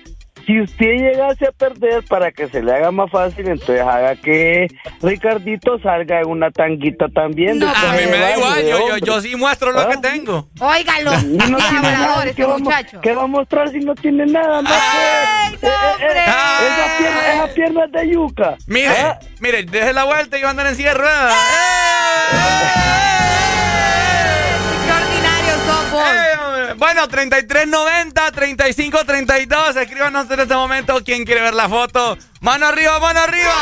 si 0.50 0.60
usted 0.60 0.86
llegase 0.86 1.46
a 1.46 1.52
perder 1.52 2.02
para 2.08 2.32
que 2.32 2.48
se 2.48 2.60
le 2.62 2.72
haga 2.74 2.90
más 2.90 3.08
fácil, 3.10 3.46
entonces 3.48 3.80
haga 3.80 4.16
que 4.16 4.66
Ricardito 5.00 5.78
salga 5.80 6.20
en 6.20 6.28
una 6.28 6.50
tanguita 6.50 7.06
también. 7.08 7.60
de 7.60 7.66
A 7.66 7.92
mí 7.92 8.06
me 8.10 8.18
da 8.18 8.36
igual, 8.36 8.62
yo, 8.66 8.88
yo, 8.88 8.96
yo 8.98 9.20
sí 9.20 9.36
muestro 9.36 9.70
lo 9.72 9.80
Ah. 9.80 9.88
que 9.90 9.96
tengo. 9.98 10.48
Óigalo, 10.58 11.12
no 11.12 11.56
qué 11.58 11.62
tiene 11.68 11.82
nada, 11.82 12.04
hablador 12.14 12.34
¿qué 12.34 12.42
este. 12.42 12.98
¿Qué 13.00 13.14
va 13.14 13.22
a 13.22 13.26
mostrar 13.26 13.68
si 13.70 13.78
no 13.78 13.94
tiene 13.94 14.26
nada? 14.26 14.60
más 14.62 14.72
¡Ay, 14.72 15.56
que- 15.56 15.66
no, 15.66 15.72
eh, 15.72 15.76
eh, 16.00 16.24
hombre! 16.26 16.66
Esa 16.66 16.98
pierna, 16.98 17.34
esa 17.44 17.54
pierna 17.54 17.84
es 17.84 17.92
de 17.92 18.10
yuca. 18.12 18.56
Mire, 18.66 18.88
Ah, 18.88 19.18
mire, 19.38 19.62
deje 19.62 19.92
la 19.92 20.04
vuelta 20.04 20.36
y 20.38 20.42
va 20.42 20.48
a 20.48 20.50
andar 20.50 20.66
en 20.66 20.74
silla 20.74 20.88
de 20.94 20.98
ruedas. 20.98 21.34
Qué 22.30 22.36
Bueno, 26.80 27.06
3390, 27.08 28.32
3532. 28.32 29.76
Escríbanos 29.76 30.30
en 30.30 30.40
este 30.40 30.54
momento 30.54 30.98
quién 31.04 31.26
quiere 31.26 31.42
ver 31.42 31.52
la 31.52 31.68
foto. 31.68 32.16
Mano 32.40 32.66
arriba, 32.66 32.98
mano 32.98 33.20
arriba. 33.20 33.52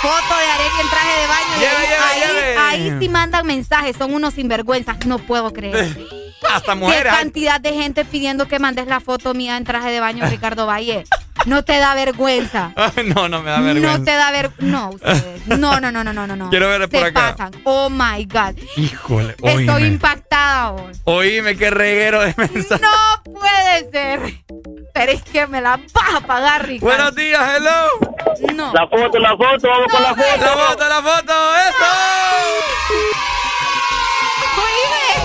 Foto 0.00 0.38
de 0.38 0.44
Areli 0.46 0.80
en 0.82 0.88
traje 0.88 1.20
de 1.20 1.26
baño. 1.26 1.58
Lleve, 1.58 1.96
ahí, 1.96 2.20
lleve, 2.20 2.58
ahí- 2.58 2.78
lleve. 2.82 2.92
ahí 2.92 2.98
sí 3.00 3.08
mandan 3.08 3.44
mensajes, 3.44 3.96
son 3.96 4.14
unos 4.14 4.34
sinvergüenzas. 4.34 5.04
No 5.04 5.18
puedo 5.18 5.52
creer. 5.52 5.96
Hasta 6.52 6.72
Qué 6.72 6.78
mujeres. 6.78 7.12
cantidad 7.12 7.60
de 7.60 7.72
gente 7.72 8.04
pidiendo 8.04 8.48
que 8.48 8.58
mandes 8.58 8.86
la 8.86 9.00
foto 9.00 9.34
mía 9.34 9.56
en 9.56 9.64
traje 9.64 9.90
de 9.90 10.00
baño, 10.00 10.24
Ricardo 10.28 10.66
Valle. 10.66 11.04
No 11.44 11.64
te 11.64 11.78
da 11.78 11.94
vergüenza. 11.94 12.72
No, 13.14 13.28
no 13.28 13.42
me 13.42 13.50
da 13.50 13.60
vergüenza. 13.60 13.98
No 13.98 14.04
te 14.04 14.10
da 14.12 14.30
vergüenza. 14.30 14.64
No, 14.66 14.90
ustedes. 14.90 15.46
No, 15.46 15.80
no, 15.80 15.92
no, 15.92 16.02
no, 16.02 16.12
no, 16.12 16.26
no, 16.26 16.34
no. 16.36 16.50
Quiero 16.50 16.68
ver 16.68 16.88
por 16.88 17.04
acá. 17.04 17.36
pasan. 17.36 17.50
Oh 17.64 17.88
my 17.90 18.24
God. 18.24 18.56
Híjole, 18.76 19.30
Estoy 19.32 19.68
oíme. 19.68 19.86
impactada 19.88 20.72
hoy. 20.72 20.92
Oíme, 21.04 21.56
qué 21.56 21.70
reguero 21.70 22.20
de 22.22 22.34
mensajes. 22.36 22.80
No 22.80 23.32
puede 23.32 23.90
ser. 23.92 24.34
Pero 24.92 25.12
es 25.12 25.22
que 25.22 25.46
me 25.46 25.60
la 25.60 25.78
vas 25.92 26.14
a 26.14 26.20
pagar, 26.22 26.66
Ricardo. 26.66 26.86
Buenos 26.96 27.14
días, 27.14 27.40
hello. 27.56 28.54
No. 28.54 28.72
La 28.72 28.88
foto, 28.88 29.18
la 29.18 29.36
foto, 29.36 29.68
vamos 29.68 29.92
con 29.92 30.02
la 30.02 30.08
La 30.10 30.14
foto. 30.16 30.58
foto, 30.68 30.88
la 30.88 31.02
foto, 31.02 31.32
eso. 31.68 32.95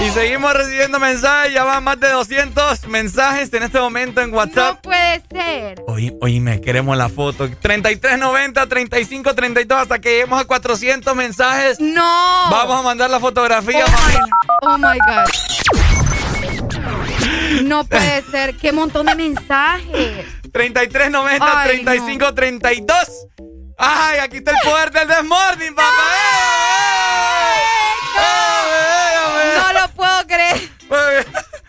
Y 0.04 0.10
seguimos 0.10 0.54
recibiendo 0.54 1.00
mensajes, 1.00 1.54
ya 1.54 1.64
van 1.64 1.84
más 1.84 2.00
de 2.00 2.10
200 2.10 2.88
mensajes 2.88 3.54
en 3.54 3.62
este 3.64 3.80
momento 3.80 4.20
en 4.22 4.34
WhatsApp. 4.34 4.76
No 4.78 4.82
puede 4.82 5.22
ser. 5.32 5.84
Oye, 5.88 6.12
oíme, 6.22 6.60
queremos 6.60 6.98
la 6.98 7.08
foto. 7.08 7.48
3390, 7.62 8.66
3532, 8.68 9.78
hasta 9.82 10.00
que 10.00 10.10
lleguemos 10.10 10.42
a 10.42 10.46
400 10.46 11.16
mensajes. 11.16 11.80
No. 11.80 12.02
Vamos 12.50 12.80
a 12.80 12.82
mandar 12.82 13.12
la 13.12 13.20
fotografía, 13.20 13.86
Oh 13.86 13.92
my, 13.92 14.16
oh 14.64 14.78
my 14.80 14.98
God. 15.08 15.30
No 17.64 17.84
puede 17.86 18.24
ser. 18.32 18.58
Qué 18.58 18.72
montón 18.72 19.06
de 19.06 19.14
mensajes. 19.16 20.26
3390, 20.52 21.62
Ay, 21.62 21.70
3532. 21.70 22.98
Ay, 23.78 24.20
aquí 24.20 24.38
está 24.38 24.52
el 24.52 24.58
poder 24.64 24.92
del 24.92 25.08
Desmorning, 25.08 25.76
papá. 25.76 25.88
¡Eh! 25.88 26.61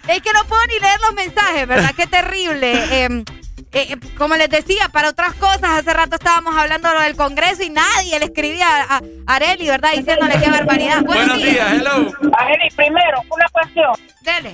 Es 0.09 0.21
que 0.23 0.33
no 0.33 0.45
puedo 0.49 0.67
ni 0.67 0.81
leer 0.81 1.01
los 1.01 1.15
mensajes, 1.15 1.67
¿verdad? 1.67 1.91
Qué 1.97 2.07
terrible. 2.07 2.73
Eh, 3.05 3.25
eh, 3.73 3.97
como 4.19 4.37
les 4.37 4.51
decía, 4.51 4.89
para 4.93 5.09
otras 5.09 5.35
cosas, 5.35 5.65
hace 5.65 5.95
rato 5.95 6.17
estábamos 6.17 6.55
hablando 6.57 6.89
de 6.89 6.95
lo 6.95 7.01
del 7.01 7.17
Congreso 7.17 7.63
y 7.63 7.71
nadie 7.71 8.19
le 8.19 8.27
escribía 8.27 8.67
a, 8.83 8.97
a 8.97 9.35
Areli, 9.35 9.69
¿verdad? 9.69 9.93
Diciéndole 9.95 10.39
qué 10.41 10.51
barbaridad. 10.51 11.03
Buenos 11.03 11.39
días, 11.39 11.73
hello. 11.73 12.13
Arely, 12.37 12.71
primero, 12.77 13.23
una 13.31 13.49
cuestión. 13.51 13.93
Dele. 14.23 14.53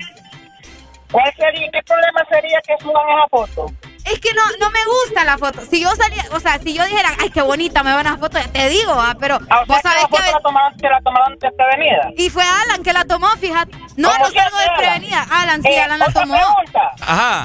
¿Cuál 1.11 1.33
sería, 1.37 1.69
qué 1.73 1.83
problema 1.83 2.21
sería 2.31 2.61
que 2.67 2.75
suban 2.83 3.05
esa 3.09 3.29
foto? 3.29 3.73
Es 4.13 4.21
que 4.21 4.31
no, 4.35 4.43
no 4.61 4.71
me 4.71 4.79
gusta 4.85 5.25
la 5.25 5.37
foto. 5.39 5.61
Si 5.71 5.81
yo 5.81 5.91
salía, 5.97 6.25
o 6.33 6.41
sea, 6.41 6.59
si 6.59 6.73
yo 6.75 6.85
dijera, 6.85 7.11
ay, 7.19 7.31
qué 7.31 7.43
bonita, 7.43 7.83
me 7.83 7.93
van 7.93 8.07
a 8.07 8.17
foto, 8.17 8.39
ya 8.39 8.49
te 8.51 8.69
digo, 8.69 8.93
ah, 8.93 9.15
pero 9.19 9.39
Ah, 9.51 9.65
vos 9.67 9.79
sabés 9.83 10.03
la 10.03 10.09
foto 10.09 10.23
que... 10.25 10.33
la 10.33 10.41
tomaron, 10.41 10.79
que 10.79 10.89
la 10.89 11.01
tomaron 11.03 11.39
desprevenida. 11.39 12.11
Y 12.17 12.31
fue 12.31 12.43
Alan 12.43 12.83
que 12.83 12.93
la 12.93 13.05
tomó, 13.05 13.29
fíjate. 13.41 13.77
No, 13.97 14.11
¿Cómo 14.11 14.27
no 14.27 14.33
que 14.33 14.39
salgo 14.41 14.59
desprevenida. 14.59 15.27
Alan, 15.31 15.63
sí, 15.63 15.69
Eh, 15.69 15.81
Alan 15.81 15.99
la 15.99 16.07
tomó. 16.13 16.35
pregunta. 16.35 16.91
Ajá. 17.01 17.45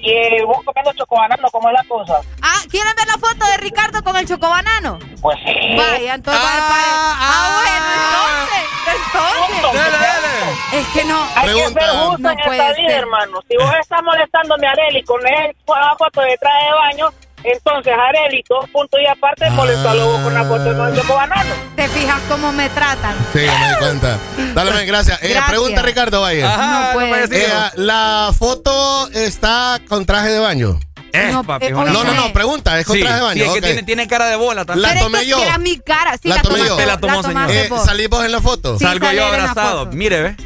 Y 0.00 0.10
eh, 0.12 0.44
vos 0.46 0.58
comiendo 0.64 0.92
chocobanano, 0.92 1.48
¿cómo 1.50 1.68
es 1.68 1.74
la 1.74 1.84
cosa? 1.84 2.20
Ah, 2.40 2.60
¿quieren 2.70 2.92
ver 2.96 3.06
la 3.06 3.18
foto 3.18 3.46
de 3.50 3.56
Ricardo 3.58 4.02
con 4.04 4.16
el 4.16 4.26
chocobanano? 4.28 4.98
Pues 5.20 5.36
sí. 5.44 5.76
Vaya, 5.76 6.14
entonces... 6.14 6.42
Ah, 6.44 6.68
ah, 6.70 7.16
ah, 7.20 7.60
bueno, 7.62 8.96
entonces, 8.96 9.56
entonces... 9.56 9.82
Dale, 9.82 9.98
dale. 9.98 10.80
Es 10.80 10.86
que 10.88 11.04
no... 11.04 11.18
Hay 11.34 11.48
que 11.48 11.54
Pregunta. 11.54 11.80
ser 11.80 11.90
justo 11.98 12.18
No 12.22 12.30
en 12.30 12.38
esta 12.38 12.72
vida, 12.74 12.94
hermano. 12.96 13.40
Si 13.48 13.56
vos 13.56 13.74
estás 13.80 14.02
molestándome 14.04 14.66
a 14.68 14.70
Areli 14.70 15.02
con 15.02 15.20
esa 15.26 15.96
foto 15.98 16.20
de 16.20 16.36
traje 16.38 16.64
de 16.66 16.72
baño, 16.72 17.08
entonces 17.44 17.92
Areli, 17.92 18.42
dos 18.48 18.68
puntos 18.70 19.00
y 19.00 19.06
aparte, 19.06 19.48
molestalo 19.50 20.06
vos 20.06 20.20
con 20.20 20.34
la 20.34 20.44
foto 20.44 20.86
el 20.88 20.96
chocobanano. 20.96 21.54
Te 21.76 21.88
fijas 21.88 22.20
cómo 22.28 22.52
me 22.52 22.68
tratan. 22.70 23.14
Sí, 23.32 23.38
me 23.40 23.68
di 23.68 23.74
cuenta. 23.78 24.18
Dale, 24.54 24.84
gracias. 24.86 25.18
Eh, 25.22 25.28
Gracias. 25.28 25.48
pregunta 25.50 25.82
Ricardo 25.82 26.20
Valle. 26.20 26.44
Ajá, 26.44 26.88
No 26.88 26.92
puede 26.94 27.24
Eh, 27.46 27.48
la 27.76 28.32
foto 28.36 29.08
está 29.12 29.80
con 29.88 30.04
traje 30.06 30.28
de 30.30 30.38
baño. 30.38 30.78
Eh, 31.12 31.30
No, 31.32 31.42
papi, 31.42 31.66
eh, 31.66 31.70
No, 31.70 31.86
no, 31.86 32.04
no, 32.04 32.32
pregunta, 32.32 32.78
es 32.78 32.86
con 32.86 32.96
Sí, 32.96 33.00
traje 33.02 33.14
de 33.16 33.20
sí, 33.20 33.26
baño. 33.26 33.44
es 33.44 33.50
que 33.54 33.62
tiene, 33.62 33.82
tiene 33.82 34.06
cara 34.08 34.26
de 34.26 34.36
bola 34.36 34.64
también. 34.64 34.82
La 34.82 34.88
Pero 34.94 35.04
tomé 35.06 35.26
yo. 35.26 35.38
Era 35.42 35.56
mi 35.58 35.78
cara. 35.78 36.16
Sí, 36.20 36.28
La 36.28 36.36
la, 36.36 36.42
tomé 36.42 36.58
yo. 36.58 36.78
La 36.78 36.98
tomó, 36.98 37.22
tomaste 37.22 37.64
Eh, 37.64 37.68
vos. 37.68 37.84
¿Salís 37.84 38.08
vos 38.10 38.24
en 38.24 38.32
la 38.32 38.40
foto? 38.42 38.78
Sí. 38.78 38.84
Salgo 38.84 39.10
yo 39.12 39.24
abrazado. 39.26 39.86
Mire, 39.86 40.20
ve. 40.22 40.36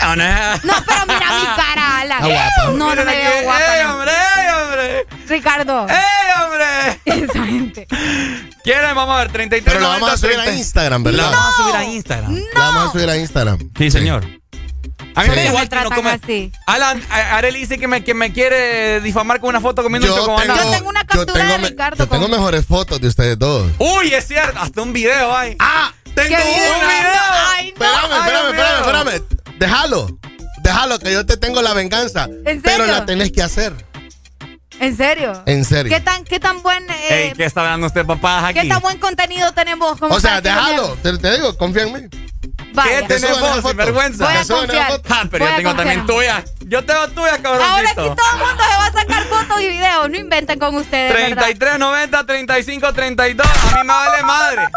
No, 0.00 0.16
No, 0.16 0.74
pero 0.86 1.06
mira 1.06 1.30
mi 1.40 1.46
cara, 1.56 1.98
Alan. 2.00 2.24
Está 2.24 2.34
guapa. 2.66 2.78
No, 2.78 2.94
no 2.94 3.04
me 3.04 3.16
veo 3.16 3.42
guapa. 3.42 3.76
¡Ey, 3.76 3.84
no. 3.84 3.92
hombre! 3.94 4.12
¡Ey, 4.12 4.46
hombre! 4.62 5.06
Ricardo. 5.28 5.86
¡Ey, 5.88 6.42
hombre! 6.42 7.00
Esa 7.24 7.44
gente. 7.44 7.86
¿Quieren? 8.62 8.94
Vamos 8.94 9.14
a 9.16 9.18
ver, 9.20 9.32
33 9.32 9.64
Pero 9.74 9.80
la 9.80 9.88
vamos 9.94 10.10
a 10.12 10.16
subir 10.16 10.36
a 10.38 10.42
30. 10.42 10.58
Instagram, 10.58 11.04
La 11.04 11.10
¿verdad? 11.10 11.30
vamos 11.32 11.48
a 11.48 11.62
subir 11.62 11.76
a 11.76 11.84
Instagram. 11.84 12.34
La 12.54 12.60
vamos 12.60 12.88
a 12.88 12.92
subir 12.92 13.10
a 13.10 13.16
Instagram. 13.16 13.58
Sí, 13.76 13.90
señor. 13.90 14.24
A 15.14 15.22
mí 15.22 15.28
me 15.30 15.36
da 15.36 15.42
Sí. 15.42 15.48
igual 15.48 15.68
Me 15.70 15.76
que 15.78 15.84
no 15.84 15.90
come. 15.90 16.10
así. 16.10 16.52
Alan, 16.66 17.02
a- 17.10 17.36
Arely 17.38 17.60
dice 17.60 17.78
que 17.78 17.88
me, 17.88 18.04
que 18.04 18.12
me 18.12 18.32
quiere 18.34 19.00
difamar 19.00 19.40
con 19.40 19.48
una 19.48 19.60
foto 19.62 19.82
comiendo 19.82 20.08
un 20.12 20.14
Yo 20.14 20.26
tengo, 20.36 20.44
Yo 20.56 20.70
tengo 20.70 20.88
una 20.90 21.04
captura 21.04 21.32
tengo 21.42 21.52
de 21.62 21.68
Ricardo 21.70 21.96
yo 21.96 22.06
tengo 22.06 22.22
con- 22.24 22.30
mejores 22.32 22.66
fotos 22.66 23.00
de 23.00 23.08
ustedes 23.08 23.38
dos. 23.38 23.66
Uy, 23.78 24.12
es 24.12 24.26
cierto. 24.28 24.60
Hasta 24.60 24.82
un 24.82 24.92
video 24.92 25.34
hay. 25.34 25.56
¡Ah! 25.58 25.92
Tengo 26.14 26.28
¿Qué 26.28 26.34
un 26.36 26.88
video? 26.88 27.22
Ay, 27.56 27.74
no. 27.78 27.84
Espérame, 27.86 28.18
espérame, 28.20 28.78
espérame, 28.80 29.08
espérame. 29.14 29.45
Déjalo. 29.58 30.08
Déjalo, 30.62 30.98
que 30.98 31.12
yo 31.12 31.24
te 31.24 31.36
tengo 31.36 31.62
la 31.62 31.74
venganza. 31.74 32.24
¿En 32.44 32.60
Pero 32.62 32.84
serio? 32.84 32.86
la 32.86 33.06
tenés 33.06 33.30
que 33.32 33.42
hacer. 33.42 33.72
¿En 34.78 34.96
serio? 34.96 35.42
En 35.46 35.64
serio. 35.64 35.90
¿Qué 35.94 36.00
tan, 36.00 36.24
qué 36.24 36.38
tan 36.38 36.62
buen... 36.62 36.88
eh, 36.90 37.28
Ey, 37.28 37.32
¿qué 37.34 37.44
está 37.46 37.62
dando 37.62 37.86
usted, 37.86 38.04
papá, 38.04 38.48
aquí? 38.48 38.60
¿Qué 38.60 38.68
tan 38.68 38.80
buen 38.80 38.98
contenido 38.98 39.50
tenemos? 39.52 39.96
O 40.02 40.20
sea, 40.20 40.40
déjalo. 40.40 40.96
Te, 41.02 41.16
te 41.16 41.32
digo, 41.36 41.56
confía 41.56 41.84
en 41.84 41.92
mí. 41.92 42.00
Vaya. 42.74 43.00
¿Qué 43.00 43.06
tenemos, 43.14 43.40
la 43.40 43.48
foto. 43.54 43.68
sinvergüenza? 43.68 44.24
Voy 44.26 44.34
a 44.36 44.44
confiar. 44.44 45.00
Ah, 45.08 45.24
pero 45.30 45.44
Voy 45.46 45.52
yo 45.52 45.56
tengo 45.56 45.74
también 45.76 46.06
tuya. 46.06 46.44
Yo 46.66 46.84
tengo 46.84 47.08
tuya, 47.08 47.38
cabroncito. 47.40 47.70
Ahora 47.74 47.88
aquí 47.88 47.94
todo 47.94 48.32
el 48.32 48.38
mundo 48.38 48.62
se 48.64 48.76
va 48.76 48.86
a 48.86 48.92
sacar 48.92 49.24
fotos 49.24 49.60
y 49.62 49.68
videos. 49.68 50.10
No 50.10 50.16
inventen 50.18 50.58
con 50.58 50.74
ustedes, 50.74 51.12
¿verdad? 51.14 51.42
33, 51.42 51.78
90, 51.78 52.26
35, 52.26 52.92
32. 52.92 53.46
A 53.46 53.76
mí 53.76 53.80
me 53.82 53.86
vale 53.94 54.22
madre. 54.24 54.68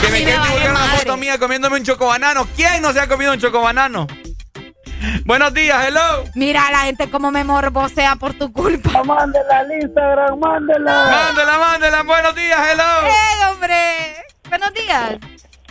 Que 0.00 0.06
me 0.08 0.12
me 0.12 0.24
quieren 0.24 0.42
divulgar 0.42 0.70
una 0.70 0.80
madre. 0.80 0.98
foto 0.98 1.16
mía 1.16 1.38
comiéndome 1.38 1.76
un 1.76 1.84
chocobanano. 1.84 2.46
¿Quién 2.56 2.82
no 2.82 2.92
se 2.92 3.00
ha 3.00 3.08
comido 3.08 3.32
un 3.32 3.38
chocobanano? 3.40 4.06
Buenos 5.24 5.52
días, 5.54 5.86
hello. 5.88 6.24
Mira 6.34 6.66
a 6.66 6.70
la 6.70 6.78
gente 6.80 7.10
como 7.10 7.30
me 7.30 7.44
morbosea 7.44 8.16
por 8.16 8.34
tu 8.34 8.52
culpa. 8.52 9.02
Mándela 9.04 9.58
al 9.60 9.72
Instagram, 9.72 10.38
mándela. 10.38 11.10
Mándela, 11.10 11.58
mándela. 11.58 12.02
Buenos 12.02 12.34
días, 12.34 12.58
hello. 12.70 12.84
¡Ey, 13.06 13.50
hombre! 13.50 14.16
Buenos 14.48 14.72
días. 14.74 15.16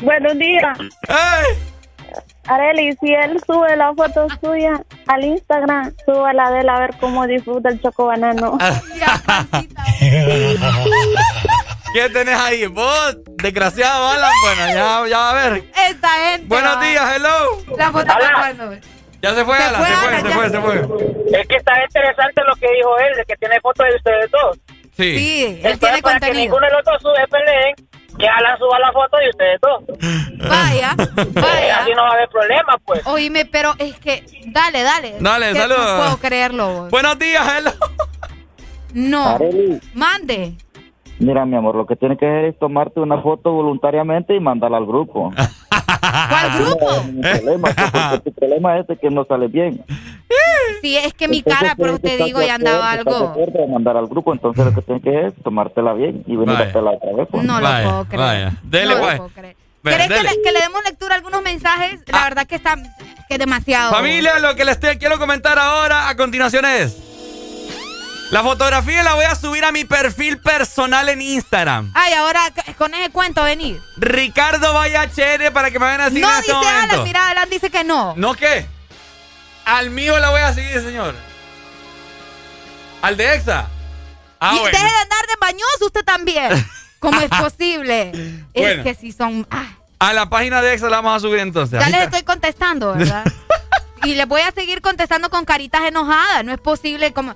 Buenos 0.02 0.38
días. 0.38 0.78
¡Ey! 1.08 1.46
Areli, 2.48 2.96
si 3.02 3.12
él 3.12 3.42
sube 3.48 3.76
la 3.76 3.92
foto 3.96 4.28
suya 4.40 4.80
al 5.08 5.24
Instagram, 5.26 5.92
súbala 6.06 6.52
de 6.52 6.60
él 6.62 6.70
a 6.70 6.80
ver 6.80 6.96
cómo 7.00 7.26
disfruta 7.26 7.70
el 7.70 7.82
chocobanano. 7.82 8.58
¿Qué 11.96 12.10
tenés 12.10 12.36
ahí? 12.38 12.66
Vos, 12.68 13.16
desgraciado, 13.38 14.10
Alan. 14.10 14.30
Bueno, 14.44 14.68
ya, 14.74 15.08
ya 15.10 15.18
va 15.18 15.30
a 15.30 15.50
ver. 15.50 15.64
Esta 15.90 16.10
gente. 16.10 16.46
Buenos 16.48 16.76
va. 16.76 16.82
días, 16.84 17.16
hello. 17.16 17.78
La 17.78 17.90
foto 17.90 18.14
Hola. 18.18 18.32
cuando. 18.36 18.76
Ya 19.22 19.34
se 19.34 19.46
fue, 19.46 19.56
Se 19.58 19.64
Alan, 19.64 19.82
fue, 19.82 19.90
se 19.90 19.96
fue, 19.96 20.20
se 20.20 20.30
fue, 20.34 20.50
se 20.50 20.60
fue. 20.60 21.40
Es 21.40 21.48
que 21.48 21.56
está 21.56 21.72
interesante 21.82 22.42
lo 22.46 22.54
que 22.58 22.68
dijo 22.76 22.98
él, 23.00 23.16
de 23.16 23.24
que 23.24 23.36
tiene 23.38 23.62
fotos 23.62 23.86
de 23.90 23.96
ustedes 23.96 24.30
dos. 24.30 24.58
Sí. 24.98 25.18
Sí, 25.18 25.44
él 25.46 25.56
Entonces, 25.56 25.80
tiene 25.80 26.02
para 26.02 26.20
que 26.20 26.26
contenido. 26.28 26.42
ninguno 26.44 26.68
de 26.68 26.74
los 26.74 26.84
dos 26.84 27.02
sube 27.02 27.28
peleen, 27.30 27.76
que 28.20 28.28
Alan 28.28 28.58
suba 28.60 28.78
la 28.80 28.92
foto 28.92 29.18
de 29.18 29.30
ustedes 29.30 29.62
dos. 29.62 30.50
Vaya, 30.50 30.96
Eh, 31.18 31.28
vaya. 31.34 31.80
Así 31.80 31.92
no 31.92 32.04
va 32.04 32.10
a 32.10 32.14
haber 32.14 32.28
problema, 32.28 32.78
pues. 32.84 33.08
Oíme, 33.08 33.46
pero 33.46 33.74
es 33.80 33.98
que. 34.00 34.26
Dale, 34.48 34.84
dale. 34.84 35.16
Dale, 35.22 35.56
saludos. 35.56 35.92
No 35.92 35.98
puedo 36.04 36.18
creerlo. 36.18 36.68
vos. 36.74 36.92
Buenos 36.92 37.18
días, 37.20 37.48
hello. 37.58 37.72
No. 38.94 39.36
Areli, 39.36 39.80
Mande. 39.94 40.56
Mira, 41.20 41.46
mi 41.46 41.56
amor, 41.56 41.76
lo 41.76 41.86
que 41.86 41.96
tienes 41.96 42.18
que 42.18 42.26
hacer 42.26 42.46
es 42.46 42.60
tomarte 42.60 43.00
una 43.00 43.22
foto 43.22 43.52
voluntariamente 43.52 44.36
y 44.36 44.40
mandarla 44.40 44.78
al 44.78 44.86
grupo. 44.86 45.32
¿Cuál 46.30 46.60
grupo? 46.64 46.86
No 47.14 47.22
problema, 47.22 47.68
pues, 47.76 47.92
porque 47.92 48.20
tu 48.30 48.34
problema 48.34 48.78
es 48.80 48.88
de 48.88 48.98
que 48.98 49.10
no 49.10 49.26
sale 49.26 49.48
bien. 49.48 49.84
Sí, 50.82 50.98
es 50.98 51.14
que 51.14 51.28
mi 51.28 51.38
Entonces, 51.40 51.62
cara, 51.62 51.76
pero 51.78 52.00
te 52.00 52.18
digo, 52.18 52.42
ya 52.42 52.56
andaba 52.56 52.92
algo. 52.92 53.16
acuerdo 53.16 53.60
de 53.60 53.68
mandar 53.68 53.98
al 53.98 54.08
grupo, 54.08 54.34
entonces 54.34 54.66
lo 54.66 54.74
que 54.74 54.82
tienes 54.82 55.04
que 55.04 55.10
hacer 55.10 55.26
es 55.28 55.34
tomártela 55.44 55.94
bien 55.94 56.24
y 56.28 56.36
venir 56.36 56.54
Vaya. 56.54 56.66
a 56.66 56.70
hacerla 56.70 56.92
otra 56.92 57.14
vez. 57.14 57.28
pues. 57.32 57.44
No 57.44 57.60
lo 57.60 57.68
puedo 57.68 58.06
creer. 58.06 58.20
vaya. 58.20 58.52
Dele, 58.64 58.94
no 58.96 59.02
pues. 59.02 59.12
lo 59.14 59.18
puedo 59.18 59.30
creer. 59.34 59.56
¿Querés 59.84 60.08
que 60.08 60.24
le, 60.24 60.42
que 60.42 60.52
le 60.52 60.60
demos 60.62 60.82
lectura 60.84 61.14
a 61.14 61.18
algunos 61.18 61.42
mensajes? 61.44 62.00
La 62.12 62.24
verdad 62.24 62.48
que 62.48 62.56
está 62.56 62.76
que 63.28 63.34
es 63.36 63.40
demasiado. 63.40 63.92
Familia, 63.92 64.40
lo 64.40 64.56
que 64.56 64.66
les 64.66 64.80
te- 64.80 64.98
quiero 64.98 65.20
comentar 65.20 65.60
ahora 65.60 66.10
a 66.10 66.16
continuación 66.16 66.66
es. 66.66 66.98
La 68.36 68.44
fotografía 68.44 69.02
la 69.02 69.14
voy 69.14 69.24
a 69.24 69.34
subir 69.34 69.64
a 69.64 69.72
mi 69.72 69.86
perfil 69.86 70.38
personal 70.40 71.08
en 71.08 71.22
Instagram. 71.22 71.90
Ay, 71.94 72.12
ahora 72.16 72.42
con 72.78 72.94
ese 72.94 73.10
cuento 73.10 73.42
venir. 73.44 73.82
Ricardo 73.96 74.74
Vaya 74.74 75.10
Chere 75.10 75.52
para 75.52 75.72
que 75.72 75.80
me 75.80 75.86
vayan 75.86 76.02
a 76.02 76.08
seguir 76.10 76.24
No 76.24 76.30
en 76.30 76.40
este 76.40 76.52
dice 76.52 76.66
momento. 76.66 76.94
Alan, 76.96 77.04
mira, 77.06 77.30
Alan 77.30 77.50
dice 77.50 77.70
que 77.70 77.86
no. 77.86 78.14
¿No 78.18 78.34
qué? 78.34 78.66
Al 79.64 79.90
mío 79.90 80.20
la 80.20 80.32
voy 80.32 80.42
a 80.42 80.54
seguir, 80.54 80.82
señor. 80.82 81.16
¿Al 83.02 83.16
de 83.16 83.36
Exa? 83.36 83.70
Ah, 84.42 84.52
y 84.54 84.60
bueno. 84.60 84.78
deje 84.80 84.92
de 84.92 85.00
andar 85.00 85.28
de 85.28 85.36
bañoso 85.40 85.86
usted 85.86 86.04
también. 86.04 86.68
¿Cómo 87.00 87.22
es 87.22 87.30
posible? 87.30 88.12
Bueno. 88.54 88.68
Es 88.68 88.84
que 88.84 88.96
si 88.96 89.14
son. 89.14 89.48
ah, 89.50 89.78
A 90.00 90.12
la 90.12 90.30
página 90.30 90.62
de 90.62 90.74
Exa 90.74 90.90
la 90.90 90.98
vamos 90.98 91.16
a 91.16 91.20
subir 91.26 91.40
entonces. 91.40 91.80
ya 91.80 91.88
les 91.90 92.02
estoy 92.02 92.24
contestando, 92.24 92.96
¿verdad? 92.96 93.24
y 94.04 94.16
les 94.16 94.28
voy 94.28 94.42
a 94.42 94.52
seguir 94.52 94.82
contestando 94.82 95.30
con 95.30 95.46
caritas 95.46 95.84
enojadas. 95.84 96.44
No 96.44 96.52
es 96.52 96.60
posible 96.60 97.14
como. 97.14 97.34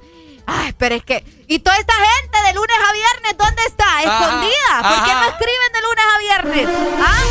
Ay, 0.52 0.74
pero 0.78 0.96
es 0.96 1.04
que. 1.04 1.24
Y 1.48 1.60
toda 1.60 1.78
esta 1.78 1.94
gente 1.94 2.38
de 2.48 2.54
lunes 2.54 2.78
a 2.88 2.94
viernes, 2.94 3.38
¿dónde 3.38 3.62
está? 3.68 3.86
Ajá, 3.86 4.02
Escondida. 4.02 4.82
¿Por 4.82 5.04
qué 5.06 5.14
no 5.14 5.26
escriben 5.30 5.72
de 5.74 5.82
lunes 5.82 6.06
a 6.14 6.18
viernes? 6.20 6.70
¿Ah? 7.00 7.24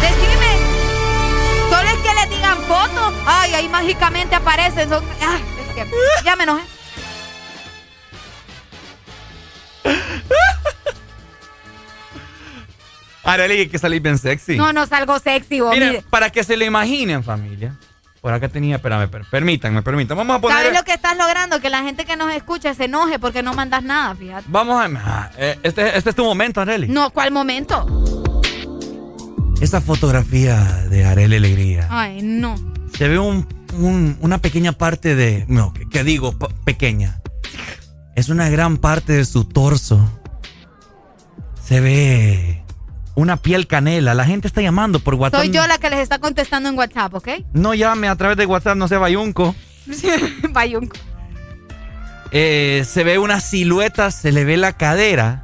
Decime. 0.00 0.52
Solo 1.70 1.88
es 1.88 1.96
que 2.02 2.14
les 2.14 2.30
digan 2.30 2.58
fotos. 2.64 3.14
Ay, 3.26 3.54
ahí 3.54 3.68
mágicamente 3.68 4.34
aparecen. 4.34 4.88
Son... 4.88 5.04
Ay, 5.20 5.44
es 5.60 5.74
que 5.74 5.90
ya 6.24 6.36
me 6.36 6.44
enojé. 6.44 6.62
Arely, 13.24 13.68
que 13.68 13.78
salir 13.78 14.00
bien 14.00 14.18
sexy. 14.18 14.56
No, 14.56 14.72
no 14.72 14.86
salgo 14.86 15.18
sexy, 15.18 15.60
vos. 15.60 15.72
Miren, 15.72 15.88
mire. 15.90 16.02
para 16.10 16.30
que 16.30 16.44
se 16.44 16.56
lo 16.56 16.64
imaginen, 16.64 17.24
familia. 17.24 17.74
Por 18.26 18.34
acá 18.34 18.48
tenía, 18.48 18.74
espérame, 18.74 19.06
per- 19.08 19.24
permítanme, 19.30 19.82
permítanme. 19.82 20.18
Vamos 20.18 20.38
a 20.38 20.40
poner. 20.40 20.58
¿Sabes 20.58 20.76
lo 20.76 20.82
que 20.82 20.92
estás 20.94 21.16
logrando? 21.16 21.60
Que 21.60 21.70
la 21.70 21.84
gente 21.84 22.04
que 22.04 22.16
nos 22.16 22.32
escucha 22.34 22.74
se 22.74 22.86
enoje 22.86 23.20
porque 23.20 23.40
no 23.40 23.54
mandas 23.54 23.84
nada, 23.84 24.16
fíjate. 24.16 24.46
Vamos 24.48 24.82
a. 24.84 24.88
ah, 25.04 25.30
eh, 25.38 25.56
Este, 25.62 25.96
este 25.96 26.10
es 26.10 26.16
tu 26.16 26.24
momento, 26.24 26.60
Arely. 26.60 26.88
No, 26.88 27.10
¿cuál 27.10 27.30
momento? 27.30 27.86
Esa 29.60 29.80
fotografía 29.80 30.56
de 30.90 31.04
Arely 31.04 31.36
Alegría. 31.36 31.86
Ay, 31.88 32.18
no. 32.20 32.56
Se 32.98 33.06
ve 33.06 33.20
un, 33.20 33.46
un- 33.78 34.16
una 34.20 34.38
pequeña 34.38 34.72
parte 34.72 35.14
de. 35.14 35.44
No, 35.46 35.72
que, 35.72 35.88
que 35.88 36.02
digo, 36.02 36.34
pequeña. 36.64 37.20
Es 38.16 38.28
una 38.28 38.48
gran 38.48 38.78
parte 38.78 39.12
de 39.12 39.24
su 39.24 39.44
torso. 39.44 40.04
Se 41.62 41.80
ve 41.80 42.64
una 43.16 43.38
piel 43.38 43.66
canela. 43.66 44.14
La 44.14 44.24
gente 44.24 44.46
está 44.46 44.62
llamando 44.62 45.00
por 45.00 45.14
WhatsApp. 45.14 45.40
Soy 45.40 45.50
yo 45.50 45.66
la 45.66 45.78
que 45.78 45.90
les 45.90 45.98
está 45.98 46.20
contestando 46.20 46.68
en 46.68 46.78
WhatsApp, 46.78 47.12
¿ok? 47.14 47.28
No 47.52 47.74
llame 47.74 48.08
a 48.08 48.14
través 48.14 48.36
de 48.36 48.46
WhatsApp, 48.46 48.76
no 48.76 48.86
sea 48.86 48.98
bayunco. 48.98 49.56
Bayunco. 50.50 50.96
Eh, 52.32 52.84
se 52.88 53.04
ve 53.04 53.18
una 53.18 53.40
silueta, 53.40 54.10
se 54.10 54.32
le 54.32 54.44
ve 54.44 54.56
la 54.56 54.72
cadera. 54.72 55.42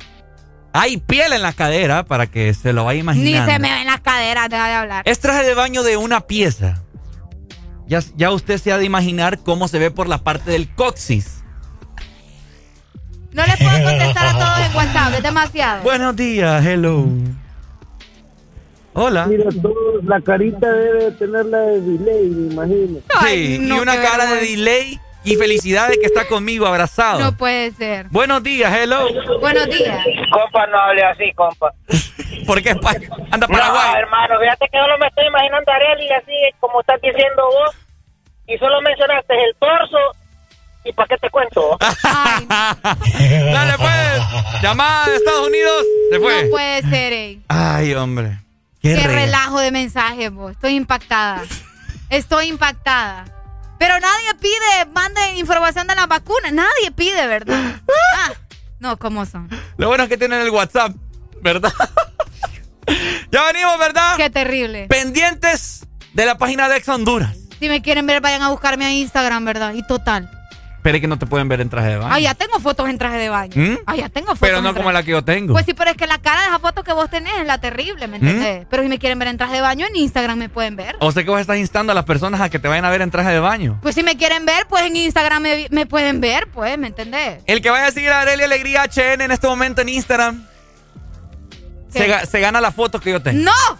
Hay 0.72 0.96
piel 0.96 1.32
en 1.32 1.42
la 1.42 1.52
cadera 1.52 2.04
para 2.04 2.26
que 2.26 2.52
se 2.54 2.72
lo 2.72 2.84
vaya 2.84 2.96
Ni 2.96 3.00
imaginando. 3.00 3.52
se 3.52 3.58
me 3.58 3.72
ven 3.72 3.86
las 3.86 4.00
caderas, 4.00 4.48
deja 4.48 4.68
de 4.68 4.74
hablar. 4.74 5.02
Es 5.06 5.20
traje 5.20 5.44
de 5.44 5.54
baño 5.54 5.82
de 5.82 5.96
una 5.96 6.22
pieza. 6.22 6.82
Ya, 7.86 8.00
ya 8.16 8.30
usted 8.30 8.58
se 8.58 8.72
ha 8.72 8.78
de 8.78 8.84
imaginar 8.84 9.38
cómo 9.38 9.68
se 9.68 9.78
ve 9.78 9.90
por 9.90 10.08
la 10.08 10.18
parte 10.18 10.50
del 10.50 10.74
coxis. 10.74 11.44
No 13.32 13.46
les 13.46 13.56
puedo 13.56 13.82
contestar 13.84 14.26
a 14.26 14.32
todos 14.32 14.58
en 14.66 14.76
WhatsApp, 14.76 15.14
es 15.14 15.22
demasiado. 15.22 15.82
Buenos 15.82 16.16
días, 16.16 16.64
hello. 16.66 17.06
Hola. 18.94 19.26
Mira, 19.26 19.44
todos, 19.62 20.04
la 20.04 20.20
carita 20.20 20.70
debe 20.70 21.10
tener 21.12 21.46
la 21.46 21.58
de 21.58 21.80
delay, 21.80 22.28
me 22.28 22.52
imagino. 22.52 23.00
Sí, 23.24 23.58
y 23.62 23.70
una 23.72 24.00
cara 24.00 24.26
de 24.34 24.40
delay 24.42 25.00
y 25.24 25.36
felicidad 25.36 25.88
de 25.88 25.98
que 25.98 26.06
está 26.06 26.26
conmigo 26.28 26.66
abrazado. 26.66 27.20
No 27.20 27.36
puede 27.36 27.70
ser. 27.72 28.06
Buenos 28.10 28.42
días, 28.42 28.72
hello. 28.76 29.08
Buenos 29.40 29.66
días. 29.66 30.04
Compa, 30.30 30.66
no 30.66 30.78
hable 30.78 31.04
así, 31.04 31.32
compa. 31.34 31.72
¿Por 32.46 32.60
qué? 32.62 32.70
Anda 32.70 33.46
No, 33.46 33.48
Paraguay. 33.48 33.94
hermano, 33.98 34.34
fíjate 34.40 34.68
que 34.70 34.78
solo 34.78 34.98
me 34.98 35.06
estoy 35.06 35.26
imaginando 35.26 35.70
a 35.72 35.74
Arely 35.76 36.10
así 36.12 36.32
como 36.60 36.80
estás 36.80 37.00
diciendo 37.00 37.42
vos. 37.46 37.74
Y 38.48 38.58
solo 38.58 38.80
mencionaste 38.82 39.32
el 39.34 39.54
torso. 39.58 39.98
¿Y 40.84 40.92
para 40.92 41.06
qué 41.08 41.16
te 41.18 41.30
cuento? 41.30 41.78
Dale 42.42 43.72
pues. 43.78 44.62
Llamada 44.62 45.06
de 45.06 45.16
Estados 45.16 45.46
Unidos. 45.46 45.86
Se 46.10 46.18
fue. 46.18 46.42
No 46.44 46.50
puede 46.50 46.82
ser, 46.82 47.12
ey. 47.12 47.40
Ay, 47.48 47.94
hombre. 47.94 48.38
Qué, 48.82 48.94
Qué 48.96 49.06
re- 49.06 49.14
relajo 49.14 49.60
de 49.60 49.70
mensajes, 49.70 50.30
vos. 50.32 50.52
Estoy 50.52 50.74
impactada. 50.74 51.42
Estoy 52.10 52.48
impactada. 52.48 53.24
Pero 53.78 53.94
nadie 54.00 54.34
pide, 54.40 54.86
mande 54.92 55.20
información 55.38 55.86
de 55.86 55.94
las 55.94 56.06
vacunas. 56.08 56.52
Nadie 56.52 56.90
pide, 56.94 57.26
¿verdad? 57.26 57.80
Ah, 58.16 58.32
no, 58.80 58.96
¿cómo 58.98 59.24
son? 59.26 59.48
Lo 59.76 59.88
bueno 59.88 60.04
es 60.04 60.08
que 60.08 60.16
tienen 60.18 60.40
el 60.40 60.50
WhatsApp, 60.50 60.94
¿verdad? 61.40 61.72
ya 63.30 63.44
venimos, 63.46 63.78
¿verdad? 63.78 64.16
Qué 64.16 64.30
terrible. 64.30 64.86
Pendientes 64.88 65.86
de 66.12 66.26
la 66.26 66.36
página 66.38 66.68
de 66.68 66.76
Ex 66.76 66.88
Honduras. 66.88 67.36
Si 67.58 67.68
me 67.68 67.80
quieren 67.82 68.06
ver, 68.06 68.20
vayan 68.20 68.42
a 68.42 68.50
buscarme 68.50 68.84
a 68.84 68.92
Instagram, 68.92 69.44
¿verdad? 69.44 69.74
Y 69.74 69.86
total. 69.86 70.28
Pero 70.82 70.96
es 70.96 71.00
que 71.00 71.06
no 71.06 71.16
te 71.16 71.26
pueden 71.26 71.48
ver 71.48 71.60
en 71.60 71.70
traje 71.70 71.90
de 71.90 71.96
baño. 71.96 72.12
Ah, 72.12 72.18
ya 72.18 72.34
tengo 72.34 72.58
fotos 72.58 72.88
en 72.88 72.98
traje 72.98 73.16
de 73.16 73.28
baño. 73.28 73.52
¿Mm? 73.54 73.78
Ah, 73.86 73.94
ya 73.94 74.08
tengo 74.08 74.26
fotos. 74.28 74.40
Pero 74.40 74.58
en 74.58 74.64
no 74.64 74.70
traje- 74.70 74.80
como 74.82 74.90
la 74.92 75.02
que 75.04 75.12
yo 75.12 75.22
tengo. 75.22 75.52
Pues 75.52 75.64
sí, 75.64 75.74
pero 75.74 75.90
es 75.92 75.96
que 75.96 76.08
la 76.08 76.18
cara 76.18 76.40
de 76.40 76.46
esa 76.48 76.58
foto 76.58 76.82
que 76.82 76.92
vos 76.92 77.08
tenés 77.08 77.32
es 77.38 77.46
la 77.46 77.58
terrible, 77.58 78.08
¿me 78.08 78.16
entendés? 78.16 78.66
Pero 78.68 78.82
si 78.82 78.88
me 78.88 78.98
quieren 78.98 79.16
ver 79.20 79.28
en 79.28 79.36
traje 79.36 79.54
de 79.54 79.60
baño, 79.60 79.86
en 79.86 79.94
Instagram 79.94 80.38
me 80.38 80.48
pueden 80.48 80.74
ver. 80.74 80.96
O 80.98 81.12
sea 81.12 81.22
que 81.22 81.30
vos 81.30 81.40
estás 81.40 81.58
instando 81.58 81.92
a 81.92 81.94
las 81.94 82.04
personas 82.04 82.40
a 82.40 82.48
que 82.50 82.58
te 82.58 82.66
vayan 82.66 82.84
a 82.84 82.90
ver 82.90 83.00
en 83.00 83.12
traje 83.12 83.30
de 83.30 83.38
baño. 83.38 83.78
Pues 83.80 83.94
si 83.94 84.02
me 84.02 84.16
quieren 84.16 84.44
ver, 84.44 84.66
pues 84.66 84.82
en 84.82 84.96
Instagram 84.96 85.40
me, 85.42 85.68
me 85.70 85.86
pueden 85.86 86.20
ver, 86.20 86.48
pues, 86.50 86.76
¿me 86.76 86.88
entendés? 86.88 87.44
El 87.46 87.62
que 87.62 87.70
vaya 87.70 87.86
a 87.86 87.90
seguir 87.92 88.10
a 88.10 88.20
Arely 88.22 88.42
Alegría 88.42 88.82
HN 88.84 89.22
en 89.22 89.30
este 89.30 89.46
momento 89.46 89.82
en 89.82 89.88
Instagram 89.88 90.44
se, 91.90 92.08
ga- 92.08 92.26
se 92.26 92.40
gana 92.40 92.60
la 92.60 92.72
foto 92.72 92.98
que 93.00 93.10
yo 93.12 93.22
tengo. 93.22 93.40
¡No! 93.44 93.78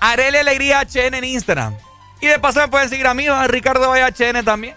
Arely 0.00 0.38
Alegría 0.38 0.82
HN 0.82 1.14
en 1.18 1.24
Instagram. 1.24 1.74
Y 2.20 2.26
de 2.28 2.38
paso 2.38 2.60
me 2.60 2.68
pueden 2.68 2.88
seguir 2.88 3.06
a 3.08 3.14
mí, 3.14 3.26
a 3.26 3.48
Ricardo 3.48 3.88
Vaya 3.88 4.06
HN 4.08 4.44
también. 4.44 4.76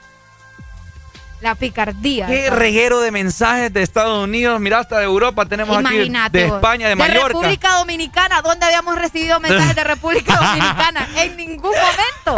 La 1.45 1.53
picardía. 1.53 2.25
Qué 2.25 2.49
reguero 2.49 3.01
de 3.01 3.11
mensajes 3.11 3.71
de 3.71 3.83
Estados 3.83 4.23
Unidos. 4.23 4.59
Mira, 4.59 4.79
hasta 4.79 4.97
de 4.97 5.03
Europa 5.05 5.45
tenemos 5.45 5.79
Imagínate. 5.79 6.39
aquí. 6.39 6.45
De 6.45 6.49
vos. 6.49 6.55
España, 6.55 6.89
de, 6.89 6.95
Mallorca. 6.95 7.27
República 7.27 7.71
Dominicana, 7.73 8.41
¿dónde 8.41 8.65
habíamos 8.65 8.95
recibido 8.95 9.39
mensajes 9.39 9.75
de 9.75 9.83
República 9.83 10.35
Dominicana? 10.41 11.07
En 11.17 11.37
ningún 11.37 11.69
momento. 11.69 12.35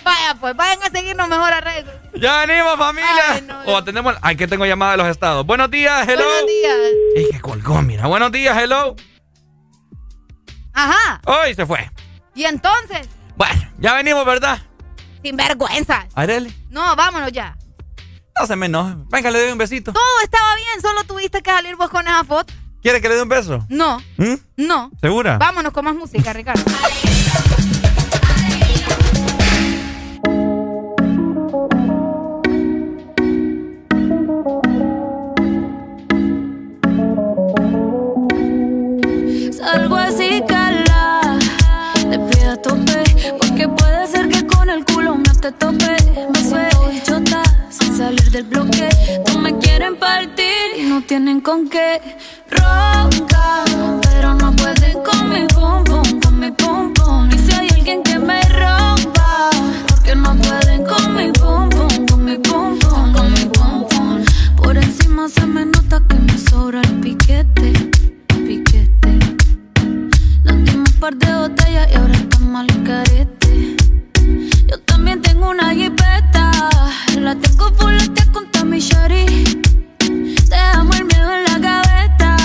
Vaya, 0.04 0.36
pues 0.38 0.54
vayan 0.54 0.80
a 0.84 0.90
seguirnos 0.90 1.28
mejor 1.28 1.52
a 1.52 1.60
redes. 1.60 1.86
Ya 2.14 2.46
venimos, 2.46 2.78
familia. 2.78 3.10
Ay, 3.28 3.42
no, 3.42 3.60
o 3.64 3.76
atendemos. 3.76 4.14
Ay, 4.22 4.36
que 4.36 4.46
tengo 4.46 4.64
llamada 4.64 4.92
de 4.92 4.98
los 4.98 5.08
estados. 5.08 5.44
Buenos 5.44 5.72
días, 5.72 6.06
hello. 6.08 6.24
Buenos 6.24 6.46
días. 6.46 6.76
Es 7.16 7.28
que 7.32 7.40
colgó, 7.40 7.82
mira. 7.82 8.06
Buenos 8.06 8.30
días, 8.30 8.56
hello. 8.56 8.94
Ajá. 10.74 11.20
Hoy 11.26 11.54
se 11.56 11.66
fue. 11.66 11.90
Y 12.36 12.44
entonces, 12.44 13.08
Bueno, 13.34 13.68
ya 13.78 13.94
venimos, 13.94 14.24
¿verdad? 14.24 14.60
Sin 15.22 15.36
vergüenza. 15.36 16.06
Arely, 16.14 16.52
No, 16.70 16.94
vámonos 16.96 17.32
ya. 17.32 17.56
no 18.38 18.46
se 18.46 18.56
me 18.56 18.66
enoje. 18.66 18.94
Venga, 19.10 19.30
le 19.30 19.40
doy 19.42 19.52
un 19.52 19.58
besito. 19.58 19.92
Todo 19.92 20.02
estaba 20.22 20.54
bien, 20.56 20.80
solo 20.80 21.04
tuviste 21.04 21.42
que 21.42 21.50
salir 21.50 21.76
vos 21.76 21.90
con 21.90 22.06
esa 22.06 22.24
foto. 22.24 22.52
¿Quiere 22.82 23.00
que 23.00 23.08
le 23.08 23.16
dé 23.16 23.22
un 23.22 23.28
beso? 23.28 23.66
No, 23.68 23.98
¿Mm? 24.16 24.34
no. 24.56 24.90
¿Segura? 25.00 25.36
Vámonos 25.38 25.72
con 25.72 25.84
más 25.84 25.94
música, 25.96 26.32
Ricardo. 26.32 26.62
te 45.50 45.52
tope, 45.52 45.96
me 46.32 46.40
suelto 46.48 46.90
chota 47.04 47.42
sin 47.70 47.96
salir 47.96 48.30
del 48.30 48.44
bloque. 48.44 48.88
No 49.28 49.38
me 49.40 49.56
quieren 49.58 49.96
partir 49.96 50.66
y 50.78 50.82
no 50.82 51.00
tienen 51.02 51.40
con 51.40 51.68
qué. 51.68 52.00
Ronca, 52.50 53.64
pero 54.02 54.34
no 54.34 54.54
pueden 54.56 54.98
con 55.02 55.30
mi 55.30 55.46
pum 55.46 55.84
pum, 55.84 56.20
con 56.20 56.38
mi 56.40 56.50
pum 56.50 56.92
pum. 56.92 57.30
Y 57.32 57.38
si 57.38 57.52
hay 57.52 57.68
alguien 57.70 58.02
que 58.02 58.18
me 58.18 58.40
rompa, 58.42 59.50
porque 59.88 60.14
no 60.14 60.36
pueden 60.36 60.84
con 60.84 61.16
mi 61.16 61.32
pum 61.32 61.68
pum, 61.70 62.06
con 62.06 62.24
mi 62.24 62.36
pum 62.36 62.78
pum, 62.78 63.12
con 63.14 63.32
mi 63.32 63.44
pum 63.46 63.88
pum. 63.88 64.24
Por 64.56 64.76
encima 64.76 65.28
se 65.28 65.46
me 65.46 65.64
nota 65.64 66.02
que 66.08 66.16
me 66.16 66.36
sobra 66.36 66.82
el 66.82 67.00
piquete, 67.00 67.72
piquete. 68.46 69.18
Nos 70.44 70.56
dimos 70.64 70.90
un 70.90 71.00
par 71.00 71.14
de 71.16 71.34
botellas 71.34 71.88
y 71.90 71.94
ahora 71.96 72.14
estamos 72.14 72.60
al 72.60 72.82
carete. 72.84 73.47
También 74.98 75.22
tengo 75.22 75.50
una 75.50 75.72
jipeta, 75.72 76.50
la 77.20 77.32
tengo 77.36 77.72
fuletea 77.74 78.26
con 78.32 78.68
mi 78.68 78.80
shari. 78.80 79.62
Dejamos 80.50 80.96
el 80.98 81.04
miedo 81.04 81.34
en 81.34 81.44
la 81.44 81.58
gaveta. 81.58 82.36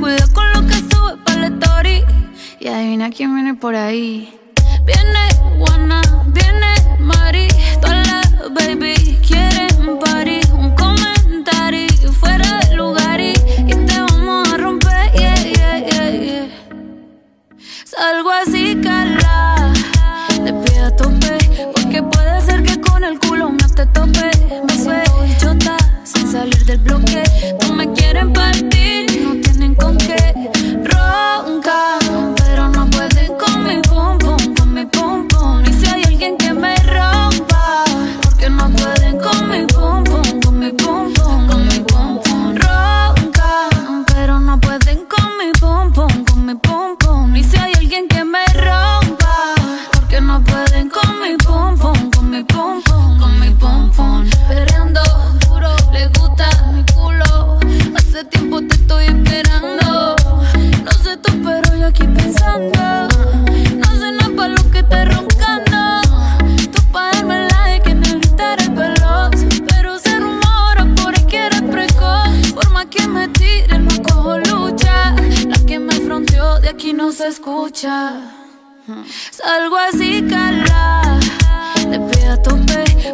Cuida 0.00 0.26
con 0.34 0.52
lo 0.52 0.66
que 0.66 0.74
sube 0.74 1.16
para 1.24 1.42
la 1.42 1.46
story. 1.46 2.02
Y 2.58 2.66
adivina 2.66 3.08
quién 3.10 3.36
viene 3.36 3.54
por 3.54 3.76
ahí. 3.76 4.36
Viene 4.84 5.28
Juana, 5.60 6.02
viene 6.26 6.74
Mari. 6.98 7.46
Todas 7.80 8.04
las 8.08 8.52
baby 8.52 9.20
quieren 9.24 9.98
party. 10.00 10.40
Un 10.52 10.74
comentario 10.74 12.12
fuera 12.12 12.58
de 12.68 12.74
lugar 12.74 13.20
y, 13.20 13.30
y 13.64 13.74
te 13.86 14.00
vamos 14.00 14.48
a 14.52 14.56
romper. 14.56 15.12
Yeah, 15.12 15.36
yeah, 15.36 15.78
yeah, 15.78 16.10
yeah. 16.10 16.48
Salgo 17.84 18.30
así, 18.32 18.76
cala. 18.82 19.15
Te 23.76 23.86
tope. 23.86 24.30
Me 24.66 25.28
y 25.28 25.36
chota 25.36 25.76
sin 26.02 26.32
salir 26.32 26.64
del 26.64 26.78
bloque. 26.78 27.22
No 27.62 27.74
me 27.74 27.92
quieren 27.92 28.32
partir, 28.32 29.04
no 29.22 29.34
tienen 29.42 29.74
con 29.74 29.98
qué 29.98 30.16
roncar. 30.82 32.00
Pero 32.36 32.68
no 32.70 32.88
pueden 32.88 33.32
con 33.36 33.64
mi 33.64 33.76
pum 33.82 34.18
pum, 34.18 34.54
con 34.54 34.74
mi 34.74 34.84
pum 34.86 35.28
pum. 35.28 35.62
Y 35.66 35.72
si 35.74 35.86
hay 35.86 36.02
alguien 36.04 36.38
que 36.38 36.54
me 36.54 36.74
rompa, 36.76 37.84
porque 38.22 38.48
no 38.48 38.70
pueden 38.70 39.18
con 39.18 39.50
mi 39.50 39.66
pum 39.66 40.04
pum, 40.04 40.40
con 40.40 40.58
mi 40.58 40.72
pum 40.72 41.12
pum, 41.12 41.35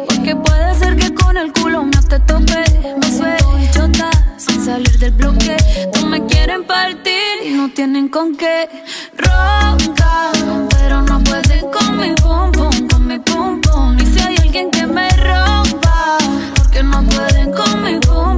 Porque 0.07 0.35
puede 0.35 0.75
ser 0.75 0.95
que 0.95 1.13
con 1.13 1.37
el 1.37 1.51
culo 1.53 1.83
me 1.83 2.01
te 2.09 2.19
tope. 2.19 2.63
Me 2.99 3.17
suelto 3.17 4.12
sin 4.45 4.63
salir 4.63 4.97
del 4.99 5.11
bloque. 5.11 5.55
No 5.95 6.07
me 6.07 6.25
quieren 6.25 6.63
partir 6.65 7.33
y 7.45 7.51
no 7.51 7.69
tienen 7.69 8.09
con 8.09 8.35
qué 8.35 8.69
roncar. 9.17 10.33
Pero 10.69 11.01
no 11.01 11.23
pueden 11.23 11.65
con 11.71 11.97
mi 11.97 12.13
pum 12.15 12.51
pum, 12.51 12.87
con 12.87 13.07
mi 13.07 13.19
pum 13.19 13.61
pum. 13.61 13.97
Y 13.99 14.05
si 14.05 14.19
hay 14.19 14.35
alguien 14.37 14.69
que 14.71 14.85
me 14.85 15.09
rompa, 15.09 16.17
porque 16.55 16.83
no 16.83 17.03
pueden 17.03 17.51
con 17.51 17.83
mi 17.83 17.99
pum 17.99 18.37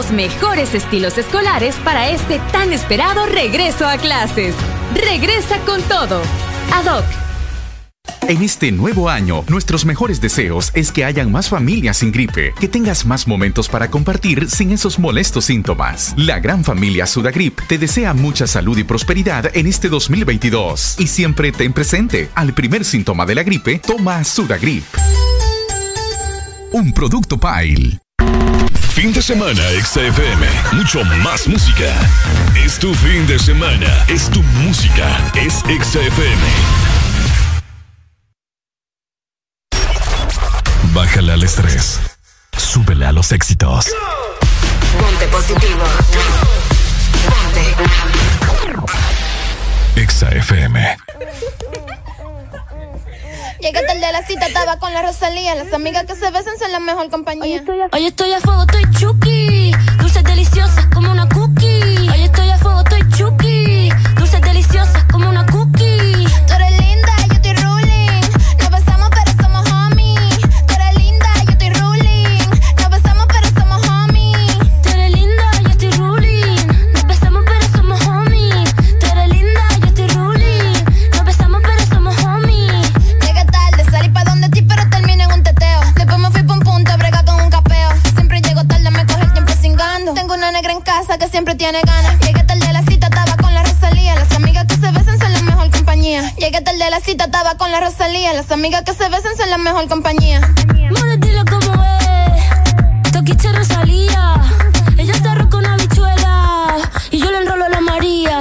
Los 0.00 0.12
mejores 0.12 0.74
estilos 0.74 1.18
escolares 1.18 1.76
para 1.84 2.08
este 2.08 2.40
tan 2.52 2.72
esperado 2.72 3.26
regreso 3.26 3.86
a 3.86 3.98
clases. 3.98 4.54
Regresa 4.94 5.58
con 5.66 5.82
todo. 5.82 6.22
ADOC. 6.72 7.04
En 8.26 8.40
este 8.40 8.72
nuevo 8.72 9.10
año, 9.10 9.44
nuestros 9.48 9.84
mejores 9.84 10.18
deseos 10.22 10.70
es 10.72 10.90
que 10.90 11.04
hayan 11.04 11.30
más 11.30 11.50
familias 11.50 11.98
sin 11.98 12.12
gripe, 12.12 12.54
que 12.58 12.66
tengas 12.66 13.04
más 13.04 13.28
momentos 13.28 13.68
para 13.68 13.90
compartir 13.90 14.48
sin 14.48 14.70
esos 14.70 14.98
molestos 14.98 15.44
síntomas. 15.44 16.14
La 16.16 16.40
gran 16.40 16.64
familia 16.64 17.06
Sudagrip 17.06 17.60
te 17.68 17.76
desea 17.76 18.14
mucha 18.14 18.46
salud 18.46 18.78
y 18.78 18.84
prosperidad 18.84 19.54
en 19.54 19.66
este 19.66 19.90
2022 19.90 20.98
y 20.98 21.08
siempre 21.08 21.52
ten 21.52 21.74
presente, 21.74 22.30
al 22.34 22.54
primer 22.54 22.86
síntoma 22.86 23.26
de 23.26 23.34
la 23.34 23.42
gripe, 23.42 23.80
toma 23.80 24.24
Sudagrip. 24.24 24.84
Un 26.72 26.90
producto 26.94 27.38
Pile. 27.38 28.00
Fin 28.92 29.12
de 29.12 29.22
semana, 29.22 29.62
XFM. 29.82 30.46
Mucho 30.72 31.04
más 31.22 31.46
música. 31.46 31.86
Es 32.56 32.78
tu 32.78 32.92
fin 32.94 33.26
de 33.26 33.38
semana. 33.38 34.04
Es 34.08 34.28
tu 34.28 34.42
música. 34.42 35.16
Es 35.34 35.54
XFM. 35.60 36.42
Bájale 40.92 41.32
al 41.32 41.42
estrés. 41.42 42.00
Súbele 42.56 43.06
a 43.06 43.12
los 43.12 43.32
éxitos. 43.32 43.86
Ponte 44.98 45.26
positivo. 45.28 45.84
Exa 49.96 50.30
FM. 50.30 50.96
Llegué 53.60 53.82
tarde 53.82 54.06
a 54.06 54.12
la 54.12 54.22
cita, 54.24 54.46
estaba 54.46 54.78
con 54.78 54.92
la 54.94 55.02
Rosalía. 55.02 55.54
Las 55.54 55.72
amigas 55.74 56.06
que 56.06 56.14
se 56.14 56.30
besan 56.30 56.58
son 56.58 56.72
la 56.72 56.80
mejor 56.80 57.10
compañía. 57.10 57.62
Hoy 57.92 58.06
estoy 58.06 58.32
a 58.32 58.40
fuego, 58.40 58.62
estoy 58.62 58.84
chuki. 58.98 59.72
Dulces 59.98 60.24
deliciosas 60.24 60.86
como 60.94 61.12
una 61.12 61.28
cookie. 61.28 62.08
Hoy 62.10 62.22
estoy 62.22 62.48
a 62.48 62.56
fuego, 62.56 62.80
estoy 62.80 63.02
chuki. 63.10 63.90
Dulces 64.16 64.40
deliciosas 64.40 65.04
como 65.12 65.28
una 65.28 65.44
cookie. 65.44 65.49
que 91.18 91.28
siempre 91.28 91.54
tiene 91.56 91.80
ganas. 91.82 92.18
Llegué 92.20 92.44
tal 92.44 92.60
de 92.60 92.72
la 92.72 92.82
cita, 92.82 93.08
estaba 93.08 93.36
con 93.36 93.52
la 93.52 93.64
Rosalía. 93.64 94.14
Las 94.14 94.30
amigas 94.32 94.66
que 94.66 94.74
se 94.74 94.90
besan 94.92 95.18
son 95.18 95.32
la 95.32 95.42
mejor 95.42 95.70
compañía. 95.70 96.32
Llegué 96.36 96.60
tarde 96.60 96.84
de 96.84 96.90
la 96.90 97.00
cita, 97.00 97.24
estaba 97.24 97.56
con 97.56 97.72
la 97.72 97.80
Rosalía. 97.80 98.32
Las 98.32 98.50
amigas 98.52 98.82
que 98.82 98.94
se 98.94 99.08
besan 99.08 99.36
son 99.36 99.50
la 99.50 99.58
mejor 99.58 99.88
compañía. 99.88 100.40
Mano, 100.90 101.16
dilo 101.16 101.44
como 101.46 101.82
es. 101.84 103.12
Toquiche 103.12 103.52
Rosalía. 103.52 104.40
Ella 104.98 105.12
está 105.12 105.34
roca 105.34 105.56
una 105.56 105.76
bichuela. 105.76 106.76
Y 107.10 107.18
yo 107.18 107.30
le 107.30 107.38
enrolo 107.38 107.64
a 107.64 107.68
la 107.70 107.80
María. 107.80 108.40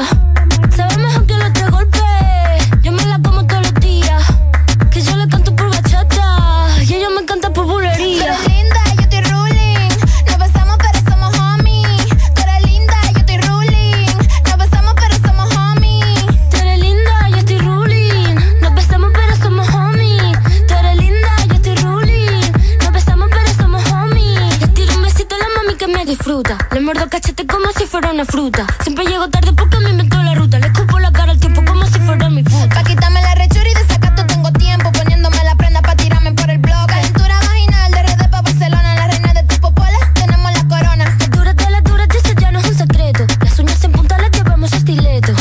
muerdo 26.92 27.08
cachete 27.08 27.46
como 27.46 27.72
si 27.78 27.86
fuera 27.86 28.10
una 28.10 28.26
fruta. 28.26 28.66
Siempre 28.82 29.06
llego 29.06 29.30
tarde 29.30 29.54
porque 29.54 29.78
me 29.78 29.92
inventó 29.92 30.18
la 30.24 30.34
ruta. 30.34 30.58
Le 30.58 30.66
escupo 30.66 30.98
la 30.98 31.12
cara 31.12 31.34
al 31.34 31.40
tiempo 31.40 31.64
como 31.64 31.86
si 31.86 32.00
fuera 32.00 32.32
mi 32.32 32.42
puta. 32.42 32.68
Pa' 32.74 32.84
quitarme 32.84 33.22
la 33.22 33.36
rechura 33.36 33.70
y 33.70 33.76
desacato 33.76 34.26
tengo 34.26 34.52
tiempo. 34.54 34.92
Poniéndome 34.92 35.44
la 35.44 35.54
prenda 35.54 35.84
pa' 35.84 35.96
tirarme 35.96 36.32
por 36.32 36.50
el 36.50 36.58
blog. 36.58 36.88
Calentura 36.88 37.40
vaginal 37.48 37.92
de 37.92 38.02
RD 38.02 38.32
pa' 38.32 38.42
Barcelona. 38.42 38.96
La 38.96 39.08
reina 39.08 39.34
de 39.36 39.44
tu 39.44 39.56
popola, 39.62 40.00
tenemos 40.16 40.52
la 40.52 40.68
corona. 40.68 41.18
La 41.20 41.28
dura 41.28 41.54
de 41.54 41.70
la 41.70 41.82
dura, 41.82 42.06
esto 42.06 42.34
ya 42.42 42.52
no 42.52 42.58
es 42.58 42.66
un 42.66 42.76
secreto. 42.76 43.28
Las 43.40 43.60
uñas 43.60 43.84
en 43.84 43.92
punta 43.92 44.18
las 44.18 44.32
llevamos 44.32 44.74
estileto. 44.74 45.34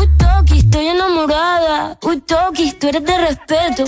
Uy, 0.00 0.08
toki, 0.18 0.58
estoy 0.58 0.88
enamorada. 0.88 1.98
Uy, 2.02 2.20
toki, 2.22 2.72
tú 2.72 2.88
eres 2.88 3.04
de 3.04 3.16
respeto. 3.16 3.84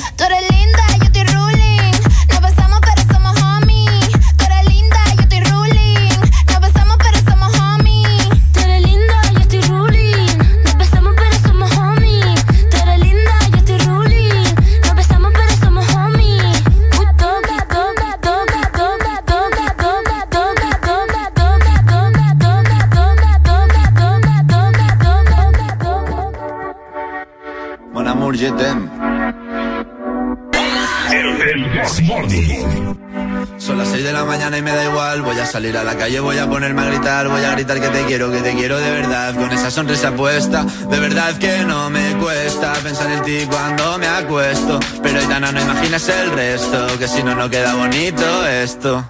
voy 37.08 37.42
a 37.42 37.52
gritar 37.52 37.80
que 37.80 37.88
te 37.88 38.04
quiero, 38.04 38.30
que 38.30 38.42
te 38.42 38.52
quiero 38.52 38.78
de 38.78 38.90
verdad, 38.90 39.34
con 39.34 39.50
esa 39.50 39.70
sonrisa 39.70 40.12
puesta. 40.12 40.64
De 40.64 41.00
verdad 41.00 41.38
que 41.38 41.64
no 41.64 41.88
me 41.88 42.14
cuesta 42.16 42.74
pensar 42.82 43.10
en 43.10 43.22
ti 43.22 43.46
cuando 43.48 43.98
me 43.98 44.06
acuesto. 44.06 44.78
Pero 45.02 45.18
Aitana, 45.18 45.50
no 45.50 45.60
imaginas 45.60 46.06
el 46.08 46.30
resto, 46.32 46.98
que 46.98 47.08
si 47.08 47.22
no, 47.22 47.34
no 47.34 47.48
queda 47.48 47.74
bonito 47.74 48.46
esto. 48.46 49.04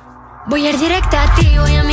Voy 0.47 0.66
a 0.66 0.70
ir 0.70 0.78
directa 0.78 1.24
a 1.24 1.34
ti, 1.34 1.58
voy 1.58 1.74
a 1.74 1.82
mi 1.82 1.92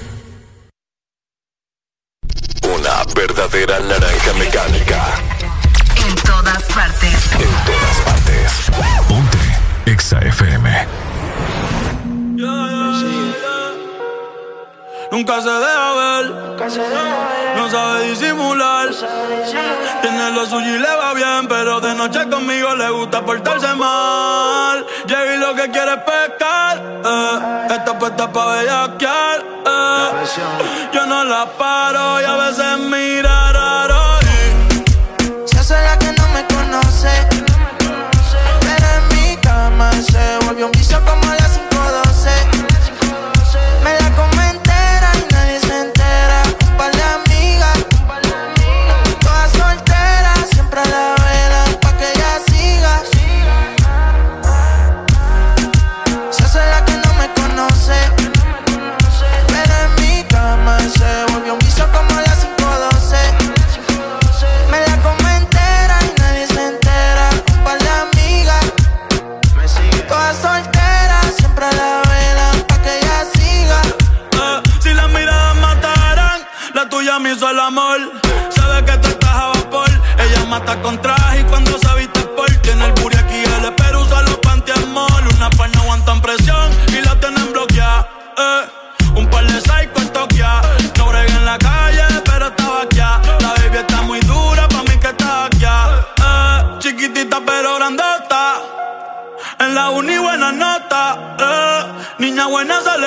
Nunca 15.21 15.39
se 15.39 15.51
deja 15.51 15.93
ver, 15.93 16.25
no 17.55 17.69
sabe 17.69 18.09
disimular. 18.09 18.89
Tiene 20.01 20.31
lo 20.31 20.47
suyo 20.47 20.77
y 20.77 20.79
le 20.79 20.95
va 20.95 21.13
bien, 21.13 21.47
pero 21.47 21.79
de 21.79 21.93
noche 21.93 22.27
conmigo 22.27 22.73
le 22.73 22.89
gusta 22.89 23.23
portarse 23.23 23.71
mal. 23.75 24.83
Llega 25.05 25.37
lo 25.37 25.53
que 25.53 25.69
quiere 25.69 25.93
es 25.93 25.99
pescar, 25.99 26.81
eh. 27.05 27.67
está 27.69 27.99
puesta 27.99 28.31
pa' 28.31 28.45
bellaquear. 28.47 29.45
Eh. 29.63 30.89
Yo 30.91 31.05
no 31.05 31.23
la 31.23 31.45
paro 31.55 32.19
y 32.19 32.23
a 32.23 32.35
veces 32.37 32.79
mira. 32.79 33.30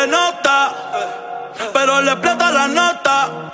nota, 0.06 0.72
pero 1.72 2.01
le 2.01 2.12
explota 2.12 2.51
la 2.51 2.69
nota. 2.69 3.51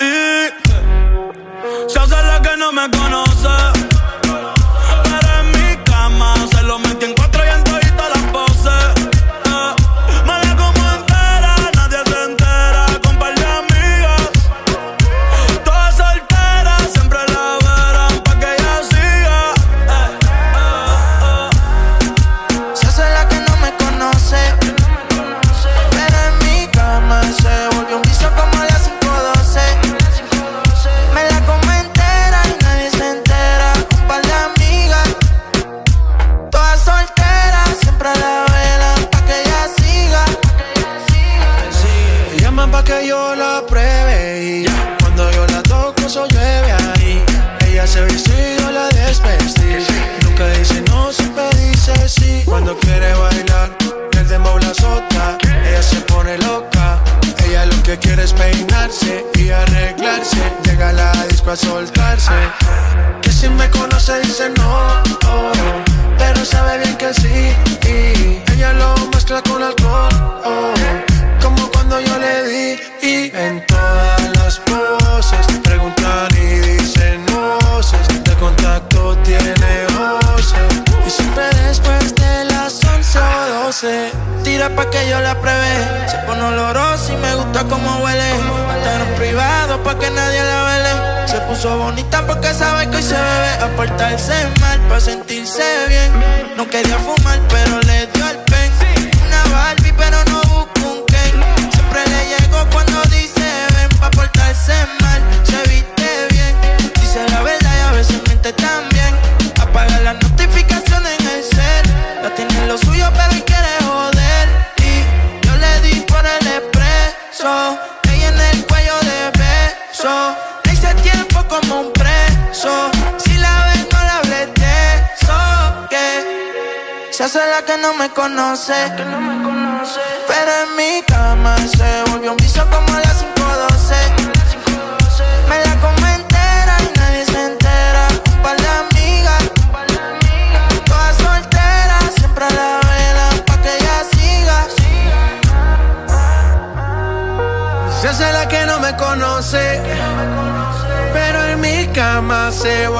Não 128.50 128.56
sei. 128.56 129.29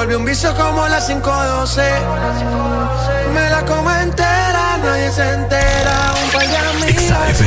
Volvió 0.01 0.17
un 0.17 0.25
vicio 0.25 0.51
como 0.55 0.87
las 0.87 1.05
512. 1.05 1.81
Me 3.35 3.49
la 3.51 3.63
como 3.63 3.91
entera, 3.91 4.79
nadie 4.83 5.11
se 5.11 5.33
entera. 5.33 6.13
Un 6.23 6.31
par 6.31 6.47
de 6.47 6.57
amigas. 6.57 7.37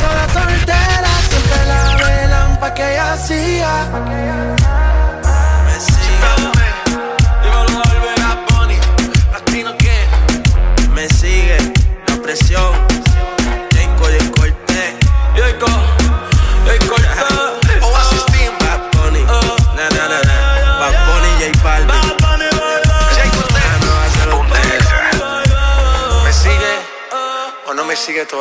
Todas 0.00 0.32
solteras, 0.32 1.20
siempre 1.28 1.66
la 1.66 1.96
velan 1.96 2.60
pa' 2.60 2.72
que 2.72 2.92
ella 2.92 3.16
siga. 3.18 4.57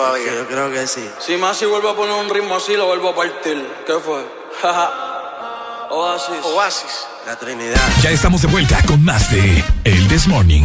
Todavía? 0.08 0.34
Yo 0.34 0.48
creo 0.48 0.72
que 0.72 0.88
sí. 0.88 1.10
Si 1.20 1.36
Masi 1.38 1.66
vuelve 1.66 1.90
a 1.90 1.94
poner 1.94 2.16
un 2.16 2.30
ritmo 2.30 2.56
así, 2.56 2.76
lo 2.76 2.86
vuelvo 2.88 3.10
a 3.10 3.16
partir. 3.16 3.68
¿Qué 3.86 3.94
fue? 3.94 4.24
Oasis. 5.90 6.44
Oasis. 6.44 7.08
La 7.26 7.36
Trinidad. 7.36 7.80
Ya 8.02 8.12
estamos 8.12 8.42
de 8.42 8.48
vuelta 8.48 8.82
con 8.84 9.04
más 9.04 9.30
de 9.32 9.64
El 9.84 10.08
This 10.08 10.28
Morning. 10.28 10.64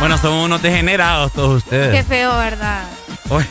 Bueno, 0.00 0.18
son 0.18 0.32
unos 0.32 0.60
degenerados 0.60 1.32
todos 1.32 1.58
ustedes. 1.58 1.94
Qué 1.94 2.02
feo, 2.02 2.36
¿verdad? 2.36 2.82
Oye, 3.28 3.46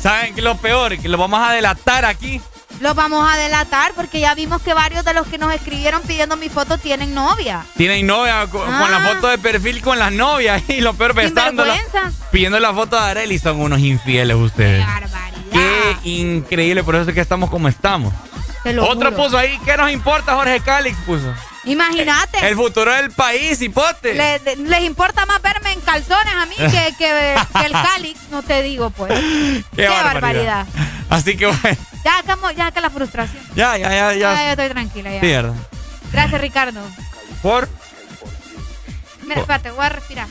¿Saben 0.00 0.34
qué 0.34 0.40
es 0.40 0.44
lo 0.44 0.56
peor? 0.56 0.98
Que 0.98 1.08
lo 1.08 1.16
vamos 1.16 1.40
a 1.40 1.52
delatar 1.52 2.04
aquí. 2.04 2.40
Los 2.80 2.94
vamos 2.94 3.26
a 3.30 3.36
delatar 3.38 3.92
porque 3.94 4.20
ya 4.20 4.34
vimos 4.34 4.60
que 4.62 4.74
varios 4.74 5.04
de 5.04 5.14
los 5.14 5.26
que 5.26 5.38
nos 5.38 5.52
escribieron 5.54 6.02
pidiendo 6.02 6.36
mi 6.36 6.48
foto 6.50 6.76
tienen 6.78 7.14
novia. 7.14 7.64
Tienen 7.76 8.06
novia 8.06 8.46
con, 8.50 8.64
con 8.66 8.74
Ah. 8.74 8.88
la 8.90 9.00
foto 9.14 9.28
de 9.28 9.38
perfil 9.38 9.80
con 9.80 9.98
las 9.98 10.12
novias 10.12 10.62
y 10.68 10.80
lo 10.80 10.92
peor 10.94 11.14
besándola. 11.14 11.74
Pidiendo 12.30 12.60
la 12.60 12.74
foto 12.74 12.96
de 12.96 13.02
Arely. 13.10 13.38
Son 13.38 13.60
unos 13.60 13.80
infieles 13.80 14.36
ustedes. 14.36 14.84
Qué 15.52 15.96
increíble. 16.10 16.84
Por 16.84 16.96
eso 16.96 17.08
es 17.08 17.14
que 17.14 17.20
estamos 17.20 17.48
como 17.50 17.68
estamos. 17.68 18.12
Otro 18.80 19.10
juro. 19.10 19.16
puso 19.16 19.38
ahí. 19.38 19.58
¿Qué 19.64 19.76
nos 19.76 19.90
importa? 19.90 20.34
Jorge 20.34 20.60
Calix 20.60 20.96
puso. 21.06 21.32
Imagínate. 21.66 22.48
El 22.48 22.54
futuro 22.56 22.92
del 22.92 23.10
país, 23.10 23.60
hipote. 23.60 24.14
Le- 24.14 24.38
de- 24.38 24.56
les 24.56 24.80
importa 24.84 25.26
más 25.26 25.42
verme 25.42 25.72
en 25.72 25.80
calzones 25.80 26.32
a 26.34 26.46
mí 26.46 26.54
que, 26.56 26.94
que- 26.98 27.34
que 27.58 27.66
el 27.66 27.72
Calix, 27.72 28.20
no 28.30 28.42
te 28.42 28.62
digo, 28.62 28.90
pues. 28.90 29.12
Qué, 29.74 29.88
barbaridad. 29.88 30.66
Así 31.10 31.36
que 31.36 31.46
bueno. 31.46 31.76
Ya, 32.04 32.18
acabo- 32.18 32.50
ya 32.52 32.70
que 32.70 32.80
la 32.80 32.90
frustración. 32.90 33.42
Ya, 33.54 33.76
ya, 33.76 33.88
ya, 33.90 34.12
Ya, 34.12 34.14
ya. 34.14 34.34
ya 34.34 34.50
estoy 34.52 34.68
tranquila, 34.68 35.12
ya. 35.12 35.20
Sí, 35.20 35.26
¿verdad? 35.26 35.54
Gracias, 36.12 36.40
Ricardo. 36.40 36.80
Por. 37.42 37.68
Mira, 39.24 39.40
espérate, 39.40 39.70
voy 39.72 39.84
a 39.84 39.88
respirar. 39.88 40.28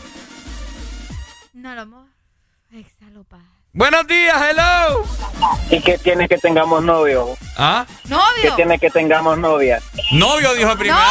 No 1.53 1.75
lo 1.75 1.85
mo. 1.85 2.07
Exhalo 2.73 3.23
paz. 3.25 3.41
Buenos 3.75 4.07
días, 4.07 4.41
hello. 4.41 5.03
¿Y 5.69 5.81
qué 5.81 5.97
tiene 5.97 6.29
que 6.29 6.37
tengamos 6.37 6.81
novio? 6.81 7.35
¿Ah? 7.57 7.85
¿Qué 8.03 8.09
¡Novio! 8.09 8.55
tiene 8.55 8.79
que 8.79 8.89
tengamos 8.89 9.37
novia? 9.37 9.81
Novio, 10.13 10.53
dijo 10.53 10.71
el 10.71 10.77
primero. 10.77 11.01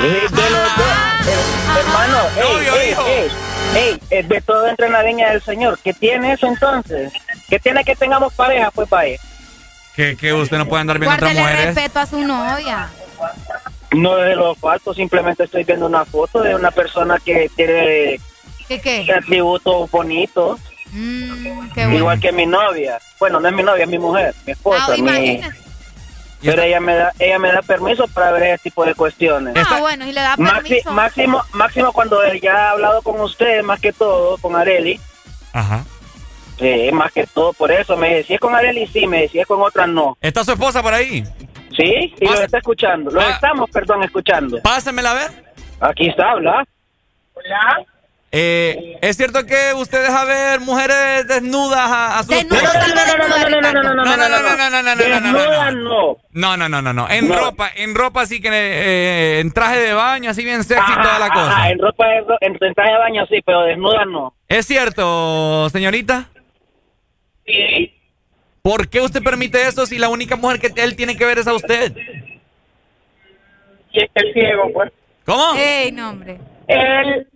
De 0.00 0.08
los 0.20 0.30
dos, 0.30 0.86
eh, 1.26 1.80
hermano, 1.80 2.18
ey, 2.36 2.42
Novio, 2.54 2.76
ey, 2.76 2.90
hijo. 2.92 3.04
ey, 3.74 4.00
ey, 4.10 4.22
de 4.22 4.40
todo 4.42 4.68
entra 4.68 4.86
en 4.86 4.92
la 4.92 5.02
viña 5.02 5.30
del 5.30 5.42
Señor. 5.42 5.76
¿Qué 5.82 5.92
tiene 5.92 6.34
eso 6.34 6.46
entonces? 6.46 7.12
¿Qué 7.48 7.58
tiene 7.58 7.84
que 7.84 7.96
tengamos 7.96 8.32
pareja? 8.34 8.70
Pues 8.70 8.88
vaya. 8.88 9.18
Que, 9.96 10.16
que 10.16 10.32
usted 10.32 10.58
no 10.58 10.66
puede 10.68 10.82
andar 10.82 11.00
viendo 11.00 11.16
otras 11.16 11.32
Guárdele 11.34 11.50
mujeres. 11.52 11.74
respeto 11.74 11.98
a 11.98 12.06
su 12.06 12.18
novia. 12.24 12.90
No 13.90 14.14
de 14.16 14.36
lo 14.36 14.54
falso, 14.54 14.94
simplemente 14.94 15.42
estoy 15.44 15.64
viendo 15.64 15.86
una 15.86 16.04
foto 16.04 16.42
de 16.42 16.54
una 16.54 16.70
persona 16.70 17.18
que 17.18 17.50
tiene 17.56 18.20
¿Qué 18.68 18.80
qué? 18.80 19.06
atributos 19.12 19.90
bonitos, 19.90 20.60
Mm, 20.92 21.70
qué 21.74 21.80
bueno. 21.84 21.98
igual 21.98 22.20
que 22.20 22.32
mi 22.32 22.46
novia. 22.46 22.98
Bueno, 23.18 23.40
no 23.40 23.48
es 23.48 23.54
mi 23.54 23.62
novia, 23.62 23.84
es 23.84 23.90
mi 23.90 23.98
mujer, 23.98 24.34
mi 24.46 24.52
esposa. 24.52 24.86
Ah, 24.88 24.96
mi- 24.98 25.40
pero 26.44 26.60
ella 26.62 26.80
me 26.80 26.94
da 26.94 27.12
ella 27.20 27.38
me 27.38 27.52
da 27.52 27.62
permiso 27.62 28.08
para 28.08 28.32
ver 28.32 28.42
ese 28.42 28.58
tipo 28.64 28.84
de 28.84 28.94
cuestiones. 28.94 29.54
Ah, 29.56 29.78
bueno, 29.80 30.04
y 30.06 30.12
le 30.12 30.20
da 30.20 30.36
Maxi- 30.36 30.62
permiso. 30.62 30.92
máximo, 30.92 31.42
máximo 31.52 31.92
cuando 31.92 32.18
ya 32.34 32.52
ha 32.54 32.70
hablado 32.72 33.00
con 33.02 33.20
usted, 33.20 33.62
más 33.62 33.80
que 33.80 33.92
todo, 33.92 34.36
con 34.38 34.56
Areli. 34.56 35.00
Ajá. 35.52 35.84
Sí, 36.58 36.90
más 36.92 37.10
que 37.12 37.26
todo, 37.28 37.52
por 37.52 37.70
eso 37.72 37.96
me 37.96 38.16
decía 38.16 38.38
con 38.38 38.54
Areli 38.54 38.86
sí, 38.88 39.06
me 39.06 39.22
decía 39.22 39.44
con 39.46 39.62
otras 39.62 39.88
no. 39.88 40.16
¿Está 40.20 40.44
su 40.44 40.52
esposa 40.52 40.82
por 40.82 40.92
ahí? 40.94 41.24
Sí, 41.76 42.12
y 42.20 42.24
lo 42.26 42.34
está 42.42 42.58
escuchando. 42.58 43.10
Lo 43.10 43.20
Ah. 43.20 43.30
estamos, 43.30 43.70
perdón, 43.70 44.02
escuchando. 44.02 44.60
Pásenmela 44.62 45.12
a 45.12 45.14
ver. 45.14 45.44
Aquí 45.80 46.08
está, 46.08 46.32
habla. 46.32 46.64
Hola. 47.34 47.84
Eh, 48.34 48.96
¿Es 49.02 49.18
cierto 49.18 49.44
que 49.44 49.74
usted 49.76 50.02
deja 50.02 50.24
ver 50.24 50.60
mujeres 50.60 51.28
desnudas 51.28 51.78
a, 51.78 52.18
a 52.18 52.22
sus 52.22 52.28
Desnudas, 52.34 52.72
desnudas, 52.72 53.18
no, 53.18 53.28
no, 53.28 53.28
no, 53.28 53.60
no, 53.60 53.60
no, 53.60 53.60
no, 53.60 53.92
no, 53.92 54.80
no, 54.80 55.20
no, 55.20 55.20
no. 55.20 55.72
no. 55.72 56.16
No, 56.32 56.56
no, 56.56 56.68
no, 56.70 56.80
no, 56.80 56.92
no. 56.94 57.10
En 57.10 57.28
No. 57.28 57.36
ropa, 57.38 57.70
en 57.76 57.94
ropa 57.94 58.24
sí 58.24 58.40
que 58.40 58.48
eh, 58.50 59.40
en 59.40 59.52
traje 59.52 59.80
de 59.80 59.92
baño, 59.92 60.30
así 60.30 60.44
bien 60.44 60.64
sexy 60.64 60.92
toda 60.94 61.18
la 61.18 61.28
cosa. 61.28 61.68
en 61.70 61.78
ropa, 61.78 62.06
en, 62.40 62.56
en 62.58 62.74
traje 62.74 62.92
de 62.92 62.98
baño 62.98 63.26
sí, 63.26 63.40
pero 63.44 63.62
desnuda 63.64 64.06
no. 64.06 64.34
¿Es 64.48 64.64
cierto, 64.66 65.68
señorita? 65.68 66.30
Sí. 67.46 67.92
¿Por 68.62 68.88
qué 68.88 69.02
usted 69.02 69.22
permite 69.22 69.60
eso 69.66 69.84
si 69.84 69.98
la 69.98 70.08
única 70.08 70.36
mujer 70.36 70.58
que 70.58 70.72
él 70.82 70.96
tiene 70.96 71.16
que 71.18 71.26
ver 71.26 71.38
es 71.38 71.46
a 71.48 71.52
usted? 71.52 71.94
Y 73.92 74.02
es 74.04 74.10
el 74.14 74.32
ciego, 74.32 74.70
pues. 74.72 74.90
¿Cómo? 75.26 75.54
Ey, 75.56 75.92
no, 75.92 76.10
hombre. 76.10 76.38
Él, 76.66 77.26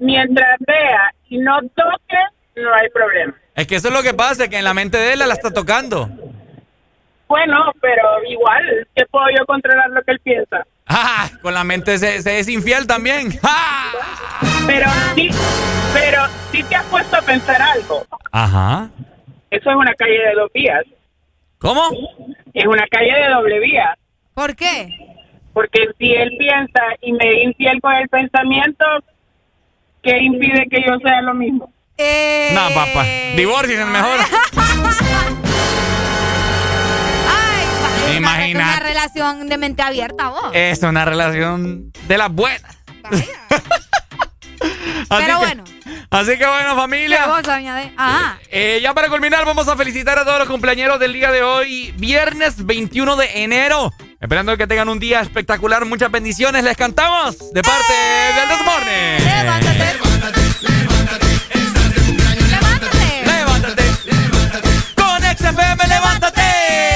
mientras 0.00 0.58
vea 0.60 1.12
y 1.28 1.38
no 1.38 1.60
toque, 1.74 2.18
no 2.56 2.74
hay 2.74 2.88
problema. 2.90 3.34
Es 3.54 3.66
que 3.66 3.76
eso 3.76 3.88
es 3.88 3.94
lo 3.94 4.02
que 4.02 4.14
pasa, 4.14 4.48
que 4.48 4.58
en 4.58 4.64
la 4.64 4.74
mente 4.74 4.98
de 4.98 5.12
él 5.12 5.20
la 5.20 5.32
está 5.32 5.50
tocando. 5.52 6.08
Bueno, 7.28 7.72
pero 7.80 8.02
igual, 8.28 8.86
¿qué 8.94 9.04
puedo 9.06 9.26
yo 9.36 9.46
controlar 9.46 9.90
lo 9.90 10.02
que 10.02 10.12
él 10.12 10.20
piensa? 10.20 10.64
¡Ah! 10.86 11.30
Con 11.42 11.54
la 11.54 11.64
mente 11.64 11.98
se, 11.98 12.22
se 12.22 12.38
es 12.38 12.48
infiel 12.48 12.86
también. 12.86 13.28
¡Ah! 13.42 13.90
Pero 14.66 14.86
sí, 15.14 15.28
pero 15.92 16.22
sí 16.50 16.62
te 16.64 16.74
has 16.74 16.84
puesto 16.86 17.16
a 17.16 17.22
pensar 17.22 17.60
algo. 17.60 18.04
Ajá. 18.32 18.90
Eso 19.50 19.70
es 19.70 19.76
una 19.76 19.94
calle 19.94 20.18
de 20.18 20.34
dos 20.34 20.50
vías. 20.52 20.84
¿Cómo? 21.58 21.82
Es 22.52 22.66
una 22.66 22.86
calle 22.90 23.12
de 23.12 23.28
doble 23.30 23.60
vía. 23.60 23.96
¿Por 24.34 24.54
qué? 24.56 24.88
Porque 25.52 25.86
si 25.98 26.12
él 26.12 26.30
piensa 26.38 26.82
y 27.00 27.12
me 27.12 27.44
infiel 27.44 27.80
con 27.80 27.94
el 27.94 28.08
pensamiento, 28.08 28.84
¿qué 30.04 30.18
impide 30.22 30.66
que 30.70 30.78
yo 30.86 30.96
sea 31.02 31.22
lo 31.22 31.34
mismo? 31.34 31.72
Eh... 31.96 32.50
No, 32.54 32.68
papá. 32.74 33.04
Divorcien 33.36 33.90
mejor. 33.90 34.18
Ay, 37.28 37.64
es 37.96 38.02
una- 38.04 38.16
Imagínate. 38.16 38.54
Una 38.78 38.80
relación 38.80 39.48
de 39.48 39.58
mente 39.58 39.82
abierta, 39.82 40.28
vos. 40.28 40.50
Es 40.52 40.82
una 40.82 41.04
relación 41.04 41.92
de 42.08 42.18
las 42.18 42.30
buenas. 42.32 42.76
Pero 45.08 45.26
que- 45.26 45.34
bueno. 45.34 45.64
Así 46.10 46.38
que 46.38 46.46
bueno, 46.46 46.70
¿Qué 46.70 46.76
familia. 46.80 47.24
Ah, 47.96 48.38
Eh, 48.50 48.78
ya 48.82 48.94
para 48.94 49.08
culminar, 49.08 49.44
vamos 49.44 49.66
a 49.68 49.76
felicitar 49.76 50.16
a 50.18 50.24
todos 50.24 50.38
los 50.38 50.48
cumpleaños 50.48 50.98
del 51.00 51.12
día 51.12 51.30
de 51.32 51.42
hoy, 51.42 51.92
viernes 51.96 52.64
21 52.64 53.16
de 53.16 53.42
enero. 53.42 53.90
Esperando 54.20 54.56
que 54.56 54.66
tengan 54.66 54.88
un 54.88 54.98
día 54.98 55.20
espectacular. 55.20 55.84
Muchas 55.84 56.10
bendiciones. 56.10 56.64
Les 56.64 56.76
cantamos 56.76 57.52
de 57.52 57.62
parte 57.62 57.92
del 57.92 58.48
Desmorne. 58.48 59.18
levántate. 59.20 59.98
Levántate. 63.26 63.84
Levántate. 64.04 64.70
Con 64.96 65.22
XFM, 65.22 65.88
levántate. 65.88 66.93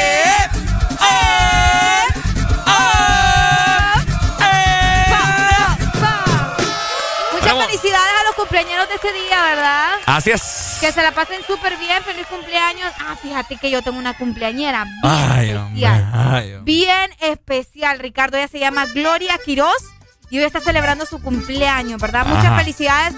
Cumpleaños 8.48 8.88
de 8.88 8.94
este 8.94 9.12
día, 9.12 9.42
¿verdad? 9.42 9.88
Así 10.06 10.31
es. 10.31 10.78
Que 10.81 10.90
se 10.90 11.02
la 11.02 11.12
pasen 11.12 11.42
súper 11.47 11.76
bien, 11.76 12.02
feliz 12.02 12.26
cumpleaños. 12.28 12.90
Ah, 12.98 13.14
fíjate 13.20 13.56
que 13.58 13.70
yo 13.70 13.82
tengo 13.82 13.98
una 13.98 14.16
cumpleañera 14.16 14.84
bien 14.84 14.97
Ay, 15.02 15.52
hombre. 15.52 15.82
especial. 15.82 16.10
Ay, 16.14 16.52
hombre. 16.54 16.62
Bien 16.64 17.10
especial, 17.20 17.98
Ricardo. 17.98 18.38
Ella 18.38 18.48
se 18.48 18.58
llama 18.58 18.86
Gloria 18.86 19.38
Quiroz 19.44 19.82
y 20.30 20.38
hoy 20.38 20.44
está 20.44 20.60
celebrando 20.60 21.06
su 21.06 21.20
cumpleaños, 21.20 22.00
¿verdad? 22.00 22.26
Muchas 22.26 22.56
felicidades. 22.56 23.14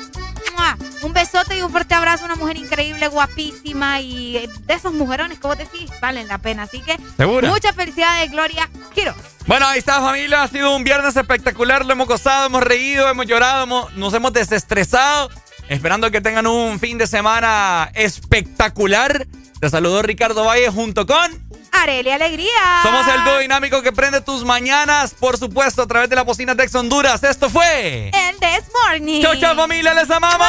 ¡Mua! 0.57 0.77
Un 1.03 1.13
besote 1.13 1.57
y 1.57 1.63
un 1.63 1.71
fuerte 1.71 1.95
abrazo. 1.95 2.25
Una 2.25 2.35
mujer 2.37 2.57
increíble, 2.57 3.07
guapísima 3.09 4.01
y 4.01 4.49
de 4.67 4.75
esos 4.75 4.93
mujerones 4.93 5.39
que 5.39 5.47
vos 5.47 5.57
decís 5.59 5.91
valen 6.01 6.29
la 6.29 6.39
pena. 6.39 6.65
Así 6.65 6.81
que 6.81 6.99
¿Segura? 7.17 7.49
muchas 7.49 7.75
felicidades, 7.75 8.31
Gloria 8.31 8.69
Quiroz. 8.95 9.17
Bueno, 9.47 9.67
ahí 9.67 9.79
está 9.79 10.01
familia, 10.01 10.43
ha 10.43 10.49
sido 10.49 10.75
un 10.77 10.85
viernes 10.85 11.17
espectacular, 11.17 11.85
lo 11.85 11.93
hemos 11.93 12.07
gozado, 12.07 12.47
hemos 12.47 12.63
reído, 12.63 13.09
hemos 13.09 13.27
llorado, 13.27 13.65
hemos- 13.65 13.93
nos 13.95 14.13
hemos 14.15 14.33
desestresado, 14.33 15.31
esperando 15.69 16.11
que 16.11 16.21
tengan 16.21 16.47
un 16.47 16.79
fin 16.79 16.99
de 16.99 17.07
semana 17.07 17.91
espectacular. 17.95 19.27
Te 19.61 19.69
saludó 19.71 20.03
Ricardo 20.03 20.45
Valle 20.45 20.69
junto 20.71 21.07
con... 21.07 21.50
Areli 21.73 22.11
Alegría. 22.11 22.83
Somos 22.83 23.07
el 23.09 23.25
dúo 23.25 23.39
dinámico 23.39 23.83
que 23.83 23.93
prende 23.93 24.21
tus 24.21 24.45
mañanas, 24.45 25.15
por 25.15 25.39
supuesto, 25.39 25.83
a 25.83 25.87
través 25.87 26.11
de 26.11 26.17
la 26.17 26.23
bocina 26.23 26.55
Tex 26.57 26.75
Honduras. 26.75 27.23
Esto 27.23 27.49
fue... 27.49 28.11
El 28.13 28.39
This 28.39 28.65
Morning. 28.85 29.23
Chau, 29.23 29.37
chau, 29.37 29.57
familia, 29.57 29.95
les 29.95 30.11
amamos. 30.11 30.49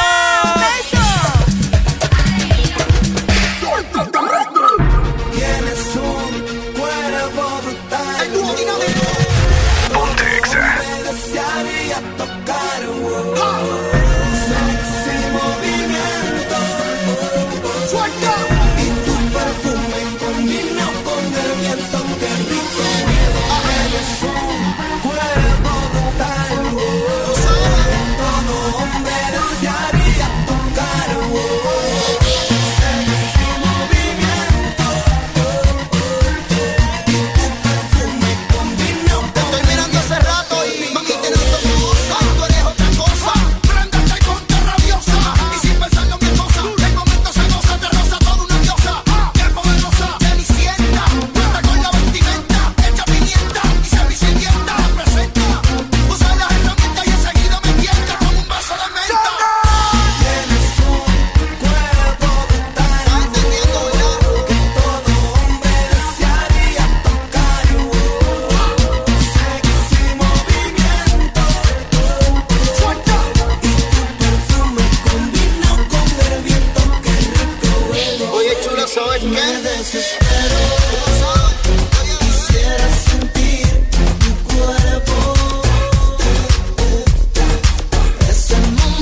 Tienes 3.92 4.71